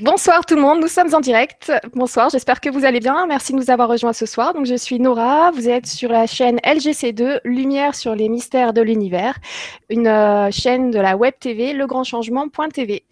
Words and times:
Bonsoir 0.00 0.46
tout 0.46 0.54
le 0.54 0.60
monde, 0.60 0.80
nous 0.80 0.88
sommes 0.88 1.12
en 1.14 1.20
direct. 1.20 1.72
Bonsoir, 1.94 2.28
j'espère 2.30 2.60
que 2.60 2.68
vous 2.68 2.84
allez 2.84 3.00
bien. 3.00 3.26
Merci 3.26 3.52
de 3.52 3.58
nous 3.58 3.70
avoir 3.70 3.88
rejoints 3.88 4.12
ce 4.12 4.26
soir. 4.26 4.54
Donc 4.54 4.66
je 4.66 4.76
suis 4.76 5.00
Nora, 5.00 5.50
vous 5.50 5.68
êtes 5.68 5.86
sur 5.86 6.10
la 6.10 6.26
chaîne 6.26 6.58
LGC2, 6.58 7.40
Lumière 7.44 7.94
sur 7.94 8.14
les 8.14 8.28
mystères 8.28 8.72
de 8.72 8.80
l'univers, 8.80 9.38
une 9.88 10.06
euh, 10.06 10.50
chaîne 10.52 10.90
de 10.90 11.00
la 11.00 11.16
web 11.16 11.34
TV 11.40 11.72
legrandchangement.tv. 11.72 13.04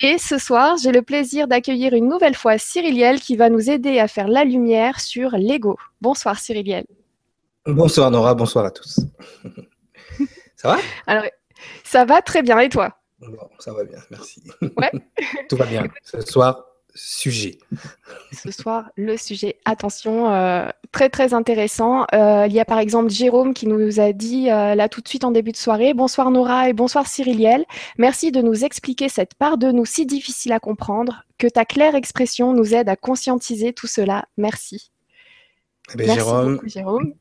Et 0.00 0.18
ce 0.18 0.36
soir, 0.38 0.76
j'ai 0.82 0.92
le 0.92 1.02
plaisir 1.02 1.48
d'accueillir 1.48 1.94
une 1.94 2.08
nouvelle 2.08 2.34
fois 2.34 2.58
Cyriliel 2.58 3.20
qui 3.20 3.36
va 3.36 3.48
nous 3.48 3.70
aider 3.70 3.98
à 3.98 4.08
faire 4.08 4.28
la 4.28 4.44
lumière 4.44 5.00
sur 5.00 5.30
l'ego. 5.32 5.78
Bonsoir 6.02 6.38
Cyriliel. 6.38 6.84
Bonsoir 7.66 8.10
Nora, 8.10 8.34
bonsoir 8.34 8.66
à 8.66 8.70
tous. 8.70 9.00
ça 10.56 10.68
va? 10.68 10.78
Alors, 11.06 11.24
ça 11.84 12.04
va 12.04 12.20
très 12.20 12.42
bien 12.42 12.58
et 12.58 12.68
toi? 12.68 12.99
Ça 13.58 13.72
va 13.72 13.84
bien, 13.84 13.98
merci. 14.10 14.42
Ouais. 14.62 14.90
Tout 15.48 15.56
va 15.56 15.66
bien. 15.66 15.84
Ce 16.02 16.20
soir, 16.22 16.70
sujet. 16.94 17.58
Ce 18.32 18.50
soir, 18.50 18.90
le 18.96 19.16
sujet. 19.16 19.58
Attention, 19.64 20.32
euh, 20.32 20.68
très 20.92 21.08
très 21.08 21.34
intéressant. 21.34 22.06
Euh, 22.14 22.46
il 22.46 22.52
y 22.52 22.60
a 22.60 22.64
par 22.64 22.78
exemple 22.78 23.10
Jérôme 23.10 23.54
qui 23.54 23.66
nous 23.66 24.00
a 24.00 24.12
dit 24.12 24.50
euh, 24.50 24.74
là 24.74 24.88
tout 24.88 25.00
de 25.00 25.08
suite 25.08 25.24
en 25.24 25.30
début 25.30 25.52
de 25.52 25.56
soirée 25.56 25.94
Bonsoir 25.94 26.30
Nora 26.30 26.68
et 26.68 26.72
bonsoir 26.72 27.06
Cyriliel. 27.06 27.64
Merci 27.98 28.32
de 28.32 28.40
nous 28.40 28.64
expliquer 28.64 29.08
cette 29.08 29.34
part 29.34 29.58
de 29.58 29.70
nous 29.70 29.84
si 29.84 30.06
difficile 30.06 30.52
à 30.52 30.60
comprendre. 30.60 31.24
Que 31.38 31.46
ta 31.46 31.64
claire 31.64 31.94
expression 31.94 32.52
nous 32.52 32.74
aide 32.74 32.88
à 32.88 32.96
conscientiser 32.96 33.72
tout 33.72 33.86
cela. 33.86 34.26
Merci. 34.36 34.90
Eh 35.94 35.96
bien, 35.96 36.14
Jérôme, 36.14 36.60
Jérôme, 36.64 37.14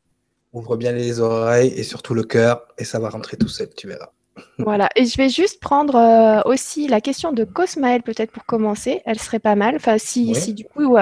ouvre 0.53 0.77
bien 0.77 0.91
les 0.91 1.19
oreilles 1.19 1.73
et 1.75 1.83
surtout 1.83 2.13
le 2.13 2.23
cœur 2.23 2.67
et 2.77 2.83
ça 2.83 2.99
va 2.99 3.09
rentrer 3.09 3.37
tout 3.37 3.47
seul, 3.47 3.69
tu 3.75 3.87
verras. 3.87 4.11
Voilà, 4.57 4.89
et 4.95 5.05
je 5.05 5.17
vais 5.17 5.29
juste 5.29 5.59
prendre 5.59 5.95
euh, 5.95 6.41
aussi 6.45 6.87
la 6.87 7.01
question 7.01 7.31
de 7.31 7.43
Cosmaël 7.43 8.01
peut-être 8.01 8.31
pour 8.31 8.45
commencer, 8.45 9.01
elle 9.05 9.19
serait 9.19 9.39
pas 9.39 9.55
mal, 9.55 9.75
enfin 9.75 9.97
si, 9.97 10.35
si 10.35 10.53
du 10.53 10.65
coup 10.65 10.95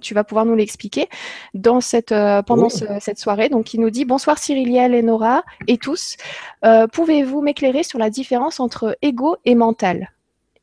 tu 0.00 0.14
vas 0.14 0.24
pouvoir 0.24 0.44
nous 0.44 0.54
l'expliquer 0.54 1.08
dans 1.54 1.80
cette, 1.80 2.12
euh, 2.12 2.42
pendant 2.42 2.68
cette 2.68 3.18
soirée, 3.18 3.48
donc 3.48 3.74
il 3.74 3.80
nous 3.80 3.90
dit 3.90 4.04
bonsoir 4.04 4.38
Cyriliel 4.38 4.94
et 4.94 5.02
Nora 5.02 5.42
et 5.66 5.78
tous, 5.78 6.16
euh, 6.64 6.86
pouvez-vous 6.86 7.40
m'éclairer 7.40 7.82
sur 7.82 7.98
la 7.98 8.10
différence 8.10 8.60
entre 8.60 8.96
ego 9.02 9.36
et 9.44 9.54
mental? 9.54 10.10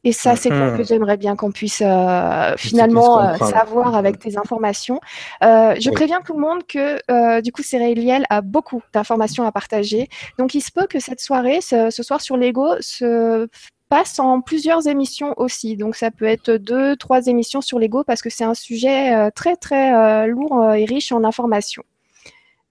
Et 0.06 0.12
ça, 0.12 0.36
c'est 0.36 0.50
quoi 0.50 0.72
que 0.72 0.78
mhm. 0.78 0.86
j'aimerais 0.86 1.18
bien 1.18 1.36
qu'on 1.36 1.52
puisse 1.52 1.82
euh, 1.84 2.54
finalement 2.58 3.20
euh, 3.20 3.38
savoir 3.38 3.96
avec 3.96 4.20
tes 4.20 4.38
informations. 4.38 5.02
Euh, 5.44 5.74
je 5.80 5.90
préviens 5.90 6.22
tout 6.22 6.34
le 6.34 6.40
monde 6.40 6.66
que 6.68 7.42
du 7.42 7.52
coup, 7.52 7.64
Céréliel 7.64 8.26
a 8.30 8.42
beaucoup 8.42 8.84
d'informations 8.94 9.46
à 9.46 9.52
partager. 9.52 10.08
Donc, 10.38 10.54
il 10.54 10.62
se 10.62 10.72
peut 10.72 10.86
que 10.88 11.00
cette 11.00 11.20
soirée, 11.20 11.60
ce, 11.60 11.90
soir 11.90 12.22
sur 12.22 12.38
l'ego, 12.38 12.76
se 12.82 13.48
passe 13.90 14.20
en 14.20 14.42
plusieurs 14.42 14.88
émissions 14.88 15.34
aussi. 15.38 15.76
Donc, 15.76 15.96
ça 15.96 16.12
peut 16.12 16.26
être 16.26 16.52
deux, 16.52 16.96
trois 16.98 17.26
émissions 17.26 17.62
sur 17.62 17.80
l'ego 17.80 18.04
parce 18.04 18.22
que 18.22 18.30
c'est 18.30 18.44
un 18.44 18.54
sujet 18.54 19.32
très, 19.32 19.56
très 19.56 20.28
lourd 20.28 20.72
et 20.74 20.86
riche 20.86 21.12
en 21.12 21.24
informations. 21.24 21.84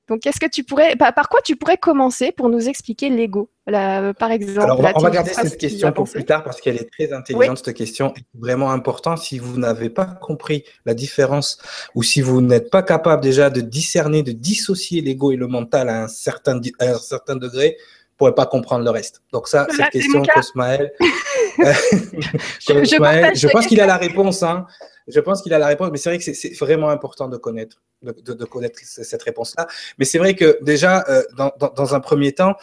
Donc, 0.09 0.21
qu'est-ce 0.21 0.41
que 0.41 0.49
tu 0.49 0.63
pourrais, 0.63 0.95
par, 0.95 1.29
quoi 1.29 1.41
tu 1.43 1.57
pourrais 1.57 1.79
commencer 1.79 2.31
pour 2.31 2.49
nous 2.49 2.69
expliquer 2.69 3.09
l'ego, 3.09 3.49
par 3.73 4.31
exemple 4.31 4.61
Alors, 4.61 4.79
on 4.79 5.01
va, 5.01 5.11
garder 5.11 5.33
cette 5.33 5.57
question 5.57 5.91
pour 5.93 6.09
plus 6.09 6.25
tard 6.25 6.45
parce 6.45 6.61
qu'elle 6.61 6.77
est 6.77 6.91
très 6.91 7.13
intelligente, 7.13 7.63
cette 7.65 7.77
question 7.77 8.13
est 8.15 8.25
vraiment 8.35 8.71
importante. 8.71 9.19
Si 9.19 9.39
vous 9.39 9.59
n'avez 9.59 9.91
pas 9.91 10.05
compris 10.07 10.65
la 10.85 10.95
différence 10.95 11.59
ou 11.95 12.03
si 12.03 12.21
vous 12.21 12.41
n'êtes 12.43 12.71
pas 12.71 12.83
capable 12.83 13.23
déjà 13.23 13.51
de 13.51 13.61
discerner, 13.61 14.23
de 14.23 14.33
dissocier 14.33 15.01
l'ego 15.01 15.33
et 15.33 15.37
le 15.37 15.47
mental 15.47 15.89
à 15.89 16.05
un 16.05 16.09
certain, 16.09 16.61
à 16.79 16.85
un 16.87 16.99
certain 16.99 17.37
degré, 17.37 17.77
vous 17.79 18.27
ne 18.27 18.31
pourrez 18.31 18.35
pas 18.35 18.47
comprendre 18.47 18.85
le 18.85 18.91
reste. 18.91 19.23
Donc 19.33 19.49
ça, 19.49 19.67
cette 19.75 19.91
question, 19.91 20.23
Cosmaël, 20.23 20.93
je, 21.59 22.85
je, 22.85 23.49
pense 23.49 23.67
qu'il 23.67 23.81
a 23.81 23.87
la 23.87 23.97
réponse. 23.97 24.43
Hein. 24.43 24.67
Je 25.07 25.21
pense 25.21 25.43
qu'il 25.43 25.53
a 25.53 25.59
la 25.59 25.67
réponse, 25.67 25.91
mais 25.91 25.99
c'est 25.99 26.11
vrai 26.11 26.19
que 26.19 26.33
c'est 26.33 26.55
vraiment 26.59 26.89
important 26.89 27.29
de 27.29 27.37
connaître, 27.37 27.83
de, 28.03 28.45
connaître 28.45 28.79
cette 28.83 29.23
réponse-là. 29.23 29.67
Mais 29.99 30.05
c'est 30.05 30.19
vrai 30.19 30.35
que 30.35 30.59
déjà, 30.63 31.05
euh, 31.09 31.23
dans, 31.37 31.95
un 31.95 32.01
premier 32.01 32.33
temps, 32.33 32.55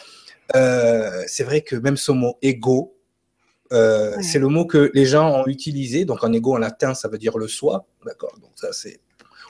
euh, 0.54 1.22
c'est 1.26 1.44
vrai 1.44 1.62
que 1.62 1.76
même 1.76 1.96
ce 1.96 2.12
mot 2.12 2.36
ego, 2.42 2.96
euh, 3.72 4.14
c'est 4.20 4.38
le 4.38 4.48
mot 4.48 4.66
que 4.66 4.90
les 4.94 5.06
gens 5.06 5.42
ont 5.42 5.46
utilisé. 5.46 6.04
Donc, 6.04 6.22
en 6.24 6.32
ego 6.32 6.54
en 6.54 6.58
latin, 6.58 6.94
ça 6.94 7.08
veut 7.08 7.18
dire 7.18 7.38
le 7.38 7.48
soi. 7.48 7.86
D'accord. 8.04 8.34
Donc, 8.40 8.50
ça, 8.56 8.72
c'est 8.72 9.00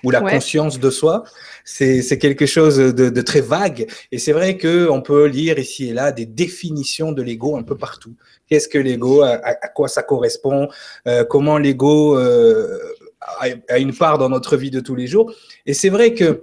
ou 0.04 0.10
la 0.10 0.20
conscience 0.20 0.80
de 0.80 0.90
soi, 0.90 1.22
c'est 1.64 2.18
quelque 2.18 2.44
chose 2.44 2.76
de, 2.76 3.20
très 3.20 3.40
vague. 3.40 3.86
Et 4.10 4.18
c'est 4.18 4.32
vrai 4.32 4.58
qu'on 4.58 5.00
peut 5.00 5.26
lire 5.26 5.60
ici 5.60 5.90
et 5.90 5.92
là 5.92 6.10
des 6.10 6.26
définitions 6.26 7.12
de 7.12 7.22
l'ego 7.22 7.56
un 7.56 7.62
peu 7.62 7.76
partout. 7.76 8.16
Qu'est-ce 8.48 8.66
que 8.66 8.78
l'ego 8.78 9.22
à, 9.22 9.54
quoi 9.68 9.86
ça 9.86 10.02
correspond 10.02 10.66
euh, 11.06 11.24
Comment 11.24 11.56
l'ego 11.56 12.16
a, 12.16 13.78
une 13.78 13.94
part 13.94 14.18
dans 14.18 14.28
notre 14.28 14.56
vie 14.56 14.72
de 14.72 14.80
tous 14.80 14.96
les 14.96 15.06
jours 15.06 15.32
Et 15.66 15.72
c'est 15.72 15.88
vrai 15.88 16.14
que 16.14 16.42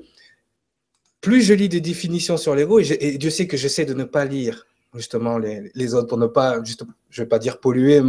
plus 1.21 1.41
je 1.41 1.53
lis 1.53 1.69
des 1.69 1.81
définitions 1.81 2.37
sur 2.37 2.55
l'ego, 2.55 2.79
et, 2.79 3.17
Dieu 3.17 3.29
sait 3.29 3.47
que 3.47 3.57
j'essaie 3.57 3.85
de 3.85 3.93
ne 3.93 4.03
pas 4.03 4.25
lire 4.25 4.65
justement 4.95 5.37
les, 5.37 5.71
les, 5.75 5.93
autres 5.93 6.07
pour 6.07 6.17
ne 6.17 6.27
pas, 6.27 6.63
juste, 6.63 6.83
je 7.09 7.21
vais 7.21 7.27
pas 7.27 7.39
dire 7.39 7.59
polluer 7.59 8.01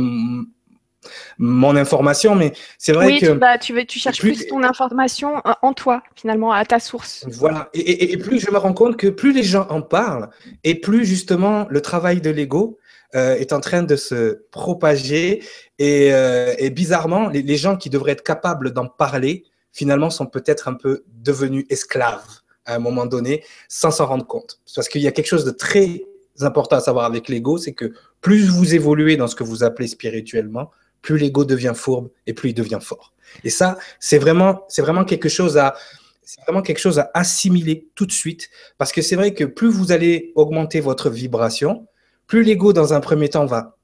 mon 1.39 1.77
information, 1.77 2.35
mais 2.35 2.53
c'est 2.79 2.93
vrai 2.93 3.19
que... 3.19 3.27
Oui, 3.33 3.59
tu, 3.61 3.87
tu, 3.87 3.99
cherches 3.99 4.21
plus, 4.21 4.47
ton 4.47 4.63
information 4.63 5.43
en 5.63 5.73
toi, 5.73 6.03
finalement, 6.15 6.53
à 6.53 6.65
ta 6.65 6.79
source. 6.79 7.25
Voilà, 7.29 7.71
et, 7.75 8.17
plus 8.19 8.41
je 8.41 8.51
me 8.51 8.59
rends 8.59 8.75
compte 8.75 8.97
que 8.97 9.09
plus 9.09 9.33
les 9.33 9.43
gens 9.43 9.67
en 9.71 9.83
parlent, 9.83 10.29
et 10.65 10.75
plus 10.75 11.05
justement 11.05 11.67
le 11.71 11.81
travail 11.81 12.21
de 12.21 12.31
l'ego 12.31 12.79
euh, 13.15 13.35
est 13.37 13.53
en 13.53 13.61
train 13.61 13.83
de 13.83 13.97
se 13.97 14.43
propager, 14.51 15.43
et, 15.79 16.13
euh, 16.13 16.55
bizarrement, 16.71 17.29
les, 17.29 17.57
gens 17.57 17.77
qui 17.77 17.91
devraient 17.91 18.13
être 18.13 18.25
capables 18.25 18.73
d'en 18.73 18.87
parler, 18.87 19.45
finalement, 19.73 20.11
sont 20.11 20.27
peut-être 20.27 20.69
un 20.69 20.75
peu 20.75 21.05
devenus 21.09 21.65
esclaves 21.71 22.40
à 22.71 22.77
un 22.77 22.79
moment 22.79 23.07
donné, 23.07 23.45
sans 23.69 23.91
s'en 23.91 24.07
rendre 24.07 24.27
compte. 24.27 24.61
Parce 24.75 24.89
qu'il 24.89 25.03
y 25.03 25.09
a 25.09 25.13
quelque 25.13 25.27
chose 25.27 25.45
de 25.45 25.51
très 25.51 26.03
important 26.41 26.77
à 26.77 26.81
savoir 26.81 27.05
avec 27.05 27.29
l'ego, 27.29 27.59
c'est 27.59 27.73
que 27.73 27.93
plus 28.21 28.49
vous 28.49 28.75
évoluez 28.75 29.17
dans 29.17 29.27
ce 29.27 29.35
que 29.35 29.45
vous 29.45 29.63
appelez 29.63 29.89
spirituellement, 29.89 30.71
plus 31.03 31.19
l'ego 31.19 31.45
devient 31.45 31.73
fourbe 31.75 32.11
et 32.27 32.35
plus 32.35 32.51
il 32.51 32.55
devient 32.55 32.79
fort. 32.81 33.13
Et 33.45 33.51
ça, 33.51 33.79
c'est 33.99 34.19
vraiment, 34.19 34.65
c'est 34.69 34.83
vraiment 34.83 35.05
quelque 35.05 35.29
chose 35.29 35.57
à, 35.59 35.75
c'est 36.23 36.41
vraiment 36.43 36.63
quelque 36.63 36.79
chose 36.79 36.99
à 36.99 37.11
assimiler 37.15 37.89
tout 37.95 38.07
de 38.07 38.13
suite, 38.13 38.51
parce 38.79 38.93
que 38.93 39.03
c'est 39.03 39.17
vrai 39.17 39.35
que 39.35 39.45
plus 39.45 39.69
vous 39.69 39.93
allez 39.93 40.33
augmenter 40.35 40.81
votre 40.81 41.11
vibration, 41.11 41.87
plus 42.27 42.45
l'ego, 42.45 42.73
dans 42.73 42.95
un 42.95 43.01
premier 43.01 43.29
temps, 43.29 43.47
va 43.47 43.77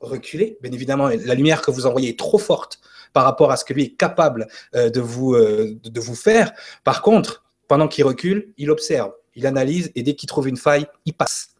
reculer. 0.00 0.58
Bien 0.62 0.72
évidemment, 0.72 1.08
la 1.08 1.34
lumière 1.34 1.60
que 1.60 1.70
vous 1.70 1.86
envoyez 1.86 2.10
est 2.10 2.18
trop 2.18 2.38
forte 2.38 2.80
par 3.12 3.24
rapport 3.24 3.50
à 3.50 3.56
ce 3.56 3.64
que 3.64 3.72
lui 3.72 3.84
est 3.84 3.96
capable 3.96 4.46
euh, 4.74 4.90
de 4.90 5.00
vous, 5.00 5.34
euh, 5.34 5.78
de 5.82 6.00
vous 6.00 6.14
faire. 6.14 6.52
Par 6.82 7.02
contre, 7.02 7.43
pendant 7.68 7.88
qu'il 7.88 8.04
recule, 8.04 8.52
il 8.56 8.70
observe, 8.70 9.12
il 9.34 9.46
analyse, 9.46 9.90
et 9.94 10.02
dès 10.02 10.14
qu'il 10.14 10.28
trouve 10.28 10.48
une 10.48 10.56
faille, 10.56 10.86
il 11.06 11.14
passe. 11.14 11.54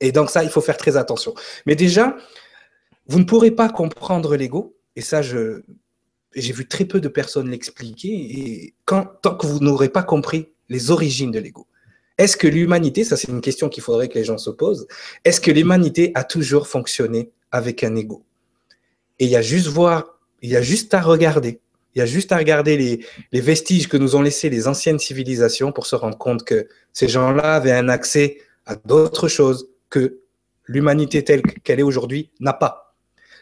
Et 0.00 0.12
donc 0.12 0.30
ça, 0.30 0.42
il 0.42 0.50
faut 0.50 0.60
faire 0.60 0.76
très 0.76 0.96
attention. 0.96 1.34
Mais 1.66 1.76
déjà, 1.76 2.16
vous 3.06 3.18
ne 3.18 3.24
pourrez 3.24 3.50
pas 3.50 3.68
comprendre 3.68 4.36
l'ego, 4.36 4.76
et 4.96 5.00
ça, 5.00 5.22
je, 5.22 5.62
j'ai 6.34 6.52
vu 6.52 6.66
très 6.66 6.84
peu 6.84 7.00
de 7.00 7.08
personnes 7.08 7.50
l'expliquer, 7.50 8.08
et 8.08 8.74
tant 8.86 9.34
que 9.36 9.46
vous 9.46 9.60
n'aurez 9.60 9.88
pas 9.88 10.02
compris 10.02 10.48
les 10.68 10.90
origines 10.90 11.30
de 11.30 11.38
l'ego. 11.38 11.66
Est-ce 12.18 12.36
que 12.36 12.46
l'humanité, 12.46 13.04
ça 13.04 13.16
c'est 13.16 13.28
une 13.28 13.40
question 13.40 13.68
qu'il 13.68 13.82
faudrait 13.82 14.08
que 14.08 14.18
les 14.18 14.24
gens 14.24 14.38
se 14.38 14.50
posent, 14.50 14.86
est-ce 15.24 15.40
que 15.40 15.50
l'humanité 15.50 16.12
a 16.14 16.24
toujours 16.24 16.68
fonctionné 16.68 17.30
avec 17.50 17.82
un 17.84 17.96
ego? 17.96 18.22
Et 19.18 19.24
il 19.24 19.30
y 19.30 19.36
a 19.36 19.42
juste 20.62 20.94
à 20.94 21.00
regarder, 21.00 21.60
il 21.94 21.98
y 21.98 22.02
a 22.02 22.06
juste 22.06 22.32
à 22.32 22.36
regarder 22.36 22.76
les, 23.32 23.40
vestiges 23.40 23.88
que 23.88 23.96
nous 23.96 24.16
ont 24.16 24.22
laissés 24.22 24.50
les 24.50 24.68
anciennes 24.68 24.98
civilisations 24.98 25.72
pour 25.72 25.86
se 25.86 25.96
rendre 25.96 26.16
compte 26.16 26.44
que 26.44 26.68
ces 26.92 27.08
gens-là 27.08 27.54
avaient 27.54 27.72
un 27.72 27.88
accès 27.88 28.38
à 28.66 28.76
d'autres 28.76 29.28
choses 29.28 29.68
que 29.90 30.20
l'humanité 30.66 31.22
telle 31.24 31.42
qu'elle 31.42 31.80
est 31.80 31.84
aujourd'hui 31.84 32.30
n'a 32.40 32.52
pas. 32.52 32.94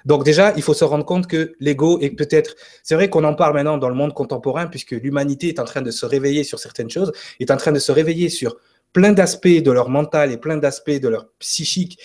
Donc 0.06 0.24
déjà, 0.24 0.54
il 0.56 0.62
faut 0.62 0.74
se 0.74 0.84
rendre 0.84 1.04
compte 1.04 1.26
que 1.26 1.54
l'ego 1.60 1.98
est 2.00 2.10
peut-être, 2.10 2.56
c'est 2.82 2.94
vrai 2.94 3.10
qu'on 3.10 3.24
en 3.24 3.34
parle 3.34 3.54
maintenant 3.54 3.76
dans 3.76 3.90
le 3.90 3.94
monde 3.94 4.14
contemporain, 4.14 4.66
puisque 4.66 4.92
l'humanité 4.92 5.48
est 5.48 5.60
en 5.60 5.64
train 5.64 5.82
de 5.82 5.90
se 5.90 6.06
réveiller 6.06 6.42
sur 6.42 6.58
certaines 6.58 6.90
choses, 6.90 7.12
est 7.38 7.50
en 7.50 7.56
train 7.58 7.72
de 7.72 7.78
se 7.78 7.92
réveiller 7.92 8.30
sur 8.30 8.56
plein 8.92 9.12
d'aspects 9.12 9.46
de 9.46 9.70
leur 9.70 9.90
mental 9.90 10.32
et 10.32 10.38
plein 10.38 10.56
d'aspects 10.56 10.90
de 10.90 11.08
leur 11.08 11.28
psychique, 11.38 12.00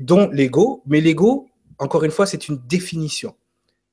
dont 0.00 0.28
l'ego. 0.30 0.82
Mais 0.86 1.00
l'ego, 1.00 1.48
encore 1.78 2.04
une 2.04 2.10
fois, 2.10 2.26
c'est 2.26 2.48
une 2.48 2.60
définition. 2.68 3.34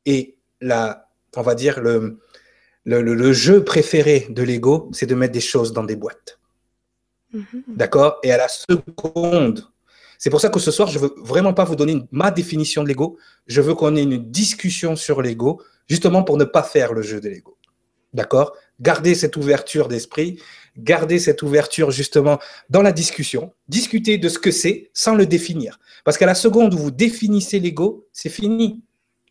Et 0.05 0.35
la, 0.61 1.08
on 1.35 1.41
va 1.41 1.55
dire, 1.55 1.79
le, 1.79 2.19
le, 2.85 3.01
le 3.01 3.33
jeu 3.33 3.63
préféré 3.63 4.27
de 4.29 4.43
l'ego, 4.43 4.89
c'est 4.93 5.05
de 5.05 5.15
mettre 5.15 5.33
des 5.33 5.41
choses 5.41 5.73
dans 5.73 5.83
des 5.83 5.95
boîtes. 5.95 6.39
Mm-hmm. 7.33 7.63
D'accord? 7.67 8.19
Et 8.23 8.31
à 8.31 8.37
la 8.37 8.47
seconde 8.47 9.69
c'est 10.19 10.29
pour 10.29 10.41
ça 10.41 10.49
que 10.49 10.59
ce 10.59 10.69
soir, 10.69 10.89
je 10.89 10.99
veux 10.99 11.15
vraiment 11.17 11.53
pas 11.53 11.63
vous 11.63 11.77
donner 11.77 12.03
ma 12.11 12.29
définition 12.29 12.83
de 12.83 12.89
l'ego. 12.89 13.17
Je 13.47 13.61
veux 13.61 13.73
qu'on 13.73 13.95
ait 13.95 14.03
une 14.03 14.29
discussion 14.29 14.97
sur 14.97 15.21
l'ego, 15.21 15.61
justement 15.87 16.23
pour 16.23 16.35
ne 16.35 16.43
pas 16.43 16.61
faire 16.61 16.91
le 16.93 17.01
jeu 17.01 17.21
de 17.21 17.29
l'ego. 17.29 17.57
D'accord? 18.13 18.53
Gardez 18.81 19.15
cette 19.15 19.37
ouverture 19.37 19.87
d'esprit, 19.87 20.41
gardez 20.77 21.19
cette 21.19 21.41
ouverture 21.41 21.91
justement 21.91 22.37
dans 22.69 22.81
la 22.81 22.91
discussion, 22.91 23.53
discuter 23.69 24.17
de 24.17 24.27
ce 24.27 24.39
que 24.39 24.51
c'est 24.51 24.91
sans 24.93 25.15
le 25.15 25.25
définir. 25.25 25.79
Parce 26.03 26.17
qu'à 26.17 26.25
la 26.25 26.35
seconde 26.35 26.73
où 26.73 26.77
vous 26.77 26.91
définissez 26.91 27.61
l'ego, 27.61 28.05
c'est 28.11 28.29
fini. 28.29 28.83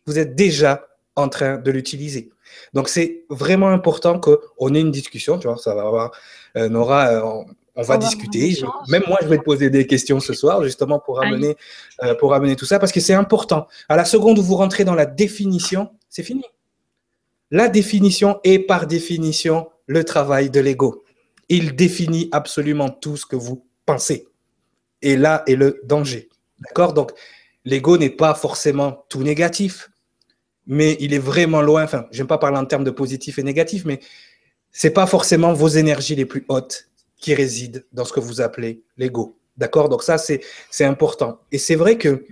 Vous 0.07 0.17
êtes 0.17 0.33
déjà 0.33 0.87
en 1.19 1.29
train 1.29 1.57
de 1.57 1.71
l'utiliser. 1.71 2.31
Donc, 2.73 2.89
c'est 2.89 3.25
vraiment 3.29 3.69
important 3.69 4.19
qu'on 4.19 4.73
ait 4.75 4.81
une 4.81 4.91
discussion. 4.91 5.39
Tu 5.39 5.47
vois, 5.47 5.57
ça 5.57 5.75
va 5.75 5.81
avoir, 5.83 6.11
euh, 6.57 6.69
Nora, 6.69 7.07
euh, 7.09 7.43
on, 7.75 7.81
va 7.81 7.97
discuter. 7.97 8.57
même 8.89 9.03
moi, 9.07 9.17
je 9.21 9.27
vais 9.27 9.37
te 9.37 9.43
poser 9.43 9.69
des 9.69 9.87
questions 9.87 10.19
ce 10.19 10.33
soir, 10.33 10.63
justement, 10.63 10.99
pour 10.99 11.23
amener, 11.23 11.55
euh, 12.03 12.13
pour 12.15 12.33
amener 12.33 12.55
tout 12.55 12.65
ça, 12.65 12.77
parce 12.77 12.91
que 12.91 12.99
c'est 12.99 13.13
important. 13.13 13.67
À 13.87 13.95
la 13.95 14.05
seconde 14.05 14.37
où 14.39 14.43
vous 14.43 14.55
rentrez 14.55 14.83
dans 14.83 14.95
la 14.95 15.05
définition, 15.05 15.89
c'est 16.09 16.23
fini. 16.23 16.43
La 17.51 17.69
définition 17.69 18.39
est 18.43 18.59
par 18.59 18.85
définition 18.85 19.69
le 19.87 20.03
travail 20.03 20.49
de 20.49 20.59
l'ego. 20.59 21.03
Il 21.47 21.75
définit 21.75 22.29
absolument 22.31 22.89
tout 22.89 23.17
ce 23.17 23.25
que 23.25 23.35
vous 23.35 23.65
pensez. 23.85 24.27
Et 25.01 25.15
là 25.15 25.43
est 25.47 25.55
le 25.55 25.81
danger. 25.85 26.29
D'accord? 26.59 26.93
Donc, 26.93 27.11
l'ego 27.65 27.97
n'est 27.97 28.09
pas 28.09 28.35
forcément 28.35 29.05
tout 29.09 29.23
négatif 29.23 29.89
mais 30.69 30.95
il 30.99 31.13
est 31.15 31.19
vraiment 31.19 31.61
loin. 31.61 31.83
Enfin, 31.83 32.05
j'aime 32.11 32.27
pas 32.27 32.37
parler 32.37 32.57
en 32.57 32.65
termes 32.65 32.83
de 32.83 32.91
positif 32.91 33.39
et 33.39 33.43
négatif, 33.43 33.83
mais 33.85 33.99
c'est 34.71 34.91
pas 34.91 35.07
forcément 35.07 35.51
vos 35.51 35.67
énergies 35.67 36.15
les 36.15 36.25
plus 36.25 36.45
hautes 36.47 36.87
qui 37.17 37.33
résident 37.33 37.81
dans 37.91 38.05
ce 38.05 38.13
que 38.13 38.19
vous 38.19 38.39
appelez 38.39 38.83
l'ego. 38.95 39.37
D'accord? 39.57 39.89
Donc 39.89 40.03
ça, 40.03 40.17
c'est 40.17 40.85
important. 40.85 41.41
Et 41.51 41.57
c'est 41.57 41.75
vrai 41.75 41.97
que 41.97 42.23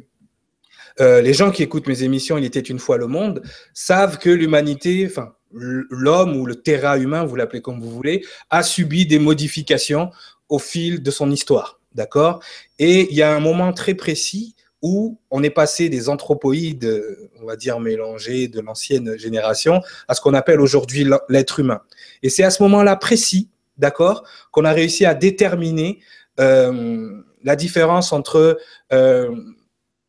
euh, 1.01 1.19
les 1.21 1.33
gens 1.33 1.51
qui 1.51 1.63
écoutent 1.63 1.87
mes 1.87 2.03
émissions, 2.03 2.37
Il 2.37 2.45
était 2.45 2.59
une 2.59 2.79
fois 2.79 2.97
le 2.97 3.07
monde, 3.07 3.41
savent 3.73 4.19
que 4.19 4.29
l'humanité, 4.29 5.07
enfin 5.09 5.33
l'homme 5.51 6.35
ou 6.37 6.45
le 6.45 6.55
terrain 6.55 6.99
humain, 6.99 7.25
vous 7.25 7.35
l'appelez 7.35 7.61
comme 7.61 7.81
vous 7.81 7.89
voulez, 7.89 8.23
a 8.49 8.61
subi 8.61 9.07
des 9.07 9.19
modifications 9.19 10.11
au 10.47 10.59
fil 10.59 11.01
de 11.01 11.11
son 11.11 11.31
histoire. 11.31 11.79
D'accord? 11.95 12.43
Et 12.77 13.07
il 13.09 13.15
y 13.15 13.23
a 13.23 13.35
un 13.35 13.39
moment 13.39 13.73
très 13.73 13.95
précis 13.95 14.55
où 14.81 15.19
on 15.31 15.43
est 15.43 15.49
passé 15.49 15.89
des 15.89 16.09
anthropoïdes, 16.09 17.03
on 17.41 17.45
va 17.45 17.55
dire 17.55 17.79
mélangés 17.79 18.47
de 18.47 18.59
l'ancienne 18.61 19.17
génération, 19.17 19.81
à 20.07 20.13
ce 20.13 20.21
qu'on 20.21 20.33
appelle 20.33 20.61
aujourd'hui 20.61 21.07
l'être 21.29 21.59
humain. 21.59 21.81
Et 22.23 22.29
c'est 22.29 22.43
à 22.43 22.51
ce 22.51 22.61
moment-là 22.63 22.95
précis, 22.95 23.49
d'accord, 23.77 24.23
qu'on 24.51 24.65
a 24.65 24.71
réussi 24.71 25.05
à 25.05 25.13
déterminer 25.13 25.99
euh, 26.39 27.21
la 27.43 27.55
différence 27.55 28.13
entre 28.13 28.59
euh, 28.93 29.35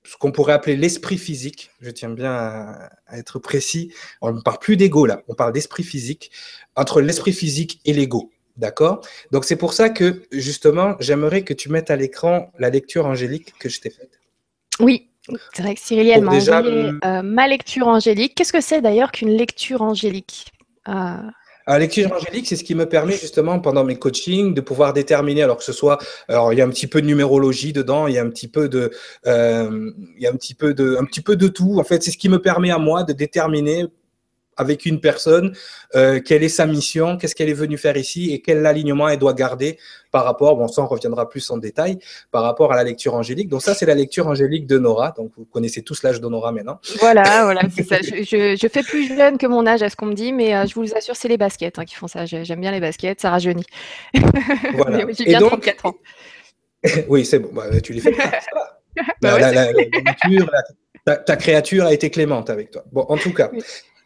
ce 0.04 0.16
qu'on 0.16 0.32
pourrait 0.32 0.54
appeler 0.54 0.76
l'esprit 0.76 1.18
physique, 1.18 1.70
je 1.80 1.90
tiens 1.90 2.10
bien 2.10 2.32
à, 2.32 2.90
être 3.12 3.38
précis, 3.38 3.92
on 4.22 4.32
ne 4.32 4.40
parle 4.40 4.58
plus 4.58 4.76
d'ego 4.76 5.06
là, 5.06 5.22
on 5.28 5.34
parle 5.34 5.52
d'esprit 5.52 5.82
physique, 5.82 6.30
entre 6.76 7.00
l'esprit 7.00 7.32
physique 7.32 7.80
et 7.84 7.92
l'ego. 7.92 8.30
D'accord? 8.56 9.06
Donc 9.30 9.44
c'est 9.44 9.54
pour 9.54 9.72
ça 9.72 9.88
que 9.88 10.24
justement, 10.32 10.96
j'aimerais 10.98 11.44
que 11.44 11.54
tu 11.54 11.68
mettes 11.68 11.92
à 11.92 11.96
l'écran 11.96 12.50
la 12.58 12.70
lecture 12.70 13.06
angélique 13.06 13.54
que 13.60 13.68
je 13.68 13.80
t'ai 13.80 13.90
faite. 13.90 14.17
Oui, 14.80 15.08
c'est 15.52 15.62
vrai 15.62 15.74
que 15.74 15.80
Cyrilienne 15.80 16.24
m'a 16.24 16.32
envoyé 16.32 16.92
euh, 17.04 17.22
ma 17.22 17.48
lecture 17.48 17.88
angélique. 17.88 18.34
Qu'est-ce 18.34 18.52
que 18.52 18.60
c'est 18.60 18.80
d'ailleurs 18.80 19.12
qu'une 19.12 19.30
lecture 19.30 19.82
angélique 19.82 20.46
euh... 20.88 21.16
La 21.66 21.78
lecture 21.78 22.10
angélique, 22.10 22.46
c'est 22.46 22.56
ce 22.56 22.64
qui 22.64 22.74
me 22.74 22.86
permet 22.86 23.12
justement 23.12 23.60
pendant 23.60 23.84
mes 23.84 23.96
coachings 23.96 24.54
de 24.54 24.62
pouvoir 24.62 24.94
déterminer, 24.94 25.42
alors 25.42 25.58
que 25.58 25.64
ce 25.64 25.74
soit, 25.74 25.98
alors 26.26 26.50
il 26.54 26.58
y 26.58 26.62
a 26.62 26.64
un 26.64 26.70
petit 26.70 26.86
peu 26.86 27.02
de 27.02 27.06
numérologie 27.06 27.74
dedans, 27.74 28.06
il 28.06 28.14
y 28.14 28.18
a 28.18 28.22
un 28.22 28.30
petit 28.30 28.48
peu 28.48 28.70
de, 28.70 28.90
euh, 29.26 29.90
il 30.16 30.22
y 30.22 30.26
a 30.26 30.30
un 30.30 30.36
petit 30.36 30.54
peu 30.54 30.72
de, 30.72 30.96
un 30.98 31.04
petit 31.04 31.20
peu 31.20 31.36
de 31.36 31.46
tout. 31.46 31.78
En 31.78 31.84
fait, 31.84 32.02
c'est 32.02 32.10
ce 32.10 32.16
qui 32.16 32.30
me 32.30 32.40
permet 32.40 32.70
à 32.70 32.78
moi 32.78 33.02
de 33.02 33.12
déterminer 33.12 33.84
avec 34.58 34.84
une 34.84 35.00
personne, 35.00 35.54
euh, 35.94 36.20
quelle 36.20 36.42
est 36.42 36.48
sa 36.48 36.66
mission, 36.66 37.16
qu'est-ce 37.16 37.34
qu'elle 37.34 37.48
est 37.48 37.54
venue 37.54 37.78
faire 37.78 37.96
ici 37.96 38.32
et 38.32 38.42
quel 38.42 38.66
alignement 38.66 39.08
elle 39.08 39.18
doit 39.18 39.32
garder 39.32 39.78
par 40.10 40.24
rapport, 40.24 40.56
bon 40.56 40.68
ça 40.68 40.82
on 40.82 40.86
reviendra 40.86 41.28
plus 41.28 41.48
en 41.50 41.58
détail, 41.58 41.98
par 42.30 42.42
rapport 42.42 42.72
à 42.72 42.76
la 42.76 42.84
lecture 42.84 43.14
angélique. 43.14 43.48
Donc 43.48 43.62
ça 43.62 43.74
c'est 43.74 43.86
la 43.86 43.94
lecture 43.94 44.26
angélique 44.26 44.66
de 44.66 44.78
Nora, 44.78 45.14
donc 45.16 45.30
vous 45.36 45.44
connaissez 45.44 45.82
tous 45.82 46.02
l'âge 46.02 46.20
de 46.20 46.28
Nora 46.28 46.52
maintenant. 46.52 46.80
Voilà, 46.98 47.44
voilà, 47.44 47.62
c'est 47.74 47.84
ça. 47.84 47.96
Je, 48.02 48.68
fais 48.68 48.82
plus 48.82 49.08
jeune 49.08 49.38
que 49.38 49.46
mon 49.46 49.66
âge 49.66 49.82
à 49.82 49.88
ce 49.88 49.96
qu'on 49.96 50.06
me 50.06 50.14
dit, 50.14 50.32
mais 50.32 50.54
euh, 50.54 50.66
je 50.66 50.74
vous 50.74 50.94
assure 50.94 51.14
c'est 51.16 51.28
les 51.28 51.38
baskets 51.38 51.78
hein, 51.78 51.84
qui 51.84 51.94
font 51.94 52.08
ça. 52.08 52.26
J'aime 52.26 52.60
bien 52.60 52.72
les 52.72 52.80
baskets, 52.80 53.20
ça 53.20 53.30
rajeunit. 53.30 53.66
Voilà. 54.74 55.06
J'ai 55.16 55.24
bien 55.24 55.40
34 55.40 55.86
ans. 55.86 55.94
oui 57.08 57.24
c'est 57.24 57.38
bon, 57.38 57.50
bah, 57.52 57.80
tu 57.80 57.92
les 57.92 58.00
fais. 58.00 58.14
Bah 59.22 59.38
la, 59.38 59.72
nature, 60.02 60.50
ta, 61.04 61.36
créature 61.36 61.84
a 61.84 61.92
été 61.92 62.10
clémente 62.10 62.50
avec 62.50 62.72
toi. 62.72 62.84
Bon, 62.90 63.02
en 63.08 63.16
tout 63.16 63.32
cas, 63.32 63.48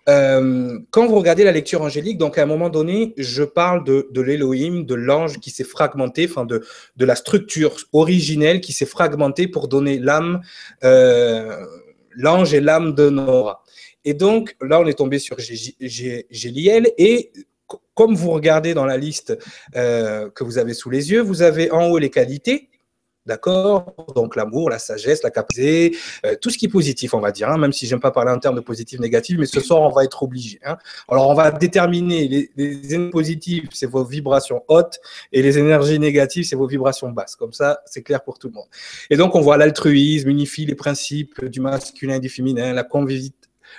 euh, 0.09 0.79
quand 0.91 1.07
vous 1.07 1.17
regardez 1.17 1.45
la 1.45 1.53
lecture 1.53 1.83
angélique, 1.83 2.19
donc 2.19 2.39
à 2.39 2.43
un 2.43 2.47
moment 2.47 2.69
donné, 2.69 3.15
je 3.17 3.45
parle 3.45 3.85
de, 3.85 4.09
de 4.11 4.21
l'Élohim, 4.21 4.85
de 4.85 4.95
l'ange 4.95 5.39
qui 5.39 5.51
s'est 5.51 5.65
fragmenté, 5.65 6.27
enfin 6.29 6.45
de, 6.45 6.63
la 6.99 7.15
structure 7.15 7.77
originelle 7.93 8.61
qui 8.61 8.73
s'est 8.73 8.87
fragmentée 8.87 9.47
pour 9.47 9.69
donner 9.69 9.99
l'âme, 9.99 10.43
euh, 10.83 11.65
l'ange 12.11 12.53
et 12.55 12.61
l'âme 12.61 12.95
de 12.95 13.11
Nora. 13.11 13.63
Et 14.05 14.15
donc 14.15 14.57
là, 14.61 14.81
on 14.81 14.87
est 14.87 14.99
tombé 14.99 15.21
sur 15.21 15.37
Géliel 15.39 16.91
et 16.99 17.33
comme 17.95 18.15
vous 18.15 18.31
regardez 18.31 18.75
dans 18.75 18.85
la 18.85 18.97
liste 18.97 19.39
euh, 19.77 20.29
que 20.31 20.45
vous 20.45 20.59
avez 20.59 20.75
sous 20.75 20.91
les 20.91 21.13
yeux, 21.13 21.21
vous 21.21 21.43
avez 21.43 21.71
en 21.71 21.89
haut 21.89 21.99
les 21.99 22.11
qualités, 22.11 22.69
D'accord? 23.25 23.95
Donc 24.17 24.35
l'amour, 24.35 24.69
la 24.69 24.81
sagesse, 24.81 25.23
la 25.23 25.31
capacité, 25.31 25.97
euh, 26.27 26.35
tout 26.41 26.51
ce 26.51 26.59
qui 26.59 26.67
est 26.67 26.69
positif, 26.69 27.15
on 27.15 27.21
va 27.21 27.31
dire, 27.31 27.49
hein, 27.49 27.57
même 27.57 27.73
si 27.73 27.87
j'aime 27.87 28.01
pas 28.01 28.11
parler 28.11 28.33
en 28.33 28.39
termes 28.39 28.57
de 28.57 28.61
positif, 28.61 28.99
négatif, 28.99 29.39
mais 29.39 29.47
ce 29.47 29.61
soir, 29.61 29.81
on 29.83 29.91
va 29.91 30.03
être 30.03 30.25
obligé. 30.25 30.59
Hein. 30.65 30.77
Alors, 31.09 31.29
on 31.29 31.35
va 31.35 31.53
déterminer 31.53 32.27
les, 32.27 32.51
les 32.57 32.95
énergies 32.95 33.11
positives, 33.11 33.69
c'est 33.73 33.87
vos 33.87 34.05
vibrations 34.05 34.65
hautes, 34.67 34.99
et 35.31 35.41
les 35.41 35.57
énergies 35.57 36.01
négatives, 36.01 36.45
c'est 36.45 36.57
vos 36.57 36.67
vibrations 36.67 37.11
basses. 37.11 37.37
Comme 37.37 37.53
ça, 37.53 37.81
c'est 37.87 38.03
clair 38.03 38.25
pour 38.25 38.41
tout 38.41 38.49
le 38.49 38.55
monde. 38.55 38.67
Et 39.09 39.17
donc, 39.17 39.37
on 39.37 39.41
voit 39.41 39.57
l'altruisme, 39.57 40.29
unifie 40.29 40.67
les 40.67 40.75
principes 40.75 41.45
du 41.45 41.61
masculin 41.61 42.17
et 42.17 42.21
du 42.21 42.29
féminin, 42.29 42.73
la 42.73 42.87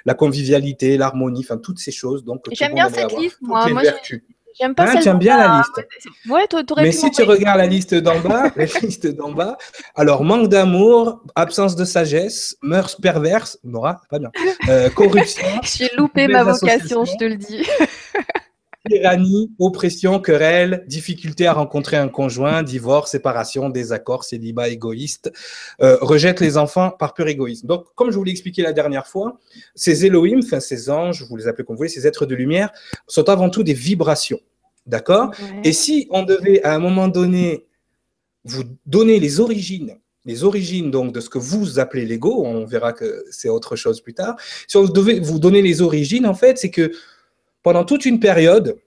la 0.06 0.14
convivialité, 0.14 0.98
l'harmonie, 0.98 1.42
enfin 1.42 1.58
toutes 1.58 1.80
ces 1.80 1.92
choses. 1.92 2.24
Donc, 2.24 2.46
j'aime 2.52 2.74
bien 2.76 2.90
cette 2.90 3.12
liste, 3.18 3.38
moi. 3.42 3.68
moi 3.70 3.84
J'aime 4.60 4.76
pas 4.76 4.96
tu 4.96 5.08
aimes 5.08 5.18
bien 5.18 5.38
la 5.38 5.58
liste. 5.58 5.88
Ouais, 6.30 6.48
Mais 6.78 6.92
si 6.92 7.10
tu 7.12 7.24
regardes 7.24 7.58
la 7.58 7.68
liste 7.68 7.96
d'en 7.96 8.20
bas, 8.20 8.52
la 8.56 8.66
liste 8.66 9.08
d'en 9.08 9.32
bas, 9.32 9.58
alors 9.96 10.24
manque 10.24 10.50
d'amour, 10.50 11.24
absence 11.36 11.76
de 11.76 11.86
sagesse, 11.86 12.56
mœurs 12.62 12.96
perverses, 13.02 13.58
Nora, 13.64 14.02
pas 14.10 14.20
bien, 14.20 14.32
euh, 14.70 14.90
corruption. 14.96 15.46
J'ai 15.64 15.90
loupé 15.98 16.28
ma 16.28 16.44
vocation, 16.44 17.06
je 17.06 17.16
te 17.18 17.24
le 17.24 17.36
dis. 17.36 17.66
Tyrannie, 18.90 19.52
oppression, 19.60 20.20
querelle, 20.20 20.84
difficulté 20.88 21.48
à 21.48 21.54
rencontrer 21.54 21.98
un 21.98 22.10
conjoint, 22.10 22.64
divorce, 22.64 23.12
séparation, 23.12 23.70
désaccord, 23.70 24.24
célibat 24.24 24.70
égoïste, 24.70 25.32
euh, 25.82 25.98
rejette 26.02 26.40
les 26.40 26.58
enfants 26.58 26.92
par 26.92 27.14
pur 27.14 27.28
égoïsme. 27.28 27.68
Donc, 27.68 27.86
comme 27.96 28.12
je 28.12 28.18
vous 28.18 28.24
l'ai 28.24 28.32
expliqué 28.32 28.62
la 28.62 28.74
dernière 28.74 29.08
fois, 29.08 29.40
ces 29.76 30.06
Elohim, 30.06 30.40
enfin 30.44 30.60
ces 30.60 30.90
anges, 30.90 31.24
vous 31.30 31.38
les 31.38 31.48
appelez 31.48 31.64
comme 31.64 31.76
vous 31.76 31.80
voulez, 31.80 31.90
ces 31.90 32.08
êtres 32.08 32.26
de 32.26 32.36
lumière, 32.36 32.72
sont 33.08 33.30
avant 33.30 33.50
tout 33.50 33.64
des 33.64 33.74
vibrations. 33.74 34.40
D'accord? 34.86 35.32
Et 35.64 35.72
si 35.72 36.08
on 36.10 36.24
devait 36.24 36.62
à 36.64 36.76
un 36.76 36.80
moment 36.80 37.08
donné 37.08 37.66
vous 38.44 38.64
donner 38.86 39.20
les 39.22 39.40
origines 39.40 39.98
les 40.26 40.44
origines 40.44 40.90
donc 40.90 41.14
de 41.14 41.20
ce 41.20 41.30
que 41.30 41.38
vous 41.38 41.80
appelez 41.80 42.06
l'ego, 42.06 42.44
on 42.46 42.66
verra 42.66 42.94
que 42.94 43.26
c'est 43.30 43.50
autre 43.50 43.76
chose 43.76 44.02
plus 44.02 44.14
tard. 44.14 44.38
Si 44.68 44.78
on 44.78 44.86
devait 44.86 45.20
vous 45.20 45.40
donner 45.40 45.62
les 45.62 45.82
origines, 45.82 46.26
en 46.26 46.34
fait, 46.34 46.58
c'est 46.58 46.72
que 46.72 46.92
pendant 47.64 47.86
toute 47.86 48.06
une 48.06 48.20
période 48.20 48.78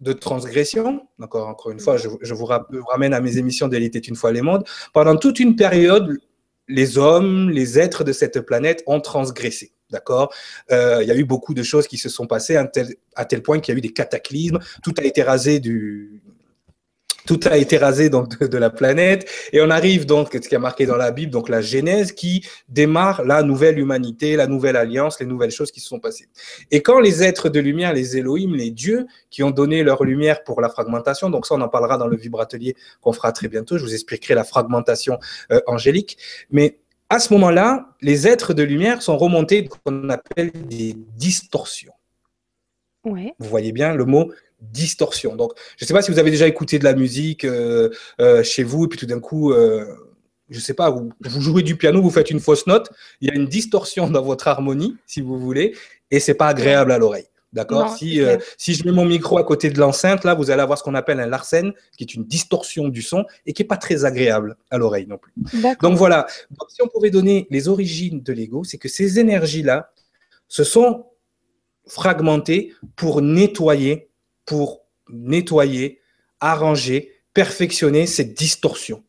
de 0.00 0.12
transgression, 0.12 1.06
encore, 1.20 1.70
une 1.70 1.78
fois, 1.78 1.96
je, 1.96 2.34
vous 2.34 2.44
ramène 2.44 3.14
à 3.14 3.20
mes 3.20 3.38
émissions 3.38 3.68
d'Élite 3.68 3.94
est 3.94 4.08
une 4.08 4.16
fois 4.16 4.32
les 4.32 4.42
mondes, 4.42 4.64
pendant 4.92 5.16
toute 5.16 5.38
une 5.38 5.54
période, 5.54 6.18
les 6.66 6.98
hommes, 6.98 7.50
les 7.50 7.78
êtres 7.78 8.02
de 8.02 8.12
cette 8.12 8.40
planète 8.40 8.82
ont 8.86 9.00
transgressé. 9.00 9.72
D'accord? 9.90 10.32
Euh, 10.72 11.00
Il 11.02 11.08
y 11.08 11.10
a 11.10 11.14
eu 11.14 11.24
beaucoup 11.24 11.54
de 11.54 11.62
choses 11.62 11.86
qui 11.86 11.98
se 11.98 12.08
sont 12.08 12.26
passées 12.26 12.56
à 12.56 13.24
tel 13.24 13.42
point 13.42 13.60
qu'il 13.60 13.72
y 13.72 13.76
a 13.76 13.78
eu 13.78 13.82
des 13.82 13.92
cataclysmes. 13.92 14.58
Tout 14.82 14.94
a 14.98 15.04
été 15.04 15.22
rasé 15.22 15.60
du, 15.60 16.22
tout 17.26 17.40
a 17.44 17.56
été 17.56 17.76
rasé 17.78 18.10
donc 18.10 18.38
de, 18.42 18.58
la 18.58 18.70
planète 18.70 19.28
et 19.52 19.60
on 19.60 19.70
arrive 19.70 20.06
donc 20.06 20.30
ce 20.32 20.38
qui 20.38 20.54
a 20.54 20.58
marqué 20.58 20.86
dans 20.86 20.96
la 20.96 21.10
Bible 21.10 21.32
donc 21.32 21.48
la 21.48 21.60
Genèse 21.60 22.12
qui 22.12 22.46
démarre 22.68 23.24
la 23.24 23.42
nouvelle 23.42 23.78
humanité, 23.78 24.36
la 24.36 24.46
nouvelle 24.46 24.76
alliance, 24.76 25.20
les 25.20 25.26
nouvelles 25.26 25.50
choses 25.50 25.70
qui 25.70 25.80
se 25.80 25.88
sont 25.88 26.00
passées. 26.00 26.28
Et 26.70 26.82
quand 26.82 27.00
les 27.00 27.22
êtres 27.22 27.48
de 27.48 27.60
lumière, 27.60 27.92
les 27.92 28.16
Elohim, 28.16 28.54
les 28.54 28.70
dieux 28.70 29.06
qui 29.30 29.42
ont 29.42 29.50
donné 29.50 29.82
leur 29.82 30.04
lumière 30.04 30.44
pour 30.44 30.60
la 30.60 30.68
fragmentation, 30.68 31.30
donc 31.30 31.46
ça 31.46 31.54
on 31.54 31.60
en 31.60 31.68
parlera 31.68 31.98
dans 31.98 32.08
le 32.08 32.16
vibratelier 32.16 32.76
qu'on 33.00 33.12
fera 33.12 33.32
très 33.32 33.48
bientôt, 33.48 33.78
je 33.78 33.84
vous 33.84 33.94
expliquerai 33.94 34.34
la 34.34 34.44
fragmentation 34.44 35.18
euh, 35.50 35.60
angélique, 35.66 36.18
mais 36.50 36.78
à 37.08 37.18
ce 37.18 37.32
moment-là, 37.34 37.90
les 38.00 38.26
êtres 38.26 38.54
de 38.54 38.62
lumière 38.62 39.02
sont 39.02 39.18
remontés 39.18 39.68
qu'on 39.68 40.08
appelle 40.08 40.50
des 40.52 40.96
distorsions. 41.16 41.92
Ouais. 43.04 43.34
Vous 43.38 43.48
voyez 43.48 43.72
bien 43.72 43.94
le 43.94 44.06
mot 44.06 44.32
distorsion. 44.70 45.36
Donc, 45.36 45.52
je 45.76 45.84
ne 45.84 45.88
sais 45.88 45.94
pas 45.94 46.02
si 46.02 46.10
vous 46.10 46.18
avez 46.18 46.30
déjà 46.30 46.46
écouté 46.46 46.78
de 46.78 46.84
la 46.84 46.94
musique 46.94 47.44
euh, 47.44 47.90
euh, 48.20 48.42
chez 48.42 48.62
vous, 48.62 48.84
et 48.84 48.88
puis 48.88 48.98
tout 48.98 49.06
d'un 49.06 49.20
coup, 49.20 49.52
euh, 49.52 49.84
je 50.50 50.56
ne 50.56 50.62
sais 50.62 50.74
pas, 50.74 50.90
vous, 50.90 51.10
jouez 51.40 51.62
du 51.62 51.76
piano, 51.76 52.00
vous 52.00 52.10
faites 52.10 52.30
une 52.30 52.40
fausse 52.40 52.66
note, 52.66 52.90
il 53.20 53.28
y 53.28 53.30
a 53.30 53.34
une 53.34 53.46
distorsion 53.46 54.08
dans 54.08 54.22
votre 54.22 54.48
harmonie, 54.48 54.96
si 55.06 55.20
vous 55.20 55.38
voulez, 55.38 55.76
et 56.10 56.20
c'est 56.20 56.34
pas 56.34 56.48
agréable 56.48 56.92
à 56.92 56.98
l'oreille. 56.98 57.26
D'accord 57.52 57.94
si, 57.98 58.18
si 58.56 58.72
je 58.72 58.82
mets 58.86 58.92
mon 58.92 59.04
micro 59.04 59.36
à 59.36 59.44
côté 59.44 59.68
de 59.68 59.78
l'enceinte, 59.78 60.24
là, 60.24 60.32
vous 60.32 60.50
allez 60.50 60.62
avoir 60.62 60.78
ce 60.78 60.82
qu'on 60.82 60.94
appelle 60.94 61.20
un 61.20 61.26
larsen, 61.26 61.74
qui 61.98 62.04
est 62.04 62.14
une 62.14 62.24
distorsion 62.24 62.88
du 62.88 63.02
son 63.02 63.26
et 63.44 63.52
qui 63.52 63.60
n'est 63.60 63.68
pas 63.68 63.76
très 63.76 64.06
agréable 64.06 64.56
à 64.70 64.78
l'oreille 64.78 65.06
non 65.06 65.18
plus. 65.18 65.34
Donc 65.82 65.98
voilà, 65.98 66.26
si 66.70 66.80
on 66.80 66.88
pouvait 66.88 67.10
donner 67.10 67.46
les 67.50 67.68
origines 67.68 68.22
de 68.22 68.32
l'ego, 68.32 68.64
c'est 68.64 68.78
que 68.78 68.88
ces 68.88 69.18
énergies-là, 69.18 69.92
ce 70.48 70.64
sont 70.64 71.04
fragmenté 71.86 72.74
pour 72.96 73.22
nettoyer, 73.22 74.08
pour 74.44 74.82
nettoyer, 75.08 76.00
arranger, 76.40 77.12
perfectionner 77.34 78.06
cette 78.06 78.34
distorsion. 78.34 79.02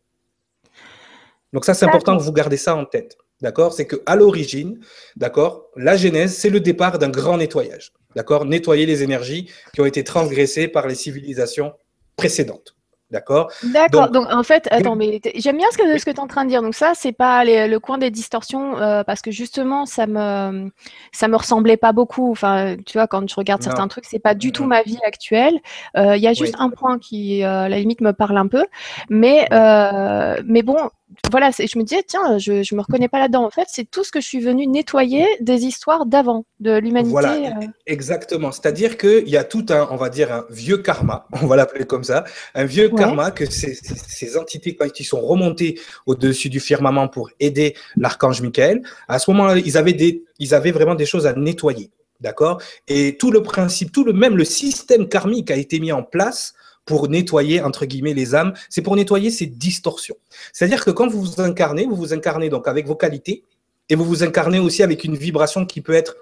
Donc 1.51 1.65
ça, 1.65 1.73
c'est 1.73 1.85
important 1.85 2.17
que 2.17 2.23
vous 2.23 2.33
gardez 2.33 2.57
ça 2.57 2.75
en 2.75 2.85
tête. 2.85 3.17
D'accord? 3.41 3.73
C'est 3.73 3.87
qu'à 3.87 4.15
l'origine, 4.15 4.79
d'accord, 5.15 5.69
la 5.75 5.97
genèse, 5.97 6.35
c'est 6.35 6.49
le 6.49 6.59
départ 6.59 6.97
d'un 6.97 7.09
grand 7.09 7.37
nettoyage. 7.37 7.91
D'accord? 8.15 8.45
Nettoyer 8.45 8.85
les 8.85 9.03
énergies 9.03 9.51
qui 9.73 9.81
ont 9.81 9.85
été 9.85 10.03
transgressées 10.03 10.67
par 10.67 10.87
les 10.87 10.95
civilisations 10.95 11.73
précédentes. 12.15 12.75
D'accord? 13.13 13.51
D'accord. 13.63 14.09
Donc, 14.09 14.25
en 14.31 14.41
fait, 14.41 14.67
attends, 14.71 14.95
mais 14.95 15.21
j'aime 15.35 15.57
bien 15.57 15.67
ce 15.71 15.77
que, 15.77 15.99
ce 15.99 16.03
que 16.03 16.09
tu 16.09 16.17
es 16.17 16.19
en 16.19 16.25
train 16.25 16.45
de 16.45 16.49
dire. 16.49 16.63
Donc, 16.63 16.73
ça, 16.73 16.93
c'est 16.95 17.11
pas 17.11 17.45
le 17.45 17.77
coin 17.77 17.99
des 17.99 18.09
distorsions 18.09 18.75
euh, 18.79 19.03
parce 19.03 19.21
que 19.21 19.29
justement, 19.29 19.85
ça 19.85 20.07
me, 20.07 20.71
ça 21.11 21.27
me 21.27 21.35
ressemblait 21.35 21.77
pas 21.77 21.91
beaucoup. 21.91 22.31
Enfin, 22.31 22.75
tu 22.83 22.97
vois, 22.97 23.05
quand 23.05 23.29
je 23.29 23.35
regarde 23.35 23.61
certains 23.61 23.87
trucs, 23.87 24.05
c'est 24.05 24.17
pas 24.17 24.33
du 24.33 24.51
tout 24.51 24.65
ma 24.65 24.81
vie 24.81 24.97
actuelle. 25.05 25.59
Euh, 25.95 26.17
il 26.17 26.23
y 26.23 26.27
a 26.27 26.33
juste 26.33 26.55
un 26.57 26.71
point 26.71 26.97
qui, 26.97 27.43
euh, 27.43 27.65
à 27.65 27.69
la 27.69 27.77
limite, 27.77 28.01
me 28.01 28.13
parle 28.13 28.37
un 28.37 28.47
peu. 28.47 28.65
Mais, 29.09 29.47
mais 29.51 30.63
bon, 30.63 30.89
voilà, 31.31 31.51
je 31.51 31.77
me 31.77 31.83
disais, 31.83 32.03
tiens, 32.07 32.37
je 32.37 32.53
ne 32.53 32.75
me 32.75 32.81
reconnais 32.81 33.07
pas 33.07 33.19
là-dedans. 33.19 33.45
En 33.45 33.49
fait, 33.49 33.65
c'est 33.67 33.89
tout 33.89 34.03
ce 34.03 34.11
que 34.11 34.21
je 34.21 34.27
suis 34.27 34.39
venu 34.39 34.67
nettoyer 34.67 35.25
des 35.39 35.65
histoires 35.65 36.05
d'avant, 36.05 36.45
de 36.59 36.77
l'humanité. 36.77 37.11
Voilà, 37.11 37.33
euh. 37.33 37.67
exactement. 37.85 38.51
C'est-à-dire 38.51 38.97
qu'il 38.97 39.27
y 39.29 39.37
a 39.37 39.43
tout 39.43 39.65
un, 39.69 39.87
on 39.91 39.95
va 39.95 40.09
dire, 40.09 40.31
un 40.31 40.45
vieux 40.49 40.77
karma, 40.77 41.27
on 41.41 41.47
va 41.47 41.55
l'appeler 41.55 41.85
comme 41.85 42.03
ça, 42.03 42.23
un 42.55 42.65
vieux 42.65 42.89
karma 42.89 43.31
que 43.31 43.45
ces, 43.45 43.75
ces, 43.75 44.37
entités, 44.37 44.77
qui 44.93 45.03
sont 45.03 45.21
remontées 45.21 45.79
au-dessus 46.05 46.49
du 46.49 46.59
firmament 46.59 47.07
pour 47.07 47.29
aider 47.39 47.75
l'archange 47.95 48.41
Michael, 48.41 48.81
à 49.07 49.19
ce 49.19 49.31
moment-là, 49.31 49.57
ils 49.57 49.77
avaient, 49.77 49.93
des, 49.93 50.23
ils 50.39 50.53
avaient 50.53 50.71
vraiment 50.71 50.95
des 50.95 51.05
choses 51.05 51.25
à 51.25 51.33
nettoyer. 51.33 51.89
D'accord? 52.21 52.61
Et 52.87 53.17
tout 53.17 53.31
le 53.31 53.43
principe, 53.43 53.91
tout 53.91 54.05
le 54.05 54.13
même 54.13 54.37
le 54.37 54.45
système 54.45 55.09
karmique 55.09 55.51
a 55.51 55.55
été 55.55 55.79
mis 55.79 55.91
en 55.91 56.03
place 56.03 56.53
pour 56.85 57.07
nettoyer, 57.07 57.61
entre 57.61 57.85
guillemets, 57.85 58.13
les 58.13 58.35
âmes, 58.35 58.53
c'est 58.69 58.81
pour 58.81 58.95
nettoyer 58.95 59.31
ces 59.31 59.45
distorsions. 59.45 60.17
C'est-à-dire 60.51 60.83
que 60.83 60.91
quand 60.91 61.07
vous 61.07 61.21
vous 61.21 61.41
incarnez, 61.41 61.85
vous 61.85 61.95
vous 61.95 62.13
incarnez 62.13 62.49
donc 62.49 62.67
avec 62.67 62.87
vos 62.87 62.95
qualités 62.95 63.43
et 63.89 63.95
vous 63.95 64.05
vous 64.05 64.23
incarnez 64.23 64.59
aussi 64.59 64.83
avec 64.83 65.03
une 65.03 65.15
vibration 65.15 65.65
qui 65.65 65.81
peut 65.81 65.93
être, 65.93 66.15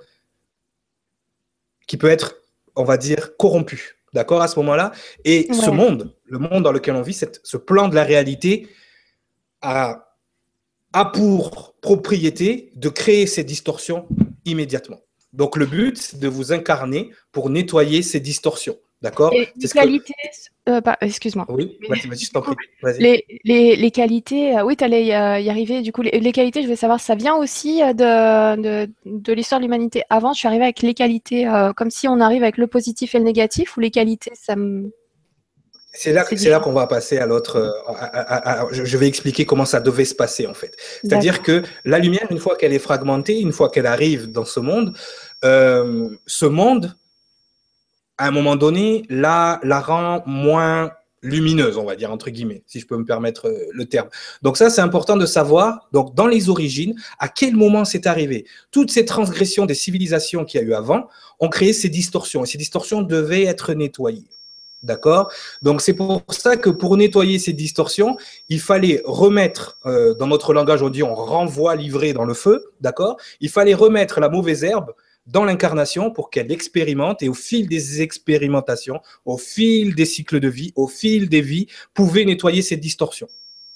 qui 1.88 1.98
peut 1.98 2.10
être 2.10 2.42
on 2.76 2.84
va 2.84 2.98
dire, 2.98 3.36
corrompue. 3.38 3.98
D'accord, 4.14 4.42
à 4.42 4.48
ce 4.48 4.60
moment-là? 4.60 4.92
Et 5.24 5.54
ce 5.54 5.70
monde, 5.70 6.14
le 6.26 6.38
monde 6.38 6.64
dans 6.64 6.72
lequel 6.72 6.96
on 6.96 7.02
vit, 7.02 7.14
cette, 7.14 7.40
ce 7.44 7.56
plan 7.56 7.88
de 7.88 7.96
la 7.96 8.04
réalité 8.04 8.68
a, 9.62 10.16
a 10.92 11.06
pour 11.06 11.76
propriété 11.82 12.74
de 12.76 12.90
créer 12.90 13.26
ces 13.26 13.46
distorsions 13.46 14.08
immédiatement. 14.44 15.00
Donc 15.32 15.56
le 15.56 15.66
but, 15.66 15.98
c'est 15.98 16.20
de 16.20 16.28
vous 16.28 16.52
incarner 16.52 17.12
pour 17.32 17.50
nettoyer 17.50 18.02
ces 18.02 18.20
distorsions. 18.20 18.78
D'accord 19.02 19.32
Les 19.34 19.68
qualités, 19.68 20.14
euh, 20.70 20.80
excuse-moi. 21.02 21.48
Oui, 21.50 21.80
prie. 21.90 22.02
Les, 23.00 23.26
les, 23.44 23.76
les, 23.76 23.92
qualités, 23.92 24.58
euh, 24.58 24.64
oui, 24.64 24.76
tu 24.76 24.84
allais 24.84 25.06
y, 25.06 25.12
arriver. 25.14 25.82
Du 25.82 25.92
coup, 25.92 26.04
les, 26.04 26.32
qualités, 26.32 26.62
je 26.62 26.68
veux 26.68 26.76
savoir, 26.76 27.00
ça 27.00 27.16
vient 27.16 27.36
aussi 27.36 27.82
euh, 27.82 27.94
de, 27.94 28.62
de, 28.62 28.90
de 29.06 29.34
l'histoire 29.34 29.60
de 29.60 29.66
l'humanité. 29.66 30.04
Avant, 30.12 30.34
je 30.34 30.40
suis 30.40 30.48
arrivée 30.48 30.66
avec 30.66 30.84
les 30.84 30.94
qualités, 30.94 31.50
comme 31.76 31.90
si 31.90 32.08
on 32.08 32.20
arrive 32.20 32.44
avec 32.44 32.58
le 32.58 32.68
positif 32.68 33.16
et 33.16 33.18
le 33.18 33.24
négatif, 33.24 33.76
ou 33.76 33.80
les 33.80 33.92
qualités, 33.92 34.32
ça 34.36 34.56
me. 34.56 34.92
C'est 35.94 36.14
là, 36.14 36.24
c'est 36.24 36.50
là 36.50 36.60
qu'on 36.60 36.72
va 36.72 36.88
passer 36.88 37.18
à 37.18 37.26
l'autre. 37.26 37.74
je 38.72 38.98
vais 38.98 39.08
expliquer 39.08 39.46
comment 39.46 39.66
ça 39.66 39.82
devait 39.82 40.06
se 40.06 40.16
passer 40.16 40.48
en 40.48 40.54
fait. 40.54 40.78
C'est-à-dire 41.02 41.42
que 41.42 41.64
la 41.84 42.00
lumière, 42.00 42.28
une 42.30 42.40
fois 42.40 42.56
qu'elle 42.56 42.72
est 42.72 42.80
fragmentée, 42.80 43.40
une 43.40 43.52
fois 43.52 43.70
qu'elle 43.70 43.88
arrive 43.88 44.32
dans 44.32 44.46
ce 44.46 44.60
monde, 44.60 44.96
ce 45.44 46.46
monde 46.46 46.96
à 48.22 48.28
un 48.28 48.32
moment 48.32 48.56
donné, 48.56 49.04
la, 49.10 49.60
la 49.64 49.82
rend 49.82 50.22
moins 50.28 50.92
lumineuse, 51.24 51.78
on 51.78 51.86
va 51.86 51.96
dire, 51.96 52.12
entre 52.12 52.30
guillemets, 52.30 52.62
si 52.68 52.80
je 52.80 52.86
peux 52.86 52.96
me 52.96 53.04
permettre 53.04 53.48
euh, 53.48 53.66
le 53.74 53.86
terme. 53.86 54.10
Donc 54.44 54.58
ça, 54.58 54.70
c'est 54.70 54.82
important 54.82 55.18
de 55.18 55.26
savoir, 55.26 55.90
donc 55.92 56.14
dans 56.14 56.28
les 56.28 56.48
origines, 56.48 56.94
à 57.18 57.28
quel 57.30 57.56
moment 57.56 57.84
c'est 57.84 58.06
arrivé. 58.06 58.46
Toutes 58.70 58.92
ces 58.92 59.06
transgressions 59.06 59.66
des 59.66 59.74
civilisations 59.74 60.46
qu'il 60.46 60.62
y 60.62 60.64
a 60.64 60.68
eu 60.68 60.76
avant 60.76 61.10
ont 61.40 61.50
créé 61.50 61.74
ces 61.74 61.90
distorsions, 61.90 62.44
et 62.44 62.48
ces 62.48 62.60
distorsions 62.60 63.02
devaient 63.02 63.46
être 63.46 63.74
nettoyées. 63.74 64.30
D'accord? 64.84 65.32
Donc 65.64 65.82
c'est 65.82 65.94
pour 65.94 66.22
ça 66.30 66.58
que 66.58 66.70
pour 66.70 66.98
nettoyer 66.98 67.40
ces 67.40 67.54
distorsions, 67.54 68.18
il 68.50 68.60
fallait 68.60 69.02
remettre, 69.04 69.80
euh, 69.88 70.14
dans 70.14 70.28
notre 70.28 70.54
langage 70.54 70.84
on 70.84 70.90
dit 70.90 71.02
on 71.02 71.16
renvoie 71.16 71.76
livré 71.76 72.14
dans 72.14 72.26
le 72.26 72.36
feu, 72.36 72.66
d'accord? 72.82 73.18
Il 73.40 73.50
fallait 73.50 73.76
remettre 73.76 74.20
la 74.20 74.30
mauvaise 74.30 74.64
herbe 74.64 74.92
dans 75.32 75.46
l'incarnation 75.46 76.12
pour 76.12 76.30
qu'elle 76.30 76.52
expérimente 76.52 77.24
et 77.24 77.30
au 77.30 77.34
fil 77.34 77.68
des 77.68 78.02
expérimentations, 78.02 79.02
au 79.26 79.38
fil 79.38 79.96
des 79.96 80.06
cycles 80.06 80.40
de 80.40 80.50
vie, 80.50 80.74
au 80.76 80.88
fil 80.88 81.30
des 81.30 81.42
vies, 81.42 81.68
pouvait 81.94 82.26
nettoyer 82.26 82.62
ces 82.62 82.78
distorsions. 82.78 83.28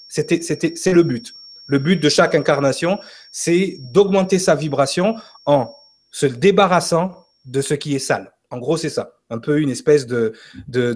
C'est 0.08 0.94
le 0.94 1.04
but. 1.04 1.34
Le 1.68 1.80
but 1.80 1.96
de 1.96 2.10
chaque 2.10 2.36
incarnation, 2.36 3.00
c'est 3.32 3.78
d'augmenter 3.80 4.38
sa 4.38 4.54
vibration 4.54 5.16
en 5.46 5.74
se 6.12 6.28
débarrassant 6.28 7.26
de 7.46 7.62
ce 7.62 7.74
qui 7.74 7.96
est 7.96 8.00
sale. 8.00 8.34
En 8.52 8.60
gros, 8.60 8.78
c'est 8.78 8.90
ça. 8.90 9.14
Un 9.30 9.40
peu 9.40 9.60
une 9.60 9.70
espèce 9.70 10.06
de 10.06 10.34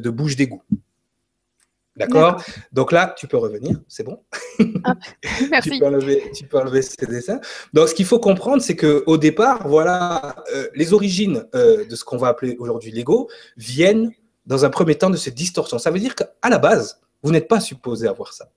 bouche 0.09 0.35
d'égout. 0.35 0.61
D'accord 1.99 2.41
Donc 2.71 2.93
là, 2.93 3.13
tu 3.17 3.27
peux 3.27 3.35
revenir, 3.35 3.77
c'est 3.89 4.03
bon. 4.03 4.23
Ah, 4.85 4.95
merci. 5.51 5.71
tu, 5.71 5.79
peux 5.79 5.85
enlever, 5.85 6.31
tu, 6.33 6.45
peux 6.45 6.57
enlever, 6.57 6.81
ces 6.81 7.05
dessins. 7.05 7.41
Donc, 7.73 7.89
ce 7.89 7.93
qu'il 7.93 8.05
faut 8.05 8.19
comprendre, 8.19 8.61
c'est 8.61 8.77
qu'au 8.77 9.17
départ, 9.17 9.67
voilà, 9.67 10.37
euh, 10.55 10.69
les 10.75 10.93
origines 10.93 11.45
euh, 11.55 11.85
de 11.85 11.95
ce 11.97 12.05
qu'on 12.05 12.17
va 12.17 12.29
appeler 12.29 12.55
aujourd'hui 12.57 12.91
l'ego 12.91 13.29
viennent 13.57 14.13
dans 14.45 14.63
un 14.63 14.69
premier 14.69 14.95
temps 14.95 15.09
de 15.09 15.17
ces 15.17 15.31
distorsions. 15.31 15.77
Ça 15.77 15.91
veut 15.91 15.99
dire 15.99 16.15
qu'à 16.15 16.49
la 16.49 16.57
base, 16.57 17.01
vous 17.21 17.31
n'êtes 17.31 17.49
pas 17.49 17.59
supposé 17.59 18.07
avoir 18.07 18.31
ça. 18.31 18.49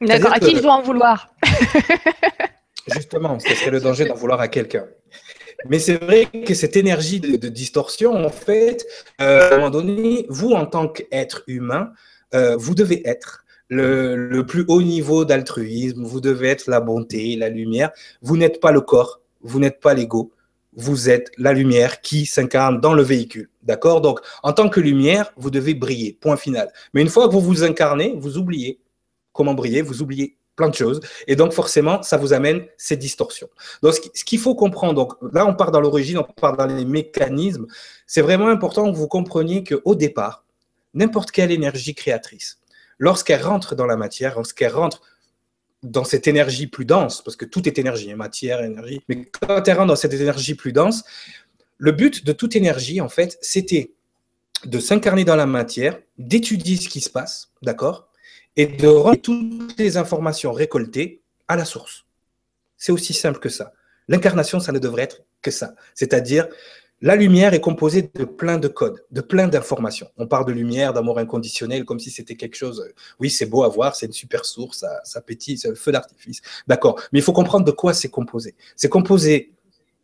D'accord, 0.00 0.32
à 0.32 0.40
qui 0.40 0.56
je 0.56 0.62
dois 0.62 0.74
en 0.74 0.82
vouloir? 0.82 1.34
Justement, 2.88 3.38
ce 3.38 3.54
serait 3.54 3.70
le 3.70 3.80
danger 3.80 4.06
d'en 4.06 4.14
vouloir 4.14 4.40
à 4.40 4.48
quelqu'un. 4.48 4.86
Mais 5.68 5.78
c'est 5.78 6.02
vrai 6.02 6.26
que 6.26 6.54
cette 6.54 6.76
énergie 6.76 7.20
de, 7.20 7.48
distorsion, 7.48 8.14
en 8.14 8.30
fait, 8.30 8.86
euh, 9.20 9.50
à 9.50 9.54
un 9.54 9.56
moment 9.56 9.70
donné, 9.70 10.26
vous, 10.28 10.52
en 10.52 10.66
tant 10.66 10.88
qu'être 10.88 11.42
humain, 11.46 11.92
euh, 12.34 12.56
vous 12.56 12.74
devez 12.74 13.06
être 13.08 13.44
le, 13.68 14.42
plus 14.42 14.64
haut 14.68 14.82
niveau 14.82 15.24
d'altruisme, 15.24 16.04
vous 16.04 16.20
devez 16.20 16.48
être 16.48 16.68
la 16.68 16.80
bonté, 16.80 17.36
la 17.36 17.48
lumière. 17.48 17.90
Vous 18.22 18.36
n'êtes 18.36 18.60
pas 18.60 18.72
le 18.72 18.80
corps, 18.80 19.20
vous 19.42 19.58
n'êtes 19.58 19.80
pas 19.80 19.94
l'ego, 19.94 20.32
vous 20.74 21.10
êtes 21.10 21.30
la 21.38 21.52
lumière 21.52 22.00
qui 22.00 22.26
s'incarne 22.26 22.80
dans 22.80 22.94
le 22.94 23.02
véhicule. 23.02 23.48
D'accord? 23.62 24.00
Donc, 24.00 24.20
en 24.42 24.52
tant 24.52 24.68
que 24.68 24.80
lumière, 24.80 25.32
vous 25.36 25.50
devez 25.50 25.74
briller, 25.74 26.16
point 26.20 26.36
final. 26.36 26.70
Mais 26.94 27.02
une 27.02 27.08
fois 27.08 27.26
que 27.26 27.32
vous 27.32 27.40
vous 27.40 27.64
incarnez, 27.64 28.14
vous 28.16 28.38
oubliez 28.38 28.80
comment 29.32 29.54
briller, 29.54 29.82
vous 29.82 30.02
oubliez 30.02 30.36
plein 30.56 30.68
de 30.68 30.74
choses. 30.74 31.00
Et 31.26 31.36
donc, 31.36 31.52
forcément, 31.52 32.02
ça 32.02 32.16
vous 32.16 32.32
amène 32.32 32.66
ces 32.76 32.96
distorsions. 32.96 33.48
Donc, 33.82 33.94
ce 34.14 34.24
qu'il 34.24 34.38
faut 34.38 34.54
comprendre, 34.54 34.94
donc 34.94 35.12
là, 35.32 35.46
on 35.46 35.54
part 35.54 35.70
dans 35.70 35.80
l'origine, 35.80 36.18
on 36.18 36.24
part 36.24 36.56
dans 36.56 36.66
les 36.66 36.84
mécanismes. 36.84 37.66
C'est 38.06 38.22
vraiment 38.22 38.48
important 38.48 38.90
que 38.90 38.96
vous 38.96 39.08
compreniez 39.08 39.62
qu'au 39.62 39.94
départ, 39.94 40.44
n'importe 40.94 41.30
quelle 41.30 41.52
énergie 41.52 41.94
créatrice, 41.94 42.58
lorsqu'elle 42.98 43.42
rentre 43.42 43.74
dans 43.74 43.86
la 43.86 43.96
matière, 43.96 44.34
lorsqu'elle 44.36 44.72
rentre 44.72 45.02
dans 45.82 46.04
cette 46.04 46.26
énergie 46.26 46.66
plus 46.66 46.86
dense, 46.86 47.22
parce 47.22 47.36
que 47.36 47.44
tout 47.44 47.68
est 47.68 47.78
énergie, 47.78 48.10
hein, 48.10 48.16
matière, 48.16 48.62
énergie, 48.62 49.02
mais 49.08 49.26
quand 49.26 49.68
elle 49.68 49.76
rentre 49.76 49.88
dans 49.88 49.96
cette 49.96 50.14
énergie 50.14 50.54
plus 50.54 50.72
dense, 50.72 51.04
le 51.78 51.92
but 51.92 52.24
de 52.24 52.32
toute 52.32 52.56
énergie, 52.56 53.00
en 53.00 53.08
fait, 53.08 53.38
c'était 53.42 53.92
de 54.64 54.78
s'incarner 54.78 55.24
dans 55.24 55.36
la 55.36 55.46
matière, 55.46 55.98
d'étudier 56.18 56.76
ce 56.76 56.88
qui 56.88 57.02
se 57.02 57.10
passe, 57.10 57.50
d'accord? 57.62 58.08
Et 58.56 58.66
de 58.66 58.88
rendre 58.88 59.20
toutes 59.20 59.78
les 59.78 59.96
informations 59.96 60.52
récoltées 60.52 61.22
à 61.48 61.56
la 61.56 61.64
source. 61.64 62.06
C'est 62.76 62.92
aussi 62.92 63.14
simple 63.14 63.38
que 63.38 63.48
ça. 63.48 63.72
L'incarnation, 64.08 64.60
ça 64.60 64.72
ne 64.72 64.78
devrait 64.78 65.02
être 65.02 65.22
que 65.42 65.50
ça. 65.50 65.74
C'est-à-dire, 65.94 66.48
la 67.02 67.14
lumière 67.14 67.52
est 67.52 67.60
composée 67.60 68.10
de 68.14 68.24
plein 68.24 68.58
de 68.58 68.68
codes, 68.68 69.04
de 69.10 69.20
plein 69.20 69.48
d'informations. 69.48 70.08
On 70.16 70.26
parle 70.26 70.46
de 70.46 70.52
lumière, 70.52 70.94
d'amour 70.94 71.18
inconditionnel, 71.18 71.84
comme 71.84 72.00
si 72.00 72.10
c'était 72.10 72.36
quelque 72.36 72.56
chose. 72.56 72.80
Euh, 72.80 72.94
oui, 73.20 73.28
c'est 73.28 73.46
beau 73.46 73.64
à 73.64 73.68
voir, 73.68 73.94
c'est 73.94 74.06
une 74.06 74.12
super 74.12 74.46
source, 74.46 74.78
ça, 74.78 75.00
ça 75.04 75.22
c'est 75.26 75.68
le 75.68 75.74
feu 75.74 75.92
d'artifice. 75.92 76.40
D'accord. 76.66 76.98
Mais 77.12 77.18
il 77.18 77.22
faut 77.22 77.34
comprendre 77.34 77.66
de 77.66 77.70
quoi 77.70 77.92
c'est 77.92 78.08
composé. 78.08 78.54
C'est 78.76 78.88
composé 78.88 79.52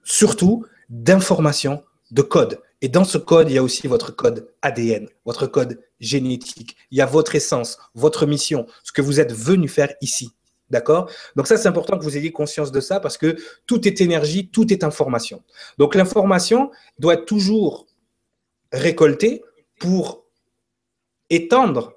surtout 0.04 0.66
d'informations, 0.90 1.82
de 2.10 2.20
codes. 2.20 2.60
Et 2.82 2.88
dans 2.88 3.04
ce 3.04 3.16
code, 3.16 3.48
il 3.48 3.54
y 3.54 3.58
a 3.58 3.62
aussi 3.62 3.86
votre 3.86 4.10
code 4.10 4.52
ADN, 4.60 5.08
votre 5.24 5.46
code 5.46 5.80
génétique. 6.00 6.76
Il 6.90 6.98
y 6.98 7.00
a 7.00 7.06
votre 7.06 7.36
essence, 7.36 7.78
votre 7.94 8.26
mission, 8.26 8.66
ce 8.82 8.90
que 8.90 9.00
vous 9.00 9.20
êtes 9.20 9.32
venu 9.32 9.68
faire 9.68 9.94
ici. 10.00 10.32
D'accord? 10.68 11.08
Donc 11.36 11.46
ça, 11.46 11.56
c'est 11.56 11.68
important 11.68 11.96
que 11.96 12.02
vous 12.02 12.16
ayez 12.16 12.32
conscience 12.32 12.72
de 12.72 12.80
ça 12.80 12.98
parce 12.98 13.18
que 13.18 13.36
tout 13.66 13.86
est 13.86 14.00
énergie, 14.00 14.48
tout 14.48 14.72
est 14.72 14.82
information. 14.82 15.44
Donc 15.78 15.94
l'information 15.94 16.72
doit 16.98 17.14
être 17.14 17.24
toujours 17.24 17.86
récoltée 18.72 19.44
pour 19.78 20.24
étendre. 21.30 21.94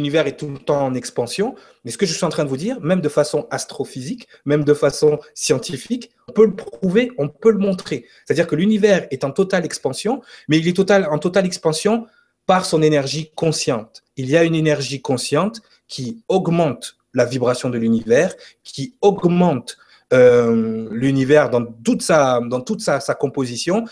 L'univers 0.00 0.26
est 0.26 0.36
tout 0.36 0.48
le 0.48 0.58
temps 0.58 0.84
en 0.84 0.94
expansion. 0.94 1.54
Mais 1.84 1.92
ce 1.92 1.98
que 1.98 2.04
je 2.04 2.12
suis 2.12 2.24
en 2.24 2.28
train 2.28 2.42
de 2.44 2.48
vous 2.48 2.56
dire, 2.56 2.80
même 2.80 3.00
de 3.00 3.08
façon 3.08 3.46
astrophysique, 3.50 4.26
même 4.44 4.64
de 4.64 4.74
façon 4.74 5.20
scientifique, 5.34 6.10
On 6.26 6.32
peut 6.32 6.46
le 6.46 6.56
prouver, 6.56 7.12
on 7.16 7.28
peut 7.28 7.52
le 7.52 7.58
montrer. 7.58 8.06
C'est-à-dire 8.24 8.48
que 8.48 8.56
l'univers 8.56 9.06
est 9.12 9.22
en 9.22 9.30
totale 9.30 9.64
expansion, 9.64 10.20
mais 10.48 10.58
il 10.58 10.66
est 10.66 10.80
en 10.80 11.18
totale 11.18 11.46
expansion 11.46 12.06
par 12.46 12.64
son 12.66 12.82
énergie 12.82 13.30
consciente. 13.36 14.02
Il 14.16 14.28
y 14.28 14.36
a 14.36 14.42
une 14.42 14.56
énergie 14.56 15.00
consciente 15.00 15.60
qui 15.86 16.24
augmente 16.28 16.96
la 17.12 17.24
vibration 17.24 17.70
de 17.70 17.78
l'univers, 17.78 18.34
qui 18.64 18.96
augmente 19.00 19.76
euh, 20.12 20.88
l'univers 20.90 21.50
dans 21.50 21.64
toute 21.64 22.02
sa, 22.02 22.40
composition. 23.18 23.84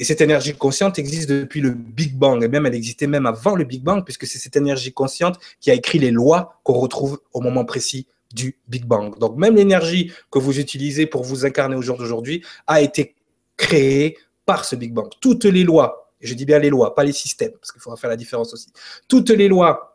Et 0.00 0.04
cette 0.04 0.22
énergie 0.22 0.54
consciente 0.54 0.98
existe 0.98 1.28
depuis 1.28 1.60
le 1.60 1.72
Big 1.72 2.16
Bang, 2.16 2.42
et 2.42 2.48
même 2.48 2.64
elle 2.64 2.74
existait 2.74 3.06
même 3.06 3.26
avant 3.26 3.54
le 3.54 3.64
Big 3.64 3.82
Bang, 3.82 4.02
puisque 4.02 4.26
c'est 4.26 4.38
cette 4.38 4.56
énergie 4.56 4.94
consciente 4.94 5.38
qui 5.60 5.70
a 5.70 5.74
écrit 5.74 5.98
les 5.98 6.10
lois 6.10 6.58
qu'on 6.64 6.72
retrouve 6.72 7.20
au 7.34 7.42
moment 7.42 7.66
précis 7.66 8.06
du 8.32 8.58
Big 8.66 8.86
Bang. 8.86 9.18
Donc 9.18 9.36
même 9.36 9.56
l'énergie 9.56 10.10
que 10.30 10.38
vous 10.38 10.58
utilisez 10.58 11.04
pour 11.04 11.22
vous 11.22 11.44
incarner 11.44 11.76
au 11.76 11.82
jour 11.82 11.98
d'aujourd'hui 11.98 12.42
a 12.66 12.80
été 12.80 13.14
créée 13.58 14.16
par 14.46 14.64
ce 14.64 14.74
Big 14.74 14.94
Bang. 14.94 15.10
Toutes 15.20 15.44
les 15.44 15.64
lois, 15.64 16.10
et 16.22 16.26
je 16.26 16.32
dis 16.32 16.46
bien 16.46 16.58
les 16.58 16.70
lois, 16.70 16.94
pas 16.94 17.04
les 17.04 17.12
systèmes, 17.12 17.52
parce 17.60 17.70
qu'il 17.70 17.82
faudra 17.82 17.98
faire 17.98 18.10
la 18.10 18.16
différence 18.16 18.54
aussi, 18.54 18.72
toutes 19.06 19.28
les 19.28 19.48
lois 19.48 19.89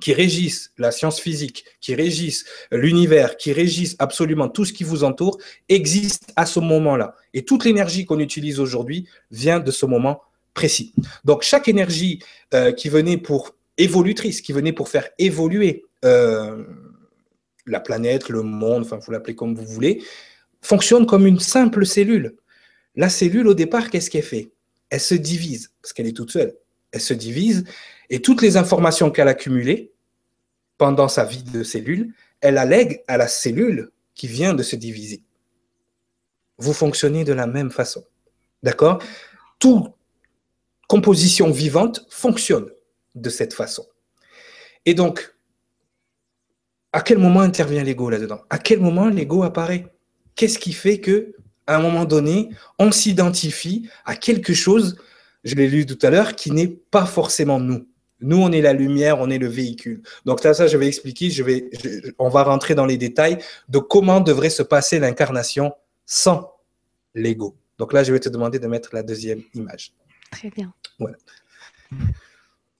qui 0.00 0.12
régissent 0.12 0.72
la 0.78 0.90
science 0.90 1.20
physique, 1.20 1.64
qui 1.80 1.94
régissent 1.94 2.44
l'univers, 2.70 3.36
qui 3.36 3.52
régissent 3.52 3.96
absolument 3.98 4.48
tout 4.48 4.64
ce 4.64 4.72
qui 4.72 4.84
vous 4.84 5.04
entoure, 5.04 5.38
existent 5.68 6.32
à 6.36 6.46
ce 6.46 6.60
moment-là. 6.60 7.14
Et 7.34 7.44
toute 7.44 7.64
l'énergie 7.64 8.04
qu'on 8.04 8.18
utilise 8.18 8.60
aujourd'hui 8.60 9.06
vient 9.30 9.60
de 9.60 9.70
ce 9.70 9.86
moment 9.86 10.22
précis. 10.54 10.92
Donc 11.24 11.42
chaque 11.42 11.68
énergie 11.68 12.20
euh, 12.54 12.72
qui 12.72 12.88
venait 12.88 13.16
pour 13.16 13.54
évolutrice, 13.76 14.40
qui 14.40 14.52
venait 14.52 14.72
pour 14.72 14.88
faire 14.88 15.08
évoluer 15.18 15.84
euh, 16.04 16.64
la 17.66 17.80
planète, 17.80 18.28
le 18.28 18.42
monde, 18.42 18.82
enfin 18.82 18.98
vous 18.98 19.12
l'appelez 19.12 19.34
comme 19.34 19.54
vous 19.54 19.66
voulez, 19.66 20.02
fonctionne 20.60 21.06
comme 21.06 21.26
une 21.26 21.38
simple 21.38 21.86
cellule. 21.86 22.34
La 22.96 23.08
cellule, 23.08 23.46
au 23.46 23.54
départ, 23.54 23.90
qu'est-ce 23.90 24.10
qu'elle 24.10 24.22
fait? 24.22 24.50
Elle 24.90 25.00
se 25.00 25.14
divise, 25.14 25.70
parce 25.80 25.92
qu'elle 25.92 26.06
est 26.06 26.16
toute 26.16 26.32
seule. 26.32 26.54
Elle 26.92 27.00
se 27.00 27.14
divise, 27.14 27.64
et 28.10 28.22
toutes 28.22 28.42
les 28.42 28.56
informations 28.56 29.10
qu'elle 29.10 29.28
a 29.28 29.32
accumulées 29.32 29.92
pendant 30.78 31.08
sa 31.08 31.24
vie 31.24 31.42
de 31.42 31.62
cellule, 31.62 32.14
elle 32.40 32.56
allègue 32.56 33.02
à 33.08 33.16
la 33.16 33.28
cellule 33.28 33.90
qui 34.14 34.26
vient 34.26 34.54
de 34.54 34.62
se 34.62 34.76
diviser. 34.76 35.22
Vous 36.56 36.72
fonctionnez 36.72 37.24
de 37.24 37.32
la 37.32 37.46
même 37.46 37.70
façon. 37.70 38.04
D'accord? 38.62 39.02
Toute 39.58 39.92
composition 40.88 41.50
vivante 41.50 42.06
fonctionne 42.08 42.70
de 43.14 43.30
cette 43.30 43.52
façon. 43.52 43.86
Et 44.86 44.94
donc, 44.94 45.34
à 46.92 47.02
quel 47.02 47.18
moment 47.18 47.40
intervient 47.40 47.84
l'ego 47.84 48.08
là-dedans? 48.08 48.40
À 48.48 48.58
quel 48.58 48.80
moment 48.80 49.08
l'ego 49.08 49.42
apparaît? 49.42 49.92
Qu'est-ce 50.34 50.58
qui 50.58 50.72
fait 50.72 51.00
que, 51.00 51.34
un 51.66 51.80
moment 51.80 52.06
donné, 52.06 52.48
on 52.78 52.90
s'identifie 52.90 53.88
à 54.06 54.16
quelque 54.16 54.54
chose, 54.54 54.96
je 55.44 55.54
l'ai 55.54 55.68
lu 55.68 55.86
tout 55.86 55.98
à 56.02 56.10
l'heure, 56.10 56.34
qui 56.36 56.50
n'est 56.50 56.68
pas 56.68 57.06
forcément 57.06 57.60
nous 57.60 57.86
nous, 58.20 58.38
on 58.38 58.50
est 58.50 58.60
la 58.60 58.72
lumière, 58.72 59.20
on 59.20 59.30
est 59.30 59.38
le 59.38 59.46
véhicule. 59.46 60.02
Donc 60.24 60.40
ça, 60.40 60.54
ça 60.54 60.66
je 60.66 60.76
vais 60.76 60.88
expliquer, 60.88 61.30
je 61.30 61.42
vais, 61.42 61.70
on 62.18 62.28
va 62.28 62.42
rentrer 62.42 62.74
dans 62.74 62.86
les 62.86 62.96
détails 62.96 63.38
de 63.68 63.78
comment 63.78 64.20
devrait 64.20 64.50
se 64.50 64.62
passer 64.62 64.98
l'incarnation 64.98 65.74
sans 66.04 66.52
l'ego. 67.14 67.56
Donc 67.78 67.92
là, 67.92 68.02
je 68.02 68.12
vais 68.12 68.18
te 68.18 68.28
demander 68.28 68.58
de 68.58 68.66
mettre 68.66 68.90
la 68.92 69.02
deuxième 69.02 69.42
image. 69.54 69.92
Très 70.32 70.50
bien. 70.50 70.72
Voilà. 70.98 71.16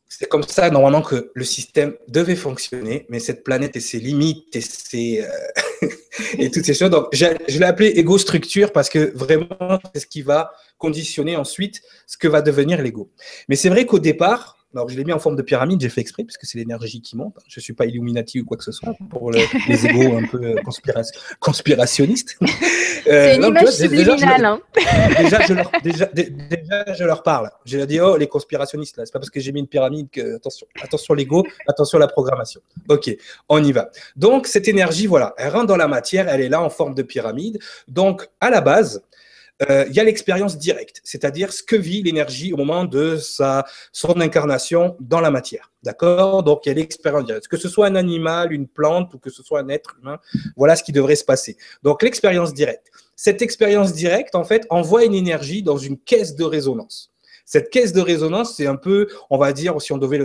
C'est 0.09 0.27
comme 0.27 0.43
ça, 0.43 0.71
normalement, 0.71 1.03
que 1.03 1.31
le 1.35 1.45
système 1.45 1.95
devait 2.09 2.35
fonctionner, 2.35 3.05
mais 3.11 3.21
cette 3.21 3.45
planète 3.45 3.77
et 3.77 3.81
ses 3.81 3.99
limites 3.99 4.57
et, 4.57 4.63
ses, 4.63 5.23
euh, 5.23 5.89
et 6.39 6.51
toutes 6.51 6.65
ces 6.65 6.75
choses. 6.75 6.91
Donc, 6.91 7.09
je, 7.13 7.27
l'ai 7.59 7.67
appelé 7.67 7.93
ego 7.95 8.17
structure 8.17 8.73
parce 8.73 8.89
que 8.89 9.13
vraiment, 9.15 9.79
c'est 9.95 10.01
ce 10.01 10.07
qui 10.07 10.23
va 10.23 10.53
conditionner 10.79 11.37
ensuite 11.37 11.83
ce 12.07 12.17
que 12.17 12.27
va 12.27 12.41
devenir 12.41 12.81
l'ego. 12.81 13.11
Mais 13.49 13.57
c'est 13.57 13.69
vrai 13.69 13.85
qu'au 13.85 13.99
départ, 13.99 14.58
alors, 14.75 14.87
je 14.91 14.97
l'ai 14.99 15.05
mis 15.05 15.15
en 15.15 15.19
forme 15.19 15.35
de 15.35 15.41
pyramide, 15.41 15.81
j'ai 15.81 15.89
fait 15.89 16.03
exprès, 16.03 16.25
puisque 16.25 16.45
c'est 16.45 16.59
l'énergie 16.59 17.01
qui 17.01 17.17
monte. 17.17 17.39
Je 17.49 17.59
ne 17.59 17.63
suis 17.63 17.73
pas 17.73 17.87
Illuminati 17.87 18.41
ou 18.41 18.45
quoi 18.45 18.59
que 18.59 18.65
ce 18.65 18.73
soit, 18.73 18.95
pour 19.09 19.31
les 19.31 19.87
égaux 19.87 20.19
un 20.19 20.27
peu 20.27 20.45
euh, 20.45 20.57
conspirationnistes. 21.41 22.37
c'est 23.05 23.37
une 23.37 23.45
euh, 23.45 23.49
image 23.49 23.71
subliminale. 23.71 24.45
Hein. 24.45 24.61
Déjà, 25.17 25.41
je 25.47 25.55
leur, 25.55 25.71
déjà, 25.83 26.95
je 26.95 27.05
leur 27.05 27.23
parle. 27.23 27.51
Je 27.65 27.79
leur 27.79 27.87
dis, 27.87 27.99
oh, 27.99 28.19
les 28.19 28.27
conspirationnistes, 28.27 28.99
là, 28.99 29.07
c'est 29.07 29.13
pas 29.13 29.21
parce 29.21 29.31
que 29.31 29.41
j'ai 29.41 29.53
mis 29.53 29.61
une 29.61 29.69
pyramide 29.69 30.11
que, 30.11 30.37
attention, 30.37 30.67
attention 30.83 31.15
l'ego, 31.15 31.47
attention 31.67 31.99
la 31.99 32.09
programmation. 32.09 32.61
Ok, 32.91 33.11
on 33.49 33.65
y 33.65 33.73
va. 33.73 33.89
Donc, 34.17 34.47
cette 34.47 34.69
énergie, 34.69 35.07
voilà, 35.07 35.35
elle 35.39 35.49
rentre 35.49 35.67
dans 35.67 35.77
la 35.77 35.89
matière, 35.89 36.29
elle 36.29 36.43
est 36.43 36.51
là 36.51 36.61
en 36.61 36.69
forme 36.69 36.95
de 36.95 37.03
pyramide. 37.03 37.59
Donc, 37.89 38.29
à 38.39 38.51
la 38.51 38.61
base, 38.61 39.03
euh, 39.69 39.87
il 39.89 39.95
y 39.95 40.01
a 40.01 40.05
l'expérience 40.05 40.57
directe, 40.57 41.01
c'est-à-dire 41.03 41.53
ce 41.53 41.63
que 41.63 41.75
vit 41.75 42.03
l'énergie 42.03 42.53
au 42.53 42.57
moment 42.57 42.85
de 42.85 43.17
sa, 43.17 43.65
son 43.93 44.21
incarnation 44.21 44.97
dans 45.01 45.21
la 45.21 45.31
matière. 45.31 45.73
D'accord? 45.83 46.43
Donc, 46.45 46.65
il 46.65 46.69
y 46.69 46.73
a 46.73 46.75
l'expérience 46.75 47.25
directe. 47.25 47.49
Que 47.49 47.57
ce 47.57 47.69
soit 47.69 47.87
un 47.87 47.97
animal, 47.97 48.53
une 48.53 48.69
plante 48.69 49.15
ou 49.15 49.19
que 49.19 49.31
ce 49.31 49.43
soit 49.43 49.61
un 49.61 49.69
être 49.69 49.97
humain, 50.01 50.19
voilà 50.57 50.77
ce 50.77 50.85
qui 50.85 50.93
devrait 50.93 51.17
se 51.17 51.25
passer. 51.25 51.57
Donc, 51.83 52.03
l'expérience 52.03 52.55
directe. 52.55 52.89
Cette 53.17 53.43
expérience 53.43 53.93
directe, 53.93 54.37
en 54.37 54.45
fait, 54.45 54.65
envoie 54.71 55.05
une 55.05 55.15
énergie 55.15 55.65
dans 55.65 55.77
une 55.77 55.99
caisse 55.99 56.37
de 56.37 56.45
résonance. 56.45 57.11
Cette 57.45 57.71
caisse 57.71 57.93
de 57.93 58.01
résonance, 58.01 58.55
c'est 58.57 58.67
un 58.67 58.77
peu, 58.77 59.09
on 59.31 59.39
va 59.39 59.53
dire, 59.53 59.81
si 59.81 59.93
on 59.93 59.99
devait 59.99 60.21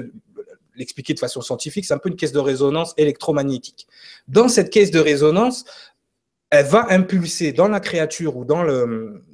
l'expliquer 0.75 1.13
de 1.13 1.19
façon 1.19 1.41
scientifique, 1.41 1.85
c'est 1.85 1.93
un 1.93 1.97
peu 1.97 2.09
une 2.09 2.15
caisse 2.15 2.33
de 2.33 2.39
résonance 2.39 2.93
électromagnétique. 2.97 3.87
Dans 4.27 4.47
cette 4.47 4.69
caisse 4.69 4.91
de 4.91 4.99
résonance, 4.99 5.65
elle 6.53 6.67
va 6.67 6.85
impulser 6.91 7.51
dans 7.51 7.67
la 7.67 7.79
créature 7.79 8.37
ou 8.37 8.45
dans, 8.45 8.61
le, 8.61 9.25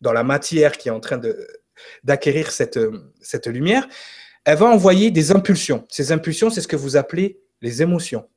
dans 0.00 0.12
la 0.12 0.22
matière 0.22 0.78
qui 0.78 0.88
est 0.88 0.92
en 0.92 1.00
train 1.00 1.20
d'acquérir 2.04 2.52
cette, 2.52 2.78
cette 3.20 3.48
lumière, 3.48 3.88
elle 4.44 4.58
va 4.58 4.66
envoyer 4.66 5.10
des 5.10 5.32
impulsions. 5.32 5.84
Ces 5.88 6.12
impulsions, 6.12 6.50
c'est 6.50 6.60
ce 6.60 6.68
que 6.68 6.76
vous 6.76 6.96
appelez 6.96 7.40
les 7.62 7.82
émotions. 7.82 8.28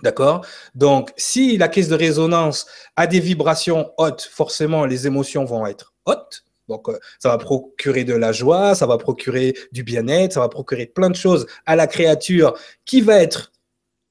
D'accord? 0.00 0.46
Donc, 0.76 1.10
si 1.16 1.56
la 1.56 1.66
caisse 1.66 1.88
de 1.88 1.96
résonance 1.96 2.66
a 2.94 3.08
des 3.08 3.18
vibrations 3.18 3.92
hautes, 3.98 4.22
forcément, 4.22 4.86
les 4.86 5.08
émotions 5.08 5.44
vont 5.44 5.66
être 5.66 5.92
hautes. 6.06 6.44
Donc, 6.68 6.88
euh, 6.88 7.00
ça 7.18 7.30
va 7.30 7.38
procurer 7.38 8.04
de 8.04 8.14
la 8.14 8.30
joie, 8.30 8.76
ça 8.76 8.86
va 8.86 8.96
procurer 8.96 9.56
du 9.72 9.82
bien-être, 9.82 10.34
ça 10.34 10.40
va 10.40 10.48
procurer 10.48 10.86
plein 10.86 11.10
de 11.10 11.16
choses 11.16 11.48
à 11.66 11.74
la 11.74 11.88
créature 11.88 12.56
qui 12.84 13.00
va 13.00 13.20
être 13.20 13.50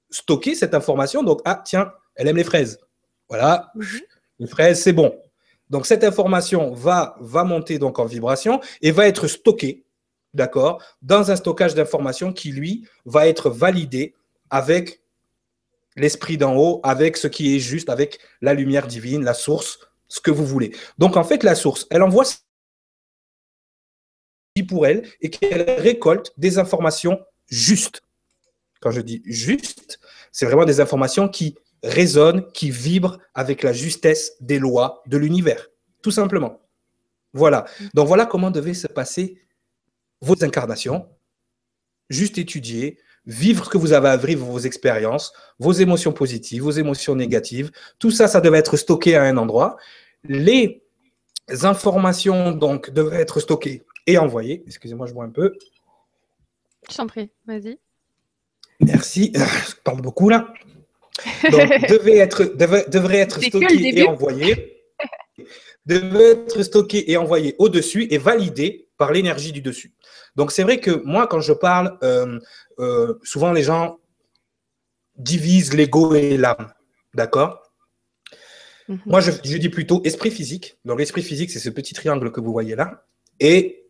stockée, 0.09 0.55
cette 0.55 0.73
information. 0.73 1.23
Donc, 1.23 1.39
ah, 1.45 1.63
tiens, 1.63 1.93
elle 2.15 2.27
aime 2.27 2.35
les 2.35 2.43
fraises. 2.43 2.79
Voilà, 3.29 3.71
mhm. 3.75 3.99
une 4.39 4.47
fraise, 4.47 4.81
c'est 4.81 4.93
bon. 4.93 5.17
Donc 5.69 5.85
cette 5.85 6.03
information 6.03 6.73
va, 6.73 7.15
va 7.19 7.43
monter 7.43 7.77
donc 7.77 7.99
en 7.99 8.05
vibration 8.05 8.59
et 8.81 8.91
va 8.91 9.07
être 9.07 9.27
stockée, 9.27 9.85
d'accord, 10.33 10.81
dans 11.01 11.31
un 11.31 11.35
stockage 11.35 11.75
d'informations 11.75 12.33
qui, 12.33 12.51
lui, 12.51 12.87
va 13.05 13.27
être 13.27 13.49
validé 13.49 14.15
avec 14.49 15.01
l'esprit 15.95 16.37
d'en 16.37 16.55
haut, 16.55 16.79
avec 16.83 17.17
ce 17.17 17.27
qui 17.27 17.55
est 17.55 17.59
juste, 17.59 17.89
avec 17.89 18.19
la 18.41 18.53
lumière 18.53 18.87
divine, 18.87 19.23
la 19.23 19.33
source, 19.33 19.79
ce 20.07 20.19
que 20.19 20.31
vous 20.31 20.45
voulez. 20.45 20.75
Donc 20.97 21.17
en 21.17 21.23
fait, 21.23 21.43
la 21.43 21.55
source, 21.55 21.85
elle 21.91 22.01
envoie 22.01 22.25
pour 24.67 24.85
elle 24.85 25.07
et 25.21 25.29
qu'elle 25.29 25.69
récolte 25.79 26.33
des 26.37 26.57
informations 26.57 27.19
justes. 27.47 28.01
Quand 28.81 28.91
je 28.91 29.01
dis 29.01 29.21
juste, 29.25 29.99
c'est 30.31 30.45
vraiment 30.45 30.65
des 30.65 30.79
informations 30.79 31.27
qui 31.27 31.55
résonne, 31.83 32.51
qui 32.51 32.71
vibre 32.71 33.19
avec 33.33 33.63
la 33.63 33.73
justesse 33.73 34.33
des 34.41 34.59
lois 34.59 35.03
de 35.07 35.17
l'univers, 35.17 35.69
tout 36.01 36.11
simplement. 36.11 36.61
Voilà. 37.33 37.65
Donc 37.93 38.07
voilà 38.07 38.25
comment 38.25 38.51
devaient 38.51 38.73
se 38.73 38.87
passer 38.87 39.37
vos 40.21 40.43
incarnations. 40.43 41.07
Juste 42.09 42.37
étudier, 42.37 42.97
vivre 43.25 43.65
ce 43.65 43.69
que 43.69 43.77
vous 43.77 43.93
avez 43.93 44.09
à 44.09 44.17
vivre, 44.17 44.45
vos 44.45 44.59
expériences, 44.59 45.31
vos 45.59 45.71
émotions 45.71 46.11
positives, 46.11 46.63
vos 46.63 46.71
émotions 46.71 47.15
négatives. 47.15 47.71
Tout 47.99 48.11
ça, 48.11 48.27
ça 48.27 48.41
devait 48.41 48.57
être 48.57 48.77
stocké 48.77 49.15
à 49.15 49.23
un 49.23 49.37
endroit. 49.37 49.77
Les 50.23 50.83
informations, 51.61 52.51
donc, 52.51 52.89
devaient 52.89 53.21
être 53.21 53.39
stockées 53.39 53.83
et 54.07 54.17
envoyées. 54.17 54.63
Excusez-moi, 54.65 55.05
je 55.05 55.13
vois 55.13 55.25
un 55.25 55.29
peu. 55.29 55.55
Je 56.89 56.97
t'en 56.97 57.05
prie, 57.05 57.29
vas-y. 57.45 57.77
Merci. 58.79 59.31
Je 59.35 59.75
parle 59.83 60.01
beaucoup 60.01 60.29
là. 60.29 60.51
Donc, 61.51 61.69
devait 61.89 62.17
être, 62.17 62.43
devrait 62.89 63.19
être 63.19 63.41
stocké 63.41 63.99
et 63.99 64.07
envoyé. 64.07 64.83
devait 65.85 66.31
être 66.31 66.63
stocké 66.63 67.11
et 67.11 67.17
envoyé 67.17 67.55
au-dessus 67.57 68.07
et 68.11 68.17
validé 68.17 68.89
par 68.97 69.11
l'énergie 69.11 69.51
du 69.51 69.61
dessus. 69.61 69.93
Donc, 70.35 70.51
c'est 70.51 70.63
vrai 70.63 70.79
que 70.79 70.91
moi, 71.05 71.27
quand 71.27 71.41
je 71.41 71.53
parle, 71.53 71.97
euh, 72.03 72.39
euh, 72.79 73.15
souvent 73.23 73.51
les 73.51 73.63
gens 73.63 73.99
divisent 75.15 75.73
l'ego 75.73 76.13
et 76.15 76.37
l'âme. 76.37 76.71
D'accord? 77.13 77.61
Mhm. 78.87 78.99
Moi, 79.05 79.19
je, 79.21 79.31
je, 79.43 79.57
dis 79.57 79.69
plutôt 79.69 80.01
esprit 80.03 80.31
physique. 80.31 80.77
Donc, 80.85 80.99
l'esprit 80.99 81.23
physique, 81.23 81.51
c'est 81.51 81.59
ce 81.59 81.69
petit 81.69 81.93
triangle 81.93 82.31
que 82.31 82.39
vous 82.39 82.51
voyez 82.51 82.75
là. 82.75 83.05
Et 83.39 83.85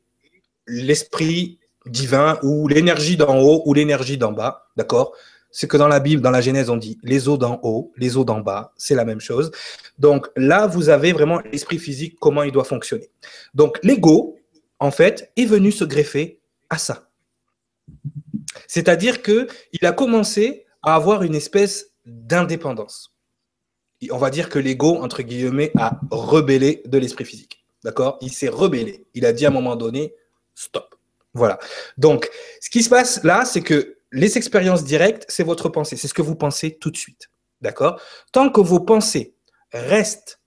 l'esprit 0.68 1.60
divin 1.86 2.40
ou 2.44 2.68
l'énergie 2.68 3.18
d'en 3.18 3.40
haut 3.40 3.64
ou 3.66 3.74
l'énergie 3.74 4.18
d'en 4.18 4.32
bas. 4.32 4.70
D'accord? 4.78 5.16
C'est 5.52 5.68
que 5.68 5.78
dans 5.78 5.88
la 5.88 6.00
Bible, 6.00 6.22
dans 6.22 6.32
la 6.32 6.42
Genèse, 6.42 6.70
on 6.70 6.78
dit 6.78 6.98
les 7.04 7.28
eaux 7.28 7.38
d'en 7.38 7.60
haut, 7.64 7.92
les 7.98 8.18
eaux 8.18 8.24
d'en 8.24 8.40
bas, 8.40 8.74
c'est 8.78 8.96
la 8.96 9.06
même 9.06 9.20
chose. 9.20 9.52
Donc 9.98 10.30
là, 10.36 10.68
vous 10.68 10.90
avez 10.90 11.12
vraiment 11.12 11.40
l'esprit 11.52 11.80
physique, 11.80 12.18
comment 12.20 12.44
il 12.44 12.52
doit 12.52 12.64
fonctionner. 12.64 13.10
Donc 13.54 13.80
l'ego, 13.84 14.38
en 14.80 14.92
fait, 14.92 15.32
est 15.36 15.46
venu 15.46 15.72
se 15.72 15.84
greffer 15.84 16.40
à 16.70 16.78
ça. 16.78 17.10
C'est-à-dire 18.68 19.22
qu'il 19.22 19.48
a 19.82 19.92
commencé 19.92 20.66
à 20.82 20.96
avoir 20.96 21.24
une 21.24 21.36
espèce 21.36 21.92
d'indépendance. 22.06 23.14
On 24.12 24.18
va 24.18 24.30
dire 24.30 24.50
que 24.50 24.60
l'ego, 24.60 24.98
entre 24.98 25.24
guillemets, 25.24 25.72
a 25.78 26.00
rebellé 26.12 26.84
de 26.86 26.98
l'esprit 26.98 27.26
physique. 27.26 27.66
D'accord? 27.84 28.18
Il 28.22 28.32
s'est 28.32 28.50
rebellé. 28.50 29.06
Il 29.14 29.26
a 29.26 29.34
dit 29.34 29.46
à 29.46 29.50
un 29.50 29.52
moment 29.54 29.76
donné, 29.76 30.14
stop. 30.56 30.96
Voilà. 31.34 31.60
Donc, 31.98 32.30
ce 32.62 32.70
qui 32.70 32.84
se 32.84 32.90
passe 32.90 33.24
là, 33.24 33.46
c'est 33.46 33.62
que 33.62 33.99
les 34.12 34.38
expériences 34.38 34.84
directes, 34.84 35.26
c'est 35.28 35.44
votre 35.44 35.70
pensée. 35.70 35.98
C'est 35.98 36.08
ce 36.08 36.14
que 36.14 36.22
vous 36.22 36.36
pensez 36.36 36.78
tout 36.78 36.92
de 36.92 36.98
suite. 36.98 37.30
D'accord? 37.62 38.02
Tant 38.32 38.50
que 38.50 38.62
vos 38.62 38.80
pensées 38.80 39.36
restent 39.72 40.42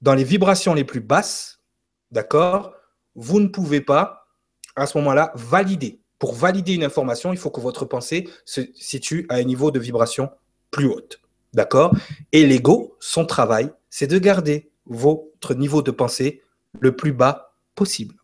dans 0.00 0.14
les 0.14 0.24
vibrations 0.24 0.74
les 0.74 0.84
plus 0.84 1.00
basses, 1.00 1.60
d'accord? 2.10 2.74
Vous 3.14 3.40
ne 3.40 3.48
pouvez 3.48 3.80
pas, 3.80 4.28
à 4.76 4.86
ce 4.86 4.98
moment-là, 4.98 5.32
valider. 5.34 6.00
Pour 6.18 6.34
valider 6.34 6.74
une 6.74 6.84
information, 6.84 7.32
il 7.32 7.38
faut 7.38 7.50
que 7.50 7.60
votre 7.60 7.84
pensée 7.84 8.28
se 8.44 8.60
situe 8.74 9.26
à 9.28 9.36
un 9.36 9.44
niveau 9.44 9.70
de 9.70 9.78
vibration 9.78 10.30
plus 10.70 10.86
haute. 10.86 11.20
D'accord? 11.54 11.94
Et 12.32 12.46
l'ego, 12.46 12.96
son 13.00 13.24
travail, 13.24 13.70
c'est 13.90 14.06
de 14.06 14.18
garder 14.18 14.70
votre 14.86 15.54
niveau 15.54 15.82
de 15.82 15.90
pensée 15.90 16.42
le 16.80 16.94
plus 16.94 17.12
bas 17.12 17.54
possible. 17.74 18.17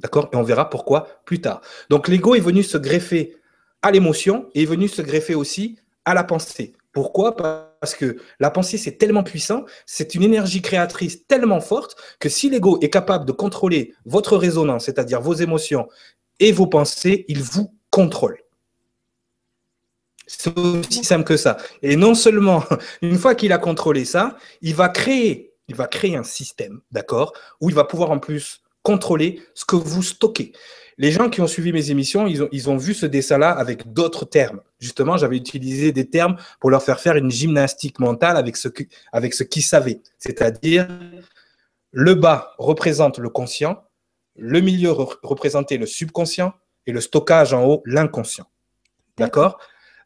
D'accord? 0.00 0.28
Et 0.32 0.36
on 0.36 0.42
verra 0.42 0.70
pourquoi 0.70 1.08
plus 1.24 1.40
tard. 1.40 1.60
Donc 1.90 2.08
l'ego 2.08 2.34
est 2.34 2.40
venu 2.40 2.62
se 2.62 2.78
greffer 2.78 3.36
à 3.82 3.90
l'émotion 3.90 4.48
et 4.54 4.62
est 4.62 4.66
venu 4.66 4.88
se 4.88 5.02
greffer 5.02 5.34
aussi 5.34 5.78
à 6.04 6.14
la 6.14 6.24
pensée. 6.24 6.74
Pourquoi? 6.92 7.36
Parce 7.36 7.94
que 7.94 8.16
la 8.40 8.50
pensée, 8.50 8.78
c'est 8.78 8.98
tellement 8.98 9.22
puissant, 9.22 9.64
c'est 9.86 10.14
une 10.14 10.22
énergie 10.22 10.62
créatrice 10.62 11.26
tellement 11.26 11.60
forte 11.60 11.96
que 12.18 12.28
si 12.28 12.50
l'ego 12.50 12.78
est 12.80 12.90
capable 12.90 13.24
de 13.24 13.32
contrôler 13.32 13.94
votre 14.04 14.36
résonance, 14.36 14.86
c'est-à-dire 14.86 15.20
vos 15.20 15.34
émotions 15.34 15.88
et 16.40 16.50
vos 16.50 16.66
pensées, 16.66 17.24
il 17.28 17.42
vous 17.42 17.74
contrôle. 17.90 18.38
C'est 20.26 20.56
aussi 20.58 21.04
simple 21.04 21.24
que 21.24 21.36
ça. 21.36 21.56
Et 21.82 21.96
non 21.96 22.14
seulement, 22.14 22.64
une 23.02 23.18
fois 23.18 23.34
qu'il 23.34 23.52
a 23.52 23.58
contrôlé 23.58 24.04
ça, 24.04 24.36
il 24.60 24.74
va 24.74 24.88
créer, 24.88 25.54
il 25.68 25.74
va 25.74 25.86
créer 25.86 26.16
un 26.16 26.22
système, 26.22 26.80
d'accord, 26.90 27.32
où 27.60 27.70
il 27.70 27.74
va 27.74 27.84
pouvoir 27.84 28.10
en 28.10 28.18
plus 28.18 28.62
contrôler 28.88 29.42
ce 29.52 29.66
que 29.66 29.76
vous 29.76 30.02
stockez. 30.02 30.52
Les 30.96 31.12
gens 31.12 31.28
qui 31.28 31.42
ont 31.42 31.46
suivi 31.46 31.72
mes 31.74 31.90
émissions, 31.90 32.26
ils 32.26 32.42
ont, 32.42 32.48
ils 32.52 32.70
ont 32.70 32.78
vu 32.78 32.94
ce 32.94 33.04
dessin-là 33.04 33.50
avec 33.50 33.92
d'autres 33.92 34.24
termes. 34.24 34.60
Justement, 34.80 35.18
j'avais 35.18 35.36
utilisé 35.36 35.92
des 35.92 36.08
termes 36.08 36.36
pour 36.58 36.70
leur 36.70 36.82
faire 36.82 36.98
faire 36.98 37.16
une 37.16 37.30
gymnastique 37.30 37.98
mentale 37.98 38.38
avec 38.38 38.56
ce, 38.56 38.68
avec 39.12 39.34
ce 39.34 39.44
qu'ils 39.44 39.62
savaient. 39.62 40.00
C'est-à-dire, 40.18 40.88
le 41.92 42.14
bas 42.14 42.54
représente 42.56 43.18
le 43.18 43.28
conscient, 43.28 43.84
le 44.36 44.60
milieu 44.60 44.90
représentait 44.90 45.76
le 45.76 45.86
subconscient 45.86 46.54
et 46.86 46.92
le 46.92 47.02
stockage 47.02 47.52
en 47.52 47.64
haut, 47.66 47.82
l'inconscient. 47.84 48.46
D'accord? 49.18 49.58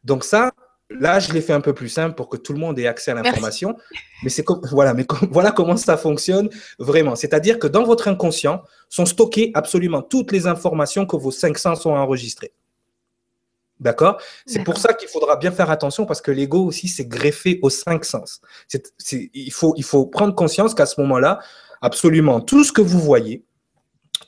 Donc 0.03 0.25
ça, 0.25 0.51
Là, 0.89 1.19
je 1.19 1.31
l'ai 1.31 1.41
fait 1.41 1.53
un 1.53 1.61
peu 1.61 1.73
plus 1.73 1.89
simple 1.89 2.15
pour 2.15 2.29
que 2.29 2.37
tout 2.37 2.53
le 2.53 2.59
monde 2.59 2.77
ait 2.77 2.87
accès 2.87 3.11
à 3.11 3.15
l'information. 3.15 3.75
Mais 4.21 4.29
c'est 4.29 4.45
voilà, 4.71 4.93
mais 4.93 5.05
voilà 5.31 5.51
comment 5.51 5.77
ça 5.77 5.97
fonctionne 5.97 6.49
vraiment. 6.77 7.15
C'est-à-dire 7.15 7.57
que 7.57 7.67
dans 7.67 7.83
votre 7.83 8.07
inconscient 8.07 8.63
sont 8.89 9.05
stockées 9.05 9.51
absolument 9.53 10.01
toutes 10.01 10.31
les 10.31 10.45
informations 10.45 11.05
que 11.05 11.15
vos 11.15 11.31
cinq 11.31 11.57
sens 11.57 11.85
ont 11.85 11.95
enregistrées. 11.95 12.53
D'accord? 13.79 14.21
C'est 14.45 14.63
pour 14.63 14.77
ça 14.77 14.93
qu'il 14.93 15.09
faudra 15.09 15.35
bien 15.35 15.51
faire 15.51 15.69
attention 15.69 16.05
parce 16.05 16.21
que 16.21 16.31
l'ego 16.31 16.63
aussi 16.65 16.87
s'est 16.87 17.05
greffé 17.05 17.59
aux 17.61 17.69
cinq 17.69 18.05
sens. 18.05 18.39
il, 19.11 19.51
faut, 19.51 19.73
il 19.75 19.83
faut 19.83 20.05
prendre 20.05 20.33
conscience 20.35 20.73
qu'à 20.73 20.85
ce 20.85 21.01
moment-là, 21.01 21.39
absolument 21.81 22.39
tout 22.39 22.63
ce 22.63 22.71
que 22.71 22.81
vous 22.81 22.99
voyez, 22.99 23.43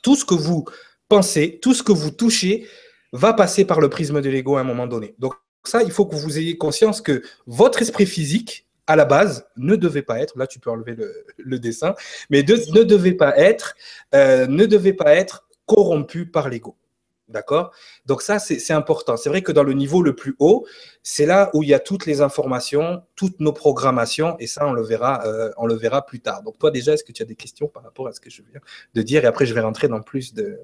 tout 0.02 0.14
ce 0.14 0.24
que 0.24 0.34
vous 0.34 0.66
pensez, 1.08 1.58
tout 1.62 1.72
ce 1.72 1.82
que 1.82 1.92
vous 1.92 2.10
touchez 2.10 2.66
va 3.12 3.32
passer 3.32 3.64
par 3.64 3.80
le 3.80 3.88
prisme 3.88 4.20
de 4.20 4.28
l'ego 4.28 4.56
à 4.56 4.60
un 4.60 4.64
moment 4.64 4.86
donné. 4.86 5.14
Donc, 5.18 5.34
ça, 5.68 5.82
il 5.82 5.90
faut 5.90 6.06
que 6.06 6.14
vous 6.14 6.38
ayez 6.38 6.56
conscience 6.56 7.00
que 7.00 7.22
votre 7.46 7.82
esprit 7.82 8.06
physique, 8.06 8.66
à 8.86 8.96
la 8.96 9.04
base, 9.04 9.46
ne 9.56 9.76
devait 9.76 10.02
pas 10.02 10.20
être, 10.20 10.38
là 10.38 10.46
tu 10.46 10.60
peux 10.60 10.70
enlever 10.70 10.96
le, 11.38 11.58
dessin, 11.58 11.94
mais 12.30 12.42
ne 12.42 12.82
devait 12.82 13.14
pas 13.14 13.36
être, 13.36 13.74
euh, 14.14 14.46
ne 14.46 14.64
devait 14.64 14.92
pas 14.92 15.14
être 15.14 15.46
corrompu 15.66 16.26
par 16.26 16.48
l'ego. 16.48 16.76
D'accord? 17.28 17.72
Donc 18.04 18.22
ça, 18.22 18.38
c'est 18.38 18.72
important. 18.72 19.16
C'est 19.16 19.28
vrai 19.28 19.42
que 19.42 19.50
dans 19.50 19.64
le 19.64 19.72
niveau 19.72 20.00
le 20.00 20.14
plus 20.14 20.36
haut, 20.38 20.64
c'est 21.02 21.26
là 21.26 21.50
où 21.54 21.64
il 21.64 21.68
y 21.68 21.74
a 21.74 21.80
toutes 21.80 22.06
les 22.06 22.20
informations, 22.20 23.02
toutes 23.16 23.40
nos 23.40 23.52
programmations, 23.52 24.36
et 24.38 24.46
ça, 24.46 24.64
on 24.64 24.72
le 24.72 24.82
verra, 24.82 25.26
euh, 25.26 25.50
on 25.56 25.66
le 25.66 25.74
verra 25.74 26.06
plus 26.06 26.20
tard. 26.20 26.44
Donc 26.44 26.56
toi, 26.58 26.70
déjà, 26.70 26.92
est-ce 26.92 27.02
que 27.02 27.10
tu 27.10 27.22
as 27.22 27.26
des 27.26 27.34
questions 27.34 27.66
par 27.66 27.82
rapport 27.82 28.06
à 28.06 28.12
ce 28.12 28.20
que 28.20 28.30
je 28.30 28.42
viens 28.42 28.60
de 28.94 29.02
dire? 29.02 29.24
Et 29.24 29.26
après, 29.26 29.44
je 29.44 29.54
vais 29.54 29.60
rentrer 29.60 29.88
dans 29.88 30.00
plus 30.00 30.34
de, 30.34 30.60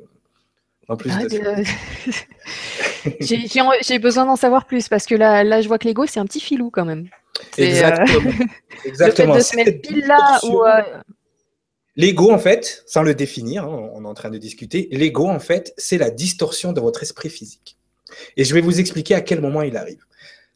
en 0.86 0.96
plus 0.96 1.10
ah, 1.12 1.24
de... 1.24 1.64
J'ai 3.20 3.98
besoin 3.98 4.26
d'en 4.26 4.36
savoir 4.36 4.66
plus 4.66 4.88
parce 4.88 5.06
que 5.06 5.14
là, 5.14 5.44
là 5.44 5.60
je 5.60 5.68
vois 5.68 5.78
que 5.78 5.86
l'ego, 5.86 6.06
c'est 6.06 6.20
un 6.20 6.26
petit 6.26 6.40
filou 6.40 6.70
quand 6.70 6.84
même. 6.84 7.08
Exactement. 7.58 8.30
Euh... 8.30 8.44
Exactement. 8.84 9.34
le 9.34 9.40
fait 9.40 9.44
de 9.44 9.44
se 9.44 9.56
mettre 9.56 9.80
pile 9.80 10.06
là 10.06 10.40
ou. 10.44 10.64
Euh, 10.64 10.82
l'ego, 11.96 12.30
en 12.30 12.38
fait, 12.38 12.84
sans 12.86 13.02
le 13.02 13.14
définir, 13.14 13.64
hein, 13.64 13.90
on 13.94 14.04
est 14.04 14.08
en 14.08 14.14
train 14.14 14.30
de 14.30 14.38
discuter, 14.38 14.88
l'ego, 14.92 15.28
en 15.28 15.40
fait, 15.40 15.74
c'est 15.76 15.98
la 15.98 16.10
distorsion 16.10 16.72
de 16.72 16.80
votre 16.80 17.02
esprit 17.02 17.30
physique. 17.30 17.76
Et 18.36 18.44
je 18.44 18.54
vais 18.54 18.60
vous 18.60 18.80
expliquer 18.80 19.14
à 19.14 19.20
quel 19.20 19.40
moment 19.40 19.62
il 19.62 19.76
arrive. 19.76 20.04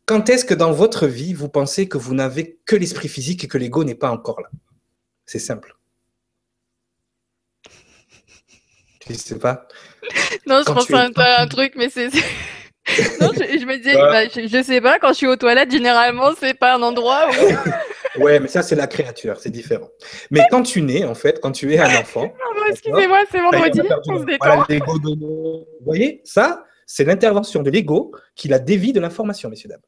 Quand 0.04 0.28
est-ce 0.28 0.44
que 0.44 0.54
dans 0.54 0.72
votre 0.72 1.06
vie, 1.06 1.34
vous 1.34 1.48
pensez 1.48 1.88
que 1.88 1.98
vous 1.98 2.14
n'avez 2.14 2.58
que 2.64 2.76
l'esprit 2.76 3.08
physique 3.08 3.44
et 3.44 3.48
que 3.48 3.58
l'ego 3.58 3.82
n'est 3.82 3.94
pas 3.94 4.10
encore 4.10 4.40
là? 4.40 4.48
C'est 5.24 5.40
simple. 5.40 5.76
Je 9.08 9.12
ne 9.12 9.18
sais 9.18 9.38
pas. 9.38 9.66
Non, 10.46 10.62
je 10.66 10.72
pense 10.72 10.90
à 10.92 11.42
un 11.42 11.46
truc, 11.48 11.74
mais 11.76 11.88
c'est. 11.90 12.08
non, 13.20 13.32
je, 13.34 13.66
me 13.66 13.76
disais, 13.78 13.94
bah, 13.94 14.28
je, 14.28 14.62
sais 14.62 14.80
pas, 14.80 14.98
quand 15.00 15.08
je 15.08 15.14
suis 15.14 15.26
aux 15.26 15.36
toilettes, 15.36 15.72
généralement, 15.72 16.30
c'est 16.38 16.54
pas 16.54 16.76
un 16.76 16.82
endroit 16.82 17.28
où. 17.28 18.20
ouais, 18.22 18.38
mais 18.38 18.46
ça, 18.46 18.62
c'est 18.62 18.76
la 18.76 18.86
créature, 18.86 19.38
c'est 19.40 19.50
différent. 19.50 19.88
Mais 20.30 20.42
quand 20.50 20.62
tu 20.62 20.82
nais, 20.82 21.04
en 21.04 21.14
fait, 21.14 21.40
quand 21.40 21.50
tu 21.50 21.74
es 21.74 21.78
un 21.78 22.00
enfant. 22.00 22.32
excusez-moi, 22.70 23.24
c'est 23.30 23.40
vendredi, 23.40 23.80
on 24.08 24.20
se 24.20 24.24
détend. 24.24 24.64
Vous 24.86 25.66
voyez, 25.84 26.20
ça, 26.24 26.64
c'est 26.86 27.04
l'intervention 27.04 27.62
de 27.62 27.70
l'ego 27.70 28.12
qui 28.36 28.46
la 28.46 28.60
dévie 28.60 28.92
de 28.92 29.00
l'information, 29.00 29.50
messieurs, 29.50 29.68
dames. 29.68 29.80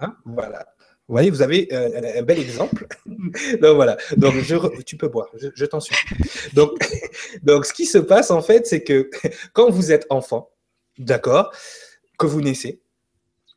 Hein 0.00 0.16
voilà. 0.24 0.66
Vous 1.12 1.16
voyez, 1.16 1.28
vous 1.28 1.42
avez 1.42 1.68
euh, 1.74 2.20
un 2.20 2.22
bel 2.22 2.38
exemple. 2.38 2.86
donc 3.60 3.74
voilà, 3.74 3.98
donc 4.16 4.32
tu 4.86 4.96
peux 4.96 5.08
boire, 5.08 5.28
je, 5.34 5.66
t'en 5.66 5.78
supplie. 5.78 6.16
Donc, 6.54 6.70
donc 7.42 7.66
ce 7.66 7.74
qui 7.74 7.84
se 7.84 7.98
passe 7.98 8.30
en 8.30 8.40
fait, 8.40 8.66
c'est 8.66 8.82
que 8.82 9.10
quand 9.52 9.68
vous 9.68 9.92
êtes 9.92 10.06
enfant, 10.08 10.48
d'accord, 10.96 11.52
que 12.18 12.24
vous 12.24 12.40
naissez, 12.40 12.80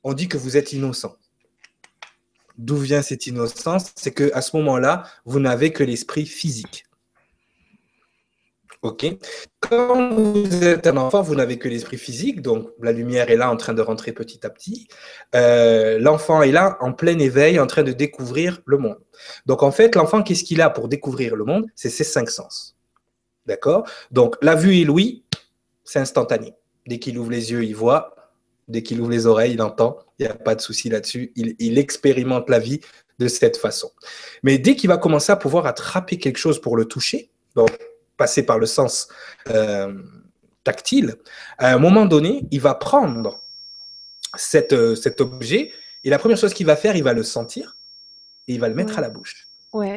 on 0.04 0.12
dit 0.12 0.28
que 0.28 0.36
vous 0.36 0.58
êtes 0.58 0.74
innocent. 0.74 1.16
D'où 2.58 2.76
vient 2.76 3.02
cette 3.02 3.26
innocence? 3.26 3.94
C'est 3.96 4.12
que 4.12 4.34
à 4.34 4.42
ce 4.42 4.58
moment-là, 4.58 5.06
vous 5.24 5.40
n'avez 5.40 5.72
que 5.72 5.86
l'esprit 5.86 6.26
physique. 6.26 6.85
OK 8.86 9.06
Quand 9.60 10.12
vous 10.14 10.64
êtes 10.64 10.86
un 10.86 10.98
enfant, 10.98 11.24
vous 11.24 11.34
n'avez 11.34 11.58
que 11.58 11.68
l'esprit 11.68 11.98
physique, 11.98 12.44
donc 12.44 12.70
la 12.80 12.92
lumière 12.92 13.32
est 13.32 13.36
là 13.36 13.50
en 13.50 13.58
train 13.58 13.74
de 13.74 13.82
rentrer 13.82 14.12
petit 14.12 14.46
à 14.46 14.52
petit. 14.52 14.88
Euh, 15.34 15.98
l'enfant 15.98 16.44
est 16.44 16.52
là 16.52 16.78
en 16.82 16.94
plein 16.94 17.18
éveil, 17.18 17.60
en 17.60 17.66
train 17.66 17.82
de 17.82 17.92
découvrir 17.92 18.62
le 18.66 18.78
monde. 18.78 19.00
Donc 19.48 19.64
en 19.64 19.72
fait, 19.72 19.96
l'enfant, 19.96 20.22
qu'est-ce 20.22 20.44
qu'il 20.44 20.62
a 20.62 20.70
pour 20.70 20.88
découvrir 20.88 21.36
le 21.36 21.46
monde? 21.46 21.66
C'est 21.74 21.90
ses 21.90 22.04
cinq 22.04 22.30
sens. 22.30 22.76
D'accord? 23.48 23.90
Donc 24.12 24.36
la 24.44 24.54
vue 24.54 24.76
et 24.76 24.84
l'ouïe, 24.84 25.24
c'est 25.84 26.00
instantané. 26.00 26.54
Dès 26.86 27.00
qu'il 27.00 27.18
ouvre 27.18 27.32
les 27.32 27.52
yeux, 27.52 27.64
il 27.64 27.76
voit. 27.76 28.16
Dès 28.68 28.84
qu'il 28.84 29.02
ouvre 29.02 29.12
les 29.12 29.26
oreilles, 29.26 29.54
il 29.54 29.62
entend. 29.64 29.98
Il 30.20 30.28
n'y 30.28 30.32
a 30.32 30.36
pas 30.36 30.54
de 30.54 30.62
souci 30.62 30.90
là-dessus. 30.90 31.32
Il, 31.36 31.56
il 31.58 31.80
expérimente 31.80 32.52
la 32.52 32.60
vie 32.60 32.82
de 33.18 33.28
cette 33.28 33.58
façon. 33.58 33.90
Mais 34.44 34.60
dès 34.60 34.76
qu'il 34.76 34.90
va 34.90 34.98
commencer 34.98 35.32
à 35.32 35.38
pouvoir 35.38 35.66
attraper 35.66 36.18
quelque 36.18 36.38
chose 36.38 36.62
pour 36.62 36.78
le 36.78 36.86
toucher, 36.86 37.32
donc 37.56 37.72
passer 38.18 38.44
par 38.44 38.60
le 38.60 38.66
sens 38.66 39.08
euh, 39.50 39.94
tactile, 40.64 41.16
à 41.58 41.74
un 41.74 41.80
moment 41.80 42.06
donné, 42.06 42.48
il 42.52 42.62
va 42.62 42.76
prendre 42.76 43.42
cette, 44.36 44.74
euh, 44.74 44.96
cet 44.96 45.22
objet 45.22 45.72
et 46.04 46.10
la 46.10 46.20
première 46.20 46.38
chose 46.38 46.54
qu'il 46.54 46.66
va 46.66 46.76
faire, 46.76 46.96
il 46.96 47.04
va 47.04 47.14
le 47.14 47.24
sentir 47.24 47.78
et 48.48 48.54
il 48.54 48.60
va 48.60 48.70
le 48.70 48.76
mettre 48.76 48.98
à 48.98 49.02
la 49.02 49.10
bouche. 49.10 49.48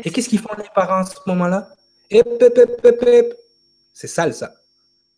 et 0.05 0.11
qu'est-ce 0.11 0.29
qu'ils 0.29 0.41
font 0.41 0.55
les 0.57 0.65
parents 0.75 1.01
à 1.01 1.07
ce 1.07 1.17
moment-là? 1.27 1.71
C'est 3.93 4.07
sale 4.07 4.35
ça. 4.35 4.55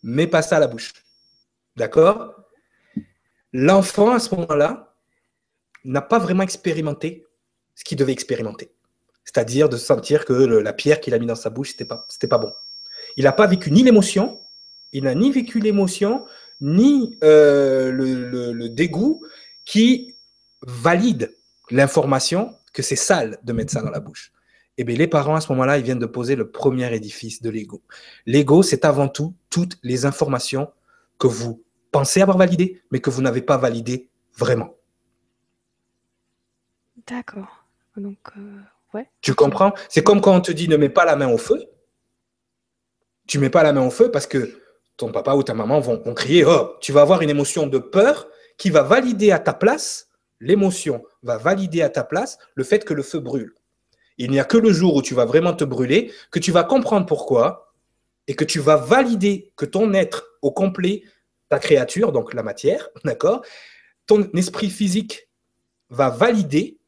Mets 0.02 0.26
pas 0.26 0.42
ça 0.42 0.56
à 0.56 0.60
la 0.60 0.66
bouche. 0.66 0.92
D'accord? 1.76 2.34
L'enfant, 3.52 4.12
à 4.12 4.18
ce 4.18 4.34
moment-là, 4.34 4.94
n'a 5.84 6.02
pas 6.02 6.18
vraiment 6.18 6.42
expérimenté 6.42 7.26
ce 7.74 7.84
qu'il 7.84 7.98
devait 7.98 8.12
expérimenter. 8.12 8.72
C'est-à-dire 9.24 9.68
de 9.68 9.76
sentir 9.76 10.24
que 10.24 10.32
la 10.32 10.72
pierre 10.72 11.00
qu'il 11.00 11.14
a 11.14 11.18
mis 11.18 11.26
dans 11.26 11.34
sa 11.34 11.50
bouche, 11.50 11.70
c'était 11.70 11.84
pas, 11.84 12.06
pas 12.28 12.38
bon. 12.38 12.52
Il 13.20 13.24
n'a 13.24 13.32
pas 13.32 13.46
vécu 13.46 13.70
ni 13.70 13.82
l'émotion, 13.82 14.40
il 14.94 15.04
n'a 15.04 15.14
ni 15.14 15.30
vécu 15.30 15.60
l'émotion, 15.60 16.24
ni 16.62 17.18
euh, 17.22 17.92
le, 17.92 18.68
dégoût 18.70 19.22
qui 19.66 20.14
valide 20.62 21.36
l'information 21.70 22.56
que 22.72 22.80
c'est 22.80 22.96
sale 22.96 23.38
de 23.42 23.52
mettre 23.52 23.74
ça 23.74 23.82
dans 23.82 23.90
la 23.90 24.00
bouche. 24.00 24.32
Eh 24.78 24.84
bien, 24.84 24.96
les 24.96 25.06
parents, 25.06 25.34
à 25.34 25.42
ce 25.42 25.52
moment-là, 25.52 25.76
ils 25.76 25.84
viennent 25.84 25.98
de 25.98 26.06
poser 26.06 26.34
le 26.34 26.50
premier 26.50 26.94
édifice 26.94 27.42
de 27.42 27.50
l'ego. 27.50 27.82
L'ego, 28.24 28.62
c'est 28.62 28.86
avant 28.86 29.08
tout 29.08 29.34
toutes 29.50 29.76
les 29.82 30.06
informations 30.06 30.72
que 31.18 31.26
vous 31.26 31.62
pensez 31.92 32.22
avoir 32.22 32.38
validées, 32.38 32.80
mais 32.90 33.00
que 33.00 33.10
vous 33.10 33.20
n'avez 33.20 33.42
pas 33.42 33.58
validées 33.58 34.08
vraiment. 34.34 34.76
D'accord. 37.06 37.66
Donc, 37.98 38.16
euh, 38.38 38.60
ouais. 38.94 39.10
Tu 39.20 39.34
comprends? 39.34 39.74
C'est 39.90 40.02
comme 40.02 40.22
quand 40.22 40.34
on 40.34 40.40
te 40.40 40.52
dit 40.52 40.68
ne 40.68 40.78
mets 40.78 40.88
pas 40.88 41.04
la 41.04 41.16
main 41.16 41.28
au 41.28 41.36
feu. 41.36 41.62
Tu 43.30 43.38
mets 43.38 43.48
pas 43.48 43.62
la 43.62 43.72
main 43.72 43.86
au 43.86 43.92
feu 43.92 44.10
parce 44.10 44.26
que 44.26 44.60
ton 44.96 45.12
papa 45.12 45.34
ou 45.34 45.44
ta 45.44 45.54
maman 45.54 45.78
vont, 45.78 46.02
crier 46.14 46.44
oh, 46.44 46.74
tu 46.80 46.90
vas 46.90 47.02
avoir 47.02 47.22
une 47.22 47.30
émotion 47.30 47.68
de 47.68 47.78
peur 47.78 48.26
qui 48.58 48.70
va 48.70 48.82
valider 48.82 49.30
à 49.30 49.38
ta 49.38 49.54
place, 49.54 50.08
l'émotion 50.40 51.04
va 51.22 51.38
valider 51.38 51.80
à 51.80 51.90
ta 51.90 52.02
place 52.02 52.38
le 52.56 52.64
fait 52.64 52.84
que 52.84 52.92
le 52.92 53.04
feu 53.04 53.20
brûle. 53.20 53.54
Il 54.18 54.32
n'y 54.32 54.40
a 54.40 54.44
que 54.44 54.58
le 54.58 54.72
jour 54.72 54.96
où 54.96 55.00
tu 55.00 55.14
vas 55.14 55.26
vraiment 55.26 55.54
te 55.54 55.62
brûler 55.62 56.12
que 56.32 56.40
tu 56.40 56.50
vas 56.50 56.64
comprendre 56.64 57.06
pourquoi 57.06 57.72
et 58.26 58.34
que 58.34 58.42
tu 58.42 58.58
vas 58.58 58.74
valider 58.74 59.52
que 59.54 59.64
ton 59.64 59.94
être 59.94 60.26
au 60.42 60.50
complet, 60.50 61.04
ta 61.48 61.60
créature, 61.60 62.10
donc 62.10 62.34
la 62.34 62.42
matière, 62.42 62.88
d'accord, 63.04 63.42
ton 64.06 64.28
esprit 64.34 64.70
physique 64.70 65.28
va 65.88 66.10
valider 66.10 66.80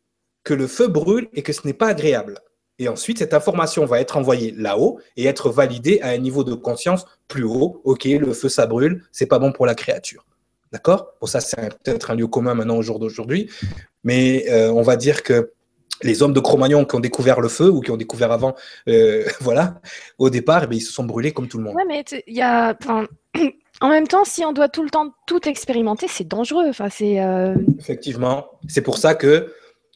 que 0.42 0.55
le 0.55 0.66
feu 0.66 0.88
brûle 0.88 1.28
et 1.35 1.44
que 1.44 1.52
ce 1.52 1.64
n'est 1.64 1.72
pas 1.72 1.87
agréable. 1.87 2.40
Et 2.78 2.88
ensuite, 2.88 3.18
cette 3.18 3.35
information 3.35 3.85
va 3.85 4.00
être 4.00 4.16
envoyée 4.16 4.52
là-haut 4.56 4.98
et 5.16 5.26
être 5.26 5.50
validée 5.50 6.00
à 6.02 6.08
un 6.08 6.18
niveau 6.18 6.42
de 6.44 6.54
conscience 6.54 7.04
plus 7.28 7.44
haut. 7.44 7.80
Ok, 7.85 8.04
le 8.04 8.32
feu, 8.32 8.48
ça 8.48 8.66
brûle, 8.66 9.04
c'est 9.12 9.26
pas 9.26 9.38
bon 9.38 9.52
pour 9.52 9.66
la 9.66 9.74
créature. 9.74 10.24
D'accord? 10.72 11.12
Bon, 11.20 11.26
ça, 11.26 11.40
c'est 11.40 11.56
peut-être 11.82 12.11
un 12.11 12.14
lieu 12.14 12.26
commun 12.26 12.54
maintenant 12.54 12.76
au 12.76 12.82
jour 12.82 12.98
d'aujourd'hui. 12.98 13.50
Mais 14.04 14.46
euh, 14.50 14.72
on 14.72 14.82
va 14.82 14.96
dire 14.96 15.22
que 15.22 15.52
les 16.02 16.22
hommes 16.22 16.32
de 16.32 16.40
Cro-Magnon 16.40 16.85
qui 16.85 16.96
ont 16.96 17.00
découvert 17.00 17.40
le 17.40 17.48
feu 17.48 17.70
ou 17.70 17.80
qui 17.80 17.90
ont 17.90 17.96
découvert 17.96 18.32
avant, 18.32 18.54
euh, 18.88 19.24
voilà, 19.40 19.80
au 20.18 20.30
départ, 20.30 20.66
eh 20.70 20.74
ils 20.74 20.80
se 20.80 20.92
sont 20.92 21.04
brûlés 21.04 21.32
comme 21.32 21.48
tout 21.48 21.58
le 21.58 21.64
monde. 21.64 21.76
Ouais, 21.76 21.85
mais 21.87 22.04
il 22.26 22.35
y 22.35 22.42
a. 22.42 22.76
En 23.80 23.88
même 23.88 24.06
temps, 24.06 24.24
si 24.24 24.44
on 24.44 24.52
doit 24.52 24.68
tout 24.68 24.85
le 24.85 24.90
temps 24.90 25.12
tout 25.26 25.48
expérimenter, 25.48 26.06
c'est 26.06 26.28
dangereux. 26.28 26.66
Enfin, 26.68 26.88
c'est. 26.88 27.20
Euh, 27.20 27.54
Effectivement, 27.80 28.46
c'est 28.68 28.82
pour 28.82 28.96
ça 28.96 29.16
que 29.16 29.52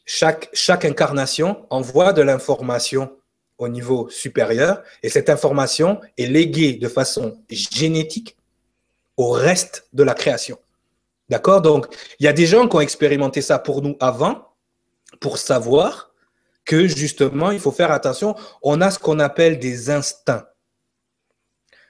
chaque, 0.07 0.85
incarnation 0.85 1.67
envoie 1.69 2.13
de 2.13 2.23
l'information 2.23 3.15
au 3.59 3.69
niveau 3.69 4.09
supérieur 4.09 4.83
et 5.03 5.09
cette 5.09 5.29
information 5.29 6.01
est 6.17 6.27
léguée 6.27 6.75
de 6.75 6.89
façon 6.89 7.43
génétique 7.51 8.37
au 9.17 9.31
reste 9.31 9.89
de 9.93 10.05
la 10.05 10.15
création. 10.15 10.59
D'accord? 11.29 11.61
Donc, 11.61 11.87
il 12.21 12.25
y 12.25 12.29
a 12.29 12.33
des 12.33 12.47
gens 12.47 12.69
qui 12.69 12.77
ont 12.77 12.81
expérimenté 12.81 13.43
ça 13.43 13.59
pour 13.59 13.83
nous 13.83 13.97
avant, 13.99 14.55
pour 15.21 15.39
savoir 15.39 16.13
que 16.65 16.87
justement, 16.87 17.51
il 17.51 17.59
faut 17.59 17.73
faire 17.73 17.91
attention. 17.91 18.37
On 18.63 18.81
a 18.81 18.91
ce 18.91 18.99
qu'on 18.99 19.19
appelle 19.19 19.59
des 19.59 19.91
instincts. 19.91 20.47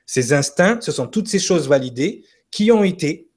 Ces 0.07 0.33
instincts, 0.33 0.81
ce 0.81 0.93
sont 0.93 1.07
toutes 1.07 1.29
ces 1.29 1.39
choses 1.39 1.69
validées 1.69 2.25
qui 2.51 2.71
ont 2.71 2.85
été 2.85 3.29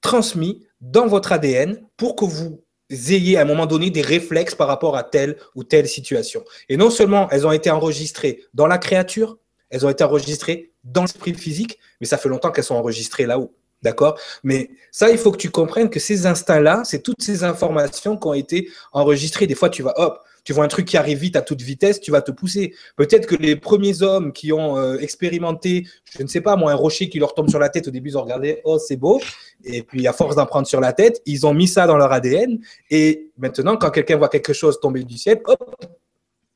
transmis 0.00 0.66
dans 0.80 1.06
votre 1.06 1.30
ADN 1.30 1.86
pour 1.96 2.16
que 2.16 2.24
vous 2.24 2.64
ayez 2.90 3.36
à 3.36 3.42
un 3.42 3.44
moment 3.44 3.66
donné 3.66 3.90
des 3.90 4.02
réflexes 4.02 4.54
par 4.54 4.68
rapport 4.68 4.96
à 4.96 5.02
telle 5.02 5.36
ou 5.54 5.64
telle 5.64 5.88
situation. 5.88 6.44
Et 6.68 6.76
non 6.76 6.90
seulement 6.90 7.28
elles 7.30 7.46
ont 7.46 7.52
été 7.52 7.70
enregistrées 7.70 8.42
dans 8.54 8.66
la 8.66 8.78
créature, 8.78 9.38
elles 9.70 9.86
ont 9.86 9.90
été 9.90 10.04
enregistrées 10.04 10.72
dans 10.84 11.02
l'esprit 11.02 11.34
physique, 11.34 11.78
mais 12.00 12.06
ça 12.06 12.18
fait 12.18 12.28
longtemps 12.28 12.50
qu'elles 12.50 12.64
sont 12.64 12.74
enregistrées 12.74 13.26
là-haut. 13.26 13.54
D'accord? 13.82 14.16
Mais 14.44 14.70
ça, 14.92 15.10
il 15.10 15.18
faut 15.18 15.32
que 15.32 15.38
tu 15.38 15.50
comprennes 15.50 15.90
que 15.90 15.98
ces 15.98 16.26
instincts-là, 16.26 16.82
c'est 16.84 17.02
toutes 17.02 17.20
ces 17.20 17.42
informations 17.42 18.16
qui 18.16 18.28
ont 18.28 18.34
été 18.34 18.70
enregistrées. 18.92 19.48
Des 19.48 19.56
fois, 19.56 19.70
tu 19.70 19.82
vas, 19.82 19.92
hop, 19.96 20.20
tu 20.44 20.52
vois 20.52 20.64
un 20.64 20.68
truc 20.68 20.86
qui 20.86 20.96
arrive 20.96 21.18
vite 21.18 21.36
à 21.36 21.42
toute 21.42 21.62
vitesse, 21.62 22.00
tu 22.00 22.10
vas 22.10 22.20
te 22.20 22.32
pousser. 22.32 22.74
Peut-être 22.96 23.26
que 23.26 23.36
les 23.36 23.54
premiers 23.54 24.02
hommes 24.02 24.32
qui 24.32 24.52
ont 24.52 24.76
euh, 24.76 24.98
expérimenté, 24.98 25.86
je 26.16 26.22
ne 26.22 26.28
sais 26.28 26.40
pas, 26.40 26.56
moi, 26.56 26.72
un 26.72 26.74
rocher 26.74 27.08
qui 27.08 27.18
leur 27.18 27.34
tombe 27.34 27.48
sur 27.48 27.60
la 27.60 27.68
tête, 27.68 27.88
au 27.88 27.90
début, 27.90 28.10
ils 28.10 28.18
ont 28.18 28.22
regardé, 28.22 28.60
oh, 28.64 28.78
c'est 28.78 28.96
beau. 28.96 29.20
Et 29.64 29.82
puis, 29.82 30.06
à 30.06 30.12
force 30.12 30.34
d'en 30.34 30.46
prendre 30.46 30.66
sur 30.66 30.80
la 30.80 30.92
tête, 30.92 31.22
ils 31.26 31.46
ont 31.46 31.54
mis 31.54 31.68
ça 31.68 31.86
dans 31.86 31.96
leur 31.96 32.10
ADN. 32.12 32.58
Et 32.90 33.30
maintenant, 33.38 33.76
quand 33.76 33.90
quelqu'un 33.90 34.16
voit 34.16 34.28
quelque 34.28 34.52
chose 34.52 34.80
tomber 34.80 35.04
du 35.04 35.16
ciel, 35.16 35.40
hop, 35.44 35.76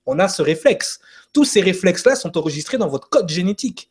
on 0.05 0.19
a 0.19 0.29
ce 0.29 0.43
réflexe. 0.43 1.01
Tous 1.33 1.45
ces 1.45 1.61
réflexes-là 1.61 2.17
sont 2.17 2.37
enregistrés 2.37 2.79
dans 2.79 2.89
votre 2.89 3.09
code 3.09 3.29
génétique. 3.29 3.91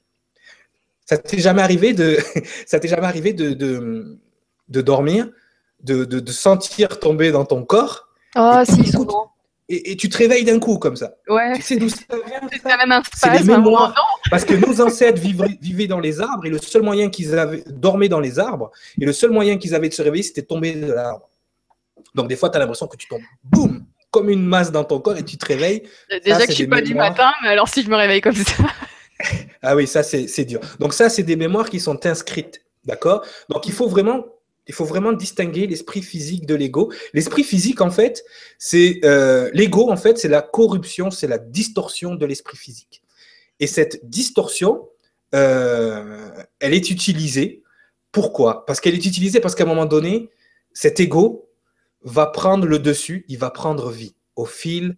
Ça 1.06 1.18
t'est 1.18 1.40
jamais 1.40 1.62
arrivé 1.62 1.94
de, 1.94 2.18
ça 2.66 2.80
t'est 2.80 2.88
jamais 2.88 3.08
arrivé 3.08 3.32
de, 3.32 3.54
de, 3.54 4.82
dormir, 4.82 5.30
de, 5.84 6.04
de, 6.04 6.32
sentir 6.32 7.00
tomber 7.00 7.32
dans 7.32 7.46
ton 7.46 7.64
corps? 7.64 8.10
Oh, 8.36 8.62
si, 8.66 8.92
souvent 8.92 9.35
et, 9.68 9.98
tu 9.98 10.10
te 10.10 10.18
réveilles 10.18 10.44
d'un 10.44 10.60
coup 10.60 10.78
comme 10.78 10.96
ça. 10.96 11.16
Ouais. 11.28 11.54
Tu 11.56 11.62
sais 11.62 11.78
d'où 11.78 11.90
ça 11.90 12.04
vient 12.10 12.40
C'est 12.52 12.78
même 12.78 12.92
un 12.92 13.02
spasme. 13.04 13.46
mémoires. 13.46 13.96
Parce 14.30 14.46
que 14.46 14.54
nos 14.54 14.80
ancêtres 14.82 15.20
vivaient, 15.22 15.88
dans 15.88 16.00
les 16.00 16.22
arbres 16.22 16.46
et 16.46 16.50
le 16.50 16.60
seul 16.60 16.84
moyen 16.84 17.10
qu'ils 17.10 17.38
avaient, 17.38 17.64
dormaient 17.68 18.10
dans 18.10 18.20
les 18.20 18.38
arbres, 18.38 18.72
et 19.00 19.06
le 19.06 19.14
seul 19.14 19.32
moyen 19.32 19.58
qu'ils 19.58 19.74
avaient 19.74 19.90
de 19.90 19.94
se 19.94 20.02
réveiller, 20.02 20.24
c'était 20.24 20.44
tomber 20.44 20.74
de 20.74 20.92
l'arbre. 20.92 21.30
Donc 22.14 22.28
des 22.28 22.36
fois, 22.36 22.50
tu 22.50 22.58
as 22.58 22.60
l'impression 22.60 22.88
que 22.88 22.98
tu 22.98 23.08
tombes, 23.08 23.24
boum, 23.44 23.86
comme 24.12 24.30
une 24.30 24.46
masse 24.46 24.72
dans 24.72 24.84
ton 24.84 25.00
corps 25.00 25.18
et 25.18 25.26
tu 25.26 25.38
te 25.38 25.46
réveilles. 25.46 25.84
Déjà 26.24 26.46
que 26.46 26.52
je 26.52 26.56
suis 26.56 26.68
pas 26.68 26.82
du 26.82 26.94
matin, 26.94 27.32
mais 27.44 27.50
alors 27.50 27.68
si 27.68 27.82
je 27.82 27.90
me 27.90 27.96
réveille 27.96 28.22
comme 28.22 28.36
ça. 28.36 28.64
ah 29.64 29.76
oui, 29.76 29.88
ça 29.88 30.04
c'est 30.04 30.46
dur. 30.46 30.60
Donc 30.80 30.94
ça, 30.94 31.10
c'est 31.10 31.24
des 31.24 31.36
mémoires 31.36 31.70
qui 31.70 31.80
sont 31.80 32.06
inscrites. 32.06 32.62
D'accord? 32.86 33.26
Donc 33.50 33.66
il 33.66 33.74
faut 33.74 33.88
vraiment 33.88 34.26
il 34.68 34.74
faut 34.74 34.86
vraiment 34.86 35.14
distinguer 35.14 35.68
l'esprit 35.68 36.02
physique 36.02 36.46
de 36.46 36.56
l'ego. 36.56 36.92
L'esprit 37.14 37.44
physique, 37.44 37.82
en 37.82 37.92
fait, 37.92 38.24
c'est 38.58 39.00
euh, 39.04 39.50
l'ego, 39.54 39.90
en 39.92 39.98
fait, 39.98 40.18
c'est 40.18 40.28
la 40.28 40.42
corruption, 40.42 41.12
c'est 41.12 41.28
la 41.28 41.38
distorsion 41.38 42.16
de 42.16 42.26
l'esprit 42.26 42.58
physique. 42.58 43.04
Et 43.60 43.68
cette 43.68 44.10
distorsion, 44.10 44.90
euh, 45.34 46.30
elle 46.60 46.74
est 46.74 46.90
utilisée. 46.90 47.64
Pourquoi? 48.12 48.66
Parce 48.66 48.80
qu'elle 48.80 48.96
est 48.96 49.06
utilisée 49.06 49.40
parce 49.40 49.56
qu'à 49.56 49.64
un 49.64 49.68
moment 49.68 49.86
donné, 49.86 50.30
cet 50.74 51.00
ego 51.00 51.50
va 52.04 52.28
prendre 52.28 52.66
le 52.66 52.80
dessus, 52.80 53.26
il 53.28 53.38
va 53.38 53.50
prendre 53.50 53.92
vie 53.92 54.16
au 54.36 54.46
fil 54.46 54.98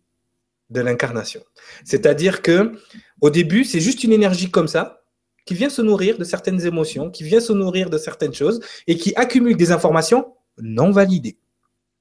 de 0.69 0.81
l'incarnation. 0.81 1.43
C'est-à-dire 1.85 2.41
que 2.41 2.73
au 3.21 3.29
début, 3.29 3.63
c'est 3.63 3.79
juste 3.79 4.03
une 4.03 4.11
énergie 4.11 4.51
comme 4.51 4.67
ça, 4.67 4.96
qui 5.47 5.55
vient 5.55 5.69
se 5.69 5.81
nourrir 5.81 6.17
de 6.17 6.23
certaines 6.23 6.63
émotions, 6.65 7.09
qui 7.09 7.23
vient 7.23 7.39
se 7.39 7.53
nourrir 7.53 7.89
de 7.89 7.97
certaines 7.97 8.33
choses 8.33 8.59
et 8.85 8.97
qui 8.97 9.15
accumule 9.15 9.57
des 9.57 9.71
informations 9.71 10.35
non 10.59 10.91
validées. 10.91 11.37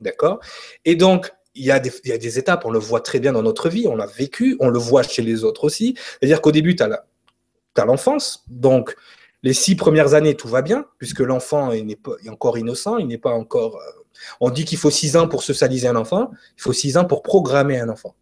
D'accord? 0.00 0.40
Et 0.84 0.96
donc, 0.96 1.32
il 1.54 1.64
y, 1.64 1.70
a 1.70 1.78
des, 1.78 2.38
étapes, 2.38 2.66
on 2.66 2.70
le 2.70 2.78
voit 2.78 3.00
très 3.00 3.18
bien 3.18 3.32
dans 3.32 3.42
notre 3.42 3.70
vie, 3.70 3.88
on 3.88 3.96
l'a 3.96 4.04
vécu, 4.04 4.58
on 4.60 4.68
le 4.68 4.78
voit 4.78 5.02
chez 5.02 5.22
les 5.22 5.42
autres 5.42 5.64
aussi. 5.64 5.94
C'est-à-dire 5.96 6.42
qu'au 6.42 6.52
début, 6.52 6.76
tu 6.76 6.82
as 6.82 7.84
l'enfance, 7.86 8.44
donc 8.48 8.94
les 9.42 9.54
six 9.54 9.74
premières 9.74 10.12
années, 10.12 10.34
tout 10.34 10.48
va 10.48 10.60
bien, 10.60 10.84
puisque 10.98 11.20
l'enfant 11.20 11.72
est, 11.72 11.86
est, 11.88 12.28
encore 12.28 12.58
innocent, 12.58 12.98
il 12.98 13.06
n'est 13.06 13.16
pas 13.16 13.30
encore... 13.30 13.76
Euh, 13.76 14.02
on 14.40 14.50
dit 14.50 14.66
qu'il 14.66 14.76
faut 14.76 14.90
six 14.90 15.16
ans 15.16 15.28
pour 15.28 15.42
socialiser 15.42 15.88
un 15.88 15.96
enfant, 15.96 16.30
il 16.58 16.62
faut 16.62 16.74
six 16.74 16.98
ans 16.98 17.06
pour 17.06 17.22
programmer 17.22 17.78
un 17.78 17.88
enfant. 17.88 18.14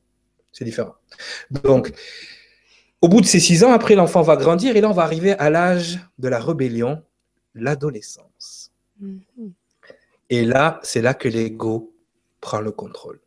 C'est 0.52 0.64
différent. 0.64 0.94
Donc, 1.50 1.92
au 3.04 3.08
bout 3.08 3.20
de 3.20 3.26
ces 3.26 3.38
six 3.38 3.64
ans, 3.64 3.72
après, 3.72 3.96
l'enfant 3.96 4.22
va 4.22 4.34
grandir 4.34 4.76
et 4.76 4.80
là, 4.80 4.88
on 4.88 4.94
va 4.94 5.02
arriver 5.02 5.32
à 5.32 5.50
l'âge 5.50 6.00
de 6.18 6.26
la 6.26 6.40
rébellion, 6.40 7.02
l'adolescence. 7.54 8.72
Mm-hmm. 9.02 9.50
Et 10.30 10.46
là, 10.46 10.80
c'est 10.82 11.02
là 11.02 11.12
que 11.12 11.28
l'ego 11.28 11.92
prend 12.40 12.60
le 12.62 12.72
contrôle. 12.72 13.20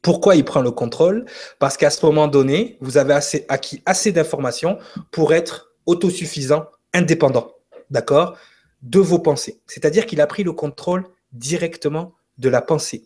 Pourquoi 0.00 0.34
il 0.34 0.46
prend 0.46 0.62
le 0.62 0.70
contrôle? 0.70 1.26
Parce 1.58 1.76
qu'à 1.76 1.90
ce 1.90 2.06
moment 2.06 2.26
donné, 2.26 2.78
vous 2.80 2.96
avez 2.96 3.18
acquis 3.50 3.82
assez 3.84 4.12
d'informations 4.12 4.78
pour 5.10 5.34
être 5.34 5.74
autosuffisant, 5.84 6.64
indépendant, 6.94 7.52
d'accord, 7.90 8.38
de 8.80 8.98
vos 8.98 9.18
pensées. 9.18 9.60
C'est-à-dire 9.66 10.06
qu'il 10.06 10.22
a 10.22 10.26
pris 10.26 10.42
le 10.42 10.54
contrôle 10.54 11.04
directement 11.32 12.14
de 12.38 12.48
la 12.48 12.62
pensée 12.62 13.04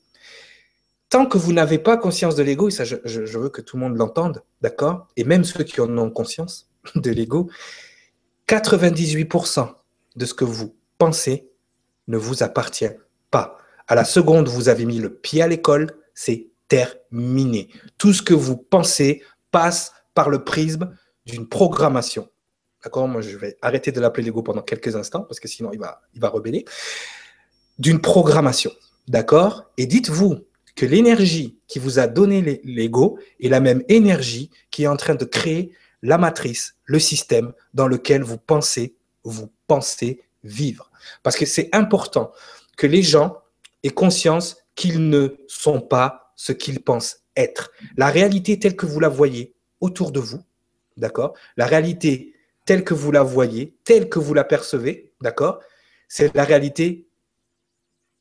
tant 1.09 1.27
que 1.27 1.39
vous 1.39 1.53
n'avez 1.53 1.79
pas 1.79 1.97
conscience 1.97 2.35
de 2.35 2.43
l'ego, 2.43 2.69
et 2.69 2.73
ça 2.73 2.85
je, 2.85 3.39
veux 3.39 3.49
que 3.49 3.61
tout 3.61 3.77
le 3.77 3.83
monde 3.83 3.97
l'entende, 3.97 4.43
d'accord? 4.61 5.09
Et 5.17 5.25
même 5.25 5.45
ceux 5.45 5.65
qui 5.65 5.81
en 5.81 5.97
ont 5.99 6.11
conscience 6.11 6.71
de 6.95 7.11
l'ego, 7.11 7.51
98% 8.49 9.69
de 10.17 10.27
ce 10.27 10.35
que 10.35 10.45
vous 10.45 10.75
pensez 10.99 11.51
ne 12.09 12.17
vous 12.17 12.43
appartient 12.43 12.91
pas. 13.31 13.59
À 13.87 13.95
la 13.95 14.05
seconde 14.05 14.49
vous 14.49 14.69
avez 14.69 14.85
mis 14.85 14.99
le 14.99 15.15
pied 15.15 15.43
à 15.43 15.49
l'école, 15.49 15.95
c'est 16.15 16.49
terminé. 16.69 17.69
Tout 17.97 18.13
ce 18.13 18.23
que 18.23 18.35
vous 18.35 18.57
pensez 18.57 19.23
passe 19.51 19.93
par 20.15 20.29
le 20.29 20.45
prisme 20.45 20.95
d'une 21.27 21.49
programmation. 21.49 22.29
D'accord? 22.85 23.09
Moi, 23.09 23.23
je 23.23 23.37
vais 23.37 23.57
arrêter 23.63 23.93
de 23.93 24.01
l'appeler 24.01 24.25
l'ego 24.25 24.43
pendant 24.43 24.63
quelques 24.63 24.95
instants 24.97 25.23
parce 25.23 25.41
que 25.41 25.49
sinon, 25.49 25.71
il 25.73 25.79
va, 25.79 26.03
il 26.15 26.21
va 26.21 26.29
rebeller. 26.29 26.65
D'une 27.79 28.01
programmation. 28.01 28.73
D'accord? 29.09 29.71
Et 29.77 29.87
dites-vous, 29.87 30.45
que 30.79 30.87
l'énergie 30.87 31.59
qui 31.67 31.81
vous 31.81 31.99
a 31.99 32.07
donné 32.07 32.61
l'ego 32.63 33.19
est 33.41 33.49
la 33.49 33.59
même 33.59 33.83
énergie 33.89 34.49
qui 34.71 34.85
est 34.85 34.87
en 34.87 34.97
train 34.97 35.17
de 35.17 35.25
créer 35.25 35.73
la 36.03 36.19
matrice, 36.19 36.77
le 36.85 37.01
système 37.01 37.53
dans 37.75 37.89
lequel 37.89 38.23
vous 38.23 38.39
pensez 38.39 38.95
vous 39.25 39.51
pensez 39.67 40.21
vivre. 40.45 40.93
Parce 41.25 41.35
que 41.35 41.47
c'est 41.47 41.69
important 41.73 42.31
que 42.77 42.87
les 42.87 43.03
gens 43.03 43.39
aient 43.83 43.91
conscience 43.91 44.59
qu'ils 44.77 45.09
ne 45.09 45.37
sont 45.49 45.81
pas 45.81 46.33
ce 46.37 46.53
qu'ils 46.53 46.81
pensent 46.81 47.25
être. 47.37 47.73
La 47.97 48.07
réalité 48.07 48.61
telle 48.61 48.77
que 48.77 48.87
vous 48.87 49.01
la 49.01 49.09
voyez 49.09 49.55
autour 49.81 50.13
de 50.13 50.21
vous, 50.21 50.45
d'accord? 50.97 51.35
La 51.57 51.67
réalité 51.67 52.35
telle 52.67 52.85
que 52.85 52.95
vous 52.95 53.11
la 53.11 53.25
voyez, 53.25 53.75
telle 53.83 54.09
que 54.09 54.21
vous 54.21 54.33
la 54.33 54.45
percevez, 54.45 55.13
d'accord? 55.21 55.59
C'est 56.07 56.33
la 56.37 56.45
réalité 56.45 57.09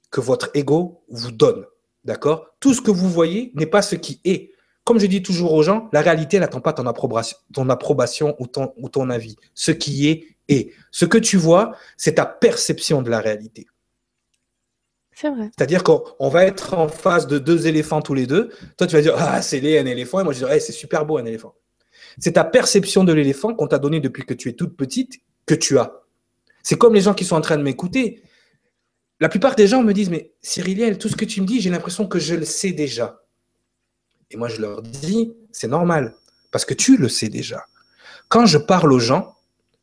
que 0.10 0.22
votre 0.22 0.50
ego 0.56 1.04
vous 1.08 1.32
donne, 1.32 1.68
d'accord? 2.08 2.48
Tout 2.60 2.74
ce 2.74 2.82
que 2.82 2.90
vous 2.90 3.10
voyez 3.10 3.52
n'est 3.54 3.68
pas 3.68 3.84
ce 3.84 3.96
qui 3.96 4.20
est. 4.24 4.52
Comme 4.84 5.00
je 5.00 5.06
dis 5.06 5.22
toujours 5.22 5.54
aux 5.54 5.64
gens, 5.64 5.90
la 5.92 6.02
réalité 6.02 6.40
n'attend 6.40 6.62
pas 6.62 6.74
ton 6.74 6.88
approbation, 6.88 7.38
ton 7.54 7.70
approbation 7.70 8.36
ou, 8.40 8.48
ton, 8.48 8.74
ou 8.78 8.90
ton 8.90 9.10
avis. 9.10 9.36
Ce 9.54 9.72
qui 9.72 10.08
est, 10.08 10.26
est. 10.48 10.72
Ce 10.92 11.06
que 11.06 11.18
tu 11.18 11.38
vois, 11.38 11.76
c'est 11.98 12.16
ta 12.16 12.26
perception 12.26 13.02
de 13.02 13.10
la 13.10 13.20
réalité. 13.20 13.68
C'est 15.14 15.30
vrai. 15.30 15.50
C'est-à-dire 15.58 15.84
qu'on 15.84 16.30
va 16.30 16.46
être 16.46 16.74
en 16.74 16.88
face 16.88 17.28
de 17.28 17.38
deux 17.38 17.68
éléphants 17.68 18.02
tous 18.02 18.14
les 18.14 18.28
deux. 18.28 18.50
Toi, 18.78 18.88
tu 18.88 18.96
vas 18.96 19.02
dire, 19.02 19.16
ah, 19.18 19.42
c'est 19.42 19.60
laid 19.60 19.80
un 19.80 19.86
éléphant. 19.86 20.22
Et 20.22 20.24
moi, 20.24 20.32
je 20.32 20.38
dirais, 20.40 20.60
c'est 20.60 20.72
super 20.72 21.06
beau 21.06 21.18
un 21.18 21.26
éléphant. 21.26 21.56
C'est 22.18 22.34
ta 22.34 22.44
perception 22.44 23.04
de 23.04 23.12
l'éléphant 23.12 23.54
qu'on 23.54 23.68
t'a 23.68 23.80
donné 23.80 24.00
depuis 24.00 24.24
que 24.24 24.34
tu 24.34 24.48
es 24.48 24.54
toute 24.54 24.78
petite 24.78 25.20
que 25.46 25.56
tu 25.56 25.78
as. 25.78 26.02
C'est 26.64 26.78
comme 26.78 26.94
les 26.94 27.02
gens 27.02 27.14
qui 27.14 27.26
sont 27.26 27.36
en 27.36 27.42
train 27.42 27.58
de 27.58 27.64
m'écouter. 27.64 28.22
La 29.20 29.30
plupart 29.30 29.56
des 29.56 29.68
gens 29.68 29.84
me 29.84 29.94
disent, 29.94 30.10
mais 30.10 30.32
Cyriliel, 30.42 30.98
tout 30.98 31.10
ce 31.10 31.16
que 31.16 31.26
tu 31.26 31.42
me 31.42 31.48
dis, 31.48 31.60
j'ai 31.60 31.70
l'impression 31.70 32.08
que 32.08 32.20
je 32.20 32.36
le 32.36 32.46
sais 32.46 32.72
déjà. 32.72 33.24
Et 34.30 34.38
moi, 34.38 34.48
je 34.48 34.62
leur 34.62 34.82
dis, 34.82 35.34
c'est 35.52 35.68
normal, 35.68 36.16
parce 36.52 36.66
que 36.66 36.74
tu 36.74 36.98
le 36.98 37.10
sais 37.10 37.30
déjà. 37.30 37.66
Quand 38.30 38.46
je 38.46 38.58
parle 38.58 38.92
aux 38.92 39.00
gens, 39.00 39.36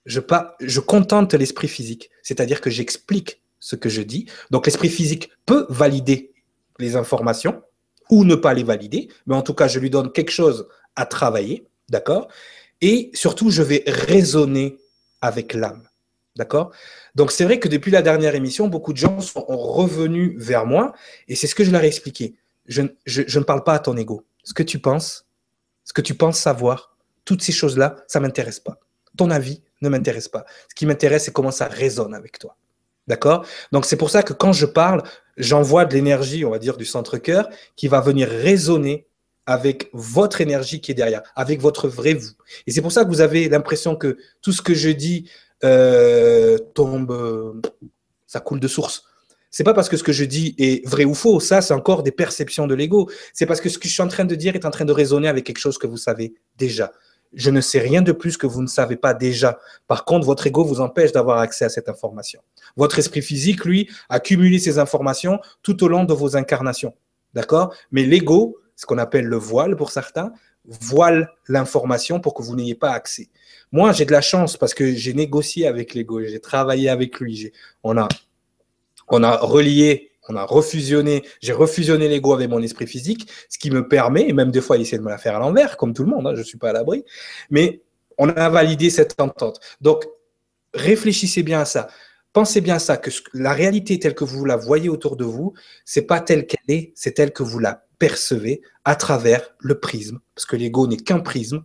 je, 0.07 0.20
je 0.61 0.81
contente 0.81 1.35
l'esprit 1.35 1.68
physique, 1.68 2.11
c'est-à-dire 2.23 2.61
que 2.61 2.70
j'explique 2.70 3.42
ce 3.59 3.75
que 3.77 3.88
je 3.88 4.03
dis. 4.03 4.27
Donc, 4.51 4.66
l'esprit 4.66 4.90
physique 4.90 5.31
peut 5.47 5.66
valider 5.70 6.33
les 6.79 6.97
informations 6.97 7.62
ou 8.11 8.25
ne 8.25 8.35
pas 8.35 8.55
les 8.55 8.62
valider, 8.62 9.09
mais 9.27 9.35
en 9.35 9.42
tout 9.42 9.55
cas, 9.55 9.66
je 9.66 9.79
lui 9.79 9.90
donne 9.90 10.12
quelque 10.12 10.31
chose 10.31 10.68
à 10.94 11.07
travailler, 11.07 11.66
d'accord? 11.88 12.29
Et 12.81 13.11
surtout, 13.14 13.51
je 13.51 13.62
vais 13.62 13.83
raisonner 13.87 14.79
avec 15.20 15.55
l'âme, 15.55 15.88
d'accord? 16.37 16.73
Donc, 17.14 17.31
c'est 17.33 17.44
vrai 17.44 17.59
que 17.59 17.68
depuis 17.68 17.90
la 17.90 18.03
dernière 18.03 18.35
émission, 18.35 18.68
beaucoup 18.68 18.92
de 18.92 18.99
gens 18.99 19.20
sont 19.20 19.44
revenus 19.47 20.35
vers 20.37 20.66
moi, 20.66 20.92
et 21.29 21.35
c'est 21.37 21.47
ce 21.47 21.55
que 21.55 21.64
je 21.64 21.70
leur 21.70 21.83
ai 21.83 21.87
expliqué. 21.87 22.35
je 22.66 22.83
ne 22.83 23.44
parle 23.44 23.64
pas 23.64 23.75
à 23.75 23.79
ton 23.79 23.97
ego 23.97 24.25
ce 24.44 24.55
que 24.55 24.62
tu 24.62 24.79
penses, 24.79 25.27
ce 25.85 25.92
que 25.92 26.03
tu 26.03 26.14
penses 26.14 26.38
savoir, 26.38 26.97
toutes 27.25 27.42
ces 27.42 27.53
choses-là, 27.53 27.97
ça 28.07 28.20
ne 28.20 28.27
m'intéresse 28.27 28.61
pas. 28.61 28.79
Ton 29.16 29.31
avis 29.31 29.62
ne 29.81 29.88
m'intéresse 29.88 30.29
pas. 30.29 30.44
Ce 30.68 30.75
qui 30.75 30.87
m'intéresse, 30.87 31.25
c'est 31.25 31.33
comment 31.33 31.51
ça 31.51 31.66
résonne 31.66 32.14
avec 32.14 32.38
toi. 32.38 32.57
D'accord? 33.07 33.44
Donc 33.73 33.85
c'est 33.85 33.97
pour 33.97 34.11
ça 34.11 34.23
que 34.23 34.33
quand 34.33 34.53
je 34.53 34.66
parle, 34.66 35.03
j'envoie 35.37 35.85
de 35.85 35.94
l'énergie, 35.94 36.44
on 36.44 36.51
va 36.51 36.59
dire, 36.59 36.77
du 36.77 36.85
centre-cœur, 36.85 37.49
qui 37.77 37.88
va 37.88 38.01
venir 38.01 38.29
résonner 38.29 39.07
avec 39.47 39.90
votre 39.92 40.40
énergie 40.40 40.81
qui 40.81 40.90
est 40.90 40.94
derrière, 40.94 41.23
avec 41.37 41.61
votre 41.61 41.87
vrai 41.87 42.14
vous. 42.14 42.33
Et 42.66 42.73
c'est 42.73 42.81
pour 42.81 42.92
ça 42.92 43.05
que 43.05 43.11
vous 43.11 43.20
avez 43.20 43.49
l'impression 43.49 43.94
que 43.94 44.16
tout 44.40 44.53
ce 44.53 44.62
que 44.62 44.73
je 44.75 44.88
dis 44.88 45.31
euh, 45.64 46.59
tombe, 46.74 47.11
euh, 47.11 47.61
ça 48.27 48.40
coule 48.40 48.61
de 48.61 48.68
source 48.68 49.05
c'est 49.57 49.62
pas 49.62 49.72
parce 49.72 49.88
que 49.88 49.96
ce 49.96 50.03
que 50.03 50.11
je 50.11 50.24
dis 50.24 50.57
est 50.59 50.85
vrai 50.85 51.05
ou 51.05 51.14
faux, 51.14 51.38
ça 51.38 51.62
c'est 51.62 51.74
encore 51.74 52.03
des 52.03 52.11
perceptions 52.11 52.66
de 52.66 52.74
l'ego. 52.74 53.09
C'est 53.33 53.46
parce 53.46 53.61
que 53.61 53.68
ce 53.68 53.79
que 53.79 53.87
je 53.87 53.92
suis 53.92 54.03
en 54.03 54.09
train 54.09 54.24
de 54.24 54.35
dire 54.35 54.57
est 54.57 54.64
en 54.64 54.70
train 54.72 54.85
de 54.85 54.90
résonner 54.90 55.29
avec 55.29 55.46
quelque 55.46 55.61
chose 55.61 55.79
que 55.79 55.87
vous 55.87 55.96
savez 55.96 56.35
déjà. 56.59 56.90
Je 57.33 57.50
ne 57.50 57.61
sais 57.61 57.79
rien 57.79 58.03
de 58.03 58.11
plus 58.11 58.37
que 58.37 58.48
vous 58.48 58.62
ne 58.62 58.66
savez 58.66 58.96
pas 58.96 59.14
déjà. 59.14 59.61
Par 59.87 60.05
contre, 60.07 60.27
votre 60.27 60.44
ego 60.44 60.64
vous 60.64 60.81
empêche 60.81 61.12
d'avoir 61.12 61.38
accès 61.38 61.64
à 61.64 61.68
cette 61.68 61.88
information. 61.88 62.40
Votre 62.77 62.98
esprit 62.98 63.22
physique, 63.22 63.64
lui, 63.64 63.88
a 64.09 64.18
cumulé 64.18 64.59
ces 64.59 64.81
informations 64.81 65.38
tout 65.62 65.85
au 65.85 65.88
long 65.88 66.03
de 66.03 66.12
vos 66.12 66.37
incarnations. 66.37 66.94
D'accord? 67.33 67.72
Mais 67.92 68.03
l'ego, 68.03 68.59
ce 68.74 68.87
qu'on 68.87 68.98
appelle 68.98 69.27
le 69.27 69.37
voile 69.37 69.77
pour 69.77 69.92
certains, 69.92 70.33
voile 70.64 71.31
l'information 71.46 72.18
pour 72.18 72.35
que 72.35 72.42
vous 72.42 72.57
n'ayez 72.57 72.74
pas 72.74 72.90
accès. 72.90 73.29
Moi, 73.75 73.91
j'ai 73.91 74.05
de 74.05 74.13
la 74.13 74.21
chance 74.21 74.57
parce 74.57 74.73
que 74.73 74.95
j'ai 74.95 75.15
négocié 75.15 75.67
avec 75.67 75.95
l'ego, 75.95 76.23
j'ai 76.23 76.39
travaillé 76.39 76.89
avec 76.89 77.19
lui. 77.19 77.51
On 77.83 77.99
a 77.99 78.07
on 79.09 79.25
a 79.25 79.37
relié, 79.37 80.13
on 80.29 80.37
a 80.37 80.45
refusionné, 80.45 81.25
j'ai 81.43 81.53
refusionné 81.53 82.07
l'ego 82.07 82.33
avec 82.35 82.49
mon 82.49 82.63
esprit 82.63 82.87
physique, 82.87 83.29
ce 83.49 83.59
qui 83.59 83.73
me 83.73 83.89
permet, 83.89 84.29
et 84.29 84.33
même 84.33 84.53
des 84.53 84.61
fois, 84.61 84.77
il 84.77 84.83
essaie 84.83 84.99
de 84.99 85.03
me 85.03 85.09
la 85.09 85.19
faire 85.19 85.35
à 85.35 85.41
l'envers, 85.41 85.77
comme 85.77 85.93
tout 85.93 86.05
le 86.05 86.11
monde, 86.11 86.25
hein, 86.25 86.35
je 86.37 86.39
ne 86.39 86.45
suis 86.45 86.57
pas 86.57 86.71
à 86.71 86.73
l'abri, 86.73 87.05
mais 87.51 87.83
on 88.17 88.29
a 88.29 88.49
validé 88.49 88.91
cette 88.91 89.21
entente. 89.21 89.59
Donc, 89.81 90.07
réfléchissez 90.73 91.43
bien 91.43 91.63
à 91.63 91.65
ça. 91.65 91.89
Pensez 92.33 92.61
bien 92.61 92.77
à 92.77 92.79
ça, 92.79 92.97
que 92.97 93.11
la 93.33 93.55
réalité 93.55 93.99
telle 93.99 94.15
que 94.15 94.23
vous 94.23 94.45
la 94.45 94.57
voyez 94.57 94.89
autour 94.89 95.17
de 95.17 95.25
vous, 95.25 95.53
c'est 95.85 96.03
pas 96.03 96.21
telle 96.21 96.47
qu'elle 96.47 96.77
est, 96.77 96.93
c'est 96.95 97.15
telle 97.15 97.33
que 97.33 97.43
vous 97.43 97.59
la 97.59 97.85
percevez 97.99 98.63
à 98.85 98.95
travers 98.95 99.57
le 99.59 99.81
prisme, 99.81 100.21
parce 100.37 100.47
que 100.47 100.55
l'ego 100.55 100.87
n'est 100.87 100.97
qu'un 100.97 101.19
prisme, 101.19 101.65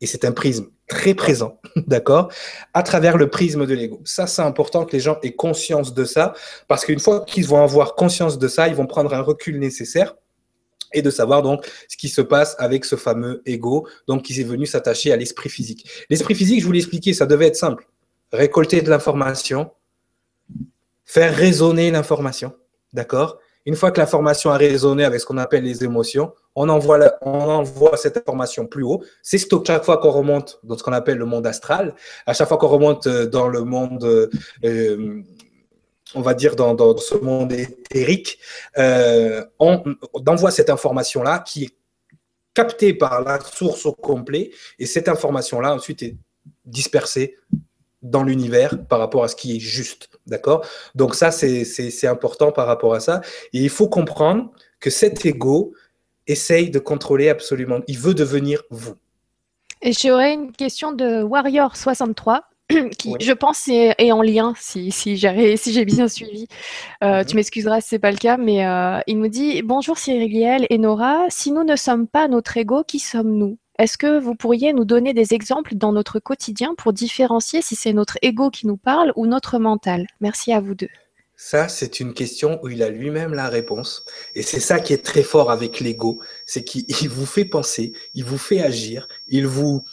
et 0.00 0.08
c'est 0.08 0.24
un 0.24 0.32
prisme 0.32 0.73
très 0.88 1.14
présent, 1.14 1.60
d'accord, 1.76 2.30
à 2.72 2.82
travers 2.82 3.16
le 3.16 3.30
prisme 3.30 3.66
de 3.66 3.74
l'ego. 3.74 4.00
Ça, 4.04 4.26
c'est 4.26 4.42
important 4.42 4.84
que 4.84 4.92
les 4.92 5.00
gens 5.00 5.18
aient 5.22 5.34
conscience 5.34 5.94
de 5.94 6.04
ça, 6.04 6.34
parce 6.68 6.84
qu'une 6.84 7.00
fois 7.00 7.24
qu'ils 7.24 7.46
vont 7.46 7.62
avoir 7.62 7.94
conscience 7.94 8.38
de 8.38 8.48
ça, 8.48 8.68
ils 8.68 8.74
vont 8.74 8.86
prendre 8.86 9.14
un 9.14 9.20
recul 9.20 9.58
nécessaire 9.58 10.14
et 10.92 11.02
de 11.02 11.10
savoir 11.10 11.42
donc 11.42 11.66
ce 11.88 11.96
qui 11.96 12.08
se 12.08 12.20
passe 12.20 12.54
avec 12.58 12.84
ce 12.84 12.96
fameux 12.96 13.42
ego, 13.46 13.86
donc 14.06 14.22
qui 14.22 14.40
est 14.40 14.44
venu 14.44 14.64
s'attacher 14.64 15.12
à 15.12 15.16
l'esprit 15.16 15.48
physique. 15.48 15.88
L'esprit 16.08 16.34
physique, 16.34 16.60
je 16.60 16.66
vous 16.66 16.72
l'ai 16.72 16.78
expliqué, 16.78 17.12
ça 17.12 17.26
devait 17.26 17.48
être 17.48 17.56
simple. 17.56 17.86
Récolter 18.32 18.80
de 18.80 18.90
l'information, 18.90 19.70
faire 21.04 21.34
résonner 21.34 21.90
l'information, 21.90 22.52
d'accord? 22.92 23.38
Une 23.66 23.76
fois 23.76 23.90
que 23.90 24.00
l'information 24.00 24.50
a 24.50 24.56
résonné 24.56 25.04
avec 25.04 25.20
ce 25.20 25.26
qu'on 25.26 25.38
appelle 25.38 25.64
les 25.64 25.84
émotions, 25.84 26.32
on 26.56 26.68
envoie, 26.68 27.16
on 27.22 27.30
envoie 27.30 27.96
cette 27.96 28.16
information 28.16 28.66
plus 28.66 28.84
haut. 28.84 29.02
C'est 29.22 29.38
chaque 29.38 29.84
fois 29.84 29.98
qu'on 29.98 30.10
remonte 30.10 30.60
dans 30.62 30.78
ce 30.78 30.82
qu'on 30.82 30.92
appelle 30.92 31.18
le 31.18 31.24
monde 31.24 31.46
astral. 31.46 31.94
À 32.26 32.32
chaque 32.32 32.48
fois 32.48 32.58
qu'on 32.58 32.68
remonte 32.68 33.06
euh, 33.06 33.26
dans 33.26 33.48
le 33.48 33.62
monde, 33.64 34.30
euh, 34.64 35.22
on 36.14 36.20
va 36.20 36.34
dire 36.34 36.54
dans, 36.54 36.96
ce 36.96 37.16
monde 37.16 37.52
éthérique, 37.52 38.38
euh, 38.78 39.44
on, 39.58 39.82
envoie 40.26 40.50
cette 40.50 40.70
information-là 40.70 41.40
qui 41.40 41.64
est 41.64 41.76
captée 42.54 42.94
par 42.94 43.22
la 43.22 43.40
source 43.40 43.84
au 43.86 43.92
complet. 43.92 44.50
Et 44.78 44.86
cette 44.86 45.08
information-là, 45.08 45.74
ensuite, 45.74 46.02
est 46.02 46.16
dispersée 46.64 47.36
dans 48.00 48.22
l'univers 48.22 48.86
par 48.86 48.98
rapport 48.98 49.24
à 49.24 49.28
ce 49.28 49.34
qui 49.34 49.56
est 49.56 49.60
juste. 49.60 50.08
D'accord? 50.26 50.64
Donc 50.94 51.14
ça, 51.14 51.32
c'est 51.32 52.06
important 52.06 52.52
par 52.52 52.66
rapport 52.66 52.94
à 52.94 53.00
ça. 53.00 53.22
Et 53.52 53.58
il 53.60 53.70
faut 53.70 53.88
comprendre 53.88 54.50
que 54.78 54.90
cet 54.90 55.24
ego, 55.24 55.72
essaye 56.26 56.70
de 56.70 56.78
contrôler 56.78 57.28
absolument. 57.28 57.80
Il 57.86 57.98
veut 57.98 58.14
devenir 58.14 58.62
vous. 58.70 58.94
Et 59.82 59.92
j'aurais 59.92 60.32
une 60.32 60.52
question 60.52 60.92
de 60.92 61.22
Warrior63 61.22 62.40
qui, 62.98 63.14
je 63.20 63.32
pense, 63.32 63.68
est, 63.68 64.12
en 64.12 64.22
lien, 64.22 64.54
si, 64.56 64.90
si 64.90 65.16
j'ai 65.16 65.84
bien 65.84 66.08
suivi. 66.08 66.46
Euh, 67.02 67.18
mhm. 67.18 67.24
Tu 67.26 67.36
m'excuseras 67.36 67.80
si 67.80 67.90
ce 67.90 67.94
n'est 67.94 67.98
pas 67.98 68.10
le 68.10 68.16
cas, 68.16 68.38
mais 68.38 68.66
euh, 68.66 69.00
il 69.06 69.18
nous 69.18 69.28
dit 69.28 69.62
Bonjour 69.62 69.98
Cyriliel 69.98 70.66
et 70.70 70.78
Nora, 70.78 71.26
si 71.28 71.52
nous 71.52 71.64
ne 71.64 71.76
sommes 71.76 72.06
pas 72.06 72.28
notre 72.28 72.56
ego, 72.56 72.82
qui 72.84 72.98
sommes-nous? 72.98 73.58
Est-ce 73.78 73.98
que 73.98 74.18
vous 74.18 74.36
pourriez 74.36 74.72
nous 74.72 74.84
donner 74.84 75.14
des 75.14 75.34
exemples 75.34 75.74
dans 75.74 75.92
notre 75.92 76.20
quotidien 76.20 76.74
pour 76.78 76.92
différencier 76.92 77.60
si 77.60 77.74
c'est 77.74 77.92
notre 77.92 78.18
ego 78.22 78.48
qui 78.48 78.66
nous 78.68 78.76
parle 78.76 79.12
ou 79.16 79.26
notre 79.26 79.58
mental? 79.58 80.06
Merci 80.20 80.52
à 80.52 80.60
vous 80.60 80.74
deux. 80.74 80.88
Ça, 81.46 81.68
c'est 81.68 82.00
une 82.00 82.14
question 82.14 82.58
où 82.62 82.70
il 82.70 82.82
a 82.82 82.88
lui-même 82.88 83.34
la 83.34 83.50
réponse. 83.50 84.06
Et 84.34 84.40
c'est 84.40 84.60
ça 84.60 84.80
qui 84.80 84.94
est 84.94 85.04
très 85.04 85.22
fort 85.22 85.50
avec 85.50 85.78
l'ego, 85.78 86.22
c'est 86.46 86.64
qu'il 86.64 86.86
vous 87.10 87.26
fait 87.26 87.44
penser, 87.44 87.92
il 88.14 88.24
vous 88.24 88.38
fait 88.38 88.62
agir, 88.62 89.06
il 89.28 89.46
vous, 89.46 89.84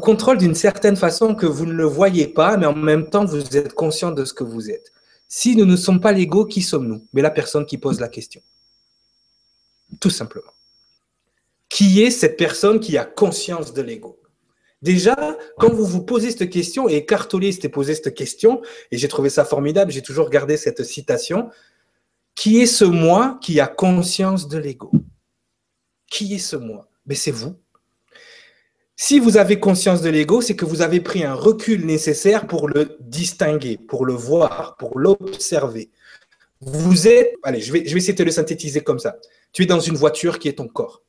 contrôle 0.00 0.38
d'une 0.38 0.54
certaine 0.54 0.96
façon 0.96 1.34
que 1.34 1.44
vous 1.44 1.66
ne 1.66 1.74
le 1.74 1.84
voyez 1.84 2.26
pas, 2.26 2.56
mais 2.56 2.64
en 2.64 2.74
même 2.74 3.10
temps, 3.10 3.26
vous 3.26 3.58
êtes 3.58 3.74
conscient 3.74 4.10
de 4.10 4.24
ce 4.24 4.32
que 4.32 4.42
vous 4.42 4.70
êtes. 4.70 4.90
Si 5.28 5.54
nous 5.54 5.66
ne 5.66 5.76
sommes 5.76 6.00
pas 6.00 6.12
l'ego, 6.12 6.46
qui 6.46 6.62
sommes-nous? 6.62 7.06
Mais 7.12 7.20
la 7.20 7.30
personne 7.30 7.66
qui 7.66 7.76
pose 7.76 8.00
la 8.00 8.08
question. 8.08 8.40
Tout 10.00 10.08
simplement. 10.08 10.54
Qui 11.68 12.02
est 12.02 12.10
cette 12.10 12.38
personne 12.38 12.80
qui 12.80 12.96
a 12.96 13.04
conscience 13.04 13.74
de 13.74 13.82
l'ego? 13.82 14.18
Déjà, 14.80 15.36
quand 15.58 15.72
vous 15.72 15.84
vous 15.84 16.02
posez 16.02 16.30
cette 16.30 16.50
question, 16.50 16.88
et 16.88 17.04
Cartolis 17.04 17.54
s'était 17.54 17.68
posé 17.68 17.94
cette 17.94 18.14
question, 18.14 18.62
et 18.92 18.98
j'ai 18.98 19.08
trouvé 19.08 19.28
ça 19.28 19.44
formidable, 19.44 19.90
j'ai 19.90 20.02
toujours 20.02 20.30
gardé 20.30 20.56
cette 20.56 20.84
citation, 20.84 21.50
qui 22.36 22.60
est 22.60 22.66
ce 22.66 22.84
moi 22.84 23.38
qui 23.42 23.58
a 23.58 23.66
conscience 23.66 24.46
de 24.46 24.58
l'ego? 24.58 24.92
Qui 26.08 26.34
est 26.34 26.38
ce 26.38 26.54
moi? 26.54 26.88
Mais 27.06 27.16
c'est 27.16 27.32
vous. 27.32 27.56
Si 28.94 29.18
vous 29.18 29.36
avez 29.36 29.58
conscience 29.58 30.00
de 30.00 30.10
l'ego, 30.10 30.40
c'est 30.40 30.56
que 30.56 30.64
vous 30.64 30.82
avez 30.82 31.00
pris 31.00 31.24
un 31.24 31.34
recul 31.34 31.84
nécessaire 31.84 32.46
pour 32.46 32.68
le 32.68 32.96
distinguer, 33.00 33.78
pour 33.78 34.06
le 34.06 34.12
voir, 34.12 34.76
pour 34.76 34.98
l'observer. 34.98 35.90
Vous 36.60 37.06
êtes, 37.06 37.34
allez, 37.42 37.60
je 37.60 37.72
vais, 37.72 37.84
je 37.84 37.92
vais 37.92 37.98
essayer 37.98 38.14
de 38.14 38.24
le 38.24 38.30
synthétiser 38.30 38.80
comme 38.82 38.98
ça. 38.98 39.16
Tu 39.52 39.62
es 39.62 39.66
dans 39.66 39.80
une 39.80 39.94
voiture 39.96 40.38
qui 40.38 40.48
est 40.48 40.58
ton 40.58 40.68
corps. 40.68 41.02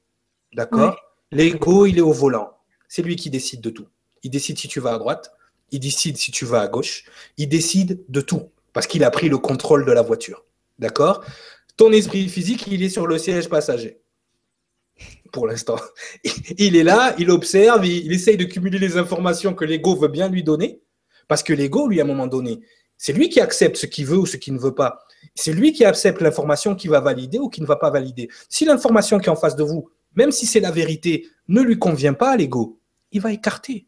D'accord? 0.54 0.96
L'ego, 1.32 1.86
il 1.86 1.98
est 2.00 2.02
au 2.02 2.12
volant 2.12 2.59
c'est 2.90 3.04
lui 3.04 3.16
qui 3.16 3.30
décide 3.30 3.62
de 3.62 3.70
tout. 3.70 3.88
Il 4.24 4.32
décide 4.32 4.58
si 4.58 4.68
tu 4.68 4.82
vas 4.82 4.94
à 4.94 4.98
droite, 4.98 5.32
il 5.72 5.80
décide 5.80 6.18
si 6.18 6.32
tu 6.32 6.44
vas 6.44 6.62
à 6.62 6.68
gauche, 6.68 7.06
il 7.38 7.48
décide 7.48 8.04
de 8.10 8.20
tout, 8.20 8.50
parce 8.74 8.88
qu'il 8.88 9.04
a 9.04 9.12
pris 9.12 9.30
le 9.30 9.38
contrôle 9.38 9.86
de 9.86 9.92
la 9.92 10.02
voiture. 10.02 10.44
D'accord? 10.80 11.24
Ton 11.78 11.92
esprit 11.92 12.28
physique, 12.28 12.66
il 12.68 12.84
est 12.84 12.90
sur 12.90 13.08
le 13.08 13.18
siège 13.18 13.48
passager. 13.48 14.02
Pour 15.32 15.48
l'instant. 15.48 15.80
Il 16.58 16.76
est 16.76 16.84
là, 16.84 17.16
il 17.20 17.30
observe, 17.30 17.86
il, 17.86 18.12
essaye 18.12 18.36
de 18.36 18.46
cumuler 18.46 18.80
les 18.80 18.98
informations 18.98 19.54
que 19.54 19.64
l'ego 19.64 19.96
veut 19.96 20.08
bien 20.08 20.28
lui 20.28 20.44
donner, 20.44 20.82
parce 21.28 21.44
que 21.44 21.54
l'ego, 21.54 21.88
lui, 21.88 22.02
à 22.02 22.04
un 22.04 22.08
moment 22.08 22.26
donné, 22.26 22.60
c'est 22.98 23.14
lui 23.14 23.30
qui 23.30 23.40
accepte 23.40 23.78
ce 23.78 23.86
qu'il 23.86 24.08
veut 24.08 24.18
ou 24.18 24.26
ce 24.26 24.38
qu'il 24.38 24.56
ne 24.56 24.60
veut 24.60 24.74
pas. 24.74 25.00
C'est 25.36 25.54
lui 25.54 25.72
qui 25.72 25.86
accepte 25.86 26.20
l'information 26.20 26.76
qui 26.76 26.88
va 26.88 27.00
valider 27.00 27.38
ou 27.38 27.48
qui 27.48 27.62
ne 27.62 27.68
va 27.68 27.76
pas 27.76 27.92
valider. 27.92 28.28
Si 28.50 28.66
l'information 28.66 29.20
qui 29.20 29.28
est 29.28 29.32
en 29.32 29.36
face 29.36 29.56
de 29.56 29.64
vous, 29.64 29.90
même 30.16 30.32
si 30.32 30.48
c'est 30.48 30.60
la 30.60 30.72
vérité, 30.72 31.28
ne 31.48 31.62
lui 31.62 31.78
convient 31.78 32.14
pas 32.14 32.32
à 32.32 32.38
l'ego, 32.38 32.79
il 33.12 33.22
va 33.22 33.32
écarter. 33.32 33.86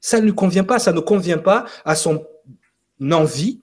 Ça 0.00 0.20
ne 0.20 0.26
lui 0.26 0.34
convient 0.34 0.64
pas, 0.64 0.78
ça 0.78 0.92
ne 0.92 1.00
convient 1.00 1.38
pas 1.38 1.64
à 1.84 1.94
son 1.94 2.26
envie 3.10 3.60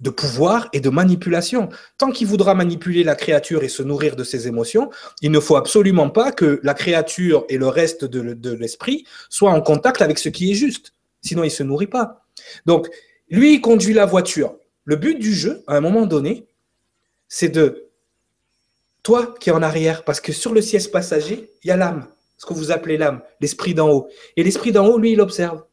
de 0.00 0.10
pouvoir 0.10 0.68
et 0.72 0.80
de 0.80 0.90
manipulation. 0.90 1.68
Tant 1.96 2.10
qu'il 2.10 2.26
voudra 2.26 2.54
manipuler 2.54 3.02
la 3.02 3.14
créature 3.14 3.62
et 3.62 3.68
se 3.68 3.82
nourrir 3.82 4.16
de 4.16 4.24
ses 4.24 4.46
émotions, 4.46 4.90
il 5.22 5.30
ne 5.30 5.40
faut 5.40 5.56
absolument 5.56 6.10
pas 6.10 6.32
que 6.32 6.60
la 6.62 6.74
créature 6.74 7.44
et 7.48 7.56
le 7.56 7.68
reste 7.68 8.04
de, 8.04 8.52
l'esprit 8.52 9.06
soient 9.30 9.52
en 9.52 9.62
contact 9.62 10.02
avec 10.02 10.18
ce 10.18 10.28
qui 10.28 10.50
est 10.50 10.54
juste. 10.54 10.92
Sinon, 11.22 11.44
il 11.44 11.46
ne 11.46 11.50
se 11.50 11.62
nourrit 11.62 11.86
pas. 11.86 12.26
Donc, 12.66 12.88
lui, 13.30 13.54
il 13.54 13.60
conduit 13.60 13.94
la 13.94 14.06
voiture. 14.06 14.56
Le 14.84 14.96
but 14.96 15.18
du 15.18 15.34
jeu, 15.34 15.64
à 15.66 15.76
un 15.76 15.80
moment 15.80 16.06
donné, 16.06 16.46
c'est 17.28 17.48
de 17.48 17.88
toi 19.02 19.34
qui 19.40 19.50
es 19.50 19.52
en 19.52 19.62
arrière, 19.62 20.04
parce 20.04 20.20
que 20.20 20.32
sur 20.32 20.52
le 20.52 20.60
siège 20.60 20.90
passager, 20.90 21.50
il 21.64 21.68
y 21.68 21.70
a 21.70 21.76
l'âme, 21.76 22.06
ce 22.36 22.46
que 22.46 22.54
vous 22.54 22.70
appelez 22.70 22.96
l'âme, 22.96 23.22
l'esprit 23.40 23.74
d'en 23.74 23.90
haut. 23.90 24.08
Et 24.36 24.42
l'esprit 24.42 24.72
d'en 24.72 24.86
haut, 24.86 24.98
lui, 24.98 25.12
il 25.12 25.20
observe. 25.20 25.64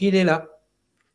Il 0.00 0.14
est 0.14 0.24
là. 0.24 0.48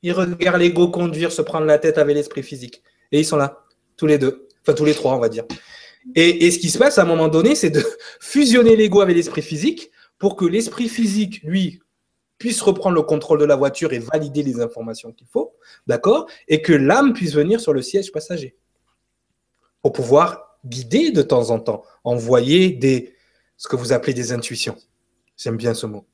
Il 0.02 0.12
regarde 0.12 0.60
l'ego 0.60 0.90
conduire, 0.90 1.32
se 1.32 1.42
prendre 1.42 1.66
la 1.66 1.78
tête 1.78 1.98
avec 1.98 2.16
l'esprit 2.16 2.44
physique. 2.44 2.84
Et 3.12 3.20
ils 3.20 3.26
sont 3.26 3.38
là, 3.38 3.64
tous 3.96 4.08
les 4.08 4.18
deux. 4.18 4.48
Enfin, 4.62 4.74
tous 4.74 4.86
les 4.86 4.94
trois, 4.94 5.16
on 5.16 5.20
va 5.20 5.30
dire. 5.30 5.46
Et, 6.16 6.52
ce 6.52 6.60
qui 6.60 6.70
se 6.70 6.78
passe 6.78 6.98
à 6.98 7.04
un 7.04 7.06
moment 7.06 7.30
donné, 7.30 7.56
c'est 7.56 7.70
de 7.70 7.84
fusionner 8.20 8.76
l'ego 8.76 9.02
avec 9.02 9.16
l'esprit 9.16 9.42
physique 9.42 9.92
pour 10.18 10.36
que 10.36 10.46
l'esprit 10.46 10.90
physique, 10.90 11.42
lui, 11.44 11.82
puisse 12.38 12.62
reprendre 12.62 12.96
le 12.96 13.04
contrôle 13.04 13.40
de 13.40 13.46
la 13.46 13.56
voiture 13.56 13.94
et 13.94 14.00
valider 14.00 14.44
les 14.44 14.60
informations 14.60 15.12
qu'il 15.14 15.28
faut, 15.28 15.56
d'accord 15.88 16.28
Et 16.48 16.62
que 16.62 16.74
l'âme 16.74 17.14
puisse 17.14 17.34
venir 17.34 17.62
sur 17.62 17.74
le 17.74 17.82
siège 17.82 18.12
passager 18.12 18.58
pour 19.82 19.94
pouvoir 19.94 20.58
guider 20.66 21.12
de 21.12 21.22
temps 21.22 21.52
en 21.52 21.60
temps, 21.60 21.84
envoyer 22.04 22.72
des, 22.72 23.14
ce 23.58 23.68
que 23.68 23.76
vous 23.76 23.93
appelez 23.93 24.14
des 24.14 24.32
intuitions. 24.32 24.78
J'aime 25.38 25.58
bien 25.58 25.74
ce 25.74 25.86
mot. 25.86 26.06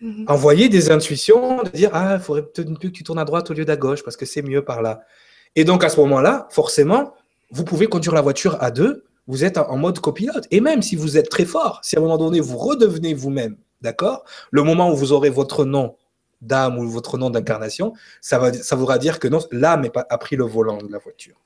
Mhm. 0.00 0.26
Envoyer 0.28 0.68
des 0.68 0.90
intuitions, 0.90 1.62
de 1.62 1.70
dire 1.70 1.90
Ah, 1.92 2.16
il 2.18 2.20
faudrait 2.20 2.42
peut-être 2.42 2.78
que 2.78 2.88
tu 2.88 3.02
tournes 3.02 3.18
à 3.18 3.24
droite 3.24 3.50
au 3.50 3.54
lieu 3.54 3.64
d'à 3.64 3.76
gauche 3.76 4.02
parce 4.02 4.16
que 4.16 4.26
c'est 4.26 4.42
mieux 4.42 4.64
par 4.64 4.82
là. 4.82 5.02
Et 5.54 5.64
donc 5.64 5.84
à 5.84 5.88
ce 5.88 5.98
moment-là, 6.00 6.48
forcément, 6.50 7.14
vous 7.50 7.64
pouvez 7.64 7.86
conduire 7.86 8.14
la 8.14 8.20
voiture 8.20 8.62
à 8.62 8.70
deux, 8.70 9.04
vous 9.26 9.44
êtes 9.44 9.56
en 9.58 9.76
mode 9.76 9.98
copilote. 10.00 10.46
Et 10.50 10.60
même 10.60 10.82
si 10.82 10.96
vous 10.96 11.16
êtes 11.16 11.30
très 11.30 11.46
fort, 11.46 11.80
si 11.82 11.96
à 11.96 11.98
un 11.98 12.02
moment 12.02 12.18
donné 12.18 12.40
vous 12.40 12.58
redevenez 12.58 13.14
vous-même, 13.14 13.56
d'accord 13.80 14.24
Le 14.50 14.62
moment 14.62 14.90
où 14.90 14.96
vous 14.96 15.12
aurez 15.12 15.30
votre 15.30 15.64
nom 15.64 15.96
d'âme 16.42 16.78
ou 16.78 16.88
votre 16.88 17.16
nom 17.16 17.30
d'incarnation, 17.30 17.94
ça, 18.20 18.38
va, 18.38 18.52
ça 18.52 18.76
voudra 18.76 18.98
dire 18.98 19.18
que 19.18 19.28
non, 19.28 19.40
l'âme 19.50 19.88
a 19.94 20.18
pris 20.18 20.36
le 20.36 20.44
volant 20.44 20.76
de 20.76 20.92
la 20.92 20.98
voiture 20.98 21.36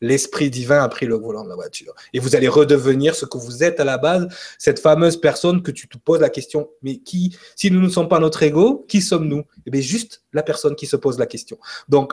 l'Esprit 0.00 0.50
divin 0.50 0.82
a 0.82 0.88
pris 0.88 1.06
le 1.06 1.16
volant 1.16 1.44
de 1.44 1.48
la 1.48 1.54
voiture. 1.54 1.94
Et 2.12 2.18
vous 2.18 2.36
allez 2.36 2.48
redevenir 2.48 3.14
ce 3.14 3.26
que 3.26 3.38
vous 3.38 3.62
êtes 3.62 3.80
à 3.80 3.84
la 3.84 3.98
base, 3.98 4.28
cette 4.58 4.78
fameuse 4.78 5.20
personne 5.20 5.62
que 5.62 5.70
tu 5.70 5.88
te 5.88 5.98
poses 5.98 6.20
la 6.20 6.30
question, 6.30 6.70
mais 6.82 6.98
qui, 6.98 7.36
si 7.56 7.70
nous 7.70 7.80
ne 7.80 7.88
sommes 7.88 8.08
pas 8.08 8.18
notre 8.18 8.42
ego, 8.42 8.84
qui 8.88 9.00
sommes-nous? 9.00 9.44
Eh 9.66 9.70
bien, 9.70 9.80
juste 9.80 10.22
la 10.32 10.42
personne 10.42 10.74
qui 10.74 10.86
se 10.86 10.96
pose 10.96 11.18
la 11.18 11.26
question. 11.26 11.58
Donc, 11.88 12.12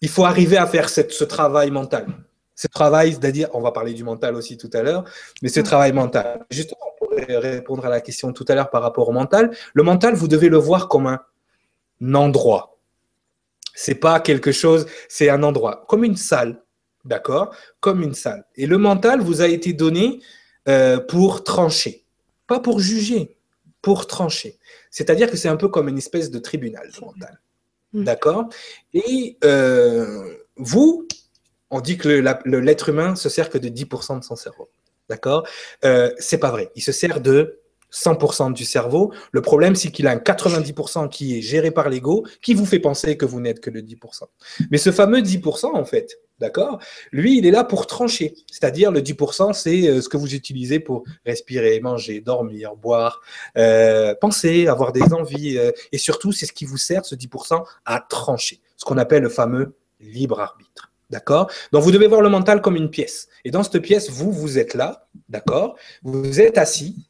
il 0.00 0.08
faut 0.08 0.24
arriver 0.24 0.56
à 0.56 0.66
faire 0.66 0.88
ce 0.88 1.24
travail 1.24 1.70
mental. 1.70 2.06
Ce 2.54 2.66
travail, 2.68 3.12
c'est-à-dire, 3.12 3.48
on 3.54 3.60
va 3.60 3.72
parler 3.72 3.94
du 3.94 4.04
mental 4.04 4.34
aussi 4.34 4.56
tout 4.56 4.70
à 4.72 4.82
l'heure, 4.82 5.04
mais 5.42 5.48
ce 5.48 5.60
travail 5.60 5.92
mental. 5.92 6.44
Justement, 6.50 6.92
pour 6.98 7.10
répondre 7.10 7.84
à 7.86 7.88
la 7.88 8.00
question 8.00 8.32
tout 8.32 8.44
à 8.48 8.54
l'heure 8.54 8.70
par 8.70 8.82
rapport 8.82 9.08
au 9.08 9.12
mental, 9.12 9.50
le 9.74 9.82
mental, 9.82 10.14
vous 10.14 10.28
devez 10.28 10.48
le 10.48 10.58
voir 10.58 10.88
comme 10.88 11.06
un 11.06 12.14
endroit. 12.14 12.78
C'est 13.74 13.94
pas 13.94 14.20
quelque 14.20 14.52
chose, 14.52 14.86
c'est 15.08 15.30
un 15.30 15.42
endroit, 15.42 15.84
comme 15.88 16.04
une 16.04 16.16
salle 16.16 16.61
d'accord? 17.04 17.54
Comme 17.80 18.02
une 18.02 18.14
salle. 18.14 18.44
Et 18.56 18.66
le 18.66 18.78
mental 18.78 19.20
vous 19.20 19.40
a 19.40 19.48
été 19.48 19.72
donné 19.72 20.20
euh, 20.68 20.98
pour 20.98 21.44
trancher, 21.44 22.04
pas 22.46 22.60
pour 22.60 22.80
juger, 22.80 23.36
pour 23.80 24.06
trancher. 24.06 24.58
C'est-à-dire 24.90 25.30
que 25.30 25.36
c'est 25.36 25.48
un 25.48 25.56
peu 25.56 25.68
comme 25.68 25.88
une 25.88 25.98
espèce 25.98 26.30
de 26.30 26.38
tribunal, 26.38 26.88
le 26.94 27.06
mental. 27.06 27.40
Mm. 27.92 28.04
D'accord? 28.04 28.48
Et 28.94 29.36
euh, 29.44 30.34
vous, 30.56 31.08
on 31.70 31.80
dit 31.80 31.98
que 31.98 32.08
l'être 32.08 32.88
humain 32.88 33.16
se 33.16 33.28
sert 33.28 33.50
que 33.50 33.58
de 33.58 33.68
10% 33.68 34.20
de 34.20 34.24
son 34.24 34.36
cerveau. 34.36 34.70
D'accord? 35.08 35.46
Euh, 35.84 36.12
C'est 36.18 36.38
pas 36.38 36.50
vrai. 36.50 36.70
Il 36.76 36.82
se 36.82 36.92
sert 36.92 37.20
de 37.20 37.61
100% 37.92 38.52
du 38.52 38.64
cerveau. 38.64 39.12
Le 39.32 39.42
problème, 39.42 39.76
c'est 39.76 39.90
qu'il 39.90 40.06
a 40.06 40.12
un 40.12 40.16
90% 40.16 41.08
qui 41.08 41.38
est 41.38 41.42
géré 41.42 41.70
par 41.70 41.88
l'ego, 41.88 42.26
qui 42.40 42.54
vous 42.54 42.66
fait 42.66 42.78
penser 42.78 43.16
que 43.16 43.26
vous 43.26 43.40
n'êtes 43.40 43.60
que 43.60 43.70
le 43.70 43.82
10%. 43.82 44.24
Mais 44.70 44.78
ce 44.78 44.90
fameux 44.90 45.20
10%, 45.20 45.66
en 45.66 45.84
fait, 45.84 46.18
d'accord 46.40 46.78
Lui, 47.12 47.38
il 47.38 47.46
est 47.46 47.50
là 47.50 47.64
pour 47.64 47.86
trancher. 47.86 48.34
C'est-à-dire, 48.50 48.90
le 48.90 49.00
10%, 49.00 49.52
c'est 49.52 49.88
euh, 49.88 50.00
ce 50.00 50.08
que 50.08 50.16
vous 50.16 50.34
utilisez 50.34 50.80
pour 50.80 51.04
respirer, 51.26 51.80
manger, 51.80 52.20
dormir, 52.20 52.76
boire, 52.76 53.20
euh, 53.58 54.14
penser, 54.14 54.66
avoir 54.66 54.92
des 54.92 55.12
envies. 55.12 55.58
Euh, 55.58 55.70
et 55.92 55.98
surtout, 55.98 56.32
c'est 56.32 56.46
ce 56.46 56.52
qui 56.52 56.64
vous 56.64 56.78
sert, 56.78 57.04
ce 57.04 57.14
10%, 57.14 57.62
à 57.84 58.00
trancher. 58.00 58.60
Ce 58.76 58.84
qu'on 58.84 58.98
appelle 58.98 59.22
le 59.22 59.28
fameux 59.28 59.76
libre 60.00 60.40
arbitre. 60.40 60.90
D'accord 61.10 61.50
Donc, 61.72 61.82
vous 61.82 61.92
devez 61.92 62.06
voir 62.06 62.22
le 62.22 62.30
mental 62.30 62.62
comme 62.62 62.74
une 62.74 62.88
pièce. 62.88 63.28
Et 63.44 63.50
dans 63.50 63.62
cette 63.62 63.80
pièce, 63.80 64.08
vous, 64.10 64.32
vous 64.32 64.58
êtes 64.58 64.72
là, 64.72 65.06
d'accord 65.28 65.76
Vous 66.02 66.40
êtes 66.40 66.56
assis, 66.56 67.06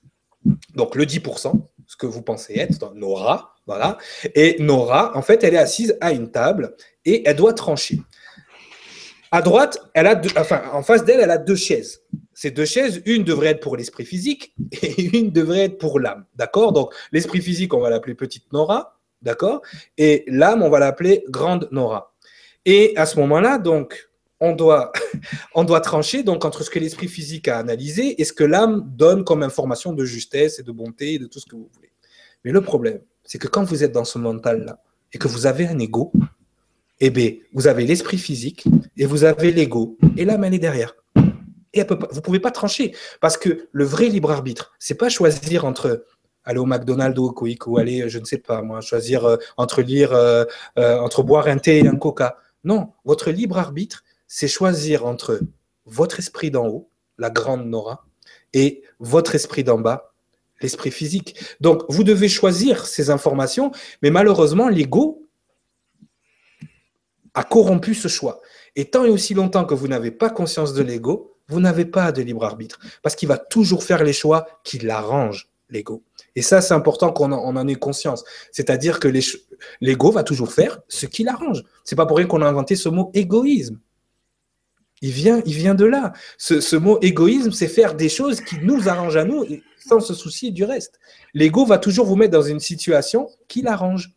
donc 0.74 0.94
le 0.94 1.04
10%, 1.04 1.52
ce 1.86 1.96
que 1.96 2.06
vous 2.06 2.22
pensez 2.22 2.54
être, 2.54 2.94
Nora, 2.94 3.54
voilà. 3.66 3.98
Et 4.34 4.56
Nora, 4.58 5.16
en 5.16 5.22
fait, 5.22 5.44
elle 5.44 5.54
est 5.54 5.58
assise 5.58 5.96
à 6.00 6.12
une 6.12 6.30
table 6.30 6.74
et 7.04 7.26
elle 7.28 7.36
doit 7.36 7.54
trancher. 7.54 8.00
À 9.30 9.40
droite, 9.40 9.78
elle 9.94 10.06
a 10.06 10.20
enfin, 10.36 10.62
en 10.72 10.82
face 10.82 11.04
d'elle, 11.04 11.20
elle 11.20 11.30
a 11.30 11.38
deux 11.38 11.56
chaises. 11.56 12.02
Ces 12.34 12.50
deux 12.50 12.64
chaises, 12.64 13.02
une 13.06 13.24
devrait 13.24 13.48
être 13.48 13.60
pour 13.60 13.76
l'esprit 13.76 14.04
physique 14.04 14.54
et 14.82 15.18
une 15.18 15.30
devrait 15.30 15.64
être 15.64 15.78
pour 15.78 16.00
l'âme. 16.00 16.26
D'accord? 16.34 16.72
Donc, 16.72 16.92
l'esprit 17.12 17.40
physique, 17.40 17.72
on 17.72 17.80
va 17.80 17.88
l'appeler 17.88 18.14
petite 18.14 18.52
Nora. 18.52 18.98
D'accord? 19.22 19.62
Et 19.96 20.24
l'âme, 20.26 20.62
on 20.62 20.68
va 20.68 20.80
l'appeler 20.80 21.24
grande 21.28 21.68
Nora. 21.70 22.14
Et 22.64 22.92
à 22.96 23.06
ce 23.06 23.18
moment-là, 23.20 23.58
donc, 23.58 24.10
on 24.42 24.54
doit, 24.54 24.92
on 25.54 25.64
doit 25.64 25.80
trancher 25.80 26.22
donc 26.22 26.44
entre 26.44 26.62
ce 26.62 26.70
que 26.70 26.78
l'esprit 26.78 27.08
physique 27.08 27.48
a 27.48 27.58
analysé 27.58 28.20
et 28.20 28.24
ce 28.24 28.32
que 28.32 28.44
l'âme 28.44 28.84
donne 28.94 29.24
comme 29.24 29.42
information 29.42 29.92
de 29.92 30.04
justesse 30.04 30.58
et 30.58 30.62
de 30.62 30.72
bonté 30.72 31.14
et 31.14 31.18
de 31.18 31.26
tout 31.26 31.38
ce 31.38 31.46
que 31.46 31.56
vous 31.56 31.70
voulez. 31.72 31.92
Mais 32.44 32.50
le 32.50 32.60
problème, 32.60 33.00
c'est 33.24 33.38
que 33.38 33.48
quand 33.48 33.64
vous 33.64 33.84
êtes 33.84 33.92
dans 33.92 34.04
ce 34.04 34.18
mental-là 34.18 34.82
et 35.12 35.18
que 35.18 35.28
vous 35.28 35.46
avez 35.46 35.66
un 35.66 35.78
ego, 35.78 36.12
eh 37.00 37.10
bien, 37.10 37.32
vous 37.54 37.68
avez 37.68 37.86
l'esprit 37.86 38.18
physique 38.18 38.66
et 38.96 39.06
vous 39.06 39.24
avez 39.24 39.52
l'ego 39.52 39.96
et 40.16 40.24
l'âme, 40.24 40.44
elle 40.44 40.54
est 40.54 40.58
derrière. 40.58 40.94
Et 41.72 41.84
vous 41.84 41.94
ne 41.94 42.20
pouvez 42.20 42.40
pas 42.40 42.50
trancher 42.50 42.94
parce 43.20 43.38
que 43.38 43.68
le 43.70 43.84
vrai 43.84 44.08
libre 44.08 44.30
arbitre, 44.30 44.72
c'est 44.78 44.96
pas 44.96 45.08
choisir 45.08 45.64
entre 45.64 46.04
aller 46.44 46.58
au 46.58 46.66
McDonald's 46.66 47.18
ou 47.18 47.26
au 47.26 47.32
Quick 47.32 47.66
ou 47.66 47.78
aller, 47.78 48.08
je 48.08 48.18
ne 48.18 48.24
sais 48.24 48.38
pas 48.38 48.62
moi, 48.62 48.80
choisir 48.80 49.24
euh, 49.24 49.36
entre 49.56 49.80
lire, 49.80 50.12
euh, 50.12 50.44
euh, 50.78 50.98
entre 50.98 51.22
boire 51.22 51.46
un 51.46 51.58
thé 51.58 51.78
et 51.78 51.86
un 51.86 51.96
coca. 51.96 52.36
Non, 52.64 52.90
votre 53.04 53.30
libre 53.30 53.58
arbitre, 53.58 54.02
c'est 54.34 54.48
choisir 54.48 55.04
entre 55.04 55.40
votre 55.84 56.18
esprit 56.18 56.50
d'en 56.50 56.66
haut, 56.66 56.88
la 57.18 57.28
grande 57.28 57.66
Nora, 57.66 58.06
et 58.54 58.82
votre 58.98 59.34
esprit 59.34 59.62
d'en 59.62 59.78
bas, 59.78 60.14
l'esprit 60.62 60.90
physique. 60.90 61.38
Donc, 61.60 61.84
vous 61.90 62.02
devez 62.02 62.30
choisir 62.30 62.86
ces 62.86 63.10
informations, 63.10 63.72
mais 64.00 64.08
malheureusement, 64.08 64.70
l'ego 64.70 65.28
a 67.34 67.44
corrompu 67.44 67.94
ce 67.94 68.08
choix. 68.08 68.40
Et 68.74 68.86
tant 68.86 69.04
et 69.04 69.10
aussi 69.10 69.34
longtemps 69.34 69.66
que 69.66 69.74
vous 69.74 69.86
n'avez 69.86 70.10
pas 70.10 70.30
conscience 70.30 70.72
de 70.72 70.82
l'ego, 70.82 71.36
vous 71.48 71.60
n'avez 71.60 71.84
pas 71.84 72.10
de 72.10 72.22
libre 72.22 72.46
arbitre, 72.46 72.80
parce 73.02 73.14
qu'il 73.14 73.28
va 73.28 73.36
toujours 73.36 73.84
faire 73.84 74.02
les 74.02 74.14
choix 74.14 74.46
qui 74.64 74.78
l'arrangent, 74.78 75.50
l'ego. 75.68 76.04
Et 76.36 76.42
ça, 76.42 76.62
c'est 76.62 76.72
important 76.72 77.12
qu'on 77.12 77.32
en, 77.32 77.68
ait 77.68 77.74
conscience. 77.74 78.24
C'est-à-dire 78.50 78.98
que 78.98 79.08
l'ego 79.82 80.10
va 80.10 80.24
toujours 80.24 80.54
faire 80.54 80.80
ce 80.88 81.04
qui 81.04 81.22
l'arrange. 81.22 81.64
C'est 81.84 81.96
pas 81.96 82.06
pour 82.06 82.16
rien 82.16 82.26
qu'on 82.26 82.40
a 82.40 82.48
inventé 82.48 82.76
ce 82.76 82.88
mot 82.88 83.10
égoïsme. 83.12 83.78
Il 85.02 85.10
vient, 85.10 85.42
il 85.44 85.54
vient 85.54 85.74
de 85.74 85.84
là. 85.84 86.12
Ce, 86.38 86.76
mot 86.76 86.98
égoïsme, 87.02 87.50
c'est 87.50 87.68
faire 87.68 87.94
des 87.94 88.08
choses 88.08 88.40
qui 88.40 88.58
nous 88.62 88.88
arrangent 88.88 89.16
à 89.16 89.24
nous 89.24 89.44
sans 89.78 90.00
se 90.00 90.14
soucier 90.14 90.52
du 90.52 90.64
reste. 90.64 91.00
L'ego 91.34 91.66
va 91.66 91.78
toujours 91.78 92.06
vous 92.06 92.14
mettre 92.14 92.32
dans 92.32 92.42
une 92.42 92.60
situation 92.60 93.28
qui 93.48 93.62
l'arrange. 93.62 94.14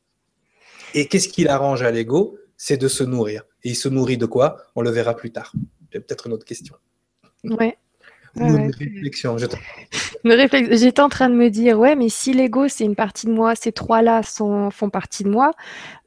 Et 0.93 1.07
qu'est-ce 1.07 1.27
qui 1.27 1.43
l'arrange 1.43 1.81
à 1.81 1.91
l'ego? 1.91 2.38
C'est 2.55 2.77
de 2.77 2.88
se 2.88 3.03
nourrir. 3.03 3.43
Et 3.63 3.69
il 3.69 3.75
se 3.75 3.89
nourrit 3.89 4.17
de 4.17 4.27
quoi? 4.27 4.57
On 4.75 4.81
le 4.81 4.91
verra 4.91 5.15
plus 5.15 5.31
tard. 5.31 5.51
C'est 5.91 5.99
peut-être 5.99 6.27
une 6.27 6.33
autre 6.33 6.45
question. 6.45 6.75
Ouais. 7.43 7.77
Ou 8.36 8.45
une 8.45 8.71
réflexion. 8.71 9.38
J'étais 10.26 11.01
en 11.01 11.09
train 11.09 11.30
de 11.30 11.36
me 11.36 11.49
dire, 11.49 11.80
ouais, 11.80 11.95
mais 11.95 12.09
si 12.09 12.34
l'ego 12.34 12.67
c'est 12.67 12.84
une 12.84 12.95
partie 12.95 13.28
de 13.28 13.32
moi, 13.32 13.53
ces 13.55 13.71
trois-là 13.71 14.21
font 14.23 14.89
partie 14.91 15.23
de 15.23 15.30
moi, 15.30 15.51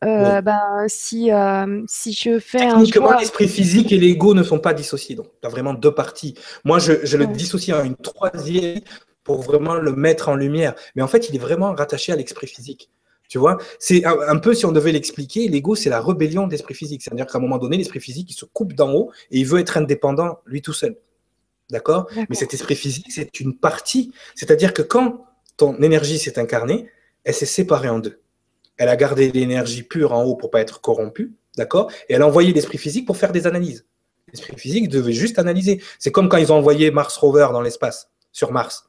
euh, 0.05 0.41
ben, 0.41 0.85
si, 0.89 1.31
euh, 1.31 1.83
si 1.87 2.13
je 2.13 2.41
fais 2.41 2.63
un 2.63 2.85
choix... 2.85 3.19
l'esprit 3.21 3.49
physique 3.49 3.93
et 3.93 3.99
l'ego 3.99 4.35
ne 4.35 4.43
sont 4.43 4.59
pas 4.59 4.75
dissociés. 4.75 5.15
Donc, 5.15 5.27
tu 5.41 5.47
as 5.47 5.51
vraiment 5.51 5.73
deux 5.73 5.95
parties. 5.95 6.35
Moi, 6.65 6.81
je, 6.81 6.95
je 7.05 7.17
le 7.17 7.27
dissocie 7.27 7.77
en 7.77 7.85
une 7.85 7.97
troisième 7.97 8.81
pour 9.23 9.43
vraiment 9.43 9.75
le 9.75 9.93
mettre 9.93 10.29
en 10.29 10.35
lumière. 10.35 10.75
Mais 10.97 11.03
en 11.03 11.09
fait, 11.09 11.29
il 11.29 11.37
est 11.37 11.39
vraiment 11.39 11.73
rattaché 11.73 12.13
à 12.13 12.17
l'esprit 12.17 12.47
physique. 12.49 12.91
Tu 13.29 13.37
vois, 13.37 13.59
c'est 13.79 14.07
un, 14.07 14.39
peu 14.39 14.55
si 14.55 14.65
on 14.65 14.73
devait 14.73 14.91
l'expliquer, 14.91 15.49
l'ego 15.49 15.75
c'est 15.75 15.91
la 15.91 16.01
rébellion 16.01 16.47
de 16.47 16.53
l'esprit 16.53 16.75
physique. 16.75 17.03
C'est-à-dire 17.03 17.27
qu'à 17.27 17.37
un 17.37 17.43
moment 17.43 17.59
donné, 17.59 17.77
l'esprit 17.77 18.01
physique 18.01 18.31
il 18.31 18.35
se 18.35 18.47
coupe 18.47 18.73
d'en 18.73 18.91
haut 18.95 19.11
et 19.31 19.41
il 19.41 19.47
veut 19.47 19.61
être 19.61 19.77
indépendant 19.77 20.39
lui 20.47 20.63
tout 20.63 20.73
seul. 20.73 20.97
D'accord? 21.71 22.09
Mais 22.29 22.37
cet 22.37 22.55
esprit 22.55 22.77
physique, 22.77 23.11
c'est 23.11 23.41
une 23.41 23.55
partie. 23.55 24.13
C'est-à-dire 24.35 24.73
que 24.73 24.83
quand 24.83 25.27
ton 25.57 25.77
énergie 25.83 26.19
s'est 26.19 26.39
incarnée, 26.39 26.89
elle 27.25 27.35
s'est 27.35 27.47
séparée 27.47 27.91
en 27.91 27.99
deux. 27.99 28.21
Elle 28.79 28.89
a 28.89 28.97
gardé 28.97 29.31
l'énergie 29.31 29.83
pure 29.83 30.13
en 30.13 30.25
haut 30.25 30.37
pour 30.37 30.51
pas 30.51 30.61
être 30.61 30.81
corrompue, 30.81 31.35
d'accord? 31.57 31.91
Et 32.09 32.15
elle 32.15 32.23
a 32.23 32.27
envoyé 32.27 32.53
l'esprit 32.53 32.79
physique 32.79 33.07
pour 33.07 33.17
faire 33.17 33.33
des 33.33 33.47
analyses. 33.47 33.85
L'esprit 34.33 34.57
physique 34.57 34.89
devait 34.89 35.13
juste 35.13 35.39
analyser. 35.39 35.83
C'est 35.99 36.13
comme 36.13 36.29
quand 36.29 36.37
ils 36.37 36.53
ont 36.53 36.57
envoyé 36.57 36.91
Mars 36.91 37.17
Rover 37.17 37.49
dans 37.53 37.61
l'espace, 37.61 38.09
sur 38.33 38.53
Mars. 38.53 38.89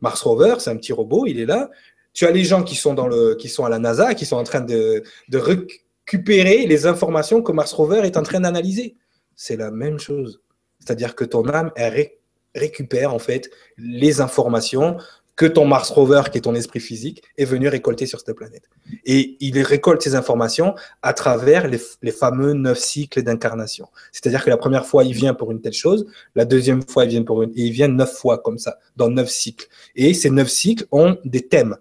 Mars 0.00 0.22
Rover, 0.22 0.56
c'est 0.58 0.70
un 0.70 0.76
petit 0.76 0.92
robot, 0.92 1.26
il 1.26 1.40
est 1.40 1.46
là. 1.46 1.70
Tu 2.12 2.26
as 2.26 2.30
les 2.30 2.44
gens 2.44 2.62
qui 2.62 2.74
sont, 2.74 2.94
dans 2.94 3.06
le, 3.06 3.36
qui 3.36 3.48
sont 3.48 3.64
à 3.64 3.68
la 3.68 3.78
NASA, 3.78 4.14
qui 4.14 4.26
sont 4.26 4.36
en 4.36 4.44
train 4.44 4.60
de, 4.60 5.02
de 5.28 5.38
récupérer 5.38 6.66
les 6.66 6.86
informations 6.86 7.42
que 7.42 7.52
Mars 7.52 7.72
Rover 7.72 8.00
est 8.04 8.16
en 8.16 8.22
train 8.22 8.40
d'analyser. 8.40 8.96
C'est 9.36 9.56
la 9.56 9.70
même 9.70 9.98
chose. 9.98 10.40
C'est-à-dire 10.80 11.14
que 11.14 11.24
ton 11.24 11.48
âme, 11.48 11.70
elle 11.76 12.10
récupère 12.58 13.14
en 13.14 13.18
fait 13.18 13.50
les 13.78 14.20
informations 14.20 14.98
que 15.38 15.46
ton 15.46 15.64
Mars 15.64 15.90
Rover, 15.90 16.22
qui 16.32 16.38
est 16.38 16.40
ton 16.40 16.56
esprit 16.56 16.80
physique, 16.80 17.22
est 17.38 17.44
venu 17.44 17.68
récolter 17.68 18.06
sur 18.06 18.18
cette 18.18 18.34
planète. 18.34 18.64
Et 19.04 19.36
il 19.38 19.62
récolte 19.62 20.02
ces 20.02 20.16
informations 20.16 20.74
à 21.00 21.12
travers 21.12 21.68
les, 21.68 21.78
fameux 22.10 22.54
neuf 22.54 22.78
cycles 22.78 23.22
d'incarnation. 23.22 23.86
C'est-à-dire 24.10 24.44
que 24.44 24.50
la 24.50 24.56
première 24.56 24.84
fois, 24.84 25.04
il 25.04 25.12
vient 25.12 25.34
pour 25.34 25.52
une 25.52 25.60
telle 25.60 25.74
chose, 25.74 26.06
la 26.34 26.44
deuxième 26.44 26.82
fois, 26.82 27.04
il 27.04 27.10
vient 27.10 27.22
pour 27.22 27.44
une... 27.44 27.50
Et 27.50 27.66
il 27.66 27.70
vient 27.70 27.86
neuf 27.86 28.14
fois 28.14 28.38
comme 28.38 28.58
ça, 28.58 28.78
dans 28.96 29.08
neuf 29.08 29.28
cycles. 29.28 29.68
Et 29.94 30.12
ces 30.12 30.30
neuf 30.30 30.48
cycles 30.48 30.86
ont 30.90 31.16
des 31.24 31.46
thèmes. 31.46 31.76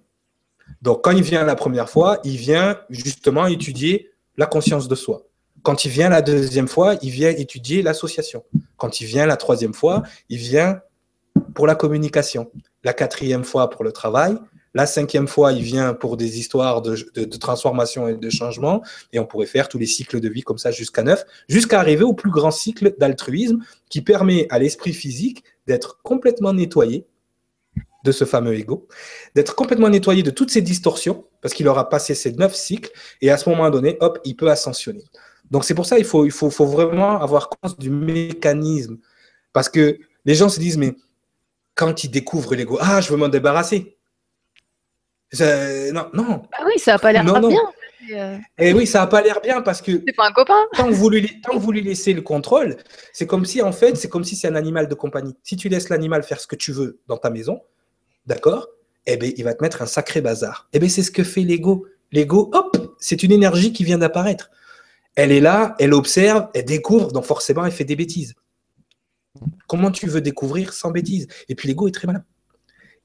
Donc, 0.83 1.03
quand 1.03 1.11
il 1.11 1.23
vient 1.23 1.43
la 1.43 1.55
première 1.55 1.89
fois, 1.89 2.19
il 2.23 2.37
vient 2.37 2.79
justement 2.91 3.47
étudier 3.47 4.11
la 4.37 4.45
conscience 4.45 4.87
de 4.87 4.93
soi. 4.93 5.23
Quand 5.67 5.83
il 5.83 5.91
vient 5.91 6.07
la 6.07 6.21
deuxième 6.21 6.69
fois, 6.69 6.95
il 7.01 7.09
vient 7.09 7.29
étudier 7.29 7.81
l'association. 7.81 8.45
Quand 8.77 9.01
il 9.01 9.05
vient 9.05 9.25
la 9.25 9.35
troisième 9.35 9.73
fois, 9.73 10.01
il 10.29 10.37
vient 10.37 10.79
pour 11.55 11.67
la 11.67 11.75
communication. 11.75 12.49
La 12.85 12.93
quatrième 12.93 13.43
fois 13.43 13.69
pour 13.69 13.83
le 13.83 13.91
travail. 13.91 14.37
La 14.73 14.85
cinquième 14.85 15.27
fois, 15.27 15.51
il 15.51 15.63
vient 15.63 15.93
pour 15.93 16.15
des 16.15 16.39
histoires 16.39 16.81
de, 16.81 17.25
transformation 17.37 18.07
et 18.07 18.15
de 18.15 18.29
changement. 18.29 18.81
Et 19.11 19.19
on 19.19 19.25
pourrait 19.25 19.45
faire 19.45 19.67
tous 19.67 19.77
les 19.77 19.87
cycles 19.87 20.21
de 20.21 20.29
vie 20.29 20.41
comme 20.41 20.57
ça 20.57 20.71
jusqu'à 20.71 21.03
neuf, 21.03 21.25
jusqu'à 21.49 21.81
arriver 21.81 22.05
au 22.05 22.13
plus 22.13 22.31
grand 22.31 22.51
cycle 22.51 22.95
d'altruisme 22.97 23.59
qui 23.89 24.01
permet 24.01 24.47
à 24.49 24.59
l'esprit 24.59 24.93
physique 24.93 25.43
d'être 25.67 25.99
complètement 26.01 26.53
nettoyé 26.53 27.05
de 28.05 28.13
ce 28.13 28.23
fameux 28.23 28.53
ego, 28.55 28.87
d'être 29.35 29.53
complètement 29.53 29.89
nettoyé 29.89 30.23
de 30.23 30.31
toutes 30.31 30.49
ces 30.49 30.61
distorsions, 30.61 31.25
parce 31.41 31.53
qu'il 31.53 31.67
aura 31.67 31.89
passé 31.89 32.15
ces 32.15 32.31
neuf 32.31 32.55
cycles, 32.55 32.91
et 33.19 33.31
à 33.31 33.37
ce 33.37 33.49
moment 33.49 33.69
donné, 33.69 33.97
hop, 33.99 34.19
il 34.23 34.37
peut 34.37 34.49
ascensionner. 34.49 35.03
Donc 35.51 35.63
c'est 35.63 35.73
pour 35.73 35.85
ça 35.85 35.95
qu'il 35.95 36.05
faut, 36.05 36.25
il 36.25 36.31
faut, 36.31 36.49
faut 36.49 36.65
vraiment 36.65 37.21
avoir 37.21 37.49
conscience 37.49 37.77
du 37.79 37.89
mécanisme, 37.89 38.97
parce 39.53 39.69
que 39.69 39.97
les 40.25 40.35
gens 40.35 40.49
se 40.49 40.59
disent, 40.59 40.77
mais 40.77 40.95
quand 41.75 42.03
ils 42.03 42.09
découvrent 42.09 42.55
l'ego, 42.55 42.77
ah, 42.81 43.01
je 43.01 43.09
veux 43.09 43.17
m'en 43.17 43.29
débarrasser. 43.29 43.97
non, 45.39 46.09
non. 46.13 46.43
Ah 46.53 46.63
oui, 46.65 46.79
ça 46.79 46.93
n'a 46.93 46.99
pas 46.99 47.11
l'air 47.11 47.23
bien. 47.23 47.51
Euh. 48.13 48.37
Et 48.57 48.69
eh 48.69 48.73
oui, 48.73 48.87
ça 48.87 48.99
n'a 48.99 49.07
pas 49.07 49.21
l'air 49.21 49.41
bien 49.41 49.61
parce 49.61 49.81
que. 49.81 50.03
C'est 50.05 50.15
pas 50.15 50.27
un 50.27 50.31
copain. 50.31 50.65
Tant 50.73 50.87
que, 50.87 50.93
vous 50.93 51.09
lui, 51.09 51.41
tant 51.41 51.53
que 51.53 51.57
vous 51.57 51.71
lui 51.71 51.81
laissez 51.81 52.13
le 52.13 52.21
contrôle, 52.21 52.77
c'est 53.11 53.27
comme 53.27 53.45
si, 53.45 53.61
en 53.61 53.71
fait, 53.71 53.95
c'est 53.95 54.09
comme 54.09 54.23
si 54.23 54.35
c'est 54.35 54.47
un 54.47 54.55
animal 54.55 54.87
de 54.87 54.95
compagnie. 54.95 55.35
Si 55.43 55.55
tu 55.55 55.69
laisses 55.69 55.89
l'animal 55.89 56.23
faire 56.23 56.39
ce 56.39 56.47
que 56.47 56.55
tu 56.55 56.71
veux 56.71 56.99
dans 57.07 57.17
ta 57.17 57.29
maison, 57.29 57.61
d'accord 58.25 58.67
Eh 59.05 59.17
bien, 59.17 59.31
il 59.35 59.43
va 59.43 59.53
te 59.53 59.63
mettre 59.63 59.81
un 59.81 59.85
sacré 59.85 60.21
bazar. 60.21 60.67
Eh 60.73 60.79
bien, 60.79 60.89
c'est 60.89 61.03
ce 61.03 61.11
que 61.11 61.23
fait 61.23 61.41
l'ego. 61.41 61.85
L'ego, 62.11 62.49
hop, 62.53 62.95
c'est 62.99 63.23
une 63.23 63.31
énergie 63.31 63.73
qui 63.73 63.83
vient 63.83 63.97
d'apparaître. 63.97 64.49
Elle 65.17 65.31
est 65.31 65.39
là, 65.39 65.75
elle 65.79 65.95
observe, 65.95 66.47
elle 66.53 66.65
découvre, 66.65 67.11
donc 67.11 67.25
forcément, 67.25 67.65
elle 67.65 67.71
fait 67.71 67.83
des 67.83 67.95
bêtises. 67.95 68.35
Comment 69.67 69.89
tu 69.89 70.05
veux 70.05 70.21
découvrir 70.21 70.73
sans 70.73 70.91
bêtises? 70.91 71.27
Et 71.49 71.55
puis 71.55 71.67
l'ego 71.67 71.87
est 71.87 71.91
très 71.91 72.05
malin. 72.05 72.23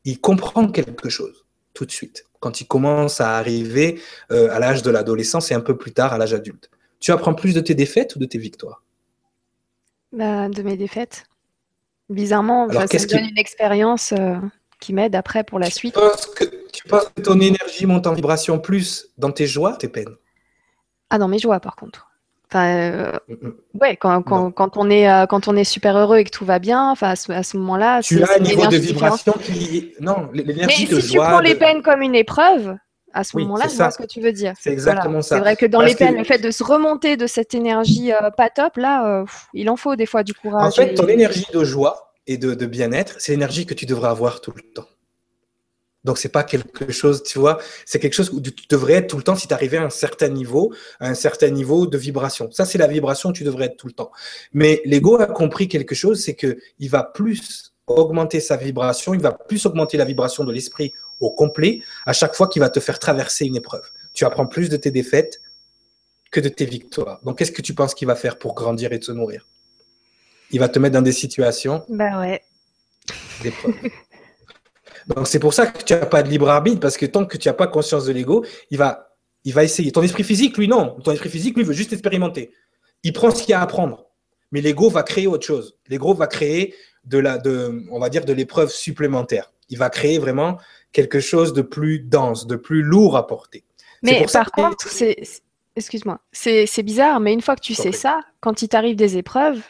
Il 0.04 0.20
comprend 0.20 0.68
quelque 0.68 1.08
chose 1.08 1.46
tout 1.72 1.86
de 1.86 1.90
suite, 1.90 2.26
quand 2.38 2.60
il 2.60 2.66
commence 2.66 3.22
à 3.22 3.38
arriver 3.38 3.98
euh, 4.30 4.50
à 4.52 4.58
l'âge 4.58 4.82
de 4.82 4.90
l'adolescence 4.90 5.50
et 5.50 5.54
un 5.54 5.60
peu 5.60 5.78
plus 5.78 5.92
tard 5.92 6.12
à 6.12 6.18
l'âge 6.18 6.34
adulte. 6.34 6.70
Tu 7.00 7.12
apprends 7.12 7.32
plus 7.32 7.54
de 7.54 7.60
tes 7.60 7.74
défaites 7.74 8.14
ou 8.14 8.18
de 8.18 8.26
tes 8.26 8.38
victoires? 8.38 8.84
Bah, 10.12 10.50
De 10.50 10.62
mes 10.62 10.76
défaites. 10.76 11.24
Bizarrement, 12.10 12.68
ça 12.68 12.80
me 12.82 13.08
donne 13.08 13.30
une 13.30 13.38
expérience. 13.38 14.12
Euh, 14.12 14.36
qui 14.80 14.92
m'aide 14.92 15.14
après 15.14 15.44
pour 15.44 15.60
la 15.60 15.70
suite. 15.70 15.94
que, 15.94 16.44
tu 16.72 16.88
penses 16.88 17.06
que 17.14 17.22
ton 17.22 17.40
énergie 17.40 17.86
monte 17.86 18.08
en 18.08 18.12
vibration 18.12 18.58
plus 18.58 19.08
dans 19.16 19.30
tes 19.30 19.46
joies, 19.46 19.76
tes 19.76 19.88
peines? 19.88 20.16
Ah, 21.12 21.18
dans 21.18 21.28
mes 21.28 21.38
joies, 21.38 21.60
par 21.60 21.76
contre. 21.76 22.08
Enfin, 22.50 22.66
euh, 22.66 23.12
mm, 23.28 23.34
mm. 23.46 23.54
ouais, 23.80 23.96
quand, 23.96 24.22
quand, 24.22 24.50
quand, 24.50 24.76
on 24.76 24.90
est, 24.90 25.10
euh, 25.10 25.26
quand 25.26 25.46
on 25.46 25.56
est 25.56 25.64
super 25.64 25.96
heureux 25.96 26.18
et 26.18 26.24
que 26.24 26.30
tout 26.30 26.44
va 26.44 26.58
bien, 26.58 26.90
enfin, 26.90 27.10
à 27.28 27.42
ce, 27.42 27.56
moment-là. 27.56 28.00
Tu 28.02 28.22
as 28.22 28.36
un 28.36 28.40
niveau 28.40 28.66
de 28.66 28.76
vibration 28.76 29.34
qui. 29.42 29.92
Non, 30.00 30.28
l'énergie 30.32 30.86
de 30.86 31.00
si 31.00 31.14
joie. 31.14 31.26
tu 31.26 31.30
prends 31.30 31.40
les 31.40 31.54
peines 31.54 31.82
comme 31.82 32.02
une 32.02 32.14
épreuve, 32.14 32.76
à 33.12 33.24
ce 33.24 33.36
moment-là, 33.36 33.66
je 33.68 33.76
vois 33.76 33.90
ce 33.90 33.98
que 33.98 34.06
tu 34.06 34.20
veux 34.20 34.32
dire. 34.32 34.54
C'est 34.58 34.72
exactement 34.72 35.22
ça. 35.22 35.36
C'est 35.36 35.40
vrai 35.40 35.56
que 35.56 35.66
dans 35.66 35.82
les 35.82 35.94
peines, 35.94 36.16
le 36.16 36.24
fait 36.24 36.38
de 36.38 36.50
se 36.50 36.64
remonter 36.64 37.16
de 37.16 37.26
cette 37.26 37.54
énergie 37.54 38.12
euh, 38.12 38.30
pas 38.30 38.48
top, 38.48 38.76
là, 38.78 39.24
il 39.52 39.68
en 39.68 39.76
faut 39.76 39.96
des 39.96 40.06
fois 40.06 40.22
du 40.22 40.34
courage. 40.34 40.66
En 40.66 40.70
fait, 40.70 40.94
ton 40.94 41.08
énergie 41.08 41.46
de 41.52 41.62
joie, 41.62 42.12
et 42.26 42.38
de, 42.38 42.66
bien-être, 42.66 43.16
c'est 43.18 43.32
l'énergie 43.32 43.66
que 43.66 43.74
tu 43.74 43.86
devrais 43.86 44.08
avoir 44.08 44.40
tout 44.40 44.52
le 44.54 44.62
temps. 44.62 44.86
Donc, 46.04 46.18
c'est 46.18 46.28
pas 46.28 46.42
quelque 46.42 46.90
chose, 46.90 47.22
tu 47.22 47.38
vois, 47.38 47.58
c'est 47.86 48.00
quelque 48.00 48.14
chose 48.14 48.30
où 48.30 48.40
tu 48.40 48.52
devrais 48.68 48.94
être 48.94 49.08
tout 49.08 49.16
le 49.16 49.22
temps 49.22 49.36
si 49.36 49.46
tu 49.46 49.54
arrivais 49.54 49.76
à 49.76 49.84
un 49.84 49.90
certain 49.90 50.28
niveau, 50.28 50.74
à 50.98 51.08
un 51.08 51.14
certain 51.14 51.48
niveau 51.50 51.86
de 51.86 51.96
vibration. 51.96 52.50
Ça, 52.50 52.64
c'est 52.64 52.78
la 52.78 52.88
vibration 52.88 53.30
où 53.30 53.32
tu 53.32 53.44
devrais 53.44 53.66
être 53.66 53.76
tout 53.76 53.86
le 53.86 53.92
temps. 53.92 54.10
Mais 54.52 54.82
l'ego 54.84 55.20
a 55.20 55.26
compris 55.26 55.68
quelque 55.68 55.94
chose, 55.94 56.20
c'est 56.22 56.34
qu'il 56.34 56.90
va 56.90 57.04
plus 57.04 57.72
augmenter 57.86 58.40
sa 58.40 58.56
vibration, 58.56 59.14
il 59.14 59.20
va 59.20 59.32
plus 59.32 59.64
augmenter 59.66 59.96
la 59.96 60.04
vibration 60.04 60.44
de 60.44 60.52
l'esprit 60.52 60.92
au 61.20 61.30
complet 61.30 61.82
à 62.06 62.12
chaque 62.12 62.34
fois 62.34 62.48
qu'il 62.48 62.60
va 62.60 62.70
te 62.70 62.80
faire 62.80 62.98
traverser 62.98 63.46
une 63.46 63.56
épreuve. 63.56 63.88
Tu 64.12 64.24
apprends 64.24 64.46
plus 64.46 64.68
de 64.68 64.76
tes 64.76 64.90
défaites 64.90 65.40
que 66.30 66.40
de 66.40 66.48
tes 66.48 66.64
victoires. 66.64 67.20
Donc, 67.24 67.38
qu'est-ce 67.38 67.52
que 67.52 67.62
tu 67.62 67.74
penses 67.74 67.94
qu'il 67.94 68.08
va 68.08 68.16
faire 68.16 68.38
pour 68.38 68.54
grandir 68.54 68.92
et 68.92 68.98
te 68.98 69.12
nourrir? 69.12 69.46
Il 70.50 70.60
va 70.60 70.68
te 70.68 70.78
mettre 70.78 70.94
dans 70.94 71.02
des 71.02 71.12
situations. 71.12 71.84
Bah 71.88 72.18
ouais. 72.20 72.42
Donc 75.08 75.26
c'est 75.26 75.38
pour 75.38 75.54
ça 75.54 75.66
que 75.66 75.82
tu 75.82 75.92
n'as 75.92 76.06
pas 76.06 76.22
de 76.22 76.28
libre 76.28 76.48
arbitre, 76.48 76.80
parce 76.80 76.96
que 76.96 77.06
tant 77.06 77.24
que 77.26 77.36
tu 77.36 77.48
n'as 77.48 77.54
pas 77.54 77.66
conscience 77.66 78.04
de 78.04 78.12
l'ego, 78.12 78.44
il 78.70 78.78
va, 78.78 79.16
il 79.44 79.52
va 79.52 79.64
essayer. 79.64 79.92
Ton 79.92 80.02
esprit 80.02 80.24
physique, 80.24 80.56
lui, 80.56 80.68
non. 80.68 80.96
Ton 81.02 81.12
esprit 81.12 81.28
physique, 81.28 81.56
lui, 81.56 81.64
veut 81.64 81.72
juste 81.72 81.92
expérimenter. 81.92 82.52
Il 83.02 83.12
prend 83.12 83.30
ce 83.30 83.42
qu'il 83.42 83.50
y 83.50 83.54
a 83.54 83.60
à 83.60 83.62
apprendre. 83.62 84.06
Mais 84.52 84.60
l'ego 84.60 84.90
va 84.90 85.02
créer 85.02 85.26
autre 85.26 85.46
chose. 85.46 85.76
L'ego 85.88 86.14
va 86.14 86.26
créer 86.26 86.74
de 87.04 87.18
la, 87.18 87.38
de, 87.38 87.84
on 87.90 87.98
va 87.98 88.10
dire, 88.10 88.24
de 88.24 88.32
l'épreuve 88.32 88.70
supplémentaire. 88.70 89.52
Il 89.68 89.78
va 89.78 89.90
créer 89.90 90.18
vraiment 90.18 90.58
quelque 90.92 91.20
chose 91.20 91.52
de 91.52 91.62
plus 91.62 91.98
dense, 92.00 92.46
de 92.46 92.56
plus 92.56 92.82
lourd 92.82 93.16
à 93.16 93.26
porter. 93.26 93.64
Mais 94.02 94.26
par 94.32 94.50
contre, 94.50 94.88
c'est, 94.88 95.16
excuse-moi, 95.76 96.20
c'est 96.32 96.82
bizarre, 96.82 97.20
mais 97.20 97.32
une 97.32 97.40
fois 97.40 97.56
que 97.56 97.62
tu 97.62 97.74
sais 97.74 97.92
ça, 97.92 98.20
quand 98.40 98.62
il 98.62 98.68
t'arrive 98.68 98.96
des 98.96 99.16
épreuves, 99.16 99.62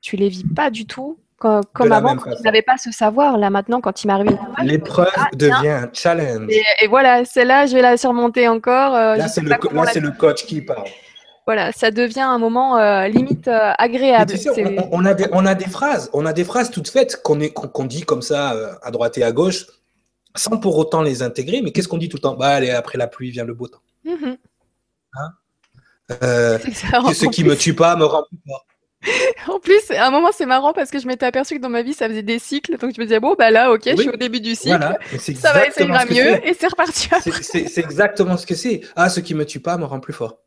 tu 0.00 0.16
les 0.16 0.28
vis 0.28 0.44
pas 0.44 0.70
du 0.70 0.86
tout 0.86 1.18
comme, 1.38 1.92
avant, 1.92 2.16
quand 2.16 2.34
tu 2.34 2.42
n'avais 2.42 2.62
pas 2.62 2.76
ce 2.78 2.90
savoir. 2.90 3.36
Là, 3.36 3.50
maintenant, 3.50 3.80
quand 3.80 4.02
il 4.02 4.06
m'arrive. 4.06 4.38
L'épreuve 4.62 5.10
ah, 5.16 5.28
devient 5.34 5.68
un 5.68 5.90
challenge. 5.92 6.50
Et, 6.50 6.86
voilà, 6.88 7.24
celle-là, 7.24 7.66
je 7.66 7.74
vais 7.74 7.82
la 7.82 7.96
surmonter 7.96 8.48
encore. 8.48 8.94
Euh, 8.94 9.16
là, 9.16 9.28
c'est 9.28 9.42
le, 9.42 10.10
coach 10.10 10.46
qui 10.46 10.62
parle. 10.62 10.88
Voilà, 11.46 11.72
ça 11.72 11.90
devient 11.90 12.22
un 12.22 12.38
moment 12.38 12.78
euh, 12.78 13.06
limite 13.06 13.48
euh, 13.48 13.72
agréable. 13.78 14.34
on, 14.90 15.04
a 15.04 15.14
des, 15.14 15.26
on 15.30 15.46
a 15.46 15.54
des 15.54 15.66
phrases, 15.66 16.10
on 16.12 16.26
a 16.26 16.32
des 16.32 16.42
phrases 16.42 16.72
toutes 16.72 16.88
faites 16.88 17.22
qu'on 17.22 17.84
dit 17.84 18.02
comme 18.02 18.22
ça 18.22 18.78
à 18.82 18.90
droite 18.90 19.16
et 19.18 19.22
à 19.22 19.30
gauche, 19.30 19.66
sans 20.34 20.58
pour 20.58 20.76
autant 20.76 21.02
les 21.02 21.22
intégrer. 21.22 21.62
Mais 21.62 21.70
qu'est-ce 21.70 21.86
qu'on 21.86 21.98
dit 21.98 22.08
tout 22.08 22.16
le 22.16 22.22
temps? 22.22 22.34
Bah, 22.34 22.48
allez, 22.48 22.70
après 22.70 22.98
la 22.98 23.06
pluie 23.06 23.30
vient 23.30 23.44
le 23.44 23.54
beau 23.54 23.68
temps. 23.68 23.82
Hein? 24.06 25.32
Ce 27.12 27.26
qui 27.26 27.44
me 27.44 27.56
tue 27.56 27.74
pas 27.74 27.94
me 27.96 28.04
rend 28.04 28.24
plus 28.28 28.38
fort. 28.46 28.66
en 29.48 29.58
plus, 29.60 29.90
à 29.90 30.06
un 30.06 30.10
moment, 30.10 30.30
c'est 30.32 30.46
marrant 30.46 30.72
parce 30.72 30.90
que 30.90 30.98
je 30.98 31.06
m'étais 31.06 31.26
aperçu 31.26 31.56
que 31.56 31.62
dans 31.62 31.68
ma 31.68 31.82
vie, 31.82 31.94
ça 31.94 32.08
faisait 32.08 32.22
des 32.22 32.38
cycles. 32.38 32.76
Donc, 32.78 32.94
je 32.94 33.00
me 33.00 33.06
disais, 33.06 33.20
bon, 33.20 33.34
bah 33.38 33.50
là, 33.50 33.72
ok, 33.72 33.82
je 33.84 33.96
suis 33.96 34.08
au 34.08 34.16
début 34.16 34.40
du 34.40 34.54
cycle. 34.54 34.98
Ça 35.18 35.52
va, 35.52 35.70
ça 35.70 35.84
ira 35.84 36.04
mieux. 36.06 36.46
Et 36.46 36.54
c'est 36.54 36.68
reparti. 36.68 37.08
C'est 37.42 37.78
exactement 37.78 38.36
ce 38.36 38.46
que 38.46 38.54
c'est. 38.54 38.80
Ah, 38.96 39.08
ce 39.08 39.20
qui 39.20 39.34
me 39.34 39.44
tue 39.44 39.60
pas 39.60 39.76
me 39.76 39.84
rend 39.84 40.00
plus 40.00 40.12
fort. 40.12 40.38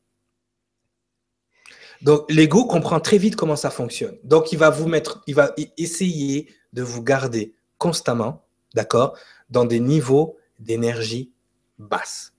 Donc, 2.02 2.26
l'ego 2.30 2.66
comprend 2.66 3.00
très 3.00 3.18
vite 3.18 3.36
comment 3.36 3.58
ça 3.58 3.70
fonctionne. 3.70 4.16
Donc, 4.24 4.52
il 4.54 4.58
va 4.58 4.70
vous 4.70 4.88
mettre, 4.88 5.22
il 5.28 5.36
va 5.36 5.54
essayer 5.78 6.48
de 6.72 6.82
vous 6.82 7.04
garder 7.04 7.54
constamment 7.78 8.46
d'accord 8.74 9.18
Dans 9.50 9.66
des 9.66 9.80
niveaux 9.80 10.38
d'énergie 10.60 11.32
basse. 11.78 12.34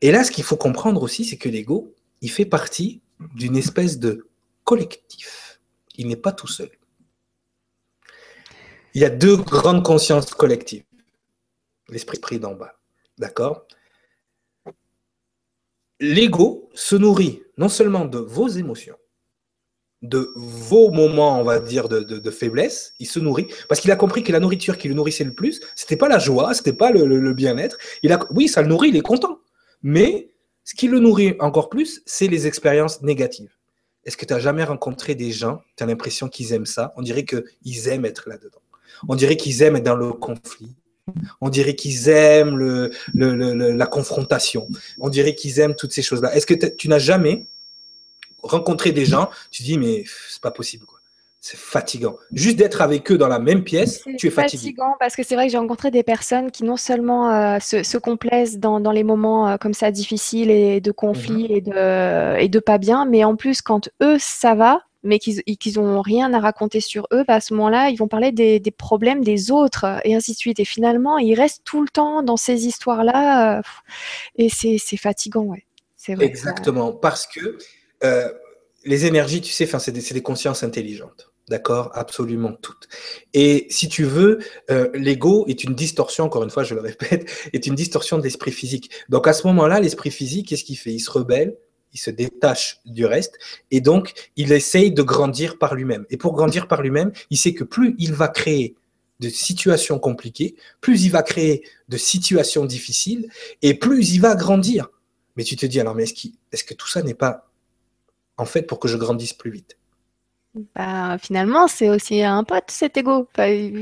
Et 0.00 0.10
là, 0.10 0.24
ce 0.24 0.30
qu'il 0.30 0.44
faut 0.44 0.56
comprendre 0.56 1.02
aussi, 1.02 1.24
c'est 1.24 1.36
que 1.36 1.48
l'ego, 1.48 1.94
il 2.22 2.30
fait 2.30 2.44
partie 2.44 3.02
d'une 3.34 3.56
espèce 3.56 3.98
de 3.98 4.28
collectif. 4.64 5.60
Il 5.96 6.08
n'est 6.08 6.16
pas 6.16 6.32
tout 6.32 6.48
seul. 6.48 6.70
Il 8.94 9.00
y 9.00 9.04
a 9.04 9.10
deux 9.10 9.36
grandes 9.36 9.84
consciences 9.84 10.34
collectives. 10.34 10.84
L'esprit 11.88 12.18
pris 12.18 12.38
d'en 12.38 12.54
bas. 12.54 12.78
D'accord? 13.18 13.66
L'ego 16.00 16.68
se 16.74 16.96
nourrit 16.96 17.42
non 17.56 17.68
seulement 17.68 18.04
de 18.04 18.18
vos 18.18 18.48
émotions, 18.48 18.96
de 20.02 20.32
vos 20.34 20.90
moments, 20.90 21.40
on 21.40 21.44
va 21.44 21.60
dire, 21.60 21.88
de, 21.88 22.30
faiblesse, 22.30 22.94
il 22.98 23.06
se 23.06 23.20
nourrit 23.20 23.46
parce 23.68 23.80
qu'il 23.80 23.92
a 23.92 23.96
compris 23.96 24.24
que 24.24 24.32
la 24.32 24.40
nourriture 24.40 24.76
qui 24.76 24.88
le 24.88 24.94
nourrissait 24.94 25.24
le 25.24 25.34
plus, 25.34 25.60
c'était 25.76 25.96
pas 25.96 26.08
la 26.08 26.18
joie, 26.18 26.54
c'était 26.54 26.72
pas 26.72 26.90
le, 26.90 27.32
bien-être. 27.34 27.78
Il 28.02 28.12
a, 28.12 28.18
oui, 28.30 28.48
ça 28.48 28.62
le 28.62 28.68
nourrit, 28.68 28.88
il 28.88 28.96
est 28.96 29.02
content, 29.02 29.38
mais 29.82 30.34
ce 30.64 30.74
qui 30.74 30.88
le 30.88 30.98
nourrit 30.98 31.36
encore 31.38 31.68
plus, 31.68 32.02
c'est 32.04 32.26
les 32.26 32.48
expériences 32.48 33.02
négatives. 33.02 33.54
Est-ce 34.04 34.16
que 34.16 34.24
tu 34.24 34.32
n'as 34.32 34.40
jamais 34.40 34.64
rencontré 34.64 35.14
des 35.14 35.30
gens, 35.32 35.62
tu 35.76 35.84
as 35.84 35.86
l'impression 35.86 36.28
qu'ils 36.28 36.52
aiment 36.52 36.66
ça? 36.66 36.92
On 36.96 37.02
dirait 37.02 37.24
qu'ils 37.24 37.88
aiment 37.88 38.04
être 38.04 38.28
là-dedans. 38.28 38.58
On 39.08 39.14
dirait 39.14 39.36
qu'ils 39.36 39.62
aiment 39.62 39.76
être 39.76 39.84
dans 39.84 39.96
le 39.96 40.12
conflit. 40.12 40.74
On 41.40 41.48
dirait 41.48 41.74
qu'ils 41.74 42.08
aiment 42.08 42.90
la 43.14 43.86
confrontation. 43.86 44.68
On 44.98 45.08
dirait 45.08 45.34
qu'ils 45.34 45.58
aiment 45.60 45.74
toutes 45.74 45.92
ces 45.92 46.02
choses-là. 46.02 46.34
Est-ce 46.34 46.46
que 46.46 46.54
tu 46.54 46.88
n'as 46.88 46.98
jamais 46.98 47.46
rencontrer 48.42 48.92
des 48.92 49.04
gens, 49.04 49.30
tu 49.50 49.62
dis, 49.62 49.78
mais 49.78 50.04
c'est 50.28 50.42
pas 50.42 50.50
possible. 50.50 50.84
C'est 51.44 51.58
fatigant. 51.58 52.16
Juste 52.30 52.56
d'être 52.56 52.82
avec 52.82 53.10
eux 53.10 53.18
dans 53.18 53.26
la 53.26 53.40
même 53.40 53.64
pièce, 53.64 54.04
tu 54.16 54.28
es 54.28 54.30
fatigué. 54.30 54.58
C'est 54.58 54.66
fatigant 54.68 54.94
parce 55.00 55.16
que 55.16 55.24
c'est 55.24 55.34
vrai 55.34 55.46
que 55.46 55.50
j'ai 55.50 55.58
rencontré 55.58 55.90
des 55.90 56.04
personnes 56.04 56.52
qui 56.52 56.62
non 56.62 56.76
seulement 56.76 57.32
euh, 57.32 57.58
se, 57.58 57.98
complaisent 57.98 58.60
dans, 58.60 58.78
les 58.92 59.02
moments 59.02 59.48
euh, 59.48 59.56
comme 59.56 59.74
ça 59.74 59.90
difficiles 59.90 60.52
et 60.52 60.80
de 60.80 60.92
conflits 60.92 61.48
mhm. 61.48 61.56
et, 61.56 61.60
de, 61.60 62.38
et 62.38 62.48
de 62.48 62.58
pas 62.60 62.78
bien, 62.78 63.06
mais 63.06 63.24
en 63.24 63.34
plus, 63.34 63.60
quand 63.60 63.88
eux, 64.00 64.18
ça 64.20 64.54
va, 64.54 64.82
mais 65.02 65.18
qu'ils 65.18 65.42
n'ont 65.80 66.00
rien 66.00 66.32
à 66.32 66.38
raconter 66.38 66.80
sur 66.80 67.08
eux, 67.12 67.24
bah, 67.26 67.34
à 67.34 67.40
ce 67.40 67.54
moment-là, 67.54 67.90
ils 67.90 67.96
vont 67.96 68.06
parler 68.06 68.30
des, 68.30 68.60
des, 68.60 68.70
problèmes 68.70 69.24
des 69.24 69.50
autres 69.50 70.00
et 70.04 70.14
ainsi 70.14 70.34
de 70.34 70.36
suite. 70.36 70.60
Et 70.60 70.64
finalement, 70.64 71.18
ils 71.18 71.34
restent 71.34 71.64
tout 71.64 71.82
le 71.82 71.88
temps 71.88 72.22
dans 72.22 72.36
ces 72.36 72.68
histoires-là 72.68 73.58
euh, 73.58 73.62
et 74.36 74.48
c'est 74.48 74.78
fatigant, 74.96 75.42
ouais. 75.42 75.64
Vrai, 76.08 76.24
Exactement, 76.24 76.92
parce 76.92 77.26
que 77.26 77.58
euh, 78.04 78.28
les 78.84 79.06
énergies, 79.06 79.40
tu 79.40 79.52
sais, 79.52 79.66
c'est 79.66 79.92
des, 79.92 80.00
des, 80.00 80.22
consciences 80.22 80.62
intelligentes. 80.62 81.31
D'accord 81.48 81.90
Absolument 81.94 82.52
toutes. 82.52 82.88
Et 83.34 83.66
si 83.68 83.88
tu 83.88 84.04
veux, 84.04 84.38
euh, 84.70 84.88
l'ego 84.94 85.44
est 85.48 85.64
une 85.64 85.74
distorsion, 85.74 86.24
encore 86.24 86.44
une 86.44 86.50
fois, 86.50 86.62
je 86.62 86.74
le 86.74 86.80
répète, 86.80 87.28
est 87.52 87.66
une 87.66 87.74
distorsion 87.74 88.18
de 88.18 88.22
l'esprit 88.22 88.52
physique. 88.52 88.90
Donc 89.08 89.26
à 89.26 89.32
ce 89.32 89.46
moment-là, 89.48 89.80
l'esprit 89.80 90.10
physique, 90.10 90.48
qu'est-ce 90.48 90.64
qu'il 90.64 90.78
fait? 90.78 90.92
Il 90.92 91.00
se 91.00 91.10
rebelle, 91.10 91.56
il 91.92 91.98
se 91.98 92.10
détache 92.10 92.80
du 92.86 93.04
reste, 93.04 93.38
et 93.70 93.80
donc 93.80 94.12
il 94.36 94.52
essaye 94.52 94.92
de 94.92 95.02
grandir 95.02 95.58
par 95.58 95.74
lui-même. 95.74 96.06
Et 96.10 96.16
pour 96.16 96.32
grandir 96.32 96.68
par 96.68 96.80
lui-même, 96.80 97.12
il 97.30 97.36
sait 97.36 97.54
que 97.54 97.64
plus 97.64 97.96
il 97.98 98.12
va 98.12 98.28
créer 98.28 98.76
de 99.20 99.28
situations 99.28 99.98
compliquées, 99.98 100.56
plus 100.80 101.04
il 101.04 101.10
va 101.10 101.22
créer 101.22 101.64
de 101.88 101.96
situations 101.96 102.64
difficiles, 102.64 103.28
et 103.62 103.74
plus 103.74 104.10
il 104.10 104.20
va 104.20 104.34
grandir. 104.36 104.88
Mais 105.36 105.44
tu 105.44 105.56
te 105.56 105.66
dis, 105.66 105.80
alors, 105.80 105.94
mais 105.94 106.04
est-ce, 106.04 106.28
est-ce 106.52 106.64
que 106.64 106.74
tout 106.74 106.88
ça 106.88 107.02
n'est 107.02 107.14
pas 107.14 107.50
en 108.36 108.44
fait 108.44 108.62
pour 108.62 108.78
que 108.78 108.88
je 108.88 108.96
grandisse 108.96 109.32
plus 109.32 109.50
vite? 109.50 109.76
Bah, 110.74 111.16
finalement, 111.18 111.66
c'est 111.66 111.88
aussi 111.88 112.22
un 112.22 112.44
pote, 112.44 112.64
cet 112.68 112.96
ego, 112.96 113.26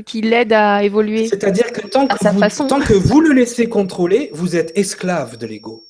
qui 0.05 0.21
l'aide 0.21 0.53
à 0.53 0.83
évoluer. 0.83 1.27
C'est-à-dire 1.27 1.71
que 1.71 1.87
tant 1.87 2.07
que, 2.07 2.27
vous, 2.27 2.67
tant 2.67 2.79
que 2.79 2.93
vous 2.93 3.21
le 3.21 3.33
laissez 3.33 3.67
contrôler, 3.67 4.29
vous 4.33 4.55
êtes 4.55 4.71
esclave 4.77 5.37
de 5.37 5.45
l'ego. 5.45 5.87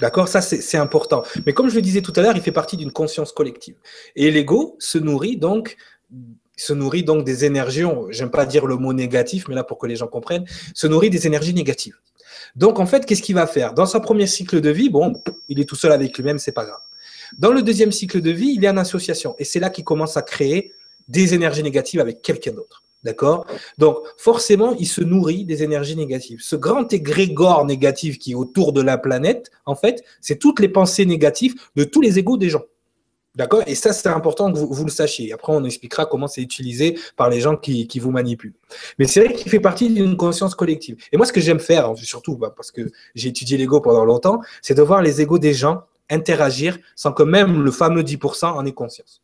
D'accord? 0.00 0.28
Ça, 0.28 0.42
c'est 0.42 0.76
important. 0.76 1.22
Mais 1.46 1.52
comme 1.52 1.70
je 1.70 1.76
le 1.76 1.82
disais 1.82 2.02
tout 2.02 2.12
à 2.16 2.20
l'heure, 2.20 2.36
il 2.36 2.42
fait 2.42 2.52
partie 2.52 2.76
d'une 2.76 2.92
conscience 2.92 3.32
collective. 3.32 3.76
Et 4.14 4.30
l'ego 4.30 4.76
se 4.78 4.98
nourrit 4.98 5.36
donc 5.36 5.76
se 6.56 6.72
nourrit 6.72 7.04
donc 7.04 7.24
des 7.24 7.44
énergies, 7.44 7.84
j'aime 8.10 8.30
pas 8.30 8.46
dire 8.46 8.66
le 8.66 8.76
mot 8.76 8.92
négatif, 8.92 9.46
mais 9.48 9.54
là 9.54 9.62
pour 9.62 9.78
que 9.78 9.86
les 9.86 9.96
gens 9.96 10.06
comprennent, 10.06 10.46
se 10.74 10.86
nourrit 10.86 11.10
des 11.10 11.26
énergies 11.26 11.54
négatives. 11.54 11.96
Donc 12.54 12.80
en 12.80 12.86
fait, 12.86 13.04
qu'est-ce 13.04 13.22
qu'il 13.22 13.34
va 13.34 13.46
faire? 13.46 13.74
Dans 13.74 13.86
son 13.86 14.00
premier 14.00 14.26
cycle 14.26 14.60
de 14.60 14.70
vie, 14.70 14.88
bon, 14.88 15.12
il 15.48 15.60
est 15.60 15.66
tout 15.66 15.76
seul 15.76 15.92
avec 15.92 16.16
lui-même, 16.16 16.38
c'est 16.38 16.52
pas 16.52 16.64
grave. 16.64 16.80
Dans 17.38 17.52
le 17.52 17.62
deuxième 17.62 17.92
cycle 17.92 18.20
de 18.20 18.30
vie, 18.30 18.52
il 18.54 18.62
y 18.62 18.66
a 18.66 18.70
une 18.70 18.78
association. 18.78 19.34
Et 19.38 19.44
c'est 19.44 19.60
là 19.60 19.70
qu'il 19.70 19.84
commence 19.84 20.16
à 20.16 20.22
créer 20.22 20.72
des 21.08 21.34
énergies 21.34 21.62
négatives 21.62 22.00
avec 22.00 22.22
quelqu'un 22.22 22.52
d'autre. 22.52 22.82
D'accord? 23.04 23.46
Donc, 23.78 23.98
forcément, 24.16 24.74
il 24.78 24.86
se 24.86 25.00
nourrit 25.00 25.44
des 25.44 25.62
énergies 25.62 25.96
négatives. 25.96 26.40
Ce 26.42 26.56
grand 26.56 26.92
égrégore 26.92 27.64
négatif 27.64 28.18
qui 28.18 28.32
est 28.32 28.34
autour 28.34 28.72
de 28.72 28.80
la 28.80 28.98
planète, 28.98 29.50
en 29.64 29.76
fait, 29.76 30.02
c'est 30.20 30.38
toutes 30.38 30.58
les 30.60 30.68
pensées 30.68 31.06
négatives 31.06 31.54
de 31.76 31.84
tous 31.84 32.00
les 32.00 32.18
égaux 32.18 32.36
des 32.36 32.48
gens. 32.48 32.64
D'accord? 33.36 33.62
Et 33.66 33.74
ça, 33.74 33.92
c'est 33.92 34.08
important 34.08 34.50
que 34.50 34.58
vous, 34.58 34.84
le 34.84 34.90
sachiez. 34.90 35.32
Après, 35.32 35.52
on 35.52 35.62
expliquera 35.62 36.06
comment 36.06 36.26
c'est 36.26 36.40
utilisé 36.40 36.98
par 37.16 37.28
les 37.28 37.40
gens 37.40 37.56
qui, 37.56 37.86
vous 38.00 38.10
manipulent. 38.10 38.54
Mais 38.98 39.06
c'est 39.06 39.22
vrai 39.22 39.34
qu'il 39.34 39.50
fait 39.50 39.60
partie 39.60 39.90
d'une 39.90 40.16
conscience 40.16 40.54
collective. 40.54 40.96
Et 41.12 41.18
moi, 41.18 41.26
ce 41.26 41.34
que 41.34 41.40
j'aime 41.40 41.60
faire, 41.60 41.92
surtout 41.96 42.36
bah, 42.36 42.52
parce 42.56 42.72
que 42.72 42.90
j'ai 43.14 43.28
étudié 43.28 43.58
l'ego 43.58 43.80
pendant 43.82 44.06
longtemps, 44.06 44.40
c'est 44.62 44.74
de 44.74 44.82
voir 44.82 45.02
les 45.02 45.20
égaux 45.20 45.38
des 45.38 45.52
gens 45.52 45.82
interagir 46.10 46.78
sans 46.94 47.12
que 47.12 47.22
même 47.22 47.62
le 47.62 47.70
fameux 47.70 48.02
10% 48.02 48.46
en 48.46 48.64
ait 48.64 48.72
conscience. 48.72 49.22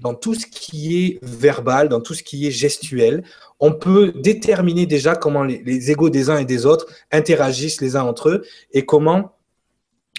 Dans 0.00 0.14
tout 0.14 0.34
ce 0.34 0.46
qui 0.46 1.04
est 1.04 1.18
verbal, 1.22 1.88
dans 1.88 2.00
tout 2.00 2.14
ce 2.14 2.22
qui 2.22 2.46
est 2.46 2.50
gestuel, 2.50 3.22
on 3.58 3.72
peut 3.72 4.12
déterminer 4.16 4.86
déjà 4.86 5.14
comment 5.14 5.44
les, 5.44 5.90
égaux 5.90 6.08
des 6.08 6.30
uns 6.30 6.38
et 6.38 6.46
des 6.46 6.64
autres 6.64 6.86
interagissent 7.12 7.82
les 7.82 7.96
uns 7.96 8.04
entre 8.04 8.30
eux 8.30 8.44
et 8.72 8.86
comment, 8.86 9.36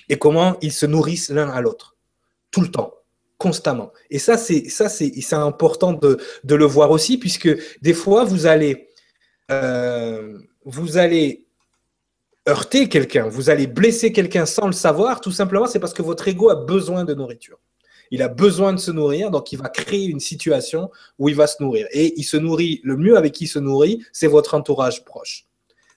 et 0.07 0.18
comment 0.18 0.55
ils 0.62 0.72
se 0.72 0.86
nourrissent 0.86 1.30
l'un 1.32 1.49
à 1.49 1.62
l'autre. 1.62 1.95
Tout 2.51 2.62
le 2.62 2.70
temps, 2.70 2.93
constamment. 3.39 3.91
Et 4.12 4.20
ça, 4.20 4.38
c'est 4.38 4.70
ça, 4.70 4.88
c'est 4.88 5.34
important 5.34 5.93
de, 5.93 6.20
de, 6.43 6.55
le 6.55 6.66
voir 6.66 6.91
aussi, 6.91 7.18
puisque 7.18 7.49
des 7.82 7.93
fois, 7.93 8.24
vous 8.24 8.45
allez, 8.45 8.89
euh, 9.49 10.38
vous 10.64 10.97
allez 10.97 11.47
heurter 12.48 12.89
quelqu'un, 12.89 13.28
vous 13.28 13.50
allez 13.50 13.68
blesser 13.68 14.12
quelqu'un 14.12 14.46
sans 14.46 14.66
le 14.66 14.74
savoir, 14.74 15.22
tout 15.22 15.32
simplement, 15.32 15.68
c'est 15.68 15.80
parce 15.80 15.94
que 15.94 16.02
votre 16.02 16.28
ego 16.28 16.50
a 16.50 16.56
besoin 16.56 17.04
de 17.04 17.14
nourriture. 17.14 17.60
Il 18.10 18.22
a 18.22 18.28
besoin 18.28 18.74
de 18.74 18.80
se 18.80 18.92
nourrir, 18.92 19.32
donc 19.32 19.52
il 19.54 19.58
va 19.58 19.70
créer 19.70 20.06
une 20.06 20.20
situation 20.20 20.92
où 21.18 21.30
il 21.30 21.36
va 21.36 21.48
se 21.48 21.64
nourrir. 21.64 21.88
Et 21.92 22.14
il 22.20 22.24
se 22.24 22.36
nourrit, 22.36 22.82
le 22.84 22.98
mieux 22.98 23.16
avec 23.16 23.34
qui 23.34 23.46
il 23.46 23.48
se 23.48 23.60
nourrit, 23.60 24.04
c'est 24.12 24.28
votre 24.28 24.54
entourage 24.54 25.06
proche. 25.06 25.46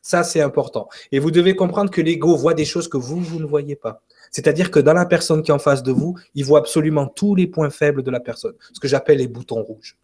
Ça, 0.01 0.23
c'est 0.23 0.41
important. 0.41 0.89
Et 1.11 1.19
vous 1.19 1.31
devez 1.31 1.57
comprendre 1.57 1.91
que 1.91 2.01
l'ego 2.01 2.37
voit 2.37 2.55
des 2.55 2.67
choses 2.67 2.89
que 2.89 2.99
vous, 2.99 3.21
vous 3.21 3.41
ne 3.41 3.47
voyez 3.47 3.75
pas. 3.75 4.03
C'est-à-dire 4.31 4.71
que 4.71 4.79
dans 4.79 4.93
la 4.93 5.07
personne 5.07 5.43
qui 5.43 5.51
est 5.51 5.55
en 5.55 5.59
face 5.59 5.83
de 5.83 5.93
vous, 5.93 6.17
il 6.35 6.45
voit 6.45 6.59
absolument 6.59 7.07
tous 7.07 7.35
les 7.35 7.47
points 7.47 7.71
faibles 7.71 8.03
de 8.03 8.11
la 8.11 8.21
personne, 8.21 8.55
ce 8.73 8.81
que 8.81 8.89
j'appelle 8.89 9.19
les 9.19 9.29
boutons 9.29 9.63
rouges. 9.63 9.97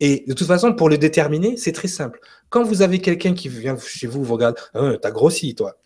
Et 0.00 0.24
de 0.26 0.32
toute 0.32 0.46
façon, 0.46 0.72
pour 0.72 0.88
le 0.88 0.96
déterminer, 0.96 1.56
c'est 1.58 1.72
très 1.72 1.88
simple. 1.88 2.20
Quand 2.48 2.64
vous 2.64 2.80
avez 2.82 3.00
quelqu'un 3.00 3.34
qui 3.34 3.48
vient 3.48 3.76
chez 3.78 4.06
vous, 4.06 4.24
vous 4.24 4.34
regarde, 4.34 4.56
ah, 4.74 4.92
t'as 5.00 5.10
grossi, 5.10 5.54
toi. 5.54 5.76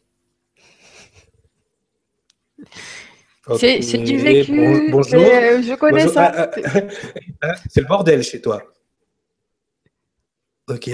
C'est 3.58 3.98
du 3.98 4.16
vécu. 4.18 4.90
bonjour. 4.90 5.20
Euh, 5.20 5.60
je 5.62 5.74
connais 5.74 6.08
ça. 6.08 6.32
Ah, 6.34 6.50
ah, 7.42 7.54
c'est 7.68 7.80
le 7.80 7.86
bordel 7.86 8.22
chez 8.22 8.40
toi. 8.40 8.62
Ok. 10.68 10.90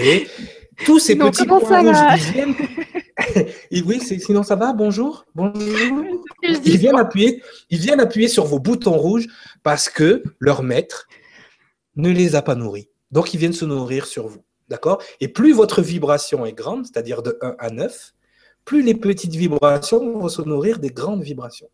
Tous 0.84 0.98
ces 0.98 1.14
petits 1.14 1.46
points 1.46 1.58
rouges, 1.58 1.96
ils 2.16 2.32
viennent. 2.32 2.54
oui, 3.86 4.00
sinon 4.00 4.42
ça 4.42 4.56
va. 4.56 4.72
Bonjour? 4.72 5.26
Bonjour. 5.34 6.04
Ils 6.64 6.78
viennent 6.78 6.98
appuyer. 6.98 7.42
Ils 7.68 7.78
viennent 7.78 8.00
appuyer 8.00 8.28
sur 8.28 8.46
vos 8.46 8.58
boutons 8.58 8.96
rouges 8.96 9.26
parce 9.62 9.88
que 9.88 10.22
leur 10.38 10.62
maître 10.62 11.06
ne 11.96 12.10
les 12.10 12.34
a 12.34 12.42
pas 12.42 12.54
nourris. 12.54 12.89
Donc, 13.11 13.34
ils 13.34 13.38
viennent 13.38 13.52
se 13.52 13.64
nourrir 13.64 14.06
sur 14.06 14.28
vous. 14.28 14.42
D'accord? 14.68 15.02
Et 15.20 15.28
plus 15.28 15.52
votre 15.52 15.82
vibration 15.82 16.46
est 16.46 16.52
grande, 16.52 16.86
c'est-à-dire 16.86 17.22
de 17.22 17.36
1 17.42 17.56
à 17.58 17.70
9, 17.70 18.14
plus 18.64 18.82
les 18.82 18.94
petites 18.94 19.34
vibrations 19.34 20.18
vont 20.18 20.28
se 20.28 20.42
nourrir 20.42 20.78
des 20.78 20.90
grandes 20.90 21.22
vibrations. 21.22 21.68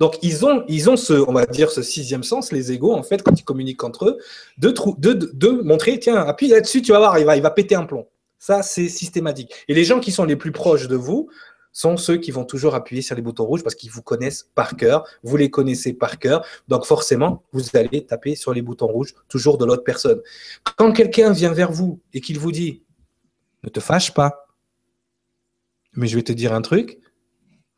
Donc, 0.00 0.18
ils 0.22 0.44
ont, 0.44 0.64
ils 0.68 0.90
ont 0.90 0.96
ce, 0.96 1.14
on 1.14 1.32
va 1.32 1.46
dire, 1.46 1.70
ce 1.70 1.82
sixième 1.82 2.22
sens, 2.22 2.52
les 2.52 2.72
égaux, 2.72 2.92
en 2.92 3.02
fait, 3.02 3.22
quand 3.22 3.38
ils 3.38 3.44
communiquent 3.44 3.84
entre 3.84 4.06
eux, 4.06 4.18
de, 4.58 4.74
de, 4.98 5.50
montrer, 5.62 5.98
tiens, 5.98 6.16
appuie 6.16 6.48
là-dessus, 6.48 6.82
tu 6.82 6.92
vas 6.92 6.98
voir, 6.98 7.18
il 7.18 7.24
va, 7.24 7.36
il 7.36 7.42
va 7.42 7.50
péter 7.50 7.74
un 7.74 7.84
plomb. 7.84 8.06
Ça, 8.38 8.62
c'est 8.62 8.88
systématique. 8.88 9.52
Et 9.68 9.74
les 9.74 9.84
gens 9.84 10.00
qui 10.00 10.10
sont 10.10 10.24
les 10.24 10.36
plus 10.36 10.52
proches 10.52 10.88
de 10.88 10.96
vous 10.96 11.30
sont 11.72 11.96
ceux 11.96 12.18
qui 12.18 12.30
vont 12.30 12.44
toujours 12.44 12.74
appuyer 12.74 13.02
sur 13.02 13.16
les 13.16 13.22
boutons 13.22 13.44
rouges 13.44 13.62
parce 13.62 13.74
qu'ils 13.74 13.90
vous 13.90 14.02
connaissent 14.02 14.50
par 14.54 14.76
cœur, 14.76 15.06
vous 15.22 15.36
les 15.36 15.50
connaissez 15.50 15.92
par 15.94 16.18
cœur, 16.18 16.46
donc 16.68 16.84
forcément, 16.84 17.42
vous 17.52 17.62
allez 17.74 18.04
taper 18.06 18.34
sur 18.34 18.52
les 18.52 18.62
boutons 18.62 18.86
rouges 18.86 19.14
toujours 19.28 19.58
de 19.58 19.64
l'autre 19.64 19.84
personne. 19.84 20.20
Quand 20.76 20.92
quelqu'un 20.92 21.32
vient 21.32 21.52
vers 21.52 21.72
vous 21.72 22.00
et 22.12 22.20
qu'il 22.20 22.38
vous 22.38 22.52
dit 22.52 22.82
ne 23.64 23.68
te 23.68 23.80
fâche 23.80 24.12
pas, 24.12 24.46
mais 25.94 26.06
je 26.06 26.16
vais 26.16 26.22
te 26.22 26.32
dire 26.32 26.52
un 26.52 26.62
truc, 26.62 26.98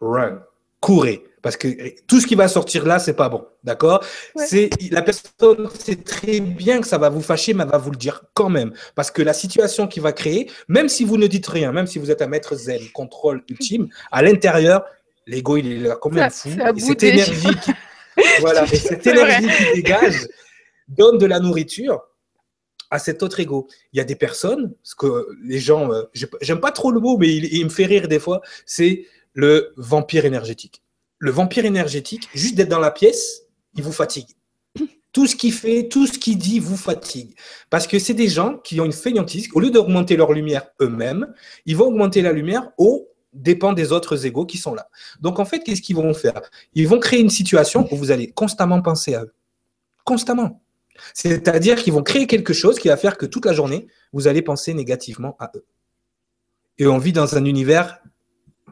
run, 0.01 0.43
courez, 0.81 1.25
Parce 1.45 1.59
que 1.59 1.69
tout 2.07 2.21
ce 2.21 2.27
qui 2.27 2.37
va 2.37 2.49
sortir 2.49 2.87
là, 2.87 2.99
c'est 2.99 3.13
pas 3.13 3.29
bon. 3.29 3.47
D'accord? 3.65 4.03
C'est 4.35 4.71
La 4.91 5.03
personne 5.03 5.69
sait 5.79 5.97
très 5.97 6.41
bien 6.41 6.81
que 6.81 6.87
ça 6.87 6.97
va 6.97 7.11
vous 7.11 7.21
fâcher, 7.21 7.53
mais 7.53 7.65
elle 7.65 7.69
va 7.69 7.77
vous 7.77 7.91
le 7.91 7.99
dire 7.99 8.23
quand 8.33 8.49
même. 8.49 8.73
Parce 8.95 9.11
que 9.11 9.21
la 9.21 9.35
situation 9.35 9.87
qui 9.87 10.01
va 10.01 10.13
créer, 10.13 10.51
même 10.69 10.89
si 10.89 11.05
vous 11.05 11.19
ne 11.19 11.27
dites 11.27 11.47
rien, 11.47 11.71
même 11.71 11.87
si 11.87 11.99
vous 11.99 12.11
êtes 12.11 12.23
un 12.23 12.29
maître 12.29 12.57
zen, 12.57 12.81
contrôle 12.95 13.45
ultime, 13.51 13.89
à 14.11 14.23
l'intérieur, 14.23 14.87
l'ego, 15.27 15.59
il 15.59 15.71
est 15.71 15.79
là 15.81 15.97
comme 15.97 16.17
un 16.17 16.31
fou. 16.31 16.49
Et 16.49 16.81
cette 16.81 17.03
énergie, 17.03 17.55
qui, 17.63 17.73
voilà, 18.41 18.65
et 18.65 18.77
cette 18.77 19.07
énergie 19.07 19.47
qui 19.47 19.83
dégage 19.83 20.27
donne 20.89 21.19
de 21.19 21.27
la 21.27 21.41
nourriture 21.41 22.01
à 22.91 22.99
cet 22.99 23.23
autre 23.23 23.39
ego. 23.41 23.69
Il 23.93 23.99
y 23.99 24.01
a 24.01 24.05
des 24.05 24.17
personnes, 24.17 24.73
ce 24.83 24.95
que 24.95 25.29
les 25.45 25.59
gens, 25.59 25.93
euh, 25.93 26.05
j'aime 26.41 26.61
pas 26.61 26.73
trop 26.73 26.91
le 26.91 27.01
mot, 27.01 27.19
mais 27.19 27.29
il 27.29 27.65
me 27.65 27.71
fait 27.71 27.85
rire 27.85 28.09
des 28.09 28.19
fois, 28.19 28.41
c'est 28.65 29.05
le 29.35 29.75
vampire 29.77 30.25
énergétique 30.25 30.84
le 31.25 31.31
vampire 31.31 31.65
énergétique, 31.65 32.29
juste 32.35 32.55
d'être 32.55 32.69
dans 32.69 32.79
la 32.79 32.91
pièce, 32.91 33.45
il 33.77 33.83
vous 33.83 33.93
fatigue. 33.93 34.29
Tout 35.11 35.27
ce 35.27 35.35
qu'il 35.35 35.55
fait, 35.55 35.89
tout 35.89 36.07
ce 36.07 36.19
qu'il 36.19 36.37
dit 36.37 36.59
vous 36.59 36.77
fatigue. 36.77 37.35
Parce 37.71 37.87
que 37.87 37.99
c'est 37.99 38.13
des 38.13 38.29
gens 38.29 38.59
qui 38.59 38.79
ont 38.79 38.85
une 38.85 38.93
fainéantise. 38.93 39.49
Au 39.55 39.61
lieu 39.61 39.71
d'augmenter 39.71 40.19
leur 40.19 40.35
lumière 40.35 40.67
eux-mêmes, 40.83 41.33
ils 41.65 41.79
vont 41.79 41.87
augmenter 41.87 42.21
la 42.21 42.31
lumière 42.31 42.73
au 42.77 43.09
dépend 43.33 43.73
des 43.73 43.91
autres 43.91 44.27
égaux 44.27 44.45
qui 44.45 44.59
sont 44.59 44.75
là. 44.75 44.91
Donc 45.23 45.39
en 45.39 45.47
fait, 45.47 45.61
qu'est-ce 45.61 45.81
qu'ils 45.81 45.97
vont 45.97 46.13
faire? 46.13 46.43
Ils 46.75 46.87
vont 46.87 47.01
créer 47.01 47.21
une 47.21 47.31
situation 47.31 47.89
où 47.91 47.97
vous 47.97 48.11
allez 48.11 48.31
constamment 48.31 48.83
penser 48.83 49.15
à 49.15 49.23
eux. 49.23 49.33
Constamment. 50.05 50.61
C'est-à-dire 51.15 51.83
qu'ils 51.83 51.95
vont 51.95 52.03
créer 52.03 52.27
quelque 52.27 52.53
chose 52.53 52.79
qui 52.79 52.89
va 52.89 52.99
faire 52.99 53.17
que 53.17 53.25
toute 53.25 53.47
la 53.47 53.55
journée, 53.55 53.87
vous 54.13 54.29
allez 54.29 54.43
penser 54.43 54.75
négativement 54.75 55.37
à 55.39 55.51
eux. 55.57 55.65
Et 56.77 56.87
on 56.87 56.99
vit 56.99 57.15
dans 57.15 57.35
un 57.35 57.47
univers 57.47 58.03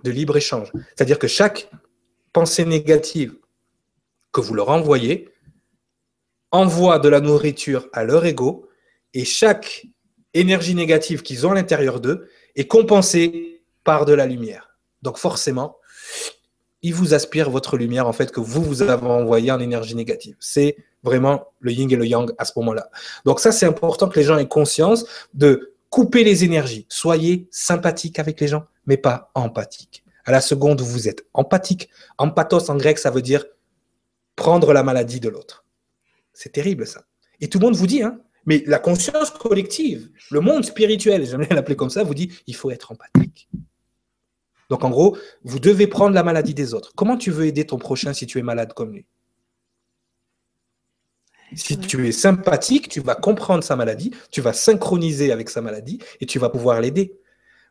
de 0.04 0.10
libre-échange. 0.10 0.70
C'est-à-dire 0.94 1.18
que 1.18 1.28
chaque 1.28 1.70
pensée 2.32 2.64
négative 2.64 3.34
que 4.32 4.40
vous 4.40 4.54
leur 4.54 4.70
envoyez 4.70 5.28
envoie 6.50 6.98
de 6.98 7.08
la 7.08 7.20
nourriture 7.20 7.88
à 7.92 8.04
leur 8.04 8.24
ego 8.24 8.68
et 9.14 9.24
chaque 9.24 9.86
énergie 10.34 10.74
négative 10.74 11.22
qu'ils 11.22 11.46
ont 11.46 11.52
à 11.52 11.54
l'intérieur 11.54 12.00
d'eux 12.00 12.28
est 12.56 12.66
compensée 12.66 13.62
par 13.84 14.04
de 14.04 14.12
la 14.12 14.26
lumière. 14.26 14.76
Donc 15.02 15.18
forcément, 15.18 15.78
ils 16.82 16.94
vous 16.94 17.14
aspirent 17.14 17.50
votre 17.50 17.76
lumière 17.76 18.06
en 18.06 18.12
fait 18.12 18.30
que 18.32 18.40
vous 18.40 18.62
vous 18.62 18.82
avez 18.82 19.06
envoyé 19.06 19.50
en 19.50 19.60
énergie 19.60 19.94
négative. 19.94 20.36
C'est 20.40 20.76
vraiment 21.02 21.48
le 21.60 21.72
yin 21.72 21.90
et 21.90 21.96
le 21.96 22.06
yang 22.06 22.32
à 22.38 22.44
ce 22.44 22.52
moment-là. 22.56 22.90
Donc 23.24 23.40
ça, 23.40 23.52
c'est 23.52 23.66
important 23.66 24.08
que 24.08 24.18
les 24.18 24.24
gens 24.24 24.38
aient 24.38 24.48
conscience 24.48 25.04
de 25.34 25.74
couper 25.90 26.24
les 26.24 26.44
énergies. 26.44 26.86
Soyez 26.88 27.48
sympathique 27.50 28.18
avec 28.18 28.40
les 28.40 28.48
gens, 28.48 28.64
mais 28.86 28.96
pas 28.96 29.30
empathique. 29.34 30.01
À 30.24 30.32
la 30.32 30.40
seconde 30.40 30.80
vous 30.80 31.08
êtes 31.08 31.26
empathique, 31.34 31.88
empathos 32.18 32.70
en 32.70 32.76
grec, 32.76 32.98
ça 32.98 33.10
veut 33.10 33.22
dire 33.22 33.44
prendre 34.36 34.72
la 34.72 34.82
maladie 34.82 35.20
de 35.20 35.28
l'autre. 35.28 35.64
C'est 36.32 36.52
terrible 36.52 36.86
ça. 36.86 37.04
Et 37.40 37.48
tout 37.48 37.58
le 37.58 37.66
monde 37.66 37.76
vous 37.76 37.86
dit, 37.86 38.02
hein, 38.02 38.20
mais 38.46 38.62
la 38.66 38.78
conscience 38.78 39.30
collective, 39.30 40.10
le 40.30 40.40
monde 40.40 40.64
spirituel, 40.64 41.26
j'aime 41.26 41.44
bien 41.44 41.54
l'appeler 41.56 41.76
comme 41.76 41.90
ça, 41.90 42.02
vous 42.02 42.14
dit, 42.14 42.32
il 42.46 42.54
faut 42.54 42.70
être 42.70 42.92
empathique. 42.92 43.48
Donc 44.70 44.84
en 44.84 44.90
gros, 44.90 45.18
vous 45.44 45.58
devez 45.58 45.86
prendre 45.86 46.14
la 46.14 46.22
maladie 46.22 46.54
des 46.54 46.72
autres. 46.72 46.92
Comment 46.94 47.16
tu 47.16 47.30
veux 47.30 47.46
aider 47.46 47.66
ton 47.66 47.78
prochain 47.78 48.14
si 48.14 48.26
tu 48.26 48.38
es 48.38 48.42
malade 48.42 48.72
comme 48.72 48.92
lui? 48.92 49.06
Si 51.54 51.78
tu 51.78 52.08
es 52.08 52.12
sympathique, 52.12 52.88
tu 52.88 53.00
vas 53.00 53.14
comprendre 53.14 53.62
sa 53.62 53.76
maladie, 53.76 54.12
tu 54.30 54.40
vas 54.40 54.54
synchroniser 54.54 55.30
avec 55.32 55.50
sa 55.50 55.60
maladie 55.60 55.98
et 56.20 56.26
tu 56.26 56.38
vas 56.38 56.48
pouvoir 56.48 56.80
l'aider. 56.80 57.18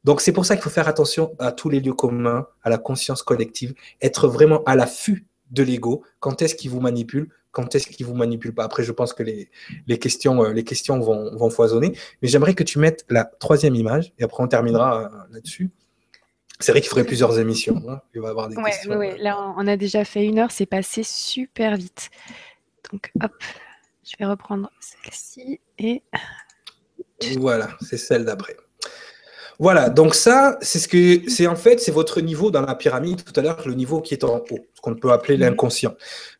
Donc 0.04 0.22
c'est 0.22 0.32
pour 0.32 0.46
ça 0.46 0.56
qu'il 0.56 0.64
faut 0.64 0.70
faire 0.70 0.88
attention 0.88 1.36
à 1.40 1.52
tous 1.52 1.70
les 1.70 1.80
lieux 1.80 1.94
communs, 1.94 2.48
à 2.64 2.70
la 2.70 2.78
conscience 2.78 3.22
collective, 3.24 3.74
être 4.02 4.28
vraiment 4.28 4.64
à 4.64 4.76
l'affût 4.76 5.28
de 5.52 5.64
l'ego. 5.64 6.04
Quand 6.20 6.42
est-ce 6.42 6.56
qu'il 6.56 6.72
vous 6.72 6.80
manipule 6.80 7.30
Quand 7.52 7.76
est-ce 7.76 7.88
qu'il 7.88 8.06
vous 8.06 8.16
manipule 8.16 8.54
pas? 8.54 8.64
Après, 8.64 8.84
je 8.84 8.92
pense 8.92 9.14
que 9.14 9.22
les, 9.24 9.52
les 9.86 10.00
questions, 10.00 10.44
euh, 10.44 10.54
les 10.54 10.64
questions 10.64 11.00
vont, 11.00 11.36
vont 11.36 11.50
foisonner. 11.50 11.98
Mais 12.22 12.28
j'aimerais 12.28 12.56
que 12.56 12.64
tu 12.64 12.80
mettes 12.80 13.06
la 13.10 13.26
troisième 13.26 13.76
image 13.76 14.14
et 14.18 14.24
après 14.24 14.44
on 14.44 14.48
terminera 14.48 15.04
euh, 15.04 15.34
là-dessus. 15.34 15.70
C'est 16.60 16.72
vrai 16.72 16.82
qu'il 16.82 16.90
faudrait 16.90 17.06
plusieurs 17.06 17.38
émissions. 17.40 17.82
Hein. 17.90 18.02
Il 18.14 18.22
va 18.22 18.28
y 18.28 18.32
avoir 18.32 18.48
des 18.48 18.56
questions. 18.56 18.96
Oui, 18.98 19.18
là 19.20 19.54
on 19.58 19.68
a 19.68 19.78
déjà 19.78 20.06
fait 20.06 20.26
une 20.26 20.40
heure, 20.40 20.52
c'est 20.52 20.66
passé 20.68 21.04
super 21.04 21.76
vite. 21.76 22.10
Donc 22.92 23.12
hop, 23.22 23.32
je 24.04 24.16
vais 24.18 24.26
reprendre 24.26 24.72
celle-ci 24.80 25.60
et. 25.78 26.04
Voilà, 27.38 27.70
c'est 27.82 27.98
celle 27.98 28.26
d'après. 28.26 28.58
Voilà, 29.62 29.92
donc 29.92 30.16
ça, 30.16 30.58
c'est 30.62 30.80
ce 30.80 30.88
que 30.88 31.30
c'est 31.30 31.46
en 31.46 31.56
fait, 31.56 31.80
c'est 31.80 31.92
votre 31.92 32.20
niveau 32.20 32.50
dans 32.50 32.64
la 32.64 32.74
pyramide 32.74 33.24
tout 33.24 33.40
à 33.40 33.44
l'heure, 33.44 33.62
le 33.68 33.76
niveau 33.76 34.02
qui 34.02 34.16
est 34.16 34.24
en 34.24 34.38
haut, 34.38 34.60
ce 34.74 34.82
qu'on 34.82 34.96
peut 34.96 35.12
appeler 35.12 35.38
l'inconscient, 35.38 35.94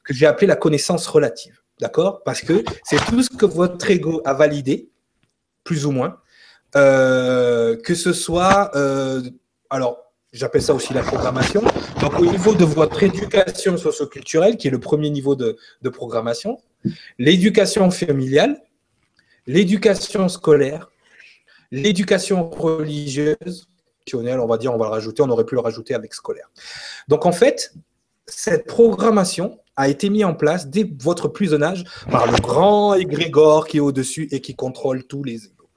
que 0.04 0.12
j'ai 0.12 0.26
appelé 0.26 0.48
la 0.48 0.56
connaissance 0.56 1.06
relative. 1.06 1.62
D'accord? 1.80 2.24
Parce 2.24 2.42
que 2.42 2.64
c'est 2.84 2.98
tout 3.06 3.22
ce 3.22 3.30
que 3.30 3.46
votre 3.46 3.92
ego 3.92 4.24
a 4.26 4.34
validé, 4.34 4.90
plus 5.64 5.86
ou 5.86 5.92
moins, 5.92 6.18
euh, 6.76 7.76
que 7.76 7.94
ce 7.94 8.12
soit. 8.12 8.72
Euh, 8.76 9.22
alors, 9.70 10.00
j'appelle 10.34 10.64
ça 10.64 10.74
aussi 10.74 10.92
la 10.96 11.04
programmation. 11.04 11.62
Donc, 12.02 12.20
au 12.20 12.26
niveau 12.26 12.56
de 12.56 12.66
votre 12.66 13.04
éducation 13.04 13.78
socioculturelle, 13.78 14.58
qui 14.58 14.68
est 14.68 14.72
le 14.72 14.80
premier 14.80 15.12
niveau 15.12 15.36
de, 15.36 15.58
de 15.84 15.90
programmation, 15.90 16.58
l'éducation 17.20 17.92
familiale, 17.92 18.60
l'éducation 19.46 20.28
scolaire, 20.28 20.90
l'éducation 21.72 22.50
religieuse, 22.50 23.68
on 24.14 24.48
va 24.48 24.58
dire, 24.58 24.74
on 24.74 24.78
va 24.78 24.86
le 24.86 24.92
rajouter, 24.92 25.22
on 25.24 25.30
aurait 25.30 25.46
pu 25.46 25.56
le 25.56 25.62
rajouter 25.62 25.94
avec 25.94 26.14
scolaire. 26.14 26.50
Donc 27.08 27.26
en 27.26 27.32
fait, 27.32 27.74
cette 28.26 28.66
programmation 28.66 29.60
a 29.76 29.88
été 29.88 30.10
mise 30.10 30.26
en 30.26 30.36
place 30.36 30.68
dès 30.68 30.90
votre 31.00 31.28
plus 31.28 31.50
jeune 31.50 31.64
âge 31.64 31.84
par 32.10 32.30
le 32.30 32.38
grand 32.40 32.94
égrégore 32.94 33.68
qui 33.68 33.78
est 33.78 33.82
au-dessus 33.82 34.28
et 34.32 34.42
qui 34.42 34.56
contrôle 34.56 35.06
tous 35.06 35.24
les 35.24 35.46
égaux. 35.46 35.70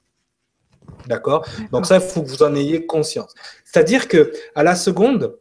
D'accord? 1.07 1.47
Donc 1.71 1.87
ça, 1.87 1.97
il 1.97 2.03
faut 2.03 2.23
que 2.23 2.29
vous 2.29 2.43
en 2.43 2.55
ayez 2.55 2.87
conscience. 2.87 3.33
C'est-à-dire 3.65 4.09
que 4.09 4.33
à 4.55 4.63
la 4.63 4.75
seconde, 4.75 5.37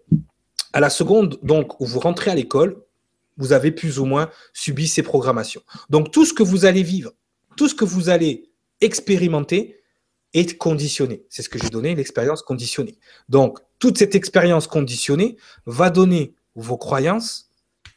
à 0.72 0.80
la 0.80 0.89
seconde 0.89 1.39
donc 1.41 1.80
où 1.80 1.86
vous 1.86 1.99
rentrez 1.99 2.32
à 2.32 2.36
l'école, 2.36 2.82
vous 3.38 3.54
avez 3.54 3.72
plus 3.72 3.99
ou 3.99 4.06
moins 4.06 4.30
subi 4.54 4.88
ces 4.88 5.04
programmations. 5.04 5.62
Donc 5.89 6.12
tout 6.12 6.26
ce 6.26 6.34
que 6.34 6.43
vous 6.43 6.66
allez 6.66 6.84
vivre, 6.84 7.12
tout 7.58 7.68
ce 7.68 7.76
que 7.76 7.86
vous 7.86 8.10
allez 8.10 8.51
expérimenter, 8.82 9.83
est 10.34 10.58
conditionné. 10.58 11.24
C'est 11.30 11.42
ce 11.42 11.50
que 11.50 11.60
j'ai 11.60 11.70
donné, 11.70 11.96
l'expérience 11.96 12.42
conditionnée. 12.42 12.98
Donc, 13.30 13.60
toute 13.80 13.98
cette 13.98 14.16
expérience 14.16 14.68
conditionnée 14.68 15.38
va 15.66 15.90
donner 15.90 16.34
vos 16.56 16.78
croyances, 16.78 17.50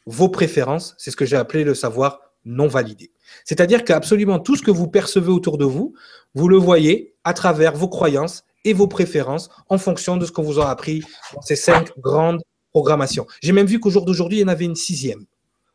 vos 0.05 0.29
préférences, 0.29 0.95
c'est 0.97 1.11
ce 1.11 1.15
que 1.15 1.25
j'ai 1.25 1.37
appelé 1.37 1.63
le 1.63 1.75
savoir 1.75 2.21
non 2.45 2.67
validé. 2.67 3.11
C'est-à-dire 3.43 3.83
qu'absolument 3.83 4.39
tout 4.39 4.55
ce 4.55 4.61
que 4.61 4.71
vous 4.71 4.87
percevez 4.87 5.29
autour 5.29 5.57
de 5.57 5.65
vous, 5.65 5.93
vous 6.33 6.47
le 6.47 6.57
voyez 6.57 7.15
à 7.23 7.33
travers 7.33 7.75
vos 7.75 7.89
croyances 7.89 8.43
et 8.63 8.73
vos 8.73 8.87
préférences 8.87 9.49
en 9.69 9.77
fonction 9.77 10.17
de 10.17 10.25
ce 10.25 10.31
qu'on 10.31 10.43
vous 10.43 10.59
a 10.59 10.69
appris 10.69 11.03
dans 11.33 11.41
ces 11.41 11.55
cinq 11.55 11.91
grandes 11.99 12.41
programmations. 12.71 13.25
J'ai 13.41 13.51
même 13.51 13.67
vu 13.67 13.79
qu'au 13.79 13.89
jour 13.89 14.05
d'aujourd'hui, 14.05 14.39
il 14.39 14.41
y 14.41 14.43
en 14.45 14.49
avait 14.49 14.65
une 14.65 14.75
sixième. 14.75 15.25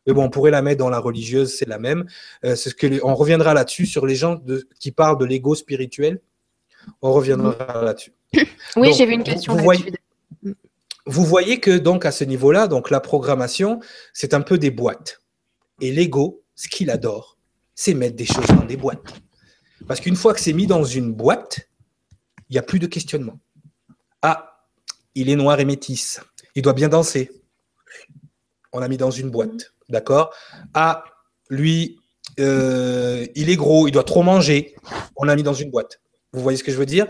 Mais 0.05 0.13
bon, 0.13 0.25
on 0.25 0.29
pourrait 0.29 0.51
la 0.51 0.61
mettre 0.61 0.79
dans 0.79 0.89
la 0.89 0.99
religieuse, 0.99 1.55
c'est 1.55 1.67
la 1.67 1.79
même. 1.79 2.05
Euh, 2.43 2.55
ce 2.55 2.69
que 2.69 2.99
on 3.03 3.15
reviendra 3.15 3.53
là-dessus 3.53 3.85
sur 3.85 4.05
les 4.05 4.15
gens 4.15 4.41
qui 4.79 4.91
parlent 4.91 5.17
de 5.17 5.25
l'ego 5.25 5.55
spirituel. 5.55 6.19
On 7.01 7.11
reviendra 7.13 7.83
là-dessus. 7.83 8.13
Oui, 8.75 8.93
j'ai 8.93 9.05
vu 9.05 9.13
une 9.13 9.23
question 9.23 9.55
vous, 9.55 9.63
voyez, 9.63 9.93
vous 11.05 11.23
voyez 11.23 11.59
que 11.59 11.77
donc 11.77 12.05
à 12.05 12.11
ce 12.11 12.23
niveau-là, 12.23 12.67
donc 12.67 12.89
la 12.89 12.99
programmation, 12.99 13.79
c'est 14.13 14.33
un 14.33 14.41
peu 14.41 14.57
des 14.57 14.71
boîtes. 14.71 15.21
Et 15.81 15.91
l'ego, 15.91 16.43
ce 16.55 16.67
qu'il 16.67 16.89
adore, 16.89 17.37
c'est 17.75 17.93
mettre 17.93 18.15
des 18.15 18.25
choses 18.25 18.47
dans 18.47 18.65
des 18.65 18.77
boîtes. 18.77 19.13
Parce 19.87 19.99
qu'une 19.99 20.15
fois 20.15 20.33
que 20.33 20.39
c'est 20.39 20.53
mis 20.53 20.67
dans 20.67 20.83
une 20.83 21.13
boîte, 21.13 21.69
il 22.49 22.53
n'y 22.53 22.57
a 22.57 22.63
plus 22.63 22.79
de 22.79 22.87
questionnement. 22.87 23.39
Ah, 24.21 24.61
il 25.15 25.29
est 25.29 25.35
noir 25.35 25.59
et 25.59 25.65
métis. 25.65 26.19
Il 26.55 26.61
doit 26.61 26.73
bien 26.73 26.89
danser. 26.89 27.29
On 28.71 28.79
l'a 28.79 28.87
mis 28.87 28.97
dans 28.97 29.11
une 29.11 29.29
boîte. 29.29 29.73
D'accord? 29.89 30.33
Ah, 30.73 31.03
lui, 31.49 31.99
euh, 32.39 33.27
il 33.35 33.49
est 33.49 33.55
gros, 33.55 33.87
il 33.87 33.91
doit 33.91 34.03
trop 34.03 34.23
manger. 34.23 34.75
On 35.15 35.25
l'a 35.25 35.35
mis 35.35 35.43
dans 35.43 35.53
une 35.53 35.69
boîte. 35.69 35.99
Vous 36.33 36.41
voyez 36.41 36.57
ce 36.57 36.63
que 36.63 36.71
je 36.71 36.77
veux 36.77 36.85
dire? 36.85 37.07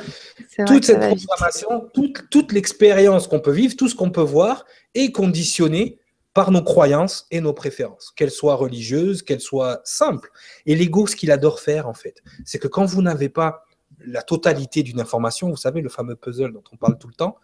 Toute 0.67 0.85
cette 0.85 0.99
programmation, 0.99 1.89
toute, 1.93 2.29
toute 2.29 2.51
l'expérience 2.51 3.27
qu'on 3.27 3.39
peut 3.39 3.51
vivre, 3.51 3.75
tout 3.75 3.87
ce 3.87 3.95
qu'on 3.95 4.11
peut 4.11 4.21
voir 4.21 4.65
est 4.93 5.11
conditionné 5.11 5.97
par 6.33 6.51
nos 6.51 6.61
croyances 6.61 7.27
et 7.31 7.39
nos 7.39 7.53
préférences, 7.53 8.11
qu'elles 8.15 8.31
soient 8.31 8.55
religieuses, 8.55 9.21
qu'elles 9.21 9.41
soient 9.41 9.81
simples. 9.83 10.31
Et 10.65 10.75
l'ego, 10.75 11.07
ce 11.07 11.15
qu'il 11.15 11.31
adore 11.31 11.59
faire, 11.59 11.87
en 11.87 11.93
fait, 11.93 12.23
c'est 12.43 12.59
que 12.59 12.67
quand 12.67 12.85
vous 12.85 13.01
n'avez 13.01 13.29
pas 13.29 13.65
la 14.05 14.23
totalité 14.23 14.83
d'une 14.83 14.99
information, 14.99 15.49
vous 15.49 15.57
savez, 15.57 15.81
le 15.81 15.89
fameux 15.89 16.15
puzzle 16.15 16.51
dont 16.51 16.63
on 16.71 16.77
parle 16.77 16.97
tout 16.97 17.07
le 17.07 17.13
temps, 17.13 17.37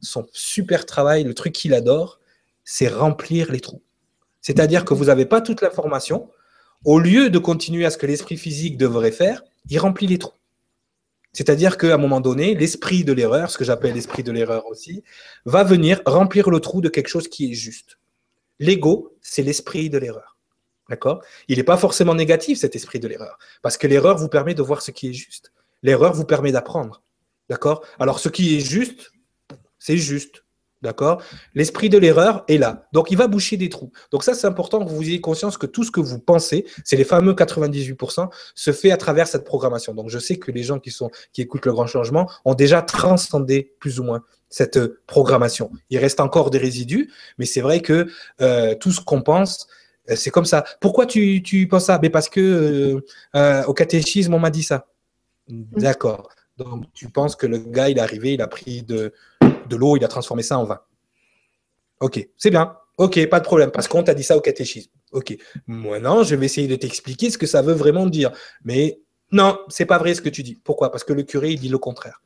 son 0.00 0.26
super 0.32 0.86
travail, 0.86 1.24
le 1.24 1.34
truc 1.34 1.52
qu'il 1.52 1.74
adore, 1.74 2.20
c'est 2.64 2.88
remplir 2.88 3.50
les 3.50 3.60
trous. 3.60 3.82
C'est-à-dire 4.40 4.84
que 4.84 4.94
vous 4.94 5.06
n'avez 5.06 5.26
pas 5.26 5.40
toute 5.40 5.60
l'information, 5.60 6.30
au 6.84 6.98
lieu 6.98 7.30
de 7.30 7.38
continuer 7.38 7.84
à 7.84 7.90
ce 7.90 7.98
que 7.98 8.06
l'esprit 8.06 8.36
physique 8.36 8.78
devrait 8.78 9.10
faire, 9.10 9.42
il 9.68 9.78
remplit 9.78 10.06
les 10.06 10.18
trous. 10.18 10.34
C'est-à-dire 11.36 11.76
qu'à 11.76 11.92
un 11.92 11.98
moment 11.98 12.22
donné, 12.22 12.54
l'esprit 12.54 13.04
de 13.04 13.12
l'erreur, 13.12 13.50
ce 13.50 13.58
que 13.58 13.64
j'appelle 13.64 13.92
l'esprit 13.92 14.22
de 14.22 14.32
l'erreur 14.32 14.64
aussi, 14.68 15.04
va 15.44 15.64
venir 15.64 16.00
remplir 16.06 16.48
le 16.48 16.60
trou 16.60 16.80
de 16.80 16.88
quelque 16.88 17.08
chose 17.08 17.28
qui 17.28 17.52
est 17.52 17.54
juste. 17.54 17.98
L'ego, 18.58 19.14
c'est 19.20 19.42
l'esprit 19.42 19.90
de 19.90 19.98
l'erreur. 19.98 20.38
D'accord? 20.88 21.22
Il 21.48 21.58
n'est 21.58 21.62
pas 21.62 21.76
forcément 21.76 22.14
négatif, 22.14 22.58
cet 22.60 22.74
esprit 22.74 23.00
de 23.00 23.06
l'erreur, 23.06 23.38
parce 23.60 23.76
que 23.76 23.86
l'erreur 23.86 24.16
vous 24.16 24.30
permet 24.30 24.54
de 24.54 24.62
voir 24.62 24.80
ce 24.80 24.90
qui 24.92 25.10
est 25.10 25.12
juste. 25.12 25.52
L'erreur 25.82 26.14
vous 26.14 26.24
permet 26.24 26.52
d'apprendre. 26.52 27.02
D'accord? 27.50 27.84
Alors, 27.98 28.18
ce 28.18 28.30
qui 28.30 28.56
est 28.56 28.60
juste, 28.60 29.12
c'est 29.78 29.98
juste. 29.98 30.42
D'accord? 30.82 31.22
L'esprit 31.54 31.88
de 31.88 31.96
l'erreur 31.96 32.44
est 32.48 32.58
là. 32.58 32.86
Donc, 32.92 33.10
il 33.10 33.16
va 33.16 33.28
boucher 33.28 33.56
des 33.56 33.68
trous. 33.68 33.90
Donc, 34.10 34.22
ça, 34.22 34.34
c'est 34.34 34.46
important 34.46 34.84
que 34.84 34.90
vous 34.90 35.02
ayez 35.02 35.20
conscience 35.20 35.56
que 35.56 35.66
tout 35.66 35.84
ce 35.84 35.90
que 35.90 36.00
vous 36.00 36.18
pensez, 36.18 36.66
c'est 36.84 36.96
les 36.96 37.04
fameux 37.04 37.32
98%, 37.32 38.28
se 38.54 38.72
fait 38.72 38.90
à 38.90 38.96
travers 38.96 39.26
cette 39.26 39.44
programmation. 39.44 39.94
Donc, 39.94 40.10
je 40.10 40.18
sais 40.18 40.36
que 40.36 40.50
les 40.50 40.62
gens 40.62 40.78
qui, 40.78 40.90
sont, 40.90 41.10
qui 41.32 41.40
écoutent 41.40 41.66
le 41.66 41.72
grand 41.72 41.86
changement 41.86 42.30
ont 42.44 42.54
déjà 42.54 42.82
transcendé 42.82 43.74
plus 43.80 44.00
ou 44.00 44.04
moins 44.04 44.22
cette 44.48 44.78
programmation. 45.06 45.70
Il 45.90 45.98
reste 45.98 46.20
encore 46.20 46.50
des 46.50 46.58
résidus, 46.58 47.10
mais 47.38 47.46
c'est 47.46 47.62
vrai 47.62 47.80
que 47.80 48.08
euh, 48.40 48.74
tout 48.74 48.92
ce 48.92 49.00
qu'on 49.00 49.22
pense, 49.22 49.66
euh, 50.10 50.16
c'est 50.16 50.30
comme 50.30 50.44
ça. 50.44 50.64
Pourquoi 50.80 51.06
tu, 51.06 51.42
penses 51.70 51.86
ça? 51.86 51.98
Mais 52.02 52.10
Parce 52.10 52.28
que 52.28 53.02
euh, 53.34 53.64
au 53.64 53.74
catéchisme, 53.74 54.34
on 54.34 54.38
m'a 54.38 54.50
dit 54.50 54.62
ça. 54.62 54.86
Mm. 55.48 55.62
D'accord. 55.78 56.28
Donc, 56.56 56.84
tu 56.94 57.08
penses 57.08 57.36
que 57.36 57.46
le 57.46 57.58
gars, 57.58 57.88
il 57.90 57.98
est 57.98 58.00
arrivé, 58.00 58.34
il 58.34 58.42
a 58.42 58.48
pris 58.48 58.82
de, 58.82 59.12
de 59.68 59.76
l'eau, 59.76 59.96
il 59.96 60.04
a 60.04 60.08
transformé 60.08 60.42
ça 60.42 60.58
en 60.58 60.64
vin. 60.64 60.80
Ok, 62.00 62.28
c'est 62.36 62.50
bien. 62.50 62.76
Ok, 62.98 63.26
pas 63.28 63.40
de 63.40 63.44
problème, 63.44 63.70
parce 63.70 63.88
qu'on 63.88 64.02
t'a 64.02 64.14
dit 64.14 64.22
ça 64.22 64.36
au 64.36 64.40
catéchisme. 64.40 64.90
Ok, 65.12 65.36
maintenant, 65.66 66.22
je 66.22 66.34
vais 66.34 66.46
essayer 66.46 66.68
de 66.68 66.76
t'expliquer 66.76 67.30
ce 67.30 67.38
que 67.38 67.46
ça 67.46 67.62
veut 67.62 67.74
vraiment 67.74 68.06
dire. 68.06 68.32
Mais 68.64 69.00
non, 69.32 69.58
c'est 69.68 69.86
pas 69.86 69.98
vrai 69.98 70.14
ce 70.14 70.22
que 70.22 70.28
tu 70.28 70.42
dis. 70.42 70.58
Pourquoi? 70.62 70.90
Parce 70.90 71.04
que 71.04 71.12
le 71.12 71.22
curé, 71.22 71.52
il 71.52 71.60
dit 71.60 71.68
le 71.68 71.78
contraire. 71.78 72.22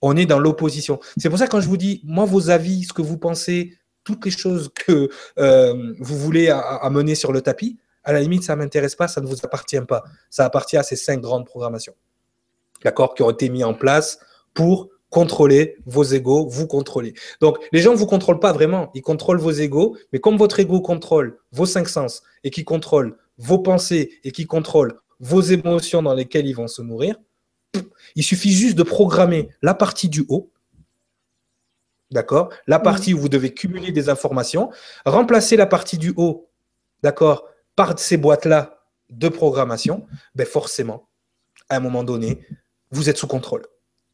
On 0.00 0.16
est 0.16 0.26
dans 0.26 0.38
l'opposition. 0.38 1.00
C'est 1.16 1.28
pour 1.28 1.38
ça 1.38 1.46
que 1.46 1.52
quand 1.52 1.60
je 1.60 1.68
vous 1.68 1.76
dis, 1.76 2.02
moi, 2.04 2.24
vos 2.24 2.50
avis, 2.50 2.84
ce 2.84 2.92
que 2.92 3.02
vous 3.02 3.18
pensez, 3.18 3.78
toutes 4.04 4.24
les 4.24 4.30
choses 4.30 4.70
que 4.74 5.08
euh, 5.38 5.94
vous 5.98 6.18
voulez 6.18 6.50
amener 6.50 7.14
sur 7.14 7.32
le 7.32 7.40
tapis, 7.40 7.78
à 8.04 8.12
la 8.12 8.20
limite, 8.20 8.42
ça 8.42 8.54
ne 8.54 8.62
m'intéresse 8.62 8.94
pas, 8.94 9.08
ça 9.08 9.20
ne 9.20 9.26
vous 9.26 9.36
appartient 9.42 9.80
pas. 9.80 10.04
Ça 10.30 10.44
appartient 10.44 10.76
à 10.76 10.82
ces 10.82 10.96
cinq 10.96 11.20
grandes 11.20 11.46
programmations, 11.46 11.94
d'accord, 12.82 13.14
qui 13.14 13.22
ont 13.22 13.30
été 13.30 13.48
mis 13.48 13.64
en 13.64 13.72
place 13.72 14.18
pour 14.52 14.90
contrôler 15.14 15.76
vos 15.86 16.02
égaux, 16.02 16.48
vous 16.48 16.66
contrôler. 16.66 17.14
Donc, 17.40 17.58
les 17.70 17.80
gens 17.80 17.92
ne 17.92 17.96
vous 17.96 18.06
contrôlent 18.06 18.40
pas 18.40 18.52
vraiment, 18.52 18.90
ils 18.94 19.00
contrôlent 19.00 19.38
vos 19.38 19.52
égaux, 19.52 19.96
mais 20.12 20.18
comme 20.18 20.36
votre 20.36 20.58
ego 20.58 20.80
contrôle 20.80 21.38
vos 21.52 21.66
cinq 21.66 21.88
sens 21.88 22.24
et 22.42 22.50
qui 22.50 22.64
contrôle 22.64 23.16
vos 23.38 23.60
pensées 23.60 24.18
et 24.24 24.32
qui 24.32 24.46
contrôle 24.46 24.98
vos 25.20 25.40
émotions 25.40 26.02
dans 26.02 26.14
lesquelles 26.14 26.48
ils 26.48 26.56
vont 26.56 26.66
se 26.66 26.82
nourrir, 26.82 27.14
il 28.16 28.24
suffit 28.24 28.50
juste 28.50 28.74
de 28.74 28.82
programmer 28.82 29.50
la 29.62 29.72
partie 29.72 30.08
du 30.08 30.26
haut, 30.28 30.50
d'accord 32.10 32.48
La 32.66 32.80
partie 32.80 33.14
où 33.14 33.18
vous 33.20 33.28
devez 33.28 33.54
cumuler 33.54 33.92
des 33.92 34.08
informations, 34.08 34.72
remplacer 35.06 35.56
la 35.56 35.66
partie 35.66 35.96
du 35.96 36.12
haut, 36.16 36.50
d'accord, 37.04 37.46
par 37.76 37.96
ces 38.00 38.16
boîtes-là 38.16 38.84
de 39.10 39.28
programmation, 39.28 40.08
ben 40.34 40.44
forcément, 40.44 41.08
à 41.68 41.76
un 41.76 41.80
moment 41.80 42.02
donné, 42.02 42.44
vous 42.90 43.08
êtes 43.08 43.18
sous 43.18 43.28
contrôle 43.28 43.62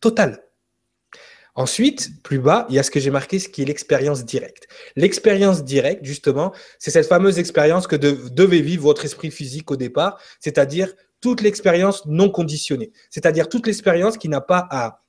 total. 0.01 0.42
Ensuite, 1.55 2.22
plus 2.22 2.38
bas, 2.38 2.66
il 2.68 2.76
y 2.76 2.78
a 2.78 2.82
ce 2.82 2.90
que 2.90 3.01
j'ai 3.01 3.11
marqué, 3.11 3.38
ce 3.38 3.48
qui 3.48 3.62
est 3.62 3.64
l'expérience 3.64 4.24
directe. 4.24 4.68
L'expérience 4.96 5.64
directe, 5.64 6.05
justement, 6.05 6.53
c'est 6.78 6.90
cette 6.90 7.07
fameuse 7.07 7.38
expérience 7.38 7.86
que 7.86 7.96
devait 7.96 8.61
vivre 8.61 8.84
votre 8.84 9.05
esprit 9.05 9.30
physique 9.30 9.70
au 9.70 9.76
départ, 9.76 10.20
c'est-à-dire 10.38 10.92
toute 11.20 11.42
l'expérience 11.42 12.07
non 12.07 12.30
conditionnée, 12.30 12.92
c'est-à-dire 13.11 13.48
toute 13.48 13.66
l'expérience 13.66 14.16
qui 14.16 14.28
n'a 14.28 14.40
pas 14.40 14.66
à, 14.70 15.03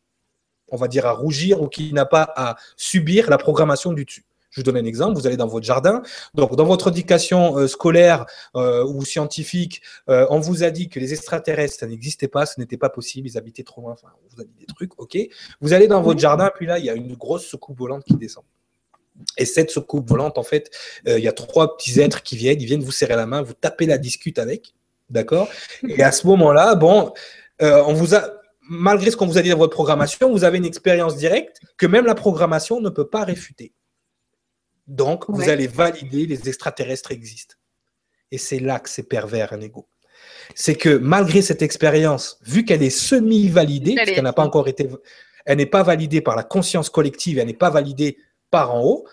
on 0.68 0.78
va 0.78 0.88
dire, 0.88 1.06
à 1.06 1.12
rougir 1.12 1.62
ou 1.62 1.68
qui 1.68 1.94
n'a 1.94 2.06
pas 2.06 2.32
à 2.36 2.56
subir 2.76 3.30
la 3.30 3.38
programmation 3.38 3.94
du 3.94 4.06
dessus. 4.06 4.26
Je 4.52 4.60
vous 4.60 4.64
donne 4.64 4.78
un 4.78 4.86
exemple. 4.86 5.18
Vous 5.18 5.26
allez 5.26 5.38
dans 5.38 5.48
votre 5.48 5.66
jardin. 5.66 6.04
Donc, 6.34 6.56
dans 6.56 6.66
votre 6.66 6.90
éducation 6.90 7.58
euh, 7.58 7.68
scolaire 7.68 8.26
euh, 8.56 8.86
ou 8.86 9.04
scientifique, 9.04 9.82
euh, 10.10 10.28
on 10.30 10.40
vous 10.40 10.64
a 10.64 10.70
dit 10.70 10.90
que 10.90 11.00
les 11.00 11.14
extraterrestres, 11.14 11.80
ça 11.80 11.88
n'existait 11.88 12.28
pas, 12.28 12.46
ce 12.46 12.60
n'était 12.60 12.78
pas 12.78 12.90
possible, 12.90 13.28
ils 13.28 13.38
habitaient 13.38 13.64
trop 13.64 13.82
loin. 13.82 13.94
Enfin, 13.94 14.10
on 14.24 14.36
vous 14.36 14.42
a 14.42 14.46
dit 14.46 14.54
des 14.60 14.66
trucs, 14.66 15.00
ok. 15.00 15.18
Vous 15.62 15.74
allez 15.74 15.88
dans 15.88 16.02
votre 16.02 16.20
jardin, 16.20 16.52
puis 16.54 16.66
là, 16.66 16.80
il 16.80 16.86
y 16.86 16.90
a 16.90 16.94
une 16.94 17.16
grosse 17.16 17.46
soucoupe 17.46 17.80
volante 17.80 18.04
qui 18.04 18.16
descend. 18.16 18.44
Et 19.38 19.46
cette 19.46 19.72
soucoupe 19.72 20.10
volante, 20.10 20.38
en 20.38 20.44
fait, 20.44 20.72
il 21.06 21.20
y 21.20 21.28
a 21.28 21.34
trois 21.34 21.78
petits 21.78 22.00
êtres 22.00 22.24
qui 22.24 22.36
viennent, 22.36 22.60
ils 22.60 22.66
viennent 22.66 22.84
vous 22.84 22.92
serrer 22.92 23.16
la 23.16 23.26
main, 23.26 23.42
vous 23.42 23.54
tapez 23.54 23.86
la 23.86 23.98
discute 23.98 24.40
avec, 24.40 24.74
d'accord 25.10 25.48
Et 25.88 26.02
à 26.02 26.12
ce 26.12 26.26
moment-là, 26.28 26.76
bon, 26.76 27.14
on 27.60 27.94
vous 27.94 28.16
a, 28.16 28.24
malgré 28.62 29.12
ce 29.12 29.18
qu'on 29.18 29.28
vous 29.28 29.38
a 29.38 29.42
dit 29.42 29.50
dans 29.50 29.58
votre 29.58 29.74
programmation, 29.74 30.32
vous 30.32 30.44
avez 30.44 30.58
une 30.58 30.66
expérience 30.66 31.18
directe 31.18 31.60
que 31.78 31.86
même 31.86 32.06
la 32.06 32.16
programmation 32.16 32.82
ne 32.82 32.90
peut 32.90 33.08
pas 33.08 33.24
réfuter. 33.24 33.74
Donc, 34.92 35.24
vous 35.30 35.48
allez 35.48 35.68
valider 35.68 36.26
les 36.26 36.50
extraterrestres 36.50 37.14
existent. 37.14 37.56
Et 38.30 38.38
c'est 38.38 38.60
là 38.60 38.78
que 38.78 38.90
c'est 38.90 39.04
pervers 39.04 39.54
un 39.54 39.62
ego. 39.62 39.88
C'est 40.54 40.76
que 40.76 40.98
malgré 40.98 41.42
cette 41.42 41.62
expérience, 41.62 42.40
vu 42.42 42.66
qu'elle 42.66 42.84
est 42.84 42.90
semi-validée, 42.90 43.96
parce 43.96 44.12
qu'elle 44.12 44.26
n'a 44.26 44.34
pas 44.34 44.44
encore 44.44 44.68
été, 44.68 44.90
elle 45.46 45.60
n'est 45.60 45.66
pas 45.66 45.84
validée 45.84 46.20
par 46.20 46.36
la 46.36 46.44
conscience 46.44 46.90
collective, 46.90 47.40
elle 47.40 47.48
n'est 47.48 47.54
pas 47.54 47.70
validée 47.70 48.18
par 48.50 48.76
en 48.76 48.84
haut, 48.84 49.08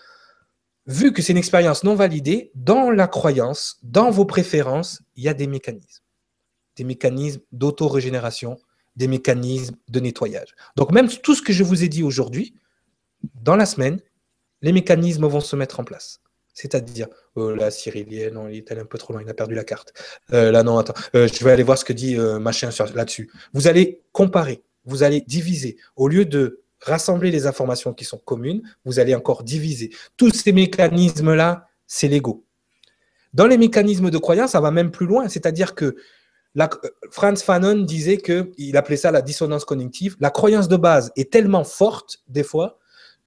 vu 0.85 1.13
que 1.13 1.21
c'est 1.21 1.31
une 1.31 1.37
expérience 1.37 1.85
non 1.85 1.95
validée, 1.95 2.51
dans 2.55 2.91
la 2.91 3.07
croyance, 3.07 3.79
dans 3.81 4.11
vos 4.11 4.25
préférences, 4.25 5.01
il 5.15 5.23
y 5.23 5.29
a 5.29 5.33
des 5.33 5.47
mécanismes. 5.47 6.03
Des 6.75 6.83
mécanismes 6.83 7.39
d'auto-régénération, 7.53 8.59
des 8.97 9.07
mécanismes 9.07 9.77
de 9.87 9.99
nettoyage. 10.01 10.55
Donc 10.75 10.91
même 10.91 11.07
tout 11.07 11.35
ce 11.35 11.41
que 11.41 11.53
je 11.53 11.63
vous 11.63 11.85
ai 11.85 11.87
dit 11.87 12.03
aujourd'hui, 12.03 12.53
dans 13.41 13.55
la 13.55 13.65
semaine, 13.65 14.01
les 14.61 14.71
mécanismes 14.71 15.25
vont 15.27 15.39
se 15.39 15.55
mettre 15.55 15.79
en 15.79 15.83
place. 15.83 16.21
C'est-à-dire, 16.53 17.07
oh 17.35 17.51
là, 17.51 17.71
Cyrilienne, 17.71 18.37
il 18.51 18.57
est 18.57 18.71
allé 18.71 18.81
un 18.81 18.85
peu 18.85 18.97
trop 18.97 19.13
loin, 19.13 19.21
il 19.23 19.29
a 19.29 19.33
perdu 19.33 19.55
la 19.55 19.63
carte. 19.63 19.93
Euh, 20.33 20.51
là, 20.51 20.63
non, 20.63 20.77
attends, 20.77 20.93
euh, 21.15 21.27
je 21.27 21.43
vais 21.45 21.51
aller 21.51 21.63
voir 21.63 21.77
ce 21.77 21.85
que 21.85 21.93
dit 21.93 22.17
euh, 22.17 22.39
machin 22.39 22.69
là-dessus. 22.95 23.31
Vous 23.53 23.67
allez 23.67 24.01
comparer, 24.11 24.61
vous 24.83 25.03
allez 25.03 25.21
diviser. 25.21 25.77
Au 25.95 26.07
lieu 26.09 26.25
de 26.25 26.61
rassembler 26.81 27.31
les 27.31 27.47
informations 27.47 27.93
qui 27.93 28.03
sont 28.03 28.17
communes, 28.17 28.61
vous 28.83 28.99
allez 28.99 29.15
encore 29.15 29.43
diviser. 29.43 29.91
Tous 30.17 30.31
ces 30.31 30.51
mécanismes-là, 30.51 31.67
c'est 31.87 32.07
l'ego. 32.07 32.43
Dans 33.33 33.47
les 33.47 33.57
mécanismes 33.57 34.09
de 34.09 34.17
croyance, 34.17 34.51
ça 34.51 34.59
va 34.59 34.71
même 34.71 34.91
plus 34.91 35.05
loin. 35.05 35.29
C'est-à-dire 35.29 35.75
que 35.75 35.95
Franz 37.11 37.43
Fanon 37.43 37.83
disait 37.83 38.17
qu'il 38.17 38.75
appelait 38.75 38.97
ça 38.97 39.11
la 39.11 39.21
dissonance 39.21 39.65
cognitive. 39.65 40.17
La 40.19 40.31
croyance 40.31 40.67
de 40.67 40.77
base 40.77 41.11
est 41.15 41.31
tellement 41.31 41.63
forte, 41.63 42.17
des 42.27 42.43
fois, 42.43 42.78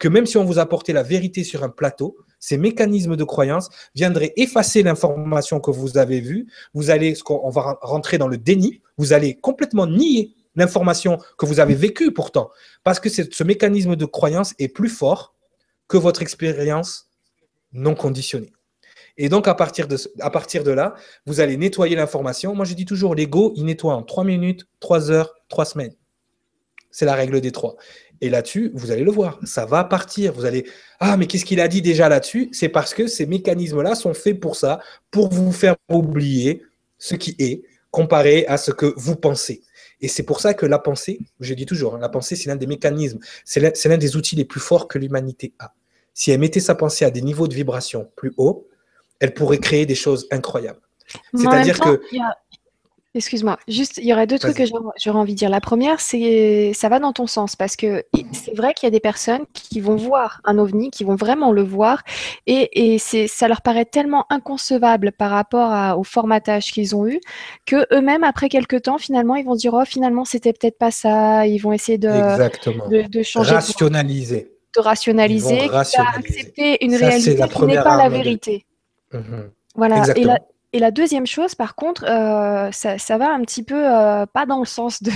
que 0.03 0.09
même 0.09 0.27
si 0.27 0.37
on 0.37 0.45
vous 0.45 0.59
apportait 0.59 0.93
la 0.93 1.05
vérité 1.05 1.45
sur 1.45 1.63
un 1.63 1.69
plateau, 1.69 2.17
ces 2.41 2.59
mécanismes 2.59 3.15
de 3.15 3.23
croyance 3.23 3.69
viendraient 3.95 4.33
effacer 4.35 4.83
l'information 4.83 5.61
que 5.61 5.71
vous 5.71 5.97
avez 5.97 6.21
vue. 6.21 6.49
Vous 6.75 6.91
allez, 6.91 7.15
on 7.29 7.51
va 7.51 7.79
rentrer 7.83 8.19
dans 8.19 8.27
le 8.27 8.37
déni, 8.37 8.83
vous 8.99 9.13
allez 9.13 9.37
complètement 9.37 9.87
nier 9.87 10.35
l'information 10.57 11.19
que 11.39 11.47
vous 11.47 11.61
avez 11.61 11.77
vécue 11.77 12.13
pourtant, 12.13 12.51
parce 12.83 12.99
que 12.99 13.09
ce 13.09 13.45
mécanisme 13.45 13.95
de 13.95 14.05
croyance 14.05 14.55
est 14.59 14.67
plus 14.67 14.89
fort 14.89 15.37
que 15.87 15.99
votre 15.99 16.21
expérience 16.21 17.09
non 17.73 17.95
conditionnée. 17.95 18.53
Et 19.19 19.29
donc, 19.29 19.47
à 19.47 19.55
partir 19.55 19.87
de, 19.87 20.71
là, 20.73 20.95
vous 21.27 21.39
allez 21.39 21.57
nettoyer 21.57 21.95
l'information. 21.95 22.57
Moi, 22.57 22.65
je 22.65 22.75
dis 22.75 22.87
toujours, 22.87 23.15
l'ego, 23.15 23.53
il 23.55 23.67
nettoie 23.67 23.95
en 23.95 24.03
3 24.03 24.25
minutes, 24.25 24.67
3 24.81 25.13
heures, 25.13 25.33
3 25.49 25.65
semaines. 25.65 25.95
C'est 26.91 27.07
la 27.07 27.15
règle 27.15 27.41
des 27.41 27.53
trois. 27.53 27.77
Et 28.23 28.31
là-dessus, 28.31 28.71
vous 28.73 28.93
allez 28.93 29.03
le 29.03 29.11
voir, 29.11 29.41
ça 29.43 29.67
va 29.67 29.83
partir. 29.83 30.33
Vous 30.33 30.45
allez, 30.45 30.65
ah, 31.01 31.17
mais 31.17 31.27
qu'est-ce 31.27 31.45
qu'il 31.45 31.61
a 31.61 31.67
dit 31.67 31.83
déjà 31.83 32.09
là-dessus? 32.09 32.49
C'est 32.53 32.69
parce 32.69 32.95
que 32.95 33.09
ces 33.09 33.27
mécanismes-là 33.27 33.97
sont 33.97 34.15
faits 34.15 34.39
pour 34.39 34.55
ça, 34.55 34.81
pour 35.11 35.29
vous 35.29 35.51
faire 35.51 35.75
oublier 35.91 36.63
ce 36.99 37.17
qui 37.17 37.35
est, 37.41 37.65
comparé 37.91 38.47
à 38.47 38.57
ce 38.57 38.71
que 38.71 38.95
vous 38.97 39.17
pensez. 39.17 39.63
Et 40.01 40.09
c'est 40.09 40.23
pour 40.23 40.41
ça 40.41 40.55
que 40.55 40.65
la 40.65 40.79
pensée, 40.79 41.19
je 41.41 41.53
dis 41.53 41.67
toujours, 41.67 41.97
hein, 41.97 41.99
la 42.01 42.09
pensée, 42.09 42.37
c'est 42.37 42.49
l'un 42.49 42.57
des 42.57 42.67
mécanismes, 42.67 43.19
c'est 43.45 43.61
l'un 43.61 43.99
des 43.99 44.17
outils 44.17 44.37
les 44.37 44.47
plus 44.47 44.61
forts 44.61 44.89
que 44.89 44.99
l'humanité 44.99 45.53
a. 45.59 45.75
Si 46.15 46.31
elle 46.31 46.41
mettait 46.41 46.61
sa 46.61 46.75
pensée 46.75 47.05
à 47.05 47.11
des 47.11 47.23
niveaux 47.23 47.49
de 47.49 47.55
vibration 47.55 48.09
plus 48.17 48.33
hauts, 48.37 48.67
elle 49.21 49.35
pourrait 49.35 49.59
créer 49.59 49.85
des 49.85 49.95
choses 49.95 50.27
incroyables. 50.31 50.81
C'est-à-dire 51.35 51.79
que 51.81 52.01
Excuse-moi, 53.15 53.59
juste, 53.69 53.99
il 53.99 54.07
y 54.07 54.13
aurait 54.15 54.27
deux 54.27 54.39
trucs 54.39 54.57
que 54.57 54.65
j'aurais 54.65 55.19
envie 55.19 55.35
de 55.35 55.39
dire. 55.39 55.51
La 55.51 55.61
première, 55.61 56.01
c'est 56.01 56.73
ça 56.75 56.89
va 56.89 56.99
dans 56.99 57.13
ton 57.13 57.27
sens 57.27 57.57
parce 57.57 57.77
que 57.77 58.05
c'est 58.33 58.57
vrai 58.57 58.73
qu'il 58.73 58.87
y 58.87 58.89
a 58.89 58.91
des 58.91 59.01
personnes 59.01 59.45
qui 59.53 59.81
vont 59.81 59.97
voir 59.97 60.41
un 60.45 60.57
ovni, 60.57 60.91
qui 60.91 61.05
vont 61.05 61.15
vraiment 61.15 61.53
le 61.53 61.63
voir, 61.63 62.05
et, 62.47 62.95
et 62.95 62.99
ça 62.99 63.49
leur 63.49 63.61
paraît 63.61 63.85
tellement 63.85 64.25
inconcevable 64.31 65.13
par 65.13 65.31
rapport 65.31 65.99
au 65.99 66.05
formatage 66.05 66.73
qu'ils 66.73 66.97
ont 66.97 67.07
eu 67.07 67.21
que 67.67 67.87
eux-mêmes, 67.95 68.25
après 68.25 68.49
quelques 68.49 68.81
temps, 68.83 68.97
finalement, 68.97 69.37
ils 69.37 69.45
vont 69.45 69.57
dire 69.57 69.75
oh 69.75 69.85
finalement 69.85 70.25
c'était 70.25 70.55
peut-être 70.55 70.79
pas 70.79 70.91
ça. 70.91 71.47
Ils 71.47 71.59
vont 71.59 71.75
essayer 71.75 71.99
de 71.99 72.09
de, 72.09 73.23
changer, 73.23 73.53
rationaliser, 73.53 74.51
de, 74.75 74.81
rationaliser, 74.81 75.69
d'accepter 75.69 76.83
une 76.83 76.95
réalité 76.95 77.37
qui 77.47 77.65
n'est 77.67 77.75
pas 77.75 77.99
la 77.99 78.09
vérité. 78.09 78.65
Mhm. 79.13 79.51
Voilà. 79.75 80.05
Et 80.17 80.27
Et 80.75 80.79
la 80.79 80.91
deuxième 80.91 81.27
chose, 81.27 81.55
par 81.55 81.75
contre, 81.75 82.05
euh, 82.09 82.73
ça, 82.73 82.97
ça, 82.97 83.19
va 83.19 83.31
un 83.31 83.43
petit 83.43 83.63
peu 83.63 83.75
euh, 83.77 84.25
pas 84.25 84.47
dans 84.47 84.59
le 84.59 84.65
sens 84.65 85.03
de, 85.03 85.11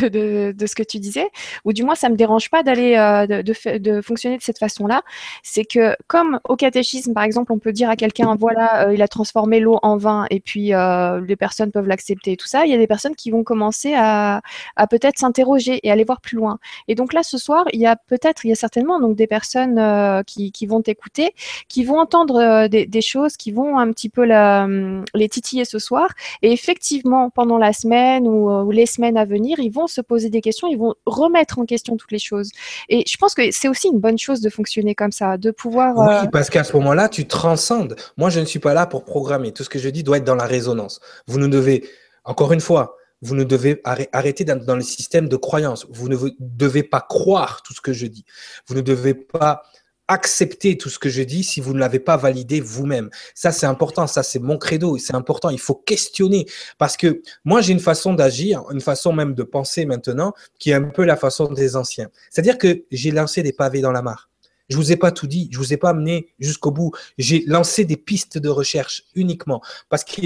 ce 0.66 0.74
que 0.74 0.82
tu 0.82 0.98
disais, 0.98 1.30
ou 1.64 1.72
du 1.72 1.82
moins 1.82 1.94
ça 1.94 2.10
me 2.10 2.16
dérange 2.16 2.50
pas 2.50 2.62
d'aller 2.62 2.94
euh, 2.96 3.42
de, 3.42 4.00
fonctionner 4.02 4.36
de 4.36 4.42
cette 4.42 4.58
façon-là. 4.58 5.02
C'est 5.42 5.64
que 5.64 5.96
comme 6.08 6.40
au 6.44 6.56
catéchisme, 6.56 7.14
par 7.14 7.24
exemple, 7.24 7.52
on 7.52 7.58
peut 7.58 7.72
dire 7.72 7.88
à 7.88 7.96
quelqu'un 7.96 8.34
voilà, 8.38 8.92
il 8.92 9.00
a 9.00 9.08
transformé 9.08 9.60
l'eau 9.60 9.78
en 9.82 9.96
vin 9.96 10.26
et 10.30 10.40
puis 10.40 10.72
les 10.72 11.36
personnes 11.36 11.72
peuvent 11.72 11.88
l'accepter 11.88 12.32
et 12.32 12.36
tout 12.36 12.46
ça. 12.46 12.66
Il 12.66 12.70
y 12.70 12.74
a 12.74 12.78
des 12.78 12.86
personnes 12.86 13.14
qui 13.14 13.30
vont 13.30 13.42
commencer 13.42 13.94
à, 13.96 14.42
peut-être 14.90 15.18
s'interroger 15.18 15.80
et 15.82 15.90
aller 15.90 16.04
voir 16.04 16.20
plus 16.20 16.36
loin. 16.36 16.58
Et 16.88 16.94
donc 16.94 17.14
là, 17.14 17.22
ce 17.22 17.38
soir, 17.38 17.64
il 17.72 17.80
y 17.80 17.86
a 17.86 17.96
peut-être, 17.96 18.44
il 18.44 18.48
y 18.48 18.52
a 18.52 18.56
certainement 18.56 19.00
donc 19.00 19.16
des 19.16 19.26
personnes 19.26 20.22
qui, 20.26 20.66
vont 20.66 20.82
t'écouter, 20.82 21.32
qui 21.68 21.84
vont 21.84 21.98
entendre 21.98 22.66
des, 22.68 23.00
choses, 23.00 23.36
qui 23.38 23.52
vont 23.52 23.78
un 23.78 23.90
petit 23.92 24.10
peu 24.10 24.24
les 24.24 25.28
titiller 25.46 25.64
ce 25.64 25.78
soir. 25.78 26.08
Et 26.42 26.52
effectivement, 26.52 27.30
pendant 27.30 27.58
la 27.58 27.72
semaine 27.72 28.26
euh, 28.26 28.62
ou, 28.62 28.70
les 28.70 28.86
semaines 28.86 29.16
à 29.16 29.24
venir, 29.24 29.58
ils 29.58 29.70
vont 29.70 29.86
se 29.86 30.00
poser 30.00 30.30
des 30.30 30.40
questions, 30.40 30.68
ils 30.68 30.78
vont 30.78 30.94
remettre 31.06 31.58
en 31.58 31.64
question 31.64 31.96
toutes 31.96 32.12
les 32.12 32.18
choses. 32.18 32.50
Et 32.88 33.04
je 33.06 33.16
pense 33.16 33.34
que 33.34 33.50
c'est 33.50 33.68
aussi 33.68 33.88
une 33.88 34.00
bonne 34.00 34.18
chose 34.18 34.40
de 34.40 34.50
fonctionner 34.50 34.94
comme 34.94 35.12
ça, 35.12 35.36
de 35.36 35.50
pouvoir. 35.50 35.96
Oui, 35.96 36.26
euh, 36.26 36.30
parce 36.30 36.50
qu'à 36.50 36.64
ce 36.64 36.74
moment-là, 36.76 37.08
tu 37.08 37.26
transcendes. 37.26 37.96
Moi, 38.16 38.30
je 38.30 38.40
ne 38.40 38.44
suis 38.44 38.58
pas 38.58 38.74
là 38.74 38.86
pour 38.86 39.04
programmer. 39.04 39.52
Tout 39.52 39.64
ce 39.64 39.68
que 39.68 39.78
je 39.78 39.88
dis 39.88 40.02
doit 40.02 40.18
être 40.18 40.24
dans 40.24 40.34
la 40.34 40.46
résonance. 40.46 41.00
Vous 41.26 41.38
ne 41.38 41.46
devez, 41.46 41.88
encore 42.24 42.52
une 42.52 42.60
fois, 42.60 42.96
vous 43.22 43.34
ne 43.34 43.44
devez 43.44 43.80
arrêter 43.84 44.44
dans 44.44 44.76
le 44.76 44.82
système 44.82 45.28
de 45.28 45.36
croyance. 45.36 45.86
Vous 45.90 46.08
ne 46.08 46.16
devez 46.38 46.82
pas 46.82 47.00
croire 47.00 47.62
tout 47.62 47.72
ce 47.72 47.80
que 47.80 47.92
je 47.92 48.06
dis. 48.06 48.24
Vous 48.66 48.74
ne 48.74 48.82
devez 48.82 49.14
pas 49.14 49.62
accepter 50.08 50.78
tout 50.78 50.88
ce 50.88 50.98
que 50.98 51.08
je 51.08 51.22
dis 51.22 51.42
si 51.42 51.60
vous 51.60 51.74
ne 51.74 51.78
l'avez 51.78 51.98
pas 51.98 52.16
validé 52.16 52.60
vous-même. 52.60 53.10
Ça, 53.34 53.52
c'est 53.52 53.66
important. 53.66 54.06
Ça, 54.06 54.22
c'est 54.22 54.38
mon 54.38 54.58
credo. 54.58 54.98
C'est 54.98 55.14
important. 55.14 55.50
Il 55.50 55.58
faut 55.58 55.74
questionner. 55.74 56.46
Parce 56.78 56.96
que 56.96 57.22
moi, 57.44 57.60
j'ai 57.60 57.72
une 57.72 57.80
façon 57.80 58.14
d'agir, 58.14 58.62
une 58.70 58.80
façon 58.80 59.12
même 59.12 59.34
de 59.34 59.42
penser 59.42 59.84
maintenant, 59.84 60.32
qui 60.58 60.70
est 60.70 60.74
un 60.74 60.84
peu 60.84 61.04
la 61.04 61.16
façon 61.16 61.52
des 61.52 61.76
anciens. 61.76 62.08
C'est-à-dire 62.30 62.58
que 62.58 62.84
j'ai 62.90 63.10
lancé 63.10 63.42
des 63.42 63.52
pavés 63.52 63.80
dans 63.80 63.92
la 63.92 64.02
mare. 64.02 64.30
Je 64.68 64.76
vous 64.76 64.92
ai 64.92 64.96
pas 64.96 65.12
tout 65.12 65.26
dit. 65.26 65.48
Je 65.52 65.58
vous 65.58 65.72
ai 65.72 65.76
pas 65.76 65.90
amené 65.90 66.28
jusqu'au 66.38 66.70
bout. 66.70 66.92
J'ai 67.18 67.44
lancé 67.46 67.84
des 67.84 67.96
pistes 67.96 68.38
de 68.38 68.48
recherche 68.48 69.04
uniquement. 69.14 69.62
Parce 69.88 70.04
que 70.04 70.20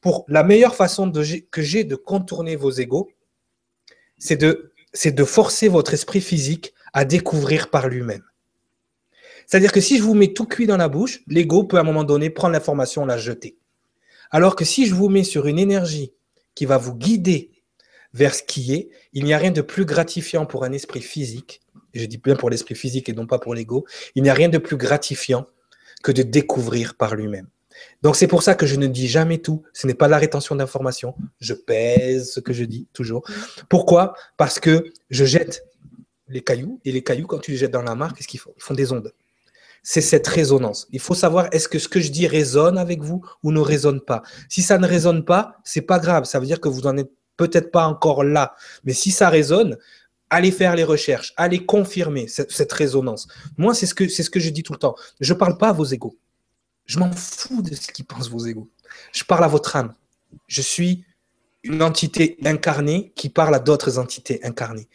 pour 0.00 0.24
la 0.28 0.42
meilleure 0.42 0.74
façon 0.74 1.10
que 1.50 1.62
j'ai 1.62 1.84
de 1.84 1.96
contourner 1.96 2.56
vos 2.56 2.70
égaux, 2.70 3.10
c'est 4.18 4.36
de, 4.36 4.72
c'est 4.92 5.12
de 5.12 5.24
forcer 5.24 5.68
votre 5.68 5.94
esprit 5.94 6.20
physique 6.20 6.74
à 6.92 7.04
découvrir 7.04 7.70
par 7.70 7.88
lui-même. 7.88 8.22
C'est-à-dire 9.50 9.72
que 9.72 9.80
si 9.80 9.98
je 9.98 10.04
vous 10.04 10.14
mets 10.14 10.32
tout 10.32 10.46
cuit 10.46 10.68
dans 10.68 10.76
la 10.76 10.86
bouche, 10.86 11.22
l'ego 11.26 11.64
peut 11.64 11.76
à 11.76 11.80
un 11.80 11.82
moment 11.82 12.04
donné 12.04 12.30
prendre 12.30 12.52
l'information, 12.52 13.04
la 13.04 13.18
jeter. 13.18 13.56
Alors 14.30 14.54
que 14.54 14.64
si 14.64 14.86
je 14.86 14.94
vous 14.94 15.08
mets 15.08 15.24
sur 15.24 15.48
une 15.48 15.58
énergie 15.58 16.12
qui 16.54 16.66
va 16.66 16.78
vous 16.78 16.94
guider 16.94 17.50
vers 18.14 18.32
ce 18.32 18.44
qui 18.44 18.72
est, 18.74 18.90
il 19.12 19.24
n'y 19.24 19.34
a 19.34 19.38
rien 19.38 19.50
de 19.50 19.60
plus 19.60 19.84
gratifiant 19.84 20.46
pour 20.46 20.62
un 20.62 20.70
esprit 20.70 21.00
physique, 21.00 21.62
je 21.94 22.04
dis 22.04 22.18
bien 22.18 22.36
pour 22.36 22.48
l'esprit 22.48 22.76
physique 22.76 23.08
et 23.08 23.12
non 23.12 23.26
pas 23.26 23.40
pour 23.40 23.56
l'ego, 23.56 23.86
il 24.14 24.22
n'y 24.22 24.28
a 24.28 24.34
rien 24.34 24.48
de 24.48 24.58
plus 24.58 24.76
gratifiant 24.76 25.48
que 26.04 26.12
de 26.12 26.22
découvrir 26.22 26.94
par 26.94 27.16
lui-même. 27.16 27.48
Donc 28.02 28.14
c'est 28.14 28.28
pour 28.28 28.44
ça 28.44 28.54
que 28.54 28.66
je 28.66 28.76
ne 28.76 28.86
dis 28.86 29.08
jamais 29.08 29.38
tout. 29.38 29.64
Ce 29.72 29.88
n'est 29.88 29.94
pas 29.94 30.06
la 30.06 30.18
rétention 30.18 30.54
d'informations. 30.54 31.16
Je 31.40 31.54
pèse 31.54 32.30
ce 32.30 32.38
que 32.38 32.52
je 32.52 32.62
dis 32.62 32.86
toujours. 32.92 33.24
Pourquoi? 33.68 34.14
Parce 34.36 34.60
que 34.60 34.92
je 35.10 35.24
jette 35.24 35.66
les 36.28 36.42
cailloux 36.42 36.80
et 36.84 36.92
les 36.92 37.02
cailloux, 37.02 37.26
quand 37.26 37.40
tu 37.40 37.50
les 37.50 37.56
jettes 37.56 37.72
dans 37.72 37.82
la 37.82 37.96
mare, 37.96 38.14
qu'est-ce 38.14 38.28
qu'ils 38.28 38.38
font? 38.38 38.52
Ils 38.56 38.62
font 38.62 38.74
des 38.74 38.92
ondes 38.92 39.12
c'est 39.82 40.00
cette 40.00 40.26
résonance. 40.26 40.86
Il 40.90 41.00
faut 41.00 41.14
savoir 41.14 41.48
est-ce 41.52 41.68
que 41.68 41.78
ce 41.78 41.88
que 41.88 42.00
je 42.00 42.10
dis 42.10 42.26
résonne 42.26 42.78
avec 42.78 43.02
vous 43.02 43.24
ou 43.42 43.52
ne 43.52 43.60
résonne 43.60 44.00
pas? 44.00 44.22
Si 44.48 44.62
ça 44.62 44.78
ne 44.78 44.86
résonne 44.86 45.24
pas, 45.24 45.56
c'est 45.64 45.82
pas 45.82 45.98
grave. 45.98 46.24
Ça 46.24 46.38
veut 46.38 46.46
dire 46.46 46.60
que 46.60 46.68
vous 46.68 46.82
n'en 46.82 46.96
êtes 46.96 47.10
peut-être 47.36 47.70
pas 47.70 47.86
encore 47.86 48.22
là. 48.22 48.54
Mais 48.84 48.92
si 48.92 49.10
ça 49.10 49.28
résonne, 49.30 49.76
allez 50.28 50.52
faire 50.52 50.76
les 50.76 50.84
recherches, 50.84 51.32
allez 51.36 51.64
confirmer 51.64 52.28
cette, 52.28 52.72
résonance. 52.72 53.26
Moi, 53.56 53.74
c'est 53.74 53.86
ce 53.86 53.94
que 53.94 54.08
c'est 54.08 54.22
ce 54.22 54.30
que 54.30 54.40
je 54.40 54.50
dis 54.50 54.62
tout 54.62 54.72
le 54.72 54.78
temps. 54.78 54.94
Je 55.20 55.34
parle 55.34 55.56
pas 55.56 55.68
à 55.68 55.72
vos 55.72 55.84
égaux. 55.84 56.16
Je 56.86 56.98
m'en 56.98 57.10
fous 57.12 57.62
de 57.62 57.74
ce 57.74 57.90
qu'ils 57.92 58.04
pensent 58.04 58.30
vos 58.30 58.46
égaux. 58.46 58.68
Je 59.12 59.24
parle 59.24 59.44
à 59.44 59.48
votre 59.48 59.76
âme. 59.76 59.94
Je 60.46 60.62
suis 60.62 61.04
une 61.62 61.82
entité 61.82 62.38
incarnée 62.44 63.12
qui 63.16 63.28
parle 63.28 63.54
à 63.54 63.58
d'autres 63.58 63.98
entités 63.98 64.40
incarnées 64.44 64.88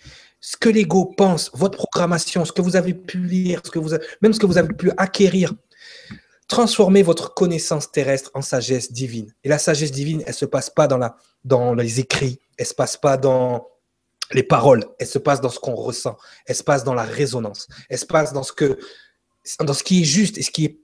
ce 0.46 0.58
que 0.58 0.70
l'ego 0.70 1.06
pense, 1.06 1.50
votre 1.56 1.76
programmation, 1.76 2.46
ce 2.46 2.52
que 2.52 2.62
vous 2.62 2.76
avez 2.76 2.94
pu 2.94 3.18
lire, 3.18 3.62
ce 3.66 3.72
que 3.72 3.80
vous 3.80 3.90
même 4.22 4.32
ce 4.32 4.40
que 4.40 4.46
vous 4.46 4.60
avez 4.60 4.76
pu 4.76 4.92
acquérir. 4.96 5.52
Transformez 6.48 7.02
votre 7.02 7.34
connaissance 7.34 7.92
terrestre 7.92 8.30
en 8.36 8.44
sagesse 8.44 8.92
divine. 8.92 9.34
Et 9.44 9.50
la 9.50 9.58
sagesse 9.58 9.92
divine, 9.92 10.22
elle 10.22 10.34
ne 10.34 10.34
se 10.34 10.46
passe 10.46 10.70
pas 10.70 10.86
dans, 10.86 11.00
la, 11.00 11.18
dans 11.46 11.74
les 11.74 12.00
écrits, 12.00 12.40
elle 12.60 12.66
ne 12.66 12.68
se 12.68 12.76
passe 12.76 12.96
pas 12.96 13.18
dans 13.18 13.68
les 14.34 14.44
paroles, 14.44 14.86
elle 15.00 15.08
se 15.08 15.18
passe 15.18 15.42
dans 15.42 15.50
ce 15.50 15.58
qu'on 15.58 15.74
ressent, 15.74 16.16
elle 16.46 16.56
se 16.56 16.64
passe 16.64 16.84
dans 16.84 16.94
la 16.94 17.06
résonance, 17.06 17.68
elle 17.90 17.98
se 17.98 18.06
passe 18.06 18.32
dans 18.32 18.44
ce, 18.44 18.54
que, 18.54 18.78
dans 19.62 19.74
ce 19.74 19.84
qui 19.84 20.02
est 20.02 20.06
juste 20.06 20.38
et 20.38 20.44
ce 20.44 20.52
qui 20.52 20.66
est... 20.66 20.80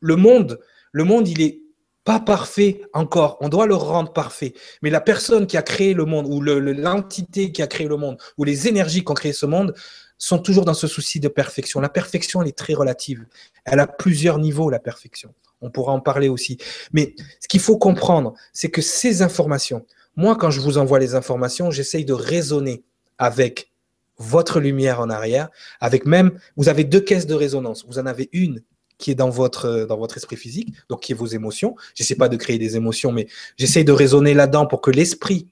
Le 0.00 0.16
monde, 0.16 0.60
le 0.92 1.04
monde, 1.04 1.26
il 1.28 1.40
est 1.40 1.62
pas 2.06 2.20
parfait 2.20 2.82
encore. 2.94 3.36
On 3.40 3.48
doit 3.48 3.66
le 3.66 3.74
rendre 3.74 4.12
parfait. 4.12 4.54
Mais 4.80 4.90
la 4.90 5.00
personne 5.00 5.48
qui 5.48 5.56
a 5.56 5.62
créé 5.62 5.92
le 5.92 6.04
monde, 6.04 6.26
ou 6.28 6.40
l'entité 6.40 7.50
qui 7.50 7.62
a 7.62 7.66
créé 7.66 7.88
le 7.88 7.96
monde, 7.96 8.16
ou 8.38 8.44
les 8.44 8.68
énergies 8.68 9.04
qui 9.04 9.10
ont 9.10 9.14
créé 9.14 9.32
ce 9.32 9.44
monde, 9.44 9.74
sont 10.16 10.38
toujours 10.38 10.64
dans 10.64 10.72
ce 10.72 10.86
souci 10.86 11.18
de 11.18 11.26
perfection. 11.26 11.80
La 11.80 11.88
perfection, 11.88 12.40
elle 12.40 12.48
est 12.48 12.56
très 12.56 12.74
relative. 12.74 13.26
Elle 13.64 13.80
a 13.80 13.88
plusieurs 13.88 14.38
niveaux, 14.38 14.70
la 14.70 14.78
perfection. 14.78 15.34
On 15.60 15.70
pourra 15.70 15.92
en 15.92 16.00
parler 16.00 16.28
aussi. 16.28 16.58
Mais 16.92 17.16
ce 17.40 17.48
qu'il 17.48 17.60
faut 17.60 17.76
comprendre, 17.76 18.34
c'est 18.52 18.70
que 18.70 18.82
ces 18.82 19.22
informations, 19.22 19.84
moi, 20.14 20.36
quand 20.36 20.50
je 20.50 20.60
vous 20.60 20.78
envoie 20.78 21.00
les 21.00 21.16
informations, 21.16 21.72
j'essaye 21.72 22.04
de 22.04 22.12
raisonner 22.12 22.84
avec 23.18 23.72
votre 24.18 24.60
lumière 24.60 25.00
en 25.00 25.10
arrière, 25.10 25.48
avec 25.80 26.06
même, 26.06 26.38
vous 26.56 26.68
avez 26.68 26.84
deux 26.84 27.00
caisses 27.00 27.26
de 27.26 27.34
résonance. 27.34 27.84
Vous 27.88 27.98
en 27.98 28.06
avez 28.06 28.30
une 28.32 28.62
qui 28.98 29.10
est 29.10 29.14
dans 29.14 29.30
votre, 29.30 29.66
euh, 29.66 29.86
dans 29.86 29.98
votre 29.98 30.16
esprit 30.16 30.36
physique, 30.36 30.74
donc 30.88 31.02
qui 31.02 31.12
est 31.12 31.14
vos 31.14 31.26
émotions. 31.26 31.76
Je 31.94 32.02
sais 32.02 32.16
pas 32.16 32.28
de 32.28 32.36
créer 32.36 32.58
des 32.58 32.76
émotions, 32.76 33.12
mais 33.12 33.28
j'essaye 33.56 33.84
de 33.84 33.92
raisonner 33.92 34.34
là-dedans 34.34 34.66
pour 34.66 34.80
que 34.80 34.90
l'esprit 34.90 35.48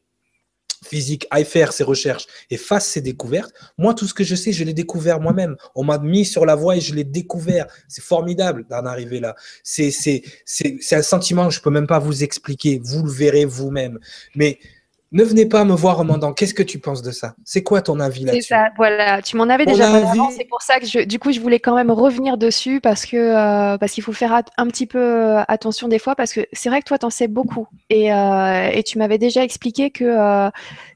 physique 0.84 1.26
aille 1.30 1.45
faire 1.45 1.72
ses 1.72 1.82
recherches 1.82 2.26
et 2.51 2.57
fasse 2.57 2.86
ses 2.86 3.01
découvertes. 3.01 3.53
Moi, 3.78 3.95
tout 3.95 4.07
ce 4.07 4.14
que 4.14 4.22
je 4.22 4.34
sais, 4.34 4.53
je 4.53 4.64
l'ai 4.64 4.74
découvert 4.74 5.20
moi-même. 5.20 5.57
On 5.74 5.82
m'a 5.82 5.99
mis 5.99 6.24
sur 6.24 6.47
la 6.47 6.55
voie 6.55 6.76
et 6.76 6.80
je 6.80 6.95
l'ai 6.95 7.05
découvert. 7.05 7.66
C'est 7.88 8.05
formidable 8.05 8.66
d'en 8.68 8.84
arriver 8.84 9.18
là. 9.18 9.34
C'est 9.62 10.22
un 10.92 11.03
sentiment 11.03 11.49
que 11.49 11.55
je 11.55 11.61
peux 11.61 11.70
même 11.70 11.86
pas 11.86 11.99
vous 11.99 12.22
expliquer. 12.22 12.80
Vous 12.84 13.03
le 13.03 13.11
verrez 13.11 13.45
vous-même. 13.45 13.99
Mais 14.34 14.59
ne 15.14 15.22
venez 15.22 15.46
pas 15.46 15.64
me 15.64 15.74
voir 15.74 16.00
en 16.00 16.02
demandant 16.02 16.32
qu'est-ce 16.32 16.54
que 16.54 16.62
tu 16.62 16.80
penses 16.80 17.00
de 17.00 17.12
ça? 17.12 17.34
C'est 17.44 17.62
quoi 17.62 17.80
ton 17.82 18.00
avis 18.00 18.24
là-dessus? 18.24 18.42
C'est 18.42 18.54
ça, 18.54 18.68
voilà. 18.76 19.22
Tu 19.22 19.36
m'en 19.36 19.44
avais 19.44 19.64
déjà 19.64 19.88
parlé. 19.88 20.20
C'est 20.36 20.48
pour 20.48 20.60
ça 20.60 20.80
que 20.80 20.86
je, 20.86 21.04
du 21.04 21.20
coup, 21.20 21.30
je 21.30 21.38
voulais 21.40 21.60
quand 21.60 21.76
même 21.76 21.92
revenir 21.92 22.36
dessus 22.36 22.80
parce 22.80 23.06
que 23.06 23.16
euh, 23.16 23.78
parce 23.78 23.92
qu'il 23.92 24.02
faut 24.02 24.12
faire 24.12 24.42
un 24.58 24.66
petit 24.66 24.86
peu 24.86 24.98
euh, 24.98 25.42
attention 25.46 25.86
des 25.86 26.00
fois 26.00 26.16
parce 26.16 26.32
que 26.32 26.40
c'est 26.52 26.68
vrai 26.68 26.80
que 26.80 26.86
toi, 26.86 26.98
tu 26.98 27.06
en 27.06 27.10
sais 27.10 27.28
beaucoup 27.28 27.68
et, 27.90 28.12
euh, 28.12 28.68
et 28.72 28.82
tu 28.82 28.98
m'avais 28.98 29.18
déjà 29.18 29.44
expliqué 29.44 29.90
que 29.90 30.50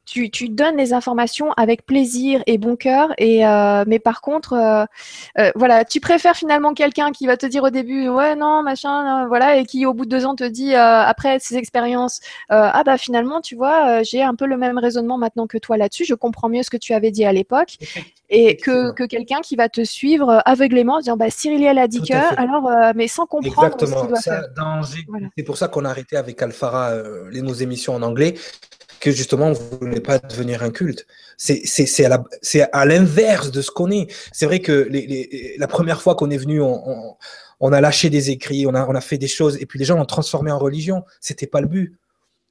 tu, 0.08 0.30
tu, 0.30 0.48
donnes 0.48 0.78
les 0.78 0.94
informations 0.94 1.52
avec 1.52 1.84
plaisir 1.84 2.42
et 2.46 2.56
bon 2.56 2.76
cœur, 2.76 3.12
et 3.18 3.46
euh, 3.46 3.84
mais 3.86 3.98
par 3.98 4.22
contre, 4.22 4.54
euh, 4.54 4.86
euh, 5.38 5.52
voilà, 5.54 5.84
tu 5.84 6.00
préfères 6.00 6.34
finalement 6.34 6.72
quelqu'un 6.72 7.12
qui 7.12 7.26
va 7.26 7.36
te 7.36 7.44
dire 7.44 7.62
au 7.62 7.68
début, 7.68 8.08
ouais, 8.08 8.34
non, 8.34 8.62
machin, 8.62 9.26
voilà, 9.26 9.58
et 9.58 9.66
qui 9.66 9.84
au 9.84 9.92
bout 9.92 10.06
de 10.06 10.10
deux 10.10 10.24
ans 10.24 10.34
te 10.34 10.44
dit 10.44 10.74
après 10.74 11.38
ses 11.40 11.56
expériences, 11.56 12.20
ah 12.48 12.82
bah 12.86 12.96
finalement, 12.96 13.42
tu 13.42 13.54
vois, 13.54 14.02
j'ai 14.02 14.22
un 14.22 14.34
peu 14.34 14.46
le 14.46 14.56
même 14.56 14.78
raisonnement 14.78 15.18
maintenant 15.18 15.46
que 15.46 15.58
toi 15.58 15.76
là-dessus, 15.76 16.06
je 16.06 16.14
comprends 16.14 16.48
mieux 16.48 16.62
ce 16.62 16.70
que 16.70 16.78
tu 16.78 16.94
avais 16.94 17.10
dit 17.10 17.26
à 17.26 17.32
l'époque, 17.32 17.76
et 18.30 18.56
que, 18.56 18.92
que 18.92 19.04
quelqu'un 19.04 19.40
qui 19.40 19.56
va 19.56 19.68
te 19.68 19.84
suivre 19.84 20.42
aveuglément, 20.46 20.94
en 20.94 21.00
disant, 21.00 21.18
bah 21.18 21.28
Cyriliel 21.28 21.78
a 21.78 21.86
dit 21.86 22.00
que, 22.00 22.40
alors, 22.40 22.70
mais 22.94 23.08
sans 23.08 23.26
comprendre 23.26 23.76
ce 23.78 23.84
qu'il 23.84 24.08
doit 24.08 24.20
faire. 24.20 24.44
C'est 25.36 25.44
pour 25.44 25.58
ça 25.58 25.68
qu'on 25.68 25.84
a 25.84 25.90
arrêté 25.90 26.16
avec 26.16 26.40
Alphara 26.40 26.92
les, 27.30 27.42
nos 27.42 27.52
émissions 27.52 27.94
en 27.94 28.02
anglais 28.02 28.34
que 29.00 29.10
justement, 29.10 29.52
vous 29.52 29.78
ne 29.80 29.86
voulez 29.86 30.00
pas 30.00 30.18
devenir 30.18 30.62
un 30.62 30.70
culte. 30.70 31.06
C'est 31.36 32.04
à 32.72 32.84
l'inverse 32.86 33.50
de 33.50 33.62
ce 33.62 33.70
qu'on 33.70 33.90
est. 33.90 34.12
C'est 34.32 34.46
vrai 34.46 34.60
que 34.60 34.88
les, 34.90 35.06
les, 35.06 35.56
la 35.58 35.68
première 35.68 36.02
fois 36.02 36.14
qu'on 36.14 36.30
est 36.30 36.38
venu, 36.38 36.60
on, 36.60 36.88
on, 36.88 37.16
on, 37.60 37.72
a 37.72 37.80
lâché 37.80 38.10
des 38.10 38.30
écrits, 38.30 38.66
on 38.66 38.74
a, 38.74 38.86
on 38.86 38.94
a 38.94 39.00
fait 39.00 39.18
des 39.18 39.28
choses, 39.28 39.56
et 39.60 39.66
puis 39.66 39.78
les 39.78 39.84
gens 39.84 39.96
l'ont 39.96 40.04
transformé 40.04 40.50
en 40.50 40.58
religion. 40.58 41.04
C'était 41.20 41.46
pas 41.46 41.60
le 41.60 41.68
but. 41.68 41.96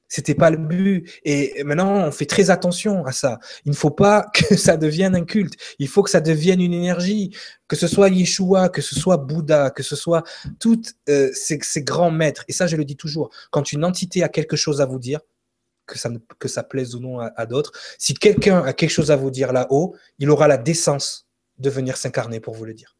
C'était 0.08 0.34
pas 0.34 0.48
le 0.48 0.56
but. 0.56 1.06
Et 1.24 1.62
maintenant, 1.64 2.06
on 2.06 2.10
fait 2.10 2.24
très 2.24 2.48
attention 2.48 3.04
à 3.04 3.12
ça. 3.12 3.38
Il 3.66 3.72
ne 3.72 3.76
faut 3.76 3.90
pas 3.90 4.26
que 4.34 4.56
ça 4.56 4.78
devienne 4.78 5.14
un 5.14 5.24
culte. 5.24 5.54
Il 5.78 5.88
faut 5.88 6.02
que 6.02 6.10
ça 6.10 6.20
devienne 6.20 6.62
une 6.62 6.72
énergie. 6.72 7.36
Que 7.68 7.76
ce 7.76 7.86
soit 7.86 8.08
Yeshua, 8.08 8.70
que 8.70 8.80
ce 8.80 8.94
soit 8.94 9.18
Bouddha, 9.18 9.70
que 9.70 9.82
ce 9.82 9.96
soit 9.96 10.24
tous 10.58 10.94
euh, 11.10 11.30
ces, 11.34 11.58
ces 11.60 11.82
grands 11.82 12.10
maîtres. 12.10 12.44
Et 12.48 12.52
ça, 12.52 12.66
je 12.66 12.76
le 12.76 12.86
dis 12.86 12.96
toujours. 12.96 13.28
Quand 13.50 13.70
une 13.70 13.84
entité 13.84 14.22
a 14.22 14.30
quelque 14.30 14.56
chose 14.56 14.80
à 14.80 14.86
vous 14.86 14.98
dire, 14.98 15.20
que 15.88 15.98
ça, 15.98 16.10
que 16.38 16.46
ça 16.46 16.62
plaise 16.62 16.94
ou 16.94 17.00
non 17.00 17.18
à, 17.18 17.46
d'autres. 17.46 17.72
Si 17.98 18.14
quelqu'un 18.14 18.62
a 18.62 18.72
quelque 18.72 18.90
chose 18.90 19.10
à 19.10 19.16
vous 19.16 19.30
dire 19.30 19.52
là-haut, 19.52 19.96
il 20.18 20.30
aura 20.30 20.46
la 20.46 20.58
décence 20.58 21.26
de 21.58 21.70
venir 21.70 21.96
s'incarner 21.96 22.38
pour 22.38 22.54
vous 22.54 22.64
le 22.64 22.74
dire. 22.74 22.96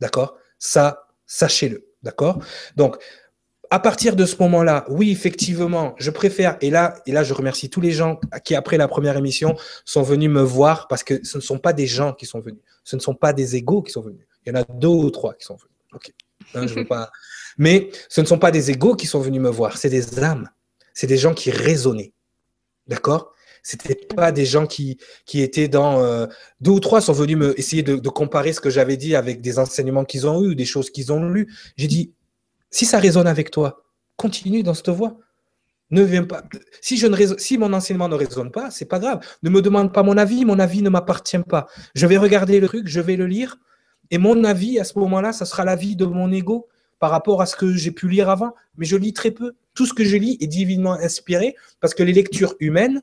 D'accord? 0.00 0.36
Ça, 0.58 1.06
sachez-le. 1.26 1.86
D'accord? 2.02 2.42
Donc, 2.74 2.96
à 3.70 3.78
partir 3.78 4.16
de 4.16 4.26
ce 4.26 4.34
moment-là, 4.40 4.84
oui, 4.88 5.12
effectivement, 5.12 5.94
je 5.98 6.10
préfère, 6.10 6.56
et 6.60 6.70
là, 6.70 7.00
et 7.06 7.12
là, 7.12 7.22
je 7.22 7.32
remercie 7.32 7.70
tous 7.70 7.80
les 7.80 7.92
gens 7.92 8.18
qui, 8.44 8.56
après 8.56 8.76
la 8.76 8.88
première 8.88 9.16
émission, 9.16 9.56
sont 9.84 10.02
venus 10.02 10.28
me 10.28 10.42
voir 10.42 10.88
parce 10.88 11.04
que 11.04 11.24
ce 11.24 11.38
ne 11.38 11.42
sont 11.42 11.58
pas 11.58 11.72
des 11.72 11.86
gens 11.86 12.12
qui 12.12 12.26
sont 12.26 12.40
venus. 12.40 12.62
Ce 12.82 12.96
ne 12.96 13.00
sont 13.00 13.14
pas 13.14 13.32
des 13.32 13.54
égaux 13.54 13.82
qui 13.82 13.92
sont 13.92 14.00
venus. 14.00 14.26
Il 14.44 14.48
y 14.48 14.52
en 14.56 14.60
a 14.60 14.64
deux 14.64 14.88
ou 14.88 15.10
trois 15.10 15.34
qui 15.34 15.44
sont 15.44 15.54
venus. 15.54 15.76
OK. 15.92 16.12
Hein, 16.54 16.66
je 16.66 16.74
veux 16.74 16.86
pas... 16.86 17.12
Mais 17.58 17.90
ce 18.08 18.20
ne 18.20 18.26
sont 18.26 18.38
pas 18.38 18.50
des 18.50 18.70
égaux 18.70 18.96
qui 18.96 19.06
sont 19.06 19.20
venus 19.20 19.40
me 19.40 19.50
voir, 19.50 19.76
c'est 19.76 19.90
des 19.90 20.18
âmes. 20.18 20.48
C'est 20.94 21.06
des 21.06 21.18
gens 21.18 21.34
qui 21.34 21.50
raisonnaient. 21.50 22.12
D'accord? 22.86 23.32
C'était 23.62 23.94
pas 23.94 24.32
des 24.32 24.46
gens 24.46 24.66
qui, 24.66 24.98
étaient 25.34 25.68
dans. 25.68 26.02
Euh, 26.02 26.26
deux 26.60 26.70
ou 26.70 26.80
trois 26.80 27.00
sont 27.00 27.12
venus 27.12 27.36
me 27.36 27.58
essayer 27.58 27.82
de, 27.82 27.96
comparer 28.08 28.52
ce 28.52 28.60
que 28.60 28.70
j'avais 28.70 28.96
dit 28.96 29.14
avec 29.14 29.40
des 29.40 29.58
enseignements 29.58 30.04
qu'ils 30.04 30.26
ont 30.26 30.42
eus, 30.42 30.54
des 30.54 30.64
choses 30.64 30.90
qu'ils 30.90 31.12
ont 31.12 31.22
lues. 31.24 31.52
J'ai 31.76 31.86
dit 31.86 32.14
si 32.70 32.86
ça 32.86 32.98
résonne 32.98 33.26
avec 33.26 33.50
toi, 33.50 33.84
continue 34.16 34.62
dans 34.62 34.74
cette 34.74 34.90
voie. 34.90 35.18
Ne 35.90 36.02
viens 36.02 36.24
pas. 36.24 36.44
Si 36.80 37.58
mon 37.58 37.72
enseignement 37.72 38.08
ne 38.08 38.14
résonne 38.14 38.52
pas, 38.52 38.70
c'est 38.70 38.84
pas 38.84 39.00
grave. 39.00 39.26
Ne 39.42 39.50
me 39.50 39.60
demande 39.60 39.92
pas 39.92 40.04
mon 40.04 40.16
avis, 40.16 40.44
mon 40.44 40.60
avis 40.60 40.82
ne 40.82 40.88
m'appartient 40.88 41.38
pas. 41.38 41.66
Je 41.94 42.06
vais 42.06 42.16
regarder 42.16 42.60
le 42.60 42.68
truc, 42.68 42.86
je 42.86 43.00
vais 43.00 43.16
le 43.16 43.26
lire, 43.26 43.56
et 44.12 44.18
mon 44.18 44.44
avis 44.44 44.78
à 44.78 44.84
ce 44.84 44.98
moment-là, 45.00 45.32
ça 45.32 45.44
sera 45.44 45.64
l'avis 45.64 45.96
de 45.96 46.06
mon 46.06 46.30
ego 46.30 46.68
par 47.00 47.10
rapport 47.10 47.42
à 47.42 47.46
ce 47.46 47.56
que 47.56 47.74
j'ai 47.74 47.90
pu 47.90 48.08
lire 48.08 48.30
avant. 48.30 48.54
Mais 48.76 48.86
je 48.86 48.96
lis 48.96 49.12
très 49.12 49.32
peu. 49.32 49.54
Tout 49.74 49.86
ce 49.86 49.92
que 49.92 50.04
je 50.04 50.16
lis 50.16 50.38
est 50.40 50.46
divinement 50.46 50.92
inspiré 50.92 51.56
parce 51.80 51.94
que 51.94 52.04
les 52.04 52.12
lectures 52.12 52.54
humaines, 52.60 53.02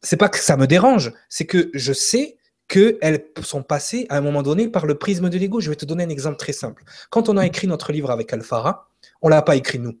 c'est 0.00 0.16
pas 0.16 0.30
que 0.30 0.38
ça 0.38 0.56
me 0.56 0.66
dérange, 0.66 1.12
c'est 1.28 1.44
que 1.44 1.70
je 1.74 1.92
sais 1.92 2.38
qu'elles 2.68 3.24
sont 3.42 3.62
passées 3.62 4.06
à 4.08 4.16
un 4.16 4.20
moment 4.20 4.42
donné 4.42 4.68
par 4.68 4.86
le 4.86 4.94
prisme 4.94 5.28
de 5.28 5.36
l'ego. 5.36 5.60
Je 5.60 5.68
vais 5.68 5.76
te 5.76 5.84
donner 5.84 6.04
un 6.04 6.08
exemple 6.08 6.38
très 6.38 6.52
simple. 6.52 6.84
Quand 7.10 7.28
on 7.28 7.36
a 7.36 7.44
écrit 7.44 7.66
notre 7.66 7.92
livre 7.92 8.10
avec 8.10 8.32
Alphara, 8.32 8.88
on 9.20 9.28
l'a 9.28 9.42
pas 9.42 9.56
écrit 9.56 9.80
nous. 9.80 9.98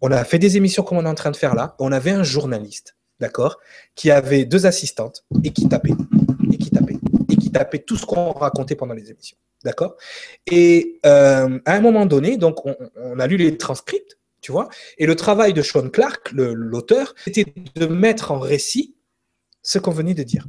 On 0.00 0.10
a 0.12 0.24
fait 0.24 0.38
des 0.38 0.56
émissions 0.56 0.82
comme 0.82 0.98
on 0.98 1.04
est 1.04 1.08
en 1.08 1.14
train 1.14 1.32
de 1.32 1.36
faire 1.36 1.54
là. 1.54 1.74
On 1.78 1.92
avait 1.92 2.12
un 2.12 2.22
journaliste, 2.22 2.96
d'accord, 3.18 3.58
qui 3.96 4.10
avait 4.10 4.44
deux 4.44 4.64
assistantes 4.66 5.24
et 5.42 5.50
qui 5.50 5.68
tapait, 5.68 5.92
et 6.50 6.56
qui 6.56 6.70
tapait, 6.70 6.96
et 7.28 7.36
qui 7.36 7.50
tapait 7.50 7.80
tout 7.80 7.96
ce 7.96 8.06
qu'on 8.06 8.30
racontait 8.32 8.76
pendant 8.76 8.94
les 8.94 9.10
émissions, 9.10 9.36
d'accord? 9.64 9.96
Et 10.46 11.00
euh, 11.06 11.58
à 11.64 11.74
un 11.74 11.80
moment 11.80 12.06
donné, 12.06 12.36
donc 12.36 12.64
on, 12.66 12.76
on, 12.96 13.18
a 13.18 13.26
lu 13.26 13.36
les 13.36 13.56
transcripts, 13.56 14.18
tu 14.40 14.52
vois, 14.52 14.68
et 14.98 15.06
le 15.06 15.16
travail 15.16 15.52
de 15.52 15.62
Sean 15.62 15.88
Clark, 15.88 16.32
l'auteur, 16.32 17.14
c'était 17.24 17.46
de 17.76 17.86
mettre 17.86 18.30
en 18.32 18.38
récit 18.38 18.94
ce 19.62 19.78
qu'on 19.78 19.90
venait 19.90 20.14
de 20.14 20.22
dire. 20.22 20.46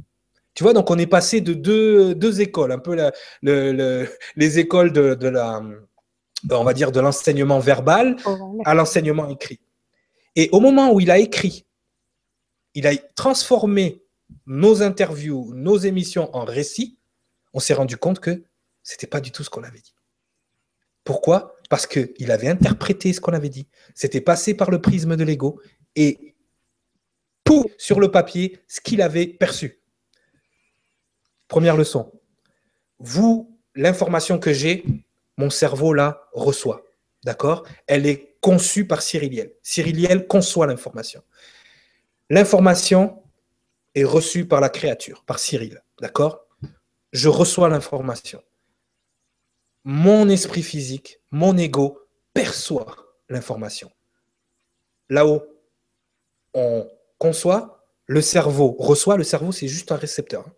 Tu 0.54 0.62
vois, 0.62 0.72
donc 0.74 0.90
on 0.90 0.98
est 0.98 1.06
passé 1.06 1.40
de 1.40 1.54
deux, 1.54 2.14
deux 2.14 2.40
écoles, 2.40 2.72
un 2.72 2.78
peu 2.78 2.94
la, 2.94 3.12
le, 3.42 4.06
les 4.36 4.58
écoles 4.58 4.92
de, 4.92 5.14
de, 5.14 5.28
la, 5.28 5.62
on 6.50 6.64
va 6.64 6.74
dire, 6.74 6.92
de 6.92 7.00
l'enseignement 7.00 7.58
verbal 7.58 8.16
oh, 8.26 8.60
à 8.64 8.74
l'enseignement 8.74 9.28
écrit. 9.28 9.60
Et 10.36 10.48
au 10.52 10.60
moment 10.60 10.92
où 10.92 11.00
il 11.00 11.10
a 11.10 11.18
écrit, 11.18 11.66
il 12.74 12.86
a 12.86 12.94
transformé 13.14 14.02
nos 14.46 14.82
interviews, 14.82 15.52
nos 15.54 15.76
émissions 15.76 16.34
en 16.34 16.44
récits, 16.44 16.98
on 17.54 17.60
s'est 17.60 17.74
rendu 17.74 17.96
compte 17.96 18.18
que 18.18 18.42
c'était 18.82 19.06
pas 19.06 19.20
du 19.20 19.30
tout 19.30 19.44
ce 19.44 19.50
qu'on 19.50 19.62
avait 19.62 19.80
dit. 19.80 19.94
Pourquoi? 21.04 21.56
Parce 21.68 21.86
qu'il 21.86 22.30
avait 22.30 22.48
interprété 22.48 23.12
ce 23.12 23.20
qu'on 23.20 23.32
avait 23.32 23.48
dit. 23.48 23.68
C'était 23.94 24.20
passé 24.20 24.54
par 24.54 24.70
le 24.70 24.80
prisme 24.80 25.16
de 25.16 25.24
l'ego 25.24 25.60
et 25.96 26.34
pour 27.44 27.70
sur 27.76 28.00
le 28.00 28.10
papier 28.10 28.60
ce 28.68 28.80
qu'il 28.80 29.02
avait 29.02 29.26
perçu. 29.26 29.80
Première 31.48 31.76
leçon. 31.76 32.12
Vous, 32.98 33.58
l'information 33.74 34.38
que 34.38 34.52
j'ai, 34.52 34.84
mon 35.36 35.50
cerveau 35.50 35.92
là 35.92 36.28
reçoit. 36.32 36.84
D'accord? 37.24 37.66
Elle 37.86 38.06
est 38.06 38.36
conçue 38.40 38.86
par 38.86 39.02
Cyriliel. 39.02 39.52
Cyriliel 39.62 40.26
conçoit 40.26 40.66
l'information. 40.66 41.22
L'information 42.30 43.22
est 43.94 44.04
reçue 44.04 44.46
par 44.46 44.60
la 44.60 44.68
créature, 44.68 45.24
par 45.24 45.38
Cyril. 45.38 45.82
D'accord? 46.00 46.46
Je 47.12 47.28
reçois 47.28 47.68
l'information. 47.68 48.42
Mon 49.84 50.28
esprit 50.28 50.62
physique, 50.62 51.20
mon 51.30 51.56
ego 51.56 51.98
perçoit 52.34 52.96
l'information. 53.28 53.90
Là-haut, 55.08 55.42
on 56.54 56.88
conçoit, 57.18 57.84
le 58.06 58.20
cerveau 58.20 58.76
reçoit. 58.78 59.16
Le 59.16 59.24
cerveau, 59.24 59.52
c'est 59.52 59.68
juste 59.68 59.92
un 59.92 59.96
récepteur. 59.96 60.46
Hein 60.46 60.52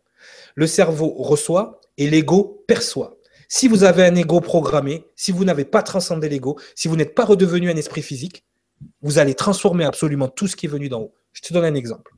le 0.54 0.66
cerveau 0.66 1.10
reçoit 1.10 1.80
et 1.96 2.08
l'ego 2.08 2.64
perçoit. 2.66 3.16
Si 3.48 3.68
vous 3.68 3.84
avez 3.84 4.04
un 4.04 4.14
ego 4.14 4.40
programmé, 4.40 5.04
si 5.16 5.32
vous 5.32 5.44
n'avez 5.44 5.64
pas 5.64 5.82
transcendé 5.82 6.28
l'ego, 6.28 6.58
si 6.74 6.88
vous 6.88 6.96
n'êtes 6.96 7.14
pas 7.14 7.24
redevenu 7.24 7.70
un 7.70 7.76
esprit 7.76 8.02
physique, 8.02 8.44
vous 9.02 9.18
allez 9.18 9.34
transformer 9.34 9.84
absolument 9.84 10.28
tout 10.28 10.46
ce 10.46 10.56
qui 10.56 10.66
est 10.66 10.68
venu 10.68 10.88
d'en 10.88 11.02
haut. 11.02 11.14
Je 11.32 11.42
te 11.42 11.52
donne 11.52 11.64
un 11.64 11.74
exemple. 11.74 12.12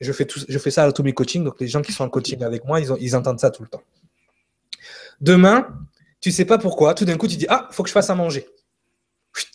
Je 0.00 0.12
fais, 0.12 0.70
ça 0.70 0.84
à 0.84 0.92
tous 0.92 1.02
mes 1.02 1.12
coachings, 1.12 1.44
donc 1.44 1.60
les 1.60 1.68
gens 1.68 1.82
qui 1.82 1.92
sont 1.92 2.04
en 2.04 2.08
coaching 2.08 2.42
avec 2.42 2.64
moi, 2.64 2.80
ils 2.80 3.16
entendent 3.16 3.40
ça 3.40 3.50
tout 3.50 3.62
le 3.62 3.68
temps. 3.68 3.82
Demain, 5.20 5.68
tu 6.20 6.30
sais 6.30 6.44
pas 6.44 6.58
pourquoi, 6.58 6.94
tout 6.94 7.04
d'un 7.04 7.16
coup, 7.16 7.26
tu 7.26 7.36
dis 7.36 7.46
Ah, 7.48 7.68
faut 7.72 7.82
que 7.82 7.88
je 7.88 7.92
fasse 7.92 8.10
à 8.10 8.14
manger. 8.14 8.46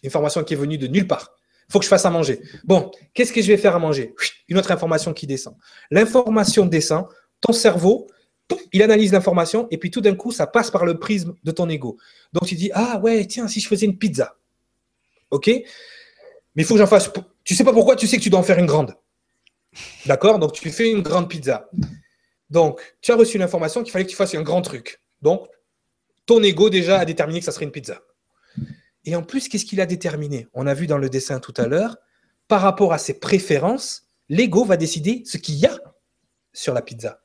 Information 0.03 0.43
qui 0.43 0.53
est 0.53 0.57
venue 0.57 0.77
de 0.77 0.87
nulle 0.87 1.07
part. 1.07 1.35
Faut 1.69 1.79
que 1.79 1.85
je 1.85 1.89
fasse 1.89 2.05
à 2.05 2.09
manger. 2.09 2.41
Bon, 2.63 2.91
qu'est-ce 3.13 3.33
que 3.33 3.41
je 3.41 3.47
vais 3.47 3.57
faire 3.57 3.75
à 3.75 3.79
manger? 3.79 4.13
Une 4.47 4.57
autre 4.57 4.71
information 4.71 5.13
qui 5.13 5.25
descend. 5.25 5.55
L'information 5.89 6.65
descend, 6.65 7.07
ton 7.41 7.53
cerveau, 7.53 8.07
il 8.71 8.83
analyse 8.83 9.11
l'information 9.11 9.67
et 9.71 9.77
puis 9.77 9.89
tout 9.89 10.01
d'un 10.01 10.15
coup, 10.15 10.31
ça 10.31 10.45
passe 10.45 10.69
par 10.69 10.85
le 10.85 10.99
prisme 10.99 11.33
de 11.43 11.51
ton 11.51 11.67
ego. 11.69 11.97
Donc 12.33 12.45
tu 12.45 12.55
dis, 12.55 12.69
ah 12.73 12.99
ouais, 13.03 13.25
tiens, 13.25 13.47
si 13.47 13.59
je 13.59 13.67
faisais 13.67 13.85
une 13.85 13.97
pizza. 13.97 14.35
OK? 15.31 15.47
Mais 15.47 15.63
il 16.63 16.65
faut 16.65 16.75
que 16.75 16.79
j'en 16.79 16.87
fasse. 16.87 17.09
Tu 17.43 17.55
sais 17.55 17.63
pas 17.63 17.73
pourquoi, 17.73 17.95
tu 17.95 18.07
sais 18.07 18.17
que 18.17 18.21
tu 18.21 18.29
dois 18.29 18.39
en 18.39 18.43
faire 18.43 18.59
une 18.59 18.67
grande. 18.67 18.95
D'accord? 20.05 20.39
Donc 20.39 20.53
tu 20.53 20.69
fais 20.69 20.91
une 20.91 21.01
grande 21.01 21.29
pizza. 21.29 21.69
Donc 22.49 22.79
tu 23.01 23.11
as 23.11 23.15
reçu 23.15 23.37
l'information 23.37 23.81
qu'il 23.81 23.91
fallait 23.91 24.05
que 24.05 24.11
tu 24.11 24.15
fasses 24.15 24.35
un 24.35 24.43
grand 24.43 24.61
truc. 24.61 25.01
Donc 25.21 25.47
ton 26.25 26.41
ego 26.43 26.69
déjà 26.69 26.99
a 26.99 27.05
déterminé 27.05 27.39
que 27.39 27.45
ça 27.45 27.51
serait 27.51 27.65
une 27.65 27.71
pizza. 27.71 28.01
Et 29.05 29.15
en 29.15 29.21
plus, 29.21 29.47
qu'est-ce 29.47 29.65
qu'il 29.65 29.81
a 29.81 29.85
déterminé? 29.85 30.47
On 30.53 30.65
a 30.67 30.73
vu 30.73 30.87
dans 30.87 30.97
le 30.97 31.09
dessin 31.09 31.39
tout 31.39 31.53
à 31.57 31.67
l'heure, 31.67 31.97
par 32.47 32.61
rapport 32.61 32.93
à 32.93 32.97
ses 32.97 33.19
préférences, 33.19 34.07
l'ego 34.29 34.65
va 34.65 34.77
décider 34.77 35.23
ce 35.25 35.37
qu'il 35.37 35.55
y 35.55 35.65
a 35.65 35.77
sur 36.53 36.73
la 36.73 36.81
pizza. 36.81 37.21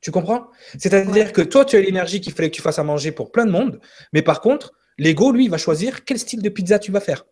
Tu 0.00 0.10
comprends? 0.10 0.48
C'est-à-dire 0.78 1.32
que 1.32 1.42
toi, 1.42 1.64
tu 1.64 1.76
as 1.76 1.80
l'énergie 1.80 2.20
qu'il 2.20 2.32
fallait 2.32 2.50
que 2.50 2.56
tu 2.56 2.62
fasses 2.62 2.78
à 2.78 2.84
manger 2.84 3.12
pour 3.12 3.30
plein 3.30 3.44
de 3.44 3.50
monde, 3.50 3.80
mais 4.12 4.22
par 4.22 4.40
contre, 4.40 4.72
l'ego, 4.98 5.30
lui, 5.30 5.48
va 5.48 5.58
choisir 5.58 6.04
quel 6.04 6.18
style 6.18 6.42
de 6.42 6.48
pizza 6.48 6.78
tu 6.78 6.90
vas 6.90 7.00
faire. 7.00 7.24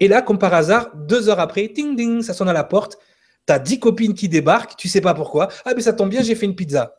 Et 0.00 0.08
là, 0.08 0.22
comme 0.22 0.38
par 0.38 0.54
hasard, 0.54 0.96
deux 0.96 1.28
heures 1.28 1.40
après, 1.40 1.68
ding 1.68 1.94
ding, 1.94 2.22
ça 2.22 2.34
sonne 2.34 2.48
à 2.48 2.52
la 2.52 2.64
porte, 2.64 2.98
tu 3.46 3.52
as 3.52 3.58
dix 3.58 3.78
copines 3.78 4.14
qui 4.14 4.28
débarquent, 4.28 4.76
tu 4.76 4.88
sais 4.88 5.00
pas 5.00 5.14
pourquoi. 5.14 5.48
Ah, 5.64 5.72
mais 5.76 5.82
ça 5.82 5.92
tombe 5.92 6.08
bien, 6.08 6.22
j'ai 6.22 6.34
fait 6.34 6.46
une 6.46 6.56
pizza. 6.56 6.96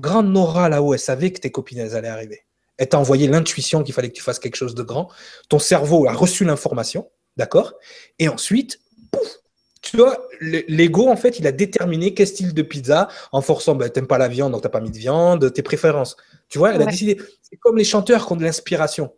Grande 0.00 0.32
Nora 0.32 0.68
là-haut, 0.68 0.94
elle 0.94 1.00
savait 1.00 1.30
que 1.30 1.40
tes 1.40 1.50
copines, 1.50 1.78
elles 1.78 1.94
allaient 1.94 2.08
arriver. 2.08 2.42
Elle 2.78 2.88
t'a 2.88 2.98
envoyé 2.98 3.28
l'intuition 3.28 3.82
qu'il 3.82 3.94
fallait 3.94 4.08
que 4.08 4.14
tu 4.14 4.22
fasses 4.22 4.38
quelque 4.38 4.56
chose 4.56 4.74
de 4.74 4.82
grand. 4.82 5.08
Ton 5.48 5.58
cerveau 5.58 6.06
a 6.08 6.12
reçu 6.12 6.44
l'information, 6.44 7.10
d'accord? 7.36 7.74
Et 8.18 8.28
ensuite, 8.28 8.80
pouf, 9.12 9.40
tu 9.82 9.96
vois, 9.96 10.26
l'ego, 10.40 11.08
en 11.08 11.16
fait, 11.16 11.38
il 11.38 11.46
a 11.46 11.52
déterminé 11.52 12.14
quel 12.14 12.26
style 12.26 12.54
de 12.54 12.62
pizza 12.62 13.08
en 13.32 13.42
forçant, 13.42 13.74
ben, 13.74 13.88
t'aimes 13.88 14.06
pas 14.06 14.18
la 14.18 14.28
viande, 14.28 14.52
donc 14.52 14.62
t'as 14.62 14.68
pas 14.68 14.80
mis 14.80 14.90
de 14.90 14.98
viande, 14.98 15.52
tes 15.52 15.62
préférences. 15.62 16.16
Tu 16.48 16.58
vois, 16.58 16.74
elle 16.74 16.82
a 16.82 16.86
décidé. 16.86 17.18
C'est 17.42 17.56
comme 17.56 17.76
les 17.76 17.84
chanteurs 17.84 18.26
qui 18.26 18.32
ont 18.32 18.36
de 18.36 18.42
l'inspiration. 18.42 19.12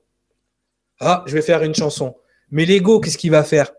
Ah, 1.00 1.24
je 1.26 1.34
vais 1.34 1.42
faire 1.42 1.62
une 1.62 1.74
chanson. 1.74 2.16
Mais 2.50 2.64
l'ego, 2.64 3.00
qu'est-ce 3.00 3.18
qu'il 3.18 3.32
va 3.32 3.42
faire? 3.42 3.72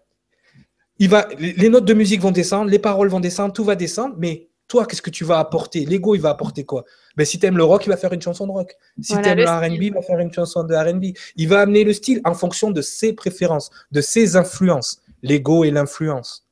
Il 0.99 1.09
va, 1.09 1.27
Les 1.39 1.69
notes 1.69 1.85
de 1.85 1.93
musique 1.93 2.21
vont 2.21 2.31
descendre, 2.31 2.69
les 2.69 2.79
paroles 2.79 3.09
vont 3.09 3.19
descendre, 3.19 3.53
tout 3.53 3.63
va 3.63 3.75
descendre, 3.75 4.15
mais 4.17 4.49
toi, 4.67 4.85
qu'est-ce 4.85 5.01
que 5.01 5.09
tu 5.09 5.23
vas 5.23 5.39
apporter? 5.39 5.85
L'ego, 5.85 6.15
il 6.15 6.21
va 6.21 6.29
apporter 6.29 6.63
quoi? 6.63 6.83
Ben, 7.15 7.25
Si 7.25 7.39
tu 7.39 7.45
aimes 7.45 7.57
le 7.57 7.63
rock, 7.63 7.85
il 7.85 7.89
va 7.89 7.97
faire 7.97 8.13
une 8.13 8.21
chanson 8.21 8.47
de 8.47 8.51
rock. 8.51 8.75
Si 9.01 9.13
tu 9.13 9.27
aimes 9.27 9.37
le 9.37 9.75
RB, 9.75 9.83
il 9.83 9.93
va 9.93 10.01
faire 10.01 10.19
une 10.19 10.33
chanson 10.33 10.63
de 10.63 10.73
RB. 10.75 11.15
Il 11.35 11.47
va 11.47 11.61
amener 11.61 11.83
le 11.83 11.93
style 11.93 12.21
en 12.25 12.33
fonction 12.33 12.71
de 12.71 12.81
ses 12.81 13.13
préférences, 13.13 13.69
de 13.91 14.01
ses 14.01 14.35
influences. 14.35 15.01
L'ego 15.21 15.63
et 15.63 15.71
l'influence. 15.71 16.47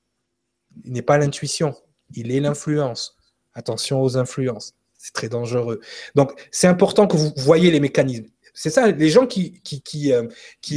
Il 0.86 0.94
n'est 0.94 1.02
pas 1.02 1.18
l'intuition, 1.18 1.76
il 2.16 2.32
est 2.32 2.40
l'influence. 2.40 3.18
Attention 3.54 4.02
aux 4.02 4.18
influences, 4.18 4.74
c'est 4.98 5.14
très 5.14 5.28
dangereux. 5.28 5.82
Donc, 6.16 6.32
c'est 6.52 6.68
important 6.68 7.08
que 7.08 7.18
vous 7.18 7.34
voyez 7.38 7.70
les 7.72 7.82
mécanismes. 7.82 8.28
C'est 8.54 8.70
ça, 8.70 8.92
les 8.92 9.10
gens 9.10 9.28
qui, 9.28 9.62
qui, 9.64 9.82
qui, 9.82 10.14
euh, 10.14 10.28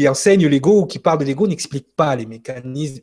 enseignent 0.09 0.47
l'ego 0.47 0.83
ou 0.83 0.87
qui 0.87 0.99
parlent 0.99 1.19
de 1.19 1.25
l'ego 1.25 1.47
n'expliquent 1.47 1.95
pas 1.95 2.15
les 2.17 2.27
mécanismes. 2.27 3.03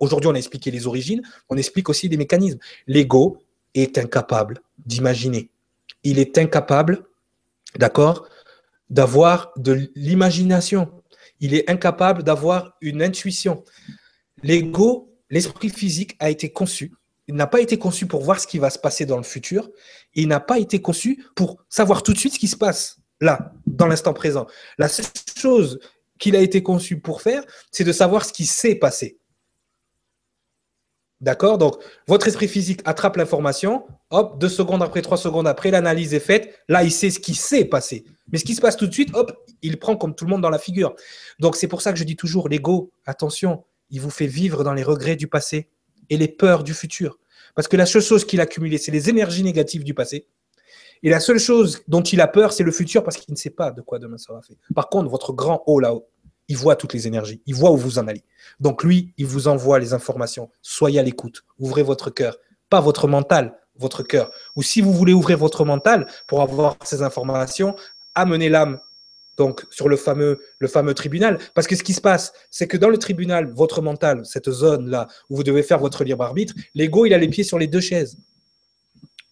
Aujourd'hui, 0.00 0.28
on 0.28 0.34
a 0.34 0.38
expliqué 0.38 0.70
les 0.70 0.86
origines, 0.86 1.22
on 1.48 1.56
explique 1.56 1.88
aussi 1.88 2.08
les 2.08 2.16
mécanismes. 2.16 2.58
L'ego 2.86 3.42
est 3.74 3.98
incapable 3.98 4.60
d'imaginer. 4.78 5.50
Il 6.04 6.18
est 6.18 6.38
incapable, 6.38 7.04
d'accord, 7.76 8.28
d'avoir 8.90 9.52
de 9.56 9.90
l'imagination. 9.96 10.90
Il 11.40 11.54
est 11.54 11.68
incapable 11.68 12.22
d'avoir 12.22 12.76
une 12.80 13.02
intuition. 13.02 13.64
L'ego 14.42 15.06
l'esprit 15.30 15.70
physique 15.70 16.16
a 16.18 16.30
été 16.30 16.50
conçu. 16.50 16.92
Il 17.28 17.34
n'a 17.34 17.46
pas 17.46 17.60
été 17.60 17.78
conçu 17.78 18.06
pour 18.06 18.22
voir 18.22 18.38
ce 18.38 18.46
qui 18.46 18.58
va 18.58 18.70
se 18.70 18.78
passer 18.78 19.04
dans 19.04 19.16
le 19.16 19.24
futur. 19.24 19.68
Il 20.14 20.28
n'a 20.28 20.40
pas 20.40 20.58
été 20.58 20.80
conçu 20.80 21.24
pour 21.34 21.56
savoir 21.68 22.02
tout 22.02 22.12
de 22.12 22.18
suite 22.18 22.34
ce 22.34 22.38
qui 22.38 22.48
se 22.48 22.56
passe 22.56 22.98
là, 23.20 23.52
dans 23.66 23.86
l'instant 23.86 24.12
présent. 24.12 24.46
La 24.78 24.88
seule 24.88 25.06
chose 25.36 25.80
qu'il 26.18 26.36
a 26.36 26.40
été 26.40 26.62
conçu 26.62 27.00
pour 27.00 27.22
faire, 27.22 27.44
c'est 27.72 27.84
de 27.84 27.92
savoir 27.92 28.24
ce 28.24 28.32
qui 28.32 28.46
s'est 28.46 28.76
passé. 28.76 29.18
D'accord? 31.20 31.56
Donc, 31.56 31.76
votre 32.06 32.28
esprit 32.28 32.46
physique 32.46 32.80
attrape 32.84 33.16
l'information, 33.16 33.86
hop, 34.10 34.38
deux 34.38 34.50
secondes 34.50 34.82
après, 34.82 35.00
trois 35.00 35.16
secondes 35.16 35.46
après, 35.46 35.70
l'analyse 35.70 36.12
est 36.12 36.20
faite. 36.20 36.54
Là, 36.68 36.84
il 36.84 36.92
sait 36.92 37.10
ce 37.10 37.18
qui 37.18 37.34
s'est 37.34 37.64
passé. 37.64 38.04
Mais 38.30 38.38
ce 38.38 38.44
qui 38.44 38.54
se 38.54 38.60
passe 38.60 38.76
tout 38.76 38.86
de 38.86 38.92
suite, 38.92 39.14
hop, 39.14 39.32
il 39.62 39.78
prend 39.78 39.96
comme 39.96 40.14
tout 40.14 40.26
le 40.26 40.30
monde 40.30 40.42
dans 40.42 40.50
la 40.50 40.58
figure. 40.58 40.94
Donc, 41.38 41.56
c'est 41.56 41.68
pour 41.68 41.80
ça 41.80 41.92
que 41.92 41.98
je 41.98 42.04
dis 42.04 42.16
toujours, 42.16 42.48
l'ego, 42.48 42.90
attention, 43.06 43.64
il 43.90 44.00
vous 44.00 44.10
fait 44.10 44.26
vivre 44.26 44.62
dans 44.62 44.74
les 44.74 44.82
regrets 44.82 45.16
du 45.16 45.26
passé 45.26 45.70
et 46.10 46.16
les 46.18 46.28
peurs 46.28 46.64
du 46.64 46.74
futur. 46.74 47.18
Parce 47.54 47.68
que 47.68 47.76
la 47.76 47.86
seule 47.86 48.02
chose 48.02 48.26
qu'il 48.26 48.40
a 48.40 48.42
accumulée, 48.42 48.76
c'est 48.76 48.92
les 48.92 49.08
énergies 49.08 49.42
négatives 49.42 49.84
du 49.84 49.94
passé. 49.94 50.26
Et 51.02 51.10
la 51.10 51.20
seule 51.20 51.38
chose 51.38 51.82
dont 51.88 52.02
il 52.02 52.20
a 52.20 52.26
peur, 52.26 52.52
c'est 52.52 52.64
le 52.64 52.72
futur 52.72 53.02
parce 53.04 53.16
qu'il 53.16 53.32
ne 53.32 53.38
sait 53.38 53.50
pas 53.50 53.70
de 53.70 53.80
quoi 53.80 53.98
demain 53.98 54.18
sera 54.18 54.42
fait. 54.42 54.56
Par 54.74 54.88
contre, 54.88 55.08
votre 55.08 55.32
grand 55.32 55.62
haut 55.66 55.80
là-haut, 55.80 56.08
il 56.48 56.56
voit 56.56 56.76
toutes 56.76 56.92
les 56.92 57.06
énergies, 57.06 57.40
il 57.46 57.54
voit 57.54 57.70
où 57.70 57.76
vous 57.76 57.98
en 57.98 58.06
allez. 58.06 58.24
Donc 58.60 58.84
lui, 58.84 59.12
il 59.18 59.26
vous 59.26 59.48
envoie 59.48 59.78
les 59.78 59.92
informations. 59.92 60.50
Soyez 60.62 61.00
à 61.00 61.02
l'écoute, 61.02 61.44
ouvrez 61.58 61.82
votre 61.82 62.10
cœur, 62.10 62.38
pas 62.68 62.80
votre 62.80 63.08
mental, 63.08 63.56
votre 63.78 64.02
cœur. 64.02 64.30
Ou 64.54 64.62
si 64.62 64.80
vous 64.80 64.92
voulez 64.92 65.12
ouvrir 65.12 65.38
votre 65.38 65.64
mental 65.64 66.06
pour 66.26 66.42
avoir 66.42 66.76
ces 66.84 67.02
informations, 67.02 67.76
amenez 68.14 68.48
l'âme 68.48 68.80
donc 69.36 69.66
sur 69.70 69.88
le 69.88 69.96
fameux, 69.96 70.40
le 70.58 70.68
fameux 70.68 70.94
tribunal. 70.94 71.38
Parce 71.54 71.66
que 71.66 71.76
ce 71.76 71.82
qui 71.82 71.92
se 71.92 72.00
passe, 72.00 72.32
c'est 72.50 72.66
que 72.66 72.76
dans 72.76 72.88
le 72.88 72.98
tribunal, 72.98 73.52
votre 73.52 73.82
mental, 73.82 74.24
cette 74.24 74.50
zone-là 74.50 75.08
où 75.28 75.36
vous 75.36 75.42
devez 75.42 75.62
faire 75.62 75.78
votre 75.78 76.04
libre 76.04 76.24
arbitre, 76.24 76.54
l'ego, 76.74 77.06
il 77.06 77.14
a 77.14 77.18
les 77.18 77.28
pieds 77.28 77.44
sur 77.44 77.58
les 77.58 77.66
deux 77.66 77.80
chaises. 77.80 78.16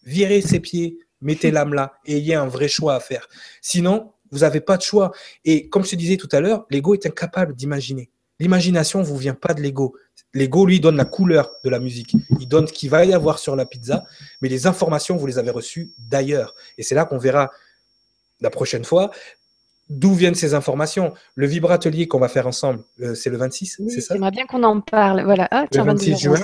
Virez 0.02 0.42
ses 0.42 0.60
pieds, 0.60 0.98
mettez 1.20 1.50
l'âme 1.50 1.74
là 1.74 1.94
et 2.04 2.16
ayez 2.18 2.34
un 2.34 2.46
vrai 2.46 2.68
choix 2.68 2.94
à 2.94 3.00
faire. 3.00 3.28
Sinon, 3.62 4.12
vous 4.30 4.40
n'avez 4.40 4.60
pas 4.60 4.76
de 4.76 4.82
choix. 4.82 5.12
Et 5.44 5.68
comme 5.68 5.84
je 5.84 5.90
te 5.90 5.96
disais 5.96 6.16
tout 6.16 6.28
à 6.32 6.40
l'heure, 6.40 6.66
l'ego 6.70 6.94
est 6.94 7.06
incapable 7.06 7.54
d'imaginer. 7.54 8.10
L'imagination 8.40 9.00
ne 9.00 9.04
vous 9.04 9.16
vient 9.16 9.34
pas 9.34 9.54
de 9.54 9.60
l'ego. 9.60 9.94
L'ego, 10.32 10.66
lui, 10.66 10.80
donne 10.80 10.96
la 10.96 11.04
couleur 11.04 11.52
de 11.62 11.70
la 11.70 11.78
musique. 11.78 12.16
Il 12.40 12.48
donne 12.48 12.66
ce 12.66 12.72
qu'il 12.72 12.90
va 12.90 13.04
y 13.04 13.12
avoir 13.12 13.38
sur 13.38 13.54
la 13.54 13.66
pizza, 13.66 14.04
mais 14.40 14.48
les 14.48 14.66
informations, 14.66 15.16
vous 15.16 15.26
les 15.26 15.38
avez 15.38 15.50
reçues 15.50 15.92
d'ailleurs. 15.98 16.54
Et 16.76 16.82
c'est 16.82 16.96
là 16.96 17.04
qu'on 17.04 17.18
verra 17.18 17.52
la 18.40 18.50
prochaine 18.50 18.84
fois 18.84 19.10
d'où 19.88 20.14
viennent 20.14 20.34
ces 20.34 20.54
informations. 20.54 21.12
Le 21.34 21.46
vibratelier 21.46 22.08
qu'on 22.08 22.18
va 22.18 22.28
faire 22.28 22.46
ensemble, 22.46 22.82
euh, 23.00 23.14
c'est 23.14 23.30
le 23.30 23.36
26, 23.36 23.82
c'est 23.88 24.00
ça? 24.00 24.14
J'aimerais 24.14 24.30
bien 24.30 24.46
qu'on 24.46 24.62
en 24.62 24.80
parle. 24.80 25.24
Voilà. 25.24 25.46
Ah, 25.50 25.66
le 25.70 25.82
26 25.82 26.18
juin. 26.18 26.40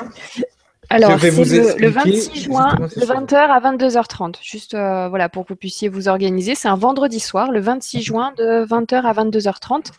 Alors, 0.92 1.20
c'est 1.20 1.30
le, 1.30 1.88
26 1.88 2.42
juin, 2.42 2.74
de 2.74 3.06
20h 3.06 3.36
à 3.36 3.60
22h30, 3.60 4.34
juste 4.42 4.74
euh, 4.74 5.08
voilà, 5.08 5.28
pour 5.28 5.44
que 5.44 5.50
vous 5.50 5.56
puissiez 5.56 5.88
vous 5.88 6.08
organiser. 6.08 6.56
C'est 6.56 6.66
un 6.66 6.74
vendredi 6.74 7.20
soir, 7.20 7.52
le 7.52 7.60
26 7.60 8.02
juin, 8.02 8.32
de 8.36 8.66
20h 8.66 9.02
à 9.02 9.12
22h30. 9.12 9.92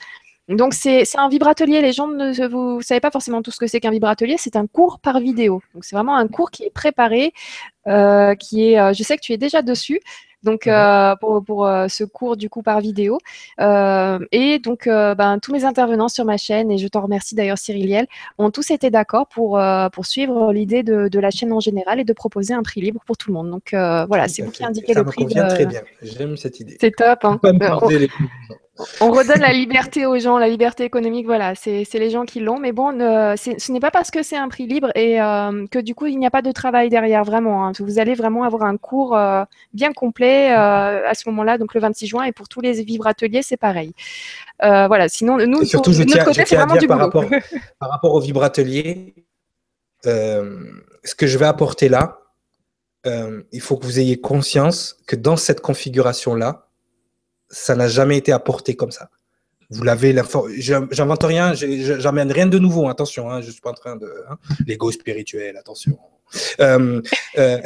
Donc, 0.49 0.73
c'est 0.73 1.05
un 1.17 1.29
vibratelier. 1.29 1.81
Les 1.81 1.93
gens 1.93 2.09
ne 2.09 2.47
vous 2.47 2.81
savez 2.81 2.99
pas 2.99 3.09
forcément 3.09 3.41
tout 3.41 3.51
ce 3.51 3.57
que 3.57 3.67
c'est 3.67 3.79
qu'un 3.79 3.91
vibratelier. 3.91 4.35
C'est 4.37 4.57
un 4.57 4.67
cours 4.67 4.99
par 4.99 5.21
vidéo. 5.21 5.61
Donc, 5.73 5.85
c'est 5.85 5.95
vraiment 5.95 6.17
un 6.17 6.27
cours 6.27 6.51
qui 6.51 6.63
est 6.63 6.73
préparé, 6.73 7.33
euh, 7.87 8.35
qui 8.35 8.73
est. 8.73 8.93
je 8.93 9.03
sais 9.03 9.15
que 9.15 9.21
tu 9.21 9.31
es 9.31 9.37
déjà 9.37 9.61
dessus 9.61 10.01
donc 10.43 10.67
euh, 10.67 11.15
pour, 11.17 11.43
pour 11.43 11.65
euh, 11.65 11.87
ce 11.87 12.03
cours 12.03 12.37
du 12.37 12.49
coup 12.49 12.61
par 12.61 12.81
vidéo. 12.81 13.17
Euh, 13.59 14.19
et 14.31 14.59
donc 14.59 14.87
ben, 14.87 15.39
tous 15.41 15.51
mes 15.51 15.65
intervenants 15.65 16.07
sur 16.07 16.25
ma 16.25 16.37
chaîne, 16.37 16.71
et 16.71 16.77
je 16.77 16.87
t'en 16.87 17.01
remercie 17.01 17.35
d'ailleurs 17.35 17.57
Cyril 17.57 17.87
Liel, 17.87 18.07
ont 18.37 18.51
tous 18.51 18.71
été 18.71 18.89
d'accord 18.89 19.27
pour, 19.27 19.59
pour 19.93 20.05
suivre 20.05 20.53
l'idée 20.53 20.83
de, 20.83 21.07
de, 21.07 21.19
la 21.19 21.31
chaîne 21.31 21.53
en 21.53 21.59
général 21.59 21.99
et 21.99 22.03
de 22.03 22.13
proposer 22.13 22.53
un 22.53 22.63
prix 22.63 22.81
libre 22.81 23.01
pour 23.05 23.17
tout 23.17 23.29
le 23.29 23.35
monde. 23.35 23.49
Donc 23.49 23.69
voilà, 23.71 24.27
c'est 24.27 24.41
vous 24.41 24.51
qui 24.51 24.63
indiquez 24.63 24.93
le 24.93 25.03
prix. 25.03 25.21
Ça 25.21 25.25
me 25.25 25.29
convient 25.29 25.47
très 25.47 25.65
bien, 25.65 25.81
j'aime 26.01 26.37
cette 26.37 26.59
idée. 26.59 26.77
C'est 26.79 26.95
top. 26.95 27.19
Hein 27.23 27.39
on 27.43 28.70
redonne 28.77 29.39
la 29.39 29.53
liberté 29.53 30.05
aux 30.05 30.17
gens, 30.17 30.37
la 30.37 30.47
liberté 30.47 30.83
économique, 30.83 31.25
voilà, 31.25 31.55
c'est 31.55 31.93
les 31.93 32.09
gens 32.09 32.23
qui 32.23 32.39
l'ont. 32.39 32.59
Mais 32.59 32.71
bon, 32.71 32.91
ce 32.91 33.71
n'est 33.71 33.79
pas 33.79 33.91
parce 33.91 34.11
que 34.11 34.23
c'est 34.23 34.37
un 34.37 34.47
prix 34.47 34.65
libre 34.65 34.91
et 34.95 35.21
euh, 35.21 35.65
que 35.67 35.79
du 35.79 35.95
coup, 35.95 36.07
il 36.07 36.17
n'y 36.17 36.25
a 36.25 36.31
pas 36.31 36.41
de 36.41 36.51
travail 36.51 36.89
derrière, 36.89 37.23
vraiment. 37.23 37.67
Hein. 37.67 37.71
Vous 37.79 37.99
allez 37.99 38.15
vraiment 38.15 38.43
avoir 38.43 38.63
un 38.63 38.77
cours 38.77 39.15
euh, 39.15 39.43
bien 39.73 39.93
complet 39.93 40.51
euh, 40.51 41.07
à 41.07 41.13
ce 41.13 41.27
moment-là, 41.29 41.57
donc 41.57 41.73
le 41.73 41.81
26 41.81 42.07
juin. 42.07 42.23
Et 42.23 42.31
pour 42.31 42.47
tous 42.47 42.61
les 42.61 42.81
vivres 42.83 43.07
ateliers, 43.07 43.41
c'est 43.43 43.57
pareil. 43.57 43.93
voilà, 44.59 45.09
sinon, 45.09 45.37
nous, 45.45 45.63
surtout, 45.65 45.93
je 45.93 46.03
tiens, 46.03 46.23
côté, 46.23 46.43
c'est 46.45 46.55
vraiment 46.55 46.77
du 46.77 46.87
par 46.87 46.99
rapport, 46.99 47.25
par 47.79 47.89
rapport 47.89 48.13
au 48.13 48.19
vibratelier, 48.19 49.15
ce 50.03 51.15
que 51.15 51.27
je 51.27 51.37
vais 51.37 51.45
apporter 51.45 51.89
là, 51.89 52.19
il 53.05 53.61
faut 53.61 53.77
que 53.77 53.85
vous 53.85 53.99
ayez 53.99 54.19
conscience 54.19 54.97
que 55.07 55.15
dans 55.15 55.35
cette 55.35 55.61
configuration-là, 55.61 56.67
ça 57.51 57.75
n'a 57.75 57.87
jamais 57.87 58.17
été 58.17 58.31
apporté 58.31 58.75
comme 58.75 58.91
ça. 58.91 59.09
Vous 59.69 59.83
l'avez, 59.83 60.13
j'invente 60.57 61.23
rien, 61.23 61.53
j'amène 61.53 62.31
rien 62.31 62.45
de 62.45 62.59
nouveau, 62.59 62.89
attention, 62.89 63.31
hein, 63.31 63.41
je 63.41 63.47
ne 63.47 63.51
suis 63.51 63.61
pas 63.61 63.71
en 63.71 63.75
train 63.75 63.95
de. 63.95 64.11
Hein, 64.29 64.37
L'ego 64.67 64.91
spirituel, 64.91 65.55
attention. 65.55 65.97
Euh, 66.59 67.01
euh, 67.37 67.61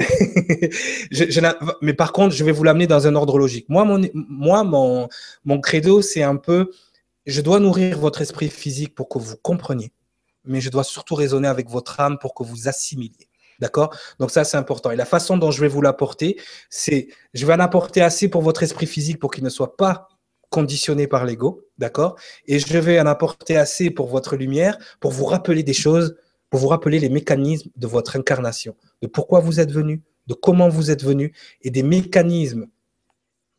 mais 1.81 1.93
par 1.93 2.11
contre, 2.13 2.35
je 2.35 2.43
vais 2.43 2.51
vous 2.51 2.63
l'amener 2.63 2.85
dans 2.85 3.07
un 3.07 3.15
ordre 3.15 3.39
logique. 3.39 3.67
Moi, 3.69 3.85
mon, 3.85 4.01
moi, 4.13 4.63
mon, 4.63 5.07
mon 5.45 5.59
credo, 5.59 6.03
c'est 6.03 6.23
un 6.23 6.35
peu, 6.35 6.71
je 7.25 7.41
dois 7.41 7.59
nourrir 7.59 7.97
votre 7.97 8.21
esprit 8.21 8.49
physique 8.49 8.93
pour 8.93 9.09
que 9.09 9.17
vous 9.17 9.35
compreniez, 9.37 9.91
mais 10.45 10.61
je 10.61 10.69
dois 10.69 10.83
surtout 10.83 11.15
raisonner 11.15 11.47
avec 11.47 11.69
votre 11.69 11.99
âme 11.99 12.19
pour 12.19 12.35
que 12.35 12.43
vous 12.43 12.67
assimiliez. 12.67 13.27
D'accord? 13.59 13.95
Donc 14.19 14.31
ça, 14.31 14.43
c'est 14.43 14.57
important. 14.57 14.91
Et 14.91 14.95
la 14.95 15.05
façon 15.05 15.37
dont 15.37 15.51
je 15.51 15.61
vais 15.61 15.67
vous 15.67 15.81
l'apporter, 15.81 16.39
c'est, 16.69 17.07
je 17.33 17.45
vais 17.45 17.53
en 17.53 17.59
apporter 17.59 18.01
assez 18.01 18.27
pour 18.29 18.41
votre 18.41 18.63
esprit 18.63 18.85
physique 18.85 19.19
pour 19.19 19.31
qu'il 19.31 19.43
ne 19.43 19.49
soit 19.49 19.77
pas 19.77 20.09
conditionné 20.49 21.07
par 21.07 21.25
l'ego, 21.25 21.65
d'accord? 21.77 22.15
Et 22.45 22.59
je 22.59 22.77
vais 22.77 22.99
en 22.99 23.05
apporter 23.07 23.57
assez 23.57 23.89
pour 23.89 24.07
votre 24.07 24.35
lumière, 24.35 24.77
pour 24.99 25.11
vous 25.11 25.25
rappeler 25.25 25.63
des 25.63 25.73
choses, 25.73 26.15
pour 26.49 26.59
vous 26.59 26.67
rappeler 26.67 26.99
les 26.99 27.09
mécanismes 27.09 27.69
de 27.75 27.87
votre 27.87 28.15
incarnation, 28.15 28.75
de 29.01 29.07
pourquoi 29.07 29.39
vous 29.39 29.59
êtes 29.59 29.71
venu, 29.71 30.01
de 30.27 30.33
comment 30.33 30.69
vous 30.69 30.91
êtes 30.91 31.03
venu, 31.03 31.33
et 31.61 31.71
des 31.71 31.83
mécanismes 31.83 32.67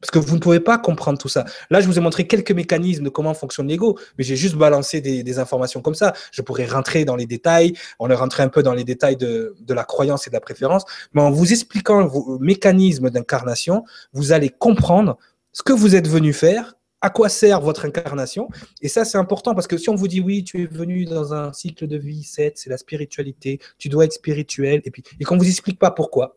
parce 0.06 0.24
que 0.24 0.30
vous 0.30 0.36
ne 0.36 0.40
pouvez 0.40 0.60
pas 0.60 0.78
comprendre 0.78 1.18
tout 1.18 1.28
ça. 1.28 1.44
Là, 1.68 1.80
je 1.80 1.86
vous 1.86 1.98
ai 1.98 2.00
montré 2.00 2.28
quelques 2.28 2.52
mécanismes 2.52 3.02
de 3.02 3.08
comment 3.08 3.34
fonctionne 3.34 3.66
l'ego, 3.66 3.98
mais 4.16 4.22
j'ai 4.22 4.36
juste 4.36 4.54
balancé 4.54 5.00
des, 5.00 5.38
informations 5.38 5.82
comme 5.82 5.96
ça. 5.96 6.14
Je 6.30 6.42
pourrais 6.42 6.64
rentrer 6.64 7.04
dans 7.04 7.16
les 7.16 7.26
détails, 7.26 7.74
on 7.98 8.08
est 8.08 8.14
rentré 8.14 8.42
un 8.44 8.48
peu 8.48 8.62
dans 8.62 8.72
les 8.72 8.84
détails 8.84 9.16
de, 9.16 9.54
la 9.68 9.84
croyance 9.84 10.26
et 10.26 10.30
de 10.30 10.34
la 10.34 10.40
préférence, 10.40 10.84
mais 11.12 11.22
en 11.22 11.30
vous 11.30 11.52
expliquant 11.52 12.06
vos 12.06 12.38
mécanismes 12.38 13.10
d'incarnation, 13.10 13.84
vous 14.12 14.32
allez 14.32 14.48
comprendre 14.48 15.18
ce 15.52 15.62
que 15.62 15.72
vous 15.72 15.96
êtes 15.96 16.06
venu 16.06 16.32
faire, 16.32 16.74
à 17.00 17.10
quoi 17.10 17.28
sert 17.28 17.60
votre 17.60 17.84
incarnation. 17.84 18.48
Et 18.82 18.88
ça, 18.88 19.04
c'est 19.04 19.18
important 19.18 19.54
parce 19.54 19.66
que 19.66 19.76
si 19.76 19.90
on 19.90 19.96
vous 19.96 20.08
dit 20.08 20.20
oui, 20.20 20.44
tu 20.44 20.62
es 20.62 20.66
venu 20.66 21.04
dans 21.04 21.34
un 21.34 21.52
cycle 21.52 21.88
de 21.88 21.98
vie 21.98 22.22
7, 22.22 22.56
c'est 22.56 22.70
la 22.70 22.78
spiritualité, 22.78 23.58
tu 23.76 23.88
dois 23.88 24.04
être 24.04 24.12
spirituel, 24.12 24.82
et 24.84 24.90
puis 24.92 25.02
et 25.18 25.24
qu'on 25.24 25.36
vous 25.36 25.48
explique 25.48 25.80
pas 25.80 25.90
pourquoi, 25.90 26.36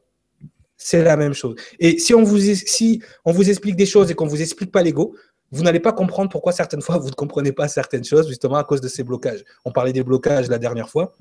c'est 0.79 1.03
la 1.03 1.17
même 1.17 1.33
chose. 1.33 1.55
Et 1.79 1.99
si 1.99 2.15
on 2.15 2.23
vous, 2.23 2.39
si 2.39 3.03
on 3.25 3.31
vous 3.31 3.49
explique 3.49 3.75
des 3.75 3.85
choses 3.85 4.09
et 4.09 4.15
qu'on 4.15 4.25
ne 4.25 4.29
vous 4.29 4.41
explique 4.41 4.71
pas 4.71 4.81
l'ego, 4.81 5.13
vous 5.51 5.61
n'allez 5.61 5.79
pas 5.79 5.91
comprendre 5.91 6.29
pourquoi 6.29 6.53
certaines 6.53 6.81
fois 6.81 6.97
vous 6.97 7.09
ne 7.09 7.15
comprenez 7.15 7.51
pas 7.51 7.67
certaines 7.67 8.05
choses, 8.05 8.27
justement 8.27 8.55
à 8.55 8.63
cause 8.63 8.81
de 8.81 8.87
ces 8.87 9.03
blocages. 9.03 9.43
On 9.65 9.71
parlait 9.71 9.93
des 9.93 10.03
blocages 10.03 10.47
la 10.47 10.57
dernière 10.57 10.89
fois. 10.89 11.13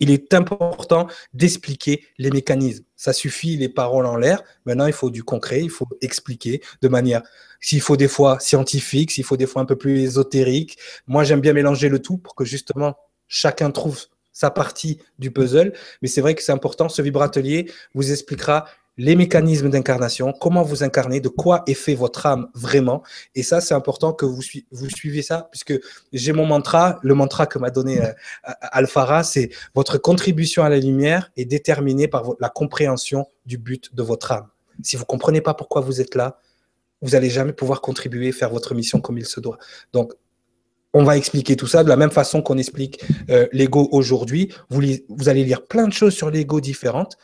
Il 0.00 0.10
est 0.10 0.34
important 0.34 1.06
d'expliquer 1.32 2.04
les 2.18 2.30
mécanismes. 2.30 2.84
Ça 2.96 3.12
suffit 3.12 3.56
les 3.56 3.68
paroles 3.68 4.06
en 4.06 4.16
l'air. 4.16 4.42
Maintenant, 4.64 4.86
il 4.86 4.92
faut 4.92 5.10
du 5.10 5.22
concret, 5.22 5.60
il 5.62 5.70
faut 5.70 5.88
expliquer 6.00 6.60
de 6.82 6.88
manière, 6.88 7.22
s'il 7.60 7.80
faut 7.80 7.96
des 7.96 8.08
fois 8.08 8.38
scientifique, 8.40 9.10
s'il 9.10 9.24
faut 9.24 9.36
des 9.36 9.46
fois 9.46 9.62
un 9.62 9.64
peu 9.64 9.76
plus 9.76 10.00
ésotérique. 10.00 10.78
Moi, 11.06 11.24
j'aime 11.24 11.40
bien 11.40 11.52
mélanger 11.52 11.88
le 11.88 12.00
tout 12.00 12.16
pour 12.16 12.34
que 12.34 12.44
justement 12.44 12.96
chacun 13.26 13.70
trouve 13.70 14.06
sa 14.38 14.50
partie 14.52 15.00
du 15.18 15.32
puzzle. 15.32 15.72
Mais 16.00 16.06
c'est 16.06 16.20
vrai 16.20 16.36
que 16.36 16.42
c'est 16.42 16.52
important. 16.52 16.88
Ce 16.88 17.02
vibratelier 17.02 17.70
vous 17.94 18.12
expliquera 18.12 18.66
les 18.98 19.14
mécanismes 19.14 19.70
d'incarnation, 19.70 20.32
comment 20.32 20.62
vous 20.62 20.82
incarnez, 20.82 21.20
de 21.20 21.28
quoi 21.28 21.62
est 21.68 21.74
fait 21.74 21.94
votre 21.94 22.26
âme 22.26 22.48
vraiment. 22.52 23.02
Et 23.36 23.44
ça, 23.44 23.60
c'est 23.60 23.74
important 23.74 24.12
que 24.12 24.26
vous, 24.26 24.42
suivez 24.42 25.22
ça, 25.22 25.48
puisque 25.52 25.74
j'ai 26.12 26.32
mon 26.32 26.44
mantra, 26.44 26.98
le 27.02 27.14
mantra 27.14 27.46
que 27.46 27.58
m'a 27.60 27.70
donné 27.70 28.02
euh, 28.02 28.12
Alphara, 28.60 29.22
c'est 29.22 29.50
votre 29.74 29.98
contribution 29.98 30.64
à 30.64 30.68
la 30.68 30.78
lumière 30.78 31.30
est 31.36 31.44
déterminée 31.44 32.08
par 32.08 32.24
la 32.40 32.48
compréhension 32.48 33.26
du 33.46 33.56
but 33.56 33.94
de 33.94 34.02
votre 34.02 34.32
âme. 34.32 34.48
Si 34.82 34.96
vous 34.96 35.04
comprenez 35.04 35.40
pas 35.40 35.54
pourquoi 35.54 35.80
vous 35.80 36.00
êtes 36.00 36.16
là, 36.16 36.40
vous 37.00 37.10
n'allez 37.10 37.30
jamais 37.30 37.52
pouvoir 37.52 37.80
contribuer, 37.80 38.32
faire 38.32 38.50
votre 38.50 38.74
mission 38.74 39.00
comme 39.00 39.16
il 39.18 39.26
se 39.26 39.38
doit. 39.38 39.58
Donc, 39.92 40.12
on 40.92 41.04
va 41.04 41.16
expliquer 41.16 41.54
tout 41.54 41.66
ça 41.66 41.84
de 41.84 41.88
la 41.88 41.96
même 41.96 42.10
façon 42.10 42.42
qu'on 42.42 42.58
explique 42.58 43.04
euh, 43.30 43.46
l'ego 43.52 43.88
aujourd'hui. 43.92 44.52
Vous, 44.70 44.82
vous 45.08 45.28
allez 45.28 45.44
lire 45.44 45.64
plein 45.66 45.86
de 45.86 45.92
choses 45.92 46.14
sur 46.14 46.30
l'ego 46.30 46.60
différentes. 46.60 47.16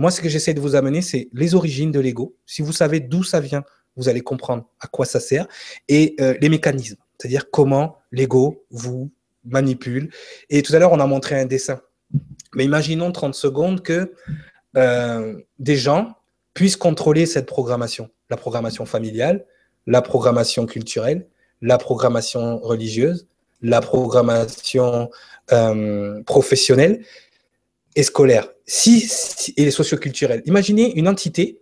Moi, 0.00 0.10
ce 0.10 0.22
que 0.22 0.30
j'essaie 0.30 0.54
de 0.54 0.60
vous 0.60 0.76
amener, 0.76 1.02
c'est 1.02 1.28
les 1.34 1.54
origines 1.54 1.92
de 1.92 2.00
l'ego. 2.00 2.34
Si 2.46 2.62
vous 2.62 2.72
savez 2.72 3.00
d'où 3.00 3.22
ça 3.22 3.38
vient, 3.38 3.64
vous 3.96 4.08
allez 4.08 4.22
comprendre 4.22 4.64
à 4.80 4.86
quoi 4.86 5.04
ça 5.04 5.20
sert 5.20 5.46
et 5.88 6.16
euh, 6.22 6.38
les 6.40 6.48
mécanismes, 6.48 6.96
c'est-à-dire 7.18 7.50
comment 7.50 7.98
l'ego 8.10 8.64
vous 8.70 9.10
manipule. 9.44 10.08
Et 10.48 10.62
tout 10.62 10.74
à 10.74 10.78
l'heure, 10.78 10.92
on 10.92 11.00
a 11.00 11.06
montré 11.06 11.38
un 11.38 11.44
dessin. 11.44 11.82
Mais 12.54 12.64
imaginons 12.64 13.12
30 13.12 13.34
secondes 13.34 13.82
que 13.82 14.14
euh, 14.78 15.38
des 15.58 15.76
gens 15.76 16.16
puissent 16.54 16.78
contrôler 16.78 17.26
cette 17.26 17.44
programmation, 17.44 18.08
la 18.30 18.38
programmation 18.38 18.86
familiale, 18.86 19.44
la 19.86 20.00
programmation 20.00 20.64
culturelle, 20.64 21.26
la 21.60 21.76
programmation 21.76 22.58
religieuse, 22.60 23.28
la 23.60 23.82
programmation 23.82 25.10
euh, 25.52 26.22
professionnelle 26.22 27.04
et 28.00 28.02
scolaire, 28.02 28.48
si, 28.64 29.10
et 29.58 29.64
les 29.66 29.70
socioculturelles. 29.70 30.42
Imaginez 30.46 30.94
une 30.98 31.06
entité 31.06 31.60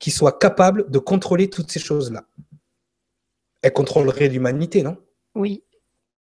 qui 0.00 0.10
soit 0.10 0.36
capable 0.36 0.90
de 0.90 0.98
contrôler 0.98 1.48
toutes 1.48 1.70
ces 1.70 1.78
choses-là. 1.78 2.26
Elle 3.62 3.72
contrôlerait 3.72 4.28
l'humanité, 4.28 4.82
non? 4.82 4.96
Oui. 5.36 5.62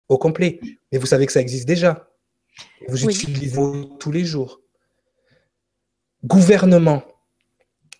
Au 0.09 0.17
complet. 0.17 0.59
Mais 0.91 0.97
vous 0.97 1.05
savez 1.05 1.27
que 1.27 1.31
ça 1.31 1.41
existe 1.41 1.67
déjà. 1.67 2.09
Vous 2.87 3.03
utilisez 3.05 3.55
tous 3.99 4.11
les 4.11 4.25
jours. 4.25 4.61
Gouvernement. 6.23 7.03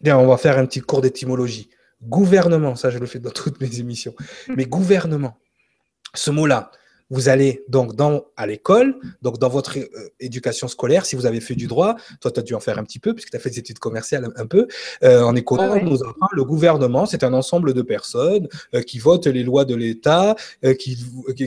Bien, 0.02 0.18
on 0.18 0.26
va 0.26 0.38
faire 0.38 0.58
un 0.58 0.66
petit 0.66 0.82
cours 0.82 1.02
d'étymologie. 1.02 1.70
Gouvernement, 2.02 2.76
ça 2.76 2.90
je 2.90 2.98
le 2.98 3.06
fais 3.06 3.20
dans 3.20 3.30
toutes 3.30 3.62
mes 3.62 3.80
émissions. 3.80 4.16
Mais 4.56 4.66
gouvernement, 4.66 5.38
ce 6.16 6.32
mot-là, 6.32 6.72
vous 7.10 7.30
allez 7.30 7.64
donc 7.68 7.96
dans, 7.96 8.26
à 8.36 8.48
l'école, 8.48 8.96
donc 9.22 9.38
dans 9.38 9.50
votre 9.50 9.78
euh, 9.78 10.10
éducation 10.20 10.68
scolaire, 10.68 11.06
si 11.06 11.16
vous 11.16 11.26
avez 11.26 11.40
fait 11.40 11.56
du 11.56 11.68
droit, 11.68 11.96
toi 12.20 12.32
tu 12.32 12.40
as 12.40 12.44
dû 12.44 12.54
en 12.56 12.60
faire 12.60 12.80
un 12.80 12.84
petit 12.84 13.00
peu, 13.00 13.14
puisque 13.14 13.30
tu 13.30 13.38
as 13.38 13.40
fait 13.40 13.52
des 13.52 13.60
études 13.60 13.80
commerciales 13.80 14.28
un, 14.36 14.46
peu, 14.48 14.68
euh, 15.04 15.22
en 15.22 15.36
économie, 15.36 15.82
ah 15.82 15.86
nous 15.86 16.04
apprend 16.04 16.28
le 16.32 16.44
gouvernement, 16.44 17.06
c'est 17.06 17.24
un 17.24 17.34
ensemble 17.34 17.74
de 17.74 17.82
personnes 17.82 18.48
euh, 18.74 18.82
qui 18.82 18.98
votent 18.98 19.28
les 19.28 19.44
lois 19.44 19.66
de 19.66 19.76
l'État 19.76 20.36
qui, 20.80 20.98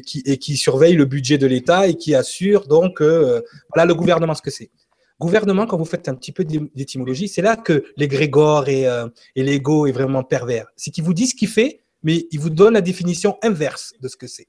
qui, 0.05 0.22
et 0.24 0.39
qui 0.39 0.56
surveillent 0.56 0.97
le 0.97 1.05
budget 1.05 1.39
de 1.39 1.47
l'État 1.47 1.86
et 1.89 1.94
qui 1.94 2.14
assurent 2.14 2.66
donc, 2.66 3.01
voilà 3.01 3.85
le 3.86 3.94
gouvernement 3.94 4.35
ce 4.35 4.43
que 4.43 4.51
c'est. 4.51 4.70
Gouvernement, 5.20 5.66
quand 5.66 5.76
vous 5.76 5.85
faites 5.85 6.09
un 6.09 6.14
petit 6.14 6.32
peu 6.32 6.44
d'étymologie, 6.44 7.28
c'est 7.28 7.43
là 7.43 7.56
que 7.56 7.85
l'égrégore 7.97 8.68
et, 8.68 8.86
et 9.35 9.43
l'ego 9.43 9.86
est 9.86 9.93
vraiment 9.93 10.22
pervers. 10.22 10.66
C'est 10.76 10.90
qu'il 10.90 11.05
vous 11.05 11.14
dit 11.14 11.26
ce 11.26 11.35
qu'il 11.35 11.48
fait, 11.48 11.80
mais 12.02 12.26
il 12.30 12.39
vous 12.39 12.51
donne 12.51 12.74
la 12.74 12.80
définition 12.80 13.36
inverse 13.43 13.94
de 14.01 14.09
ce 14.09 14.16
que 14.16 14.26
c'est. 14.26 14.48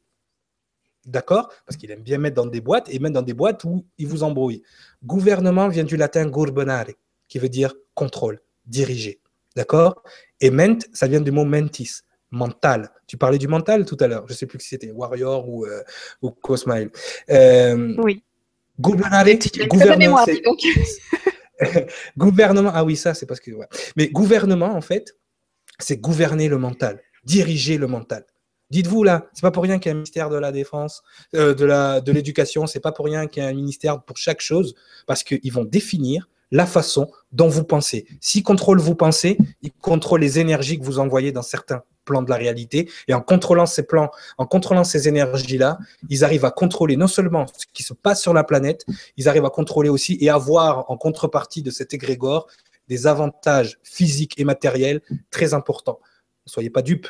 D'accord? 1.09 1.51
Parce 1.65 1.75
qu'il 1.75 1.89
aime 1.91 2.01
bien 2.01 2.19
mettre 2.19 2.35
dans 2.35 2.45
des 2.45 2.61
boîtes 2.61 2.87
et 2.89 2.99
mettre 2.99 3.15
dans 3.15 3.21
des 3.21 3.33
boîtes 3.33 3.63
où 3.63 3.85
il 3.97 4.07
vous 4.07 4.23
embrouille. 4.23 4.61
Gouvernement 5.03 5.67
vient 5.67 5.83
du 5.83 5.97
latin 5.97 6.27
gouvernare, 6.27 6.85
qui 7.27 7.39
veut 7.39 7.49
dire 7.49 7.73
contrôle, 7.95 8.41
diriger. 8.65 9.19
D'accord? 9.55 10.03
Et 10.39 10.51
ment, 10.51 10.77
ça 10.93 11.07
vient 11.07 11.21
du 11.21 11.31
mot 11.31 11.45
mentis, 11.45 12.01
mental. 12.29 12.91
Tu 13.07 13.17
parlais 13.17 13.39
du 13.39 13.47
mental 13.47 13.85
tout 13.85 13.97
à 13.99 14.07
l'heure. 14.07 14.25
Je 14.27 14.33
ne 14.33 14.37
sais 14.37 14.45
plus 14.45 14.59
si 14.59 14.69
c'était 14.69 14.91
Warrior 14.91 15.49
ou, 15.49 15.65
euh, 15.65 15.81
ou 16.21 16.29
Cosmile. 16.29 16.91
Euh, 17.31 17.95
oui. 17.97 18.23
Gouvernement, 22.17 22.71
ah 22.73 22.85
oui, 22.85 22.95
ça 22.95 23.13
c'est 23.13 23.25
parce 23.25 23.39
que. 23.39 23.51
Mais 23.97 24.07
gouvernement, 24.07 24.73
en 24.73 24.81
fait, 24.81 25.17
c'est 25.79 25.97
gouverner 25.97 26.47
le 26.47 26.57
mental, 26.57 27.01
diriger 27.25 27.77
le 27.77 27.87
mental. 27.87 28.25
Dites-vous 28.69 29.03
là, 29.03 29.27
c'est 29.33 29.41
pas 29.41 29.51
pour 29.51 29.63
rien 29.63 29.79
qu'il 29.79 29.89
y 29.89 29.91
a 29.91 29.93
un 29.93 29.95
ministère 29.95 30.29
de 30.29 30.37
la 30.37 30.51
défense, 30.51 31.01
euh, 31.35 31.55
de 31.55 31.65
la 31.65 32.01
de 32.01 32.11
l'éducation, 32.11 32.67
c'est 32.67 32.79
pas 32.79 32.91
pour 32.91 33.05
rien 33.05 33.27
qu'il 33.27 33.41
y 33.41 33.45
a 33.45 33.49
un 33.49 33.53
ministère 33.53 34.01
pour 34.01 34.17
chaque 34.17 34.41
chose, 34.41 34.75
parce 35.07 35.23
qu'ils 35.23 35.51
vont 35.51 35.65
définir 35.65 36.29
la 36.51 36.65
façon 36.65 37.11
dont 37.31 37.47
vous 37.47 37.63
pensez. 37.63 38.05
S'ils 38.21 38.43
contrôlent 38.43 38.79
vos 38.79 38.95
pensées, 38.95 39.37
ils 39.61 39.71
contrôlent 39.71 40.21
les 40.21 40.39
énergies 40.39 40.79
que 40.79 40.85
vous 40.85 40.99
envoyez 40.99 41.31
dans 41.31 41.41
certains 41.41 41.83
plans 42.05 42.23
de 42.23 42.29
la 42.29 42.37
réalité. 42.37 42.89
Et 43.07 43.13
en 43.13 43.21
contrôlant 43.21 43.67
ces 43.67 43.83
plans, 43.83 44.09
en 44.37 44.45
contrôlant 44.45 44.83
ces 44.83 45.07
énergies-là, 45.07 45.77
ils 46.09 46.23
arrivent 46.23 46.45
à 46.45 46.51
contrôler 46.51 46.97
non 46.97 47.07
seulement 47.07 47.45
ce 47.55 47.65
qui 47.71 47.83
se 47.83 47.93
passe 47.93 48.21
sur 48.21 48.33
la 48.33 48.43
planète, 48.43 48.85
ils 49.17 49.29
arrivent 49.29 49.45
à 49.45 49.51
contrôler 49.51 49.89
aussi 49.89 50.17
et 50.21 50.29
avoir 50.29 50.89
en 50.89 50.97
contrepartie 50.97 51.61
de 51.61 51.71
cet 51.71 51.93
égrégore 51.93 52.47
des 52.87 53.05
avantages 53.05 53.77
physiques 53.83 54.39
et 54.39 54.43
matériels 54.43 55.01
très 55.29 55.53
importants. 55.53 55.99
Ne 56.47 56.51
soyez 56.51 56.71
pas 56.71 56.81
dupes 56.81 57.07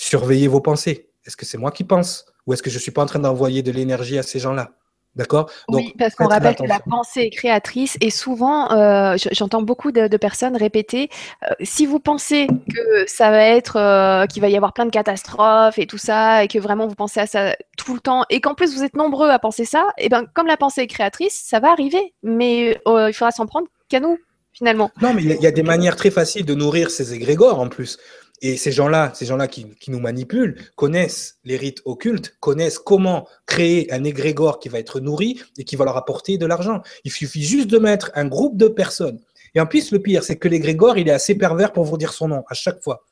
surveillez 0.00 0.48
vos 0.48 0.60
pensées. 0.60 1.10
Est-ce 1.24 1.36
que 1.36 1.44
c'est 1.44 1.58
moi 1.58 1.70
qui 1.70 1.84
pense 1.84 2.26
ou 2.46 2.52
est-ce 2.52 2.62
que 2.62 2.70
je 2.70 2.76
ne 2.76 2.80
suis 2.80 2.90
pas 2.90 3.02
en 3.02 3.06
train 3.06 3.18
d'envoyer 3.18 3.62
de 3.62 3.70
l'énergie 3.70 4.18
à 4.18 4.22
ces 4.22 4.38
gens-là? 4.38 4.72
D'accord? 5.16 5.50
Oui, 5.68 5.92
parce 5.98 6.14
qu'on 6.14 6.28
rappelle 6.28 6.54
que 6.54 6.62
la 6.62 6.78
pensée 6.78 7.22
est 7.22 7.30
créatrice 7.30 7.98
et 8.00 8.10
souvent, 8.10 8.70
euh, 8.70 9.16
j'entends 9.32 9.60
beaucoup 9.60 9.90
de, 9.90 10.16
personnes 10.16 10.56
répéter 10.56 11.10
euh, 11.42 11.52
si 11.62 11.84
vous 11.84 11.98
pensez 11.98 12.46
que 12.46 13.04
ça 13.08 13.32
va 13.32 13.42
être, 13.44 13.76
euh, 13.76 14.26
qu'il 14.26 14.40
va 14.40 14.48
y 14.48 14.56
avoir 14.56 14.72
plein 14.72 14.86
de 14.86 14.90
catastrophes 14.90 15.78
et 15.78 15.86
tout 15.86 15.98
ça, 15.98 16.44
et 16.44 16.48
que 16.48 16.60
vraiment 16.60 16.86
vous 16.86 16.94
pensez 16.94 17.18
à 17.18 17.26
ça 17.26 17.56
tout 17.76 17.94
le 17.94 18.00
temps, 18.00 18.24
et 18.30 18.40
qu'en 18.40 18.54
plus 18.54 18.72
vous 18.76 18.84
êtes 18.84 18.94
nombreux 18.94 19.30
à 19.30 19.40
penser 19.40 19.64
ça, 19.64 19.88
et 19.98 20.06
eh 20.06 20.08
ben 20.08 20.26
comme 20.32 20.46
la 20.46 20.56
pensée 20.56 20.82
est 20.82 20.86
créatrice, 20.86 21.42
ça 21.44 21.58
va 21.58 21.72
arriver, 21.72 22.14
mais 22.22 22.80
il 22.86 23.12
faudra 23.12 23.32
s'en 23.32 23.46
prendre 23.46 23.66
qu'à 23.88 23.98
nous 23.98 24.16
finalement. 24.52 24.90
Non, 25.00 25.14
mais 25.14 25.22
il 25.22 25.40
y, 25.40 25.46
a 25.46 25.50
des 25.50 25.62
manières 25.62 25.96
très 25.96 26.10
faciles 26.10 26.44
de 26.44 26.54
nourrir 26.54 26.90
ces 26.90 27.14
égrégores 27.14 27.60
en 27.60 27.68
plus. 27.68 27.98
Et 28.42 28.56
ces 28.56 28.72
gens-là, 28.72 29.12
ces 29.14 29.26
gens-là 29.26 29.48
qui, 29.48 29.66
nous 29.88 30.00
manipulent, 30.00 30.56
connaissent 30.76 31.38
les 31.44 31.56
rites 31.56 31.82
occultes, 31.84 32.36
connaissent 32.40 32.78
comment 32.78 33.28
créer 33.46 33.92
un 33.92 34.04
égrégore 34.04 34.58
qui 34.60 34.68
va 34.68 34.78
être 34.78 35.00
nourri 35.00 35.40
et 35.58 35.64
qui 35.64 35.76
va 35.76 35.84
leur 35.84 35.96
apporter 35.96 36.38
de 36.38 36.46
l'argent. 36.46 36.82
Il 37.04 37.12
suffit 37.12 37.42
juste 37.42 37.68
de 37.68 37.78
mettre 37.78 38.10
un 38.14 38.26
groupe 38.26 38.56
de 38.56 38.68
personnes. 38.68 39.20
Et 39.54 39.60
en 39.60 39.66
plus, 39.66 39.90
le 39.90 39.98
pire, 39.98 40.22
c'est 40.24 40.36
que 40.36 40.48
l'égrégore, 40.48 40.96
il 40.96 41.08
est 41.08 41.12
assez 41.12 41.34
pervers 41.34 41.72
pour 41.72 41.84
vous 41.84 41.98
dire 41.98 42.12
son 42.12 42.28
nom 42.28 42.44
à 42.48 42.54
chaque 42.54 42.82
fois. 42.82 43.04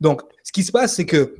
Donc, 0.00 0.22
ce 0.44 0.52
qui 0.52 0.62
se 0.62 0.70
passe, 0.70 0.94
c'est 0.94 1.06
que 1.06 1.34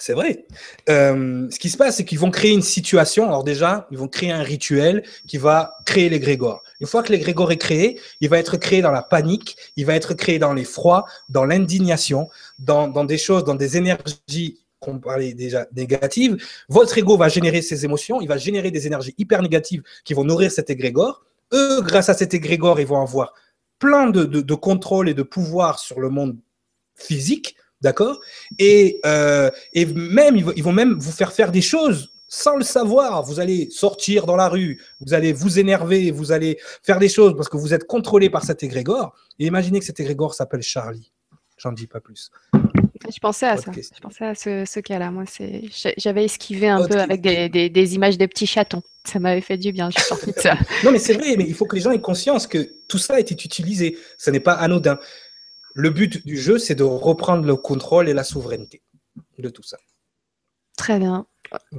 c'est 0.00 0.14
vrai. 0.14 0.46
Euh, 0.88 1.46
ce 1.50 1.58
qui 1.58 1.68
se 1.68 1.76
passe, 1.76 1.96
c'est 1.96 2.04
qu'ils 2.04 2.18
vont 2.18 2.30
créer 2.30 2.52
une 2.52 2.62
situation. 2.62 3.26
Alors 3.26 3.44
déjà, 3.44 3.86
ils 3.90 3.98
vont 3.98 4.08
créer 4.08 4.32
un 4.32 4.42
rituel 4.42 5.02
qui 5.28 5.36
va 5.36 5.74
créer 5.84 6.08
l'égrégore. 6.08 6.62
Une 6.80 6.86
fois 6.86 7.02
que 7.02 7.12
l'égrégore 7.12 7.52
est 7.52 7.58
créé, 7.58 8.00
il 8.20 8.28
va 8.28 8.38
être 8.38 8.56
créé 8.56 8.80
dans 8.82 8.90
la 8.90 9.02
panique, 9.02 9.56
il 9.76 9.86
va 9.86 9.94
être 9.94 10.14
créé 10.14 10.38
dans 10.38 10.54
l'effroi, 10.54 11.04
dans 11.28 11.44
l'indignation, 11.44 12.28
dans, 12.58 13.04
des 13.04 13.18
choses, 13.18 13.44
dans 13.44 13.54
des 13.54 13.76
énergies 13.76 14.60
qu'on 14.78 14.98
parlait 14.98 15.34
déjà 15.34 15.66
négatives. 15.76 16.42
Votre 16.68 16.96
ego 16.96 17.16
va 17.18 17.28
générer 17.28 17.60
ces 17.60 17.84
émotions, 17.84 18.20
il 18.22 18.28
va 18.28 18.38
générer 18.38 18.70
des 18.70 18.86
énergies 18.86 19.14
hyper 19.18 19.42
négatives 19.42 19.82
qui 20.04 20.14
vont 20.14 20.24
nourrir 20.24 20.50
cet 20.50 20.70
égrégore. 20.70 21.22
Eux, 21.52 21.82
grâce 21.82 22.08
à 22.08 22.14
cet 22.14 22.32
égrégore, 22.32 22.80
ils 22.80 22.86
vont 22.86 23.02
avoir 23.02 23.34
plein 23.78 24.08
de, 24.08 24.54
contrôle 24.54 25.08
et 25.08 25.14
de 25.14 25.22
pouvoir 25.22 25.78
sur 25.78 26.00
le 26.00 26.08
monde 26.08 26.36
physique 26.94 27.56
D'accord? 27.82 28.20
Et, 28.58 29.00
euh, 29.06 29.50
et 29.72 29.86
même, 29.86 30.36
ils 30.36 30.62
vont 30.62 30.72
même 30.72 30.98
vous 30.98 31.12
faire 31.12 31.32
faire 31.32 31.50
des 31.50 31.62
choses 31.62 32.10
sans 32.30 32.56
le 32.56 32.64
savoir. 32.64 33.22
Vous 33.24 33.40
allez 33.40 33.68
sortir 33.70 34.24
dans 34.24 34.36
la 34.36 34.48
rue, 34.48 34.82
vous 35.00 35.12
allez 35.12 35.34
vous 35.34 35.58
énerver, 35.58 36.10
vous 36.10 36.32
allez 36.32 36.58
faire 36.82 36.98
des 36.98 37.10
choses 37.10 37.36
parce 37.36 37.50
que 37.50 37.58
vous 37.58 37.74
êtes 37.74 37.86
contrôlé 37.86 38.30
par 38.30 38.44
cet 38.44 38.62
égrégore. 38.62 39.14
Et 39.38 39.46
imaginez 39.46 39.80
que 39.80 39.84
cet 39.84 40.00
égrégore 40.00 40.32
s'appelle 40.32 40.62
Charlie. 40.62 41.12
J'en 41.58 41.72
dis 41.72 41.86
pas 41.86 42.00
plus. 42.00 42.30
Je 42.54 43.18
pensais 43.20 43.46
à 43.46 43.58
ça. 43.58 43.70
Je 43.72 44.00
pensais 44.00 44.24
à 44.24 44.34
ce, 44.34 44.80
cas-là. 44.80 45.10
Moi, 45.10 45.24
c'est, 45.26 45.64
j'avais 45.98 46.24
esquivé 46.24 46.68
un 46.68 46.86
peu 46.86 46.98
avec 46.98 47.20
des, 47.20 47.68
des, 47.68 47.94
images 47.94 48.16
de 48.16 48.24
petits 48.24 48.46
chatons. 48.46 48.82
Ça 49.04 49.18
m'avait 49.18 49.40
fait 49.42 49.58
du 49.58 49.72
bien. 49.72 49.90
Je 49.90 49.98
suis 49.98 50.08
sortie 50.08 50.32
de 50.32 50.38
ça. 50.38 50.54
non, 50.84 50.92
mais 50.92 50.98
c'est 50.98 51.14
vrai. 51.14 51.36
Mais 51.36 51.44
il 51.46 51.54
faut 51.54 51.66
que 51.66 51.76
les 51.76 51.82
gens 51.82 51.90
aient 51.90 52.00
conscience 52.00 52.46
que 52.46 52.70
tout 52.88 52.98
ça 52.98 53.14
a 53.14 53.20
été 53.20 53.34
utilisé. 53.34 53.98
Ce 54.16 54.30
n'est 54.30 54.40
pas 54.40 54.54
anodin 54.54 54.98
le 55.74 55.90
but 55.90 56.24
du 56.26 56.36
jeu, 56.36 56.58
c'est 56.58 56.74
de 56.74 56.82
reprendre 56.82 57.44
le 57.44 57.56
contrôle 57.56 58.08
et 58.08 58.14
la 58.14 58.24
souveraineté 58.24 58.82
de 59.38 59.48
tout 59.48 59.62
ça. 59.62 59.78
Très 60.76 60.98
bien. 60.98 61.26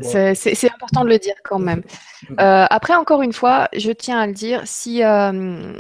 C'est 0.01 0.69
important 0.69 1.03
de 1.03 1.09
le 1.09 1.17
dire 1.17 1.35
quand 1.43 1.59
même. 1.59 1.83
Euh, 2.31 2.65
après, 2.69 2.95
encore 2.95 3.21
une 3.21 3.33
fois, 3.33 3.69
je 3.73 3.91
tiens 3.91 4.19
à 4.19 4.27
le 4.27 4.33
dire, 4.33 4.63
si, 4.65 5.03
euh, 5.03 5.73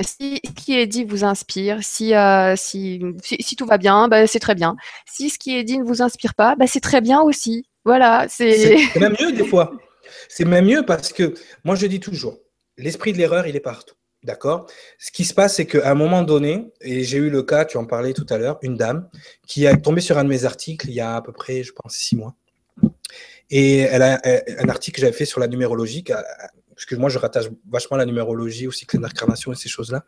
si 0.00 0.40
ce 0.44 0.52
qui 0.52 0.78
est 0.78 0.86
dit 0.86 1.04
vous 1.04 1.24
inspire, 1.24 1.82
si, 1.82 2.14
euh, 2.14 2.54
si, 2.56 3.00
si, 3.22 3.56
tout 3.56 3.66
va 3.66 3.78
bien, 3.78 4.08
bah, 4.08 4.26
c'est 4.26 4.40
très 4.40 4.54
bien. 4.54 4.76
Si 5.06 5.30
ce 5.30 5.38
qui 5.38 5.56
est 5.56 5.64
dit 5.64 5.78
ne 5.78 5.84
vous 5.84 6.02
inspire 6.02 6.34
pas, 6.34 6.56
bah, 6.56 6.66
c'est 6.66 6.80
très 6.80 7.00
bien 7.00 7.20
aussi. 7.20 7.68
Voilà, 7.84 8.26
c'est 8.28 8.76
même 9.00 9.14
mieux 9.20 9.32
des 9.32 9.44
fois. 9.44 9.72
C'est 10.28 10.44
même 10.44 10.66
mieux 10.66 10.84
parce 10.84 11.12
que 11.12 11.34
moi, 11.64 11.74
je 11.76 11.86
dis 11.86 12.00
toujours, 12.00 12.38
l'esprit 12.76 13.12
de 13.12 13.18
l'erreur, 13.18 13.46
il 13.46 13.56
est 13.56 13.60
partout. 13.60 13.94
D'accord? 14.22 14.66
Ce 14.98 15.12
qui 15.12 15.24
se 15.24 15.32
passe, 15.32 15.54
c'est 15.54 15.66
qu'à 15.66 15.88
un 15.88 15.94
moment 15.94 16.22
donné, 16.22 16.72
et 16.80 17.04
j'ai 17.04 17.18
eu 17.18 17.30
le 17.30 17.44
cas, 17.44 17.64
tu 17.64 17.76
en 17.76 17.84
parlais 17.84 18.12
tout 18.12 18.26
à 18.28 18.38
l'heure, 18.38 18.58
une 18.62 18.76
dame 18.76 19.08
qui 19.46 19.66
est 19.66 19.76
tombée 19.76 20.00
sur 20.00 20.18
un 20.18 20.24
de 20.24 20.28
mes 20.28 20.44
articles 20.44 20.88
il 20.88 20.94
y 20.94 21.00
a 21.00 21.14
à 21.14 21.22
peu 21.22 21.30
près, 21.30 21.62
je 21.62 21.72
pense, 21.72 21.94
six 21.94 22.16
mois. 22.16 22.34
Et 23.50 23.78
elle 23.78 24.02
a 24.02 24.20
un 24.58 24.68
article 24.68 24.96
que 24.96 25.00
j'avais 25.00 25.16
fait 25.16 25.24
sur 25.24 25.40
la 25.40 25.46
numérologie, 25.46 26.02
parce 26.02 26.84
que 26.86 26.96
moi, 26.96 27.08
je 27.08 27.18
rattache 27.18 27.46
vachement 27.70 27.96
la 27.96 28.06
numérologie 28.06 28.66
au 28.66 28.72
cycle 28.72 29.00
d'incarnation 29.00 29.52
et 29.52 29.56
ces 29.56 29.68
choses-là. 29.68 30.04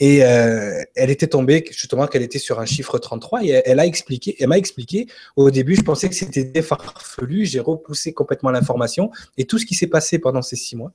Et 0.00 0.22
euh, 0.22 0.82
elle 0.96 1.10
était 1.10 1.28
tombée, 1.28 1.64
justement, 1.70 2.06
qu'elle 2.06 2.22
était 2.22 2.38
sur 2.38 2.60
un 2.60 2.66
chiffre 2.66 2.98
33 2.98 3.44
et 3.44 3.62
elle 3.64 3.80
a 3.80 3.86
expliqué, 3.86 4.36
elle 4.38 4.48
m'a 4.48 4.58
expliqué, 4.58 5.06
au 5.34 5.50
début, 5.50 5.76
je 5.76 5.82
pensais 5.82 6.08
que 6.08 6.14
c'était 6.14 6.44
défarfelu, 6.44 7.46
j'ai 7.46 7.60
repoussé 7.60 8.12
complètement 8.12 8.50
l'information 8.50 9.10
et 9.38 9.46
tout 9.46 9.58
ce 9.58 9.64
qui 9.64 9.74
s'est 9.74 9.86
passé 9.86 10.18
pendant 10.18 10.42
ces 10.42 10.56
six 10.56 10.76
mois 10.76 10.92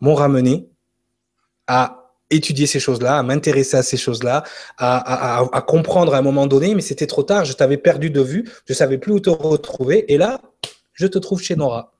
m'ont 0.00 0.14
ramené 0.14 0.68
à 1.66 2.05
étudier 2.30 2.66
ces 2.66 2.80
choses-là, 2.80 3.18
à 3.18 3.22
m'intéresser 3.22 3.76
à 3.76 3.82
ces 3.82 3.96
choses-là, 3.96 4.44
à, 4.78 5.64
comprendre 5.66 6.14
à 6.14 6.18
un 6.18 6.22
moment 6.22 6.46
donné, 6.46 6.74
mais 6.74 6.80
c'était 6.82 7.06
trop 7.06 7.22
tard, 7.22 7.44
je 7.44 7.52
t'avais 7.52 7.76
perdu 7.76 8.10
de 8.10 8.20
vue, 8.20 8.48
je 8.66 8.74
savais 8.74 8.98
plus 8.98 9.12
où 9.12 9.20
te 9.20 9.30
retrouver, 9.30 10.12
et 10.12 10.18
là, 10.18 10.40
je 10.92 11.06
te 11.06 11.18
trouve 11.18 11.40
chez 11.40 11.56
Nora. 11.56 11.92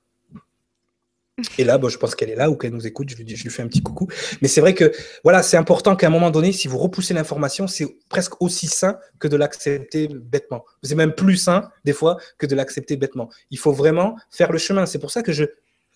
Et 1.59 1.63
là, 1.63 1.77
bon, 1.77 1.87
je 1.87 1.99
pense 1.99 2.15
qu'elle 2.15 2.31
est 2.31 2.35
là 2.35 2.49
ou 2.49 2.55
qu'elle 2.55 2.73
nous 2.73 2.87
écoute. 2.87 3.09
Je 3.09 3.15
lui, 3.15 3.35
je 3.35 3.43
lui 3.43 3.51
fais 3.51 3.61
un 3.61 3.67
petit 3.67 3.83
coucou. 3.83 4.07
Mais 4.41 4.47
c'est 4.47 4.59
vrai 4.59 4.73
que 4.73 4.91
voilà, 5.23 5.43
c'est 5.43 5.57
important 5.57 5.95
qu'à 5.95 6.07
un 6.07 6.09
moment 6.09 6.31
donné, 6.31 6.51
si 6.51 6.67
vous 6.67 6.79
repoussez 6.79 7.13
l'information, 7.13 7.67
c'est 7.67 7.85
presque 8.09 8.41
aussi 8.41 8.65
sain 8.65 8.97
que 9.19 9.27
de 9.27 9.37
l'accepter 9.37 10.07
bêtement. 10.07 10.65
C'est 10.81 10.95
même 10.95 11.13
plus 11.13 11.37
sain 11.37 11.69
des 11.85 11.93
fois 11.93 12.17
que 12.39 12.47
de 12.47 12.55
l'accepter 12.55 12.97
bêtement. 12.97 13.29
Il 13.51 13.59
faut 13.59 13.71
vraiment 13.71 14.15
faire 14.31 14.51
le 14.51 14.57
chemin. 14.57 14.87
C'est 14.87 14.97
pour 14.97 15.11
ça 15.11 15.21
que 15.21 15.31
je 15.31 15.43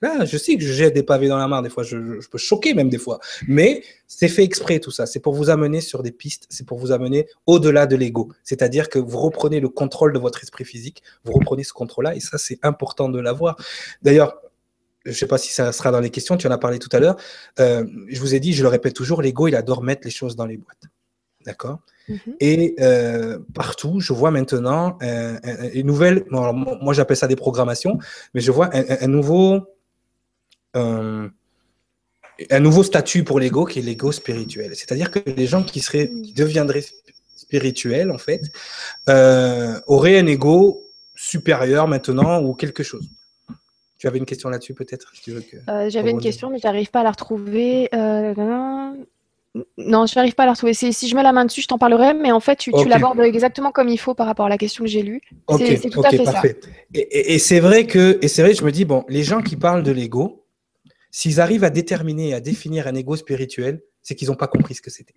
Là, 0.01 0.25
je 0.25 0.37
sais 0.37 0.55
que 0.57 0.63
je 0.63 0.73
jette 0.73 0.93
des 0.93 1.03
pavés 1.03 1.27
dans 1.27 1.37
la 1.37 1.47
mare 1.47 1.61
des 1.61 1.69
fois, 1.69 1.83
je, 1.83 2.19
je 2.19 2.27
peux 2.27 2.37
choquer 2.37 2.73
même 2.73 2.89
des 2.89 2.97
fois, 2.97 3.19
mais 3.47 3.83
c'est 4.07 4.27
fait 4.27 4.43
exprès 4.43 4.79
tout 4.79 4.91
ça. 4.91 5.05
C'est 5.05 5.19
pour 5.19 5.33
vous 5.33 5.49
amener 5.49 5.79
sur 5.79 6.01
des 6.03 6.11
pistes, 6.11 6.45
c'est 6.49 6.65
pour 6.65 6.77
vous 6.79 6.91
amener 6.91 7.27
au-delà 7.45 7.85
de 7.85 7.95
l'ego. 7.95 8.29
C'est-à-dire 8.43 8.89
que 8.89 8.99
vous 8.99 9.19
reprenez 9.19 9.59
le 9.59 9.69
contrôle 9.69 10.11
de 10.13 10.19
votre 10.19 10.41
esprit 10.43 10.65
physique, 10.65 11.03
vous 11.23 11.33
reprenez 11.33 11.63
ce 11.63 11.73
contrôle-là, 11.73 12.15
et 12.15 12.19
ça, 12.19 12.37
c'est 12.37 12.59
important 12.63 13.09
de 13.09 13.19
l'avoir. 13.19 13.55
D'ailleurs, 14.01 14.41
je 15.05 15.11
ne 15.11 15.15
sais 15.15 15.27
pas 15.27 15.37
si 15.37 15.51
ça 15.51 15.71
sera 15.71 15.91
dans 15.91 15.99
les 15.99 16.11
questions, 16.11 16.37
tu 16.37 16.47
en 16.47 16.51
as 16.51 16.57
parlé 16.57 16.77
tout 16.79 16.89
à 16.91 16.99
l'heure. 16.99 17.17
Euh, 17.59 17.85
je 18.07 18.19
vous 18.19 18.35
ai 18.35 18.39
dit, 18.39 18.53
je 18.53 18.63
le 18.63 18.69
répète 18.69 18.95
toujours, 18.95 19.21
l'ego, 19.21 19.47
il 19.47 19.55
adore 19.55 19.81
mettre 19.83 20.01
les 20.05 20.11
choses 20.11 20.35
dans 20.35 20.45
les 20.45 20.57
boîtes. 20.57 20.85
D'accord? 21.45 21.79
Mm 22.07 22.13
-hmm. 22.15 22.35
Et 22.39 22.75
euh, 22.79 23.39
partout, 23.53 23.99
je 23.99 24.13
vois 24.13 24.31
maintenant 24.37 24.97
euh, 25.01 25.39
une 25.73 25.87
nouvelle, 25.87 26.17
moi 26.29 26.93
j'appelle 26.93 27.17
ça 27.17 27.27
des 27.27 27.35
programmations, 27.45 27.97
mais 28.33 28.41
je 28.41 28.51
vois 28.51 28.69
un, 28.77 28.83
un 29.05 29.07
nouveau, 29.07 29.47
euh, 30.75 31.27
un 32.49 32.59
nouveau 32.59 32.83
statut 32.83 33.23
pour 33.23 33.39
l'ego 33.39 33.65
qui 33.65 33.79
est 33.79 33.81
l'ego 33.81 34.11
spirituel. 34.11 34.75
C'est-à-dire 34.75 35.11
que 35.11 35.19
les 35.25 35.45
gens 35.45 35.63
qui, 35.63 35.79
seraient, 35.79 36.09
qui 36.09 36.33
deviendraient 36.33 36.83
spirituels, 37.35 38.11
en 38.11 38.17
fait, 38.17 38.41
euh, 39.09 39.79
auraient 39.87 40.17
un 40.17 40.27
ego 40.27 40.81
supérieur 41.15 41.87
maintenant 41.87 42.41
ou 42.41 42.53
quelque 42.53 42.83
chose. 42.83 43.07
Tu 43.99 44.07
avais 44.07 44.17
une 44.17 44.25
question 44.25 44.49
là-dessus 44.49 44.73
peut-être 44.73 45.11
si 45.13 45.31
que... 45.31 45.57
euh, 45.69 45.89
J'avais 45.89 46.09
une 46.09 46.21
question, 46.21 46.49
mais 46.49 46.57
je 46.57 46.65
n'arrive 46.65 46.89
pas 46.89 47.01
à 47.01 47.03
la 47.03 47.11
retrouver. 47.11 47.87
Euh, 47.93 48.33
non, 49.77 50.05
je 50.07 50.15
n'arrive 50.15 50.33
pas 50.33 50.43
à 50.43 50.45
la 50.47 50.53
retrouver. 50.53 50.73
Si 50.73 51.07
je 51.07 51.15
mets 51.15 51.21
la 51.21 51.33
main 51.33 51.45
dessus, 51.45 51.61
je 51.61 51.67
t'en 51.67 51.77
parlerai, 51.77 52.15
mais 52.15 52.31
en 52.31 52.39
fait, 52.39 52.55
tu, 52.55 52.71
okay. 52.71 52.89
l'abordes 52.89 53.19
exactement 53.19 53.71
comme 53.71 53.89
il 53.89 53.99
faut 53.99 54.15
par 54.15 54.25
rapport 54.25 54.47
à 54.47 54.49
la 54.49 54.57
question 54.57 54.85
que 54.85 54.89
j'ai 54.89 55.03
lue. 55.03 55.21
Okay. 55.45 55.77
C'est 55.77 55.89
tout 55.89 55.99
okay, 55.99 56.07
à 56.07 56.11
fait 56.11 56.23
parfait. 56.23 56.59
ça. 56.59 56.69
Et, 56.95 56.99
et, 56.99 57.33
et 57.35 57.39
c'est 57.39 57.59
vrai 57.59 57.85
que, 57.85 58.17
et 58.21 58.27
c'est 58.27 58.41
vrai, 58.41 58.55
je 58.55 58.63
me 58.63 58.71
dis, 58.71 58.85
bon, 58.85 59.05
les 59.07 59.23
gens 59.23 59.41
qui 59.41 59.57
parlent 59.57 59.83
de 59.83 59.91
l'ego, 59.91 60.40
s'ils 61.11 61.39
arrivent 61.39 61.63
à 61.63 61.69
déterminer 61.69 62.29
et 62.29 62.33
à 62.33 62.39
définir 62.39 62.87
un 62.87 62.95
ego 62.95 63.15
spirituel, 63.15 63.81
c'est 64.01 64.15
qu'ils 64.15 64.29
n'ont 64.29 64.35
pas 64.35 64.47
compris 64.47 64.75
ce 64.75 64.81
que 64.81 64.89
c'était. 64.89 65.15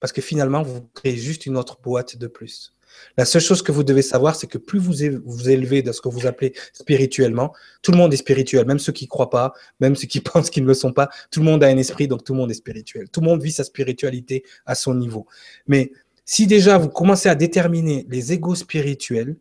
Parce 0.00 0.12
que 0.12 0.20
finalement, 0.20 0.62
vous 0.62 0.82
créez 0.94 1.16
juste 1.16 1.46
une 1.46 1.56
autre 1.56 1.80
boîte 1.80 2.16
de 2.16 2.26
plus. 2.26 2.74
La 3.16 3.24
seule 3.24 3.42
chose 3.42 3.62
que 3.62 3.72
vous 3.72 3.84
devez 3.84 4.02
savoir, 4.02 4.36
c'est 4.36 4.46
que 4.46 4.58
plus 4.58 4.78
vous 4.78 4.94
vous 5.24 5.50
élevez 5.50 5.82
dans 5.82 5.92
ce 5.92 6.00
que 6.00 6.08
vous 6.08 6.26
appelez 6.26 6.54
spirituellement, 6.72 7.52
tout 7.82 7.92
le 7.92 7.98
monde 7.98 8.12
est 8.12 8.18
spirituel, 8.18 8.66
même 8.66 8.78
ceux 8.78 8.92
qui 8.92 9.04
ne 9.04 9.08
croient 9.08 9.30
pas, 9.30 9.52
même 9.80 9.96
ceux 9.96 10.06
qui 10.06 10.20
pensent 10.20 10.50
qu'ils 10.50 10.62
ne 10.62 10.68
le 10.68 10.74
sont 10.74 10.92
pas, 10.92 11.08
tout 11.30 11.40
le 11.40 11.46
monde 11.46 11.62
a 11.62 11.66
un 11.66 11.76
esprit, 11.76 12.08
donc 12.08 12.24
tout 12.24 12.32
le 12.32 12.38
monde 12.38 12.50
est 12.50 12.54
spirituel. 12.54 13.08
Tout 13.10 13.20
le 13.20 13.26
monde 13.26 13.42
vit 13.42 13.52
sa 13.52 13.64
spiritualité 13.64 14.44
à 14.66 14.74
son 14.74 14.94
niveau. 14.94 15.26
Mais 15.66 15.92
si 16.24 16.46
déjà 16.46 16.78
vous 16.78 16.88
commencez 16.88 17.28
à 17.28 17.34
déterminer 17.34 18.06
les 18.08 18.32
égos 18.32 18.54
spirituels, 18.54 19.36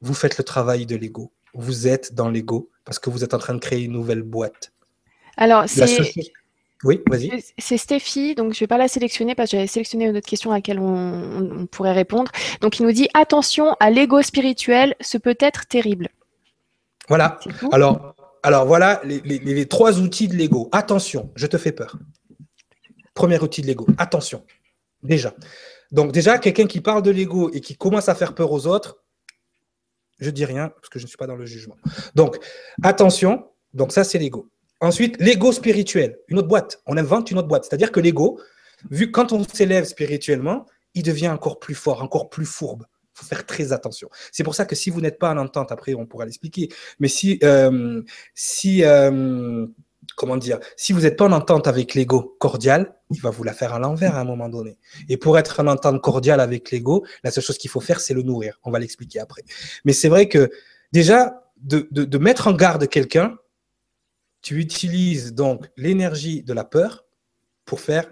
vous 0.00 0.14
faites 0.14 0.38
le 0.38 0.44
travail 0.44 0.86
de 0.86 0.96
l'ego. 0.96 1.32
Vous 1.54 1.88
êtes 1.88 2.14
dans 2.14 2.28
l'ego 2.28 2.70
parce 2.84 2.98
que 2.98 3.10
vous 3.10 3.24
êtes 3.24 3.34
en 3.34 3.38
train 3.38 3.54
de 3.54 3.60
créer 3.60 3.82
une 3.82 3.92
nouvelle 3.92 4.22
boîte. 4.22 4.72
Alors, 5.36 5.64
c'est. 5.66 6.12
Oui, 6.84 7.00
vas-y. 7.08 7.42
C'est 7.58 7.78
Stéphie, 7.78 8.34
donc 8.34 8.52
je 8.52 8.58
ne 8.58 8.60
vais 8.60 8.66
pas 8.66 8.78
la 8.78 8.88
sélectionner 8.88 9.34
parce 9.34 9.50
que 9.50 9.56
j'avais 9.56 9.66
sélectionné 9.66 10.04
une 10.06 10.16
autre 10.16 10.28
question 10.28 10.52
à 10.52 10.56
laquelle 10.56 10.78
on, 10.78 11.60
on, 11.60 11.66
pourrait 11.66 11.92
répondre. 11.92 12.30
Donc 12.60 12.78
il 12.78 12.84
nous 12.84 12.92
dit 12.92 13.08
attention 13.14 13.74
à 13.80 13.90
l'ego 13.90 14.20
spirituel, 14.20 14.94
ce 15.00 15.16
peut 15.16 15.36
être 15.40 15.66
terrible. 15.66 16.10
Voilà. 17.08 17.40
Alors, 17.72 18.14
alors 18.42 18.66
voilà 18.66 19.00
les, 19.04 19.20
les, 19.20 19.38
les 19.38 19.66
trois 19.66 20.00
outils 20.00 20.28
de 20.28 20.34
l'ego. 20.34 20.68
Attention, 20.70 21.32
je 21.34 21.46
te 21.46 21.56
fais 21.56 21.72
peur. 21.72 21.96
Premier 23.14 23.38
outil 23.40 23.62
de 23.62 23.66
l'ego. 23.66 23.86
Attention. 23.96 24.44
Déjà. 25.02 25.34
Donc 25.92 26.12
déjà, 26.12 26.38
quelqu'un 26.38 26.66
qui 26.66 26.80
parle 26.80 27.02
de 27.02 27.10
l'ego 27.10 27.50
et 27.54 27.60
qui 27.60 27.76
commence 27.76 28.10
à 28.10 28.14
faire 28.14 28.34
peur 28.34 28.52
aux 28.52 28.66
autres, 28.66 28.98
je 30.18 30.30
dis 30.30 30.44
rien 30.44 30.68
parce 30.68 30.90
que 30.90 30.98
je 30.98 31.04
ne 31.04 31.08
suis 31.08 31.16
pas 31.16 31.26
dans 31.26 31.36
le 31.36 31.46
jugement. 31.46 31.76
Donc 32.14 32.38
attention. 32.82 33.48
Donc 33.72 33.92
ça, 33.92 34.04
c'est 34.04 34.18
l'ego. 34.18 34.48
Ensuite, 34.80 35.16
l'ego 35.20 35.52
spirituel, 35.52 36.18
une 36.28 36.38
autre 36.38 36.48
boîte. 36.48 36.82
On 36.86 36.96
invente 36.96 37.30
une 37.30 37.38
autre 37.38 37.48
boîte. 37.48 37.64
C'est-à-dire 37.64 37.92
que 37.92 38.00
l'ego, 38.00 38.40
vu 38.90 39.10
quand 39.10 39.32
on 39.32 39.42
s'élève 39.44 39.84
spirituellement, 39.84 40.66
il 40.94 41.02
devient 41.02 41.28
encore 41.28 41.58
plus 41.58 41.74
fort, 41.74 42.02
encore 42.02 42.28
plus 42.28 42.46
fourbe. 42.46 42.84
Il 43.14 43.20
faut 43.20 43.26
faire 43.26 43.46
très 43.46 43.72
attention. 43.72 44.10
C'est 44.32 44.44
pour 44.44 44.54
ça 44.54 44.66
que 44.66 44.74
si 44.74 44.90
vous 44.90 45.00
n'êtes 45.00 45.18
pas 45.18 45.30
en 45.30 45.38
entente, 45.38 45.72
après 45.72 45.94
on 45.94 46.04
pourra 46.04 46.26
l'expliquer, 46.26 46.68
mais 46.98 47.08
si, 47.08 47.38
euh, 47.42 48.02
si 48.34 48.84
euh, 48.84 49.66
comment 50.16 50.36
dire, 50.36 50.58
si 50.76 50.92
vous 50.92 51.00
n'êtes 51.00 51.16
pas 51.16 51.24
en 51.24 51.32
entente 51.32 51.66
avec 51.66 51.94
l'ego 51.94 52.36
cordial, 52.38 52.94
il 53.10 53.20
va 53.20 53.30
vous 53.30 53.42
la 53.44 53.54
faire 53.54 53.72
à 53.72 53.78
l'envers 53.78 54.16
à 54.16 54.20
un 54.20 54.24
moment 54.24 54.48
donné. 54.48 54.78
Et 55.08 55.16
pour 55.16 55.38
être 55.38 55.60
en 55.60 55.66
entente 55.66 56.02
cordiale 56.02 56.40
avec 56.40 56.70
l'ego, 56.70 57.06
la 57.24 57.30
seule 57.30 57.44
chose 57.44 57.58
qu'il 57.58 57.70
faut 57.70 57.80
faire, 57.80 58.00
c'est 58.00 58.14
le 58.14 58.22
nourrir. 58.22 58.58
On 58.64 58.70
va 58.70 58.78
l'expliquer 58.78 59.20
après. 59.20 59.42
Mais 59.84 59.92
c'est 59.92 60.08
vrai 60.08 60.28
que 60.28 60.50
déjà, 60.92 61.42
de, 61.56 62.18
mettre 62.18 62.48
en 62.48 62.52
garde 62.52 62.88
quelqu'un, 62.88 63.36
tu 64.46 64.60
utilises 64.60 65.34
donc 65.34 65.66
l'énergie 65.76 66.44
de 66.44 66.52
la 66.52 66.62
peur 66.62 67.04
pour 67.64 67.80
faire, 67.80 68.08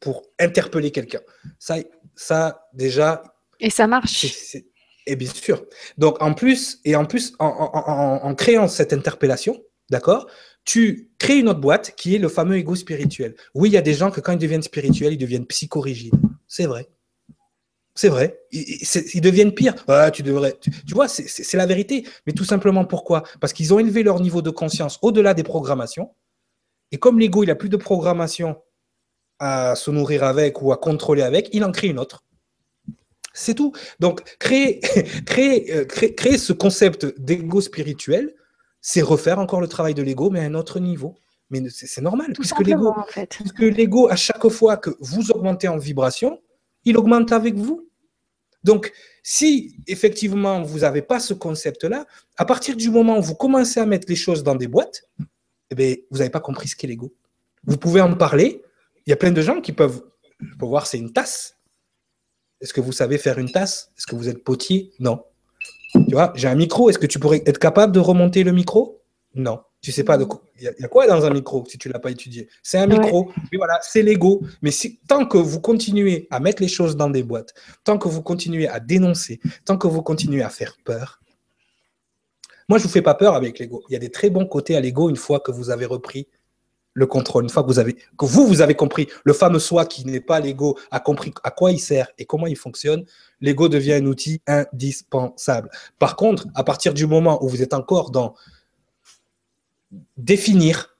pour 0.00 0.22
interpeller 0.38 0.90
quelqu'un. 0.90 1.22
Ça, 1.58 1.76
ça 2.14 2.68
déjà. 2.74 3.22
Et 3.58 3.70
ça 3.70 3.86
marche. 3.86 4.54
et 5.06 5.16
bien 5.16 5.32
sûr. 5.32 5.64
Donc 5.96 6.20
en 6.20 6.34
plus, 6.34 6.78
et 6.84 6.94
en 6.94 7.06
plus, 7.06 7.32
en, 7.38 7.46
en, 7.46 8.20
en 8.22 8.34
créant 8.34 8.68
cette 8.68 8.92
interpellation, 8.92 9.62
d'accord, 9.88 10.26
tu 10.66 11.10
crées 11.18 11.38
une 11.38 11.48
autre 11.48 11.60
boîte 11.60 11.94
qui 11.96 12.14
est 12.14 12.18
le 12.18 12.28
fameux 12.28 12.58
ego 12.58 12.74
spirituel. 12.74 13.34
Oui, 13.54 13.70
il 13.70 13.72
y 13.72 13.78
a 13.78 13.80
des 13.80 13.94
gens 13.94 14.10
que 14.10 14.20
quand 14.20 14.32
ils 14.32 14.38
deviennent 14.38 14.60
spirituels, 14.60 15.14
ils 15.14 15.18
deviennent 15.18 15.46
psychorigides. 15.46 16.20
C'est 16.46 16.66
vrai. 16.66 16.86
C'est 17.98 18.10
vrai. 18.10 18.38
Ils, 18.52 18.78
ils, 19.14 19.20
deviennent 19.20 19.52
pires. 19.52 19.74
Ah, 19.88 20.12
tu 20.12 20.22
devrais. 20.22 20.56
Tu, 20.60 20.70
tu 20.70 20.94
vois, 20.94 21.08
c'est 21.08 21.56
la 21.56 21.66
vérité. 21.66 22.06
Mais 22.28 22.32
tout 22.32 22.44
simplement 22.44 22.84
pourquoi? 22.84 23.24
Parce 23.40 23.52
qu'ils 23.52 23.74
ont 23.74 23.80
élevé 23.80 24.04
leur 24.04 24.20
niveau 24.20 24.40
de 24.40 24.50
conscience 24.50 25.00
au-delà 25.02 25.34
des 25.34 25.42
programmations. 25.42 26.14
Et 26.92 26.98
comme 26.98 27.18
l'ego, 27.18 27.42
il 27.42 27.50
a 27.50 27.56
plus 27.56 27.68
de 27.68 27.76
programmation 27.76 28.62
à 29.40 29.74
se 29.74 29.90
nourrir 29.90 30.22
avec 30.22 30.62
ou 30.62 30.70
à 30.70 30.76
contrôler 30.76 31.22
avec, 31.22 31.48
il 31.52 31.64
en 31.64 31.72
crée 31.72 31.88
une 31.88 31.98
autre. 31.98 32.22
C'est 33.34 33.54
tout. 33.54 33.72
Donc, 33.98 34.22
créer, 34.38 34.78
créer, 35.26 35.74
euh, 35.74 35.84
créer, 35.84 36.14
créer 36.14 36.38
ce 36.38 36.52
concept 36.52 37.18
d'ego 37.18 37.60
spirituel, 37.60 38.32
c'est 38.80 39.02
refaire 39.02 39.40
encore 39.40 39.60
le 39.60 39.66
travail 39.66 39.94
de 39.94 40.02
l'ego, 40.02 40.30
mais 40.30 40.38
à 40.38 40.44
un 40.44 40.54
autre 40.54 40.78
niveau. 40.78 41.16
Mais 41.50 41.64
c'est 41.68 42.00
normal, 42.00 42.28
tout 42.28 42.42
puisque 42.42 42.64
l'ego, 42.64 42.92
en 42.96 43.06
fait. 43.08 43.30
puisque 43.30 43.58
l'ego, 43.58 44.08
à 44.08 44.14
chaque 44.14 44.48
fois 44.50 44.76
que 44.76 44.90
vous 45.00 45.32
augmentez 45.32 45.66
en 45.66 45.78
vibration, 45.78 46.38
il 46.84 46.96
augmente 46.96 47.32
avec 47.32 47.56
vous. 47.56 47.87
Donc, 48.64 48.92
si 49.22 49.76
effectivement 49.86 50.62
vous 50.62 50.80
n'avez 50.80 51.02
pas 51.02 51.20
ce 51.20 51.34
concept-là, 51.34 52.06
à 52.36 52.44
partir 52.44 52.76
du 52.76 52.90
moment 52.90 53.18
où 53.18 53.22
vous 53.22 53.34
commencez 53.34 53.80
à 53.80 53.86
mettre 53.86 54.08
les 54.08 54.16
choses 54.16 54.42
dans 54.42 54.54
des 54.54 54.68
boîtes, 54.68 55.02
eh 55.70 55.74
bien, 55.74 55.94
vous 56.10 56.18
n'avez 56.18 56.30
pas 56.30 56.40
compris 56.40 56.68
ce 56.68 56.76
qu'est 56.76 56.86
l'ego. 56.86 57.14
Vous 57.64 57.76
pouvez 57.76 58.00
en 58.00 58.14
parler. 58.14 58.62
Il 59.06 59.10
y 59.10 59.12
a 59.12 59.16
plein 59.16 59.32
de 59.32 59.42
gens 59.42 59.60
qui 59.60 59.72
peuvent, 59.72 60.02
peuvent 60.58 60.68
voir 60.68 60.86
c'est 60.86 60.98
une 60.98 61.12
tasse. 61.12 61.56
Est-ce 62.60 62.72
que 62.72 62.80
vous 62.80 62.92
savez 62.92 63.18
faire 63.18 63.38
une 63.38 63.50
tasse? 63.50 63.90
Est-ce 63.96 64.06
que 64.06 64.16
vous 64.16 64.28
êtes 64.28 64.42
potier? 64.42 64.92
Non. 64.98 65.22
Tu 65.92 66.12
vois, 66.12 66.32
j'ai 66.34 66.48
un 66.48 66.54
micro. 66.54 66.90
Est-ce 66.90 66.98
que 66.98 67.06
tu 67.06 67.18
pourrais 67.18 67.42
être 67.46 67.58
capable 67.58 67.92
de 67.92 68.00
remonter 68.00 68.42
le 68.44 68.52
micro? 68.52 69.02
Non. 69.34 69.60
Tu 69.88 69.92
sais 69.92 70.04
pas 70.04 70.18
de 70.18 70.24
quoi. 70.24 70.42
Il 70.60 70.64
y, 70.64 70.84
a 70.84 70.88
quoi 70.88 71.06
dans 71.06 71.24
un 71.24 71.30
micro 71.30 71.64
si 71.66 71.78
tu 71.78 71.88
l'as 71.88 71.98
pas 71.98 72.10
étudié? 72.10 72.46
C'est 72.62 72.76
un 72.76 72.86
micro. 72.86 73.28
Ouais. 73.28 73.32
Mais 73.50 73.56
voilà, 73.56 73.78
c'est 73.80 74.02
l'ego. 74.02 74.42
Mais 74.60 74.70
si, 74.70 74.98
tant 75.08 75.24
que 75.24 75.38
vous 75.38 75.62
continuez 75.62 76.28
à 76.30 76.40
mettre 76.40 76.60
les 76.60 76.68
choses 76.68 76.94
dans 76.94 77.08
des 77.08 77.22
boîtes, 77.22 77.54
tant 77.84 77.96
que 77.96 78.06
vous 78.06 78.20
continuez 78.20 78.68
à 78.68 78.80
dénoncer, 78.80 79.40
tant 79.64 79.78
que 79.78 79.86
vous 79.86 80.02
continuez 80.02 80.42
à 80.42 80.50
faire 80.50 80.76
peur, 80.84 81.22
moi 82.68 82.76
je 82.76 82.82
vous 82.82 82.90
fais 82.90 83.00
pas 83.00 83.14
peur 83.14 83.32
avec 83.34 83.58
l'ego. 83.58 83.82
Il 83.88 83.94
y 83.94 83.96
a 83.96 83.98
des 83.98 84.10
très 84.10 84.28
bons 84.28 84.44
côtés 84.44 84.76
à 84.76 84.80
l'ego 84.82 85.08
une 85.08 85.16
fois 85.16 85.40
que 85.40 85.52
vous 85.52 85.70
avez 85.70 85.86
repris 85.86 86.28
le 86.92 87.06
contrôle, 87.06 87.44
une 87.44 87.50
fois 87.50 87.62
que 87.62 87.68
vous 87.68 87.78
avez 87.78 87.94
que 87.94 88.26
vous 88.26 88.46
vous 88.46 88.60
avez 88.60 88.74
compris 88.74 89.08
le 89.24 89.32
fameux 89.32 89.58
soi 89.58 89.86
qui 89.86 90.04
n'est 90.04 90.20
pas 90.20 90.38
l'ego 90.38 90.76
a 90.90 91.00
compris 91.00 91.32
à 91.44 91.50
quoi 91.50 91.72
il 91.72 91.78
sert 91.78 92.08
et 92.18 92.26
comment 92.26 92.46
il 92.46 92.56
fonctionne, 92.56 93.06
l'ego 93.40 93.70
devient 93.70 93.94
un 93.94 94.04
outil 94.04 94.42
indispensable. 94.46 95.70
Par 95.98 96.14
contre, 96.16 96.46
à 96.54 96.62
partir 96.62 96.92
du 96.92 97.06
moment 97.06 97.42
où 97.42 97.48
vous 97.48 97.62
êtes 97.62 97.72
encore 97.72 98.10
dans 98.10 98.34
définir 100.16 100.96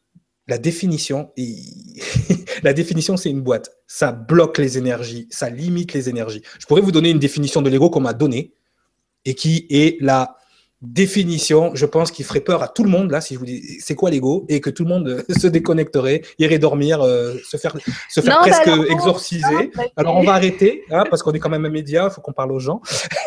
la 0.46 0.58
définition, 0.58 1.30
la 2.62 2.72
définition, 2.72 3.16
c'est 3.16 3.30
une 3.30 3.42
boîte. 3.42 3.70
Ça 3.86 4.12
bloque 4.12 4.58
les 4.58 4.78
énergies, 4.78 5.26
ça 5.30 5.50
limite 5.50 5.92
les 5.92 6.08
énergies. 6.08 6.42
Je 6.58 6.66
pourrais 6.66 6.80
vous 6.80 6.92
donner 6.92 7.10
une 7.10 7.18
définition 7.18 7.60
de 7.62 7.68
l'ego 7.68 7.90
qu'on 7.90 8.00
m'a 8.00 8.14
donnée 8.14 8.54
et 9.24 9.34
qui 9.34 9.66
est 9.68 10.00
la, 10.00 10.37
définition, 10.80 11.72
je 11.74 11.86
pense 11.86 12.12
qu'il 12.12 12.24
ferait 12.24 12.40
peur 12.40 12.62
à 12.62 12.68
tout 12.68 12.84
le 12.84 12.90
monde, 12.90 13.10
là, 13.10 13.20
si 13.20 13.34
je 13.34 13.38
vous 13.38 13.44
dis 13.44 13.80
c'est 13.80 13.96
quoi 13.96 14.10
l'ego, 14.10 14.46
et 14.48 14.60
que 14.60 14.70
tout 14.70 14.84
le 14.84 14.88
monde 14.88 15.24
se 15.36 15.48
déconnecterait, 15.48 16.22
irait 16.38 16.58
dormir, 16.58 17.02
euh, 17.02 17.34
se 17.44 17.56
faire, 17.56 17.76
se 18.08 18.20
faire 18.20 18.38
presque 18.38 18.66
bah 18.66 18.84
exorciser. 18.88 19.72
alors, 19.96 20.16
on 20.16 20.22
va 20.22 20.34
arrêter, 20.34 20.84
hein, 20.90 21.04
parce 21.10 21.22
qu'on 21.22 21.32
est 21.32 21.40
quand 21.40 21.50
même 21.50 21.64
un 21.64 21.70
média, 21.70 22.08
il 22.10 22.14
faut 22.14 22.20
qu'on 22.20 22.32
parle 22.32 22.52
aux 22.52 22.60
gens. 22.60 22.80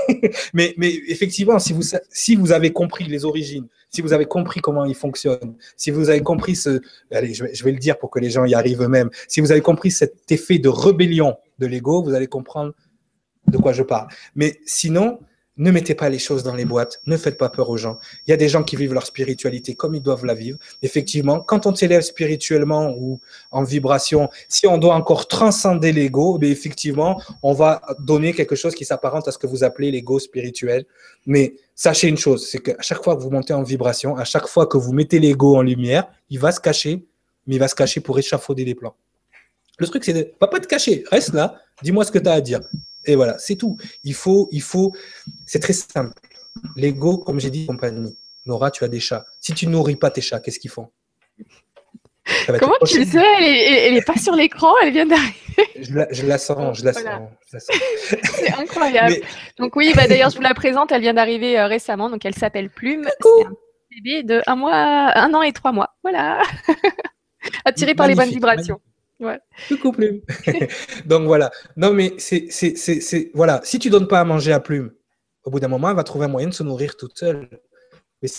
mais, 0.53 0.73
mais 0.77 0.93
effectivement, 1.07 1.59
si 1.59 1.73
vous, 1.73 1.83
si 2.09 2.35
vous 2.35 2.53
avez 2.53 2.71
compris 2.71 3.05
les 3.05 3.25
origines, 3.25 3.67
si 3.89 4.01
vous 4.01 4.13
avez 4.13 4.25
compris 4.25 4.61
comment 4.61 4.85
il 4.85 4.95
fonctionne, 4.95 5.55
si 5.75 5.91
vous 5.91 6.09
avez 6.09 6.21
compris 6.21 6.55
ce. 6.55 6.79
Allez, 7.11 7.33
je 7.33 7.43
vais, 7.43 7.53
je 7.53 7.63
vais 7.65 7.73
le 7.73 7.79
dire 7.79 7.97
pour 7.97 8.09
que 8.09 8.19
les 8.19 8.29
gens 8.29 8.45
y 8.45 8.53
arrivent 8.53 8.81
eux-mêmes. 8.81 9.09
Si 9.27 9.41
vous 9.41 9.51
avez 9.51 9.61
compris 9.61 9.91
cet 9.91 10.31
effet 10.31 10.59
de 10.59 10.69
rébellion 10.69 11.35
de 11.59 11.67
l'ego, 11.67 12.01
vous 12.01 12.13
allez 12.13 12.27
comprendre 12.27 12.71
de 13.47 13.57
quoi 13.57 13.73
je 13.73 13.83
parle. 13.83 14.07
Mais 14.35 14.59
sinon, 14.65 15.19
ne 15.57 15.69
mettez 15.69 15.95
pas 15.95 16.09
les 16.09 16.19
choses 16.19 16.43
dans 16.43 16.55
les 16.55 16.65
boîtes, 16.65 17.01
ne 17.05 17.17
faites 17.17 17.37
pas 17.37 17.49
peur 17.49 17.69
aux 17.69 17.77
gens. 17.77 17.99
Il 18.25 18.31
y 18.31 18.33
a 18.33 18.37
des 18.37 18.47
gens 18.47 18.63
qui 18.63 18.75
vivent 18.75 18.93
leur 18.93 19.05
spiritualité 19.05 19.75
comme 19.75 19.95
ils 19.95 20.01
doivent 20.01 20.25
la 20.25 20.33
vivre. 20.33 20.57
Effectivement, 20.81 21.41
quand 21.41 21.65
on 21.65 21.75
s'élève 21.75 22.01
spirituellement 22.01 22.95
ou 22.97 23.19
en 23.51 23.63
vibration, 23.63 24.29
si 24.47 24.65
on 24.65 24.77
doit 24.77 24.95
encore 24.95 25.27
transcender 25.27 25.91
l'ego, 25.91 26.37
mais 26.39 26.47
eh 26.47 26.51
effectivement, 26.51 27.21
on 27.43 27.53
va 27.53 27.81
donner 27.99 28.33
quelque 28.33 28.55
chose 28.55 28.73
qui 28.73 28.85
s'apparente 28.85 29.27
à 29.27 29.31
ce 29.31 29.37
que 29.37 29.47
vous 29.47 29.63
appelez 29.63 29.91
l'ego 29.91 30.19
spirituel. 30.19 30.85
Mais 31.25 31.55
sachez 31.75 32.07
une 32.07 32.17
chose, 32.17 32.47
c'est 32.49 32.59
qu'à 32.59 32.81
chaque 32.81 33.03
fois 33.03 33.17
que 33.17 33.21
vous 33.21 33.29
montez 33.29 33.53
en 33.53 33.63
vibration, 33.63 34.15
à 34.15 34.23
chaque 34.23 34.47
fois 34.47 34.67
que 34.67 34.77
vous 34.77 34.93
mettez 34.93 35.19
l'ego 35.19 35.57
en 35.57 35.61
lumière, 35.61 36.07
il 36.29 36.39
va 36.39 36.51
se 36.51 36.61
cacher, 36.61 37.05
mais 37.45 37.55
il 37.55 37.59
va 37.59 37.67
se 37.67 37.75
cacher 37.75 37.99
pour 37.99 38.17
échafauder 38.17 38.63
les 38.63 38.75
plans. 38.75 38.95
Le 39.79 39.87
truc, 39.87 40.05
c'est 40.05 40.13
de, 40.13 40.31
va 40.39 40.47
pas 40.47 40.59
te 40.59 40.67
cacher, 40.67 41.03
reste 41.11 41.33
là, 41.33 41.55
dis-moi 41.81 42.05
ce 42.05 42.11
que 42.11 42.19
tu 42.19 42.29
as 42.29 42.33
à 42.33 42.41
dire. 42.41 42.61
Et 43.05 43.15
voilà, 43.15 43.37
c'est 43.39 43.55
tout. 43.55 43.77
Il 44.03 44.13
faut, 44.13 44.47
il 44.51 44.61
faut, 44.61 44.93
c'est 45.45 45.59
très 45.59 45.73
simple. 45.73 46.13
L'ego, 46.75 47.17
comme 47.17 47.39
j'ai 47.39 47.49
dit, 47.49 47.65
compagnie. 47.65 48.17
Nora, 48.45 48.71
tu 48.71 48.83
as 48.83 48.87
des 48.87 48.99
chats. 48.99 49.25
Si 49.39 49.53
tu 49.53 49.67
nourris 49.67 49.95
pas 49.95 50.11
tes 50.11 50.21
chats, 50.21 50.39
qu'est-ce 50.39 50.59
qu'ils 50.59 50.71
font? 50.71 50.89
Comment 52.59 52.73
tu 52.85 52.99
le 52.99 53.05
sais? 53.05 53.87
Elle 53.87 53.95
n'est 53.95 54.01
pas 54.01 54.15
sur 54.15 54.35
l'écran, 54.35 54.73
elle 54.81 54.93
vient 54.93 55.05
d'arriver. 55.05 55.35
Je 55.79 55.93
la, 55.93 56.07
je 56.11 56.25
la, 56.25 56.37
sens, 56.37 56.79
je 56.79 56.85
la 56.85 56.93
sens. 56.93 57.03
C'est 58.33 58.53
incroyable. 58.53 59.15
Donc 59.57 59.75
oui, 59.75 59.91
bah, 59.95 60.07
d'ailleurs, 60.07 60.29
je 60.29 60.37
vous 60.37 60.41
la 60.41 60.53
présente, 60.53 60.91
elle 60.91 61.01
vient 61.01 61.13
d'arriver 61.13 61.59
euh, 61.59 61.67
récemment, 61.67 62.09
donc 62.09 62.23
elle 62.25 62.35
s'appelle 62.35 62.69
Plume. 62.69 63.07
C'est 63.21 63.45
un 63.45 63.51
bébé 63.89 64.23
de 64.23 64.41
un 64.47 64.55
mois, 64.55 64.73
un 64.73 65.33
an 65.33 65.41
et 65.41 65.51
trois 65.51 65.71
mois. 65.71 65.95
Voilà. 66.03 66.41
Attiré 67.65 67.95
par 67.95 68.07
les 68.07 68.15
bonnes 68.15 68.29
vibrations. 68.29 68.79
Ouais. 69.21 69.39
Plume. 69.93 70.21
Donc 71.05 71.25
voilà. 71.25 71.51
Non, 71.77 71.93
mais 71.93 72.13
c'est, 72.17 72.47
c'est, 72.49 73.31
voilà. 73.35 73.61
Si 73.63 73.77
tu 73.77 73.89
donnes 73.89 74.07
pas 74.07 74.19
à 74.19 74.23
manger 74.23 74.51
à 74.51 74.59
Plume, 74.59 74.91
au 75.43 75.51
bout 75.51 75.59
d'un 75.59 75.67
moment, 75.67 75.89
elle 75.89 75.95
va 75.95 76.03
trouver 76.03 76.25
un 76.25 76.29
moyen 76.29 76.49
de 76.49 76.53
se 76.53 76.63
nourrir 76.63 76.97
toute 76.97 77.17
seule. 77.17 77.47
Mais 78.21 78.29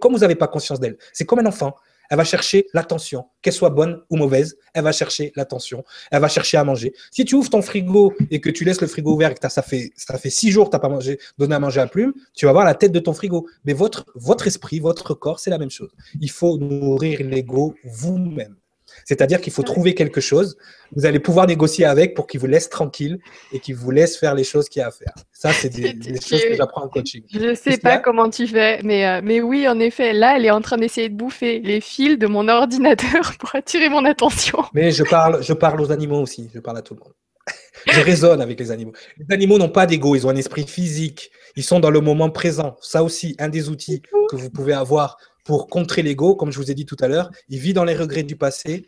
comme 0.00 0.12
vous 0.12 0.20
n'avez 0.20 0.36
pas 0.36 0.48
conscience 0.48 0.80
d'elle, 0.80 0.96
c'est 1.12 1.24
comme 1.24 1.40
un 1.40 1.46
enfant. 1.46 1.74
Elle 2.10 2.18
va 2.18 2.24
chercher 2.24 2.66
l'attention, 2.74 3.24
qu'elle 3.40 3.54
soit 3.54 3.70
bonne 3.70 4.02
ou 4.10 4.16
mauvaise, 4.16 4.58
elle 4.74 4.84
va 4.84 4.92
chercher 4.92 5.32
l'attention, 5.34 5.82
elle 6.10 6.20
va 6.20 6.28
chercher 6.28 6.58
à 6.58 6.64
manger. 6.64 6.92
Si 7.10 7.24
tu 7.24 7.36
ouvres 7.36 7.48
ton 7.48 7.62
frigo 7.62 8.12
et 8.30 8.38
que 8.38 8.50
tu 8.50 8.64
laisses 8.64 8.82
le 8.82 8.86
frigo 8.86 9.14
ouvert 9.14 9.30
et 9.30 9.34
que 9.34 9.50
ça 9.50 9.62
fait, 9.62 9.92
ça 9.96 10.18
fait 10.18 10.28
six 10.28 10.50
jours 10.50 10.66
que 10.66 10.72
tu 10.72 10.76
n'as 10.76 10.80
pas 10.80 10.90
mangé, 10.90 11.18
donné 11.38 11.54
à 11.54 11.58
manger 11.58 11.80
à 11.80 11.86
plume, 11.86 12.12
tu 12.34 12.44
vas 12.44 12.52
voir 12.52 12.66
la 12.66 12.74
tête 12.74 12.92
de 12.92 12.98
ton 12.98 13.14
frigo. 13.14 13.48
Mais 13.64 13.72
votre, 13.72 14.04
votre 14.14 14.46
esprit, 14.46 14.78
votre 14.78 15.14
corps, 15.14 15.40
c'est 15.40 15.48
la 15.48 15.58
même 15.58 15.70
chose. 15.70 15.90
Il 16.20 16.30
faut 16.30 16.58
nourrir 16.58 17.20
l'ego 17.22 17.74
vous-même. 17.84 18.56
C'est-à-dire 19.04 19.40
qu'il 19.40 19.52
faut 19.52 19.62
trouver 19.62 19.94
quelque 19.94 20.20
chose. 20.20 20.56
Vous 20.94 21.06
allez 21.06 21.18
pouvoir 21.18 21.46
négocier 21.46 21.84
avec 21.84 22.14
pour 22.14 22.26
qu'il 22.26 22.40
vous 22.40 22.46
laisse 22.46 22.68
tranquille 22.68 23.18
et 23.52 23.60
qu'il 23.60 23.74
vous 23.74 23.90
laisse 23.90 24.16
faire 24.16 24.34
les 24.34 24.44
choses 24.44 24.68
qu'il 24.68 24.80
y 24.80 24.82
a 24.82 24.88
à 24.88 24.90
faire. 24.90 25.14
Ça, 25.32 25.52
c'est 25.52 25.68
des, 25.68 25.92
choses 26.20 26.42
que 26.42 26.54
j'apprends 26.54 26.84
en 26.84 26.88
coaching. 26.88 27.22
Je 27.32 27.38
ne 27.38 27.54
sais 27.54 27.78
pas 27.78 27.98
comment 27.98 28.28
tu 28.30 28.46
fais, 28.46 28.80
mais, 28.82 29.06
euh, 29.06 29.20
mais 29.22 29.40
oui, 29.40 29.66
en 29.68 29.78
effet, 29.80 30.12
là, 30.12 30.36
elle 30.36 30.46
est 30.46 30.50
en 30.50 30.60
train 30.60 30.78
d'essayer 30.78 31.08
de 31.08 31.16
bouffer 31.16 31.60
les 31.60 31.80
fils 31.80 32.18
de 32.18 32.26
mon 32.26 32.48
ordinateur 32.48 33.34
pour 33.38 33.54
attirer 33.54 33.88
mon 33.88 34.04
attention. 34.04 34.58
Mais 34.74 34.90
je 34.90 35.04
parle, 35.04 35.42
je 35.42 35.52
parle 35.52 35.80
aux 35.80 35.92
animaux 35.92 36.20
aussi. 36.20 36.50
Je 36.54 36.60
parle 36.60 36.78
à 36.78 36.82
tout 36.82 36.94
le 36.94 37.00
monde. 37.00 37.12
je 37.90 38.00
raisonne 38.00 38.40
avec 38.40 38.58
les 38.58 38.70
animaux. 38.70 38.92
Les 39.18 39.34
animaux 39.34 39.58
n'ont 39.58 39.68
pas 39.68 39.86
d'ego, 39.86 40.14
ils 40.14 40.26
ont 40.26 40.30
un 40.30 40.36
esprit 40.36 40.66
physique. 40.66 41.30
Ils 41.56 41.64
sont 41.64 41.80
dans 41.80 41.90
le 41.90 42.00
moment 42.00 42.30
présent. 42.30 42.76
Ça 42.80 43.02
aussi, 43.02 43.34
un 43.38 43.48
des 43.48 43.68
outils 43.68 44.02
que 44.30 44.36
vous 44.36 44.50
pouvez 44.50 44.72
avoir 44.72 45.18
pour 45.44 45.68
contrer 45.68 46.02
l'ego, 46.02 46.34
comme 46.36 46.52
je 46.52 46.58
vous 46.58 46.70
ai 46.70 46.74
dit 46.74 46.86
tout 46.86 46.96
à 47.00 47.08
l'heure. 47.08 47.30
Il 47.48 47.58
vit 47.58 47.72
dans 47.72 47.84
les 47.84 47.94
regrets 47.94 48.22
du 48.22 48.36
passé, 48.36 48.86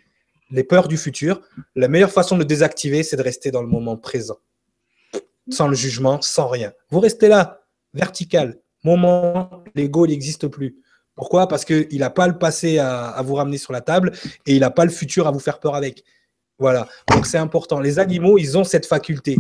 les 0.51 0.64
peurs 0.64 0.89
du 0.89 0.97
futur. 0.97 1.40
La 1.74 1.89
meilleure 1.89 2.12
façon 2.12 2.36
de 2.36 2.40
le 2.40 2.44
désactiver, 2.44 3.02
c'est 3.02 3.16
de 3.16 3.22
rester 3.22 3.51
dans 3.51 3.62
le 3.62 3.68
moment 3.68 3.97
présent, 3.97 4.39
sans 5.51 5.68
le 5.68 5.74
jugement, 5.74 6.20
sans 6.20 6.48
rien. 6.48 6.72
Vous 6.90 7.01
restez 7.01 7.28
là, 7.28 7.62
vertical. 7.93 8.60
Moment, 8.85 9.64
l'ego, 9.74 10.06
n'existe 10.06 10.48
plus. 10.48 10.76
Pourquoi? 11.14 11.48
Parce 11.48 11.64
qu'il 11.64 11.98
n'a 11.98 12.10
pas 12.10 12.26
le 12.26 12.39
passé 12.39 12.78
à, 12.78 13.09
à, 13.09 13.22
vous 13.22 13.35
ramener 13.35 13.59
sur 13.59 13.72
la 13.72 13.81
table 13.81 14.12
et 14.47 14.55
il 14.55 14.60
n'a 14.60 14.70
pas 14.70 14.85
le 14.85 14.90
futur 14.90 15.26
à 15.26 15.31
vous 15.31 15.39
faire 15.39 15.60
peur 15.60 15.74
avec. 15.74 16.05
Voilà. 16.59 16.89
Donc 17.10 17.26
c'est 17.26 17.39
important. 17.39 17.81
Les 17.81 17.98
animaux, 17.98 18.36
ils 18.39 18.59
ont 18.59 18.64
cette 18.64 18.86
faculté. 18.86 19.39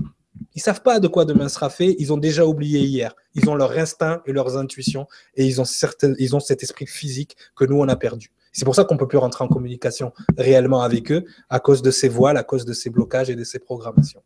Ils 0.54 0.60
savent 0.60 0.82
pas 0.82 1.00
de 1.00 1.08
quoi 1.08 1.24
demain 1.24 1.48
sera 1.48 1.70
fait. 1.70 1.96
Ils 1.98 2.12
ont 2.12 2.16
déjà 2.16 2.46
oublié 2.46 2.80
hier. 2.80 3.14
Ils 3.34 3.48
ont 3.48 3.54
leur 3.54 3.72
instinct 3.72 4.22
et 4.26 4.32
leurs 4.32 4.56
intuitions 4.56 5.06
et 5.36 5.44
ils 5.46 5.60
ont, 5.60 5.64
certaines, 5.64 6.14
ils 6.18 6.36
ont 6.36 6.40
cet 6.40 6.62
esprit 6.62 6.86
physique 6.86 7.36
que 7.56 7.64
nous, 7.64 7.76
on 7.76 7.88
a 7.88 7.96
perdu. 7.96 8.30
C'est 8.52 8.64
pour 8.64 8.76
ça 8.76 8.84
qu'on 8.84 8.96
peut 8.96 9.08
plus 9.08 9.18
rentrer 9.18 9.42
en 9.44 9.48
communication 9.48 10.12
réellement 10.38 10.82
avec 10.82 11.10
eux 11.10 11.24
à 11.50 11.58
cause 11.58 11.82
de 11.82 11.90
ces 11.90 12.08
voiles, 12.08 12.36
à 12.36 12.44
cause 12.44 12.64
de 12.64 12.72
ces 12.72 12.88
blocages 12.88 13.28
et 13.28 13.34
de 13.34 13.42
ces 13.42 13.58
programmations. 13.58 14.22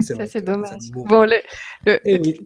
Ça, 0.00 0.26
c'est 0.26 0.42
dommage. 0.42 0.78
Bon, 0.92 1.26
eh 1.86 2.40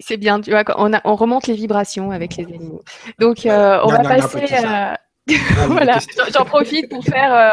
c'est 0.00 0.16
bien, 0.16 0.40
tu 0.40 0.50
vois, 0.50 0.64
on, 0.76 0.92
a, 0.92 1.00
on, 1.04 1.14
remonte 1.14 1.46
les 1.46 1.54
vibrations 1.54 2.10
avec 2.10 2.36
les 2.36 2.44
animaux. 2.44 2.82
Donc, 3.18 3.46
euh, 3.46 3.78
on 3.84 3.88
va 3.88 4.00
passer 4.00 4.54
à. 4.54 4.98
voilà, 5.68 5.98
j'en 6.34 6.44
profite 6.44 6.88
pour 6.88 7.04
faire. 7.04 7.32
Euh, 7.32 7.50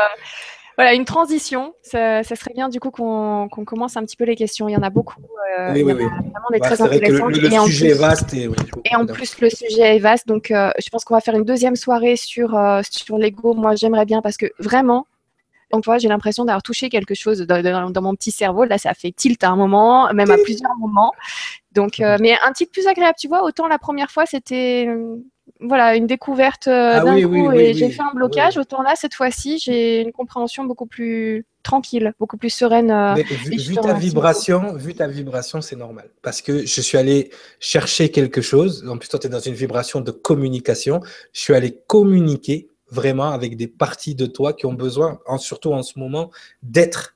voilà, 0.78 0.94
une 0.94 1.06
transition. 1.06 1.74
Ça, 1.82 2.24
serait 2.24 2.54
bien 2.54 2.70
du 2.70 2.80
coup 2.80 2.92
qu'on 2.92 3.48
commence 3.66 3.96
un 3.98 4.04
petit 4.04 4.18
peu 4.18 4.26
les 4.26 4.36
questions. 4.36 4.68
Il 4.68 4.74
y 4.74 4.78
en 4.78 4.84
a 4.84 4.90
beaucoup. 4.90 5.22
Euh, 5.58 5.74
oui, 5.74 5.84
oui, 5.84 5.94
oui. 5.94 6.04
Vraiment 6.04 6.50
des 6.52 6.60
bah, 6.60 6.70
très 6.70 6.82
intéressantes. 6.82 7.32
Le, 7.32 7.48
le 7.48 7.60
sujet 7.66 7.90
est 7.90 7.94
vaste. 7.94 8.34
Et, 8.34 8.50
et 8.86 8.96
en 8.96 9.06
plus, 9.06 9.40
le 9.40 9.50
sujet 9.50 9.96
est 9.96 10.00
vaste. 10.00 10.28
Donc, 10.28 10.52
euh, 10.52 10.72
je 10.84 10.90
pense 10.90 11.06
qu'on 11.06 11.14
va 11.14 11.22
faire 11.22 11.36
une 11.36 11.46
deuxième 11.46 11.76
soirée 11.76 12.18
sur, 12.18 12.56
euh, 12.56 12.82
sur 12.90 13.18
l'ego. 13.18 13.54
Moi, 13.54 13.76
j'aimerais 13.76 14.06
bien 14.06 14.22
parce 14.22 14.38
que 14.38 14.48
vraiment, 14.60 15.08
donc, 15.72 15.84
tu 15.84 15.90
vois, 15.90 15.98
j'ai 15.98 16.10
l'impression 16.10 16.46
d'avoir 16.46 16.62
touché 16.62 16.90
quelque 16.90 17.16
chose 17.16 17.40
dans, 17.42 17.92
dans, 17.92 18.02
mon 18.02 18.14
petit 18.14 18.32
cerveau. 18.32 18.66
Là, 18.66 18.78
ça 18.78 18.94
fait 18.94 19.12
tilt 19.12 19.44
à 19.44 19.50
un 19.50 19.56
moment, 19.56 20.12
même 20.14 20.30
à 20.30 20.38
plusieurs 20.38 20.76
moments. 20.78 21.12
Donc, 21.72 22.00
mais 22.00 22.38
un 22.46 22.52
titre 22.52 22.72
plus 22.72 22.88
agréable, 22.88 23.16
tu 23.20 23.28
vois. 23.28 23.44
Autant 23.44 23.68
la 23.68 23.80
première 23.80 24.12
fois, 24.12 24.26
c'était 24.26 24.88
voilà, 25.68 25.96
une 25.96 26.08
découverte 26.08 26.68
euh, 26.68 26.94
ah 26.96 27.04
d'un 27.04 27.22
coup 27.22 27.52
et 27.52 27.74
j'ai 27.74 27.90
fait 27.90 28.02
un 28.02 28.14
blocage. 28.14 28.58
Autant 28.58 28.82
là, 28.82 28.94
cette 28.96 29.14
fois-ci, 29.14 29.60
j'ai 29.60 30.02
une 30.02 30.12
compréhension 30.12 30.64
beaucoup 30.64 30.86
plus 30.86 31.46
tranquille, 31.64 32.14
beaucoup 32.20 32.38
plus 32.38 32.50
sereine. 32.50 32.92
Euh, 32.92 33.16
vu, 33.46 33.76
ta 33.76 33.94
vibration, 33.94 34.76
vu 34.76 34.94
ta 34.94 35.08
vibration, 35.08 35.62
c'est 35.62 35.76
normal. 35.76 36.10
Parce 36.22 36.42
que 36.42 36.66
je 36.66 36.82
suis 36.82 36.98
allé 36.98 37.32
chercher 37.60 38.10
quelque 38.10 38.42
chose. 38.42 38.86
En 38.88 38.98
plus, 38.98 39.10
toi, 39.10 39.20
tu 39.20 39.28
es 39.28 39.30
dans 39.30 39.40
une 39.40 39.54
vibration 39.54 40.02
de 40.02 40.12
communication. 40.12 41.02
Je 41.34 41.42
suis 41.42 41.54
allé 41.54 41.80
communiquer 41.88 42.70
vraiment 42.90 43.32
avec 43.32 43.58
des 43.58 43.68
parties 43.68 44.16
de 44.16 44.26
toi 44.26 44.54
qui 44.54 44.66
ont 44.66 44.74
besoin, 44.74 45.20
surtout 45.38 45.74
en 45.74 45.84
ce 45.84 46.00
moment, 46.00 46.32
d'être 46.62 47.16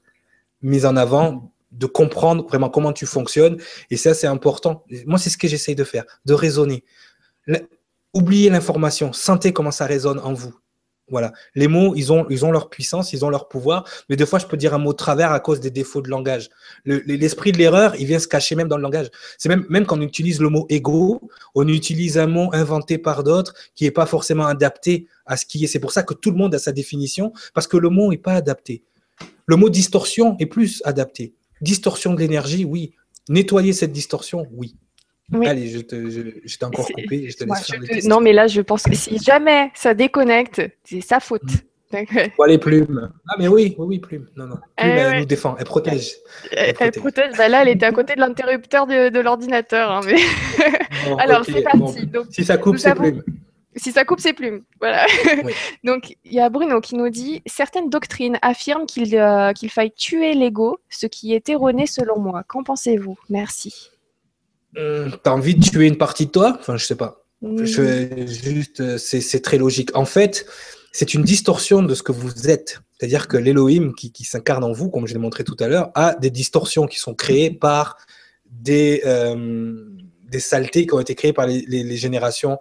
mises 0.61 0.85
en 0.85 0.95
avant, 0.95 1.53
de 1.71 1.85
comprendre 1.85 2.45
vraiment 2.47 2.69
comment 2.69 2.93
tu 2.93 3.05
fonctionnes. 3.05 3.57
Et 3.91 3.97
ça, 3.97 4.13
c'est 4.13 4.27
important. 4.27 4.83
Moi, 5.05 5.19
c'est 5.19 5.29
ce 5.29 5.37
que 5.37 5.47
j'essaye 5.47 5.75
de 5.75 5.83
faire, 5.83 6.05
de 6.25 6.33
raisonner 6.33 6.83
oubliez 8.13 8.49
l'information, 8.49 9.13
sentez 9.13 9.53
comment 9.53 9.71
ça 9.71 9.85
résonne 9.85 10.19
en 10.19 10.33
vous. 10.33 10.53
Voilà. 11.09 11.33
Les 11.55 11.67
mots, 11.67 11.93
ils 11.95 12.13
ont, 12.13 12.27
ils 12.29 12.39
leur 12.39 12.69
puissance, 12.69 13.13
ils 13.13 13.25
ont 13.25 13.29
leur 13.29 13.47
pouvoir, 13.47 13.85
mais 14.09 14.15
des 14.15 14.25
fois, 14.25 14.39
je 14.39 14.45
peux 14.45 14.57
dire 14.57 14.73
un 14.73 14.77
mot 14.77 14.93
travers 14.93 15.31
à 15.31 15.39
cause 15.39 15.59
des 15.59 15.71
défauts 15.71 16.01
de 16.01 16.09
langage. 16.09 16.49
L'esprit 16.85 17.51
de 17.51 17.57
l'erreur, 17.57 17.95
il 17.95 18.05
vient 18.05 18.19
se 18.19 18.27
cacher 18.27 18.55
même 18.55 18.67
dans 18.67 18.77
le 18.77 18.83
langage. 18.83 19.09
C'est 19.37 19.49
même, 19.49 19.65
même 19.69 19.85
quand 19.85 19.97
on 19.97 20.01
utilise 20.01 20.39
le 20.39 20.49
mot 20.49 20.65
égo, 20.69 21.29
on 21.55 21.67
utilise 21.67 22.17
un 22.17 22.27
mot 22.27 22.49
inventé 22.53 22.97
par 22.97 23.23
d'autres 23.23 23.53
qui 23.75 23.85
n'est 23.85 23.91
pas 23.91 24.05
forcément 24.05 24.45
adapté 24.45 25.07
à 25.25 25.35
ce 25.35 25.45
qui 25.45 25.63
est. 25.63 25.67
C'est 25.67 25.79
pour 25.79 25.91
ça 25.91 26.03
que 26.03 26.13
tout 26.13 26.31
le 26.31 26.37
monde 26.37 26.53
a 26.53 26.59
sa 26.59 26.71
définition, 26.71 27.33
parce 27.53 27.67
que 27.67 27.77
le 27.77 27.89
mot 27.89 28.11
n'est 28.11 28.17
pas 28.17 28.33
adapté. 28.33 28.83
Le 29.47 29.55
mot 29.55 29.69
distorsion 29.69 30.35
est 30.39 30.45
plus 30.45 30.81
adapté. 30.85 31.33
Distorsion 31.61 32.13
de 32.13 32.19
l'énergie, 32.19 32.65
oui. 32.65 32.93
Nettoyer 33.29 33.73
cette 33.73 33.91
distorsion, 33.91 34.47
oui. 34.53 34.75
Allez, 35.33 35.67
je, 35.67 35.79
t'ai 35.79 36.65
encore 36.65 36.87
coupé. 36.87 37.29
Je 37.29 37.37
te 37.37 37.43
laisse 37.43 37.65
faire 37.65 38.09
Non, 38.09 38.19
mais 38.19 38.33
là, 38.33 38.47
je 38.47 38.61
pense 38.61 38.83
que 38.83 38.95
si 38.95 39.17
jamais 39.19 39.71
ça 39.75 39.93
déconnecte, 39.93 40.61
c'est 40.83 41.01
sa 41.01 41.19
faute. 41.19 41.43
Mmh. 41.91 42.45
les 42.47 42.57
plumes. 42.57 43.11
Ah, 43.27 43.35
mais 43.39 43.47
oui, 43.47 43.75
oui, 43.77 43.85
oui, 43.87 43.99
plume. 43.99 44.27
Non, 44.35 44.45
non. 44.45 44.57
Eh 44.77 44.81
plume, 44.81 44.97
elle 44.97 45.19
nous 45.19 45.25
défend, 45.25 45.55
elle 45.57 45.65
protège. 45.65 46.13
Elle, 46.51 46.73
protège. 46.91 47.35
Bah, 47.37 47.47
là, 47.47 47.61
elle 47.63 47.69
était 47.69 47.85
à 47.85 47.91
côté 47.91 48.15
de 48.15 48.19
l'interrupteur 48.19 48.87
de, 48.87 49.09
de 49.09 49.19
l'ordinateur. 49.19 49.91
Hein, 49.91 50.01
mais... 50.05 50.15
Alors, 51.19 51.45
c'est 51.45 51.61
parti. 51.61 52.05
Donc, 52.07 52.27
si 52.29 52.43
ça 52.43 52.57
coupe, 52.57 52.77
c'est 52.77 52.95
plume. 52.95 53.23
Si 53.75 53.91
ça 53.91 54.03
coupe, 54.03 54.19
c'est 54.19 54.33
plume. 54.33 54.63
Voilà. 54.79 55.05
Donc, 55.83 56.17
il 56.25 56.33
y 56.33 56.39
a 56.39 56.49
Bruno 56.49 56.81
qui 56.81 56.95
nous 56.95 57.09
dit 57.09 57.41
Certaines 57.45 57.89
doctrines 57.89 58.37
affirment 58.41 58.85
qu'il 58.85 59.15
euh, 59.15 59.53
qu'il 59.53 59.69
faille 59.69 59.91
tuer 59.91 60.33
l'ego, 60.33 60.79
ce 60.89 61.05
qui 61.05 61.33
est 61.33 61.49
erroné 61.49 61.85
selon 61.85 62.19
moi. 62.19 62.43
Qu'en 62.47 62.63
pensez-vous? 62.63 63.17
Merci. 63.29 63.91
Euh, 64.77 65.09
T'as 65.23 65.31
envie 65.31 65.55
de 65.55 65.63
tuer 65.63 65.87
une 65.87 65.97
partie 65.97 66.25
de 66.27 66.31
toi? 66.31 66.57
Enfin, 66.59 66.77
je 66.77 66.85
sais 66.85 66.95
pas. 66.95 67.23
Je, 67.41 68.25
juste, 68.27 68.97
c'est 68.97 69.41
très 69.41 69.57
logique. 69.57 69.95
En 69.95 70.05
fait, 70.05 70.45
c'est 70.91 71.13
une 71.13 71.23
distorsion 71.23 71.81
de 71.81 71.95
ce 71.95 72.03
que 72.03 72.11
vous 72.11 72.49
êtes. 72.49 72.81
C'est-à-dire 72.97 73.27
que 73.27 73.37
l'Elohim 73.37 73.93
qui, 73.93 74.23
s'incarne 74.25 74.63
en 74.63 74.73
vous, 74.73 74.89
comme 74.89 75.07
je 75.07 75.13
l'ai 75.13 75.19
montré 75.19 75.43
tout 75.45 75.55
à 75.59 75.67
l'heure, 75.67 75.91
a 75.95 76.15
des 76.15 76.29
distorsions 76.29 76.85
qui 76.85 76.99
sont 76.99 77.13
créées 77.13 77.49
par 77.49 77.97
des, 78.51 79.01
euh, 79.05 79.85
des 80.27 80.39
saletés 80.39 80.85
qui 80.85 80.93
ont 80.93 80.99
été 80.99 81.15
créées 81.15 81.33
par 81.33 81.47
les, 81.47 81.97
générations. 81.97 82.59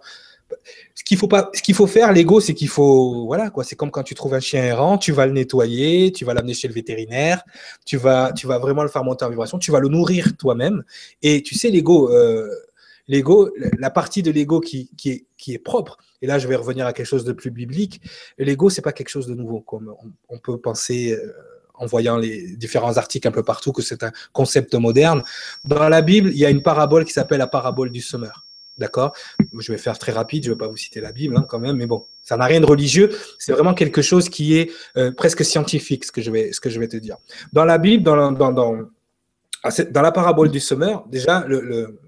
Ce 0.95 1.03
qu'il 1.03 1.17
faut 1.17 1.27
pas, 1.27 1.51
faire, 1.87 2.11
l'ego, 2.11 2.39
c'est 2.39 2.53
qu'il 2.53 2.67
faut, 2.67 3.25
voilà 3.25 3.49
quoi. 3.49 3.63
C'est 3.63 3.75
comme 3.75 3.91
quand 3.91 4.03
tu 4.03 4.15
trouves 4.15 4.33
un 4.33 4.39
chien 4.39 4.63
errant, 4.63 4.97
tu 4.97 5.11
vas 5.11 5.25
le 5.25 5.33
nettoyer, 5.33 6.11
tu 6.11 6.25
vas 6.25 6.33
l'amener 6.33 6.53
chez 6.53 6.67
le 6.67 6.73
vétérinaire, 6.73 7.43
tu 7.85 7.97
vas, 7.97 8.33
vraiment 8.43 8.83
le 8.83 8.89
faire 8.89 9.03
monter 9.03 9.25
en 9.25 9.29
vibration, 9.29 9.59
tu 9.59 9.71
vas 9.71 9.79
le 9.79 9.87
nourrir 9.87 10.35
toi-même. 10.37 10.83
Et 11.21 11.41
tu 11.41 11.55
sais, 11.55 11.69
l'ego, 11.69 12.11
euh, 12.11 12.49
l'ego, 13.07 13.49
la 13.77 13.89
partie 13.89 14.23
de 14.23 14.31
l'ego 14.31 14.59
qui, 14.59 14.89
qui, 14.97 15.09
est, 15.09 15.25
qui 15.37 15.53
est 15.53 15.59
propre, 15.59 15.97
et 16.21 16.27
là 16.27 16.37
je 16.37 16.47
vais 16.47 16.55
revenir 16.55 16.85
à 16.85 16.93
quelque 16.93 17.07
chose 17.07 17.23
de 17.23 17.33
plus 17.33 17.51
biblique, 17.51 18.01
l'ego, 18.37 18.69
c'est 18.69 18.81
pas 18.81 18.93
quelque 18.93 19.09
chose 19.09 19.27
de 19.27 19.33
nouveau, 19.33 19.61
comme 19.61 19.93
on, 20.29 20.37
peut 20.37 20.57
penser 20.57 21.13
euh, 21.13 21.33
en 21.73 21.85
voyant 21.85 22.17
les 22.17 22.55
différents 22.57 22.97
articles 22.97 23.27
un 23.27 23.31
peu 23.31 23.43
partout 23.43 23.71
que 23.71 23.81
c'est 23.81 24.03
un 24.03 24.11
concept 24.33 24.75
moderne. 24.75 25.23
Dans 25.65 25.89
la 25.89 26.01
Bible, 26.01 26.29
il 26.31 26.37
y 26.37 26.45
a 26.45 26.49
une 26.49 26.61
parabole 26.61 27.05
qui 27.05 27.13
s'appelle 27.13 27.39
la 27.39 27.47
parabole 27.47 27.91
du 27.91 28.01
semeur. 28.01 28.48
D'accord? 28.79 29.13
Je 29.57 29.71
vais 29.71 29.77
faire 29.77 29.99
très 29.99 30.11
rapide, 30.11 30.43
je 30.43 30.49
ne 30.49 30.55
vais 30.55 30.57
pas 30.57 30.67
vous 30.67 30.77
citer 30.77 31.01
la 31.01 31.11
Bible 31.11 31.37
hein, 31.37 31.45
quand 31.47 31.59
même, 31.59 31.75
mais 31.75 31.85
bon, 31.85 32.05
ça 32.23 32.37
n'a 32.37 32.45
rien 32.45 32.59
de 32.61 32.65
religieux, 32.65 33.09
c'est 33.37 33.51
vraiment 33.51 33.73
quelque 33.73 34.01
chose 34.01 34.29
qui 34.29 34.57
est 34.57 34.71
euh, 34.97 35.11
presque 35.11 35.45
scientifique, 35.45 36.05
ce 36.05 36.11
que, 36.11 36.21
je 36.21 36.31
vais, 36.31 36.51
ce 36.53 36.59
que 36.59 36.69
je 36.69 36.79
vais 36.79 36.87
te 36.87 36.97
dire. 36.97 37.17
Dans 37.53 37.65
la 37.65 37.77
Bible, 37.77 38.03
dans, 38.03 38.31
dans, 38.31 38.51
dans, 38.51 38.77
ah, 39.63 39.69
la 39.93 40.11
parabole 40.11 40.49
du 40.49 40.59
semeur, 40.59 41.05
déjà, 41.09 41.45
le 41.47 41.99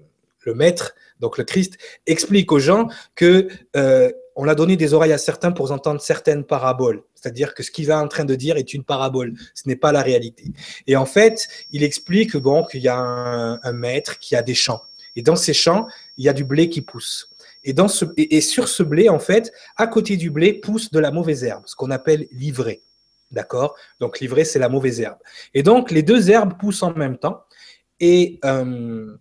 le 0.44 0.54
maître, 0.54 0.94
donc 1.20 1.38
le 1.38 1.44
Christ, 1.44 1.78
explique 2.06 2.52
aux 2.52 2.58
gens 2.58 2.88
que 3.14 3.48
euh, 3.76 4.10
on 4.34 4.48
a 4.48 4.54
donné 4.54 4.76
des 4.76 4.94
oreilles 4.94 5.12
à 5.12 5.18
certains 5.18 5.52
pour 5.52 5.70
entendre 5.72 6.00
certaines 6.00 6.44
paraboles. 6.44 7.02
C'est-à-dire 7.14 7.54
que 7.54 7.62
ce 7.62 7.70
qu'il 7.70 7.90
est 7.90 7.94
en 7.94 8.08
train 8.08 8.24
de 8.24 8.34
dire 8.34 8.56
est 8.56 8.74
une 8.74 8.84
parabole, 8.84 9.34
ce 9.54 9.68
n'est 9.68 9.76
pas 9.76 9.92
la 9.92 10.02
réalité. 10.02 10.44
Et 10.86 10.96
en 10.96 11.06
fait, 11.06 11.48
il 11.70 11.82
explique 11.82 12.36
donc 12.36 12.70
qu'il 12.70 12.82
y 12.82 12.88
a 12.88 12.96
un, 12.96 13.72
maître 13.72 14.18
qui 14.18 14.34
a 14.34 14.42
des 14.42 14.54
champs. 14.54 14.82
Et 15.14 15.22
dans 15.22 15.36
ces 15.36 15.52
champs, 15.52 15.86
il 16.16 16.24
y 16.24 16.28
a 16.28 16.32
du 16.32 16.44
blé 16.44 16.68
qui 16.68 16.82
pousse. 16.82 17.30
Et, 17.64 18.40
sur 18.40 18.68
ce 18.68 18.82
blé, 18.82 19.08
en 19.08 19.18
fait, 19.18 19.52
à 19.76 19.86
côté 19.86 20.16
du 20.16 20.30
blé 20.30 20.52
pousse 20.52 20.90
de 20.90 20.98
la 20.98 21.10
mauvaise 21.10 21.44
herbe, 21.44 21.62
ce 21.66 21.76
qu'on 21.76 21.90
appelle 21.90 22.26
l'ivraie. 22.32 22.82
D'accord? 23.30 23.76
Donc 24.00 24.20
l'ivraie, 24.20 24.44
c'est 24.44 24.58
la 24.58 24.68
mauvaise 24.68 25.00
herbe. 25.00 25.18
Et 25.54 25.62
donc 25.62 25.90
les 25.90 26.02
deux 26.02 26.30
herbes 26.30 26.58
poussent 26.58 26.82
en 26.82 26.92
même 26.92 27.16
temps. 27.16 27.44
Et 28.00 28.40
euh, 28.44 29.16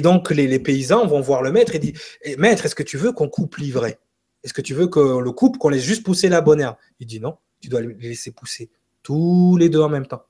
donc, 0.00 0.30
les, 0.30 0.58
paysans 0.58 1.06
vont 1.06 1.20
voir 1.20 1.42
le 1.42 1.52
maître 1.52 1.74
et 1.74 1.78
disent 1.78 2.00
eh, 2.22 2.36
Maître, 2.36 2.66
est-ce 2.66 2.74
que 2.74 2.82
tu 2.82 2.96
veux 2.96 3.12
qu'on 3.12 3.28
coupe 3.28 3.56
l'ivraie 3.56 3.98
Est-ce 4.42 4.52
que 4.52 4.62
tu 4.62 4.74
veux 4.74 4.86
qu'on 4.88 5.20
le 5.20 5.32
coupe, 5.32 5.58
qu'on 5.58 5.68
laisse 5.68 5.84
juste 5.84 6.04
pousser 6.04 6.28
la 6.28 6.40
bonne 6.40 6.60
herbe? 6.60 6.76
Il 7.00 7.06
dit 7.06 7.20
Non, 7.20 7.36
tu 7.60 7.68
dois 7.68 7.80
les 7.80 7.94
laisser 7.94 8.32
pousser 8.32 8.70
tous 9.02 9.56
les 9.58 9.68
deux 9.68 9.80
en 9.80 9.88
même 9.88 10.06
temps. 10.06 10.24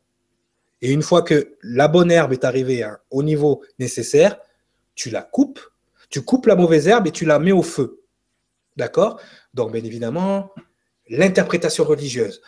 Et 0.83 0.93
une 0.93 1.03
fois 1.03 1.23
que 1.23 1.57
la 1.63 1.89
bonne 1.89 2.11
herbe 2.11 2.33
est 2.33 2.45
arrivée 2.45 2.87
au 3.11 3.23
niveau 3.23 3.63
nécessaire, 3.79 4.37
tu 4.95 5.11
la 5.11 5.23
coupes, 5.23 5.61
tu 6.11 6.23
coupes 6.23 6.47
la 6.47 6.57
mauvaise 6.57 6.89
herbe 6.89 7.07
et 7.07 7.13
tu 7.13 7.25
la 7.25 7.39
mets 7.39 7.53
au 7.53 7.63
feu. 7.63 8.03
D'accord? 8.77 9.21
Donc, 9.53 9.73
bien 9.73 9.85
évidemment, 9.85 10.51
l'interprétation 11.09 11.85
religieuse. 11.85 12.41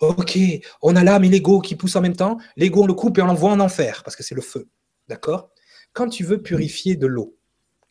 Ok, 0.00 0.38
on 0.80 0.96
a 0.96 1.04
l'âme 1.04 1.24
et 1.24 1.28
l'ego 1.28 1.60
qui 1.60 1.76
poussent 1.76 1.96
en 1.96 2.00
même 2.00 2.16
temps. 2.16 2.38
L'ego, 2.56 2.84
on 2.84 2.86
le 2.86 2.94
coupe 2.94 3.18
et 3.18 3.22
on 3.22 3.26
l'envoie 3.26 3.50
en 3.50 3.60
enfer 3.60 4.02
parce 4.02 4.16
que 4.16 4.22
c'est 4.22 4.34
le 4.34 4.40
feu. 4.40 4.68
D'accord? 5.08 5.50
Quand 5.92 6.08
tu 6.08 6.24
veux 6.24 6.40
purifier 6.40 6.96
de 6.96 7.06
l'eau, 7.06 7.36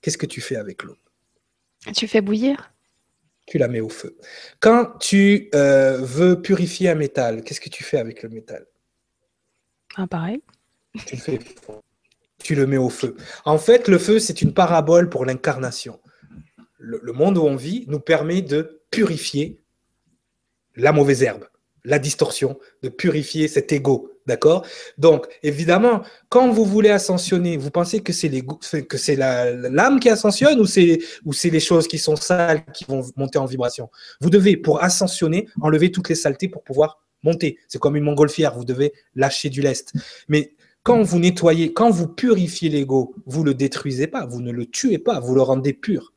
qu'est-ce 0.02 0.18
que 0.18 0.26
tu 0.26 0.42
fais 0.42 0.56
avec 0.56 0.84
l'eau? 0.84 0.98
Tu 1.96 2.08
fais 2.08 2.22
bouillir? 2.22 2.74
Tu 3.46 3.58
la 3.58 3.68
mets 3.68 3.80
au 3.80 3.90
feu. 3.90 4.18
Quand 4.60 4.98
tu 5.00 5.50
euh, 5.56 5.98
veux 6.02 6.42
purifier 6.42 6.90
un 6.90 6.96
métal, 6.96 7.44
qu'est-ce 7.44 7.62
que 7.62 7.70
tu 7.70 7.84
fais 7.84 7.98
avec 7.98 8.24
le 8.24 8.30
métal? 8.30 8.66
Ah, 9.96 10.08
pareil. 10.08 10.42
Tu 11.06 11.16
le 11.16 11.22
fais 11.22 11.40
tu 12.44 12.56
le 12.56 12.68
mets 12.68 12.78
au 12.78 12.90
feu. 12.90 13.16
En 13.46 13.58
fait, 13.58 13.88
le 13.88 13.98
feu, 13.98 14.20
c'est 14.20 14.42
une 14.42 14.54
parabole 14.54 15.10
pour 15.10 15.26
l'incarnation. 15.26 16.00
le, 16.78 17.12
monde 17.14 17.38
où 17.38 17.44
on 17.44 17.56
vit 17.56 17.86
nous 17.88 18.00
permet 18.00 18.42
de 18.42 18.82
purifier 18.92 19.62
la 20.76 20.92
mauvaise 20.92 21.24
herbe, 21.24 21.46
la 21.84 22.00
distorsion, 22.00 22.58
de 22.84 22.90
purifier 22.90 23.48
cet 23.48 23.72
ego, 23.72 24.10
D'accord? 24.30 24.64
Donc, 25.00 25.26
évidemment, 25.42 26.04
quand 26.30 26.52
vous 26.52 26.64
voulez 26.64 26.92
ascensionner, 26.92 27.58
vous 27.58 27.72
pensez 27.72 28.02
que 28.02 28.14
c'est 28.14 28.30
l'âme 29.16 30.00
qui 30.00 30.08
ascensionne 30.08 30.60
ou 30.60 30.68
c'est 30.68 31.00
ou 31.26 31.34
c'est 31.34 31.50
les 31.50 31.60
choses 31.60 31.88
qui 31.88 31.98
sont 31.98 32.16
sales 32.16 32.64
qui 32.76 32.86
vont 32.86 33.02
monter 33.16 33.40
en 33.40 33.46
vibration? 33.46 33.90
Vous 34.22 34.30
devez, 34.30 34.56
pour 34.56 34.84
ascensionner, 34.84 35.48
enlever 35.62 35.92
toutes 35.92 36.10
les 36.10 36.16
saletés 36.16 36.48
pour 36.48 36.64
pouvoir 36.64 37.02
monter. 37.24 37.58
C'est 37.68 37.80
comme 37.80 37.96
une 37.96 38.04
montgolfière, 38.04 38.54
vous 38.54 38.66
devez 38.66 38.94
lâcher 39.16 39.50
du 39.50 39.62
lest. 39.62 39.94
Mais 40.28 40.54
quand 40.84 41.02
vous 41.04 41.20
nettoyez, 41.20 41.74
quand 41.74 41.90
vous 41.90 42.08
purifiez 42.08 42.70
l'ego, 42.70 43.16
vous 43.26 43.44
le 43.44 43.54
détruisez 43.54 44.08
pas, 44.08 44.26
vous 44.26 44.42
ne 44.42 44.52
le 44.52 44.66
tuez 44.66 44.98
pas, 44.98 45.20
vous 45.20 45.36
le 45.36 45.42
rendez 45.42 45.74
pur. 45.74 46.14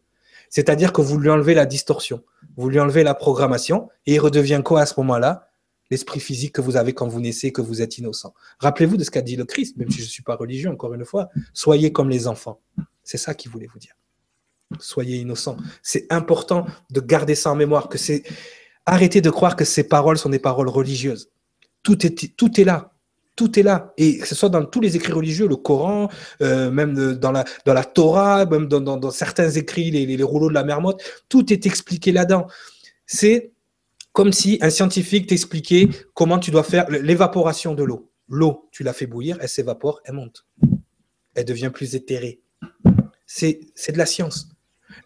C'est-à-dire 0.49 0.93
que 0.93 1.01
vous 1.01 1.19
lui 1.19 1.31
enlevez 1.31 1.55
la 1.55 1.67
distorsion, 1.67 2.23
vous 2.57 2.69
lui 2.69 2.79
enlevez 2.79 3.03
la 3.03 3.15
programmation 3.15 3.89
et 4.07 4.15
il 4.15 4.21
redevient 4.21 4.61
quoi 4.65 4.83
à 4.83 4.87
ce 4.87 4.95
moment-là? 4.99 5.49
L'esprit 5.91 6.21
physique 6.21 6.55
que 6.55 6.61
vous 6.61 6.77
avez 6.77 6.95
quand 6.95 7.07
vous 7.07 7.21
naissez, 7.21 7.53
que 7.53 7.61
vous 7.61 7.83
êtes 7.83 7.99
innocent. 7.99 8.33
Rappelez-vous 8.61 8.97
de 8.97 9.05
ce 9.05 9.11
qu'a 9.11 9.21
dit 9.21 9.37
le 9.37 9.45
Christ, 9.45 9.77
même 9.77 9.91
si 9.91 9.99
je 9.99 10.05
ne 10.05 10.09
suis 10.09 10.23
pas 10.23 10.37
religieux, 10.37 10.71
encore 10.71 10.95
une 10.95 11.05
fois. 11.05 11.29
Soyez 11.53 11.93
comme 11.93 12.09
les 12.09 12.27
enfants. 12.27 12.61
C'est 13.03 13.19
ça 13.19 13.35
qu'il 13.35 13.51
voulait 13.51 13.67
vous 13.67 13.79
dire. 13.79 13.95
Soyez 14.79 15.19
innocents. 15.19 15.59
C'est 15.83 16.11
important 16.11 16.67
de 16.91 17.01
garder 17.01 17.35
ça 17.35 17.51
en 17.51 17.57
mémoire, 17.57 17.91
que 17.91 17.99
c'est 17.99 18.23
arrêtez 18.87 19.21
de 19.21 19.29
croire 19.29 19.55
que 19.55 19.67
ces 19.67 19.85
paroles 19.85 20.17
sont 20.17 20.31
des 20.31 20.39
paroles 20.39 20.69
religieuses. 20.69 21.31
Tout 21.83 22.07
est 22.07 22.65
là. 22.65 22.92
Tout 23.35 23.59
est 23.59 23.63
là. 23.63 23.93
Et 23.97 24.19
que 24.19 24.29
ce 24.29 24.35
soit 24.35 24.49
dans 24.49 24.65
tous 24.65 24.81
les 24.81 24.97
écrits 24.97 25.13
religieux, 25.13 25.49
le 25.49 25.57
Coran, 25.57 26.09
euh, 26.43 26.71
même 26.71 27.15
dans 27.15 27.33
la, 27.33 27.45
dans 27.65 27.75
la 27.75 27.85
Torah, 27.85 28.45
même 28.47 28.67
dans, 28.67 29.11
certains 29.11 29.51
écrits, 29.51 29.91
les, 29.91 30.23
rouleaux 30.23 30.49
de 30.49 30.55
la 30.55 30.65
Mermotte, 30.65 31.03
tout 31.29 31.53
est 31.53 31.67
expliqué 31.67 32.13
là-dedans. 32.13 32.47
C'est 33.07 33.53
comme 34.13 34.33
si 34.33 34.59
un 34.61 34.71
scientifique 34.71 35.27
t'expliquait 35.27 35.89
comment 36.15 36.39
tu 36.39 36.51
dois 36.51 36.63
faire 36.63 36.89
l'évaporation 36.91 37.75
de 37.75 37.83
l'eau. 37.83 38.11
L'eau, 38.29 38.69
tu 38.71 38.83
la 38.83 38.93
fais 38.93 39.07
bouillir, 39.07 39.39
elle 39.41 39.49
s'évapore, 39.49 40.01
elle 40.05 40.15
monte. 40.15 40.47
Elle 41.35 41.47
devient 41.47 41.71
plus 41.73 41.95
éthérée. 41.95 42.43
C'est 43.27 43.71
de 43.89 43.99
la 43.99 44.07
science. 44.07 44.49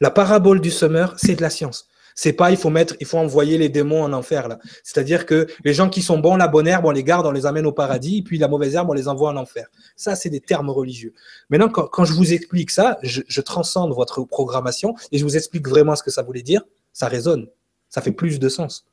La 0.00 0.10
parabole 0.10 0.60
du 0.60 0.70
semeur, 0.70 1.14
c'est 1.16 1.36
de 1.36 1.42
la 1.42 1.50
science. 1.50 1.88
C'est 2.18 2.32
pas 2.32 2.50
il 2.50 2.56
faut 2.56 2.70
mettre, 2.70 2.96
il 2.98 3.06
faut 3.06 3.18
envoyer 3.18 3.58
les 3.58 3.68
démons 3.68 4.02
en 4.02 4.12
enfer 4.14 4.48
là. 4.48 4.58
C'est-à-dire 4.82 5.26
que 5.26 5.46
les 5.64 5.74
gens 5.74 5.90
qui 5.90 6.00
sont 6.00 6.18
bons, 6.18 6.36
la 6.36 6.48
bonne 6.48 6.66
herbe, 6.66 6.86
on 6.86 6.90
les 6.90 7.04
garde, 7.04 7.26
on 7.26 7.30
les 7.30 7.44
amène 7.44 7.66
au 7.66 7.72
paradis, 7.72 8.22
puis 8.22 8.38
la 8.38 8.48
mauvaise 8.48 8.74
herbe, 8.74 8.88
on 8.88 8.94
les 8.94 9.06
envoie 9.06 9.30
en 9.30 9.36
enfer. 9.36 9.66
Ça, 9.96 10.16
c'est 10.16 10.30
des 10.30 10.40
termes 10.40 10.70
religieux. 10.70 11.12
Maintenant, 11.50 11.68
quand, 11.68 12.04
je 12.04 12.14
vous 12.14 12.32
explique 12.32 12.70
ça, 12.70 12.98
je, 13.02 13.20
je 13.28 13.40
transcende 13.42 13.94
votre 13.94 14.24
programmation 14.24 14.94
et 15.12 15.18
je 15.18 15.24
vous 15.24 15.36
explique 15.36 15.68
vraiment 15.68 15.94
ce 15.94 16.02
que 16.02 16.10
ça 16.10 16.22
voulait 16.22 16.42
dire. 16.42 16.62
Ça 16.94 17.06
résonne, 17.06 17.48
ça 17.90 18.00
fait 18.00 18.12
plus 18.12 18.38
de 18.38 18.48
sens. 18.48 18.86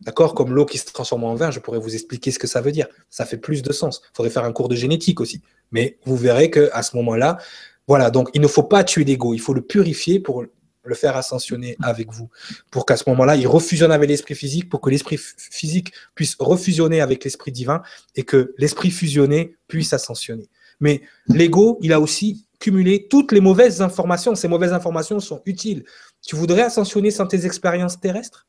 D'accord? 0.00 0.34
Comme 0.34 0.52
l'eau 0.52 0.66
qui 0.66 0.78
se 0.78 0.86
transforme 0.86 1.24
en 1.24 1.34
vin, 1.34 1.52
je 1.52 1.60
pourrais 1.60 1.78
vous 1.78 1.94
expliquer 1.94 2.32
ce 2.32 2.40
que 2.40 2.48
ça 2.48 2.60
veut 2.60 2.72
dire. 2.72 2.88
Ça 3.10 3.26
fait 3.26 3.36
plus 3.36 3.62
de 3.62 3.72
sens. 3.72 4.02
Il 4.12 4.16
faudrait 4.16 4.30
faire 4.30 4.44
un 4.44 4.52
cours 4.52 4.68
de 4.68 4.74
génétique 4.74 5.20
aussi. 5.20 5.40
Mais 5.70 5.98
vous 6.04 6.16
verrez 6.16 6.50
qu'à 6.50 6.82
ce 6.82 6.96
moment-là, 6.96 7.38
voilà, 7.86 8.10
donc 8.10 8.30
il 8.34 8.40
ne 8.40 8.48
faut 8.48 8.62
pas 8.62 8.82
tuer 8.82 9.04
l'ego, 9.04 9.34
il 9.34 9.40
faut 9.40 9.54
le 9.54 9.62
purifier 9.62 10.20
pour 10.20 10.44
le 10.84 10.94
faire 10.94 11.16
ascensionner 11.16 11.76
avec 11.82 12.10
vous, 12.10 12.30
pour 12.70 12.86
qu'à 12.86 12.96
ce 12.96 13.08
moment-là, 13.10 13.36
il 13.36 13.46
refusionne 13.46 13.92
avec 13.92 14.08
l'esprit 14.08 14.34
physique, 14.34 14.68
pour 14.68 14.80
que 14.80 14.90
l'esprit 14.90 15.18
physique 15.18 15.92
puisse 16.14 16.36
refusionner 16.38 17.00
avec 17.00 17.24
l'esprit 17.24 17.52
divin 17.52 17.82
et 18.16 18.22
que 18.22 18.54
l'esprit 18.56 18.90
fusionné 18.90 19.56
puisse 19.68 19.92
ascensionner. 19.92 20.48
Mais 20.80 21.02
l'ego, 21.26 21.78
il 21.82 21.92
a 21.92 22.00
aussi 22.00 22.46
cumulé 22.58 23.06
toutes 23.08 23.32
les 23.32 23.40
mauvaises 23.40 23.82
informations. 23.82 24.34
Ces 24.34 24.48
mauvaises 24.48 24.72
informations 24.72 25.20
sont 25.20 25.42
utiles. 25.44 25.84
Tu 26.26 26.36
voudrais 26.36 26.62
ascensionner 26.62 27.10
sans 27.10 27.26
tes 27.26 27.44
expériences 27.44 28.00
terrestres? 28.00 28.46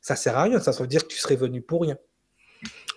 Ça 0.00 0.16
sert 0.16 0.36
à 0.36 0.44
rien. 0.44 0.60
Ça 0.60 0.70
veut 0.70 0.86
dire 0.86 1.02
que 1.02 1.12
tu 1.12 1.18
serais 1.18 1.36
venu 1.36 1.60
pour 1.60 1.82
rien. 1.82 1.96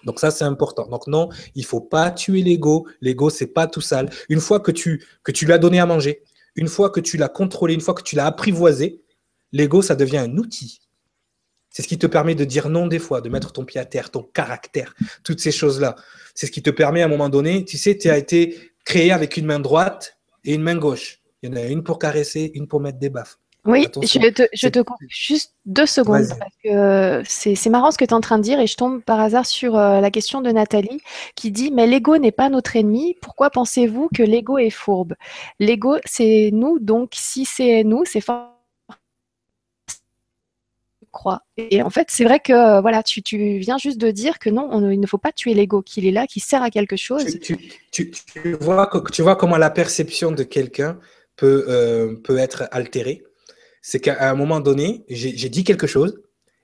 Donc 0.03 0.19
ça, 0.19 0.29
c'est 0.29 0.43
important. 0.43 0.87
Donc 0.87 1.07
non, 1.07 1.29
il 1.55 1.65
faut 1.65 1.81
pas 1.81 2.11
tuer 2.11 2.41
l'ego. 2.43 2.87
L'ego, 3.01 3.29
c'est 3.29 3.47
pas 3.47 3.67
tout 3.67 3.81
sale. 3.81 4.09
Une 4.29 4.39
fois 4.39 4.59
que 4.59 4.71
tu, 4.71 5.03
que 5.23 5.31
tu 5.31 5.45
lui 5.45 5.53
as 5.53 5.57
donné 5.57 5.79
à 5.79 5.85
manger, 5.85 6.23
une 6.57 6.67
fois 6.67 6.89
que 6.89 6.99
tu 6.99 7.15
l'as 7.15 7.29
contrôlé, 7.29 7.73
une 7.73 7.81
fois 7.81 7.93
que 7.93 8.03
tu 8.03 8.15
l'as 8.15 8.25
apprivoisé, 8.25 9.03
l'ego, 9.53 9.81
ça 9.81 9.95
devient 9.95 10.17
un 10.17 10.37
outil. 10.37 10.81
C'est 11.69 11.83
ce 11.83 11.87
qui 11.87 11.99
te 11.99 12.07
permet 12.07 12.33
de 12.33 12.43
dire 12.43 12.69
non 12.69 12.87
des 12.87 12.99
fois, 12.99 13.21
de 13.21 13.29
mettre 13.29 13.53
ton 13.53 13.63
pied 13.63 13.79
à 13.79 13.85
terre, 13.85 14.09
ton 14.09 14.23
caractère, 14.23 14.95
toutes 15.23 15.39
ces 15.39 15.51
choses-là. 15.51 15.95
C'est 16.33 16.47
ce 16.47 16.51
qui 16.51 16.63
te 16.63 16.71
permet 16.71 17.03
à 17.03 17.05
un 17.05 17.09
moment 17.09 17.29
donné, 17.29 17.63
tu 17.63 17.77
sais, 17.77 17.95
tu 17.97 18.09
as 18.09 18.17
été 18.17 18.57
créé 18.83 19.11
avec 19.11 19.37
une 19.37 19.45
main 19.45 19.59
droite 19.59 20.17
et 20.43 20.55
une 20.55 20.63
main 20.63 20.75
gauche. 20.75 21.19
Il 21.41 21.49
y 21.49 21.53
en 21.53 21.55
a 21.55 21.65
une 21.65 21.83
pour 21.83 21.99
caresser, 21.99 22.51
une 22.55 22.67
pour 22.67 22.79
mettre 22.79 22.97
des 22.97 23.09
baffes. 23.09 23.37
Oui, 23.65 23.85
je 24.01 24.69
te, 24.69 24.79
coupe 24.81 24.97
juste 25.09 25.53
deux 25.65 25.85
secondes 25.85 26.27
parce 26.39 26.51
que 26.63 27.21
c'est 27.25 27.69
marrant 27.69 27.91
ce 27.91 27.97
que 27.97 28.05
tu 28.05 28.11
es 28.11 28.13
en 28.13 28.21
train 28.21 28.37
de 28.37 28.43
dire 28.43 28.59
et 28.61 28.67
je 28.67 28.77
tombe 28.77 29.01
par 29.01 29.19
hasard 29.19 29.45
sur 29.45 29.77
euh, 29.77 29.99
la 29.99 30.09
question 30.09 30.41
de 30.41 30.49
Nathalie 30.51 31.01
qui 31.35 31.51
dit 31.51 31.71
Mais 31.71 31.85
l'ego 31.85 32.17
n'est 32.17 32.31
pas 32.31 32.49
notre 32.49 32.77
ennemi, 32.77 33.15
pourquoi 33.21 33.49
pensez-vous 33.49 34.09
que 34.15 34.23
l'ego 34.23 34.57
est 34.57 34.69
fourbe? 34.69 35.15
L'ego, 35.59 35.97
c'est 36.05 36.49
nous, 36.53 36.79
donc 36.79 37.11
si 37.13 37.43
c'est 37.43 37.83
nous, 37.83 38.05
c'est 38.05 38.21
fort. 38.21 38.53
Crois. 41.11 41.41
Et 41.57 41.81
en 41.81 41.89
fait, 41.89 42.07
c'est 42.11 42.25
vrai 42.25 42.39
que 42.39 42.53
euh, 42.53 42.79
voilà, 42.79 43.01
tu, 43.01 43.21
viens 43.57 43.77
juste 43.77 43.97
de 43.97 44.11
dire 44.11 44.39
que 44.39 44.49
non, 44.49 44.91
il 44.91 44.99
ne 44.99 45.07
faut 45.07 45.17
pas 45.17 45.31
tuer 45.31 45.53
l'ego, 45.53 45.81
qu'il 45.81 46.05
est 46.05 46.11
là, 46.11 46.27
qu'il 46.27 46.43
sert 46.43 46.61
à 46.61 46.69
quelque 46.69 46.95
chose. 46.95 47.25
Tu, 47.41 47.57
vois, 48.61 48.89
tu 49.11 49.21
vois 49.23 49.35
comment 49.35 49.57
la 49.57 49.71
perception 49.71 50.31
de 50.31 50.43
quelqu'un 50.43 50.99
peut, 51.35 51.65
euh, 51.67 52.15
peut 52.23 52.37
être 52.37 52.67
altérée? 52.71 53.23
C'est 53.87 54.01
qu'à 54.01 54.29
un 54.29 54.35
moment 54.35 54.59
donné, 54.59 55.05
j'ai 55.07 55.47
dit 55.47 55.63
quelque 55.63 55.87
chose 55.87 56.19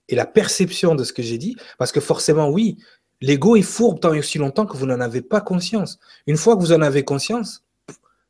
et 0.09 0.15
la 0.15 0.25
perception 0.25 0.93
de 0.93 1.05
ce 1.05 1.13
que 1.13 1.23
j'ai 1.23 1.37
dit, 1.37 1.55
parce 1.77 1.93
que 1.93 2.01
forcément, 2.01 2.49
oui, 2.49 2.79
l'ego 3.21 3.55
est 3.55 3.61
fourbe 3.61 4.01
tant 4.01 4.13
et 4.13 4.19
aussi 4.19 4.39
longtemps 4.39 4.65
que 4.65 4.75
vous 4.75 4.85
n'en 4.85 4.99
avez 4.99 5.21
pas 5.21 5.39
conscience. 5.39 5.99
Une 6.27 6.35
fois 6.35 6.57
que 6.57 6.59
vous 6.59 6.73
en 6.73 6.81
avez 6.81 7.05
conscience, 7.05 7.63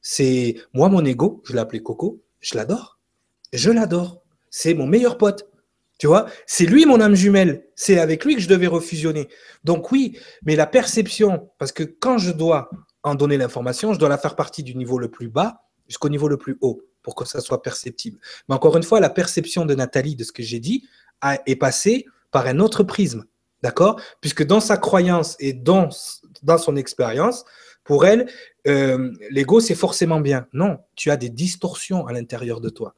c'est 0.04 0.58
moi, 0.76 0.90
mon 0.90 1.04
ego, 1.06 1.42
je 1.44 1.54
l'ai 1.54 1.60
appelé 1.60 1.82
Coco, 1.82 2.22
je 2.40 2.56
l'adore. 2.56 3.00
Je 3.52 3.72
l'adore. 3.72 4.22
C'est 4.52 4.76
mon 4.76 4.86
meilleur 4.86 5.18
pote. 5.18 5.50
Tu 5.98 6.06
vois, 6.06 6.28
c'est 6.46 6.68
lui 6.68 6.86
mon 6.86 7.02
âme 7.02 7.16
jumelle. 7.16 7.66
C'est 7.74 7.98
avec 7.98 8.24
lui 8.24 8.36
que 8.36 8.42
je 8.42 8.48
devais 8.48 8.68
refusionner. 8.68 9.28
Donc 9.64 9.92
oui, 9.92 10.20
mais 10.44 10.56
la 10.56 10.68
perception, 10.68 11.50
parce 11.58 11.72
que 11.72 11.82
quand 11.82 12.20
je 12.20 12.32
dois 12.32 12.70
en 13.02 13.16
donner 13.16 13.38
l'information, 13.38 13.92
je 13.92 13.98
dois 13.98 14.10
la 14.10 14.20
faire 14.20 14.36
partie 14.36 14.62
du 14.62 14.76
niveau 14.76 15.00
le 15.00 15.10
plus 15.10 15.30
bas 15.30 15.64
jusqu'au 15.88 16.10
niveau 16.10 16.28
le 16.28 16.38
plus 16.38 16.60
haut 16.62 16.84
pour 17.04 17.16
que 17.16 17.26
ça 17.26 17.42
soit 17.42 17.62
perceptible. 17.62 18.18
Mais 18.48 18.56
encore 18.56 18.76
une 18.78 18.84
fois, 18.84 19.00
la 19.00 19.10
perception 19.10 19.66
de 19.66 19.76
Nathalie 19.76 20.16
de 20.16 20.24
ce 20.24 20.32
que 20.32 20.42
j'ai 20.42 20.60
dit 20.60 20.88
est 21.46 21.56
passée 21.56 22.06
par 22.32 22.48
un 22.48 22.60
autre 22.60 22.84
prisme. 22.84 23.26
D'accord? 23.62 24.00
Puisque 24.20 24.46
dans 24.46 24.60
sa 24.60 24.78
croyance 24.78 25.38
et 25.40 25.54
dans, 25.54 25.90
dans 26.42 26.58
son 26.58 26.76
expérience, 26.76 27.46
pour 27.84 28.06
elle, 28.06 28.30
euh, 28.68 29.12
l'ego, 29.30 29.60
c'est 29.60 29.76
forcément 29.76 30.20
bien. 30.20 30.48
Non, 30.54 30.80
tu 30.96 31.12
as 31.12 31.18
des 31.18 31.30
distorsions 31.30 32.08
à 32.08 32.14
l'intérieur 32.14 32.62
de 32.62 32.70
toi. 32.70 32.96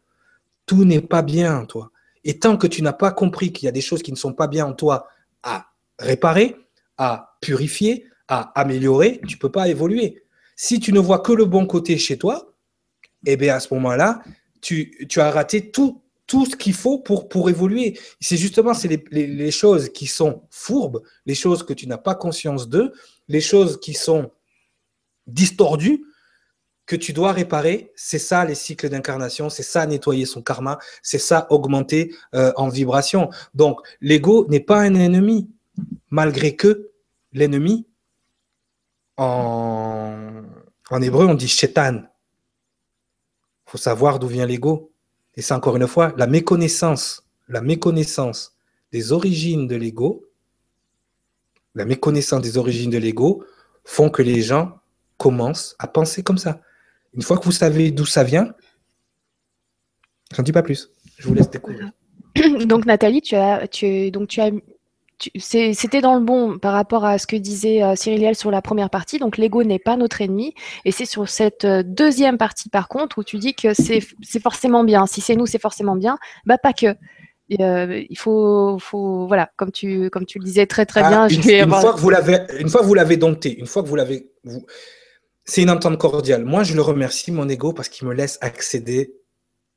Tout 0.65 0.85
n'est 0.85 1.01
pas 1.01 1.21
bien 1.21 1.57
en 1.57 1.65
toi. 1.65 1.91
Et 2.23 2.39
tant 2.39 2.57
que 2.57 2.67
tu 2.67 2.81
n'as 2.81 2.93
pas 2.93 3.11
compris 3.11 3.51
qu'il 3.51 3.65
y 3.65 3.69
a 3.69 3.71
des 3.71 3.81
choses 3.81 4.01
qui 4.01 4.11
ne 4.11 4.17
sont 4.17 4.33
pas 4.33 4.47
bien 4.47 4.65
en 4.65 4.73
toi 4.73 5.07
à 5.43 5.67
réparer, 5.99 6.55
à 6.97 7.37
purifier, 7.41 8.07
à 8.27 8.59
améliorer, 8.59 9.21
tu 9.27 9.35
ne 9.35 9.39
peux 9.39 9.51
pas 9.51 9.67
évoluer. 9.67 10.23
Si 10.55 10.79
tu 10.79 10.93
ne 10.93 10.99
vois 10.99 11.19
que 11.19 11.33
le 11.33 11.45
bon 11.45 11.67
côté 11.67 11.97
chez 11.97 12.17
toi, 12.17 12.54
eh 13.25 13.37
bien 13.37 13.55
à 13.55 13.59
ce 13.59 13.73
moment-là, 13.73 14.21
tu, 14.61 15.07
as 15.17 15.31
raté 15.31 15.71
tout, 15.71 16.01
ce 16.27 16.55
qu'il 16.55 16.73
faut 16.73 16.99
pour, 16.99 17.29
pour 17.29 17.49
évoluer. 17.49 17.99
C'est 18.19 18.37
justement 18.37 18.73
c'est 18.73 19.07
les, 19.11 19.51
choses 19.51 19.89
qui 19.89 20.07
sont 20.07 20.43
fourbes, 20.49 21.01
les 21.25 21.35
choses 21.35 21.63
que 21.63 21.73
tu 21.73 21.87
n'as 21.87 21.97
pas 21.97 22.15
conscience 22.15 22.67
d'eux, 22.67 22.91
les 23.27 23.41
choses 23.41 23.79
qui 23.79 23.93
sont 23.93 24.31
distordues 25.27 26.03
que 26.85 26.95
tu 26.95 27.13
dois 27.13 27.31
réparer. 27.31 27.91
C'est 27.95 28.19
ça 28.19 28.45
les 28.45 28.55
cycles 28.55 28.89
d'incarnation, 28.89 29.49
c'est 29.49 29.63
ça 29.63 29.85
nettoyer 29.85 30.25
son 30.25 30.41
karma, 30.41 30.79
c'est 31.01 31.19
ça 31.19 31.47
augmenter 31.49 32.13
euh, 32.33 32.51
en 32.55 32.69
vibration. 32.69 33.29
Donc 33.53 33.81
l'ego 34.01 34.47
n'est 34.49 34.59
pas 34.59 34.79
un 34.79 34.95
ennemi, 34.95 35.49
malgré 36.09 36.55
que 36.55 36.91
l'ennemi, 37.33 37.87
en, 39.17 40.43
en 40.89 41.01
hébreu 41.01 41.25
on 41.27 41.35
dit 41.35 41.47
shetan, 41.47 42.03
savoir 43.77 44.19
d'où 44.19 44.27
vient 44.27 44.45
l'ego. 44.45 44.91
Et 45.35 45.41
c'est 45.41 45.53
encore 45.53 45.75
une 45.75 45.87
fois 45.87 46.13
la 46.17 46.27
méconnaissance, 46.27 47.23
la 47.47 47.61
méconnaissance 47.61 48.55
des 48.91 49.11
origines 49.11 49.67
de 49.67 49.75
l'ego, 49.75 50.25
la 51.73 51.85
méconnaissance 51.85 52.41
des 52.41 52.57
origines 52.57 52.91
de 52.91 52.97
l'ego 52.97 53.43
font 53.83 54.09
que 54.09 54.21
les 54.21 54.41
gens 54.41 54.79
commencent 55.17 55.75
à 55.79 55.87
penser 55.87 56.23
comme 56.23 56.37
ça. 56.37 56.61
Une 57.13 57.21
fois 57.21 57.37
que 57.37 57.45
vous 57.45 57.51
savez 57.51 57.91
d'où 57.91 58.05
ça 58.05 58.23
vient, 58.23 58.53
j'en 60.33 60.43
dis 60.43 60.51
pas 60.51 60.63
plus. 60.63 60.91
Je 61.17 61.27
vous 61.27 61.33
laisse 61.33 61.49
découvrir. 61.49 61.91
Donc 62.65 62.85
Nathalie, 62.85 63.21
tu 63.21 63.35
as, 63.35 63.67
tu, 63.67 64.11
donc 64.11 64.27
tu 64.27 64.41
as 64.41 64.51
c'était 65.39 66.01
dans 66.01 66.15
le 66.15 66.21
bon 66.23 66.57
par 66.57 66.73
rapport 66.73 67.05
à 67.05 67.17
ce 67.17 67.27
que 67.27 67.35
disait 67.35 67.83
euh, 67.83 67.95
Cyriliel 67.95 68.35
sur 68.35 68.51
la 68.51 68.61
première 68.61 68.89
partie. 68.89 69.17
Donc, 69.19 69.37
l'ego 69.37 69.63
n'est 69.63 69.79
pas 69.79 69.97
notre 69.97 70.21
ennemi. 70.21 70.53
Et 70.83 70.91
c'est 70.91 71.05
sur 71.05 71.29
cette 71.29 71.65
euh, 71.65 71.83
deuxième 71.83 72.37
partie, 72.37 72.69
par 72.69 72.87
contre, 72.87 73.19
où 73.19 73.23
tu 73.23 73.37
dis 73.37 73.53
que 73.53 73.73
c'est 73.73 74.01
forcément 74.41 74.83
bien. 74.83 75.05
Si 75.05 75.21
c'est 75.21 75.35
nous, 75.35 75.45
c'est 75.45 75.61
forcément 75.61 75.95
bien. 75.95 76.17
Bah, 76.45 76.57
pas 76.57 76.73
que. 76.73 76.95
Euh, 77.59 78.03
il 78.09 78.17
faut, 78.17 78.77
faut, 78.79 79.27
voilà, 79.27 79.51
comme 79.55 79.71
tu, 79.71 80.09
comme 80.09 80.25
tu 80.25 80.39
le 80.39 80.45
disais 80.45 80.65
très 80.65 80.85
très 80.87 81.01
ah, 81.03 81.09
bien. 81.09 81.27
Une, 81.27 81.69
fois 81.69 81.93
que 81.93 81.99
vous 81.99 82.09
l'avez, 82.09 82.39
une 82.59 82.69
fois 82.69 82.81
que 82.81 82.87
vous 82.87 82.95
l'avez 82.95 83.17
dompté, 83.17 83.55
une 83.59 83.67
fois 83.67 83.83
que 83.83 83.87
vous 83.87 83.95
l'avez, 83.95 84.31
c'est 85.43 85.61
une 85.61 85.69
entente 85.69 85.99
cordiale. 85.99 86.43
Moi, 86.43 86.63
je 86.63 86.73
le 86.73 86.81
remercie 86.81 87.31
mon 87.31 87.47
ego 87.47 87.71
parce 87.71 87.87
qu'il 87.87 88.07
me 88.07 88.15
laisse 88.15 88.39
accéder 88.41 89.13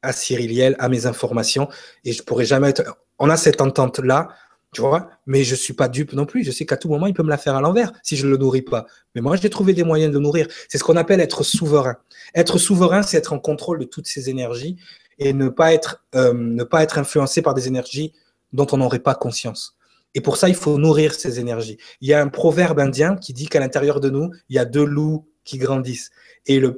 à 0.00 0.12
Cyriliel, 0.12 0.76
à 0.78 0.88
mes 0.88 1.04
informations, 1.04 1.68
et 2.04 2.12
je 2.12 2.22
pourrais 2.22 2.46
jamais 2.46 2.70
être. 2.70 2.84
On 3.18 3.28
a 3.28 3.36
cette 3.36 3.60
entente 3.60 3.98
là 3.98 4.28
tu 4.72 4.82
vois? 4.82 5.10
Mais 5.26 5.44
je 5.44 5.52
ne 5.52 5.56
suis 5.56 5.72
pas 5.72 5.88
dupe 5.88 6.12
non 6.12 6.26
plus. 6.26 6.44
Je 6.44 6.50
sais 6.50 6.66
qu'à 6.66 6.76
tout 6.76 6.88
moment, 6.88 7.06
il 7.06 7.14
peut 7.14 7.22
me 7.22 7.30
la 7.30 7.38
faire 7.38 7.54
à 7.54 7.60
l'envers 7.60 7.92
si 8.02 8.16
je 8.16 8.26
ne 8.26 8.32
le 8.32 8.36
nourris 8.36 8.62
pas. 8.62 8.86
Mais 9.14 9.20
moi, 9.20 9.36
j'ai 9.36 9.50
trouvé 9.50 9.72
des 9.72 9.84
moyens 9.84 10.12
de 10.12 10.18
le 10.18 10.22
nourrir. 10.22 10.46
C'est 10.68 10.78
ce 10.78 10.84
qu'on 10.84 10.96
appelle 10.96 11.20
être 11.20 11.42
souverain. 11.42 11.96
Être 12.34 12.58
souverain, 12.58 13.02
c'est 13.02 13.16
être 13.16 13.32
en 13.32 13.38
contrôle 13.38 13.78
de 13.78 13.84
toutes 13.84 14.06
ces 14.06 14.28
énergies 14.28 14.76
et 15.18 15.32
ne 15.32 15.48
pas 15.48 15.72
être, 15.72 16.04
euh, 16.14 16.32
ne 16.34 16.64
pas 16.64 16.82
être 16.82 16.98
influencé 16.98 17.42
par 17.42 17.54
des 17.54 17.66
énergies 17.66 18.12
dont 18.52 18.66
on 18.72 18.76
n'aurait 18.76 18.98
pas 18.98 19.14
conscience. 19.14 19.76
Et 20.14 20.20
pour 20.20 20.36
ça, 20.36 20.48
il 20.48 20.54
faut 20.54 20.78
nourrir 20.78 21.14
ces 21.14 21.40
énergies. 21.40 21.78
Il 22.00 22.08
y 22.08 22.14
a 22.14 22.20
un 22.20 22.28
proverbe 22.28 22.80
indien 22.80 23.16
qui 23.16 23.32
dit 23.32 23.46
qu'à 23.48 23.60
l'intérieur 23.60 24.00
de 24.00 24.10
nous, 24.10 24.30
il 24.48 24.56
y 24.56 24.58
a 24.58 24.64
deux 24.64 24.84
loups 24.84 25.28
qui 25.44 25.58
grandissent. 25.58 26.10
Et 26.46 26.60
le, 26.60 26.72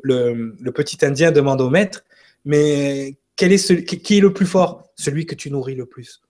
petit 0.72 1.04
indien 1.04 1.32
demande 1.32 1.60
au 1.60 1.70
maître, 1.70 2.04
mais 2.44 3.16
qui 3.36 3.44
est 3.46 4.20
le 4.20 4.32
plus 4.32 4.46
fort? 4.46 4.84
Celui 4.96 5.26
que 5.26 5.34
tu 5.34 5.50
nourris 5.50 5.74
le 5.74 5.86
plus 5.86 6.20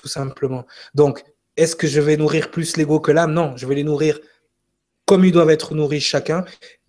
tout 0.00 0.08
simplement. 0.08 0.66
Donc, 0.94 1.24
est-ce 1.56 1.74
que 1.74 1.86
je 1.86 2.00
vais 2.00 2.16
nourrir 2.16 2.50
plus 2.50 2.76
l'ego 2.76 3.00
que 3.00 3.12
l'âme? 3.12 3.32
Non, 3.32 3.56
je 3.56 3.66
vais 3.66 3.74
les 3.74 3.84
nourrir 3.84 4.20
comme 5.06 5.24
ils 5.24 5.32
doivent 5.32 5.50
être 5.50 5.74
nourris 5.74 6.00
chacun 6.00 6.44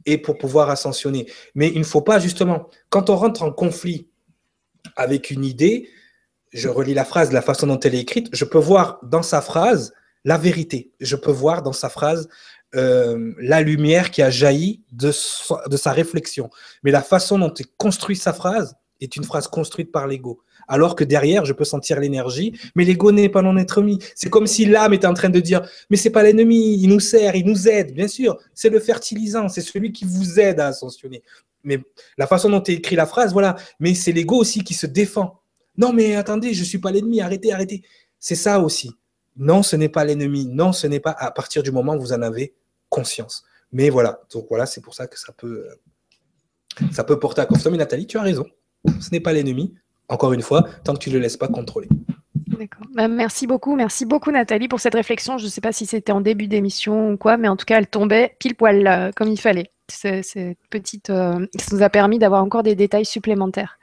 et 0.06 0.18
pour 0.18 0.38
pouvoir 0.38 0.70
ascensionner. 0.70 1.32
Mais 1.56 1.68
il 1.68 1.80
ne 1.80 1.86
faut 1.86 2.02
pas, 2.02 2.20
justement, 2.20 2.70
quand 2.90 3.10
on 3.10 3.16
rentre 3.16 3.44
en 3.44 3.52
conflit 3.52 4.08
avec 4.96 5.32
une 5.32 5.46
idée, 5.46 5.90
je 6.54 6.70
relis 6.70 6.94
la 6.94 7.06
phrase 7.06 7.30
de 7.30 7.34
la 7.34 7.42
façon 7.42 7.68
dont 7.68 7.80
elle 7.80 7.96
est 7.96 8.00
écrite, 8.00 8.30
je 8.32 8.46
peux 8.46 8.58
voir 8.58 9.00
dans 9.04 9.22
sa 9.22 9.42
phrase 9.42 9.94
la 10.24 10.38
vérité. 10.38 10.92
Je 11.00 11.16
peux 11.16 11.32
voir 11.32 11.62
dans 11.62 11.74
sa 11.74 11.90
phrase 11.90 12.28
euh, 12.76 13.34
la 13.40 13.62
lumière 13.62 14.12
qui 14.12 14.22
a 14.22 14.30
jailli 14.30 14.84
de, 14.92 15.12
de 15.70 15.78
sa 15.78 15.92
réflexion. 15.92 16.50
Mais 16.84 16.92
la 16.92 17.02
façon 17.02 17.38
dont 17.40 17.54
est 17.54 17.72
construite 17.78 18.22
sa 18.22 18.34
phrase 18.34 18.76
est 19.00 19.16
une 19.16 19.24
phrase 19.24 19.48
construite 19.48 19.92
par 19.92 20.08
l'ego 20.08 20.42
alors 20.68 20.96
que 20.96 21.04
derrière, 21.04 21.46
je 21.46 21.54
peux 21.54 21.64
sentir 21.64 22.00
l'énergie, 22.00 22.58
mais 22.76 22.84
l'ego 22.84 23.12
n'est 23.12 23.30
pas 23.30 23.42
non 23.42 23.58
être 23.58 23.82
mis. 23.82 24.00
C'est 24.16 24.30
comme 24.30 24.48
si 24.48 24.66
l'âme 24.66 24.94
était 24.94 25.08
en 25.08 25.14
train 25.14 25.30
de 25.30 25.40
dire, 25.40 25.68
mais 25.90 25.98
c'est 25.98 26.10
pas 26.10 26.24
l'ennemi, 26.24 26.78
il 26.82 26.90
nous 26.90 27.00
sert, 27.00 27.36
il 27.36 27.46
nous 27.46 27.68
aide, 27.68 27.94
bien 27.94 28.08
sûr, 28.08 28.38
c'est 28.54 28.70
le 28.70 28.80
fertilisant, 28.80 29.50
c'est 29.50 29.62
celui 29.62 29.92
qui 29.92 30.06
vous 30.06 30.40
aide 30.40 30.60
à 30.60 30.68
ascensionner. 30.68 31.24
Mais 31.64 31.80
la 32.18 32.28
façon 32.28 32.50
dont 32.50 32.62
tu 32.62 32.72
écrit 32.72 32.96
la 32.96 33.06
phrase, 33.06 33.34
voilà, 33.34 33.56
mais 33.80 33.94
c'est 33.94 34.12
l'ego 34.12 34.38
aussi 34.38 34.64
qui 34.64 34.74
se 34.74 34.86
défend. 34.86 35.42
Non, 35.78 35.94
mais 35.94 36.16
attendez, 36.16 36.54
je 36.54 36.64
suis 36.64 36.80
pas 36.80 36.92
l'ennemi, 36.92 37.22
arrêtez, 37.22 37.52
arrêtez. 37.52 37.84
C'est 38.20 38.36
ça 38.36 38.60
aussi. 38.60 38.92
Non, 39.36 39.62
ce 39.64 39.76
n'est 39.76 39.90
pas 39.90 40.04
l'ennemi. 40.04 40.48
Non, 40.48 40.72
ce 40.72 40.88
n'est 40.88 41.00
pas 41.00 41.12
à 41.12 41.32
partir 41.32 41.62
du 41.62 41.72
moment 41.72 41.96
où 41.96 42.00
vous 42.00 42.14
en 42.14 42.22
avez 42.22 42.56
conscience. 42.90 43.44
Mais 43.72 43.90
voilà, 43.90 44.22
c'est 44.66 44.82
pour 44.82 44.96
ça 44.96 45.08
que 45.08 45.20
ça 45.20 45.34
peut, 45.34 45.68
ça 46.92 47.04
peut 47.04 47.20
porter 47.20 47.42
à 47.42 47.46
confusion. 47.46 47.70
Mais 47.70 47.78
Nathalie, 47.78 48.08
tu 48.08 48.18
as 48.18 48.24
raison. 48.24 48.46
Ce 49.00 49.10
n'est 49.12 49.20
pas 49.20 49.34
l'ennemi 49.34 49.76
encore 50.10 50.34
une 50.34 50.42
fois, 50.42 50.66
tant 50.84 50.94
que 50.94 51.00
tu 51.00 51.10
ne 51.10 51.16
le 51.16 51.22
laisses 51.22 51.38
pas 51.38 51.48
contrôler. 51.48 51.88
D'accord. 52.48 52.88
Bah, 52.94 53.08
merci 53.08 53.46
beaucoup, 53.46 53.76
merci 53.76 54.06
beaucoup 54.06 54.32
Nathalie 54.32 54.68
pour 54.68 54.80
cette 54.80 54.96
réflexion. 54.96 55.38
Je 55.38 55.46
ne 55.46 55.50
sais 55.50 55.62
pas 55.62 55.72
si 55.72 55.86
c'était 55.86 56.12
en 56.12 56.22
début 56.22 56.48
d'émission 56.48 57.12
ou 57.12 57.18
quoi, 57.18 57.38
mais 57.38 57.48
en 57.48 57.56
tout 57.56 57.66
cas, 57.66 57.78
elle 57.78 57.88
tombait 57.88 58.36
pile 58.40 58.56
poil 58.56 58.88
euh, 58.88 59.12
comme 59.16 59.28
il 59.28 59.40
fallait. 59.40 59.72
Cette 59.90 60.58
petite, 60.70 61.10
euh, 61.10 61.46
ça 61.58 61.76
nous 61.76 61.82
a 61.82 61.90
permis 61.90 62.20
d'avoir 62.20 62.44
encore 62.44 62.64
des 62.64 62.76
détails 62.76 63.06
supplémentaires. 63.06 63.80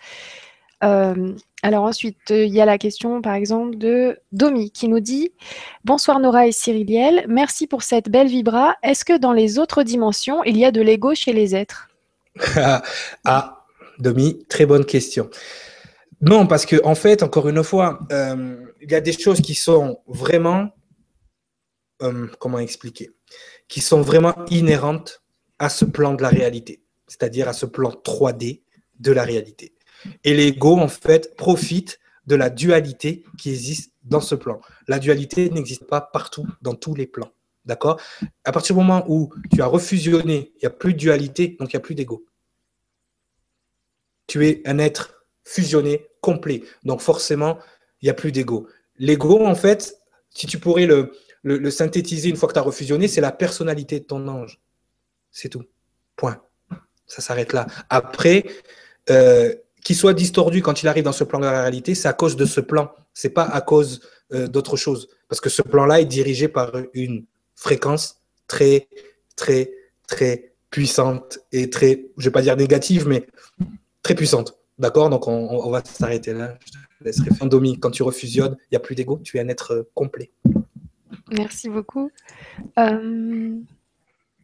Euh, 0.83 1.33
alors 1.63 1.85
ensuite, 1.85 2.31
il 2.31 2.53
y 2.53 2.61
a 2.61 2.67
la 2.67 2.77
question, 2.77 3.23
par 3.23 3.35
exemple, 3.35 3.79
de 3.79 4.19
Domi 4.33 4.71
qui 4.71 4.89
nous 4.89 5.01
dit 5.01 5.33
Bonsoir 5.85 6.21
Nora 6.21 6.47
et 6.47 6.53
Cyriliel, 6.53 7.25
merci 7.29 7.67
pour 7.67 7.83
cette 7.83 8.11
belle 8.11 8.27
vibra. 8.27 8.77
Est-ce 8.83 9.05
que 9.05 9.17
dans 9.17 9.33
les 9.33 9.59
autres 9.59 9.83
dimensions, 9.83 10.45
il 10.45 10.59
y 10.59 10.65
a 10.65 10.73
de 10.73 10.83
l'ego 10.83 11.15
chez 11.15 11.33
les 11.33 11.55
êtres? 11.55 11.89
Ah, 13.25 13.65
Domi, 13.99 14.45
très 14.49 14.67
bonne 14.67 14.85
question. 14.85 15.31
Non, 16.25 16.47
parce 16.47 16.65
que 16.65 16.77
en 16.85 16.95
fait, 16.95 17.23
encore 17.23 17.49
une 17.49 17.63
fois, 17.63 17.99
euh, 18.11 18.57
il 18.81 18.91
y 18.91 18.95
a 18.95 19.01
des 19.01 19.13
choses 19.13 19.43
qui 19.43 19.55
sont 19.55 20.01
vraiment, 20.07 20.71
euh, 22.03 22.29
comment 22.39 22.59
expliquer, 22.59 23.11
qui 23.69 23.83
sont 23.83 24.01
vraiment 24.01 24.35
inhérentes 24.49 25.23
à 25.59 25.69
ce 25.69 25.85
plan 25.85 26.15
de 26.15 26.23
la 26.23 26.31
réalité, 26.31 26.83
c'est-à-dire 27.09 27.47
à 27.47 27.53
ce 27.53 27.67
plan 27.67 27.91
3D 27.91 28.63
de 28.99 29.13
la 29.13 29.23
réalité. 29.23 29.75
Et 30.25 30.33
l'ego, 30.35 30.79
en 30.79 30.89
fait, 30.89 31.37
profite 31.37 32.01
de 32.27 32.37
la 32.37 32.49
dualité 32.49 33.25
qui 33.39 33.51
existe 33.51 33.93
dans 34.03 34.21
ce 34.21 34.35
plan. 34.35 34.61
La 34.89 34.99
dualité 34.99 35.51
n'existe 35.51 35.87
pas 35.87 36.01
partout, 36.01 36.47
dans 36.63 36.75
tous 36.75 36.95
les 36.95 37.07
plans. 37.07 37.33
D'accord? 37.67 38.01
À 38.45 38.53
partir 38.53 38.75
du 38.75 38.81
moment 38.81 39.05
où 39.09 39.31
tu 39.53 39.61
as 39.61 39.67
refusionné, 39.67 40.53
il 40.55 40.59
n'y 40.63 40.67
a 40.67 40.71
plus 40.71 40.95
de 40.95 40.99
dualité, 40.99 41.57
donc 41.61 41.73
il 41.73 41.77
n'y 41.77 41.81
a 41.81 41.81
plus 41.81 41.95
d'ego. 41.95 42.25
Tu 44.27 44.47
es 44.47 44.63
un 44.67 44.79
être 44.79 45.27
fusionné, 45.45 46.07
complet. 46.25 46.63
Donc 46.85 47.03
forcément, 47.03 47.59
il 48.01 48.07
n'y 48.07 48.11
a 48.11 48.15
plus 48.15 48.33
d'ego. 48.33 48.67
L'ego, 48.99 49.45
en 49.45 49.55
fait, 49.55 49.99
si 50.31 50.47
tu 50.47 50.59
pourrais 50.59 50.87
le, 50.87 51.71
synthétiser 51.71 52.31
une 52.31 52.37
fois 52.37 52.49
que 52.49 52.55
tu 52.55 52.59
as 52.59 52.63
refusionné, 52.63 53.09
c'est 53.09 53.21
la 53.21 53.31
personnalité 53.31 54.01
de 54.01 54.05
ton 54.05 54.27
ange. 54.27 54.59
C'est 55.31 55.51
tout. 55.51 55.65
Point. 56.17 56.41
Ça 57.07 57.21
s'arrête 57.21 57.53
là. 57.53 57.67
Après, 57.91 58.47
euh, 59.11 59.55
qu'il 59.85 59.97
soit 59.97 60.15
distordu 60.15 60.63
quand 60.63 60.83
il 60.83 60.89
arrive 60.89 61.05
dans 61.05 61.13
ce 61.13 61.25
plan 61.25 61.39
de 61.39 61.45
la 61.45 61.61
réalité, 61.61 61.95
c'est 61.95 62.09
à 62.09 62.15
cause 62.15 62.37
de 62.37 62.47
ce 62.47 62.61
plan. 62.61 62.91
C'est 63.13 63.35
pas 63.35 63.45
à 63.45 63.61
cause 63.61 64.01
euh, 64.33 64.49
d'autre 64.49 64.79
chose. 64.79 65.09
Parce 65.29 65.43
que 65.43 65.51
ce 65.51 65.61
plan-là 65.61 66.01
est 66.01 66.07
dirigé 66.07 66.49
par 66.49 66.73
une 66.95 67.27
fréquence 67.55 68.23
très, 68.49 68.89
très, 69.37 69.73
très 70.07 70.55
puissante 70.71 71.39
et 71.53 71.69
très, 71.69 72.07
je 72.17 72.25
vais 72.25 72.33
pas 72.33 72.43
dire 72.43 72.57
négative, 72.57 73.07
mais 73.07 73.27
très 74.03 74.15
puissante. 74.15 74.57
D'accord 74.79 75.11
Donc, 75.11 75.29
on, 75.29 75.71
va 75.71 75.83
s'arrêter 75.85 76.33
là. 76.33 76.55
Je 76.65 76.73
te 76.73 77.05
laisserai 77.05 77.31
Quand 77.81 77.91
tu 77.91 78.03
refusionnes, 78.03 78.57
il 78.63 78.69
n'y 78.73 78.77
a 78.77 78.81
plus 78.81 78.95
d'ego, 78.95 79.21
tu 79.23 79.39
es 79.39 79.41
un 79.41 79.49
être 79.49 79.73
euh, 79.73 79.83
complet. 79.95 80.33
Merci 81.31 81.69
beaucoup. 81.69 82.11
Euh, 82.79 83.57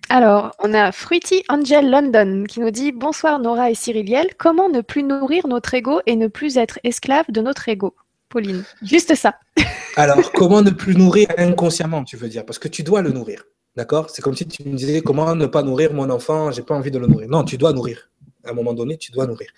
alors, 0.08 0.52
on 0.60 0.72
a 0.74 0.92
Fruity 0.92 1.42
Angel 1.48 1.90
London 1.90 2.44
qui 2.48 2.60
nous 2.60 2.70
dit 2.70 2.92
Bonsoir 2.92 3.38
Nora 3.38 3.70
et 3.70 3.74
Cyriliel. 3.74 4.28
Comment 4.38 4.68
ne 4.68 4.80
plus 4.80 5.02
nourrir 5.02 5.46
notre 5.46 5.74
ego 5.74 6.00
et 6.06 6.16
ne 6.16 6.28
plus 6.28 6.56
être 6.56 6.78
esclave 6.84 7.26
de 7.28 7.40
notre 7.40 7.68
ego? 7.68 7.94
Pauline, 8.28 8.64
juste 8.82 9.14
ça. 9.14 9.34
Alors, 9.96 10.32
comment 10.32 10.62
ne 10.62 10.70
plus 10.70 10.96
nourrir 10.96 11.28
inconsciemment, 11.36 12.04
tu 12.04 12.16
veux 12.16 12.28
dire? 12.28 12.44
Parce 12.44 12.58
que 12.58 12.68
tu 12.68 12.82
dois 12.82 13.02
le 13.02 13.10
nourrir. 13.10 13.44
D'accord? 13.76 14.10
C'est 14.10 14.22
comme 14.22 14.34
si 14.34 14.46
tu 14.46 14.68
me 14.68 14.76
disais 14.76 15.00
Comment 15.00 15.34
ne 15.34 15.46
pas 15.46 15.62
nourrir 15.62 15.92
mon 15.92 16.10
enfant? 16.10 16.50
J'ai 16.50 16.62
pas 16.62 16.74
envie 16.74 16.90
de 16.90 16.98
le 16.98 17.06
nourrir. 17.06 17.28
Non, 17.28 17.44
tu 17.44 17.56
dois 17.56 17.72
nourrir. 17.72 18.09
À 18.44 18.50
un 18.50 18.54
moment 18.54 18.74
donné, 18.74 18.96
tu 18.96 19.12
dois 19.12 19.26
nourrir. 19.26 19.50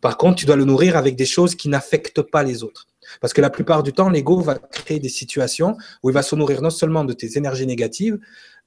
Par 0.00 0.16
contre, 0.16 0.36
tu 0.36 0.46
dois 0.46 0.56
le 0.56 0.64
nourrir 0.64 0.96
avec 0.96 1.16
des 1.16 1.26
choses 1.26 1.54
qui 1.54 1.68
n'affectent 1.68 2.22
pas 2.22 2.42
les 2.42 2.62
autres. 2.62 2.86
Parce 3.20 3.32
que 3.32 3.40
la 3.40 3.50
plupart 3.50 3.82
du 3.82 3.92
temps, 3.92 4.08
l'ego 4.08 4.40
va 4.40 4.56
créer 4.56 4.98
des 4.98 5.08
situations 5.08 5.76
où 6.02 6.10
il 6.10 6.12
va 6.12 6.22
se 6.22 6.34
nourrir 6.36 6.62
non 6.62 6.70
seulement 6.70 7.04
de 7.04 7.12
tes 7.12 7.36
énergies 7.36 7.66
négatives, 7.66 8.18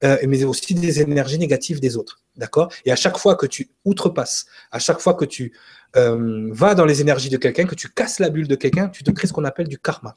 euh, 0.04 0.18
mais 0.28 0.44
aussi 0.44 0.74
des 0.74 1.02
énergies 1.02 1.40
négatives 1.40 1.80
des 1.80 1.96
autres. 1.98 2.22
D'accord? 2.36 2.72
Et 2.86 2.92
à 2.92 2.96
chaque 2.96 3.18
fois 3.18 3.36
que 3.36 3.46
tu 3.46 3.70
outrepasses, 3.86 4.46
à 4.72 4.80
chaque 4.80 5.00
fois 5.00 5.14
que 5.14 5.26
tu 5.26 5.54
euh, 5.96 6.50
vas 6.52 6.76
dans 6.76 6.86
les 6.86 7.02
énergies 7.02 7.30
de 7.30 7.38
quelqu'un, 7.38 7.66
que 7.66 7.76
tu 7.76 7.90
casses 7.90 8.20
la 8.20 8.30
bulle 8.30 8.48
de 8.48 8.56
quelqu'un, 8.56 8.90
tu 8.90 9.04
te 9.04 9.12
crées 9.12 9.28
ce 9.28 9.34
qu'on 9.34 9.46
appelle 9.46 9.68
du 9.68 9.78
karma. 9.78 10.16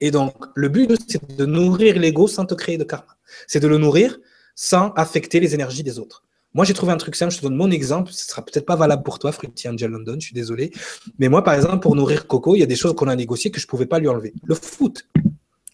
Et 0.00 0.10
donc, 0.10 0.34
le 0.54 0.68
but, 0.68 0.90
c'est 1.08 1.36
de 1.36 1.46
nourrir 1.46 1.98
l'ego 1.98 2.28
sans 2.28 2.44
te 2.44 2.54
créer 2.54 2.78
de 2.78 2.84
karma. 2.84 3.16
C'est 3.46 3.60
de 3.60 3.68
le 3.68 3.78
nourrir 3.78 4.18
sans 4.54 4.92
affecter 4.92 5.40
les 5.40 5.54
énergies 5.54 5.82
des 5.82 5.98
autres. 5.98 6.24
Moi, 6.54 6.64
j'ai 6.64 6.74
trouvé 6.74 6.92
un 6.92 6.96
truc 6.96 7.14
simple, 7.14 7.32
je 7.32 7.38
te 7.38 7.42
donne 7.42 7.56
mon 7.56 7.70
exemple, 7.70 8.10
ce 8.12 8.26
sera 8.26 8.42
peut-être 8.42 8.64
pas 8.64 8.76
valable 8.76 9.02
pour 9.02 9.18
toi, 9.18 9.32
Fruity 9.32 9.68
Angel 9.68 9.90
London, 9.90 10.16
je 10.18 10.26
suis 10.26 10.34
désolé. 10.34 10.72
Mais 11.18 11.28
moi, 11.28 11.44
par 11.44 11.54
exemple, 11.54 11.80
pour 11.80 11.94
nourrir 11.94 12.26
Coco, 12.26 12.54
il 12.56 12.60
y 12.60 12.62
a 12.62 12.66
des 12.66 12.76
choses 12.76 12.94
qu'on 12.94 13.08
a 13.08 13.16
négociées 13.16 13.50
que 13.50 13.60
je 13.60 13.66
ne 13.66 13.68
pouvais 13.68 13.86
pas 13.86 13.98
lui 13.98 14.08
enlever. 14.08 14.32
Le 14.44 14.54
foot. 14.54 15.06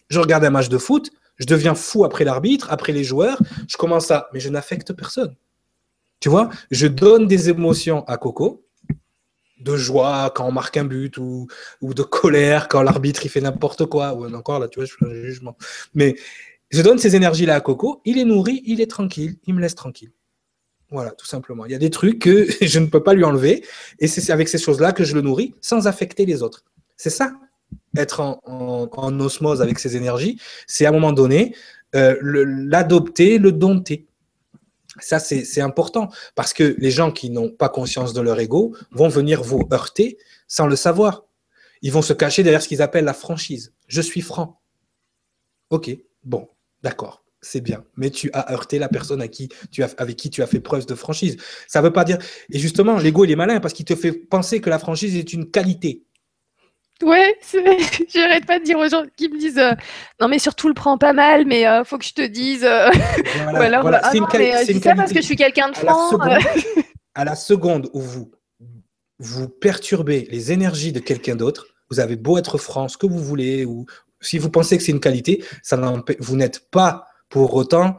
Je 0.09 0.19
regarde 0.19 0.43
un 0.43 0.49
match 0.49 0.69
de 0.69 0.77
foot, 0.77 1.11
je 1.37 1.45
deviens 1.45 1.75
fou 1.75 2.03
après 2.05 2.25
l'arbitre, 2.25 2.67
après 2.71 2.91
les 2.91 3.03
joueurs, 3.03 3.41
je 3.67 3.77
commence 3.77 4.11
à... 4.11 4.29
Mais 4.33 4.39
je 4.39 4.49
n'affecte 4.49 4.93
personne. 4.93 5.35
Tu 6.19 6.29
vois, 6.29 6.49
je 6.71 6.87
donne 6.87 7.27
des 7.27 7.49
émotions 7.49 8.03
à 8.05 8.17
Coco, 8.17 8.65
de 9.59 9.75
joie 9.75 10.31
quand 10.35 10.47
on 10.47 10.51
marque 10.51 10.77
un 10.77 10.85
but 10.85 11.17
ou, 11.17 11.47
ou 11.81 11.93
de 11.93 12.03
colère 12.03 12.67
quand 12.67 12.81
l'arbitre 12.83 13.25
il 13.25 13.29
fait 13.29 13.41
n'importe 13.41 13.85
quoi. 13.85 14.13
Ou 14.13 14.33
encore 14.33 14.59
là, 14.59 14.67
tu 14.67 14.79
vois, 14.79 14.85
je 14.85 14.93
fais 14.93 15.05
un 15.05 15.13
jugement. 15.13 15.57
Mais 15.93 16.15
je 16.69 16.81
donne 16.81 16.97
ces 16.97 17.15
énergies-là 17.15 17.55
à 17.55 17.61
Coco, 17.61 18.01
il 18.05 18.17
est 18.17 18.25
nourri, 18.25 18.61
il 18.65 18.81
est 18.81 18.89
tranquille, 18.89 19.37
il 19.45 19.53
me 19.53 19.61
laisse 19.61 19.75
tranquille. 19.75 20.11
Voilà, 20.95 21.11
tout 21.11 21.25
simplement. 21.25 21.65
Il 21.65 21.73
y 21.73 21.75
a 21.75 21.77
des 21.77 21.89
trucs 21.89 22.19
que 22.19 22.47
je 22.61 22.79
ne 22.79 22.85
peux 22.85 23.03
pas 23.03 23.13
lui 23.13 23.25
enlever 23.25 23.65
et 23.99 24.07
c'est 24.07 24.31
avec 24.31 24.47
ces 24.47 24.57
choses-là 24.57 24.93
que 24.93 25.03
je 25.03 25.13
le 25.13 25.19
nourris 25.19 25.53
sans 25.59 25.87
affecter 25.87 26.25
les 26.25 26.41
autres. 26.41 26.63
C'est 26.95 27.09
ça, 27.09 27.33
être 27.97 28.21
en, 28.21 29.19
osmose 29.19 29.61
avec 29.61 29.77
ces 29.79 29.97
énergies, 29.97 30.39
c'est 30.67 30.85
à 30.85 30.89
un 30.89 30.91
moment 30.93 31.11
donné 31.11 31.53
euh, 31.95 32.15
l'adopter, 32.21 33.39
le, 33.39 33.51
dompter. 33.51 34.07
Ça, 35.01 35.19
c'est 35.19 35.59
important 35.59 36.07
parce 36.33 36.53
que 36.53 36.75
les 36.77 36.91
gens 36.91 37.11
qui 37.11 37.29
n'ont 37.29 37.49
pas 37.49 37.67
conscience 37.67 38.13
de 38.13 38.21
leur 38.21 38.39
ego 38.39 38.73
vont 38.91 39.09
venir 39.09 39.43
vous 39.43 39.67
heurter 39.73 40.17
sans 40.47 40.67
le 40.67 40.77
savoir. 40.77 41.25
Ils 41.81 41.91
vont 41.91 42.01
se 42.01 42.13
cacher 42.13 42.41
derrière 42.41 42.61
ce 42.61 42.69
qu'ils 42.69 42.81
appellent 42.81 43.03
la 43.03 43.13
franchise. 43.13 43.73
Je 43.87 44.01
suis 44.01 44.21
franc. 44.21 44.61
Ok, 45.69 45.91
bon, 46.23 46.47
d'accord 46.81 47.24
c'est 47.45 47.61
bien, 47.61 47.83
mais 47.95 48.09
tu 48.09 48.31
as 48.33 48.51
heurté 48.51 48.79
la 48.79 48.89
personne 48.89 49.21
avec 49.21 49.31
qui 49.31 49.49
tu 49.69 50.41
as 50.41 50.47
fait 50.47 50.59
preuve 50.59 50.85
de 50.87 50.95
franchise. 50.95 51.37
Ça 51.67 51.79
ne 51.79 51.85
veut 51.85 51.93
pas 51.93 52.03
dire. 52.03 52.17
Et 52.49 52.57
justement, 52.57 52.97
l'ego, 52.97 53.23
il 53.23 53.31
est 53.31 53.35
malin 53.35 53.59
parce 53.59 53.73
qu'il 53.73 53.85
te 53.85 53.95
fait 53.95 54.11
penser 54.11 54.61
que 54.61 54.69
la 54.69 54.79
franchise 54.79 55.15
est 55.15 55.31
une 55.31 55.51
qualité. 55.51 56.03
Ouais, 57.03 57.37
j'arrête 58.13 58.45
pas 58.45 58.57
de 58.57 58.63
dire 58.63 58.79
aux 58.79 58.87
gens 58.87 59.03
qui 59.15 59.29
me 59.29 59.37
disent 59.37 59.57
euh, 59.57 59.73
non 60.21 60.29
mais 60.29 60.39
surtout 60.39 60.69
le 60.69 60.73
prends 60.73 60.97
pas 60.97 61.11
mal, 61.11 61.45
mais 61.45 61.67
euh, 61.67 61.83
faut 61.83 61.97
que 61.97 62.05
je 62.05 62.13
te 62.13 62.25
dise. 62.25 62.63
Euh, 62.63 62.89
voilà, 63.51 63.81
voilà. 63.81 63.99
Ah 64.01 64.11
c'est 64.11 64.17
une, 64.17 64.81
ça 64.81 64.95
parce 64.95 65.11
que 65.11 65.19
je 65.19 65.25
suis 65.25 65.35
quelqu'un 65.35 65.69
de 65.69 65.75
franc. 65.75 66.17
À, 67.17 67.23
la 67.23 67.35
seconde 67.35 67.89
où 67.93 68.01
vous 68.01 68.31
vous 69.19 69.47
perturbez 69.47 70.27
les 70.31 70.51
énergies 70.51 70.91
de 70.91 70.99
quelqu'un 70.99 71.37
d'autre, 71.37 71.67
vous 71.89 72.01
avez 72.01 72.17
beau 72.17 72.37
être 72.37 72.57
franc, 72.57 72.89
ce 72.89 72.97
que 72.97 73.05
vous 73.05 73.23
voulez, 73.23 73.63
ou 73.63 73.85
si 74.19 74.37
vous 74.37 74.49
pensez 74.49 74.77
que 74.77 74.83
c'est 74.83 74.91
une 74.91 74.99
qualité, 74.99 75.41
ça 75.63 75.77
vous 76.19 76.35
n'êtes 76.35 76.69
pas 76.71 77.07
pour 77.29 77.53
autant, 77.55 77.97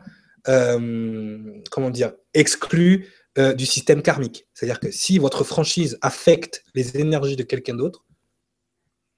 euh, 0.48 1.60
comment 1.70 1.90
dire, 1.90 2.12
exclu 2.34 3.08
euh, 3.38 3.52
du 3.52 3.66
système 3.66 4.02
karmique. 4.02 4.46
C'est-à-dire 4.54 4.80
que 4.80 4.90
si 4.90 5.18
votre 5.18 5.44
franchise 5.44 5.98
affecte 6.00 6.64
les 6.74 6.96
énergies 6.96 7.36
de 7.36 7.42
quelqu'un 7.42 7.74
d'autre, 7.74 8.04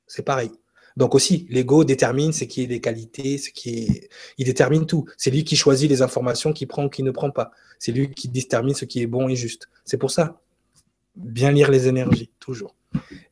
c'est 0.06 0.24
pareil. 0.24 0.51
Donc 0.97 1.14
aussi, 1.14 1.47
l'ego 1.51 1.85
détermine 1.85 2.32
ce 2.32 2.43
qui 2.43 2.62
est 2.62 2.66
des 2.66 2.80
qualités, 2.80 3.39
ce 3.39 3.51
qui 3.51 3.85
est... 3.85 4.09
Il 4.36 4.47
détermine 4.47 4.86
tout. 4.86 5.05
C'est 5.16 5.30
lui 5.30 5.44
qui 5.44 5.55
choisit 5.55 5.89
les 5.89 6.02
informations 6.02 6.52
qu'il 6.52 6.66
prend 6.66 6.86
ou 6.86 6.89
qu'il 6.89 7.05
ne 7.05 7.12
prend 7.12 7.30
pas. 7.30 7.52
C'est 7.78 7.93
lui 7.93 8.10
qui 8.10 8.28
détermine 8.28 8.74
ce 8.74 8.85
qui 8.85 9.02
est 9.02 9.06
bon 9.06 9.28
et 9.28 9.36
juste. 9.36 9.68
C'est 9.85 9.98
pour 9.98 10.10
ça. 10.10 10.40
Bien 11.14 11.52
lire 11.52 11.70
les 11.70 11.86
énergies, 11.86 12.30
toujours. 12.40 12.74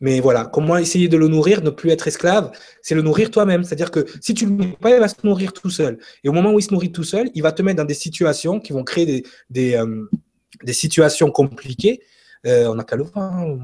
Mais 0.01 0.21
voilà, 0.21 0.47
comment 0.47 0.77
essayer 0.77 1.09
de 1.09 1.17
le 1.17 1.29
nourrir, 1.29 1.63
ne 1.63 1.71
plus 1.71 1.91
être 1.91 2.07
esclave, 2.09 2.53
c'est 2.83 2.95
le 2.95 3.03
nourrir 3.03 3.31
toi-même. 3.31 3.65
C'est-à-dire 3.65 3.91
que 3.91 4.05
si 4.21 4.35
tu 4.35 4.47
ne 4.47 4.51
le 4.51 4.57
nourris 4.57 4.77
pas, 4.81 4.91
il 4.91 5.01
va 5.01 5.09
se 5.09 5.15
nourrir 5.25 5.53
tout 5.53 5.71
seul. 5.71 5.99
Et 6.25 6.29
au 6.29 6.33
moment 6.33 6.53
où 6.53 6.59
il 6.59 6.63
se 6.63 6.73
nourrit 6.73 6.93
tout 6.93 7.05
seul, 7.05 7.31
il 7.35 7.43
va 7.43 7.53
te 7.53 7.63
mettre 7.63 7.79
dans 7.79 7.85
des 7.85 7.95
situations 7.95 8.61
qui 8.61 8.73
vont 8.73 8.85
créer 8.85 9.07
des, 9.07 9.25
des, 9.51 9.75
euh, 9.75 10.73
situations 10.73 11.31
compliquées. 11.31 12.03
Euh, 12.47 12.69
on 12.69 12.79
a 12.79 12.85
qu'à 12.85 12.97
le 12.97 13.03
voir. 13.03 13.33
Hein. 13.33 13.57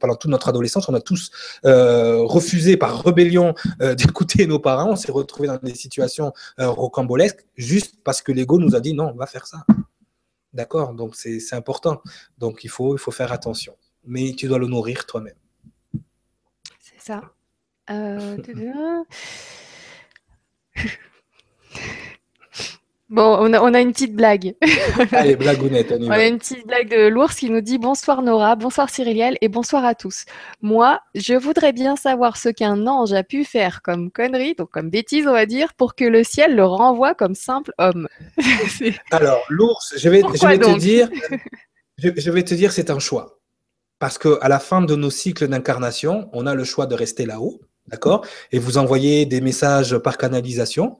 pendant 0.00 0.16
toute 0.16 0.30
notre 0.30 0.48
adolescence, 0.48 0.88
on 0.88 0.94
a 0.94 1.00
tous 1.00 1.30
euh, 1.64 2.22
refusé 2.22 2.76
par 2.76 3.04
rébellion 3.04 3.54
d'écouter 3.96 4.46
nos 4.46 4.58
parents. 4.58 4.90
On 4.90 4.96
s'est 4.96 5.12
retrouvés 5.12 5.48
dans 5.48 5.58
des 5.58 5.74
situations 5.74 6.32
rocambolesques 6.58 7.46
juste 7.56 7.96
parce 8.02 8.22
que 8.22 8.32
l'ego 8.32 8.58
nous 8.58 8.74
a 8.74 8.80
dit 8.80 8.94
non, 8.94 9.12
on 9.14 9.16
va 9.16 9.26
faire 9.26 9.46
ça. 9.46 9.64
D'accord? 10.52 10.94
Donc 10.94 11.14
c'est 11.14 11.40
important. 11.52 12.00
Donc 12.38 12.64
il 12.64 12.70
faut, 12.70 12.96
il 12.96 12.98
faut 12.98 13.12
faire 13.12 13.30
attention 13.30 13.74
mais 14.06 14.32
tu 14.32 14.46
dois 14.48 14.58
le 14.58 14.66
nourrir 14.66 15.06
toi-même. 15.06 15.34
Ça. 17.06 17.20
Euh, 17.90 18.38
bon, 23.10 23.36
on 23.40 23.52
a, 23.52 23.60
on 23.60 23.74
a, 23.74 23.82
une 23.82 23.92
petite 23.92 24.16
blague. 24.16 24.54
Allez, 25.12 25.36
blagounette. 25.36 25.92
On, 25.92 26.06
on 26.06 26.10
a 26.10 26.26
une 26.26 26.38
petite 26.38 26.66
blague 26.66 26.88
de 26.88 27.08
l'ours 27.08 27.36
qui 27.36 27.50
nous 27.50 27.60
dit 27.60 27.76
bonsoir 27.76 28.22
Nora, 28.22 28.56
bonsoir 28.56 28.88
Cyriliel 28.88 29.36
et 29.42 29.48
bonsoir 29.48 29.84
à 29.84 29.94
tous. 29.94 30.24
Moi, 30.62 31.02
je 31.14 31.34
voudrais 31.34 31.74
bien 31.74 31.96
savoir 31.96 32.38
ce 32.38 32.48
qu'un 32.48 32.86
ange 32.86 33.12
a 33.12 33.22
pu 33.22 33.44
faire 33.44 33.82
comme 33.82 34.10
connerie, 34.10 34.54
donc 34.54 34.70
comme 34.70 34.88
bêtise, 34.88 35.26
on 35.26 35.32
va 35.32 35.44
dire, 35.44 35.74
pour 35.74 35.96
que 35.96 36.06
le 36.06 36.24
ciel 36.24 36.56
le 36.56 36.64
renvoie 36.64 37.14
comme 37.14 37.34
simple 37.34 37.74
homme. 37.76 38.08
Alors, 39.10 39.44
l'ours, 39.50 39.92
je 39.98 40.08
vais, 40.08 40.22
je 40.22 40.46
vais 40.46 40.58
te 40.58 40.78
dire, 40.78 41.10
je 41.98 42.30
vais 42.30 42.44
te 42.44 42.54
dire, 42.54 42.72
c'est 42.72 42.88
un 42.88 42.98
choix. 42.98 43.43
Parce 43.98 44.18
qu'à 44.18 44.48
la 44.48 44.58
fin 44.58 44.82
de 44.82 44.96
nos 44.96 45.10
cycles 45.10 45.48
d'incarnation, 45.48 46.28
on 46.32 46.46
a 46.46 46.54
le 46.54 46.64
choix 46.64 46.86
de 46.86 46.94
rester 46.94 47.26
là-haut, 47.26 47.60
d'accord? 47.88 48.26
Et 48.52 48.58
vous 48.58 48.78
envoyez 48.78 49.26
des 49.26 49.40
messages 49.40 49.96
par 49.98 50.18
canalisation. 50.18 50.98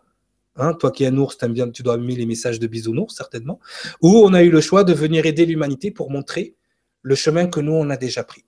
Hein, 0.56 0.74
toi 0.74 0.92
qui 0.92 1.02
es 1.02 1.08
un 1.08 1.16
ours, 1.16 1.36
bien, 1.48 1.68
tu 1.70 1.82
dois 1.82 1.96
aimer 1.96 2.14
les 2.14 2.26
messages 2.26 2.60
de 2.60 2.66
bisounours, 2.68 3.14
certainement. 3.14 3.58
Ou 4.02 4.18
on 4.18 4.32
a 4.34 4.42
eu 4.42 4.50
le 4.50 4.60
choix 4.60 4.84
de 4.84 4.92
venir 4.92 5.26
aider 5.26 5.46
l'humanité 5.46 5.90
pour 5.90 6.10
montrer 6.10 6.54
le 7.02 7.14
chemin 7.16 7.46
que 7.46 7.60
nous, 7.60 7.72
on 7.72 7.90
a 7.90 7.96
déjà 7.96 8.22
pris. 8.22 8.44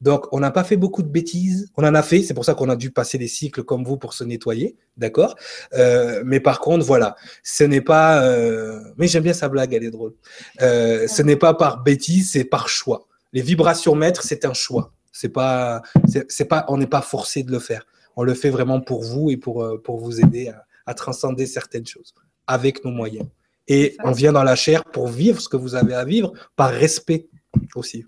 Donc, 0.00 0.26
on 0.32 0.40
n'a 0.40 0.50
pas 0.50 0.64
fait 0.64 0.76
beaucoup 0.76 1.02
de 1.02 1.08
bêtises. 1.08 1.70
On 1.76 1.84
en 1.84 1.94
a 1.94 2.02
fait, 2.02 2.22
c'est 2.22 2.34
pour 2.34 2.44
ça 2.44 2.54
qu'on 2.54 2.68
a 2.68 2.76
dû 2.76 2.90
passer 2.90 3.16
des 3.16 3.28
cycles 3.28 3.62
comme 3.62 3.84
vous 3.84 3.96
pour 3.96 4.12
se 4.12 4.24
nettoyer, 4.24 4.76
d'accord? 4.96 5.36
Euh, 5.74 6.22
Mais 6.26 6.40
par 6.40 6.60
contre, 6.60 6.84
voilà, 6.84 7.14
ce 7.42 7.64
n'est 7.64 7.80
pas. 7.80 8.22
Euh, 8.24 8.80
mais 8.96 9.06
j'aime 9.06 9.22
bien 9.22 9.32
sa 9.32 9.48
blague, 9.48 9.72
elle 9.72 9.84
est 9.84 9.90
drôle. 9.90 10.14
Euh, 10.62 11.06
ce 11.06 11.22
n'est 11.22 11.36
pas 11.36 11.54
par 11.54 11.82
bêtise, 11.82 12.32
c'est 12.32 12.44
par 12.44 12.68
choix 12.68 13.06
Les 13.34 13.42
vibrations 13.42 13.96
maîtres, 13.96 14.22
c'est 14.22 14.44
un 14.44 14.54
choix. 14.54 14.92
C'est 15.12 15.28
pas, 15.28 15.82
c'est 16.28 16.44
pas, 16.46 16.64
on 16.68 16.78
n'est 16.78 16.86
pas 16.86 17.02
forcé 17.02 17.42
de 17.42 17.50
le 17.50 17.58
faire. 17.58 17.84
On 18.16 18.22
le 18.22 18.32
fait 18.32 18.48
vraiment 18.48 18.80
pour 18.80 19.02
vous 19.02 19.30
et 19.30 19.36
pour, 19.36 19.62
euh, 19.62 19.76
pour 19.82 19.98
vous 19.98 20.20
aider 20.20 20.52
à, 20.86 20.94
transcender 20.94 21.46
certaines 21.46 21.86
choses 21.86 22.14
avec 22.46 22.84
nos 22.84 22.92
moyens. 22.92 23.26
Et 23.66 23.96
on 24.04 24.12
vient 24.12 24.32
dans 24.32 24.44
la 24.44 24.54
chair 24.54 24.84
pour 24.84 25.08
vivre 25.08 25.40
ce 25.40 25.48
que 25.48 25.56
vous 25.56 25.74
avez 25.74 25.94
à 25.94 26.04
vivre 26.04 26.32
par 26.56 26.70
respect 26.70 27.26
aussi. 27.74 28.04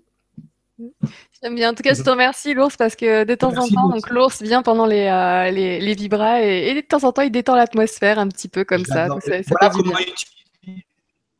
J'aime 1.41 1.55
bien. 1.55 1.71
En 1.71 1.73
tout 1.73 1.83
cas, 1.83 1.93
je 1.93 2.03
te 2.03 2.09
remercie, 2.09 2.53
l'ours, 2.53 2.77
parce 2.77 2.95
que 2.95 3.23
de 3.23 3.35
temps 3.35 3.55
en 3.57 3.67
temps, 3.67 3.89
donc 3.89 4.09
l'ours 4.09 4.41
vient 4.41 4.61
pendant 4.61 4.85
les, 4.85 5.07
euh, 5.07 5.51
les, 5.51 5.81
les, 5.81 5.95
vibras 5.95 6.41
et, 6.41 6.73
de 6.73 6.81
temps 6.81 7.03
en 7.03 7.11
temps, 7.11 7.23
il 7.23 7.31
détend 7.31 7.55
l'atmosphère 7.55 8.19
un 8.19 8.27
petit 8.27 8.47
peu 8.47 8.63
comme 8.63 8.85
ça. 8.85 9.07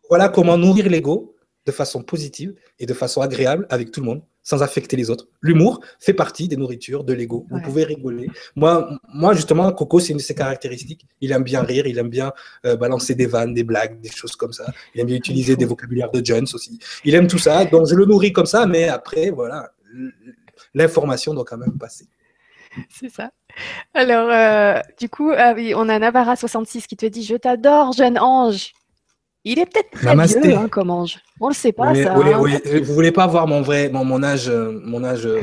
voilà 0.10 0.30
comment 0.30 0.58
nourrir 0.58 0.90
l'ego 0.90 1.37
de 1.68 1.72
façon 1.72 2.02
positive 2.02 2.56
et 2.80 2.86
de 2.86 2.94
façon 2.94 3.22
agréable 3.22 3.68
avec 3.70 3.92
tout 3.92 4.00
le 4.00 4.06
monde 4.08 4.22
sans 4.42 4.64
affecter 4.64 4.96
les 4.96 5.10
autres. 5.10 5.28
L'humour 5.42 5.82
fait 6.00 6.14
partie 6.14 6.48
des 6.48 6.56
nourritures 6.56 7.04
de 7.04 7.12
l'ego. 7.12 7.46
Vous 7.52 7.60
pouvez 7.60 7.84
rigoler. 7.84 8.30
Moi, 8.56 8.90
moi, 9.14 9.34
justement, 9.34 9.70
Coco, 9.74 10.00
c'est 10.00 10.14
une 10.14 10.20
de 10.20 10.22
ses 10.22 10.36
caractéristiques. 10.36 11.06
Il 11.20 11.34
aime 11.34 11.44
bien 11.44 11.64
rire, 11.64 11.86
il 11.86 11.98
aime 11.98 12.08
bien 12.08 12.32
euh, 12.66 12.78
balancer 12.78 13.14
des 13.14 13.26
vannes, 13.26 13.54
des 13.54 13.66
blagues, 13.66 14.00
des 14.00 14.10
choses 14.10 14.38
comme 14.38 14.54
ça. 14.54 14.72
Il 14.96 15.02
aime 15.02 15.08
bien 15.08 15.18
utiliser 15.18 15.58
des 15.58 15.66
vocabulaires 15.66 16.12
de 16.12 16.24
Jones 16.24 16.48
aussi. 16.54 16.80
Il 17.04 17.14
aime 17.14 17.28
tout 17.28 17.40
ça. 17.40 17.66
Donc, 17.66 17.88
je 17.88 17.96
le 17.96 18.06
nourris 18.06 18.32
comme 18.32 18.46
ça, 18.46 18.66
mais 18.66 18.88
après, 18.88 19.32
voilà, 19.32 19.70
l'information 20.74 21.34
doit 21.34 21.44
quand 21.46 21.58
même 21.58 21.78
passer. 21.78 22.08
C'est 22.90 23.10
ça. 23.10 23.32
Alors, 23.94 24.30
euh, 24.32 24.82
du 24.98 25.10
coup, 25.10 25.32
ah 25.36 25.56
on 25.76 25.90
a 25.90 26.00
Navara66 26.00 26.86
qui 26.86 26.96
te 26.96 27.06
dit 27.06 27.24
Je 27.24 27.36
t'adore, 27.36 27.92
jeune 27.92 28.18
ange. 28.18 28.72
Il 29.50 29.60
est 29.60 29.66
peut-être 29.66 29.92
très 29.92 30.14
vieux 30.14 30.58
hein, 30.58 30.68
comme 30.68 30.90
ange. 30.90 31.20
On 31.40 31.48
le 31.48 31.54
sait 31.54 31.72
pas, 31.72 31.96
ça. 31.96 32.14
Vous 32.14 32.22
voulez, 32.22 32.34
hein. 32.34 32.82
voulez 32.84 33.12
pas 33.14 33.28
voir 33.28 33.48
mon 33.48 33.62
vrai, 33.62 33.90
mon, 33.90 34.22
âge, 34.22 34.50
euh, 34.50 34.78
mon 34.84 35.06
âge. 35.06 35.26
Euh, 35.26 35.40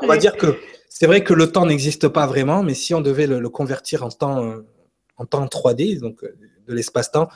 on 0.00 0.06
va 0.06 0.16
dire 0.24 0.36
que 0.36 0.56
c'est 0.88 1.06
vrai 1.06 1.24
que 1.24 1.34
le 1.34 1.50
temps 1.50 1.66
n'existe 1.66 2.06
pas 2.06 2.28
vraiment, 2.28 2.62
mais 2.62 2.74
si 2.74 2.94
on 2.94 3.00
devait 3.00 3.26
le, 3.26 3.48
convertir 3.48 4.04
en 4.04 4.10
temps, 4.10 4.44
euh, 4.44 4.64
en 5.16 5.26
temps 5.26 5.44
3D, 5.44 5.98
donc 5.98 6.22
de 6.70 6.76
l'espace-temps, 6.76 7.28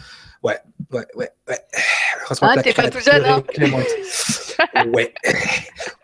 ouais, 0.43 0.59
ouais, 0.93 1.07
ouais, 1.15 1.31
ouais. 1.49 1.59
Ah, 2.41 2.63
t'es 2.63 2.73
pas 2.73 2.89
tout 2.89 3.01
jeune, 3.01 3.25
hein 3.25 3.43
Ouais. 4.87 5.13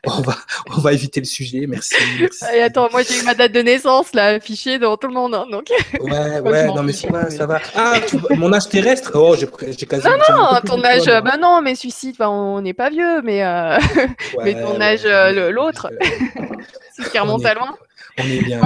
on, 0.06 0.20
va, 0.22 0.34
on 0.76 0.80
va 0.80 0.92
éviter 0.92 1.20
le 1.20 1.26
sujet, 1.26 1.66
merci. 1.68 1.94
attends, 2.62 2.88
moi 2.90 3.02
j'ai 3.02 3.20
eu 3.20 3.22
ma 3.22 3.34
date 3.34 3.52
de 3.52 3.60
naissance 3.60 4.12
là, 4.12 4.34
affichée 4.34 4.78
devant 4.78 4.96
tout 4.96 5.06
le 5.06 5.14
monde. 5.14 5.34
Hein, 5.34 5.46
donc... 5.50 5.68
Ouais, 6.00 6.40
ouais, 6.40 6.66
non 6.66 6.82
mais 6.82 6.92
ça 6.92 7.08
va, 7.08 7.30
ça 7.30 7.46
va. 7.46 7.60
Ah, 7.76 7.94
mon 8.30 8.52
âge 8.52 8.68
terrestre? 8.68 9.12
Oh, 9.14 9.36
j'ai 9.36 9.86
quasi. 9.86 10.04
Non, 10.04 10.16
non, 10.28 10.60
ton 10.66 10.82
âge, 10.84 11.06
bah 11.06 11.36
non, 11.40 11.62
mais 11.62 11.74
suicide, 11.74 12.16
on 12.20 12.60
n'est 12.60 12.74
pas 12.74 12.90
vieux, 12.90 13.22
mais, 13.22 13.44
euh... 13.44 13.78
mais 14.42 14.54
ton 14.54 14.80
âge, 14.80 15.02
euh, 15.04 15.50
l'autre, 15.50 15.90
c'est 16.96 17.04
ce 17.04 17.10
qui 17.10 17.18
remonte 17.18 17.44
à 17.44 17.54
loin. 17.54 17.76
On 18.22 18.30
est 18.30 18.42
bien. 18.42 18.60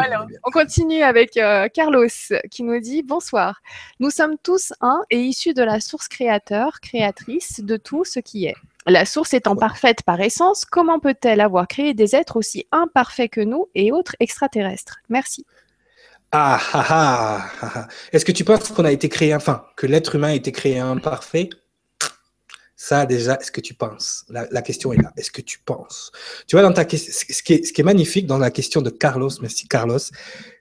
on, 0.45 0.51
continue 0.51 1.03
avec 1.03 1.37
euh, 1.37 1.69
Carlos 1.73 2.07
qui 2.51 2.63
nous 2.63 2.81
dit 2.81 3.03
Bonsoir. 3.03 3.61
Nous 4.01 4.11
sommes 4.11 4.37
tous 4.43 4.73
un 4.81 5.03
et 5.11 5.21
issus 5.21 5.55
de 5.55 5.63
la 5.63 5.81
source 5.81 6.09
créateur, 6.09 6.81
créatrice 6.81 7.61
de 7.61 7.77
tout 7.77 8.05
ce 8.05 8.21
qui 8.21 8.47
est. 8.47 8.57
La 8.87 9.07
source 9.07 9.33
étant 9.33 9.57
parfaite 9.57 10.03
par 10.03 10.21
essence, 10.21 10.65
comment 10.65 11.01
peut-elle 11.01 11.41
avoir 11.41 11.67
créé 11.67 11.95
des 11.95 12.15
êtres 12.15 12.37
aussi 12.37 12.67
imparfaits 12.71 13.31
que 13.31 13.41
nous 13.41 13.69
et 13.75 13.93
autres 13.93 14.15
extraterrestres? 14.21 14.99
Merci. 15.09 15.47
Ah, 16.33 16.61
ah, 16.73 16.87
ah, 16.91 17.51
ah 17.63 17.89
Est-ce 18.13 18.25
que 18.25 18.33
tu 18.33 18.45
penses 18.45 18.69
qu'on 18.71 18.85
a 18.85 18.93
été 18.93 19.09
créé, 19.09 19.35
enfin, 19.35 19.65
que 19.77 19.87
l'être 19.87 20.17
humain 20.17 20.29
a 20.29 20.35
été 20.35 20.53
créé 20.53 20.81
imparfait? 20.81 21.49
Ça, 22.85 23.07
déjà, 23.07 23.39
est-ce 23.41 23.51
que 23.51 23.63
tu 23.63 23.73
penses? 23.73 24.27
La, 24.29 24.61
question 24.61 24.93
est 24.93 25.01
là. 25.01 25.11
Est-ce 25.17 25.31
que 25.31 25.41
tu 25.41 25.59
penses? 25.59 26.13
Tu 26.47 26.55
vois, 26.55 26.63
dans 26.63 26.73
ta 26.73 26.83
ce 26.83 26.87
qui, 27.43 27.55
est, 27.55 27.65
ce 27.65 27.73
qui 27.73 27.81
est 27.81 27.85
magnifique 27.85 28.27
dans 28.27 28.37
la 28.37 28.51
question 28.51 28.83
de 28.83 28.91
Carlos, 28.91 29.31
merci 29.41 29.67
Carlos, 29.67 30.01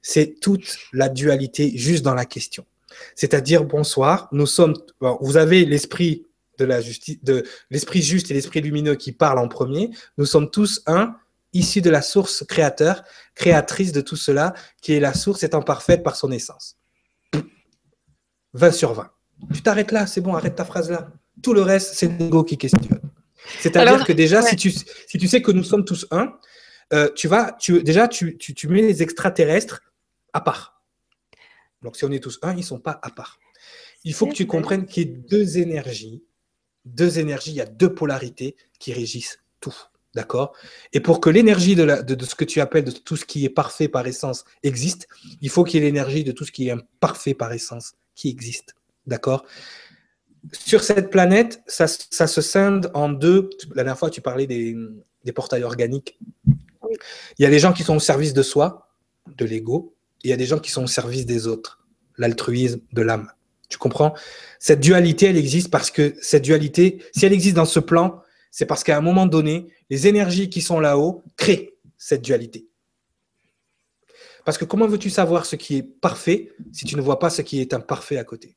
c'est 0.02 0.40
toute 0.40 0.78
la 0.94 1.10
dualité 1.10 1.76
juste 1.76 2.02
dans 2.02 2.14
la 2.14 2.24
question. 2.24 2.66
C'est-à-dire, 3.16 3.66
bonsoir, 3.66 4.30
nous 4.32 4.46
sommes. 4.46 4.74
vous 5.20 5.36
avez 5.36 5.66
l'esprit 5.66 6.26
de 6.60 6.64
la 6.64 6.80
justice, 6.80 7.22
de 7.24 7.44
l'esprit 7.70 8.02
juste 8.02 8.32
et 8.32 8.34
l'esprit 8.34 8.62
lumineux 8.62 8.96
qui 8.96 9.12
parlent 9.12 9.40
en 9.40 9.50
premier. 9.50 9.90
Nous 10.18 10.26
sommes 10.26 10.50
tous 10.50 10.82
un, 10.88 11.18
issus 11.52 11.82
de 11.82 11.90
la 11.90 12.02
source 12.02 12.46
créateur, 12.46 13.04
créatrice 13.36 13.92
de 13.92 14.00
tout 14.00 14.16
cela, 14.16 14.54
qui 14.82 14.94
est 14.94 15.02
la 15.02 15.14
source 15.14 15.44
étant 15.44 15.62
parfaite 15.62 16.04
par 16.04 16.16
son 16.16 16.32
essence. 16.32 16.78
20 18.54 18.72
sur 18.72 18.94
20. 18.94 19.12
Tu 19.54 19.62
t'arrêtes 19.62 19.92
là, 19.92 20.08
c'est 20.08 20.22
bon, 20.22 20.36
arrête 20.36 20.56
ta 20.56 20.64
phrase 20.64 20.90
là. 20.90 21.12
Tout 21.44 21.54
le 21.54 21.62
reste, 21.62 21.94
c'est 21.94 22.08
l'ego 22.08 22.44
qui 22.44 22.58
questionne. 22.58 23.00
C'est-à-dire 23.60 24.06
que 24.06 24.14
déjà, 24.14 24.42
si, 24.42 24.56
tu, 24.56 24.72
si 24.72 25.18
tu 25.18 25.28
sais 25.28 25.42
que 25.42 25.52
nous 25.52 25.64
sommes 25.64 25.86
tous 25.86 26.08
un, 26.10 26.34
euh, 26.94 27.10
tu 27.14 27.28
vas, 27.28 27.56
tu, 27.60 27.84
déjà, 27.84 28.08
tu, 28.08 28.38
tu, 28.38 28.56
tu 28.56 28.68
mets 28.68 28.82
les 28.82 29.04
extraterrestres 29.04 29.82
à 30.34 30.42
part. 30.42 30.82
Donc, 31.82 31.98
si 31.98 32.06
on 32.06 32.12
est 32.12 32.24
tous 32.24 32.40
un, 32.42 32.54
ils 32.54 32.58
ne 32.58 32.64
sont 32.64 32.80
pas 32.80 33.00
à 33.04 33.12
part. 33.12 33.38
Il 34.04 34.14
faut 34.14 34.26
que 34.26 34.34
tu 34.34 34.48
comprennes 34.48 34.86
qu'il 34.86 35.04
y 35.04 35.12
ait 35.12 35.16
deux 35.30 35.60
énergies 35.60 36.24
deux 36.86 37.20
énergies, 37.20 37.52
il 37.52 37.58
y 37.58 37.62
a 37.62 37.66
deux 37.66 37.94
polarités 37.94 38.56
qui 38.80 38.94
régissent 38.94 39.40
tout. 39.60 39.76
D'accord? 40.16 40.56
Et 40.92 41.00
pour 41.00 41.20
que 41.20 41.30
l'énergie 41.32 41.76
de, 41.76 41.86
de, 42.04 42.26
ce 42.26 42.36
que 42.36 42.46
tu 42.46 42.62
appelles 42.62 42.84
de 42.84 42.92
tout 42.92 43.16
ce 43.16 43.26
qui 43.26 43.46
est 43.46 43.50
parfait 43.50 43.88
par 43.88 44.06
essence 44.06 44.46
existe, 44.62 45.08
il 45.42 45.50
faut 45.50 45.64
qu'il 45.64 45.80
y 45.80 45.84
ait 45.84 45.88
l'énergie 45.88 46.24
de 46.24 46.32
tout 46.32 46.46
ce 46.46 46.52
qui 46.52 46.68
est 46.68 46.72
imparfait 46.72 47.34
par 47.34 47.52
essence 47.52 47.94
qui 48.14 48.30
existe. 48.30 48.76
D'accord? 49.08 49.44
Sur 50.52 50.84
cette 50.84 51.10
planète, 51.10 51.62
ça, 51.68 51.88
se 51.88 52.42
scinde 52.42 52.92
en 52.94 53.10
deux. 53.10 53.50
La 53.70 53.84
dernière 53.84 53.98
fois, 53.98 54.10
tu 54.10 54.22
parlais 54.22 54.46
des, 54.46 54.76
des 55.24 55.32
portails 55.32 55.64
organiques. 55.64 56.20
Il 57.38 57.44
y 57.44 57.46
a 57.46 57.50
des 57.50 57.60
gens 57.60 57.74
qui 57.74 57.84
sont 57.84 57.96
au 57.96 58.00
service 58.00 58.34
de 58.34 58.44
soi, 58.44 58.90
de 59.28 59.46
l'ego, 59.46 59.96
et 60.24 60.28
il 60.28 60.30
y 60.30 60.34
a 60.34 60.38
des 60.38 60.46
gens 60.46 60.60
qui 60.60 60.72
sont 60.72 60.84
au 60.84 60.88
service 60.88 61.26
des 61.26 61.48
autres, 61.48 61.86
l'altruisme, 62.18 62.82
de 62.92 63.02
l'âme. 63.02 63.32
Tu 63.70 63.78
comprends? 63.78 64.14
Cette 64.60 64.80
dualité, 64.80 65.28
elle 65.28 65.38
existe 65.38 65.72
parce 65.72 65.90
que 65.90 66.14
cette 66.22 66.44
dualité, 66.44 67.04
si 67.16 67.26
elle 67.26 67.34
existe 67.34 67.56
dans 67.56 67.66
ce 67.66 67.80
plan, 67.80 68.22
c'est 68.52 68.66
parce 68.66 68.84
qu'à 68.84 68.98
un 68.98 69.02
moment 69.02 69.26
donné, 69.26 69.68
les 69.90 70.08
énergies 70.08 70.50
qui 70.50 70.62
sont 70.62 70.80
là-haut 70.80 71.24
créent 71.38 71.74
cette 71.98 72.22
dualité. 72.22 72.68
Parce 74.46 74.58
que 74.58 74.66
comment 74.66 74.88
veux-tu 74.88 75.10
savoir 75.10 75.46
ce 75.46 75.56
qui 75.56 75.78
est 75.78 75.84
parfait 75.84 76.52
si 76.72 76.86
tu 76.86 76.96
ne 76.96 77.02
vois 77.02 77.18
pas 77.18 77.30
ce 77.30 77.42
qui 77.42 77.62
est 77.62 77.74
imparfait 77.74 78.18
à 78.18 78.24
côté? 78.24 78.56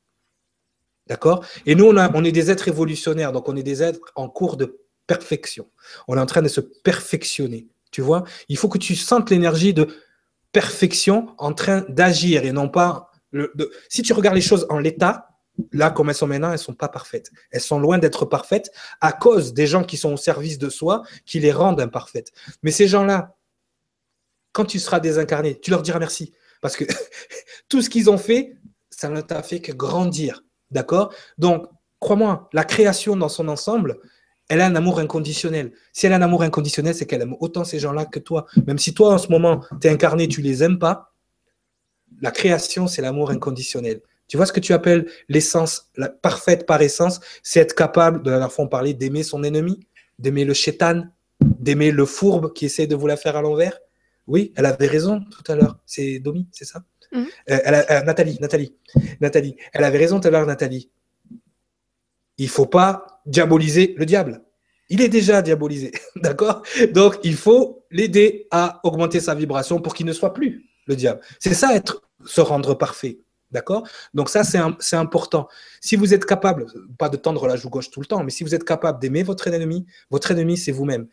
D'accord? 1.07 1.45
Et 1.65 1.75
nous, 1.75 1.85
on, 1.85 2.23
est 2.23 2.31
des 2.31 2.51
êtres 2.51 2.67
évolutionnaires, 2.67 3.31
donc 3.31 3.47
on 3.47 3.55
est 3.55 3.63
des 3.63 3.81
êtres 3.81 3.99
en 4.15 4.27
cours 4.29 4.57
de 4.57 4.79
perfection. 5.07 5.69
On 6.07 6.17
est 6.17 6.21
en 6.21 6.25
train 6.25 6.41
de 6.41 6.49
se 6.49 6.59
perfectionner. 6.59 7.67
Tu 7.91 8.01
vois? 8.01 8.25
Il 8.49 8.57
faut 8.57 8.67
que 8.67 8.77
tu 8.77 8.95
sentes 8.95 9.29
l'énergie 9.29 9.73
de 9.73 9.87
perfection 10.51 11.33
en 11.37 11.53
train 11.53 11.85
d'agir 11.87 12.43
et 12.43 12.51
non 12.51 12.67
pas 12.67 13.11
si 13.89 14.01
tu 14.01 14.13
regardes 14.13 14.35
les 14.35 14.41
choses 14.41 14.65
en 14.69 14.79
l'état, 14.79 15.29
là, 15.71 15.89
comme 15.89 16.09
elles 16.09 16.15
sont 16.15 16.27
maintenant, 16.27 16.47
elles 16.47 16.53
ne 16.53 16.57
sont 16.57 16.73
pas 16.73 16.87
parfaites. 16.87 17.31
Elles 17.51 17.61
sont 17.61 17.79
loin 17.79 17.97
d'être 17.97 18.25
parfaites 18.25 18.71
à 19.01 19.11
cause 19.11 19.53
des 19.53 19.67
gens 19.67 19.83
qui 19.83 19.97
sont 19.97 20.13
au 20.13 20.17
service 20.17 20.57
de 20.57 20.69
soi, 20.69 21.03
qui 21.25 21.39
les 21.39 21.51
rendent 21.51 21.81
imparfaites. 21.81 22.31
Mais 22.63 22.71
ces 22.71 22.87
gens-là, 22.87 23.35
quand 24.51 24.65
tu 24.65 24.79
seras 24.79 24.99
désincarné, 24.99 25.59
tu 25.59 25.71
leur 25.71 25.81
diras 25.81 25.99
merci. 25.99 26.33
Parce 26.61 26.75
que 26.75 26.85
tout 27.69 27.81
ce 27.81 27.89
qu'ils 27.89 28.09
ont 28.09 28.17
fait, 28.17 28.55
ça 28.89 29.09
ne 29.09 29.21
t'a 29.21 29.43
fait 29.43 29.59
que 29.59 29.71
grandir. 29.71 30.43
D'accord? 30.71 31.13
Donc, 31.37 31.67
crois-moi, 31.99 32.49
la 32.53 32.63
création 32.63 33.15
dans 33.15 33.29
son 33.29 33.47
ensemble, 33.47 33.99
elle 34.49 34.61
a 34.61 34.65
un 34.65 34.75
amour 34.75 34.99
inconditionnel. 34.99 35.73
Si 35.91 36.05
elle 36.05 36.13
a 36.13 36.17
un 36.17 36.21
amour 36.21 36.43
inconditionnel, 36.43 36.95
c'est 36.95 37.05
qu'elle 37.05 37.21
aime 37.21 37.35
autant 37.39 37.63
ces 37.63 37.79
gens-là 37.79 38.05
que 38.05 38.19
toi. 38.19 38.45
Même 38.65 38.77
si 38.77 38.93
toi, 38.93 39.13
en 39.13 39.17
ce 39.17 39.29
moment, 39.29 39.61
tu 39.81 39.87
es 39.87 39.89
incarné, 39.89 40.27
tu 40.27 40.41
les 40.41 40.63
aimes 40.63 40.79
pas, 40.79 41.13
la 42.21 42.31
création, 42.31 42.87
c'est 42.87 43.01
l'amour 43.01 43.31
inconditionnel. 43.31 44.01
Tu 44.27 44.37
vois 44.37 44.45
ce 44.45 44.53
que 44.53 44.59
tu 44.59 44.73
appelles 44.73 45.09
l'essence 45.29 45.89
la 45.95 46.09
parfaite 46.09 46.65
par 46.65 46.81
essence, 46.81 47.19
c'est 47.43 47.59
être 47.59 47.75
capable, 47.75 48.23
de 48.23 48.29
la 48.29 48.37
dernière 48.37 48.51
fois 48.51 48.65
on 48.65 48.67
parlait 48.67 48.93
d'aimer 48.93 49.23
son 49.23 49.43
ennemi, 49.43 49.79
d'aimer 50.19 50.43
le 50.43 50.53
chétan, 50.53 51.03
d'aimer 51.39 51.91
le 51.91 52.05
fourbe 52.05 52.53
qui 52.53 52.65
essaie 52.65 52.87
de 52.87 52.95
vous 52.95 53.07
la 53.07 53.17
faire 53.17 53.37
à 53.37 53.41
l'envers? 53.41 53.79
Oui, 54.25 54.51
elle 54.57 54.65
avait 54.65 54.87
raison 54.87 55.21
tout 55.21 55.49
à 55.49 55.55
l'heure. 55.55 55.79
C'est 55.85 56.19
Domi, 56.19 56.47
c'est 56.51 56.65
ça? 56.65 56.83
Mhm. 57.11 57.25
euh, 57.49 57.59
euh, 57.89 58.01
Nathalie, 58.03 58.37
Nathalie, 58.39 58.73
Nathalie. 59.21 59.55
Elle 59.73 59.83
avait 59.83 59.97
raison 59.97 60.19
tout 60.19 60.27
à 60.27 60.31
l'heure, 60.31 60.45
Nathalie. 60.45 60.89
Il 62.37 62.49
faut 62.49 62.65
pas 62.65 63.21
diaboliser 63.25 63.95
le 63.97 64.05
diable. 64.05 64.41
Il 64.89 65.01
est 65.01 65.09
déjà 65.09 65.41
diabolisé, 65.41 65.91
d'accord? 66.15 66.63
Donc, 66.93 67.17
il 67.23 67.35
faut 67.35 67.83
l'aider 67.91 68.47
à 68.51 68.79
augmenter 68.83 69.19
sa 69.19 69.35
vibration 69.35 69.81
pour 69.81 69.93
qu'il 69.93 70.05
ne 70.05 70.13
soit 70.13 70.33
plus 70.33 70.65
le 70.85 70.95
diable. 70.95 71.19
C'est 71.39 71.53
ça 71.53 71.75
être 71.75 72.01
se 72.25 72.41
rendre 72.41 72.73
parfait. 72.73 73.19
D'accord? 73.49 73.87
Donc 74.13 74.29
ça, 74.29 74.43
c'est 74.43 74.95
important. 74.97 75.47
Si 75.79 75.95
vous 75.95 76.13
êtes 76.13 76.25
capable, 76.25 76.65
pas 76.97 77.07
de 77.07 77.15
tendre 77.15 77.47
la 77.47 77.55
joue 77.55 77.69
gauche 77.69 77.89
tout 77.89 78.01
le 78.01 78.05
temps, 78.05 78.21
mais 78.21 78.29
si 78.29 78.43
vous 78.43 78.53
êtes 78.53 78.65
capable 78.65 78.99
d'aimer 78.99 79.23
votre 79.23 79.47
ennemi, 79.47 79.85
votre 80.09 80.31
ennemi, 80.31 80.57
c'est 80.57 80.73
vous-même. 80.73 81.07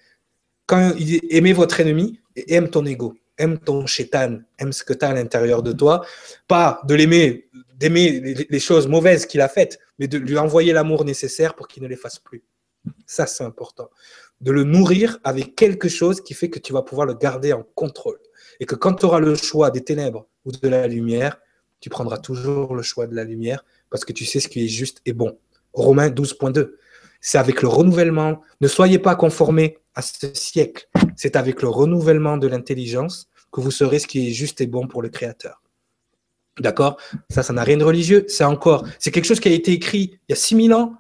Quand 0.67 0.95
il 0.99 1.21
aimez 1.31 1.53
votre 1.53 1.79
ennemi, 1.79 2.19
aime 2.49 2.71
ton 2.71 2.85
ego, 2.87 3.15
aime 3.39 3.59
ton 3.59 3.87
chétan, 3.87 4.39
aime 4.59 4.73
ce 4.73 4.85
que 4.85 4.93
tu 4.93 5.05
as 5.05 5.09
à 5.11 5.15
l'intérieur 5.15 5.63
de 5.63 5.73
toi. 5.73 6.05
Pas 6.49 6.81
de 6.87 6.95
l'aimer, 6.95 7.49
d'aimer 7.77 8.21
les, 8.49 8.61
choses 8.61 8.87
mauvaises 8.87 9.27
qu'il 9.27 9.41
a 9.41 9.49
faites, 9.49 9.79
mais 9.99 10.09
de 10.09 10.19
lui 10.19 10.39
envoyer 10.39 10.73
l'amour 10.73 11.05
nécessaire 11.05 11.55
pour 11.55 11.69
qu'il 11.69 11.83
ne 11.83 11.89
les 11.89 11.97
fasse 11.97 12.19
plus. 12.19 12.45
Ça, 13.07 13.27
c'est 13.27 13.45
important. 13.45 13.91
de 14.41 14.53
le 14.53 14.65
nourrir 14.65 15.19
avec 15.25 15.55
quelque 15.57 15.89
chose 15.89 16.21
qui 16.21 16.35
fait 16.35 16.51
que 16.51 16.59
tu 16.59 16.73
vas 16.73 16.83
pouvoir 16.83 17.07
le 17.07 17.15
garder 17.15 17.53
en 17.53 17.65
contrôle. 17.75 18.19
Et 18.61 18.67
que 18.67 18.75
quand 18.75 18.95
tu 18.95 19.07
auras 19.07 19.21
le 19.21 19.35
choix 19.35 19.71
des 19.71 19.83
ténèbres 19.83 20.27
ou 20.45 20.53
de 20.53 20.69
la 20.69 20.87
lumière, 20.87 21.41
tu 21.81 21.89
prendras 21.89 22.19
toujours 22.19 22.75
le 22.75 22.83
choix 22.83 23.07
de 23.07 23.15
la 23.15 23.25
lumière 23.25 23.65
parce 23.91 24.05
que 24.05 24.13
tu 24.13 24.25
sais 24.25 24.41
ce 24.41 24.49
qui 24.49 24.65
est 24.65 24.69
juste 24.69 25.01
et 25.07 25.13
bon. 25.13 25.39
Romains 25.73 26.09
12.2, 26.09 26.73
c'est 27.25 27.39
avec 27.39 27.63
le 27.63 27.69
renouvellement. 27.69 28.43
Ne 28.61 28.69
soyez 28.69 28.99
pas 28.99 29.17
conformés 29.17 29.79
à 29.95 30.03
ce 30.03 30.35
siècle. 30.35 30.87
C'est 31.17 31.37
avec 31.37 31.63
le 31.63 31.69
renouvellement 31.69 32.37
de 32.37 32.47
l'intelligence 32.47 33.31
que 33.51 33.63
vous 33.63 33.71
saurez 33.71 33.99
ce 33.99 34.07
qui 34.07 34.29
est 34.29 34.33
juste 34.33 34.61
et 34.61 34.67
bon 34.67 34.87
pour 34.87 35.01
le 35.01 35.09
Créateur. 35.09 35.63
D'accord? 36.61 36.99
Ça, 37.31 37.43
ça 37.43 37.55
n'a 37.55 37.65
rien 37.65 37.79
de 37.79 37.85
religieux. 37.85 38.27
C'est 38.29 38.45
encore, 38.45 38.87
c'est 38.99 39.11
quelque 39.11 39.25
chose 39.25 39.41
qui 39.41 39.49
a 39.49 39.53
été 39.53 39.73
écrit 39.73 40.21
il 40.29 40.33
y 40.33 40.33
a 40.35 40.37
6000 40.37 40.75
ans 40.75 40.99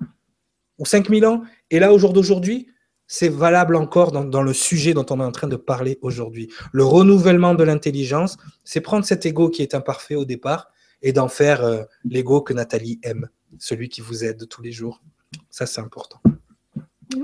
ou 0.78 0.86
5000 0.86 1.26
ans. 1.26 1.42
Et 1.70 1.78
là, 1.78 1.92
au 1.92 1.98
jour 1.98 2.14
d'aujourd'hui, 2.14 2.68
c'est 3.06 3.28
valable 3.28 3.76
encore 3.76 4.10
dans, 4.10 4.42
le 4.42 4.52
sujet 4.54 4.94
dont 4.94 5.04
on 5.10 5.20
est 5.20 5.24
en 5.24 5.32
train 5.32 5.46
de 5.48 5.56
parler 5.56 5.98
aujourd'hui. 6.00 6.50
Le 6.72 6.84
renouvellement 6.84 7.54
de 7.54 7.64
l'intelligence, 7.64 8.38
c'est 8.64 8.80
prendre 8.80 9.04
cet 9.04 9.26
ego 9.26 9.50
qui 9.50 9.60
est 9.60 9.74
imparfait 9.74 10.14
au 10.14 10.24
départ 10.24 10.70
et 11.02 11.12
d'en 11.12 11.28
faire 11.28 11.62
euh, 11.62 11.82
l'ego 12.06 12.40
que 12.40 12.54
Nathalie 12.54 12.98
aime, 13.02 13.28
celui 13.58 13.90
qui 13.90 14.00
vous 14.00 14.24
aide 14.24 14.48
tous 14.48 14.62
les 14.62 14.72
jours. 14.72 15.02
Ça, 15.50 15.66
c'est 15.66 15.80
important. 15.80 16.20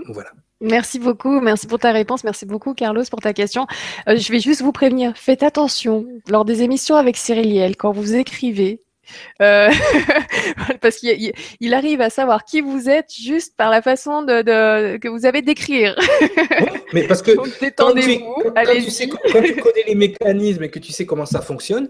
Voilà. 0.09 0.31
Merci 0.61 0.99
beaucoup, 0.99 1.41
merci 1.41 1.67
pour 1.67 1.79
ta 1.79 1.91
réponse, 1.91 2.23
merci 2.23 2.45
beaucoup 2.45 2.75
Carlos 2.75 3.03
pour 3.11 3.21
ta 3.21 3.33
question. 3.33 3.67
Euh, 4.09 4.17
je 4.17 4.31
vais 4.31 4.41
juste 4.41 4.61
vous 4.61 4.73
prévenir, 4.73 5.17
faites 5.17 5.43
attention 5.43 6.07
lors 6.29 6.45
des 6.45 6.63
émissions 6.63 6.97
avec 6.97 7.17
Cyril 7.17 7.77
quand 7.79 7.93
vous 7.93 8.15
écrivez, 8.15 8.83
euh, 9.41 9.71
parce 10.83 10.97
qu'il 10.97 11.75
arrive 11.75 12.03
à 12.03 12.11
savoir 12.11 12.45
qui 12.45 12.61
vous 12.61 12.91
êtes 12.91 13.11
juste 13.11 13.57
par 13.57 13.71
la 13.71 13.81
façon 13.81 14.21
de, 14.21 14.99
que 14.99 15.09
vous 15.09 15.25
avez 15.25 15.41
d'écrire. 15.41 15.97
mais 16.93 17.07
parce 17.07 17.23
que 17.23 17.33
détendez-vous, 17.61 18.53
allez-y. 18.55 19.09
Quand, 19.09 19.43
tu 19.43 19.57
connais 19.57 19.85
les 19.87 19.95
mécanismes 19.95 20.65
et 20.65 20.71
que 20.71 20.79
tu 20.79 20.93
sais 20.93 21.07
comment 21.07 21.27
ça 21.27 21.41
fonctionne, 21.41 21.89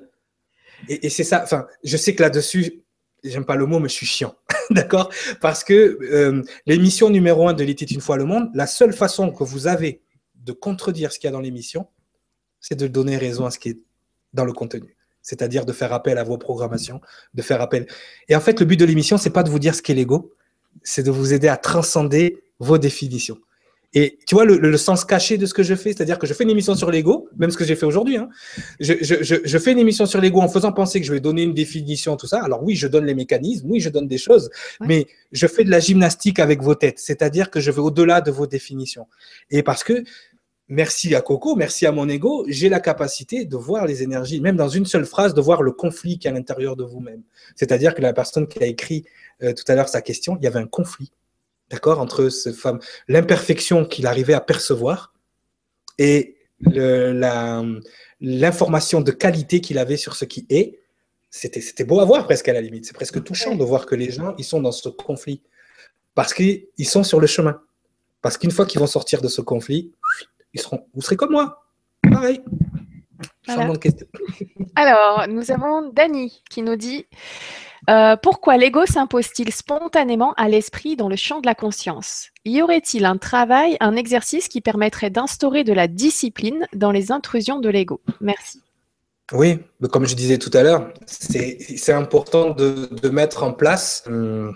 et, 0.88 1.06
et 1.06 1.10
c'est 1.10 1.24
ça, 1.24 1.42
enfin, 1.42 1.66
je 1.82 1.96
sais 1.96 2.14
que 2.14 2.22
là-dessus, 2.22 2.84
j'aime 3.24 3.44
pas 3.44 3.56
le 3.56 3.66
mot, 3.66 3.78
mais 3.78 3.88
je 3.88 3.94
suis 3.94 4.06
chiant. 4.06 4.34
D'accord? 4.70 5.10
Parce 5.40 5.64
que 5.64 5.98
euh, 6.02 6.42
l'émission 6.66 7.10
numéro 7.10 7.48
un 7.48 7.52
de 7.52 7.64
L'était 7.64 7.84
une 7.84 8.00
fois 8.00 8.16
le 8.16 8.24
monde, 8.24 8.50
la 8.54 8.66
seule 8.66 8.92
façon 8.92 9.30
que 9.32 9.44
vous 9.44 9.66
avez 9.66 10.02
de 10.36 10.52
contredire 10.52 11.12
ce 11.12 11.18
qu'il 11.18 11.28
y 11.28 11.28
a 11.28 11.32
dans 11.32 11.40
l'émission, 11.40 11.86
c'est 12.60 12.76
de 12.76 12.86
donner 12.86 13.16
raison 13.16 13.46
à 13.46 13.50
ce 13.50 13.58
qui 13.58 13.70
est 13.70 13.78
dans 14.32 14.44
le 14.44 14.52
contenu. 14.52 14.96
C'est-à-dire 15.22 15.66
de 15.66 15.72
faire 15.72 15.92
appel 15.92 16.18
à 16.18 16.24
vos 16.24 16.38
programmations, 16.38 17.00
de 17.34 17.42
faire 17.42 17.60
appel. 17.60 17.86
Et 18.28 18.36
en 18.36 18.40
fait, 18.40 18.58
le 18.60 18.66
but 18.66 18.78
de 18.78 18.84
l'émission, 18.84 19.18
c'est 19.18 19.30
pas 19.30 19.42
de 19.42 19.50
vous 19.50 19.58
dire 19.58 19.74
ce 19.74 19.82
qu'est 19.82 19.94
l'ego, 19.94 20.32
c'est 20.82 21.02
de 21.02 21.10
vous 21.10 21.34
aider 21.34 21.48
à 21.48 21.56
transcender 21.56 22.42
vos 22.58 22.78
définitions. 22.78 23.38
Et 23.92 24.18
tu 24.24 24.36
vois 24.36 24.44
le, 24.44 24.76
sens 24.76 25.04
caché 25.04 25.36
de 25.36 25.46
ce 25.46 25.54
que 25.54 25.64
je 25.64 25.74
fais, 25.74 25.92
c'est-à-dire 25.92 26.18
que 26.20 26.26
je 26.26 26.32
fais 26.32 26.44
une 26.44 26.50
émission 26.50 26.76
sur 26.76 26.92
l'ego, 26.92 27.28
même 27.36 27.50
ce 27.50 27.56
que 27.56 27.64
j'ai 27.64 27.74
fait 27.74 27.86
aujourd'hui. 27.86 28.18
Hein. 28.18 28.28
Je, 28.78 28.94
je, 29.00 29.40
je, 29.44 29.58
fais 29.58 29.72
une 29.72 29.80
émission 29.80 30.06
sur 30.06 30.20
l'ego 30.20 30.40
en 30.40 30.48
faisant 30.48 30.70
penser 30.70 31.00
que 31.00 31.06
je 31.06 31.12
vais 31.12 31.18
donner 31.18 31.42
une 31.42 31.54
définition, 31.54 32.16
tout 32.16 32.28
ça. 32.28 32.40
Alors 32.40 32.62
oui, 32.62 32.76
je 32.76 32.86
donne 32.86 33.04
les 33.04 33.14
mécanismes, 33.14 33.68
oui, 33.68 33.80
je 33.80 33.88
donne 33.88 34.06
des 34.06 34.18
choses, 34.18 34.48
mais 34.80 35.08
je 35.32 35.46
fais 35.48 35.64
de 35.64 35.70
la 35.70 35.80
gymnastique 35.80 36.38
avec 36.38 36.62
vos 36.62 36.76
têtes, 36.76 37.00
c'est-à-dire 37.00 37.50
que 37.50 37.58
je 37.58 37.72
vais 37.72 37.80
au-delà 37.80 38.20
de 38.20 38.30
vos 38.30 38.46
définitions. 38.46 39.08
Et 39.50 39.64
parce 39.64 39.82
que, 39.82 40.04
merci 40.68 41.12
à 41.16 41.20
Coco, 41.20 41.56
merci 41.56 41.84
à 41.84 41.90
mon 41.90 42.08
ego, 42.08 42.44
j'ai 42.46 42.68
la 42.68 42.78
capacité 42.78 43.44
de 43.44 43.56
voir 43.56 43.86
les 43.86 44.04
énergies, 44.04 44.40
même 44.40 44.56
dans 44.56 44.68
une 44.68 44.86
seule 44.86 45.04
phrase, 45.04 45.34
de 45.34 45.40
voir 45.40 45.62
le 45.62 45.72
conflit 45.72 46.16
qui 46.16 46.28
est 46.28 46.30
à 46.30 46.34
l'intérieur 46.34 46.76
de 46.76 46.84
vous-même. 46.84 47.22
C'est-à-dire 47.56 47.96
que 47.96 48.02
la 48.02 48.12
personne 48.12 48.46
qui 48.46 48.62
a 48.62 48.66
écrit 48.66 49.04
euh, 49.42 49.52
tout 49.52 49.64
à 49.66 49.74
l'heure 49.74 49.88
sa 49.88 50.00
question, 50.00 50.36
il 50.40 50.44
y 50.44 50.46
avait 50.46 50.60
un 50.60 50.68
conflit 50.68 51.10
d'accord, 51.70 52.00
entre 52.00 52.28
ce 52.28 52.52
femme, 52.52 52.80
l'imperfection 53.08 53.84
qu'il 53.84 54.06
arrivait 54.06 54.34
à 54.34 54.40
percevoir 54.40 55.14
et 55.98 56.36
l'information 58.20 59.00
de 59.00 59.12
qualité 59.12 59.60
qu'il 59.60 59.78
avait 59.78 59.96
sur 59.96 60.16
ce 60.16 60.24
qui 60.24 60.46
est. 60.50 60.80
C'était 61.30 61.84
beau 61.84 62.00
à 62.00 62.04
voir 62.04 62.24
presque 62.24 62.48
à 62.48 62.52
la 62.52 62.60
limite. 62.60 62.86
C'est 62.86 62.92
presque 62.92 63.22
touchant 63.22 63.54
de 63.54 63.62
voir 63.64 63.86
que 63.86 63.94
les 63.94 64.10
gens, 64.10 64.34
ils 64.36 64.44
sont 64.44 64.60
dans 64.60 64.72
ce 64.72 64.88
conflit 64.88 65.42
parce 66.14 66.34
qu'ils 66.34 66.66
sont 66.84 67.04
sur 67.04 67.20
le 67.20 67.26
chemin. 67.26 67.62
Parce 68.20 68.36
qu'une 68.36 68.50
fois 68.50 68.66
qu'ils 68.66 68.80
vont 68.80 68.86
sortir 68.86 69.22
de 69.22 69.28
ce 69.28 69.40
conflit, 69.40 69.92
ils 70.52 70.60
seront, 70.60 70.86
vous 70.92 71.00
serez 71.00 71.16
comme 71.16 71.30
moi, 71.30 71.64
pareil. 72.10 72.42
Alors, 74.76 75.26
nous 75.28 75.50
avons 75.50 75.90
Dani 75.92 76.42
qui 76.50 76.62
nous 76.62 76.76
dit 76.76 77.06
euh, 77.88 78.16
pourquoi 78.16 78.56
l'ego 78.56 78.84
s'impose-t-il 78.86 79.52
spontanément 79.52 80.34
à 80.34 80.48
l'esprit 80.48 80.96
dans 80.96 81.08
le 81.08 81.16
champ 81.16 81.40
de 81.40 81.46
la 81.46 81.54
conscience? 81.54 82.28
Y 82.44 82.60
aurait-il 82.62 83.04
un 83.04 83.16
travail, 83.16 83.76
un 83.80 83.96
exercice 83.96 84.48
qui 84.48 84.60
permettrait 84.60 85.10
d'instaurer 85.10 85.64
de 85.64 85.72
la 85.72 85.88
discipline 85.88 86.66
dans 86.74 86.92
les 86.92 87.12
intrusions 87.12 87.58
de 87.58 87.68
l'ego? 87.68 88.00
Merci. 88.20 88.60
Oui, 89.32 89.60
comme 89.92 90.06
je 90.06 90.14
disais 90.14 90.38
tout 90.38 90.50
à 90.54 90.62
l'heure, 90.62 90.92
c'est 91.06 91.92
important 91.92 92.50
de, 92.50 93.08
mettre 93.08 93.44
en 93.44 93.52
place, 93.52 94.02
hum, 94.06 94.54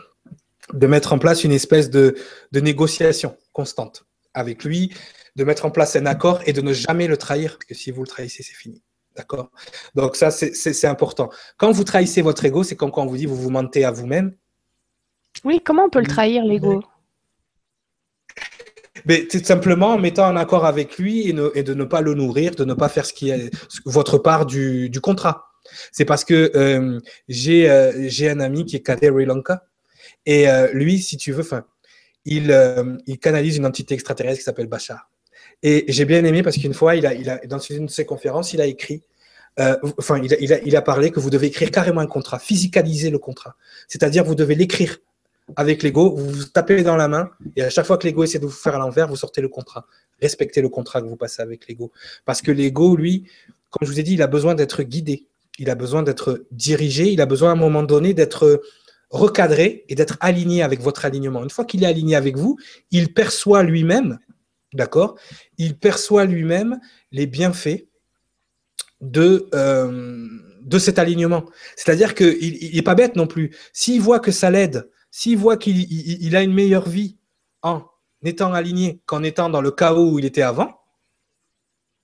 de 0.72 0.86
mettre 0.86 1.12
en 1.12 1.18
place 1.18 1.44
une 1.44 1.52
espèce 1.52 1.90
de, 1.90 2.16
de 2.50 2.60
négociation 2.60 3.36
constante 3.52 4.04
avec 4.34 4.64
lui, 4.64 4.92
de 5.36 5.44
mettre 5.44 5.64
en 5.64 5.70
place 5.70 5.94
un 5.96 6.06
accord 6.06 6.40
et 6.46 6.52
de 6.52 6.60
ne 6.60 6.72
jamais 6.72 7.06
le 7.06 7.16
trahir, 7.16 7.52
parce 7.52 7.66
que 7.66 7.74
si 7.74 7.92
vous 7.92 8.02
le 8.02 8.08
trahissez, 8.08 8.42
c'est 8.42 8.54
fini. 8.54 8.82
D'accord? 9.16 9.50
Donc 9.94 10.16
ça, 10.16 10.30
c'est 10.30 10.86
important. 10.86 11.30
Quand 11.56 11.70
vous 11.70 11.84
trahissez 11.84 12.22
votre 12.22 12.44
ego, 12.44 12.62
c'est 12.62 12.76
comme 12.76 12.90
quand 12.90 13.02
on 13.02 13.06
vous 13.06 13.16
dit 13.16 13.26
vous 13.26 13.36
vous 13.36 13.50
mentez 13.50 13.84
à 13.84 13.90
vous-même. 13.90 14.34
Oui, 15.44 15.60
comment 15.64 15.84
on 15.84 15.90
peut 15.90 16.00
le 16.00 16.06
trahir, 16.06 16.44
l'ego? 16.44 16.82
Mais 19.06 19.26
tout 19.26 19.42
simplement 19.42 19.88
en 19.88 19.98
mettant 19.98 20.28
en 20.28 20.36
accord 20.36 20.64
avec 20.64 20.98
lui 20.98 21.28
et, 21.28 21.62
de 21.62 21.74
ne 21.74 21.84
pas 21.84 22.00
le 22.00 22.14
nourrir, 22.14 22.54
de 22.54 22.64
ne 22.64 22.74
pas 22.74 22.88
faire 22.88 23.04
ce 23.04 23.12
qui 23.12 23.30
est 23.30 23.50
votre 23.84 24.18
part 24.18 24.46
du, 24.46 24.90
contrat. 25.02 25.46
C'est 25.92 26.04
parce 26.04 26.24
que 26.24 26.52
euh, 26.54 27.00
euh, 27.38 27.92
j'ai 28.08 28.30
un 28.30 28.40
ami 28.40 28.64
qui 28.64 28.76
est 28.76 28.82
Kader 28.82 29.10
Lanka 29.10 29.64
et 30.26 30.48
euh, 30.48 30.72
lui, 30.72 30.98
si 30.98 31.16
tu 31.16 31.32
veux, 31.32 31.44
il, 32.24 33.02
il 33.06 33.18
canalise 33.18 33.56
une 33.56 33.66
entité 33.66 33.94
extraterrestre 33.94 34.38
qui 34.38 34.44
s'appelle 34.44 34.68
Bachar. 34.68 35.10
Et 35.64 35.86
j'ai 35.88 36.04
bien 36.04 36.22
aimé 36.24 36.42
parce 36.42 36.58
qu'une 36.58 36.74
fois, 36.74 36.94
il 36.94 37.06
a, 37.06 37.38
dans 37.46 37.58
une 37.58 37.86
de 37.86 37.90
ses 37.90 38.04
conférences, 38.04 38.52
il 38.52 38.60
a 38.60 38.66
écrit, 38.66 39.00
euh, 39.58 39.76
enfin, 39.98 40.20
il 40.20 40.76
a, 40.76 40.82
parlé 40.82 41.10
que 41.10 41.18
vous 41.18 41.30
devez 41.30 41.46
écrire 41.46 41.70
carrément 41.70 42.02
un 42.02 42.06
contrat, 42.06 42.38
physicaliser 42.38 43.08
le 43.08 43.18
contrat. 43.18 43.56
C'est-à-dire, 43.88 44.24
vous 44.24 44.34
devez 44.34 44.54
l'écrire 44.54 44.98
avec 45.56 45.82
l'ego, 45.82 46.14
vous 46.14 46.28
vous 46.28 46.44
tapez 46.44 46.82
dans 46.82 46.96
la 46.96 47.08
main, 47.08 47.30
et 47.56 47.62
à 47.62 47.70
chaque 47.70 47.86
fois 47.86 47.96
que 47.96 48.06
l'ego 48.06 48.24
essaie 48.24 48.38
de 48.38 48.44
vous 48.44 48.52
faire 48.52 48.74
à 48.74 48.78
l'envers, 48.78 49.08
vous 49.08 49.16
sortez 49.16 49.40
le 49.40 49.48
contrat. 49.48 49.86
Respectez 50.20 50.60
le 50.60 50.68
contrat 50.68 51.00
que 51.00 51.06
vous 51.06 51.16
passez 51.16 51.40
avec 51.40 51.66
l'ego. 51.66 51.90
Parce 52.26 52.42
que 52.42 52.50
l'ego, 52.50 52.94
lui, 52.94 53.24
comme 53.70 53.88
je 53.88 53.92
vous 53.92 53.98
ai 53.98 54.02
dit, 54.02 54.14
il 54.14 54.22
a 54.22 54.26
besoin 54.26 54.54
d'être 54.54 54.82
guidé, 54.82 55.24
il 55.58 55.70
a 55.70 55.74
besoin 55.74 56.02
d'être 56.02 56.44
dirigé, 56.50 57.10
il 57.10 57.22
a 57.22 57.26
besoin 57.26 57.50
à 57.50 57.52
un 57.52 57.56
moment 57.56 57.82
donné 57.82 58.12
d'être 58.12 58.62
recadré 59.08 59.84
et 59.88 59.94
d'être 59.94 60.18
aligné 60.20 60.62
avec 60.62 60.82
votre 60.82 61.06
alignement. 61.06 61.42
Une 61.42 61.50
fois 61.50 61.64
qu'il 61.64 61.84
est 61.84 61.86
aligné 61.86 62.16
avec 62.16 62.36
vous, 62.36 62.58
il 62.90 63.14
perçoit 63.14 63.62
lui-même 63.62 64.18
D'accord? 64.74 65.16
Il 65.56 65.78
perçoit 65.78 66.24
lui-même 66.24 66.80
les 67.12 67.26
bienfaits 67.26 67.86
de, 69.00 69.48
euh, 69.54 70.28
de 70.62 70.78
cet 70.78 70.98
alignement. 70.98 71.44
C'est-à-dire 71.76 72.14
qu'il 72.14 72.74
n'est 72.74 72.82
pas 72.82 72.94
bête 72.94 73.16
non 73.16 73.26
plus. 73.26 73.56
S'il 73.72 74.00
voit 74.00 74.20
que 74.20 74.32
ça 74.32 74.50
l'aide, 74.50 74.90
s'il 75.10 75.38
voit 75.38 75.56
qu'il 75.56 76.36
a 76.36 76.42
une 76.42 76.52
meilleure 76.52 76.88
vie 76.88 77.16
en 77.62 77.84
étant 78.24 78.52
aligné 78.52 79.00
qu'en 79.06 79.22
étant 79.22 79.48
dans 79.48 79.60
le 79.60 79.70
chaos 79.70 80.12
où 80.12 80.18
il 80.18 80.24
était 80.24 80.42
avant, 80.42 80.80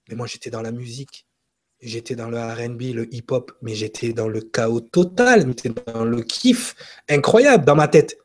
mais 0.09 0.15
moi 0.15 0.27
j'étais 0.27 0.51
dans 0.51 0.63
la 0.63 0.71
musique, 0.71 1.27
j'étais 1.81 2.15
dans 2.15 2.29
le 2.29 2.39
RB, 2.39 2.95
le 2.95 3.13
hip-hop, 3.15 3.53
mais 3.63 3.75
j'étais 3.75 4.13
dans 4.13 4.29
le 4.29 4.43
chaos 4.43 4.81
total, 4.81 5.47
j'étais 5.47 5.71
dans 5.93 6.05
le 6.05 6.23
kiff 6.23 6.77
incroyable 7.09 7.65
dans 7.65 7.75
ma 7.75 7.89
tête. 7.89 8.19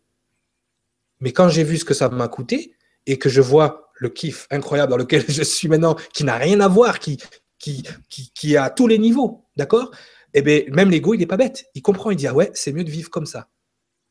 Mais 1.22 1.32
quand 1.32 1.50
j'ai 1.50 1.64
vu 1.64 1.78
ce 1.78 1.86
que 1.86 1.94
ça 1.94 2.10
m'a 2.10 2.28
coûté 2.28 2.76
et 3.06 3.18
que 3.18 3.30
je 3.30 3.42
vois 3.42 3.85
le 3.96 4.10
kiff 4.10 4.48
incroyable 4.52 4.92
dans 4.92 4.98
lequel 4.98 5.24
je 5.28 5.44
suis 5.44 5.68
maintenant, 5.68 5.96
qui 6.14 6.24
n'a 6.24 6.38
rien 6.38 6.60
à 6.60 6.68
voir, 6.68 7.00
qui, 7.00 7.18
qui, 7.60 7.84
qui, 8.10 8.58
a 8.58 8.70
tous 8.70 8.88
les 8.88 8.98
niveaux, 8.98 9.46
d'accord? 9.56 9.92
Eh 10.34 10.42
bien, 10.42 10.62
même 10.70 10.92
l'ego, 10.92 11.14
il 11.14 11.20
n'est 11.20 11.26
pas 11.26 11.38
bête. 11.38 11.66
Il 11.74 11.82
comprend, 11.82 12.12
il 12.12 12.18
dit, 12.18 12.28
ah 12.28 12.34
ouais, 12.34 12.52
c'est 12.54 12.74
mieux 12.74 12.84
de 12.84 12.92
vivre 12.92 13.10
comme 13.10 13.26
ça. 13.26 13.50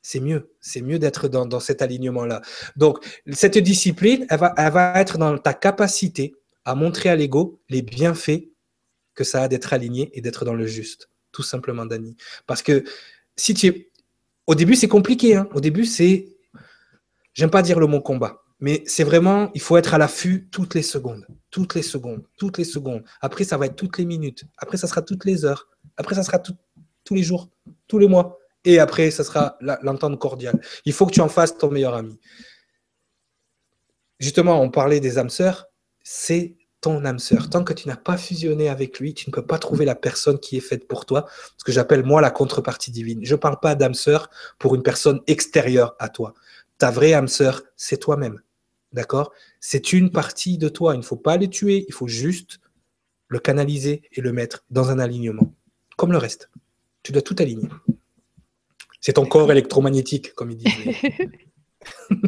C'est 0.02 0.20
mieux, 0.20 0.50
c'est 0.60 0.82
mieux 0.82 0.98
d'être 0.98 1.28
dans, 1.28 1.46
dans, 1.46 1.60
cet 1.60 1.80
alignement-là. 1.80 2.42
Donc, 2.76 3.04
cette 3.32 3.58
discipline, 3.58 4.26
elle 4.28 4.38
va, 4.38 4.54
elle 4.56 4.72
va 4.72 5.00
être 5.00 5.18
dans 5.18 5.36
ta 5.38 5.54
capacité 5.54 6.34
à 6.64 6.74
montrer 6.74 7.08
à 7.08 7.16
l'ego 7.16 7.60
les 7.68 7.82
bienfaits 7.82 8.48
que 9.14 9.24
ça 9.24 9.42
a 9.42 9.48
d'être 9.48 9.72
aligné 9.72 10.10
et 10.12 10.20
d'être 10.20 10.44
dans 10.44 10.54
le 10.54 10.66
juste. 10.66 11.08
Tout 11.32 11.42
simplement, 11.42 11.86
Dani. 11.86 12.16
Parce 12.46 12.62
que 12.62 12.84
si 13.36 13.54
tu 13.54 13.66
es... 13.66 13.90
Au 14.46 14.54
début, 14.54 14.74
c'est 14.74 14.88
compliqué. 14.88 15.36
Hein. 15.36 15.48
Au 15.54 15.60
début, 15.60 15.86
c'est... 15.86 16.28
J'aime 17.32 17.50
pas 17.50 17.62
dire 17.62 17.80
le 17.80 17.86
mot 17.86 18.00
combat. 18.00 18.43
Mais 18.60 18.82
c'est 18.86 19.04
vraiment, 19.04 19.50
il 19.54 19.60
faut 19.60 19.76
être 19.76 19.94
à 19.94 19.98
l'affût 19.98 20.48
toutes 20.50 20.74
les 20.74 20.82
secondes, 20.82 21.26
toutes 21.50 21.74
les 21.74 21.82
secondes, 21.82 22.24
toutes 22.38 22.58
les 22.58 22.64
secondes. 22.64 23.02
Après, 23.20 23.44
ça 23.44 23.56
va 23.56 23.66
être 23.66 23.76
toutes 23.76 23.98
les 23.98 24.04
minutes. 24.04 24.44
Après, 24.58 24.76
ça 24.76 24.86
sera 24.86 25.02
toutes 25.02 25.24
les 25.24 25.44
heures. 25.44 25.68
Après, 25.96 26.14
ça 26.14 26.22
sera 26.22 26.38
tous 26.38 27.14
les 27.14 27.22
jours, 27.22 27.50
tous 27.88 27.98
les 27.98 28.08
mois. 28.08 28.38
Et 28.64 28.78
après, 28.78 29.10
ça 29.10 29.24
sera 29.24 29.58
l'entente 29.60 30.18
cordiale. 30.18 30.60
Il 30.84 30.92
faut 30.92 31.06
que 31.06 31.12
tu 31.12 31.20
en 31.20 31.28
fasses 31.28 31.58
ton 31.58 31.70
meilleur 31.70 31.94
ami. 31.94 32.18
justement, 34.18 34.62
on 34.62 34.70
parlait 34.70 35.00
des 35.00 35.18
âmes 35.18 35.28
sœurs, 35.28 35.66
c'est 36.02 36.56
ton 36.80 37.04
âme 37.04 37.18
sœur. 37.18 37.50
Tant 37.50 37.64
que 37.64 37.72
tu 37.72 37.88
n'as 37.88 37.96
pas 37.96 38.16
fusionné 38.16 38.68
avec 38.68 39.00
lui, 39.00 39.14
tu 39.14 39.28
ne 39.28 39.34
peux 39.34 39.44
pas 39.44 39.58
trouver 39.58 39.84
la 39.84 39.94
personne 39.94 40.38
qui 40.38 40.56
est 40.56 40.60
faite 40.60 40.86
pour 40.86 41.04
toi, 41.04 41.26
ce 41.58 41.64
que 41.64 41.72
j'appelle 41.72 42.04
moi 42.04 42.20
la 42.20 42.30
contrepartie 42.30 42.90
divine. 42.90 43.20
Je 43.22 43.34
ne 43.34 43.38
parle 43.38 43.58
pas 43.60 43.74
d'âme 43.74 43.94
sœur 43.94 44.30
pour 44.58 44.74
une 44.74 44.82
personne 44.82 45.20
extérieure 45.26 45.94
à 45.98 46.08
toi. 46.08 46.34
Ta 46.78 46.90
vraie 46.90 47.14
âme 47.14 47.28
sœur, 47.28 47.62
c'est 47.76 47.98
toi-même. 47.98 48.40
D'accord? 48.92 49.32
C'est 49.60 49.92
une 49.92 50.10
partie 50.10 50.58
de 50.58 50.68
toi. 50.68 50.94
Il 50.94 50.98
ne 50.98 51.02
faut 51.02 51.16
pas 51.16 51.36
les 51.36 51.48
tuer, 51.48 51.84
il 51.88 51.94
faut 51.94 52.08
juste 52.08 52.60
le 53.28 53.38
canaliser 53.38 54.02
et 54.12 54.20
le 54.20 54.32
mettre 54.32 54.64
dans 54.70 54.90
un 54.90 54.98
alignement, 54.98 55.52
comme 55.96 56.12
le 56.12 56.18
reste. 56.18 56.50
Tu 57.02 57.12
dois 57.12 57.22
tout 57.22 57.36
aligner. 57.38 57.68
C'est 59.00 59.14
ton 59.14 59.26
corps 59.26 59.50
électromagnétique, 59.50 60.34
comme 60.34 60.50
il 60.50 60.56
dit. 60.58 60.72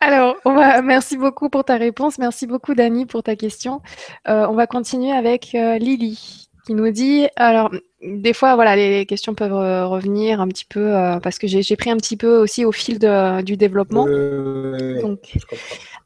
Alors, 0.00 0.36
merci 0.82 1.16
beaucoup 1.16 1.48
pour 1.48 1.64
ta 1.64 1.76
réponse. 1.76 2.18
Merci 2.18 2.46
beaucoup, 2.46 2.74
Dani, 2.74 3.06
pour 3.06 3.22
ta 3.22 3.36
question. 3.36 3.80
Euh, 4.28 4.46
on 4.48 4.54
va 4.54 4.66
continuer 4.66 5.12
avec 5.12 5.54
euh, 5.54 5.78
Lily 5.78 6.50
qui 6.64 6.74
nous 6.74 6.90
dit 6.90 7.26
alors, 7.36 7.70
des 8.02 8.32
fois, 8.32 8.54
voilà, 8.54 8.76
les 8.76 9.06
questions 9.06 9.34
peuvent 9.34 9.52
revenir 9.88 10.40
un 10.40 10.48
petit 10.48 10.64
peu 10.64 10.94
euh, 10.94 11.18
parce 11.20 11.38
que 11.38 11.46
j'ai 11.46 11.76
pris 11.76 11.90
un 11.90 11.96
petit 11.96 12.16
peu 12.16 12.38
aussi 12.38 12.64
au 12.64 12.72
fil 12.72 12.98
du 13.44 13.56
développement. 13.56 14.06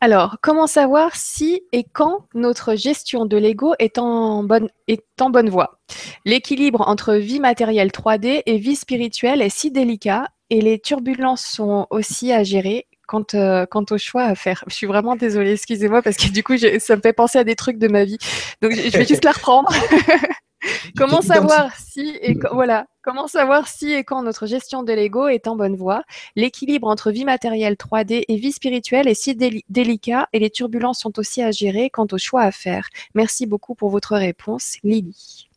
alors, 0.00 0.36
comment 0.42 0.66
savoir 0.66 1.14
si 1.14 1.62
et 1.72 1.84
quand 1.84 2.26
notre 2.34 2.74
gestion 2.74 3.26
de 3.26 3.36
l'ego 3.36 3.74
est 3.78 3.98
en 3.98 4.42
bonne, 4.44 4.68
est 4.88 5.04
en 5.20 5.30
bonne 5.30 5.48
voie? 5.48 5.78
L'équilibre 6.24 6.86
entre 6.86 7.14
vie 7.14 7.40
matérielle 7.40 7.90
3D 7.90 8.42
et 8.44 8.58
vie 8.58 8.76
spirituelle 8.76 9.42
est 9.42 9.54
si 9.54 9.70
délicat 9.70 10.28
et 10.50 10.60
les 10.60 10.78
turbulences 10.78 11.44
sont 11.44 11.86
aussi 11.90 12.32
à 12.32 12.44
gérer 12.44 12.86
quant, 13.06 13.24
euh, 13.34 13.66
quant 13.66 13.84
au 13.90 13.98
choix 13.98 14.24
à 14.24 14.34
faire. 14.34 14.64
Je 14.66 14.74
suis 14.74 14.86
vraiment 14.86 15.16
désolée, 15.16 15.52
excusez-moi, 15.52 16.02
parce 16.02 16.16
que 16.16 16.30
du 16.30 16.42
coup, 16.42 16.56
ça 16.58 16.96
me 16.96 17.00
fait 17.00 17.12
penser 17.12 17.38
à 17.38 17.44
des 17.44 17.56
trucs 17.56 17.78
de 17.78 17.88
ma 17.88 18.04
vie. 18.04 18.18
Donc, 18.62 18.72
je 18.72 18.96
vais 18.96 19.06
juste 19.06 19.24
la 19.24 19.32
reprendre. 19.32 19.72
comment 20.97 21.22
savoir 21.22 21.74
si 21.76 22.16
et 22.20 22.36
voilà, 22.52 22.86
comment 23.02 23.26
savoir 23.26 23.68
si 23.68 23.93
et 23.93 24.05
quand 24.05 24.22
notre 24.22 24.47
gestion 24.47 24.82
de 24.82 24.93
l'ego 24.93 25.28
est 25.28 25.47
en 25.47 25.56
bonne 25.56 25.76
voie? 25.76 26.02
L'équilibre 26.34 26.88
entre 26.88 27.10
vie 27.10 27.24
matérielle 27.24 27.74
3D 27.74 28.24
et 28.28 28.36
vie 28.36 28.52
spirituelle 28.52 29.09
est 29.09 29.14
si 29.14 29.34
délicat 29.68 30.28
et 30.32 30.38
les 30.38 30.51
turbulences 30.51 31.01
sont 31.01 31.18
aussi 31.18 31.43
à 31.43 31.51
gérer 31.51 31.90
quant 31.90 32.06
au 32.10 32.18
choix 32.18 32.43
à 32.43 32.52
faire. 32.52 32.88
Merci 33.14 33.47
beaucoup 33.47 33.74
pour 33.74 33.90
votre 33.90 34.16
réponse, 34.16 34.76
Lily. 34.82 35.48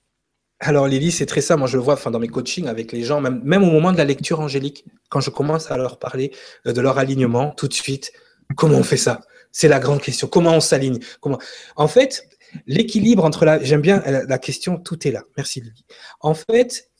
Alors 0.62 0.88
Lily, 0.88 1.12
c'est 1.12 1.26
très 1.26 1.42
ça. 1.42 1.56
Moi, 1.56 1.68
je 1.68 1.78
le 1.78 1.84
vois 1.84 1.94
enfin, 1.94 2.12
dans 2.12 2.20
mes 2.20 2.28
coachings 2.28 2.68
avec 2.68 2.92
les 2.92 3.04
gens, 3.04 3.22
même, 3.22 3.42
même 3.44 3.64
au 3.64 3.72
moment 3.72 3.94
de 3.94 3.98
la 3.98 4.04
lecture 4.04 4.42
angélique, 4.42 4.86
quand 5.10 5.22
je 5.22 5.30
commence 5.30 5.72
à 5.72 5.78
leur 5.78 6.00
parler 6.00 6.32
euh, 6.68 6.74
de 6.74 6.82
leur 6.82 6.98
alignement, 6.98 7.52
tout 7.52 7.68
de 7.68 7.74
suite, 7.74 8.12
comment 8.56 8.78
on 8.78 8.84
fait 8.84 8.98
ça? 8.98 9.22
C'est 9.52 9.70
la 9.70 9.80
grande 9.80 10.02
question. 10.02 10.28
Comment 10.28 10.54
on 10.54 10.60
s'aligne? 10.60 11.00
Comment? 11.22 11.40
En 11.76 11.88
fait, 11.88 12.28
l'équilibre 12.66 13.26
entre 13.26 13.46
la... 13.46 13.64
J'aime 13.64 13.82
bien 13.82 14.02
la, 14.06 14.38
question, 14.38 14.78
tout 14.78 15.08
est 15.08 15.12
là. 15.12 15.24
Merci 15.38 15.62
Lily. 15.62 15.86
En 16.20 16.34
fait, 16.34 16.92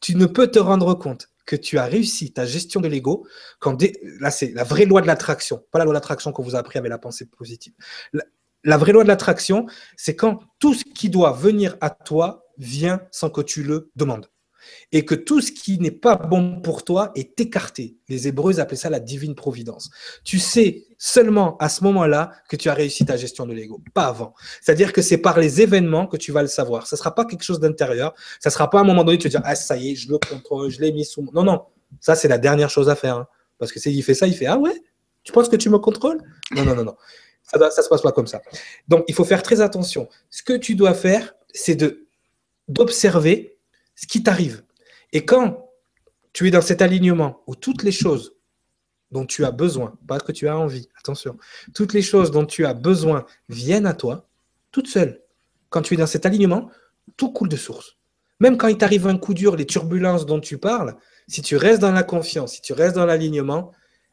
tu 0.00 0.16
ne 0.16 0.26
peux 0.26 0.48
te 0.48 0.58
rendre 0.58 0.94
compte 0.94 1.28
que 1.46 1.56
tu 1.56 1.78
as 1.78 1.84
réussi 1.84 2.32
ta 2.32 2.46
gestion 2.46 2.80
de 2.80 2.88
l'ego 2.88 3.26
quand 3.58 3.82
là 4.20 4.30
c'est 4.30 4.52
la 4.52 4.64
vraie 4.64 4.84
loi 4.84 5.00
de 5.00 5.06
l'attraction, 5.06 5.64
pas 5.72 5.78
la 5.78 5.84
loi 5.84 5.92
de 5.92 5.96
l'attraction 5.96 6.32
qu'on 6.32 6.42
vous 6.42 6.54
a 6.54 6.60
appris 6.60 6.78
avec 6.78 6.90
la 6.90 6.98
pensée 6.98 7.26
positive. 7.26 7.72
la 8.62 8.76
vraie 8.76 8.92
loi 8.92 9.02
de 9.02 9.08
l'attraction, 9.08 9.66
c'est 9.96 10.14
quand 10.14 10.40
tout 10.58 10.74
ce 10.74 10.84
qui 10.84 11.10
doit 11.10 11.32
venir 11.32 11.76
à 11.80 11.90
toi 11.90 12.44
vient 12.56 13.00
sans 13.10 13.30
que 13.30 13.40
tu 13.40 13.62
le 13.62 13.90
demandes. 13.96 14.29
Et 14.92 15.04
que 15.04 15.14
tout 15.14 15.40
ce 15.40 15.52
qui 15.52 15.78
n'est 15.78 15.90
pas 15.90 16.16
bon 16.16 16.60
pour 16.60 16.84
toi 16.84 17.12
est 17.14 17.40
écarté. 17.40 17.96
Les 18.08 18.28
Hébreux 18.28 18.60
appelaient 18.60 18.76
ça 18.76 18.90
la 18.90 19.00
divine 19.00 19.34
providence. 19.34 19.90
Tu 20.24 20.38
sais 20.38 20.84
seulement 20.98 21.56
à 21.58 21.68
ce 21.68 21.82
moment-là 21.84 22.30
que 22.48 22.56
tu 22.56 22.68
as 22.68 22.74
réussi 22.74 23.04
ta 23.04 23.16
gestion 23.16 23.46
de 23.46 23.54
l'ego, 23.54 23.80
pas 23.94 24.06
avant. 24.06 24.34
C'est-à-dire 24.60 24.92
que 24.92 25.02
c'est 25.02 25.18
par 25.18 25.38
les 25.38 25.60
événements 25.60 26.06
que 26.06 26.16
tu 26.16 26.32
vas 26.32 26.42
le 26.42 26.48
savoir. 26.48 26.86
Ce 26.86 26.94
ne 26.94 26.98
sera 26.98 27.14
pas 27.14 27.24
quelque 27.24 27.44
chose 27.44 27.60
d'intérieur. 27.60 28.14
Ça 28.38 28.50
ne 28.50 28.52
sera 28.52 28.68
pas 28.68 28.78
à 28.78 28.80
un 28.82 28.84
moment 28.84 29.04
donné, 29.04 29.18
tu 29.18 29.28
vas 29.28 29.30
dire, 29.30 29.42
ah 29.44 29.54
ça 29.54 29.76
y 29.76 29.92
est, 29.92 29.94
je 29.94 30.10
le 30.10 30.18
contrôle, 30.18 30.70
je 30.70 30.80
l'ai 30.80 30.92
mis 30.92 31.04
sous... 31.04 31.26
Non, 31.32 31.42
non, 31.42 31.64
ça 32.00 32.14
c'est 32.14 32.28
la 32.28 32.38
dernière 32.38 32.70
chose 32.70 32.88
à 32.88 32.96
faire. 32.96 33.16
Hein. 33.16 33.26
Parce 33.58 33.72
que 33.72 33.80
s'il 33.80 34.02
fait 34.02 34.14
ça, 34.14 34.26
il 34.26 34.34
fait, 34.34 34.46
ah 34.46 34.58
ouais, 34.58 34.74
tu 35.22 35.32
penses 35.32 35.48
que 35.48 35.56
tu 35.56 35.70
me 35.70 35.78
contrôles? 35.78 36.18
Non, 36.54 36.64
non, 36.64 36.74
non, 36.74 36.84
non. 36.84 36.96
Ça 37.42 37.58
ne 37.58 37.70
se 37.70 37.88
passe 37.88 38.02
pas 38.02 38.12
comme 38.12 38.26
ça. 38.26 38.40
Donc, 38.88 39.04
il 39.08 39.14
faut 39.14 39.24
faire 39.24 39.42
très 39.42 39.60
attention. 39.60 40.08
Ce 40.30 40.42
que 40.42 40.52
tu 40.52 40.74
dois 40.74 40.94
faire, 40.94 41.34
c'est 41.52 41.74
de 41.74 42.06
d'observer 42.68 43.58
ce 44.00 44.06
qui 44.06 44.22
t'arrive. 44.22 44.62
Et 45.12 45.26
quand 45.26 45.70
tu 46.32 46.48
es 46.48 46.50
dans 46.50 46.62
cet 46.62 46.80
alignement 46.80 47.42
où 47.46 47.54
toutes 47.54 47.82
les 47.82 47.92
choses 47.92 48.34
dont 49.10 49.26
tu 49.26 49.44
as 49.44 49.50
besoin, 49.50 49.98
pas 50.06 50.18
que 50.18 50.32
tu 50.32 50.48
as 50.48 50.56
envie, 50.56 50.88
attention, 50.98 51.36
toutes 51.74 51.92
les 51.92 52.00
choses 52.00 52.30
dont 52.30 52.46
tu 52.46 52.64
as 52.64 52.72
besoin 52.72 53.26
viennent 53.48 53.86
à 53.86 53.92
toi, 53.92 54.28
toutes 54.72 54.86
seules. 54.86 55.20
Quand 55.68 55.82
tu 55.82 55.94
es 55.94 55.96
dans 55.98 56.06
cet 56.06 56.24
alignement, 56.24 56.70
tout 57.18 57.30
coule 57.30 57.48
de 57.48 57.56
source. 57.56 57.98
Même 58.38 58.56
quand 58.56 58.68
il 58.68 58.78
t'arrive 58.78 59.06
un 59.06 59.18
coup 59.18 59.34
dur, 59.34 59.54
les 59.54 59.66
turbulences 59.66 60.24
dont 60.24 60.40
tu 60.40 60.56
parles, 60.56 60.96
si 61.28 61.42
tu 61.42 61.56
restes 61.56 61.82
dans 61.82 61.92
la 61.92 62.02
confiance, 62.02 62.54
si 62.54 62.62
tu 62.62 62.72
restes 62.72 62.96
dans 62.96 63.04
l'alignement, 63.04 63.72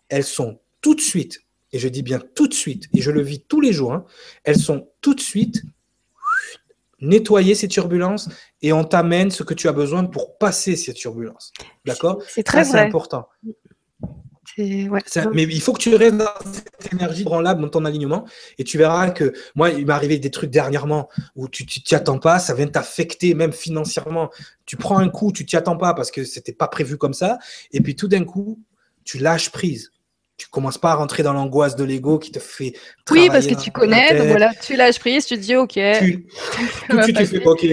elles 0.09 0.25
sont 0.25 0.59
tout 0.81 0.95
de 0.95 1.01
suite, 1.01 1.39
et 1.71 1.79
je 1.79 1.87
dis 1.87 2.03
bien 2.03 2.19
tout 2.35 2.47
de 2.47 2.53
suite, 2.53 2.89
et 2.93 3.01
je 3.01 3.11
le 3.11 3.21
vis 3.21 3.39
tous 3.39 3.61
les 3.61 3.71
jours, 3.71 3.93
hein, 3.93 4.05
elles 4.43 4.59
sont 4.59 4.89
tout 4.99 5.13
de 5.13 5.21
suite 5.21 5.63
nettoyer 7.01 7.55
ces 7.55 7.67
turbulences 7.67 8.29
et 8.61 8.73
on 8.73 8.83
t'amène 8.83 9.31
ce 9.31 9.43
que 9.43 9.53
tu 9.53 9.67
as 9.67 9.73
besoin 9.73 10.05
pour 10.05 10.37
passer 10.37 10.75
ces 10.75 10.93
turbulences. 10.93 11.53
D'accord? 11.85 12.21
C'est 12.27 12.43
très 12.43 12.75
important. 12.75 13.27
mais 14.57 15.43
il 15.43 15.61
faut 15.61 15.73
que 15.73 15.79
tu 15.79 15.93
restes 15.95 16.17
dans 16.17 16.25
cette 16.51 16.93
énergie 16.93 17.23
branlable, 17.23 17.61
dans 17.61 17.69
ton 17.69 17.85
alignement, 17.85 18.25
et 18.57 18.63
tu 18.63 18.77
verras 18.77 19.11
que 19.11 19.33
moi, 19.55 19.69
il 19.69 19.85
m'est 19.85 19.93
arrivé 19.93 20.17
des 20.17 20.31
trucs 20.31 20.49
dernièrement 20.49 21.09
où 21.35 21.47
tu 21.47 21.65
t'y 21.65 21.93
attends 21.93 22.17
pas, 22.17 22.39
ça 22.39 22.55
vient 22.55 22.67
t'affecter 22.67 23.35
même 23.35 23.53
financièrement. 23.53 24.31
Tu 24.65 24.75
prends 24.75 24.97
un 24.97 25.09
coup, 25.09 25.31
tu 25.31 25.45
t'y 25.45 25.57
attends 25.57 25.77
pas 25.77 25.93
parce 25.93 26.09
que 26.09 26.23
c'était 26.23 26.53
pas 26.53 26.67
prévu 26.67 26.97
comme 26.97 27.13
ça, 27.13 27.37
et 27.71 27.81
puis 27.81 27.95
tout 27.95 28.07
d'un 28.07 28.23
coup, 28.23 28.59
tu 29.03 29.19
lâches 29.19 29.51
prise 29.51 29.91
tu 30.37 30.47
commences 30.49 30.77
pas 30.77 30.91
à 30.91 30.95
rentrer 30.95 31.23
dans 31.23 31.33
l'angoisse 31.33 31.75
de 31.75 31.83
l'ego 31.83 32.19
qui 32.19 32.31
te 32.31 32.39
fait. 32.39 32.73
Oui, 33.09 33.27
parce 33.29 33.47
que 33.47 33.55
tu 33.55 33.71
connais, 33.71 34.15
donc 34.17 34.27
voilà, 34.27 34.53
tu 34.53 34.75
lâches 34.75 34.99
prise, 34.99 35.25
tu 35.25 35.35
te 35.35 35.41
dis 35.41 35.55
OK. 35.55 35.71
Tu, 35.71 36.27
tout 36.89 36.97
de 36.97 37.01
suite, 37.01 37.17
tu 37.17 37.25
fais 37.25 37.45
OK. 37.45 37.65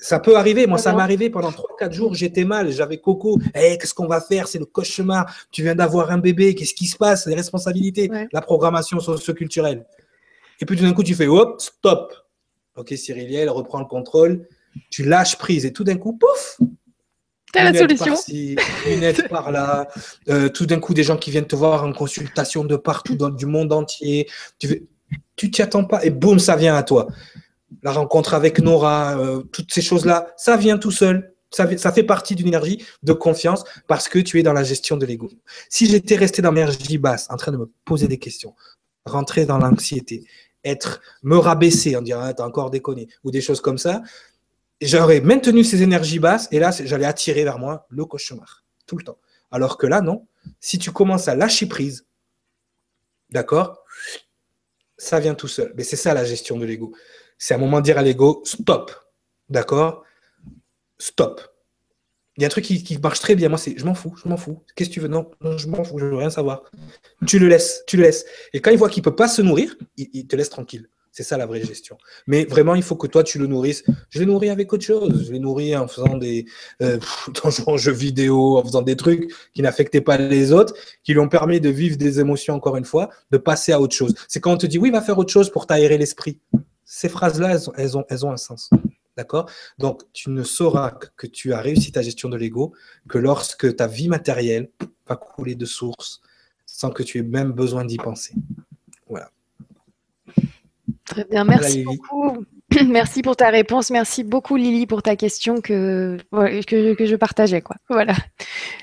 ça 0.00 0.20
peut 0.20 0.36
arriver. 0.36 0.68
Moi, 0.68 0.78
ça 0.78 0.92
m'est 0.92 1.02
arrivé 1.02 1.30
pendant 1.30 1.50
3-4 1.50 1.92
jours. 1.92 2.14
J'étais 2.14 2.44
mal. 2.44 2.70
J'avais 2.70 2.98
Coco. 2.98 3.40
Hey, 3.54 3.76
qu'est-ce 3.76 3.92
qu'on 3.92 4.06
va 4.06 4.20
faire? 4.20 4.46
C'est 4.46 4.60
le 4.60 4.66
cauchemar. 4.66 5.26
Tu 5.50 5.62
viens 5.62 5.74
d'avoir 5.74 6.12
un 6.12 6.18
bébé. 6.18 6.54
Qu'est-ce 6.54 6.74
qui 6.74 6.86
se 6.86 6.96
passe? 6.96 7.26
Les 7.26 7.34
responsabilités. 7.34 8.08
La 8.32 8.40
programmation 8.40 9.00
socioculturelle. 9.00 9.84
Et 10.60 10.64
puis 10.64 10.76
tout 10.76 10.84
d'un 10.84 10.92
coup, 10.92 11.02
tu 11.02 11.14
fais 11.14 11.26
hop, 11.26 11.60
stop. 11.60 12.14
Ok, 12.76 12.92
Cyriliel 12.96 13.50
reprend 13.50 13.80
le 13.80 13.86
contrôle. 13.86 14.46
Tu 14.90 15.04
lâches 15.04 15.36
prise. 15.36 15.66
Et 15.66 15.72
tout 15.72 15.82
d'un 15.82 15.96
coup, 15.96 16.12
pouf 16.12 16.58
T'as 17.52 17.70
la 17.70 17.78
solution. 17.78 18.14
une 18.86 19.02
aide 19.02 19.28
par 19.28 19.50
là. 19.50 19.88
Euh, 20.28 20.48
tout 20.48 20.66
d'un 20.66 20.80
coup, 20.80 20.94
des 20.94 21.02
gens 21.02 21.16
qui 21.16 21.30
viennent 21.30 21.46
te 21.46 21.56
voir 21.56 21.84
en 21.84 21.92
consultation 21.92 22.64
de 22.64 22.76
partout, 22.76 23.16
dans, 23.16 23.30
du 23.30 23.46
monde 23.46 23.72
entier. 23.72 24.28
Tu 24.58 25.50
t'y 25.50 25.62
attends 25.62 25.84
pas 25.84 26.04
et 26.04 26.10
boum, 26.10 26.38
ça 26.38 26.56
vient 26.56 26.76
à 26.76 26.82
toi. 26.82 27.08
La 27.82 27.92
rencontre 27.92 28.34
avec 28.34 28.60
Nora, 28.60 29.18
euh, 29.18 29.42
toutes 29.52 29.72
ces 29.72 29.82
choses-là, 29.82 30.28
ça 30.36 30.56
vient 30.56 30.78
tout 30.78 30.90
seul. 30.90 31.32
Ça, 31.50 31.78
ça 31.78 31.92
fait 31.92 32.02
partie 32.02 32.34
d'une 32.34 32.48
énergie 32.48 32.84
de 33.02 33.12
confiance 33.14 33.64
parce 33.86 34.08
que 34.08 34.18
tu 34.18 34.38
es 34.38 34.42
dans 34.42 34.52
la 34.52 34.64
gestion 34.64 34.98
de 34.98 35.06
l'ego. 35.06 35.30
Si 35.70 35.86
j'étais 35.86 36.16
resté 36.16 36.42
dans 36.42 36.52
l'énergie 36.52 36.98
basse, 36.98 37.26
en 37.30 37.36
train 37.36 37.52
de 37.52 37.56
me 37.56 37.70
poser 37.86 38.06
des 38.06 38.18
questions, 38.18 38.54
rentrer 39.06 39.46
dans 39.46 39.56
l'anxiété, 39.56 40.24
être 40.64 41.00
me 41.22 41.36
rabaisser 41.36 41.96
en 41.96 42.02
disant 42.02 42.20
ah, 42.22 42.34
t'as 42.34 42.44
encore 42.44 42.70
déconné 42.70 43.08
ou 43.24 43.30
des 43.30 43.40
choses 43.40 43.60
comme 43.60 43.78
ça, 43.78 44.02
j'aurais 44.80 45.20
maintenu 45.20 45.64
ces 45.64 45.82
énergies 45.82 46.18
basses 46.18 46.48
et 46.52 46.58
là, 46.58 46.70
j'allais 46.70 47.06
attirer 47.06 47.44
vers 47.44 47.58
moi 47.58 47.86
le 47.90 48.04
cauchemar 48.04 48.64
tout 48.86 48.96
le 48.96 49.04
temps. 49.04 49.18
Alors 49.50 49.78
que 49.78 49.86
là, 49.86 50.00
non. 50.00 50.26
Si 50.60 50.78
tu 50.78 50.90
commences 50.92 51.28
à 51.28 51.34
lâcher 51.34 51.66
prise, 51.66 52.06
d'accord, 53.30 53.84
ça 54.96 55.20
vient 55.20 55.34
tout 55.34 55.48
seul. 55.48 55.72
Mais 55.76 55.84
c'est 55.84 55.96
ça 55.96 56.14
la 56.14 56.24
gestion 56.24 56.58
de 56.58 56.64
l'ego. 56.64 56.94
C'est 57.36 57.54
un 57.54 57.58
moment 57.58 57.80
dire 57.80 57.98
à 57.98 58.02
l'ego, 58.02 58.42
stop, 58.44 58.90
d'accord, 59.48 60.04
stop. 60.98 61.40
Il 62.36 62.42
y 62.42 62.44
a 62.44 62.46
un 62.46 62.50
truc 62.50 62.64
qui, 62.64 62.98
marche 63.02 63.18
très 63.20 63.34
bien. 63.34 63.48
Moi, 63.48 63.58
c'est 63.58 63.76
je 63.76 63.84
m'en 63.84 63.94
fous, 63.94 64.14
je 64.22 64.28
m'en 64.28 64.36
fous. 64.36 64.62
Qu'est-ce 64.76 64.90
que 64.90 64.94
tu 64.94 65.00
veux? 65.00 65.08
Non, 65.08 65.28
je 65.56 65.66
m'en 65.66 65.82
fous, 65.82 65.98
je 65.98 66.04
veux 66.04 66.16
rien 66.16 66.30
savoir. 66.30 66.62
Tu 67.26 67.40
le 67.40 67.48
laisses, 67.48 67.82
tu 67.88 67.96
le 67.96 68.04
laisses. 68.04 68.24
Et 68.52 68.60
quand 68.60 68.70
il 68.70 68.78
voit 68.78 68.88
qu'il 68.88 69.02
peut 69.02 69.16
pas 69.16 69.26
se 69.26 69.42
nourrir, 69.42 69.74
il 69.96 70.26
te 70.28 70.36
laisse 70.36 70.48
tranquille. 70.48 70.88
C'est 71.18 71.24
ça 71.24 71.36
la 71.36 71.46
vraie 71.46 71.64
gestion. 71.64 71.98
Mais 72.28 72.44
vraiment, 72.44 72.76
il 72.76 72.82
faut 72.84 72.94
que 72.94 73.08
toi, 73.08 73.24
tu 73.24 73.40
le 73.40 73.48
nourrisses. 73.48 73.82
Je 74.08 74.20
l'ai 74.20 74.26
nourri 74.26 74.50
avec 74.50 74.72
autre 74.72 74.84
chose. 74.84 75.24
Je 75.26 75.32
l'ai 75.32 75.40
nourri 75.40 75.74
en 75.74 75.88
faisant 75.88 76.16
des 76.16 76.46
euh, 76.80 77.00
en 77.66 77.76
jeux 77.76 77.90
vidéo, 77.90 78.56
en 78.56 78.62
faisant 78.62 78.82
des 78.82 78.94
trucs 78.94 79.34
qui 79.52 79.60
n'affectaient 79.60 80.00
pas 80.00 80.16
les 80.16 80.52
autres, 80.52 80.74
qui 81.02 81.14
lui 81.14 81.18
ont 81.18 81.28
permis 81.28 81.60
de 81.60 81.70
vivre 81.70 81.96
des 81.96 82.20
émotions, 82.20 82.54
encore 82.54 82.76
une 82.76 82.84
fois, 82.84 83.10
de 83.32 83.36
passer 83.36 83.72
à 83.72 83.80
autre 83.80 83.96
chose. 83.96 84.14
C'est 84.28 84.38
quand 84.38 84.52
on 84.52 84.56
te 84.58 84.66
dit, 84.66 84.78
oui, 84.78 84.92
va 84.92 85.02
faire 85.02 85.18
autre 85.18 85.32
chose 85.32 85.50
pour 85.50 85.66
t'aérer 85.66 85.98
l'esprit. 85.98 86.38
Ces 86.84 87.08
phrases-là, 87.08 87.54
elles 87.76 87.96
ont, 87.96 88.04
elles, 88.08 88.24
ont, 88.24 88.30
un 88.30 88.36
sens. 88.36 88.70
D'accord? 89.16 89.50
Donc, 89.78 90.02
tu 90.12 90.30
ne 90.30 90.44
sauras 90.44 90.92
que 91.16 91.26
tu 91.26 91.52
as 91.52 91.60
réussi 91.60 91.90
ta 91.90 92.00
gestion 92.00 92.28
de 92.28 92.36
l'ego 92.36 92.74
que 93.08 93.18
lorsque 93.18 93.74
ta 93.74 93.88
vie 93.88 94.06
matérielle 94.06 94.70
va 95.08 95.16
couler 95.16 95.56
de 95.56 95.66
source, 95.66 96.20
sans 96.64 96.90
que 96.90 97.02
tu 97.02 97.18
aies 97.18 97.22
même 97.22 97.50
besoin 97.50 97.84
d'y 97.84 97.96
penser. 97.96 98.34
Voilà. 99.08 99.32
Très 101.08 101.24
bien, 101.24 101.44
merci 101.44 101.82
beaucoup. 101.82 102.44
Merci 102.86 103.22
pour 103.22 103.34
ta 103.34 103.48
réponse. 103.48 103.90
Merci 103.90 104.24
beaucoup, 104.24 104.56
Lily, 104.56 104.86
pour 104.86 105.02
ta 105.02 105.16
question 105.16 105.62
que, 105.62 106.18
que, 106.66 107.06
je 107.06 107.16
partageais. 107.16 107.62
Quoi. 107.62 107.76
Voilà. 107.88 108.14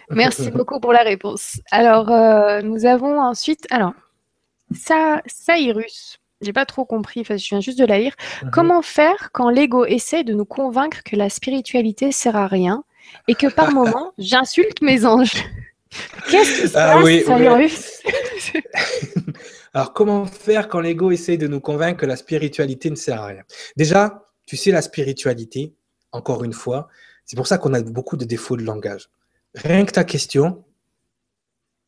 Merci 0.09 0.49
beaucoup 0.55 0.79
pour 0.79 0.91
la 0.91 1.03
réponse. 1.03 1.61
Alors, 1.69 2.11
euh, 2.11 2.61
nous 2.61 2.87
avons 2.87 3.19
ensuite. 3.21 3.67
Alors, 3.69 3.93
ça, 4.73 5.21
Cyrus, 5.27 6.17
j'ai 6.41 6.51
pas 6.51 6.65
trop 6.65 6.83
compris, 6.83 7.21
enfin, 7.21 7.37
je 7.37 7.47
viens 7.47 7.61
juste 7.61 7.77
de 7.77 7.85
la 7.85 7.99
lire. 7.99 8.15
Mhm. 8.43 8.49
Comment 8.51 8.81
faire 8.81 9.29
quand 9.33 9.49
l'ego 9.49 9.85
essaie 9.85 10.23
de 10.23 10.33
nous 10.33 10.45
convaincre 10.45 11.03
que 11.03 11.15
la 11.15 11.29
spiritualité 11.29 12.11
sert 12.11 12.35
à 12.35 12.47
rien 12.47 12.83
et 13.27 13.35
que 13.35 13.47
par 13.47 13.71
moment, 13.73 14.13
j'insulte 14.17 14.81
mes 14.81 15.05
anges? 15.05 15.45
Qu'est-ce 16.29 16.61
qui 16.61 16.67
se 16.67 16.77
ah 16.77 16.99
passe, 17.01 17.03
Alors, 19.75 19.91
comment 19.91 20.25
faire 20.25 20.69
quand 20.69 20.79
l'ego 20.79 21.11
essaie 21.11 21.35
de 21.35 21.47
nous 21.47 21.59
convaincre 21.59 21.99
que 21.99 22.05
la 22.05 22.15
spiritualité 22.15 22.89
ne 22.89 22.95
sert 22.95 23.21
à 23.21 23.25
rien? 23.25 23.43
Déjà, 23.75 24.25
tu 24.47 24.55
sais, 24.55 24.71
la 24.71 24.81
spiritualité, 24.81 25.75
encore 26.13 26.45
une 26.45 26.53
fois, 26.53 26.87
c'est 27.25 27.35
pour 27.35 27.45
ça 27.45 27.57
qu'on 27.57 27.73
a 27.73 27.81
beaucoup 27.81 28.15
de 28.15 28.23
défauts 28.23 28.55
de 28.55 28.63
langage. 28.63 29.09
Rien 29.53 29.83
que 29.83 29.91
ta 29.91 30.05
question, 30.05 30.63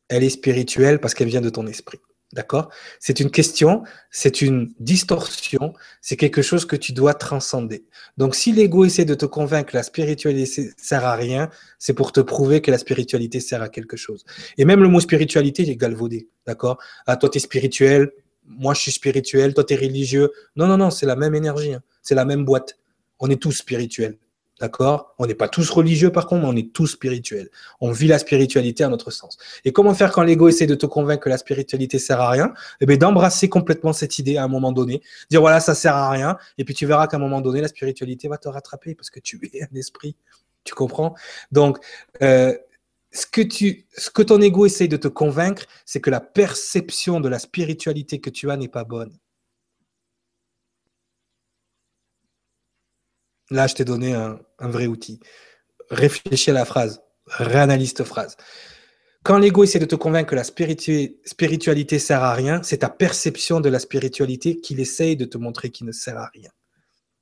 elle 0.08 0.22
est 0.22 0.28
spirituelle 0.28 1.00
parce 1.00 1.14
qu'elle 1.14 1.28
vient 1.28 1.40
de 1.40 1.48
ton 1.48 1.66
esprit. 1.66 1.98
D'accord? 2.34 2.70
C'est 3.00 3.20
une 3.20 3.30
question, 3.30 3.84
c'est 4.10 4.42
une 4.42 4.70
distorsion, 4.80 5.72
c'est 6.02 6.16
quelque 6.16 6.42
chose 6.42 6.66
que 6.66 6.76
tu 6.76 6.92
dois 6.92 7.14
transcender. 7.14 7.86
Donc, 8.18 8.34
si 8.34 8.52
l'ego 8.52 8.84
essaie 8.84 9.06
de 9.06 9.14
te 9.14 9.24
convaincre 9.24 9.72
que 9.72 9.76
la 9.78 9.82
spiritualité 9.82 10.70
sert 10.76 11.06
à 11.06 11.14
rien, 11.14 11.48
c'est 11.78 11.94
pour 11.94 12.12
te 12.12 12.20
prouver 12.20 12.60
que 12.60 12.70
la 12.70 12.76
spiritualité 12.76 13.40
sert 13.40 13.62
à 13.62 13.70
quelque 13.70 13.96
chose. 13.96 14.24
Et 14.58 14.66
même 14.66 14.82
le 14.82 14.88
mot 14.88 15.00
spiritualité, 15.00 15.62
il 15.62 15.70
est 15.70 15.76
galvaudé. 15.76 16.28
D'accord? 16.46 16.78
Ah, 17.06 17.16
toi, 17.16 17.30
tu 17.30 17.38
es 17.38 17.40
spirituel, 17.40 18.10
moi, 18.44 18.74
je 18.74 18.80
suis 18.80 18.92
spirituel, 18.92 19.54
toi, 19.54 19.64
tu 19.64 19.72
es 19.72 19.76
religieux. 19.76 20.30
Non, 20.56 20.66
non, 20.66 20.76
non, 20.76 20.90
c'est 20.90 21.06
la 21.06 21.16
même 21.16 21.34
énergie, 21.34 21.72
hein. 21.72 21.82
c'est 22.02 22.14
la 22.14 22.26
même 22.26 22.44
boîte. 22.44 22.78
On 23.20 23.30
est 23.30 23.40
tous 23.40 23.52
spirituels. 23.52 24.18
D'accord? 24.60 25.14
On 25.18 25.26
n'est 25.26 25.34
pas 25.34 25.48
tous 25.48 25.70
religieux 25.70 26.10
par 26.10 26.26
contre, 26.26 26.42
mais 26.42 26.48
on 26.48 26.56
est 26.56 26.72
tous 26.72 26.88
spirituels. 26.88 27.48
On 27.80 27.92
vit 27.92 28.08
la 28.08 28.18
spiritualité 28.18 28.82
à 28.82 28.88
notre 28.88 29.10
sens. 29.10 29.38
Et 29.64 29.72
comment 29.72 29.94
faire 29.94 30.10
quand 30.10 30.22
l'ego 30.22 30.48
essaie 30.48 30.66
de 30.66 30.74
te 30.74 30.86
convaincre 30.86 31.24
que 31.24 31.28
la 31.28 31.38
spiritualité 31.38 31.98
sert 31.98 32.20
à 32.20 32.30
rien? 32.30 32.52
Eh 32.80 32.86
bien, 32.86 32.96
d'embrasser 32.96 33.48
complètement 33.48 33.92
cette 33.92 34.18
idée 34.18 34.36
à 34.36 34.44
un 34.44 34.48
moment 34.48 34.72
donné. 34.72 35.00
Dire 35.30 35.40
voilà, 35.40 35.60
ça 35.60 35.74
sert 35.74 35.94
à 35.94 36.10
rien. 36.10 36.36
Et 36.58 36.64
puis 36.64 36.74
tu 36.74 36.86
verras 36.86 37.06
qu'à 37.06 37.18
un 37.18 37.20
moment 37.20 37.40
donné, 37.40 37.60
la 37.60 37.68
spiritualité 37.68 38.26
va 38.28 38.38
te 38.38 38.48
rattraper 38.48 38.94
parce 38.94 39.10
que 39.10 39.20
tu 39.20 39.40
es 39.54 39.62
un 39.62 39.76
esprit. 39.76 40.16
Tu 40.64 40.74
comprends? 40.74 41.14
Donc, 41.52 41.78
euh, 42.22 42.56
ce 43.12 43.26
que, 43.26 43.42
ce 43.96 44.10
que 44.10 44.22
ton 44.22 44.40
ego 44.40 44.66
essaie 44.66 44.88
de 44.88 44.96
te 44.96 45.08
convaincre, 45.08 45.64
c'est 45.86 46.00
que 46.00 46.10
la 46.10 46.20
perception 46.20 47.20
de 47.20 47.28
la 47.28 47.38
spiritualité 47.38 48.20
que 48.20 48.30
tu 48.30 48.50
as 48.50 48.56
n'est 48.56 48.68
pas 48.68 48.84
bonne. 48.84 49.16
Là, 53.50 53.66
je 53.66 53.74
t'ai 53.74 53.84
donné 53.84 54.14
un, 54.14 54.38
vrai 54.60 54.86
outil. 54.86 55.20
Réfléchis 55.90 56.50
à 56.50 56.54
la 56.54 56.64
phrase, 56.64 57.00
réanalyse 57.26 57.94
ta 57.94 58.04
phrase. 58.04 58.36
Quand 59.22 59.38
l'ego 59.38 59.64
essaie 59.64 59.78
de 59.78 59.84
te 59.84 59.96
convaincre 59.96 60.30
que 60.30 60.36
la 60.36 60.44
spiritualité 60.44 61.98
sert 61.98 62.22
à 62.22 62.34
rien, 62.34 62.62
c'est 62.62 62.78
ta 62.78 62.88
perception 62.88 63.60
de 63.60 63.68
la 63.68 63.78
spiritualité 63.78 64.60
qu'il 64.60 64.80
essaye 64.80 65.16
de 65.16 65.24
te 65.24 65.38
montrer 65.38 65.70
qui 65.70 65.84
ne 65.84 65.92
sert 65.92 66.16
à 66.18 66.26
rien. 66.32 66.50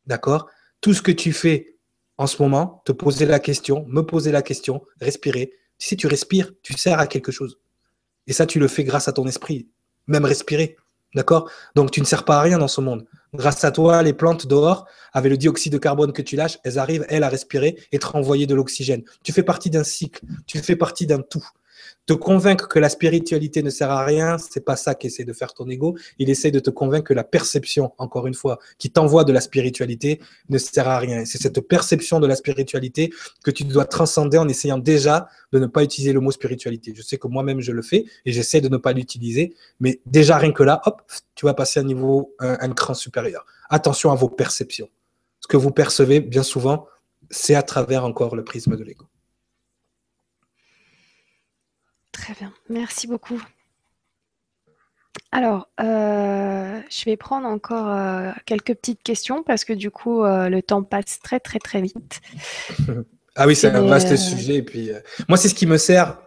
D'accord? 0.07 0.49
Tout 0.81 0.95
ce 0.95 1.03
que 1.03 1.13
tu 1.13 1.33
fais 1.33 1.77
en 2.19 2.27
ce 2.27 2.43
moment, 2.43 2.83
te 2.85 2.93
poser 2.93 3.27
la 3.27 3.41
question, 3.41 3.85
me 3.89 4.03
poser 4.03 4.33
la 4.33 4.43
question, 4.43 4.83
respirer. 5.01 5.53
Si 5.79 5.97
tu 5.97 6.07
respires, 6.07 6.53
tu 6.63 6.73
sers 6.73 6.99
à 6.99 7.07
quelque 7.07 7.33
chose. 7.33 7.59
Et 8.27 8.33
ça, 8.33 8.47
tu 8.47 8.59
le 8.59 8.69
fais 8.69 8.85
grâce 8.85 9.09
à 9.09 9.13
ton 9.13 9.27
esprit. 9.27 9.69
Même 10.07 10.25
respirer. 10.25 10.77
D'accord? 11.15 11.51
Donc, 11.75 11.91
tu 11.91 12.01
ne 12.01 12.07
sers 12.07 12.25
pas 12.25 12.39
à 12.39 12.43
rien 12.43 12.59
dans 12.59 12.69
ce 12.69 12.81
monde. 12.81 13.07
Grâce 13.35 13.65
à 13.65 13.71
toi, 13.71 14.03
les 14.03 14.13
plantes 14.13 14.47
dehors, 14.47 14.87
avec 15.13 15.31
le 15.31 15.37
dioxyde 15.37 15.73
de 15.73 15.79
carbone 15.79 16.13
que 16.13 16.23
tu 16.23 16.37
lâches, 16.37 16.59
elles 16.65 16.79
arrivent, 16.79 17.07
elles, 17.09 17.23
à 17.23 17.29
respirer 17.29 17.77
et 17.93 17.99
te 17.99 18.07
renvoyer 18.07 18.47
de 18.47 18.55
l'oxygène. 18.55 19.03
Tu 19.23 19.33
fais 19.33 19.43
partie 19.43 19.71
d'un 19.71 19.85
cycle, 19.85 20.21
tu 20.47 20.59
fais 20.59 20.77
partie 20.77 21.07
d'un 21.07 21.21
tout. 21.21 21.47
Te 22.07 22.13
convaincre 22.13 22.69
que 22.69 22.79
la 22.79 22.89
spiritualité 22.89 23.65
ne 23.65 23.71
sert 23.71 23.91
à 23.91 24.05
rien, 24.05 24.39
c'est 24.39 24.65
pas 24.65 24.77
ça 24.77 24.95
qu'essaie 24.95 25.25
de 25.25 25.33
faire 25.33 25.53
ton 25.55 25.69
ego. 25.69 25.97
Il 26.21 26.31
essaie 26.31 26.53
de 26.53 26.61
te 26.61 26.71
convaincre 26.71 27.09
que 27.09 27.15
la 27.15 27.25
perception, 27.25 27.93
encore 27.99 28.29
une 28.29 28.35
fois, 28.35 28.61
qui 28.79 28.91
t'envoie 28.91 29.25
de 29.25 29.33
la 29.33 29.41
spiritualité 29.41 30.21
ne 30.49 30.57
sert 30.57 30.87
à 30.87 31.01
rien. 31.01 31.25
C'est 31.25 31.43
cette 31.43 31.61
perception 31.61 32.21
de 32.21 32.29
la 32.29 32.37
spiritualité 32.37 33.13
que 33.43 33.51
tu 33.51 33.65
dois 33.65 33.87
transcender 33.87 34.39
en 34.39 34.47
essayant 34.47 34.79
déjà 34.79 35.27
de 35.53 35.59
ne 35.59 35.67
pas 35.67 35.83
utiliser 35.83 36.13
le 36.13 36.21
mot 36.21 36.31
spiritualité. 36.31 36.93
Je 36.95 37.03
sais 37.03 37.19
que 37.19 37.27
moi-même 37.27 37.61
je 37.61 37.73
le 37.73 37.83
fais 37.83 38.05
et 38.25 38.31
j'essaie 38.31 38.61
de 38.61 38.69
ne 38.69 38.77
pas 38.77 38.93
l'utiliser, 38.93 39.55
mais 39.81 40.01
déjà 40.07 40.39
rien 40.39 40.53
que 40.53 40.63
là, 40.63 40.81
hop, 40.87 41.03
tu 41.35 41.45
vas 41.45 41.55
passer 41.55 41.81
à 41.81 41.83
un 41.83 41.87
niveau, 41.87 42.37
un, 42.39 42.57
un 42.61 42.73
cran 42.73 42.95
supérieur. 42.95 43.45
Attention 43.69 44.13
à 44.13 44.15
vos 44.15 44.29
perceptions. 44.29 44.89
Ce 45.41 45.49
que 45.49 45.57
vous 45.57 45.73
percevez, 45.73 46.21
bien 46.21 46.45
souvent, 46.45 46.87
c'est 47.31 47.57
à 47.57 47.65
travers 47.65 48.05
encore 48.05 48.37
le 48.37 48.45
prisme 48.45 48.77
de 48.77 48.85
l'ego. 48.85 49.07
Très 52.17 52.33
bien, 52.33 52.51
merci 52.71 53.07
beaucoup. 53.07 53.43
Alors, 55.33 55.69
euh, 55.81 56.81
je 56.89 57.05
vais 57.05 57.19
prendre 57.19 57.47
encore 57.47 57.89
euh, 57.91 58.33
quelques 58.47 58.75
petites 58.75 59.03
questions 59.03 59.43
parce 59.43 59.67
que 59.67 59.75
du 59.75 59.91
coup, 59.91 60.25
euh, 60.25 60.49
le 60.49 60.63
temps 60.63 60.83
passe 60.83 61.21
très 61.23 61.41
très 61.41 61.59
très 61.59 61.83
vite. 61.83 62.23
ah 63.37 63.47
oui, 63.47 63.55
c'est 63.55 63.69
un 63.69 63.83
vaste 63.83 64.17
sujet. 64.17 64.55
Et 64.55 64.63
puis, 64.63 64.93
moi, 65.29 65.37
c'est 65.37 65.51
ce 65.51 65.55
qui 65.55 65.67
me 65.67 65.77
sert 65.77 66.19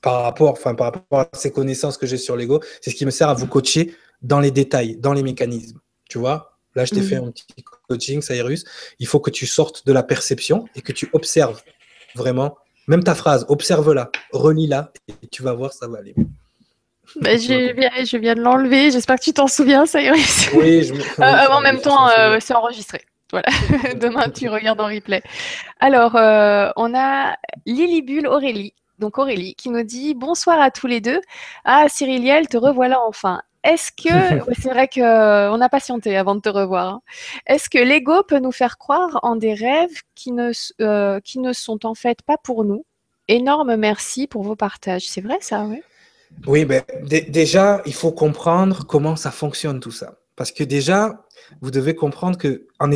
par 0.00 0.22
rapport, 0.22 0.52
enfin, 0.52 0.74
par 0.74 0.94
rapport 0.94 1.20
à 1.20 1.28
ces 1.34 1.52
connaissances 1.52 1.98
que 1.98 2.06
j'ai 2.06 2.16
sur 2.16 2.34
l'ego, 2.34 2.62
c'est 2.80 2.90
ce 2.90 2.96
qui 2.96 3.04
me 3.04 3.10
sert 3.10 3.28
à 3.28 3.34
vous 3.34 3.46
coacher 3.46 3.94
dans 4.22 4.40
les 4.40 4.50
détails, 4.50 4.96
dans 4.96 5.12
les 5.12 5.22
mécanismes. 5.22 5.78
Tu 6.08 6.16
vois, 6.16 6.58
là, 6.74 6.86
je 6.86 6.94
t'ai 6.94 7.02
fait 7.02 7.20
mhm. 7.20 7.28
un 7.28 7.30
petit 7.32 7.64
coaching, 7.86 8.22
Cyrus. 8.22 8.64
Il 8.98 9.06
faut 9.06 9.20
que 9.20 9.30
tu 9.30 9.46
sortes 9.46 9.86
de 9.86 9.92
la 9.92 10.02
perception 10.02 10.66
et 10.74 10.80
que 10.80 10.92
tu 10.92 11.10
observes 11.12 11.62
vraiment 12.14 12.56
même 12.86 13.02
ta 13.02 13.14
phrase, 13.14 13.44
observe-la, 13.48 14.10
relis-la, 14.32 14.92
et 15.22 15.26
tu 15.26 15.42
vas 15.42 15.52
voir, 15.52 15.72
ça 15.72 15.88
va 15.88 15.98
aller. 15.98 16.14
Bah, 17.20 17.36
je, 17.36 18.16
viens, 18.18 18.34
de 18.34 18.40
l'enlever. 18.40 18.90
J'espère 18.90 19.16
que 19.16 19.24
tu 19.24 19.32
t'en 19.32 19.46
souviens, 19.46 19.86
ça 19.86 20.00
Oui, 20.54 20.82
je 20.82 20.94
euh, 21.22 21.46
En 21.50 21.60
même 21.60 21.80
temps, 21.80 22.08
euh, 22.08 22.38
c'est 22.40 22.54
enregistré. 22.54 23.00
Voilà. 23.30 23.48
Demain, 23.94 24.28
tu 24.28 24.48
regardes 24.48 24.80
en 24.80 24.86
replay. 24.86 25.22
Alors, 25.80 26.16
euh, 26.16 26.70
on 26.76 26.94
a 26.94 27.36
Lily 27.64 28.02
Bulle 28.02 28.26
Aurélie. 28.26 28.72
Donc 28.98 29.18
Aurélie 29.18 29.54
qui 29.56 29.68
nous 29.68 29.82
dit 29.82 30.14
bonsoir 30.14 30.58
à 30.58 30.70
tous 30.70 30.86
les 30.86 31.02
deux. 31.02 31.20
Ah 31.66 31.84
Cyriliel, 31.88 32.48
te 32.48 32.56
revoilà 32.56 32.98
enfin. 33.06 33.42
Est-ce 33.66 33.90
que, 33.90 34.54
c'est 34.60 34.70
vrai 34.70 34.88
qu'on 34.88 35.60
a 35.60 35.68
patienté 35.68 36.16
avant 36.16 36.36
de 36.36 36.40
te 36.40 36.48
revoir, 36.48 36.86
hein. 36.86 37.00
est-ce 37.46 37.68
que 37.68 37.78
l'ego 37.78 38.22
peut 38.22 38.38
nous 38.38 38.52
faire 38.52 38.78
croire 38.78 39.18
en 39.22 39.34
des 39.34 39.54
rêves 39.54 40.02
qui 40.14 40.30
ne, 40.30 40.52
euh, 40.80 41.20
qui 41.20 41.40
ne 41.40 41.52
sont 41.52 41.84
en 41.84 41.94
fait 41.94 42.22
pas 42.22 42.38
pour 42.38 42.64
nous? 42.64 42.84
Énorme 43.28 43.74
merci 43.74 44.28
pour 44.28 44.44
vos 44.44 44.54
partages. 44.54 45.08
C'est 45.08 45.20
vrai 45.20 45.38
ça, 45.40 45.64
oui 45.64 45.82
Oui, 46.46 46.64
ben, 46.64 46.84
déjà, 47.02 47.82
il 47.86 47.94
faut 47.94 48.12
comprendre 48.12 48.86
comment 48.86 49.16
ça 49.16 49.32
fonctionne 49.32 49.80
tout 49.80 49.90
ça. 49.90 50.14
Parce 50.36 50.52
que 50.52 50.62
déjà, 50.62 51.26
vous 51.60 51.72
devez 51.72 51.96
comprendre 51.96 52.38
que 52.38 52.68
en 52.78 52.90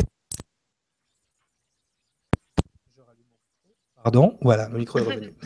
Pardon, 4.03 4.39
voilà, 4.41 4.67
le 4.69 4.79
micro 4.79 4.99
est 4.99 5.03
revenu. 5.03 5.33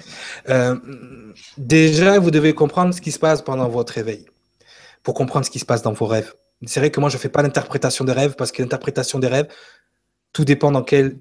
Euh, 0.49 0.75
déjà, 1.57 2.19
vous 2.19 2.29
devez 2.29 2.53
comprendre 2.53 2.93
ce 2.93 3.01
qui 3.01 3.11
se 3.11 3.17
passe 3.17 3.41
pendant 3.41 3.67
votre 3.67 3.93
réveil 3.93 4.27
pour 5.05 5.13
comprendre 5.13 5.45
ce 5.45 5.51
qui 5.51 5.59
se 5.59 5.65
passe 5.65 5.83
dans 5.83 5.93
vos 5.93 6.07
rêves. 6.07 6.33
C'est 6.65 6.79
vrai 6.79 6.89
que 6.89 6.99
moi, 6.99 7.09
je 7.09 7.15
ne 7.15 7.21
fais 7.21 7.29
pas 7.29 7.43
l'interprétation 7.43 8.03
des 8.03 8.11
rêves 8.11 8.35
parce 8.35 8.51
que 8.51 8.61
l'interprétation 8.61 9.19
des 9.19 9.27
rêves, 9.27 9.47
tout 10.33 10.43
dépend 10.43 10.71
dans 10.71 10.81
quel 10.81 11.19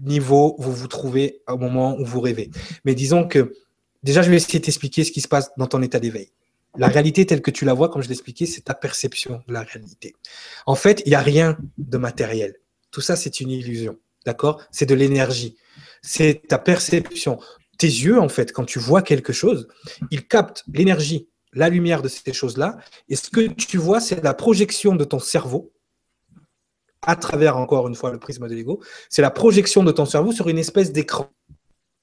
niveau 0.00 0.56
vous 0.58 0.72
vous 0.72 0.88
trouvez 0.88 1.40
au 1.46 1.56
moment 1.56 1.96
où 1.98 2.04
vous 2.04 2.20
rêvez. 2.20 2.50
Mais 2.84 2.94
disons 2.96 3.26
que 3.26 3.54
déjà, 4.02 4.22
je 4.22 4.30
vais 4.30 4.36
essayer 4.36 4.58
de 4.58 4.64
t'expliquer 4.64 5.04
ce 5.04 5.12
qui 5.12 5.20
se 5.20 5.28
passe 5.28 5.52
dans 5.56 5.68
ton 5.68 5.80
état 5.82 6.00
d'éveil. 6.00 6.32
La 6.76 6.88
réalité 6.88 7.24
telle 7.24 7.42
que 7.42 7.52
tu 7.52 7.64
la 7.64 7.74
vois, 7.74 7.90
comme 7.90 8.02
je 8.02 8.08
l'ai 8.08 8.14
expliqué, 8.14 8.44
c'est 8.44 8.62
ta 8.62 8.74
perception 8.74 9.42
de 9.46 9.52
la 9.52 9.62
réalité. 9.62 10.14
En 10.66 10.74
fait, 10.74 11.02
il 11.06 11.10
n'y 11.10 11.14
a 11.14 11.20
rien 11.20 11.56
de 11.78 11.98
matériel. 11.98 12.56
Tout 12.90 13.02
ça, 13.02 13.14
c'est 13.14 13.40
une 13.40 13.50
illusion. 13.50 13.98
D'accord? 14.26 14.60
C'est 14.72 14.86
de 14.86 14.94
l'énergie. 14.94 15.56
C'est 16.02 16.42
ta 16.48 16.58
perception. 16.58 17.38
Tes 17.78 17.86
yeux, 17.86 18.18
en 18.18 18.28
fait, 18.28 18.52
quand 18.52 18.64
tu 18.64 18.80
vois 18.80 19.02
quelque 19.02 19.32
chose, 19.32 19.68
ils 20.10 20.26
captent 20.26 20.64
l'énergie 20.72 21.28
la 21.52 21.68
lumière 21.68 22.02
de 22.02 22.08
ces 22.08 22.32
choses-là. 22.32 22.78
Et 23.08 23.16
ce 23.16 23.30
que 23.30 23.40
tu 23.40 23.78
vois, 23.78 24.00
c'est 24.00 24.22
la 24.22 24.34
projection 24.34 24.94
de 24.94 25.04
ton 25.04 25.18
cerveau, 25.18 25.72
à 27.02 27.16
travers, 27.16 27.56
encore 27.56 27.88
une 27.88 27.94
fois, 27.94 28.12
le 28.12 28.18
prisme 28.18 28.48
de 28.48 28.54
l'ego, 28.54 28.80
c'est 29.08 29.22
la 29.22 29.30
projection 29.30 29.82
de 29.82 29.90
ton 29.90 30.06
cerveau 30.06 30.32
sur 30.32 30.48
une 30.48 30.58
espèce 30.58 30.92
d'écran, 30.92 31.30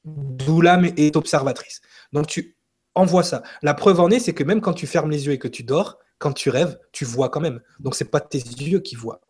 d'où 0.04 0.62
l'âme 0.62 0.86
est 0.98 1.16
observatrice. 1.16 1.82
Donc 2.12 2.28
tu 2.28 2.58
envoies 2.96 3.24
ça. 3.24 3.44
La 3.62 3.74
preuve 3.74 4.02
en 4.02 4.10
est, 4.10 4.20
c'est 4.20 4.34
que 4.34 4.44
même 4.44 4.62
quand 4.62 4.74
tu 4.74 4.88
fermes 4.88 5.10
les 5.10 5.26
yeux 5.26 5.34
et 5.34 5.40
que 5.40 5.48
tu 5.48 5.64
dors, 5.64 6.00
quand 6.18 6.34
tu 6.34 6.50
rêves, 6.50 6.78
tu 6.92 7.06
vois 7.06 7.30
quand 7.30 7.40
même. 7.40 7.62
Donc 7.80 7.96
ce 7.96 8.04
n'est 8.04 8.10
pas 8.10 8.20
tes 8.20 8.40
yeux 8.40 8.82
qui 8.82 8.96
voient. 8.96 9.22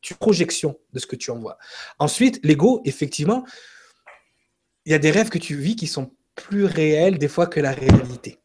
Tu 0.00 0.14
projection 0.14 0.80
de 0.92 0.98
ce 0.98 1.06
que 1.06 1.14
tu 1.14 1.30
envoies. 1.30 1.58
Ensuite, 1.98 2.40
l'ego, 2.42 2.80
effectivement, 2.84 3.44
il 4.84 4.92
y 4.92 4.94
a 4.94 4.98
des 4.98 5.10
rêves 5.10 5.28
que 5.28 5.38
tu 5.38 5.56
vis 5.56 5.76
qui 5.76 5.86
sont 5.86 6.12
plus 6.34 6.64
réels 6.64 7.18
des 7.18 7.28
fois 7.28 7.46
que 7.46 7.60
la 7.60 7.72
réalité. 7.72 8.41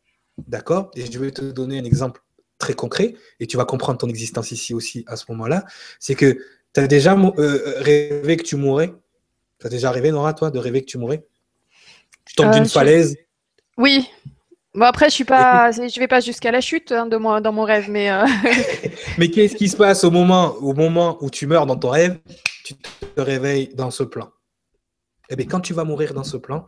D'accord? 0.47 0.91
Et 0.95 1.11
je 1.11 1.19
vais 1.19 1.31
te 1.31 1.41
donner 1.41 1.79
un 1.79 1.83
exemple 1.83 2.21
très 2.57 2.73
concret, 2.73 3.15
et 3.39 3.47
tu 3.47 3.57
vas 3.57 3.65
comprendre 3.65 3.99
ton 3.99 4.07
existence 4.07 4.51
ici 4.51 4.73
aussi 4.73 5.05
à 5.07 5.15
ce 5.15 5.25
moment-là. 5.29 5.65
C'est 5.99 6.15
que 6.15 6.37
tu 6.73 6.79
as 6.79 6.87
déjà 6.87 7.15
euh, 7.15 7.73
rêvé 7.77 8.37
que 8.37 8.43
tu 8.43 8.55
mourrais? 8.55 8.93
Tu 9.59 9.67
as 9.67 9.69
déjà 9.69 9.91
rêvé, 9.91 10.11
Nora, 10.11 10.33
toi, 10.33 10.51
de 10.51 10.59
rêver 10.59 10.81
que 10.81 10.87
tu 10.87 10.97
mourrais? 10.97 11.25
Tu 12.25 12.35
tombes 12.35 12.51
d'une 12.51 12.67
falaise? 12.67 13.15
Oui, 13.77 14.07
Bon 14.77 14.85
après, 14.85 15.09
je 15.09 15.15
suis 15.15 15.23
pas, 15.23 15.71
je 15.71 15.99
vais 15.99 16.07
pas 16.07 16.19
jusqu'à 16.19 16.51
la 16.51 16.61
chute 16.61 16.91
hein, 16.91 17.07
de 17.07 17.17
moi 17.17 17.41
dans 17.41 17.51
mon 17.51 17.63
rêve, 17.63 17.89
mais. 17.89 18.11
Euh, 18.11 18.27
mais 19.17 19.31
qu'est-ce 19.31 19.55
qui 19.55 19.69
se 19.69 19.75
passe 19.75 20.03
au 20.03 20.11
moment, 20.11 20.53
au 20.57 20.75
moment 20.75 21.17
où 21.21 21.31
tu 21.31 21.47
meurs 21.47 21.65
dans 21.65 21.77
ton 21.77 21.89
rêve? 21.89 22.19
Tu 22.63 22.75
te 22.75 23.19
réveilles 23.19 23.71
dans 23.73 23.89
ce 23.89 24.03
plan. 24.03 24.29
Eh 25.29 25.35
bien, 25.35 25.47
quand 25.47 25.61
tu 25.61 25.73
vas 25.73 25.83
mourir 25.83 26.13
dans 26.13 26.23
ce 26.23 26.37
plan, 26.37 26.67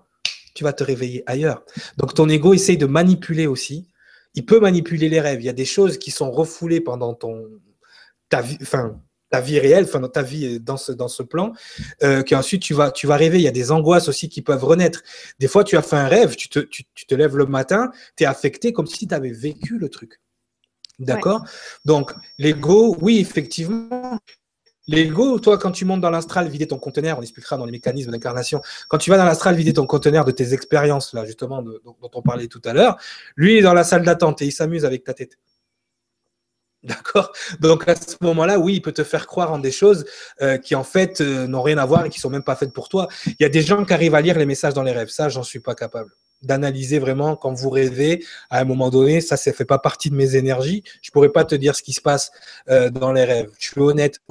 tu 0.54 0.64
vas 0.64 0.74
te 0.74 0.84
réveiller 0.84 1.24
ailleurs. 1.26 1.64
Donc 1.98 2.14
ton 2.14 2.28
ego 2.30 2.54
essaye 2.54 2.78
de 2.78 2.86
manipuler 2.86 3.48
aussi. 3.48 3.88
Il 4.36 4.46
peut 4.46 4.60
manipuler 4.60 5.10
les 5.10 5.20
rêves. 5.20 5.42
Il 5.42 5.46
y 5.46 5.50
a 5.50 5.54
des 5.54 5.66
choses 5.66 5.98
qui 5.98 6.12
sont 6.12 6.32
refoulées 6.32 6.82
pendant 6.82 7.14
ton 7.14 7.46
ta 8.30 8.42
vie, 8.42 8.58
enfin 8.62 9.02
ta 9.30 9.42
vie 9.42 9.60
réelle, 9.60 9.86
enfin 9.86 10.02
ta 10.08 10.22
vie 10.22 10.60
dans 10.60 10.78
ce, 10.78 10.92
dans 10.92 11.08
ce 11.08 11.24
plan, 11.24 11.54
euh, 12.04 12.24
qu'ensuite 12.24 12.62
tu 12.62 12.74
vas, 12.74 12.92
tu 12.92 13.08
vas 13.08 13.16
rêver. 13.16 13.38
Il 13.38 13.44
y 13.44 13.48
a 13.48 13.52
des 13.52 13.72
angoisses 13.72 14.08
aussi 14.08 14.30
qui 14.30 14.42
peuvent 14.42 14.64
renaître. 14.64 15.04
Des 15.40 15.48
fois, 15.48 15.64
tu 15.64 15.78
as 15.78 15.82
fait 15.82 15.96
un 15.96 16.08
rêve, 16.08 16.36
tu 16.36 16.50
te, 16.50 16.60
tu, 16.60 16.84
te 16.84 17.16
lèves 17.16 17.38
le 17.38 17.46
matin, 17.46 17.92
tu 18.16 18.24
es 18.24 18.28
affecté 18.28 18.74
comme 18.74 18.88
si 18.88 19.08
tu 19.08 19.14
avais 19.14 19.32
vécu 19.32 19.78
le 19.78 19.90
truc. 19.90 20.20
D'accord? 20.98 21.46
Donc, 21.86 22.12
l'ego, 22.38 22.98
oui, 23.00 23.20
effectivement. 23.20 24.20
L'ego, 24.90 25.38
toi, 25.40 25.60
quand 25.60 25.72
tu 25.72 25.86
montes 25.86 26.02
dans 26.02 26.10
l'astral, 26.10 26.48
vider 26.48 26.66
ton 26.66 26.80
conteneur, 26.80 27.20
on 27.20 27.22
expliquera 27.22 27.58
dans 27.58 27.66
les 27.66 27.72
mécanismes 27.72 28.10
d'incarnation. 28.10 28.60
Quand 28.88 28.98
tu 28.98 29.12
vas 29.12 29.18
dans 29.18 29.26
l'astral, 29.26 29.56
vider 29.56 29.74
ton 29.74 29.86
conteneur 29.86 30.26
de 30.26 30.32
tes 30.32 30.54
expériences, 30.54 31.14
là, 31.14 31.26
justement, 31.26 31.62
dont 31.62 32.10
on 32.12 32.22
parlait 32.24 32.48
tout 32.48 32.62
à 32.66 32.74
l'heure, 32.74 32.98
lui, 33.36 33.54
il 33.54 33.58
est 33.60 33.62
dans 33.62 33.76
la 33.76 33.84
salle 33.84 34.04
d'attente 34.04 34.42
et 34.42 34.48
il 34.48 34.52
s'amuse 34.52 34.86
avec 34.86 35.04
ta 35.04 35.14
tête. 35.14 35.38
D'accord? 36.84 37.34
Donc 37.60 37.88
à 37.88 37.96
ce 37.96 38.16
moment-là, 38.22 38.58
oui, 38.58 38.76
il 38.76 38.82
peut 38.82 38.94
te 38.94 39.04
faire 39.04 39.28
croire 39.28 39.52
en 39.52 39.60
des 39.60 39.72
choses 39.72 40.06
euh, 40.42 40.58
qui 40.58 40.76
en 40.76 40.84
fait 40.84 41.20
euh, 41.20 41.46
n'ont 41.46 41.62
rien 41.62 41.78
à 41.78 41.86
voir 41.86 42.06
et 42.06 42.10
qui 42.10 42.20
sont 42.20 42.30
même 42.30 42.44
pas 42.44 42.56
faites 42.56 42.72
pour 42.72 42.88
toi. 42.88 43.10
Il 43.28 43.36
y 43.42 43.46
a 43.46 43.50
des 43.50 43.62
gens 43.62 43.84
qui 43.84 43.94
arrivent 43.94 44.16
à 44.16 44.22
lire 44.22 44.40
les 44.40 44.46
messages 44.46 44.74
dans 44.74 44.84
les 44.84 44.94
rêves. 44.94 45.10
Ça, 45.10 45.28
j'en 45.28 45.44
suis 45.44 45.60
pas 45.60 45.76
capable. 45.76 46.10
D'analyser 46.42 47.00
vraiment 47.00 47.36
quand 47.36 47.54
vous 47.54 47.70
rêvez, 47.70 48.24
à 48.50 48.60
un 48.62 48.64
moment 48.64 48.90
donné, 48.90 49.20
ça, 49.20 49.36
ça 49.36 49.52
fait 49.52 49.66
pas 49.66 49.78
partie 49.78 50.10
de 50.10 50.16
mes 50.16 50.38
énergies. 50.38 50.84
Je 51.02 51.12
pourrais 51.12 51.30
pas 51.30 51.44
te 51.44 51.54
dire 51.54 51.76
ce 51.76 51.84
qui 51.84 51.92
se 51.92 52.02
passe 52.02 52.32
euh, 52.70 52.90
dans 52.90 53.12
les 53.12 53.26
rêves. 53.26 53.52
Je 53.60 53.68
suis 53.72 53.82
honnête. 53.82 54.22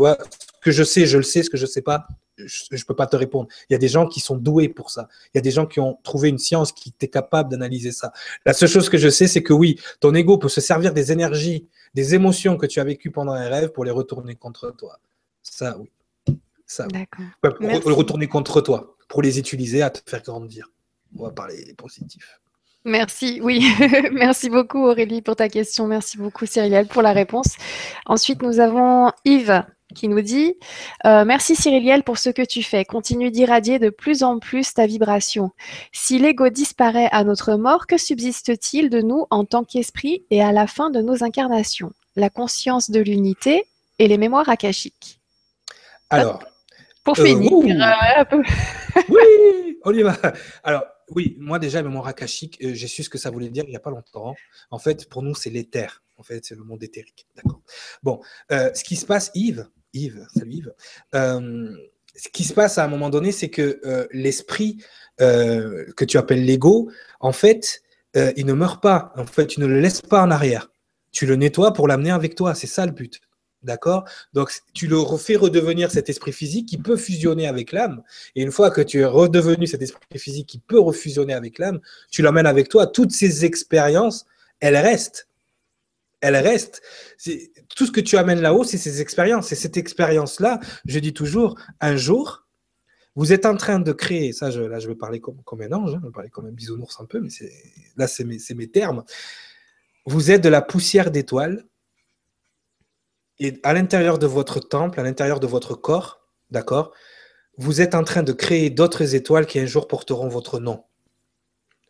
Que 0.61 0.71
je 0.71 0.83
sais, 0.83 1.07
je 1.07 1.17
le 1.17 1.23
sais. 1.23 1.43
Ce 1.43 1.51
que 1.51 1.57
je 1.57 1.67
sais 1.67 1.83
pas, 1.83 2.07
je 2.37 2.67
ne 2.73 2.83
peux 2.83 2.95
pas 2.95 3.07
te 3.07 3.17
répondre. 3.17 3.49
Il 3.69 3.73
y 3.73 3.77
a 3.77 3.79
des 3.79 3.89
gens 3.89 4.07
qui 4.07 4.21
sont 4.21 4.37
doués 4.37 4.69
pour 4.69 4.91
ça. 4.91 5.09
Il 5.35 5.37
y 5.37 5.39
a 5.39 5.43
des 5.43 5.51
gens 5.51 5.67
qui 5.67 5.81
ont 5.81 5.99
trouvé 6.03 6.29
une 6.29 6.39
science 6.39 6.73
qui 6.73 6.95
est 7.01 7.09
capable 7.09 7.51
d'analyser 7.51 7.93
ça. 7.93 8.13
La 8.47 8.53
seule 8.53 8.69
chose 8.69 8.89
que 8.89 8.99
je 8.99 9.09
sais, 9.09 9.27
c'est 9.27 9.43
que 9.43 9.53
oui, 9.53 9.81
ton 10.01 10.15
ego 10.15 10.39
peut 10.39 10.49
se 10.49 10.61
servir 10.61 10.93
des 10.93 11.13
énergies 11.13 11.67
des 11.95 12.15
émotions 12.15 12.57
que 12.57 12.67
tu 12.67 12.81
as 12.81 12.85
vécues 12.85 13.11
pendant 13.11 13.33
un 13.33 13.49
rêve 13.49 13.71
pour 13.71 13.85
les 13.85 13.91
retourner 13.91 14.35
contre 14.35 14.71
toi. 14.77 14.99
Ça, 15.43 15.77
oui. 15.79 15.91
Ça, 16.67 16.87
pour 17.41 17.57
les 17.61 17.79
retourner 17.79 18.29
contre 18.29 18.61
toi, 18.61 18.95
pour 19.09 19.23
les 19.23 19.39
utiliser 19.39 19.81
à 19.81 19.91
te 19.91 20.01
faire 20.09 20.23
grandir. 20.23 20.71
On 21.17 21.25
va 21.25 21.31
parler 21.31 21.75
positif. 21.79 22.39
Merci, 22.85 23.41
oui. 23.43 23.67
Merci 24.13 24.51
beaucoup 24.51 24.85
Aurélie 24.85 25.23
pour 25.23 25.35
ta 25.35 25.49
question. 25.49 25.87
Merci 25.87 26.19
beaucoup 26.19 26.45
Cyrielle 26.45 26.87
pour 26.87 27.01
la 27.01 27.13
réponse. 27.13 27.57
Ensuite, 28.05 28.43
nous 28.43 28.61
avons 28.61 29.11
Yves 29.25 29.65
qui 29.99 30.09
nous 30.09 30.21
dit 30.21 30.55
euh, 31.05 31.25
Merci 31.25 31.57
Cyriliel 31.57 32.05
pour 32.05 32.19
ce 32.19 32.31
que 32.31 32.43
tu 32.43 32.63
fais. 32.63 32.85
Continue 32.85 33.31
d'irradier 33.31 33.79
de 33.79 33.91
plus 33.91 34.23
en 34.23 34.39
plus 34.39 34.73
ta 34.73 34.87
vibration. 34.87 35.51
Si 35.93 36.19
l'ego 36.19 36.49
disparaît 36.51 37.09
à 37.11 37.25
notre 37.25 37.57
mort, 37.57 37.87
que 37.87 37.99
subsiste-t-il 37.99 38.91
de 38.91 39.01
nous 39.01 39.27
en 39.31 39.45
tant 39.45 39.65
qu'esprit 39.65 40.25
et 40.31 40.41
à 40.41 40.53
la 40.53 40.67
fin 40.67 40.91
de 40.91 41.01
nos 41.01 41.25
incarnations? 41.25 41.93
La 42.15 42.31
conscience 42.31 42.91
de 42.91 43.01
l'unité 43.01 43.65
et 43.99 44.07
les 44.07 44.19
mémoires 44.19 44.49
akashiques. 44.49 45.21
Alors. 46.11 46.45
Pour 47.05 47.19
euh, 47.19 47.25
finir. 47.25 47.51
Euh, 47.53 48.25
oui, 49.09 49.79
Oliva. 49.83 50.17
Alors, 50.63 50.85
oui, 51.11 51.37
moi 51.41 51.59
déjà, 51.59 51.83
mémoire 51.83 52.07
akashique, 52.07 52.57
j'ai 52.61 52.87
su 52.87 53.03
ce 53.03 53.09
que 53.09 53.19
ça 53.19 53.31
voulait 53.31 53.49
dire 53.49 53.65
il 53.67 53.71
n'y 53.71 53.77
a 53.77 53.81
pas 53.81 53.91
longtemps. 53.91 54.35
En 54.71 54.79
fait, 54.79 55.09
pour 55.09 55.23
nous, 55.23 55.35
c'est 55.35 55.51
l'éther. 55.51 56.03
En 56.19 56.23
fait, 56.23 56.45
c'est 56.45 56.55
le 56.55 56.65
monde 56.65 56.83
éthérique. 56.83 57.27
D'accord. 57.35 57.63
Bon, 58.03 58.21
ce 58.51 58.85
qui 58.85 58.97
se 58.97 59.07
passe, 59.07 59.31
Yves, 59.35 59.69
Yves, 59.95 60.27
salut 60.35 60.53
Yves. 60.53 60.73
Euh, 61.15 61.71
ce 62.15 62.29
qui 62.31 62.45
se 62.45 62.53
passe 62.53 62.79
à 62.79 62.85
un 62.85 62.89
moment 62.89 63.11
donné, 63.11 63.33
c'est 63.33 63.49
que 63.49 63.81
euh, 63.85 64.07
l'esprit 64.13 64.79
euh, 65.21 65.87
que 65.97 66.05
tu 66.05 66.19
appelles 66.19 66.45
l'ego, 66.45 66.91
en 67.21 67.33
fait, 67.33 67.83
il 68.37 68.47
ne 68.47 68.53
meurt 68.53 68.83
pas. 68.83 69.13
En 69.17 69.27
fait, 69.27 69.47
tu 69.47 69.61
ne 69.61 69.67
le 69.67 69.79
laisses 69.79 70.03
pas 70.03 70.25
en 70.25 70.33
arrière. 70.33 70.73
Tu 71.13 71.25
le 71.25 71.37
nettoies 71.37 71.73
pour 71.73 71.87
l'amener 71.87 72.11
avec 72.11 72.35
toi. 72.35 72.53
C'est 72.57 72.67
ça 72.67 72.85
le 72.85 72.91
but. 72.91 73.21
D'accord? 73.63 74.09
Donc, 74.33 74.51
tu 74.75 74.89
le 74.89 74.99
refais 74.99 75.37
redevenir 75.37 75.93
cet 75.93 76.09
esprit 76.09 76.33
physique 76.33 76.69
qui 76.69 76.79
peut 76.79 76.97
fusionner 76.97 77.47
avec 77.47 77.71
l'âme. 77.71 78.03
Et 78.35 78.43
une 78.43 78.51
fois 78.51 78.73
que 78.73 78.81
tu 78.81 79.01
es 79.01 79.05
redevenu 79.05 79.69
cet 79.69 79.83
esprit 79.83 80.19
physique 80.19 80.49
qui 80.49 80.59
peut 80.59 80.81
refusionner 80.81 81.33
avec 81.33 81.59
l'âme, 81.59 81.79
tu 82.11 82.23
l'emmènes 82.23 82.47
avec 82.47 82.69
toi. 82.69 82.89
Toutes 82.89 83.13
ces 83.13 83.45
expériences, 83.45 84.27
elles 84.59 84.77
restent 84.77 85.28
elle 86.21 86.37
reste. 86.37 86.83
Tout 87.77 87.87
ce 87.87 87.93
que 87.93 88.01
tu 88.01 88.17
amènes 88.17 88.41
là-haut, 88.41 88.65
c'est 88.65 88.79
ces 88.79 89.01
expériences. 89.01 89.53
Et 89.53 89.55
cette 89.55 89.77
expérience-là, 89.77 90.61
je 90.87 90.99
dis 90.99 91.15
toujours, 91.15 91.59
un 91.81 91.97
jour, 91.97 92.47
vous 93.15 93.33
êtes 93.33 93.47
en 93.47 93.57
train 93.57 93.81
de 93.81 93.93
créer, 93.93 94.33
ça, 94.33 94.51
là, 94.51 94.79
je 94.79 94.89
vais 94.89 94.95
parler 94.95 95.21
comme, 95.21 95.43
comme 95.43 95.61
un 95.63 95.73
ange, 95.73 95.95
hein, 95.95 95.99
je 96.01 96.07
vais 96.07 96.13
parler 96.13 96.31
comme 96.31 96.47
un 96.47 96.53
bisounours 96.53 97.01
un 97.01 97.05
peu, 97.05 97.21
mais 97.21 97.31
là, 97.97 98.07
c'est 98.07 98.25
mes, 98.25 98.39
mes, 98.55 98.69
termes. 98.69 99.05
Vous 100.07 100.31
êtes 100.31 100.41
de 100.41 100.49
la 100.49 100.63
poussière 100.63 101.11
d'étoiles, 101.11 101.65
et 103.41 103.59
à 103.63 103.73
l'intérieur 103.73 104.19
de 104.19 104.27
votre 104.27 104.61
temple, 104.61 105.01
à 105.01 105.03
l'intérieur 105.03 105.41
de 105.41 105.47
votre 105.47 105.75
corps, 105.75 106.29
d'accord, 106.51 106.93
vous 107.57 107.81
êtes 107.81 107.95
en 107.95 108.05
train 108.05 108.23
de 108.23 108.33
créer 108.33 108.71
d'autres 108.71 109.15
étoiles 109.15 109.47
qui 109.47 109.59
un 109.59 109.67
jour 109.67 109.89
porteront 109.89 110.29
votre 110.29 110.61
nom. 110.61 110.85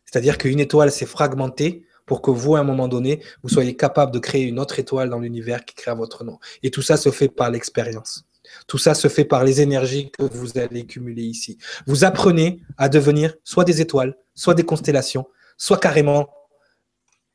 C'est-à-dire 0.05 0.39
qu'une 0.39 0.59
étoile 0.59 0.91
s'est 0.91 1.05
fragmentée 1.05 1.85
pour 2.09 2.23
que 2.23 2.31
vous, 2.31 2.55
à 2.55 2.61
un 2.61 2.63
moment 2.63 2.87
donné, 2.87 3.21
vous 3.43 3.49
soyez 3.49 3.75
capable 3.75 4.11
de 4.11 4.17
créer 4.17 4.45
une 4.45 4.59
autre 4.59 4.79
étoile 4.79 5.11
dans 5.11 5.19
l'univers 5.19 5.63
qui 5.63 5.75
crée 5.75 5.93
votre 5.93 6.23
nom. 6.23 6.39
Et 6.63 6.71
tout 6.71 6.81
ça 6.81 6.97
se 6.97 7.11
fait 7.11 7.29
par 7.29 7.51
l'expérience. 7.51 8.25
Tout 8.65 8.79
ça 8.79 8.95
se 8.95 9.07
fait 9.07 9.25
par 9.25 9.43
les 9.43 9.61
énergies 9.61 10.09
que 10.09 10.23
vous 10.23 10.57
allez 10.57 10.87
cumuler 10.87 11.21
ici. 11.21 11.59
Vous 11.85 12.05
apprenez 12.05 12.61
à 12.77 12.89
devenir 12.89 13.35
soit 13.43 13.63
des 13.63 13.79
étoiles, 13.79 14.17
soit 14.33 14.55
des 14.55 14.63
constellations, 14.63 15.27
soit 15.55 15.77
carrément 15.77 16.29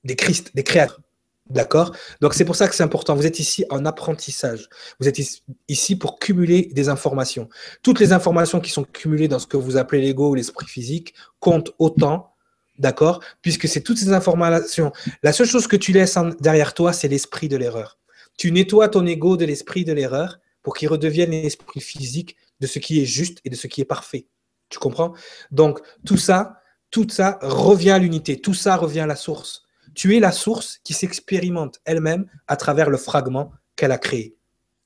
des 0.02 0.16
Christ, 0.16 0.50
des 0.56 0.64
créateurs. 0.64 0.98
D'accord? 1.48 1.94
Donc 2.20 2.34
c'est 2.34 2.44
pour 2.44 2.56
ça 2.56 2.66
que 2.66 2.74
c'est 2.74 2.82
important. 2.82 3.14
Vous 3.14 3.26
êtes 3.26 3.38
ici 3.38 3.64
en 3.70 3.86
apprentissage. 3.86 4.68
Vous 4.98 5.06
êtes 5.06 5.20
ici 5.68 5.94
pour 5.94 6.18
cumuler 6.18 6.62
des 6.72 6.88
informations. 6.88 7.48
Toutes 7.80 8.00
les 8.00 8.12
informations 8.12 8.58
qui 8.58 8.72
sont 8.72 8.82
cumulées 8.82 9.28
dans 9.28 9.38
ce 9.38 9.46
que 9.46 9.56
vous 9.56 9.76
appelez 9.76 10.02
l'ego 10.02 10.30
ou 10.30 10.34
l'esprit 10.34 10.66
physique 10.66 11.14
comptent 11.38 11.70
autant 11.78 12.33
D'accord? 12.78 13.22
Puisque 13.40 13.68
c'est 13.68 13.82
toutes 13.82 13.98
ces 13.98 14.12
informations. 14.12 14.92
La 15.22 15.32
seule 15.32 15.46
chose 15.46 15.66
que 15.66 15.76
tu 15.76 15.92
laisses 15.92 16.18
derrière 16.40 16.74
toi, 16.74 16.92
c'est 16.92 17.08
l'esprit 17.08 17.48
de 17.48 17.56
l'erreur. 17.56 17.98
Tu 18.36 18.50
nettoies 18.50 18.88
ton 18.88 19.06
ego 19.06 19.36
de 19.36 19.44
l'esprit 19.44 19.84
de 19.84 19.92
l'erreur 19.92 20.40
pour 20.62 20.74
qu'il 20.74 20.88
redevienne 20.88 21.30
l'esprit 21.30 21.80
physique 21.80 22.36
de 22.60 22.66
ce 22.66 22.78
qui 22.80 23.00
est 23.00 23.06
juste 23.06 23.38
et 23.44 23.50
de 23.50 23.54
ce 23.54 23.68
qui 23.68 23.80
est 23.80 23.84
parfait. 23.84 24.26
Tu 24.70 24.78
comprends? 24.78 25.14
Donc, 25.52 25.80
tout 26.04 26.16
ça, 26.16 26.60
tout 26.90 27.06
ça 27.08 27.38
revient 27.42 27.92
à 27.92 27.98
l'unité. 27.98 28.40
Tout 28.40 28.54
ça 28.54 28.76
revient 28.76 29.00
à 29.00 29.06
la 29.06 29.14
source. 29.14 29.62
Tu 29.94 30.16
es 30.16 30.20
la 30.20 30.32
source 30.32 30.80
qui 30.82 30.94
s'expérimente 30.94 31.80
elle-même 31.84 32.26
à 32.48 32.56
travers 32.56 32.90
le 32.90 32.96
fragment 32.96 33.52
qu'elle 33.76 33.92
a 33.92 33.98
créé. 33.98 34.34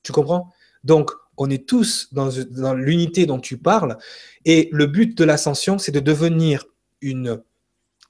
Tu 0.03 0.11
comprends? 0.11 0.51
Donc, 0.83 1.11
on 1.37 1.49
est 1.49 1.67
tous 1.67 2.09
dans, 2.11 2.29
dans 2.51 2.75
l'unité 2.75 3.25
dont 3.25 3.39
tu 3.39 3.57
parles. 3.57 3.97
Et 4.45 4.69
le 4.71 4.85
but 4.85 5.17
de 5.17 5.23
l'ascension, 5.23 5.79
c'est 5.79 5.91
de 5.91 5.99
devenir 5.99 6.65
une 7.01 7.41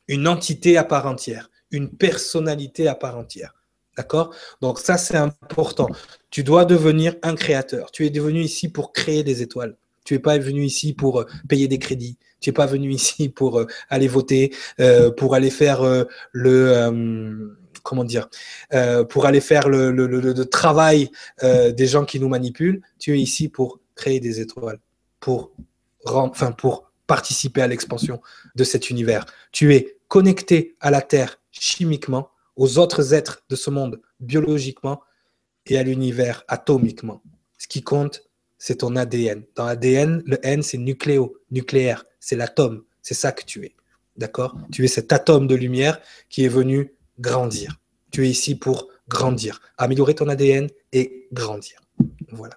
une 0.10 0.28
entité 0.28 0.76
à 0.76 0.84
part 0.84 1.06
entière, 1.06 1.50
une 1.72 1.90
personnalité 1.90 2.88
à 2.88 2.96
part 2.96 3.18
entière. 3.18 3.54
D'accord? 3.96 4.34
Donc 4.60 4.80
ça, 4.80 4.98
c'est 4.98 5.18
important. 5.18 5.88
Tu 6.32 6.44
dois 6.44 6.66
devenir 6.66 7.16
un 7.22 7.36
créateur. 7.36 7.92
Tu 7.92 8.06
es 8.06 8.10
devenu 8.10 8.42
ici 8.42 8.70
pour 8.70 8.92
créer 8.92 9.24
des 9.24 9.42
étoiles. 9.42 9.78
Tu 10.04 10.16
n'es 10.16 10.20
pas 10.20 10.38
venu 10.38 10.64
ici 10.64 10.94
pour 10.94 11.20
euh, 11.20 11.26
payer 11.48 11.68
des 11.68 11.78
crédits. 11.78 12.18
Tu 12.42 12.50
n'es 12.50 12.54
pas 12.54 12.66
venu 12.66 12.92
ici 13.00 13.30
pour 13.30 13.60
euh, 13.60 13.68
aller 13.90 14.08
voter, 14.08 14.52
euh, 14.80 15.12
pour 15.12 15.36
aller 15.36 15.52
faire 15.52 15.84
le... 16.32 17.56
comment 17.84 18.04
dire 18.04 18.30
Pour 19.10 19.26
aller 19.28 19.42
faire 19.42 19.70
le, 19.70 19.92
le 19.92 20.46
travail 20.46 21.12
des 21.42 21.88
gens 21.88 22.06
qui 22.06 22.20
nous 22.20 22.30
manipulent. 22.30 22.82
Tu 22.98 23.14
es 23.14 23.20
ici 23.20 23.48
pour 23.50 23.80
créer 23.96 24.20
des 24.20 24.40
étoiles, 24.40 24.80
pour, 25.20 25.52
pour 26.58 26.92
participer 27.06 27.62
à 27.62 27.68
l'expansion 27.68 28.22
de 28.56 28.64
cet 28.64 28.90
univers. 28.90 29.26
Tu 29.52 29.76
es 29.76 29.99
connecté 30.10 30.76
à 30.82 30.92
la 30.92 31.02
Terre 31.02 31.40
chimiquement, 31.52 32.30
aux 32.58 32.78
autres 32.78 33.14
êtres 33.14 33.44
de 33.50 33.56
ce 33.56 33.70
monde 33.70 34.02
biologiquement 34.20 35.02
et 35.66 35.78
à 35.78 35.84
l'univers 35.84 36.44
atomiquement. 36.50 37.22
Ce 37.58 37.68
qui 37.68 37.84
compte, 37.84 38.24
c'est 38.58 38.80
ton 38.80 38.98
ADN. 38.98 39.44
Dans 39.56 39.66
ADN, 39.66 40.22
le 40.26 40.46
N, 40.46 40.62
c'est 40.62 40.78
nucléo, 40.78 41.38
nucléaire, 41.52 42.06
c'est 42.20 42.36
l'atome, 42.36 42.84
c'est 43.02 43.14
ça 43.14 43.32
que 43.32 43.46
tu 43.46 43.64
es. 43.64 43.76
D'accord? 44.18 44.58
Tu 44.72 44.84
es 44.84 44.90
cet 44.90 45.14
atome 45.14 45.48
de 45.48 45.56
lumière 45.56 46.02
qui 46.30 46.44
est 46.44 46.50
venu 46.50 46.94
grandir. 47.20 47.80
Tu 48.12 48.26
es 48.26 48.30
ici 48.30 48.56
pour 48.56 48.90
grandir, 49.08 49.62
améliorer 49.78 50.16
ton 50.16 50.28
ADN 50.28 50.68
et 50.92 51.28
grandir. 51.32 51.80
Voilà. 52.32 52.56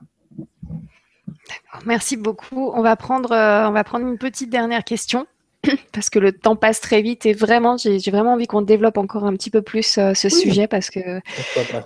Merci 1.86 2.16
beaucoup. 2.16 2.70
On 2.74 2.82
va 2.82 2.96
prendre, 2.96 3.32
euh, 3.32 3.68
on 3.68 3.72
va 3.72 3.84
prendre 3.84 4.06
une 4.06 4.18
petite 4.18 4.50
dernière 4.50 4.84
question. 4.84 5.26
parce 5.92 6.10
que 6.10 6.18
le 6.18 6.32
temps 6.32 6.56
passe 6.56 6.80
très 6.80 7.02
vite 7.02 7.24
et 7.26 7.32
vraiment, 7.32 7.76
j'ai 7.76 7.98
vraiment 8.10 8.32
envie 8.32 8.46
qu'on 8.46 8.62
développe 8.62 8.98
encore 8.98 9.24
un 9.24 9.32
petit 9.34 9.50
peu 9.50 9.62
plus 9.62 9.98
euh, 9.98 10.12
ce 10.14 10.28
sujet 10.28 10.66
parce 10.66 10.90
que 10.90 11.20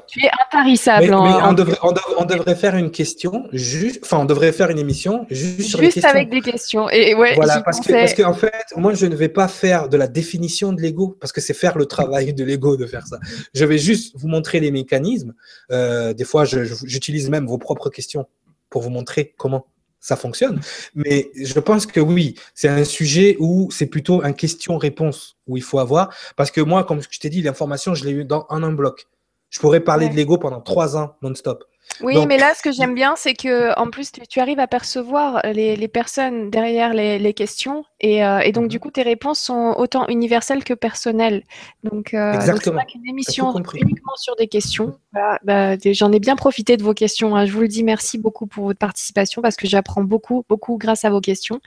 tu 0.06 0.24
es 0.24 0.30
intarissable. 0.46 1.06
Mais, 1.06 1.14
on, 1.14 1.52
devrait, 1.52 1.78
on, 1.82 2.24
devrait, 2.24 2.54
faire 2.54 2.76
une 2.76 2.90
question, 2.90 3.46
juste, 3.52 4.00
enfin, 4.02 4.18
on 4.18 4.24
devrait 4.24 4.52
faire 4.52 4.70
une 4.70 4.78
émission 4.78 5.26
juste, 5.30 5.62
sur 5.62 5.80
les 5.80 5.90
questions. 5.90 6.08
avec 6.08 6.30
des 6.30 6.40
questions. 6.40 6.88
Et 6.90 7.14
ouais, 7.14 7.34
voilà, 7.34 7.60
parce 7.60 7.80
que, 7.80 7.92
parce 7.92 8.14
qu'en 8.14 8.34
fait, 8.34 8.52
moi, 8.76 8.94
je 8.94 9.06
ne 9.06 9.14
vais 9.14 9.28
pas 9.28 9.48
faire 9.48 9.88
de 9.88 9.96
la 9.96 10.08
définition 10.08 10.72
de 10.72 10.80
l'ego 10.80 11.16
parce 11.20 11.32
que 11.32 11.40
c'est 11.40 11.54
faire 11.54 11.76
le 11.76 11.86
travail 11.86 12.32
de 12.32 12.44
l'ego 12.44 12.76
de 12.76 12.86
faire 12.86 13.06
ça. 13.06 13.18
Je 13.54 13.64
vais 13.64 13.78
juste 13.78 14.14
vous 14.16 14.28
montrer 14.28 14.60
les 14.60 14.70
mécanismes. 14.70 15.34
Euh, 15.70 16.14
des 16.14 16.24
fois, 16.24 16.44
j'utilise 16.44 17.28
même 17.28 17.46
vos 17.46 17.58
propres 17.58 17.90
questions 17.90 18.26
pour 18.70 18.82
vous 18.82 18.90
montrer 18.90 19.34
comment 19.36 19.66
ça 20.00 20.16
fonctionne. 20.16 20.60
Mais 20.94 21.30
je 21.34 21.58
pense 21.58 21.86
que 21.86 22.00
oui, 22.00 22.36
c'est 22.54 22.68
un 22.68 22.84
sujet 22.84 23.36
où 23.40 23.70
c'est 23.70 23.86
plutôt 23.86 24.22
un 24.22 24.32
question-réponse 24.32 25.36
où 25.46 25.56
il 25.56 25.62
faut 25.62 25.78
avoir. 25.78 26.14
Parce 26.36 26.50
que 26.50 26.60
moi, 26.60 26.84
comme 26.84 27.00
je 27.08 27.18
t'ai 27.18 27.30
dit, 27.30 27.42
l'information, 27.42 27.94
je 27.94 28.04
l'ai 28.04 28.12
eu 28.12 28.24
dans, 28.24 28.46
en 28.48 28.62
un 28.62 28.72
bloc. 28.72 29.08
Je 29.50 29.60
pourrais 29.60 29.80
parler 29.80 30.08
de 30.08 30.14
l'ego 30.14 30.38
pendant 30.38 30.60
trois 30.60 30.96
ans 30.96 31.16
non-stop. 31.22 31.64
Oui, 32.02 32.26
mais 32.26 32.36
là, 32.36 32.52
ce 32.54 32.62
que 32.62 32.72
j'aime 32.72 32.94
bien, 32.94 33.14
c'est 33.16 33.34
que 33.34 33.78
en 33.78 33.90
plus, 33.90 34.12
tu, 34.28 34.40
arrives 34.40 34.58
à 34.58 34.66
percevoir 34.66 35.40
les, 35.44 35.76
les 35.76 35.88
personnes 35.88 36.50
derrière 36.50 36.92
les, 36.92 37.18
les 37.18 37.32
questions, 37.32 37.84
et, 38.00 38.24
euh, 38.24 38.40
et, 38.40 38.52
donc 38.52 38.68
du 38.68 38.76
mhm. 38.76 38.80
coup, 38.80 38.90
tes 38.90 39.02
réponses 39.02 39.40
sont 39.40 39.74
autant 39.78 40.06
universelles 40.08 40.64
que 40.64 40.74
personnelles. 40.74 41.42
Donc, 41.84 42.12
euh, 42.12 42.34
Exactement. 42.34 42.80
Donc, 42.80 42.94
une 42.94 43.08
émission 43.08 43.54
uniquement 43.74 44.16
sur 44.16 44.36
des 44.36 44.48
questions. 44.48 44.98
Voilà, 45.12 45.38
bah, 45.44 45.76
J'en 45.92 46.12
ai 46.12 46.20
bien 46.20 46.36
profité 46.36 46.76
de 46.76 46.82
vos 46.82 46.92
questions. 46.92 47.34
Hein. 47.34 47.46
Je 47.46 47.52
vous 47.52 47.62
le 47.62 47.68
dis, 47.68 47.82
merci 47.82 48.18
beaucoup 48.18 48.46
pour 48.46 48.64
votre 48.64 48.78
participation 48.78 49.40
parce 49.40 49.56
que 49.56 49.66
j'apprends 49.66 50.02
beaucoup, 50.02 50.44
beaucoup 50.48 50.76
grâce 50.76 51.04
à 51.04 51.10
vos 51.10 51.20
questions, 51.20 51.60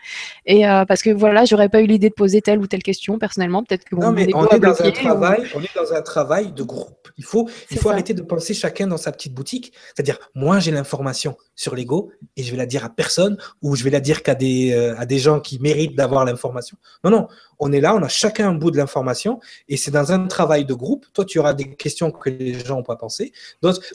et 0.46 0.68
euh, 0.68 0.86
parce 0.86 1.02
que 1.02 1.10
voilà, 1.10 1.46
j'aurais 1.46 1.70
pas 1.70 1.82
eu 1.82 1.88
l'idée 1.88 2.10
de 2.10 2.14
poser 2.14 2.42
telle 2.42 2.60
ou 2.60 2.68
telle 2.68 2.84
question 2.84 3.18
personnellement. 3.18 3.64
Peut-être 3.64 3.86
que 3.86 3.96
non, 3.96 4.12
mais 4.12 4.28
on 4.36 4.48
est 4.50 4.60
dans 4.60 4.82
un 4.82 4.92
travail, 4.92 5.44
on 5.56 5.62
est 5.62 5.76
dans 5.76 5.94
un 5.94 6.02
travail 6.02 6.52
de 6.52 6.64
groupe. 6.64 7.10
Il 7.18 7.24
faut, 7.24 7.50
il 7.72 7.78
faut 7.78 7.90
arrêter 7.90 8.14
de 8.14 8.22
penser 8.22 8.54
chacun 8.54 8.88
dans 8.88 8.98
sa 8.98 9.12
petite 9.12 9.34
boutique. 9.34 9.74
C'est-à-dire 9.94 10.09
moi, 10.36 10.60
j'ai 10.60 10.72
l'information 10.72 11.36
sur 11.56 11.76
l'ego 11.76 12.12
et 12.38 12.44
je 12.44 12.52
vais 12.52 12.58
la 12.58 12.66
dire 12.66 12.86
à 12.86 12.90
personne 12.90 13.38
ou 13.62 13.76
je 13.76 13.84
vais 13.84 13.90
la 13.90 14.00
dire 14.00 14.24
qu'à 14.24 14.36
des, 14.36 14.74
euh, 14.74 14.98
à 14.98 15.06
des 15.06 15.20
gens 15.20 15.40
qui 15.40 15.60
méritent 15.60 15.96
d'avoir 15.96 16.26
l'information. 16.26 16.78
Non, 17.04 17.12
non, 17.12 17.28
on 17.60 17.72
est 17.72 17.82
là, 17.82 17.96
on 17.96 18.02
a 18.02 18.08
chacun 18.08 18.50
un 18.50 18.54
bout 18.54 18.72
de 18.72 18.78
l'information 18.78 19.40
et 19.68 19.78
c'est 19.78 19.92
dans 19.92 20.12
un 20.12 20.28
travail 20.28 20.66
de 20.66 20.74
groupe. 20.74 21.06
Toi, 21.14 21.26
tu 21.26 21.40
auras 21.40 21.54
des 21.54 21.76
questions 21.76 22.12
que 22.12 22.30
les 22.30 22.54
gens 22.54 22.78
n'ont 22.78 22.84
pas 22.84 22.96
pensé. 22.96 23.34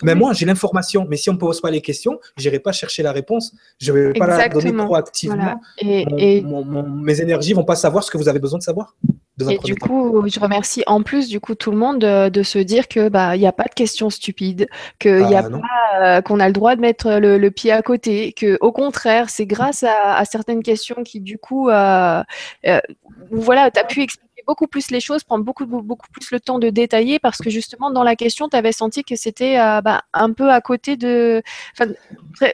Mais 0.03 0.15
moi, 0.15 0.33
j'ai 0.35 0.45
l'information, 0.45 1.07
mais 1.09 1.17
si 1.17 1.31
on 1.31 1.35
ne 1.35 1.39
pose 1.39 1.61
pas 1.61 1.71
les 1.71 1.81
questions, 1.81 2.19
je 2.37 2.45
n'irai 2.45 2.59
pas 2.59 2.73
chercher 2.73 3.03
la 3.03 3.13
réponse. 3.13 3.55
Je 3.79 3.93
ne 3.93 3.99
vais 3.99 4.13
pas 4.13 4.27
la 4.27 4.49
donner 4.49 4.73
proactivement. 4.73 5.61
Et, 5.81 6.45
mes 6.45 7.21
énergies 7.21 7.51
ne 7.51 7.57
vont 7.57 7.65
pas 7.65 7.77
savoir 7.77 8.05
ce 8.05 8.11
que 8.11 8.19
vous 8.19 8.29
avez 8.29 8.39
besoin 8.39 8.59
de 8.59 8.65
savoir. 8.65 8.95
Et 9.41 9.59
du 9.59 9.75
coup, 9.75 10.23
je 10.27 10.39
remercie 10.39 10.85
en 10.87 11.03
plus 11.03 11.29
du 11.29 11.41
coup 11.41 11.57
tout 11.57 11.73
le 11.73 11.77
monde 11.77 11.99
de, 11.99 12.43
se 12.43 12.59
dire 12.59 12.87
que 12.87 13.09
bah 13.09 13.35
il 13.35 13.41
n'y 13.41 13.47
a 13.47 13.53
pas 13.53 13.65
de 13.65 13.75
questions 13.75 14.09
stupides, 14.09 14.69
qu'il 15.01 15.29
y 15.29 15.35
a 15.35 15.49
ah, 15.53 16.19
euh, 16.19 16.21
qu'on 16.23 16.39
a 16.39 16.47
le 16.47 16.53
droit 16.53 16.77
de 16.77 16.81
mettre 16.81 17.19
le, 17.19 17.51
pied 17.51 17.73
à 17.73 17.83
côté, 17.83 18.33
que 18.33 18.59
au 18.61 18.71
contraire 18.71 19.31
c'est 19.31 19.47
grâce 19.47 19.83
à, 19.83 20.25
certaines 20.25 20.63
questions 20.63 21.03
qui 21.05 21.21
du 21.21 21.39
coup 21.39 21.69
euh, 21.69 22.23
euh, 22.67 22.81
voilà, 23.33 23.71
tu 23.73 23.81
as 23.81 23.85
pu 23.85 24.03
expliquer 24.03 24.24
beaucoup 24.47 24.67
plus 24.67 24.91
les 24.91 25.01
choses, 25.01 25.25
prendre 25.25 25.45
beaucoup, 25.45 25.67
beaucoup 25.67 26.09
plus 26.13 26.31
le 26.31 26.41
temps 26.41 26.59
de 26.59 26.71
détailler 26.71 27.19
parce 27.19 27.39
que 27.39 27.51
justement, 27.51 27.91
dans 27.91 28.03
la 28.03 28.17
question, 28.17 28.49
tu 28.49 28.57
avais 28.57 28.73
senti 28.73 29.05
que 29.05 29.17
c'était 29.17 29.59
euh, 29.59 29.81
bah, 29.81 30.03
un 30.13 30.33
peu 30.33 30.51
à 30.51 30.61
côté 30.61 30.97
de. 30.97 31.43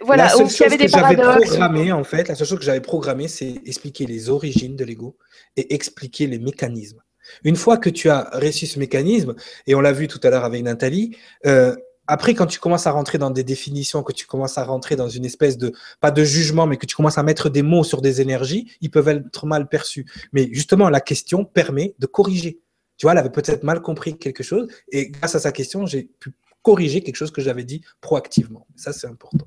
voilà, 0.02 0.24
la 0.24 0.28
seule 0.30 0.48
chose 0.48 0.62
avait 0.62 0.76
des 0.76 0.86
que 0.86 0.90
j'avais 0.92 1.16
programmé, 1.16 1.92
en 1.92 2.04
fait, 2.04 2.28
la 2.28 2.34
seule 2.34 2.46
chose 2.46 2.58
que 2.58 2.64
j'avais 2.64 2.80
programmé, 2.80 3.28
c'est 3.28 3.60
expliquer 3.66 4.06
les 4.06 4.30
origines 4.30 4.76
de 4.76 4.84
l'ego 4.84 5.16
et 5.56 5.74
expliquer 5.74 6.26
les 6.26 6.38
mécanismes. 6.38 7.00
Une 7.44 7.56
fois 7.56 7.76
que 7.76 7.90
tu 7.90 8.10
as 8.10 8.28
réussi 8.32 8.66
ce 8.66 8.78
mécanisme, 8.78 9.34
et 9.66 9.74
on 9.74 9.80
l'a 9.80 9.92
vu 9.92 10.08
tout 10.08 10.20
à 10.22 10.30
l'heure 10.30 10.44
avec 10.44 10.62
Nathalie, 10.62 11.16
euh, 11.46 11.76
après, 12.10 12.34
quand 12.34 12.46
tu 12.46 12.58
commences 12.58 12.88
à 12.88 12.90
rentrer 12.90 13.18
dans 13.18 13.30
des 13.30 13.44
définitions, 13.44 14.02
que 14.02 14.12
tu 14.12 14.26
commences 14.26 14.58
à 14.58 14.64
rentrer 14.64 14.96
dans 14.96 15.08
une 15.08 15.24
espèce 15.24 15.56
de, 15.56 15.72
pas 16.00 16.10
de 16.10 16.24
jugement, 16.24 16.66
mais 16.66 16.76
que 16.76 16.86
tu 16.86 16.96
commences 16.96 17.18
à 17.18 17.22
mettre 17.22 17.48
des 17.48 17.62
mots 17.62 17.84
sur 17.84 18.02
des 18.02 18.20
énergies, 18.20 18.68
ils 18.80 18.90
peuvent 18.90 19.08
être 19.08 19.46
mal 19.46 19.68
perçus. 19.68 20.06
Mais 20.32 20.48
justement, 20.52 20.88
la 20.88 21.00
question 21.00 21.44
permet 21.44 21.94
de 22.00 22.06
corriger. 22.06 22.58
Tu 22.96 23.06
vois, 23.06 23.12
elle 23.12 23.18
avait 23.18 23.30
peut-être 23.30 23.62
mal 23.62 23.80
compris 23.80 24.18
quelque 24.18 24.42
chose, 24.42 24.66
et 24.90 25.10
grâce 25.10 25.36
à 25.36 25.38
sa 25.38 25.52
question, 25.52 25.86
j'ai 25.86 26.10
pu 26.18 26.32
corriger 26.62 27.00
quelque 27.00 27.16
chose 27.16 27.30
que 27.30 27.40
j'avais 27.40 27.64
dit 27.64 27.80
proactivement. 28.00 28.66
Ça, 28.74 28.92
c'est 28.92 29.06
important. 29.06 29.46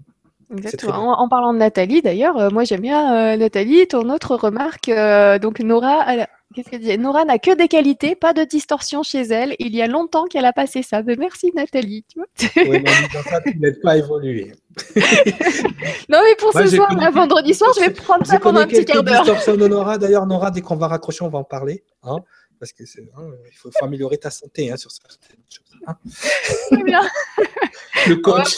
Exactement. 0.56 1.19
En, 1.19 1.27
parlant 1.27 1.53
de 1.53 1.60
Nathalie, 1.60 2.02
d'ailleurs, 2.02 2.38
euh, 2.38 2.49
moi 2.49 2.64
j'aime 2.64 2.81
bien 2.81 3.34
euh, 3.34 3.38
Nathalie, 3.38 3.88
ton 3.88 4.10
autre 4.10 4.35
remarque. 4.35 4.88
Euh, 4.88 5.40
donc 5.40 5.60
Nora, 5.60 6.27
qu'est-ce 6.53 6.69
qu'elle 6.69 6.81
dit 6.81 6.97
Nora 6.97 7.25
n'a 7.25 7.39
que 7.39 7.55
des 7.55 7.67
qualités, 7.67 8.15
pas 8.15 8.34
de 8.34 8.43
distorsion 8.43 9.03
chez 9.03 9.21
elle. 9.21 9.55
Il 9.59 9.75
y 9.75 9.81
a 9.81 9.88
longtemps 9.88 10.25
qu'elle 10.25 10.45
a 10.45 10.53
passé 10.53 10.84
ça. 10.84 11.03
Mais 11.03 11.15
merci 11.15 11.51
Nathalie. 11.55 12.05
Tu 12.07 12.19
vois 12.19 12.27
oui, 12.69 12.81
mais 12.84 13.21
ça, 13.23 13.41
tu 13.41 13.57
n'aides 13.59 13.81
pas 13.81 13.97
évolué. 13.97 14.53
non, 16.09 16.19
mais 16.23 16.35
pour 16.39 16.53
ce 16.53 16.67
soir, 16.67 16.89
vendredi 17.11 17.53
soir, 17.53 17.71
je 17.75 17.81
vais 17.81 17.89
prendre 17.89 18.25
ça 18.25 18.39
pendant 18.39 18.61
un 18.61 18.67
petit 18.67 18.85
quart 18.85 19.03
d'heure. 19.03 19.23
distorsion 19.23 19.57
de 19.57 19.67
Nora. 19.67 19.97
D'ailleurs, 19.97 20.25
Nora, 20.25 20.51
dès 20.51 20.61
qu'on 20.61 20.75
va 20.75 20.88
raccrocher, 20.88 21.23
on 21.23 21.30
va 21.30 21.39
en 21.39 21.43
parler. 21.43 21.84
Hein 22.03 22.17
parce 22.63 22.71
que 22.71 22.84
hein, 23.17 23.31
il 23.51 23.57
faut, 23.57 23.69
améliorer 23.81 24.17
ta 24.17 24.30
santé 24.30 24.71
hein, 24.71 24.77
sur 24.77 24.89
certaines 24.89 25.43
choses. 25.49 25.72
Hein. 25.88 25.97
Très 26.72 26.84
bien. 26.84 27.01
Le 28.07 28.15
coach, 28.15 28.55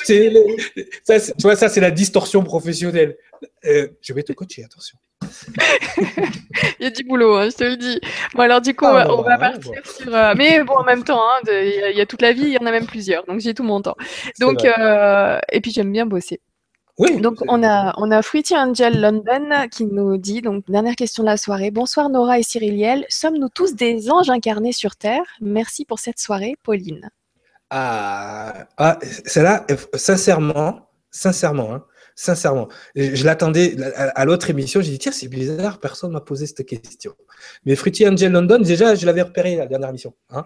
ça, 1.03 1.19
tu 1.19 1.41
vois, 1.41 1.55
ça 1.55 1.69
c'est 1.69 1.81
la 1.81 1.91
distorsion 1.91 2.43
professionnelle. 2.43 3.17
Euh, 3.65 3.87
je 4.01 4.13
vais 4.13 4.23
te 4.23 4.33
coacher, 4.33 4.63
attention. 4.63 4.97
il 6.79 6.83
y 6.83 6.85
a 6.85 6.89
du 6.89 7.03
boulot, 7.03 7.49
je 7.49 7.55
te 7.55 7.63
le 7.63 7.77
dis. 7.77 7.99
Bon, 8.33 8.41
alors 8.41 8.61
du 8.61 8.75
coup, 8.75 8.85
ah, 8.85 9.07
on 9.09 9.21
va 9.21 9.37
partir 9.37 9.85
sur. 9.85 10.13
Euh, 10.13 10.33
mais 10.37 10.63
bon, 10.63 10.75
en 10.75 10.83
même 10.83 11.03
temps, 11.03 11.21
il 11.47 11.93
y, 11.95 12.01
a 12.01 12.05
toute 12.05 12.21
la 12.21 12.33
vie, 12.33 12.43
il 12.43 12.53
y 12.53 12.57
en 12.57 12.65
a 12.65 12.71
même 12.71 12.85
plusieurs, 12.85 13.25
donc 13.25 13.39
j'ai 13.39 13.53
tout 13.53 13.63
mon 13.63 13.81
temps. 13.81 13.95
Donc, 14.39 14.65
euh, 14.65 15.39
et 15.51 15.61
puis 15.61 15.71
j'aime 15.71 15.91
bien 15.91 16.05
bosser. 16.05 16.41
Oui, 16.97 17.19
donc 17.19 17.39
on 17.49 17.61
a, 17.61 17.93
on 17.97 18.09
a 18.09 18.21
Fruity 18.21 18.55
Angel 18.55 19.01
London 19.01 19.67
qui 19.69 19.85
nous 19.85 20.17
dit, 20.17 20.41
donc 20.41 20.63
dernière 20.69 20.95
question 20.95 21.23
de 21.23 21.27
la 21.27 21.35
soirée. 21.35 21.69
Bonsoir 21.69 22.09
Nora 22.09 22.39
et 22.39 22.43
Cyriliel, 22.43 23.05
sommes-nous 23.09 23.49
tous 23.49 23.75
des 23.75 24.09
anges 24.09 24.29
incarnés 24.29 24.71
sur 24.71 24.95
Terre? 24.95 25.25
Merci 25.41 25.83
pour 25.83 25.99
cette 25.99 26.19
soirée, 26.19 26.55
Pauline. 26.63 27.09
Ah, 27.69 28.67
ah 28.77 28.99
celle-là, 29.25 29.65
sincèrement, 29.95 30.89
sincèrement, 31.09 31.73
hein, 31.73 31.85
sincèrement, 32.15 32.67
je, 32.95 33.25
l'attendais 33.25 33.75
à, 33.95 34.25
l'autre 34.25 34.49
émission, 34.49 34.81
j'ai 34.81 34.91
dit, 34.91 34.99
tiens, 34.99 35.11
c'est 35.11 35.27
bizarre, 35.27 35.79
personne 35.79 36.11
m'a 36.11 36.21
posé 36.21 36.45
cette 36.45 36.65
question. 36.65 37.13
Mais 37.65 37.75
Fruity 37.75 38.07
Angel 38.07 38.31
London, 38.31 38.59
déjà, 38.59 38.95
je 38.95 39.05
l'avais 39.05 39.23
repéré 39.23 39.55
la 39.55 39.65
dernière 39.65 39.89
émission. 39.89 40.13
Hein. 40.29 40.45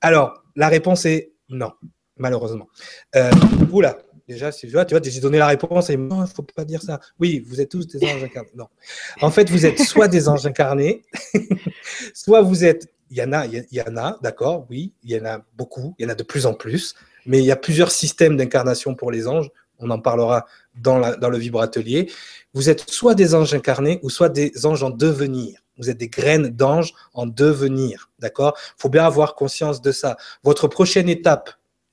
Alors, 0.00 0.42
la 0.56 0.68
réponse 0.68 1.04
est 1.04 1.32
non, 1.50 1.72
malheureusement. 2.16 2.68
Euh, 3.14 3.30
oula, 3.70 3.98
Déjà, 4.26 4.50
tu 4.50 4.66
vois, 4.68 4.86
tu 4.86 4.94
vois, 4.94 5.02
j'ai 5.04 5.20
donné 5.20 5.36
la 5.36 5.46
réponse 5.46 5.90
et 5.90 5.98
non, 5.98 6.16
il 6.16 6.22
ne 6.22 6.26
faut 6.26 6.42
pas 6.42 6.64
dire 6.64 6.80
ça. 6.80 6.98
Oui, 7.20 7.44
vous 7.46 7.60
êtes 7.60 7.70
tous 7.70 7.86
des 7.86 8.02
anges 8.06 8.24
incarnés. 8.24 8.50
Non. 8.56 8.68
En 9.20 9.30
fait, 9.30 9.50
vous 9.50 9.66
êtes 9.66 9.78
soit 9.80 10.08
des 10.08 10.28
anges 10.28 10.46
incarnés, 10.46 11.02
soit 12.14 12.40
vous 12.40 12.64
êtes. 12.64 12.88
Il 13.14 13.18
y 13.70 13.80
en 13.80 13.96
a, 13.96 14.18
d'accord, 14.22 14.66
oui, 14.68 14.92
il 15.04 15.12
y 15.12 15.20
en 15.20 15.24
a 15.24 15.44
beaucoup, 15.56 15.94
il 16.00 16.02
y 16.02 16.06
en 16.06 16.08
a 16.08 16.16
de 16.16 16.24
plus 16.24 16.46
en 16.46 16.54
plus, 16.54 16.96
mais 17.26 17.38
il 17.38 17.44
y 17.44 17.52
a 17.52 17.56
plusieurs 17.56 17.92
systèmes 17.92 18.36
d'incarnation 18.36 18.96
pour 18.96 19.12
les 19.12 19.28
anges. 19.28 19.50
On 19.78 19.88
en 19.90 20.00
parlera 20.00 20.46
dans, 20.74 20.98
la, 20.98 21.14
dans 21.14 21.28
le 21.30 21.38
vibratelier. 21.38 22.10
Vous 22.54 22.70
êtes 22.70 22.90
soit 22.90 23.14
des 23.14 23.36
anges 23.36 23.54
incarnés 23.54 24.00
ou 24.02 24.10
soit 24.10 24.30
des 24.30 24.66
anges 24.66 24.82
en 24.82 24.90
devenir. 24.90 25.60
Vous 25.78 25.90
êtes 25.90 25.98
des 25.98 26.08
graines 26.08 26.48
d'anges 26.48 26.92
en 27.12 27.26
devenir, 27.26 28.10
d'accord? 28.18 28.56
Il 28.78 28.82
faut 28.82 28.88
bien 28.88 29.04
avoir 29.04 29.36
conscience 29.36 29.80
de 29.80 29.92
ça. 29.92 30.16
Votre 30.42 30.66
prochaine 30.66 31.08
étape 31.08 31.50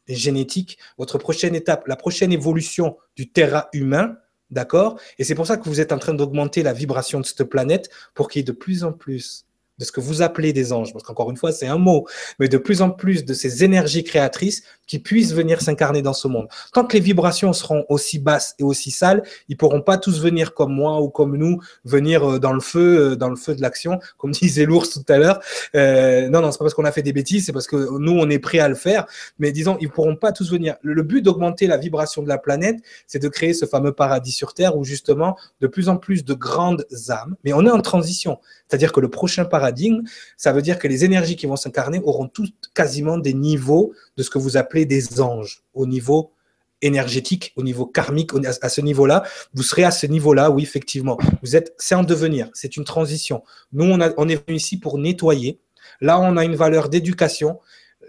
génétique, 0.07 0.79
votre 0.97 1.19
prochaine 1.19 1.53
étape, 1.53 1.87
la 1.87 1.97
prochaine 1.97 2.33
évolution 2.33 2.97
du 3.15 3.29
terrain 3.29 3.65
humain, 3.73 4.17
d'accord? 4.49 4.99
Et 5.19 5.23
c'est 5.23 5.35
pour 5.35 5.45
ça 5.45 5.57
que 5.57 5.69
vous 5.69 5.79
êtes 5.81 5.91
en 5.91 5.99
train 5.99 6.15
d'augmenter 6.15 6.63
la 6.63 6.73
vibration 6.73 7.19
de 7.19 7.25
cette 7.27 7.43
planète 7.43 7.91
pour 8.15 8.27
qu'il 8.27 8.39
y 8.39 8.41
ait 8.41 8.43
de 8.43 8.51
plus 8.53 8.83
en 8.83 8.91
plus 8.91 9.45
de 9.81 9.85
ce 9.85 9.91
que 9.91 9.99
vous 9.99 10.21
appelez 10.21 10.53
des 10.53 10.71
anges, 10.71 10.93
parce 10.93 11.03
qu'encore 11.03 11.31
une 11.31 11.37
fois, 11.37 11.51
c'est 11.51 11.67
un 11.67 11.79
mot, 11.79 12.07
mais 12.39 12.47
de 12.47 12.57
plus 12.57 12.81
en 12.83 12.91
plus 12.91 13.25
de 13.25 13.33
ces 13.33 13.63
énergies 13.63 14.03
créatrices 14.03 14.63
qui 14.91 14.99
puissent 14.99 15.33
venir 15.33 15.61
s'incarner 15.61 16.01
dans 16.01 16.11
ce 16.11 16.27
monde. 16.27 16.49
Tant 16.73 16.83
que 16.83 16.95
les 16.95 16.99
vibrations 16.99 17.53
seront 17.53 17.85
aussi 17.87 18.19
basses 18.19 18.55
et 18.59 18.63
aussi 18.63 18.91
sales, 18.91 19.23
ils 19.47 19.55
pourront 19.55 19.79
pas 19.79 19.97
tous 19.97 20.19
venir 20.19 20.53
comme 20.53 20.73
moi 20.73 20.99
ou 20.99 21.07
comme 21.07 21.37
nous, 21.37 21.61
venir 21.85 22.29
euh, 22.29 22.39
dans 22.39 22.51
le 22.51 22.59
feu, 22.59 23.11
euh, 23.11 23.15
dans 23.15 23.29
le 23.29 23.37
feu 23.37 23.55
de 23.55 23.61
l'action, 23.61 23.99
comme 24.17 24.31
disait 24.31 24.65
l'ours 24.65 24.89
tout 24.89 25.05
à 25.07 25.17
l'heure. 25.17 25.39
Euh, 25.75 26.27
non, 26.27 26.41
non, 26.41 26.51
c'est 26.51 26.57
pas 26.57 26.65
parce 26.65 26.73
qu'on 26.73 26.83
a 26.83 26.91
fait 26.91 27.03
des 27.03 27.13
bêtises, 27.13 27.45
c'est 27.45 27.53
parce 27.53 27.67
que 27.67 27.97
nous, 27.99 28.11
on 28.11 28.29
est 28.29 28.39
prêt 28.39 28.59
à 28.59 28.67
le 28.67 28.75
faire. 28.75 29.05
Mais 29.39 29.53
disons, 29.53 29.77
ils 29.79 29.89
pourront 29.89 30.17
pas 30.17 30.33
tous 30.33 30.51
venir. 30.51 30.75
Le, 30.81 31.01
but 31.03 31.21
d'augmenter 31.21 31.67
la 31.67 31.77
vibration 31.77 32.21
de 32.21 32.27
la 32.27 32.37
planète, 32.37 32.75
c'est 33.07 33.19
de 33.19 33.29
créer 33.29 33.53
ce 33.53 33.65
fameux 33.65 33.93
paradis 33.93 34.33
sur 34.33 34.53
Terre 34.53 34.75
où 34.75 34.83
justement, 34.83 35.37
de 35.61 35.67
plus 35.67 35.87
en 35.87 35.95
plus 35.95 36.25
de 36.25 36.33
grandes 36.33 36.85
âmes, 37.07 37.37
mais 37.45 37.53
on 37.53 37.65
est 37.65 37.71
en 37.71 37.79
transition. 37.79 38.39
C'est-à-dire 38.67 38.91
que 38.91 38.99
le 38.99 39.09
prochain 39.09 39.45
paradigme, 39.45 40.01
ça 40.35 40.51
veut 40.51 40.61
dire 40.61 40.79
que 40.79 40.89
les 40.89 41.05
énergies 41.05 41.37
qui 41.37 41.45
vont 41.45 41.55
s'incarner 41.55 42.01
auront 42.03 42.27
toutes 42.27 42.71
quasiment 42.73 43.17
des 43.17 43.33
niveaux 43.33 43.93
de 44.17 44.23
ce 44.23 44.29
que 44.29 44.37
vous 44.37 44.57
appelez 44.57 44.80
des 44.85 45.21
anges, 45.21 45.63
au 45.73 45.85
niveau 45.85 46.33
énergétique, 46.81 47.53
au 47.55 47.63
niveau 47.63 47.85
karmique, 47.85 48.31
à 48.61 48.69
ce 48.69 48.81
niveau-là, 48.81 49.23
vous 49.53 49.63
serez 49.63 49.83
à 49.83 49.91
ce 49.91 50.07
niveau-là, 50.07 50.49
oui, 50.49 50.63
effectivement. 50.63 51.17
Vous 51.41 51.55
êtes, 51.55 51.73
c'est 51.77 51.95
en 51.95 52.03
devenir, 52.03 52.49
c'est 52.53 52.75
une 52.77 52.83
transition. 52.83 53.43
Nous, 53.71 53.85
on, 53.85 54.29
est 54.29 54.47
venu 54.47 54.57
ici 54.57 54.79
pour 54.79 54.97
nettoyer. 54.97 55.59
Là, 55.99 56.19
on 56.19 56.37
a 56.37 56.43
une 56.43 56.55
valeur 56.55 56.89
d'éducation. 56.89 57.59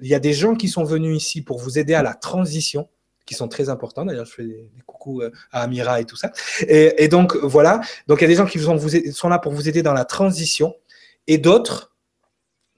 Il 0.00 0.08
y 0.08 0.14
a 0.14 0.18
des 0.18 0.32
gens 0.32 0.54
qui 0.54 0.68
sont 0.68 0.84
venus 0.84 1.16
ici 1.16 1.42
pour 1.42 1.58
vous 1.58 1.78
aider 1.78 1.94
à 1.94 2.02
la 2.02 2.14
transition, 2.14 2.88
qui 3.26 3.34
sont 3.34 3.48
très 3.48 3.68
importants. 3.68 4.04
D'ailleurs, 4.04 4.26
je 4.26 4.32
fais 4.32 4.44
des, 4.44 4.70
coucous 4.86 5.22
euh, 5.22 5.30
à 5.52 5.62
Amira 5.62 6.00
et 6.00 6.04
tout 6.04 6.16
ça. 6.16 6.32
Et, 6.66 7.08
donc, 7.08 7.36
voilà. 7.36 7.80
Donc, 8.08 8.20
il 8.20 8.22
y 8.22 8.24
a 8.24 8.28
des 8.28 8.34
gens 8.34 8.46
qui 8.46 8.58
vous, 8.58 9.12
sont 9.12 9.28
là 9.28 9.38
pour 9.38 9.52
vous 9.52 9.68
aider 9.68 9.82
dans 9.82 9.92
la 9.92 10.04
transition 10.04 10.74
et 11.26 11.38
d'autres 11.38 11.94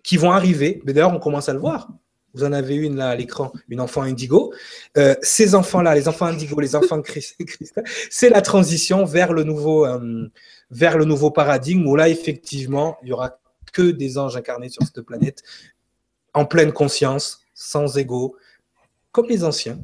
qui 0.03 0.17
vont 0.17 0.33
arriver. 0.33 0.83
Mais 0.85 0.93
d'ailleurs, 0.93 1.15
on 1.15 1.21
commence 1.21 1.49
à 1.49 1.53
le 1.53 1.61
voir 1.61 1.89
vous 2.35 2.45
en 2.45 2.53
avez 2.53 2.75
une 2.75 2.97
là 2.97 3.11
à 3.11 3.15
l'écran, 3.15 3.53
une 3.69 3.81
enfant 3.81 4.03
indigo. 4.03 4.53
Euh, 4.97 5.15
ces 5.23 5.55
enfants-là, 5.55 5.95
les 5.95 6.09
enfants 6.09 6.27
indigo, 6.27 6.61
les 6.61 6.75
enfants 6.77 6.97
de 6.97 7.03
Christ, 7.03 7.37
c'est 8.11 8.29
la 8.29 8.43
transition 8.43 9.05
vers 9.05 9.33
le 9.33 9.45
nouveau, 9.45 9.87
euh, 9.87 10.29
vers 10.71 10.99
le 10.99 11.05
nouveau 11.05 11.31
paradigme 11.31 11.87
où 11.87 11.97
là, 11.97 12.09
effectivement, 12.09 12.97
il 13.03 13.09
y 13.09 13.13
aura 13.13 13.39
que 13.73 13.91
des 13.91 14.19
anges 14.19 14.37
incarnés 14.37 14.69
sur 14.69 14.83
cette 14.83 15.01
planète, 15.03 15.43
en 16.33 16.45
pleine 16.45 16.73
conscience, 16.73 17.41
sans 17.55 17.97
ego, 17.97 18.37
comme 19.13 19.29
les 19.29 19.45
anciens, 19.45 19.79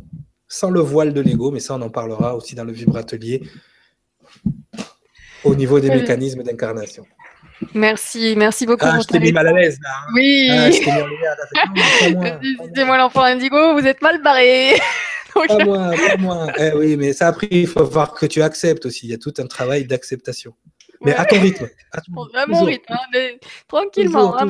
sans 0.48 0.70
le 0.70 0.80
voile 0.80 1.14
de 1.14 1.20
l'ego, 1.20 1.52
mais 1.52 1.60
ça, 1.60 1.74
on 1.74 1.82
en 1.82 1.90
parlera 1.90 2.34
aussi 2.34 2.56
dans 2.56 2.64
le 2.64 2.72
vibratelier, 2.72 3.42
au 5.44 5.54
niveau 5.54 5.78
des 5.78 5.88
mécanismes 5.88 6.42
d'incarnation. 6.42 7.06
Merci, 7.74 8.34
merci 8.36 8.66
beaucoup. 8.66 8.86
Ah, 8.86 8.98
je 9.00 9.06
t'ai 9.06 9.20
mis 9.20 9.32
mal 9.32 9.46
à 9.46 9.52
l'aise 9.52 9.78
là. 9.82 9.90
Hein. 9.90 10.12
Oui. 10.14 10.48
Ah, 10.50 10.70
je 10.70 10.78
t'ai 10.78 10.92
mis 10.92 12.16
en 12.16 12.22
l'air. 12.22 12.86
moi 12.86 12.98
l'enfant 12.98 13.22
indigo, 13.22 13.74
vous 13.74 13.86
êtes 13.86 14.02
mal 14.02 14.22
barré. 14.22 14.74
Pas 15.32 15.64
moi, 15.64 15.92
pas 15.92 16.16
moi. 16.16 16.46
Eh 16.58 16.72
oui, 16.74 16.96
mais 16.96 17.12
ça 17.12 17.28
a 17.28 17.32
pris, 17.32 17.46
il 17.52 17.68
faut 17.68 17.84
voir 17.84 18.14
que 18.14 18.26
tu 18.26 18.42
acceptes 18.42 18.84
aussi. 18.86 19.06
Il 19.06 19.10
y 19.10 19.14
a 19.14 19.16
tout 19.16 19.32
un 19.38 19.46
travail 19.46 19.84
d'acceptation. 19.84 20.54
Mais 21.02 21.14
à 21.14 21.24
ton 21.24 21.40
rythme. 21.40 21.68
À 21.92 22.00
ton... 22.00 22.26
Vraiment 22.32 22.64
rythme, 22.64 22.92
hein, 22.92 23.28
tranquillement. 23.68 24.36
Hein, 24.36 24.48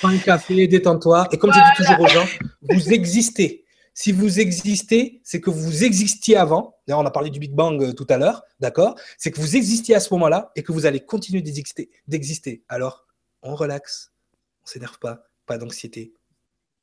Prends 0.00 0.08
un 0.08 0.18
café, 0.18 0.68
détends-toi. 0.68 1.28
Et 1.32 1.36
comme 1.36 1.52
je 1.52 1.58
dis 1.58 1.76
toujours 1.76 2.00
aux 2.00 2.06
gens, 2.06 2.26
vous 2.62 2.92
existez. 2.92 3.64
Si 4.00 4.12
vous 4.12 4.38
existez, 4.38 5.20
c'est 5.24 5.40
que 5.40 5.50
vous 5.50 5.82
existiez 5.82 6.36
avant. 6.36 6.78
D'ailleurs, 6.86 7.00
on 7.00 7.06
a 7.06 7.10
parlé 7.10 7.30
du 7.30 7.40
Big 7.40 7.52
Bang 7.52 7.82
euh, 7.82 7.92
tout 7.92 8.06
à 8.10 8.16
l'heure, 8.16 8.44
d'accord? 8.60 8.94
C'est 9.16 9.32
que 9.32 9.40
vous 9.40 9.56
existiez 9.56 9.96
à 9.96 9.98
ce 9.98 10.14
moment-là 10.14 10.52
et 10.54 10.62
que 10.62 10.70
vous 10.70 10.86
allez 10.86 11.00
continuer 11.00 11.42
d'exister. 11.42 12.62
Alors, 12.68 13.08
on 13.42 13.56
relaxe, 13.56 14.12
on 14.62 14.66
s'énerve 14.66 15.00
pas, 15.00 15.24
pas 15.46 15.58
d'anxiété, 15.58 16.14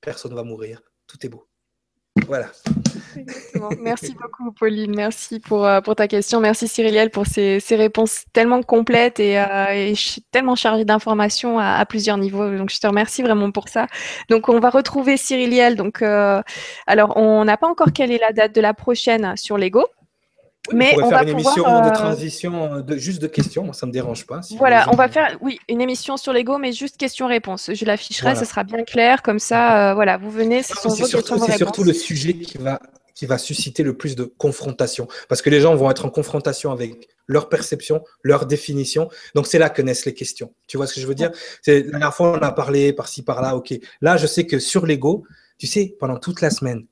personne 0.02 0.32
ne 0.32 0.36
va 0.36 0.44
mourir, 0.44 0.82
tout 1.08 1.26
est 1.26 1.30
beau. 1.30 1.48
Voilà. 2.28 2.52
Merci 3.82 4.14
beaucoup, 4.14 4.52
Pauline. 4.52 4.96
Merci 4.96 5.40
pour, 5.40 5.66
euh, 5.66 5.82
pour 5.82 5.96
ta 5.96 6.08
question. 6.08 6.40
Merci, 6.40 6.68
Cyriliel, 6.68 7.10
pour 7.10 7.26
ces, 7.26 7.60
ces 7.60 7.76
réponses 7.76 8.26
tellement 8.34 8.62
complètes 8.62 9.20
et, 9.20 9.40
euh, 9.40 9.94
tellement 10.32 10.56
chargées 10.56 10.86
d'informations 10.86 11.60
à, 11.60 11.86
plusieurs 11.86 12.18
niveaux. 12.18 12.50
Donc, 12.58 12.70
je 12.70 12.80
te 12.80 12.88
remercie 12.88 13.22
vraiment 13.22 13.52
pour 13.52 13.70
ça. 13.70 13.88
Donc, 14.30 14.50
on 14.50 14.60
va 14.60 14.70
retrouver 14.70 15.18
Cyriliel. 15.18 15.76
Donc, 15.76 16.02
euh, 16.02 16.42
alors, 16.88 17.18
on 17.18 17.46
n'a 17.46 17.58
pas 17.58 17.68
encore 17.68 17.92
quelle 17.94 18.12
est 18.12 18.20
la 18.20 18.32
date 18.32 18.54
de 18.54 18.62
la 18.62 18.74
prochaine 18.74 19.36
sur 19.38 19.58
Lego. 19.58 19.86
Mais 20.74 20.96
on, 20.98 21.10
va 21.10 21.20
faire 21.20 21.22
une 21.22 21.30
émission 21.30 21.64
de 21.64 21.94
transition, 21.94 22.82
de, 22.82 22.98
juste 22.98 23.22
de 23.22 23.28
questions, 23.28 23.72
ça 23.72 23.86
ne 23.86 23.90
me 23.90 23.94
dérange 23.94 24.26
pas. 24.26 24.42
voilà, 24.58 24.88
on 24.92 24.96
va 24.96 25.08
faire, 25.10 25.38
oui, 25.40 25.60
une 25.70 25.80
émission 25.80 26.18
sur 26.18 26.34
Lego, 26.34 26.58
mais 26.58 26.72
juste 26.72 26.98
questions-réponses. 26.98 27.70
Je 27.72 27.86
l'afficherai, 27.86 28.36
ce 28.36 28.46
sera 28.46 28.64
bien 28.64 28.84
clair, 28.84 29.22
comme 29.22 29.38
ça, 29.38 29.94
voilà, 29.94 30.18
vous 30.18 30.32
venez, 30.32 30.64
ce 30.64 30.74
sont 30.74 30.90
vos 30.90 31.06
questions 31.06 31.38
C'est 31.38 31.58
surtout 31.58 31.84
le 31.84 31.94
sujet 31.94 32.34
qui 32.34 32.58
va 32.58 32.80
qui 33.16 33.26
va 33.26 33.38
susciter 33.38 33.82
le 33.82 33.98
plus 33.98 34.16
de 34.16 34.26
confrontation. 34.26 35.08
Parce 35.30 35.42
que 35.42 35.50
les 35.50 35.62
gens 35.62 35.76
vont 35.76 35.90
être 35.90 36.06
en 36.06 36.10
confrontation 36.10 36.72
avec 36.72 37.08
leur 37.28 37.50
perception, 37.50 38.04
leur 38.22 38.46
définition. 38.46 39.10
Donc, 39.34 39.48
c'est 39.48 39.58
là 39.58 39.70
que 39.70 39.82
naissent 39.82 40.06
les 40.06 40.14
questions. 40.14 40.54
Tu 40.68 40.78
vois 40.78 40.86
ce 40.86 40.94
que 40.94 41.02
je 41.02 41.08
veux 41.08 41.16
dire? 41.16 41.32
La 41.66 41.82
dernière 41.82 42.14
fois, 42.14 42.38
on 42.38 42.42
a 42.42 42.52
parlé 42.52 42.94
par-ci, 42.94 43.24
par-là. 43.24 43.56
OK. 43.56 43.74
Là, 44.02 44.18
je 44.18 44.28
sais 44.28 44.46
que 44.46 44.60
sur 44.60 44.86
l'ego, 44.86 45.26
tu 45.58 45.66
sais, 45.66 45.96
pendant 46.00 46.18
toute 46.18 46.42
la 46.42 46.50
semaine, 46.50 46.86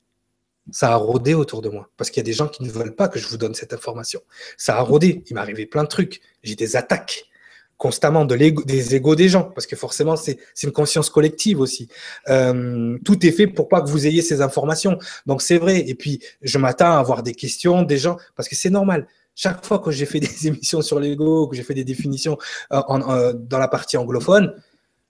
ça 0.72 0.94
a 0.94 0.95
rôdé 0.95 1.34
autour 1.34 1.61
de 1.61 1.68
moi. 1.68 1.90
Parce 1.98 2.10
qu'il 2.10 2.22
y 2.22 2.26
a 2.26 2.26
des 2.26 2.34
gens 2.34 2.48
qui 2.48 2.64
ne 2.64 2.72
veulent 2.72 2.95
pas 2.95 3.10
que 3.10 3.19
je 3.19 3.27
vous 3.27 3.38
donne 3.38 3.53
cette 3.53 3.74
information. 3.74 4.22
Ça 4.58 4.77
a 4.77 4.82
rôdé. 4.82 5.24
Il 5.27 5.34
m'est 5.35 5.42
arrivé 5.42 5.66
plein 5.66 5.84
de 5.84 5.90
trucs. 5.90 6.22
J'ai 6.42 6.56
des 6.56 6.77
attaques 6.77 7.26
constamment 7.84 8.24
de 8.24 8.38
des 8.38 8.95
égaux 8.95 9.14
des 9.14 9.28
gens, 9.28 9.44
parce 9.44 9.68
que 9.68 9.76
forcément, 9.76 10.16
c'est 10.16 10.38
une 10.64 10.72
conscience 10.72 11.10
collective 11.10 11.60
aussi. 11.60 11.90
Euh, 12.30 12.98
tout 13.03 13.26
est 13.26 13.34
fait 13.34 13.45
pour 13.45 13.68
pas 13.68 13.82
que 13.82 13.90
vous 13.90 14.08
ayez 14.08 14.22
ces 14.22 14.40
informations. 14.42 14.98
Donc, 15.26 15.42
c'est 15.42 15.58
vrai. 15.58 15.80
Et 15.90 15.94
puis, 15.94 16.22
je 16.42 16.58
m'attends 16.60 16.94
à 16.94 17.00
avoir 17.00 17.24
des 17.24 17.34
questions 17.34 17.82
des 17.82 17.98
gens, 17.98 18.16
parce 18.38 18.48
que 18.48 18.56
c'est 18.56 18.70
normal. 18.70 19.06
Chaque 19.36 19.66
fois 19.66 19.80
que 19.80 19.92
j'ai 19.92 20.06
fait 20.06 20.22
des 20.22 20.48
émissions 20.48 20.82
sur 20.82 20.98
l'ego, 20.98 21.45
que 21.50 21.58
j'ai 21.58 21.64
fait 21.64 21.74
des 21.74 21.84
définitions 21.84 22.38
euh, 22.72 22.82
euh, 22.90 23.34
dans 23.34 23.60
la 23.60 23.68
partie 23.68 23.98
anglophone, 23.98 24.53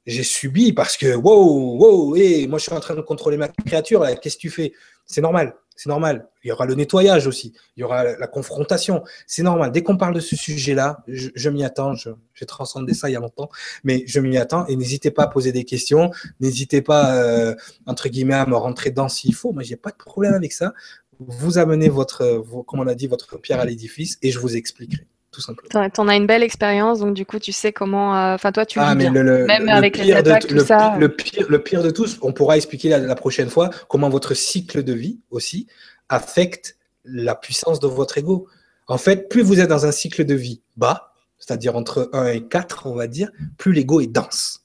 j'ai 0.07 0.23
subi 0.23 0.73
parce 0.73 0.97
que, 0.97 1.13
wow, 1.13 1.77
wow, 1.77 2.15
hey, 2.15 2.47
moi 2.47 2.57
je 2.57 2.63
suis 2.63 2.73
en 2.73 2.79
train 2.79 2.95
de 2.95 3.01
contrôler 3.01 3.37
ma 3.37 3.49
créature, 3.49 4.03
qu'est-ce 4.19 4.37
que 4.37 4.41
tu 4.41 4.49
fais? 4.49 4.73
C'est 5.05 5.21
normal. 5.21 5.53
C'est 5.75 5.89
normal. 5.89 6.27
Il 6.43 6.49
y 6.49 6.51
aura 6.51 6.65
le 6.65 6.75
nettoyage 6.75 7.27
aussi. 7.27 7.53
Il 7.75 7.81
y 7.81 7.83
aura 7.83 8.03
la 8.03 8.27
confrontation. 8.27 9.03
C'est 9.27 9.43
normal. 9.43 9.71
Dès 9.71 9.81
qu'on 9.81 9.97
parle 9.97 10.13
de 10.13 10.19
ce 10.19 10.35
sujet-là, 10.35 11.03
je, 11.07 11.49
m'y 11.49 11.63
attends. 11.63 11.93
J'ai 11.95 12.45
transcendé 12.45 12.93
ça 12.93 13.09
il 13.09 13.13
y 13.13 13.15
a 13.15 13.19
longtemps, 13.19 13.49
mais 13.83 14.03
je 14.05 14.19
m'y 14.19 14.37
attends. 14.37 14.65
Et 14.67 14.75
n'hésitez 14.75 15.11
pas 15.11 15.23
à 15.23 15.27
poser 15.27 15.51
des 15.51 15.63
questions. 15.63 16.11
N'hésitez 16.39 16.81
pas, 16.81 17.15
euh, 17.15 17.55
entre 17.85 18.09
guillemets, 18.09 18.33
à 18.35 18.45
me 18.45 18.55
rentrer 18.55 18.91
dedans 18.91 19.09
s'il 19.09 19.33
faut. 19.35 19.51
Moi, 19.53 19.63
j'ai 19.63 19.77
pas 19.77 19.91
de 19.91 19.97
problème 19.97 20.33
avec 20.33 20.53
ça. 20.53 20.73
Vous 21.19 21.57
amenez 21.57 21.89
votre, 21.89 22.43
comme 22.67 22.79
on 22.79 22.87
a 22.87 22.95
dit, 22.95 23.07
votre 23.07 23.37
pierre 23.37 23.59
à 23.59 23.65
l'édifice 23.65 24.17
et 24.21 24.31
je 24.31 24.39
vous 24.39 24.55
expliquerai 24.55 25.07
tout 25.33 25.41
simplement. 25.41 25.89
Tu 25.89 25.99
en 25.99 26.07
as 26.07 26.15
une 26.15 26.27
belle 26.27 26.43
expérience, 26.43 26.99
donc 26.99 27.13
du 27.13 27.25
coup, 27.25 27.39
tu 27.39 27.51
sais 27.51 27.73
comment. 27.73 28.15
Euh, 28.15 28.35
enfin, 28.35 28.51
toi, 28.51 28.65
tu 28.65 28.79
ah, 28.79 28.95
mais 28.95 29.09
le, 29.09 29.45
même 29.45 29.67
avec 29.67 29.97
les 29.97 30.13
attaques, 30.13 30.47
tout 30.47 30.59
ça. 30.59 30.95
Le 30.97 31.09
pire, 31.09 31.47
le 31.49 31.61
pire 31.61 31.83
de 31.83 31.89
tous, 31.89 32.17
on 32.21 32.31
pourra 32.31 32.55
expliquer 32.55 32.89
la, 32.89 33.15
prochaine 33.15 33.49
fois 33.49 33.69
comment 33.89 34.09
votre 34.09 34.33
cycle 34.33 34.83
de 34.83 34.93
vie 34.93 35.19
aussi 35.31 35.67
affecte 36.07 36.77
la 37.03 37.35
puissance 37.35 37.79
de 37.79 37.87
votre 37.87 38.17
ego. 38.17 38.47
En 38.87 38.97
fait, 38.97 39.29
plus 39.29 39.41
vous 39.41 39.59
êtes 39.59 39.69
dans 39.69 39.85
un 39.85 39.91
cycle 39.91 40.23
de 40.23 40.35
vie 40.35 40.61
bas, 40.77 41.13
c'est-à-dire 41.39 41.75
entre 41.75 42.09
1 42.13 42.27
et 42.27 42.47
4, 42.47 42.87
on 42.87 42.95
va 42.95 43.07
dire, 43.07 43.31
plus 43.57 43.73
l'ego 43.73 43.99
est 43.99 44.07
dense. 44.07 44.61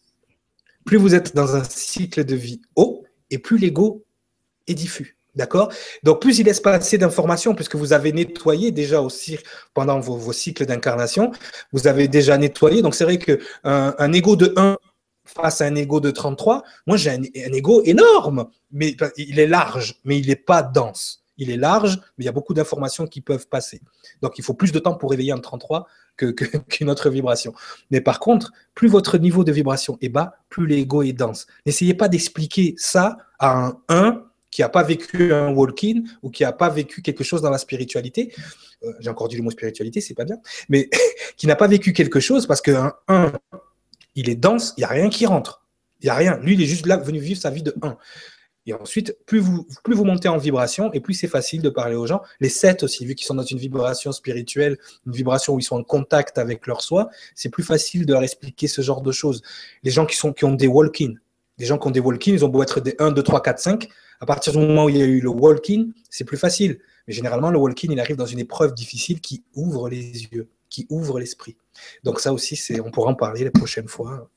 Plus 0.84 0.96
vous 0.96 1.14
êtes 1.14 1.34
dans 1.34 1.56
un 1.56 1.64
cycle 1.64 2.24
de 2.24 2.36
vie 2.36 2.60
haut, 2.76 3.04
et 3.30 3.38
plus 3.38 3.58
l'ego 3.58 4.04
est 4.66 4.74
diffus. 4.74 5.17
D'accord? 5.38 5.72
Donc, 6.02 6.20
plus 6.20 6.40
il 6.40 6.46
laisse 6.46 6.58
pas 6.58 6.72
assez 6.72 6.98
d'informations, 6.98 7.54
puisque 7.54 7.76
vous 7.76 7.92
avez 7.92 8.12
nettoyé 8.12 8.72
déjà 8.72 9.00
aussi 9.00 9.38
pendant 9.72 10.00
vos, 10.00 10.32
cycles 10.32 10.66
d'incarnation, 10.66 11.30
vous 11.72 11.86
avez 11.86 12.08
déjà 12.08 12.36
nettoyé. 12.36 12.82
Donc, 12.82 12.96
c'est 12.96 13.04
vrai 13.04 13.18
qu'un 13.18 13.38
un 13.62 14.12
ego 14.12 14.34
de 14.34 14.52
1 14.56 14.76
face 15.24 15.60
à 15.60 15.66
un 15.66 15.76
ego 15.76 16.00
de 16.00 16.10
33, 16.10 16.64
moi, 16.88 16.96
j'ai 16.96 17.10
un, 17.10 17.22
ego 17.22 17.82
énorme, 17.84 18.48
mais 18.72 18.96
il 19.16 19.38
est 19.38 19.46
large, 19.46 20.00
mais 20.04 20.18
il 20.18 20.26
n'est 20.26 20.36
pas 20.36 20.62
dense. 20.62 21.22
Il 21.36 21.52
est 21.52 21.56
large, 21.56 22.00
mais 22.18 22.24
il 22.24 22.26
y 22.26 22.28
a 22.28 22.32
beaucoup 22.32 22.52
d'informations 22.52 23.06
qui 23.06 23.20
peuvent 23.20 23.46
passer. 23.46 23.80
Donc, 24.22 24.38
il 24.38 24.44
faut 24.44 24.54
plus 24.54 24.72
de 24.72 24.80
temps 24.80 24.94
pour 24.94 25.10
réveiller 25.12 25.30
un 25.30 25.38
33 25.38 25.86
qu'une 26.18 26.34
que, 26.34 26.84
autre 26.86 27.10
vibration. 27.10 27.54
Mais 27.92 28.00
par 28.00 28.18
contre, 28.18 28.50
plus 28.74 28.88
votre 28.88 29.18
niveau 29.18 29.44
de 29.44 29.52
vibration 29.52 29.98
est 30.00 30.08
bas, 30.08 30.34
plus 30.48 30.66
l'ego 30.66 31.04
est 31.04 31.12
dense. 31.12 31.46
N'essayez 31.64 31.94
pas 31.94 32.08
d'expliquer 32.08 32.74
ça 32.76 33.18
à 33.38 33.66
un 33.66 33.78
1 33.88 34.27
qui 34.50 34.62
n'a 34.62 34.68
pas 34.68 34.82
vécu 34.82 35.32
un 35.32 35.52
walk-in 35.52 36.02
ou 36.22 36.30
qui 36.30 36.42
n'a 36.42 36.52
pas 36.52 36.68
vécu 36.68 37.02
quelque 37.02 37.24
chose 37.24 37.42
dans 37.42 37.50
la 37.50 37.58
spiritualité, 37.58 38.32
euh, 38.84 38.92
j'ai 39.00 39.10
encore 39.10 39.28
dit 39.28 39.36
le 39.36 39.42
mot 39.42 39.50
spiritualité, 39.50 40.00
c'est 40.00 40.14
pas 40.14 40.24
bien, 40.24 40.38
mais 40.68 40.88
qui 41.36 41.46
n'a 41.46 41.56
pas 41.56 41.66
vécu 41.66 41.92
quelque 41.92 42.20
chose 42.20 42.46
parce 42.46 42.60
que 42.60 42.70
un, 43.08 43.32
il 44.14 44.28
est 44.28 44.36
dense, 44.36 44.74
il 44.76 44.80
n'y 44.80 44.84
a 44.84 44.88
rien 44.88 45.08
qui 45.08 45.26
rentre. 45.26 45.64
Il 46.00 46.06
n'y 46.06 46.10
a 46.10 46.14
rien. 46.14 46.38
Lui, 46.38 46.54
il 46.54 46.62
est 46.62 46.66
juste 46.66 46.86
là, 46.86 46.96
venu 46.96 47.18
vivre 47.18 47.40
sa 47.40 47.50
vie 47.50 47.62
de 47.62 47.74
1. 47.82 47.96
Et 48.66 48.74
ensuite, 48.74 49.16
plus 49.24 49.38
vous, 49.38 49.66
plus 49.82 49.94
vous 49.94 50.04
montez 50.04 50.28
en 50.28 50.36
vibration, 50.36 50.92
et 50.92 51.00
plus 51.00 51.14
c'est 51.14 51.28
facile 51.28 51.62
de 51.62 51.70
parler 51.70 51.96
aux 51.96 52.06
gens. 52.06 52.20
Les 52.38 52.50
7 52.50 52.82
aussi, 52.82 53.06
vu 53.06 53.14
qu'ils 53.14 53.26
sont 53.26 53.34
dans 53.34 53.42
une 53.42 53.58
vibration 53.58 54.12
spirituelle, 54.12 54.76
une 55.06 55.12
vibration 55.12 55.54
où 55.54 55.58
ils 55.58 55.62
sont 55.62 55.76
en 55.76 55.82
contact 55.82 56.36
avec 56.36 56.66
leur 56.66 56.82
soi, 56.82 57.08
c'est 57.34 57.48
plus 57.48 57.62
facile 57.62 58.04
de 58.04 58.12
leur 58.12 58.22
expliquer 58.22 58.68
ce 58.68 58.82
genre 58.82 59.00
de 59.00 59.10
choses. 59.10 59.42
Les 59.84 59.90
gens 59.90 60.04
qui, 60.04 60.16
sont, 60.16 60.32
qui 60.32 60.44
ont 60.44 60.52
des 60.52 60.66
walk-in, 60.66 61.14
des 61.56 61.64
gens 61.64 61.78
qui 61.78 61.86
ont 61.86 61.90
des 61.90 62.00
walk-in, 62.00 62.32
ils 62.32 62.44
ont 62.44 62.48
beau 62.48 62.62
être 62.62 62.80
des 62.80 62.94
1, 62.98 63.12
2, 63.12 63.22
3, 63.22 63.42
4, 63.42 63.58
5, 63.58 63.88
À 64.20 64.26
partir 64.26 64.52
du 64.52 64.58
moment 64.58 64.86
où 64.86 64.88
il 64.88 64.96
y 64.96 65.02
a 65.02 65.06
eu 65.06 65.20
le 65.20 65.28
walk-in, 65.28 65.86
c'est 66.10 66.24
plus 66.24 66.36
facile. 66.36 66.78
Mais 67.06 67.14
généralement, 67.14 67.50
le 67.50 67.58
walk-in, 67.58 67.88
il 67.90 68.00
arrive 68.00 68.16
dans 68.16 68.26
une 68.26 68.38
épreuve 68.38 68.74
difficile 68.74 69.20
qui 69.20 69.44
ouvre 69.54 69.88
les 69.88 70.24
yeux, 70.24 70.48
qui 70.68 70.86
ouvre 70.90 71.18
l'esprit. 71.20 71.56
Donc 72.04 72.20
ça 72.20 72.32
aussi, 72.32 72.56
c'est, 72.56 72.80
on 72.80 72.90
pourra 72.90 73.10
en 73.10 73.14
parler 73.14 73.44
la 73.44 73.50
prochaine 73.50 73.88
fois. 73.88 74.30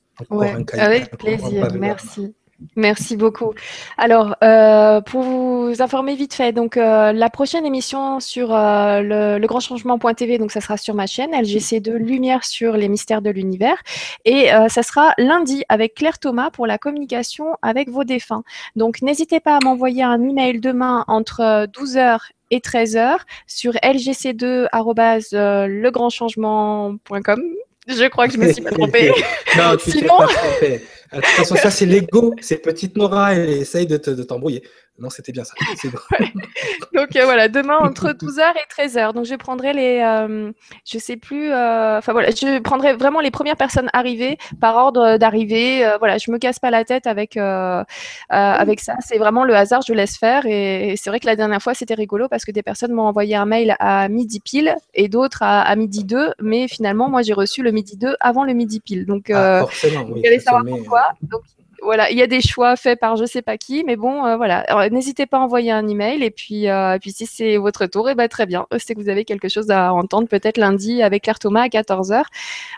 avec 0.74 1.18
plaisir, 1.18 1.74
merci. 1.74 2.34
Merci 2.76 3.18
beaucoup. 3.18 3.54
Alors, 3.98 4.36
euh, 4.44 5.02
pour 5.02 5.22
vous 5.22 5.74
informer 5.80 6.16
vite 6.16 6.34
fait, 6.34 6.52
donc 6.52 6.78
euh, 6.78 7.12
la 7.12 7.30
prochaine 7.30 7.66
émission 7.66 8.20
sur 8.20 8.56
euh, 8.56 9.02
le, 9.02 9.40
le, 9.40 9.48
grand 9.48 9.60
changement.tv, 9.60 10.38
donc 10.38 10.52
ça 10.52 10.62
sera 10.62 10.78
sur 10.78 10.94
ma 10.94 11.08
chaîne 11.08 11.32
LGC2 11.32 11.94
Lumière 11.94 12.46
sur 12.46 12.78
les 12.78 12.88
mystères 12.88 13.22
de 13.22 13.30
l'univers, 13.30 13.78
et 14.26 14.50
ça 14.70 14.84
sera 14.84 15.14
lundi 15.18 15.64
avec 15.70 15.96
Claire 15.96 16.20
Thomas 16.20 16.52
pour 16.52 16.68
la 16.68 16.78
communication 16.78 17.56
avec 17.62 17.90
vos 17.90 18.04
défunts. 18.04 18.44
Donc, 18.76 19.02
n'hésitez 19.02 19.40
pas 19.40 19.58
à 19.58 19.60
m'envoyer 19.64 20.04
un 20.04 20.22
email 20.22 20.60
demain 20.60 21.04
entre 21.08 21.68
12h 21.68 22.20
et 22.52 22.60
13h 22.60 23.18
sur 23.48 23.74
lgc2 23.74 24.68
Je 27.88 28.08
crois 28.08 28.28
que 28.28 28.34
je 28.34 28.38
me 28.38 28.52
suis 28.52 28.62
pas 28.62 28.72
trompée. 28.72 29.12
non, 29.58 29.76
tu 29.78 29.92
t'es 29.92 30.06
pas 30.06 30.28
trompée. 30.28 30.82
De 31.14 31.18
toute 31.18 31.26
façon, 31.26 31.56
ça, 31.56 31.72
c'est 31.72 31.86
l'ego. 31.86 32.34
C'est 32.42 32.58
petite 32.58 32.96
Nora, 32.96 33.34
elle 33.34 33.50
essaye 33.50 33.86
de 33.86 33.98
t'embrouiller. 33.98 34.64
Non, 35.02 35.10
c'était 35.10 35.32
bien 35.32 35.44
ça. 35.44 35.56
Donc 36.94 37.16
euh, 37.16 37.24
voilà, 37.24 37.48
demain 37.48 37.78
entre 37.82 38.12
12h 38.12 38.42
et 38.56 38.88
13h. 38.88 39.14
Donc 39.14 39.26
je 39.26 39.34
prendrai 39.34 39.74
les, 39.74 40.00
euh, 40.00 40.52
je 40.86 41.00
sais 41.00 41.18
plus, 41.18 41.52
euh, 41.52 41.98
enfin 41.98 42.12
voilà, 42.12 42.30
je 42.30 42.60
prendrai 42.60 42.94
vraiment 42.94 43.20
les 43.20 43.32
premières 43.32 43.56
personnes 43.56 43.90
arrivées 43.94 44.38
par 44.60 44.76
ordre 44.76 45.18
d'arrivée. 45.18 45.90
voilà, 45.98 46.20
je 46.20 46.30
me 46.30 46.38
casse 46.38 46.60
pas 46.60 46.70
la 46.70 46.86
tête 46.86 47.08
avec 47.08 47.36
avec 48.30 48.80
ça. 48.80 48.96
C'est 49.00 49.18
vraiment 49.18 49.44
le 49.44 49.56
hasard, 49.56 49.82
je 49.82 49.94
laisse 49.94 50.18
faire. 50.18 50.46
Et, 50.46 50.94
c'est 50.98 51.10
vrai 51.10 51.20
que 51.20 51.26
la 51.26 51.36
dernière 51.36 51.62
fois 51.62 51.74
c'était 51.74 51.96
rigolo 51.96 52.28
parce 52.30 52.46
que 52.46 52.52
des 52.52 52.62
personnes 52.62 52.94
m'ont 52.94 53.08
envoyé 53.08 53.36
un 53.36 53.46
mail 53.46 53.76
à 53.80 54.08
midi 54.08 54.40
pile 54.40 54.76
et 54.94 55.08
d'autres 55.08 55.42
à, 55.42 55.76
midi 55.76 56.04
2, 56.04 56.34
mais 56.42 56.68
finalement 56.68 57.10
moi 57.10 57.24
j'ai 57.24 57.34
reçu 57.34 57.64
le 57.64 57.72
midi 57.72 57.98
2 57.98 58.16
avant 58.20 58.44
le 58.44 58.54
midi 58.54 58.80
pile. 58.82 59.08
Donc 59.08 59.32
ah, 59.32 59.62
forcément, 59.62 60.06
oui, 60.12 60.40
savoir 60.40 60.64
pourquoi. 60.64 61.08
Donc 61.24 61.42
voilà, 61.82 62.12
il 62.12 62.18
y 62.18 62.22
a 62.22 62.28
des 62.28 62.42
choix 62.42 62.76
faits 62.76 63.00
par 63.00 63.16
je 63.16 63.26
sais 63.26 63.42
pas 63.42 63.58
qui, 63.58 63.84
mais 63.84 63.96
bon, 63.96 64.26
euh, 64.26 64.38
voilà. 64.38 64.66
N'hésitez 64.90 65.26
pas 65.26 65.38
à 65.38 65.40
envoyer 65.42 65.72
un 65.72 65.88
email 65.88 66.24
et 66.24 66.30
puis, 66.30 66.70
euh, 66.70 66.98
puis 67.00 67.12
si 67.12 67.26
c'est 67.26 67.58
votre 67.58 67.88
tour, 67.88 68.10
eh 68.10 68.16
ben 68.16 68.28
très 68.28 68.46
bien. 68.46 68.68
C'est 68.78 68.94
que 68.94 69.00
vous 69.00 69.10
avez 69.10 69.26
quelque 69.26 69.50
chose 69.50 69.72
à 69.72 69.94
entendre 69.94 70.28
peut-être 70.28 70.58
lundi 70.58 71.02
avec 71.02 71.24
Claire 71.24 71.40
Thomas 71.40 71.64
à 71.64 71.68
14h. 71.68 72.24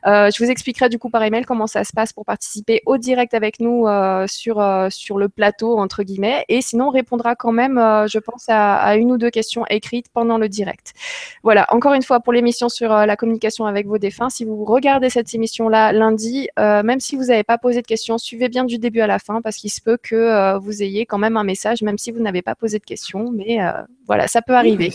Euh, 0.05 0.29
je 0.33 0.43
vous 0.43 0.49
expliquerai 0.49 0.89
du 0.89 0.99
coup 0.99 1.09
par 1.09 1.21
email 1.23 1.43
comment 1.43 1.67
ça 1.67 1.83
se 1.83 1.91
passe 1.91 2.13
pour 2.13 2.25
participer 2.25 2.81
au 2.85 2.97
direct 2.97 3.33
avec 3.33 3.59
nous 3.59 3.85
sur 4.27 4.57
le 4.59 5.27
plateau 5.27 5.77
entre 5.77 6.03
guillemets. 6.03 6.45
Et 6.47 6.61
sinon, 6.61 6.87
on 6.87 6.91
répondra 6.91 7.35
quand 7.35 7.51
même, 7.51 7.75
je 8.07 8.19
pense, 8.19 8.45
à, 8.47 8.75
à, 8.75 8.95
une 8.95 9.11
ou 9.11 9.17
deux 9.17 9.29
questions 9.29 9.65
écrites 9.69 10.07
pendant 10.13 10.37
le 10.37 10.47
direct. 10.47 10.93
Voilà. 11.43 11.65
Encore 11.69 11.93
une 11.93 12.03
fois 12.03 12.19
pour 12.21 12.31
l'émission 12.33 12.69
sur 12.69 12.89
la 12.89 13.15
communication 13.17 13.65
avec 13.65 13.85
vos 13.87 13.97
défunts. 13.97 14.29
Si 14.29 14.45
vous 14.45 14.63
regardez 14.63 15.09
cette 15.09 15.33
émission 15.33 15.67
là 15.67 15.91
lundi, 15.91 16.47
même 16.57 16.99
si 16.99 17.15
vous 17.17 17.25
n'avez 17.25 17.43
pas 17.43 17.57
posé 17.57 17.81
de 17.81 17.87
questions, 17.87 18.17
suivez 18.17 18.47
bien 18.49 18.63
du 18.63 18.77
début 18.77 18.92
à 19.01 19.07
la 19.07 19.19
fin 19.19 19.41
parce 19.41 19.57
qu'il 19.57 19.71
se 19.71 19.81
peut 19.81 19.97
que 19.97 20.15
euh, 20.15 20.57
vous 20.57 20.81
ayez 20.81 21.05
quand 21.05 21.17
même 21.17 21.37
un 21.37 21.43
message, 21.43 21.81
même 21.81 21.97
si 21.97 22.11
vous 22.11 22.19
n'avez 22.19 22.41
pas 22.41 22.55
posé 22.55 22.79
de 22.79 22.83
questions. 22.83 23.31
Mais 23.31 23.61
euh, 23.61 23.71
voilà, 24.07 24.27
ça 24.27 24.41
peut 24.41 24.55
arriver. 24.55 24.91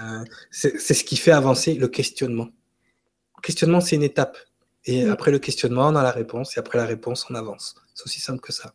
Euh, 0.00 0.24
c'est 0.50 0.78
ce 0.78 1.04
qui 1.04 1.16
fait 1.16 1.32
avancer 1.32 1.74
le 1.74 1.88
questionnement. 1.88 2.48
Le 3.36 3.42
questionnement, 3.42 3.80
c'est 3.80 3.96
une 3.96 4.02
étape. 4.02 4.36
Et 4.84 5.08
après 5.08 5.30
le 5.30 5.38
questionnement, 5.38 5.88
on 5.88 5.96
a 5.96 6.02
la 6.02 6.12
réponse. 6.12 6.56
Et 6.56 6.60
après 6.60 6.78
la 6.78 6.86
réponse, 6.86 7.26
on 7.30 7.34
avance. 7.34 7.74
C'est 7.94 8.04
aussi 8.04 8.20
simple 8.20 8.40
que 8.40 8.52
ça. 8.52 8.72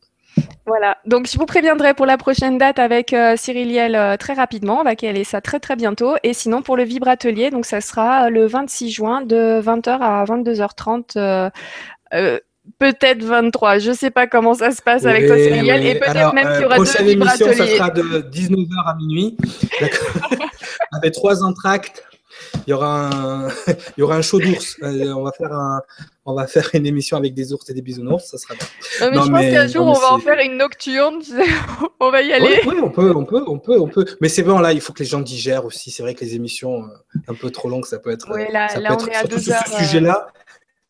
Voilà, 0.66 0.98
donc 1.06 1.28
je 1.32 1.38
vous 1.38 1.46
préviendrai 1.46 1.94
pour 1.94 2.06
la 2.06 2.18
prochaine 2.18 2.58
date 2.58 2.78
avec 2.78 3.14
euh, 3.14 3.38
Cyriliel 3.38 4.18
très 4.18 4.34
rapidement, 4.34 4.82
on 4.82 4.84
va 4.84 4.98
caler 4.98 5.24
ça 5.24 5.40
très 5.40 5.62
très 5.62 5.78
bientôt. 5.78 6.16
Et 6.24 6.34
sinon 6.34 6.62
pour 6.62 6.76
le 6.76 6.84
Vibre 6.84 7.08
Atelier, 7.08 7.52
donc 7.52 7.66
ça 7.66 7.80
sera 7.80 8.30
le 8.30 8.46
26 8.46 8.90
juin 8.92 9.22
de 9.22 9.62
20h 9.62 9.98
à 10.02 10.26
22h30 10.26 11.52
peut-être 12.80 13.24
23. 13.24 13.80
Je 13.80 13.92
ne 13.92 13.96
sais 13.96 14.12
pas 14.12 14.28
comment 14.28 14.54
ça 14.54 14.72
se 14.72 14.82
passe 14.82 15.06
avec 15.06 15.28
toi, 15.28 15.38
Cyril. 15.38 15.70
Et 15.70 16.00
peut-être 16.00 16.34
même 16.34 16.54
qu'il 16.54 16.62
y 16.62 16.66
aura 16.66 16.76
prochaine 16.76 17.08
émission, 17.08 17.48
ça 17.54 17.68
sera 17.68 17.90
de 17.90 18.02
19h 18.02 18.84
à 18.86 18.96
minuit. 18.96 19.38
avec 20.92 21.14
trois 21.14 21.44
entractes. 21.44 22.04
Il 22.68 22.72
y 22.72 22.74
aura 22.74 23.08
un, 23.08 23.50
il 23.68 24.00
y 24.00 24.02
aura 24.02 24.16
un 24.16 24.22
show 24.22 24.40
d'ours. 24.40 24.78
Euh, 24.82 25.14
on 25.14 25.24
va 25.24 25.32
faire 25.32 25.54
un, 25.54 25.82
on 26.26 26.34
va 26.34 26.48
faire 26.48 26.70
une 26.74 26.86
émission 26.86 27.16
avec 27.18 27.34
des 27.34 27.54
ours 27.54 27.70
et 27.70 27.74
des 27.74 27.82
bisounours. 27.82 28.26
Ça 28.26 28.38
sera 28.38 28.56
bien. 28.56 29.12
Non, 29.12 29.12
mais 29.12 29.26
je 29.26 29.32
pense 29.32 29.54
qu'un 29.54 29.68
jour, 29.68 29.88
on 29.88 29.94
va 29.94 30.14
en 30.14 30.20
faire 30.20 30.40
une 30.40 30.58
nocturne. 30.58 31.22
on 32.00 32.12
va 32.12 32.22
y 32.22 32.34
aller. 32.34 32.62
Oui, 32.66 32.76
on 32.82 32.90
peut, 32.90 33.14
on 33.16 33.24
peut, 33.24 33.44
on 33.48 33.60
peut, 33.60 33.80
on 33.80 33.88
peut. 33.88 34.06
Mais 34.22 34.30
c'est 34.30 34.44
bon, 34.44 34.60
là, 34.60 34.74
il 34.74 34.82
faut 34.82 34.92
que 34.92 35.00
les 35.00 35.10
gens 35.10 35.22
digèrent 35.22 35.66
aussi. 35.66 35.92
C'est 35.92 36.04
vrai 36.04 36.14
que 36.14 36.26
les 36.26 36.36
émissions 36.36 36.84
euh, 36.84 37.20
un 37.28 37.36
peu 37.36 37.52
trop 37.52 37.70
longues, 37.70 37.86
ça 37.86 38.00
peut 38.00 38.12
être. 38.12 38.28
Oui, 38.34 38.44
là, 38.52 38.68
là 38.80 38.98
on 39.00 39.08
est 39.08 39.16
à 39.16 39.24
deux 39.24 39.50
heures. 39.50 39.64
Ce 39.68 39.78
sujet-là, 39.78 40.28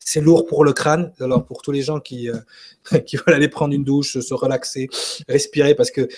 c'est 0.06 0.20
lourd 0.20 0.46
pour 0.46 0.64
le 0.64 0.72
crâne. 0.72 1.12
Alors 1.20 1.44
pour 1.44 1.60
tous 1.62 1.72
les 1.72 1.82
gens 1.82 1.98
qui, 1.98 2.30
euh, 2.30 2.38
qui 3.06 3.16
veulent 3.16 3.34
aller 3.34 3.48
prendre 3.48 3.74
une 3.74 3.84
douche, 3.84 4.18
se 4.18 4.34
relaxer, 4.34 4.88
respirer, 5.28 5.74
parce 5.74 5.90
que 5.90 6.08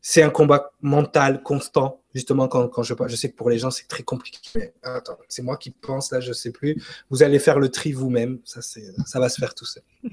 c'est 0.00 0.22
un 0.22 0.30
combat 0.30 0.70
mental 0.82 1.42
constant. 1.42 2.02
Justement, 2.14 2.46
quand, 2.46 2.68
quand 2.68 2.82
je, 2.82 2.94
je 3.06 3.16
sais 3.16 3.30
que 3.30 3.36
pour 3.36 3.50
les 3.50 3.58
gens, 3.58 3.70
c'est 3.70 3.88
très 3.88 4.02
compliqué. 4.02 4.38
Mais 4.54 4.72
attends, 4.82 5.18
c'est 5.28 5.42
moi 5.42 5.56
qui 5.56 5.70
pense, 5.70 6.12
là, 6.12 6.20
je 6.20 6.32
sais 6.32 6.52
plus. 6.52 6.80
Vous 7.10 7.22
allez 7.22 7.38
faire 7.38 7.58
le 7.58 7.70
tri 7.70 7.92
vous-même. 7.92 8.38
Ça, 8.44 8.60
ça 8.60 9.18
va 9.18 9.28
se 9.28 9.40
faire 9.40 9.54
tout 9.54 9.66
seul. 9.66 9.82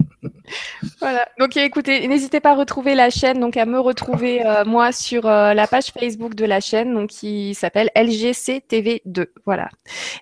voilà. 1.00 1.28
Donc 1.40 1.56
écoutez, 1.58 2.08
n'hésitez 2.08 2.40
pas 2.40 2.52
à 2.52 2.56
retrouver 2.56 2.96
la 2.96 3.10
chaîne, 3.10 3.40
donc 3.40 3.58
à 3.58 3.66
me 3.66 3.80
retrouver 3.80 4.46
euh, 4.46 4.66
moi 4.66 4.92
sur 4.92 5.26
euh, 5.26 5.54
la 5.54 5.68
page 5.68 5.92
Facebook 5.92 6.36
de 6.36 6.46
la 6.46 6.60
chaîne, 6.60 6.94
donc 6.94 7.10
qui 7.10 7.54
s'appelle 7.54 7.90
LGCTV2. 7.96 9.28
Voilà. 9.46 9.70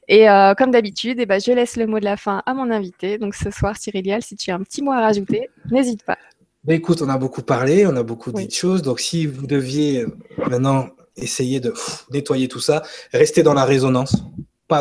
Et 0.07 0.29
euh, 0.29 0.53
comme 0.55 0.71
d'habitude, 0.71 1.19
eh 1.19 1.25
ben, 1.25 1.39
je 1.39 1.51
laisse 1.51 1.77
le 1.77 1.87
mot 1.87 1.99
de 1.99 2.05
la 2.05 2.17
fin 2.17 2.41
à 2.45 2.53
mon 2.53 2.69
invité. 2.71 3.17
Donc 3.17 3.35
ce 3.35 3.51
soir, 3.51 3.77
Cyrilial, 3.77 4.21
si 4.21 4.35
tu 4.35 4.51
as 4.51 4.55
un 4.55 4.61
petit 4.61 4.81
mot 4.81 4.91
à 4.91 5.01
rajouter, 5.01 5.49
n'hésite 5.71 6.03
pas. 6.03 6.17
Ben, 6.63 6.75
écoute, 6.75 7.01
on 7.01 7.09
a 7.09 7.17
beaucoup 7.17 7.41
parlé, 7.41 7.85
on 7.85 7.95
a 7.95 8.03
beaucoup 8.03 8.31
dit 8.31 8.47
de 8.47 8.51
choses. 8.51 8.81
Donc 8.81 8.99
si 8.99 9.25
vous 9.25 9.47
deviez 9.47 10.05
maintenant 10.49 10.87
essayer 11.15 11.59
de 11.59 11.73
nettoyer 12.11 12.47
tout 12.47 12.59
ça, 12.59 12.83
restez 13.11 13.43
dans 13.43 13.53
la 13.53 13.65
résonance 13.65 14.23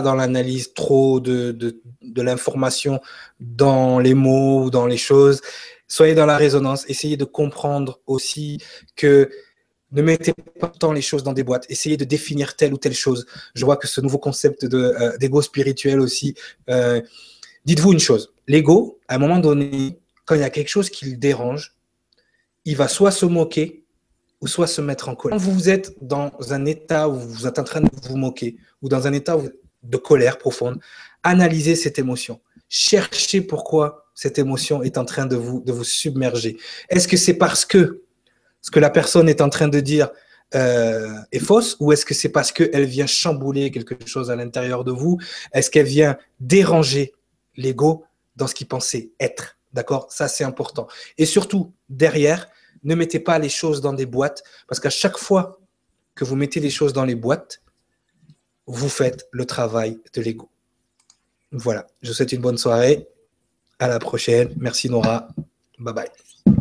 dans 0.00 0.14
l'analyse 0.14 0.72
trop 0.72 1.20
de, 1.20 1.52
de, 1.52 1.82
de 2.00 2.22
l'information 2.22 3.00
dans 3.40 3.98
les 3.98 4.14
mots 4.14 4.64
ou 4.64 4.70
dans 4.70 4.86
les 4.86 4.96
choses. 4.96 5.42
Soyez 5.88 6.14
dans 6.14 6.24
la 6.24 6.38
résonance. 6.38 6.88
Essayez 6.88 7.18
de 7.18 7.24
comprendre 7.24 8.00
aussi 8.06 8.62
que 8.96 9.28
ne 9.92 10.00
mettez 10.00 10.32
pas 10.58 10.68
tant 10.68 10.92
les 10.92 11.02
choses 11.02 11.22
dans 11.22 11.34
des 11.34 11.42
boîtes. 11.42 11.66
Essayez 11.68 11.96
de 11.96 12.04
définir 12.04 12.56
telle 12.56 12.72
ou 12.72 12.78
telle 12.78 12.94
chose. 12.94 13.26
Je 13.54 13.64
vois 13.64 13.76
que 13.76 13.86
ce 13.86 14.00
nouveau 14.00 14.18
concept 14.18 14.64
euh, 14.64 15.16
d'ego 15.18 15.42
spirituel 15.42 16.00
aussi. 16.00 16.34
Euh, 16.70 17.02
dites-vous 17.66 17.92
une 17.92 18.00
chose. 18.00 18.32
L'ego, 18.48 18.98
à 19.08 19.16
un 19.16 19.18
moment 19.18 19.38
donné, 19.38 19.98
quand 20.24 20.34
il 20.34 20.40
y 20.40 20.44
a 20.44 20.50
quelque 20.50 20.70
chose 20.70 20.88
qui 20.88 21.10
le 21.10 21.16
dérange, 21.16 21.74
il 22.64 22.76
va 22.76 22.88
soit 22.88 23.10
se 23.10 23.26
moquer 23.26 23.84
ou 24.40 24.46
soit 24.46 24.66
se 24.66 24.80
mettre 24.80 25.08
en 25.08 25.14
colère. 25.14 25.38
Quand 25.38 25.44
vous 25.44 25.68
êtes 25.68 25.94
dans 26.02 26.32
un 26.50 26.64
état 26.64 27.08
où 27.08 27.14
vous 27.14 27.46
êtes 27.46 27.58
en 27.58 27.64
train 27.64 27.80
de 27.80 27.88
vous 28.08 28.16
moquer 28.16 28.56
ou 28.80 28.88
dans 28.88 29.06
un 29.06 29.12
état 29.12 29.36
de 29.82 29.96
colère 29.96 30.38
profonde, 30.38 30.80
analysez 31.22 31.76
cette 31.76 31.98
émotion. 31.98 32.40
Cherchez 32.68 33.40
pourquoi 33.40 34.06
cette 34.14 34.38
émotion 34.38 34.82
est 34.82 34.98
en 34.98 35.04
train 35.04 35.26
de 35.26 35.36
vous, 35.36 35.84
submerger. 35.84 36.56
Est-ce 36.88 37.08
que 37.08 37.16
c'est 37.16 37.34
parce 37.34 37.64
que 37.64 38.02
ce 38.60 38.70
que 38.70 38.80
la 38.80 38.90
personne 38.90 39.28
est 39.28 39.40
en 39.40 39.48
train 39.48 39.68
de 39.68 39.80
dire 39.80 40.10
euh, 40.54 41.16
est 41.32 41.38
fausse 41.38 41.76
ou 41.80 41.92
est-ce 41.92 42.04
que 42.04 42.14
c'est 42.14 42.28
parce 42.28 42.52
qu'elle 42.52 42.84
vient 42.84 43.06
chambouler 43.06 43.70
quelque 43.70 44.06
chose 44.06 44.30
à 44.30 44.36
l'intérieur 44.36 44.84
de 44.84 44.92
vous? 44.92 45.18
Est-ce 45.52 45.70
qu'elle 45.70 45.86
vient 45.86 46.16
déranger 46.40 47.12
l'ego 47.56 48.04
dans 48.36 48.46
ce 48.46 48.54
qu'il 48.54 48.68
pensait 48.68 49.10
être? 49.18 49.56
D'accord? 49.72 50.08
Ça, 50.10 50.28
c'est 50.28 50.44
important. 50.44 50.86
Et 51.16 51.26
surtout, 51.26 51.72
derrière, 51.88 52.48
ne 52.84 52.94
mettez 52.94 53.20
pas 53.20 53.38
les 53.38 53.48
choses 53.48 53.80
dans 53.80 53.92
des 53.94 54.06
boîtes 54.06 54.42
parce 54.68 54.80
qu'à 54.80 54.90
chaque 54.90 55.16
fois 55.16 55.58
que 56.14 56.24
vous 56.24 56.36
mettez 56.36 56.60
les 56.60 56.70
choses 56.70 56.92
dans 56.92 57.04
les 57.04 57.14
boîtes, 57.14 57.62
vous 58.72 58.88
faites 58.88 59.28
le 59.32 59.44
travail 59.44 60.00
de 60.14 60.22
l'ego. 60.22 60.48
Voilà, 61.52 61.86
je 62.00 62.08
vous 62.08 62.14
souhaite 62.14 62.32
une 62.32 62.40
bonne 62.40 62.58
soirée. 62.58 63.06
À 63.78 63.88
la 63.88 63.98
prochaine. 63.98 64.54
Merci 64.56 64.88
Nora. 64.88 65.28
Bye 65.78 65.94
bye. 65.94 66.54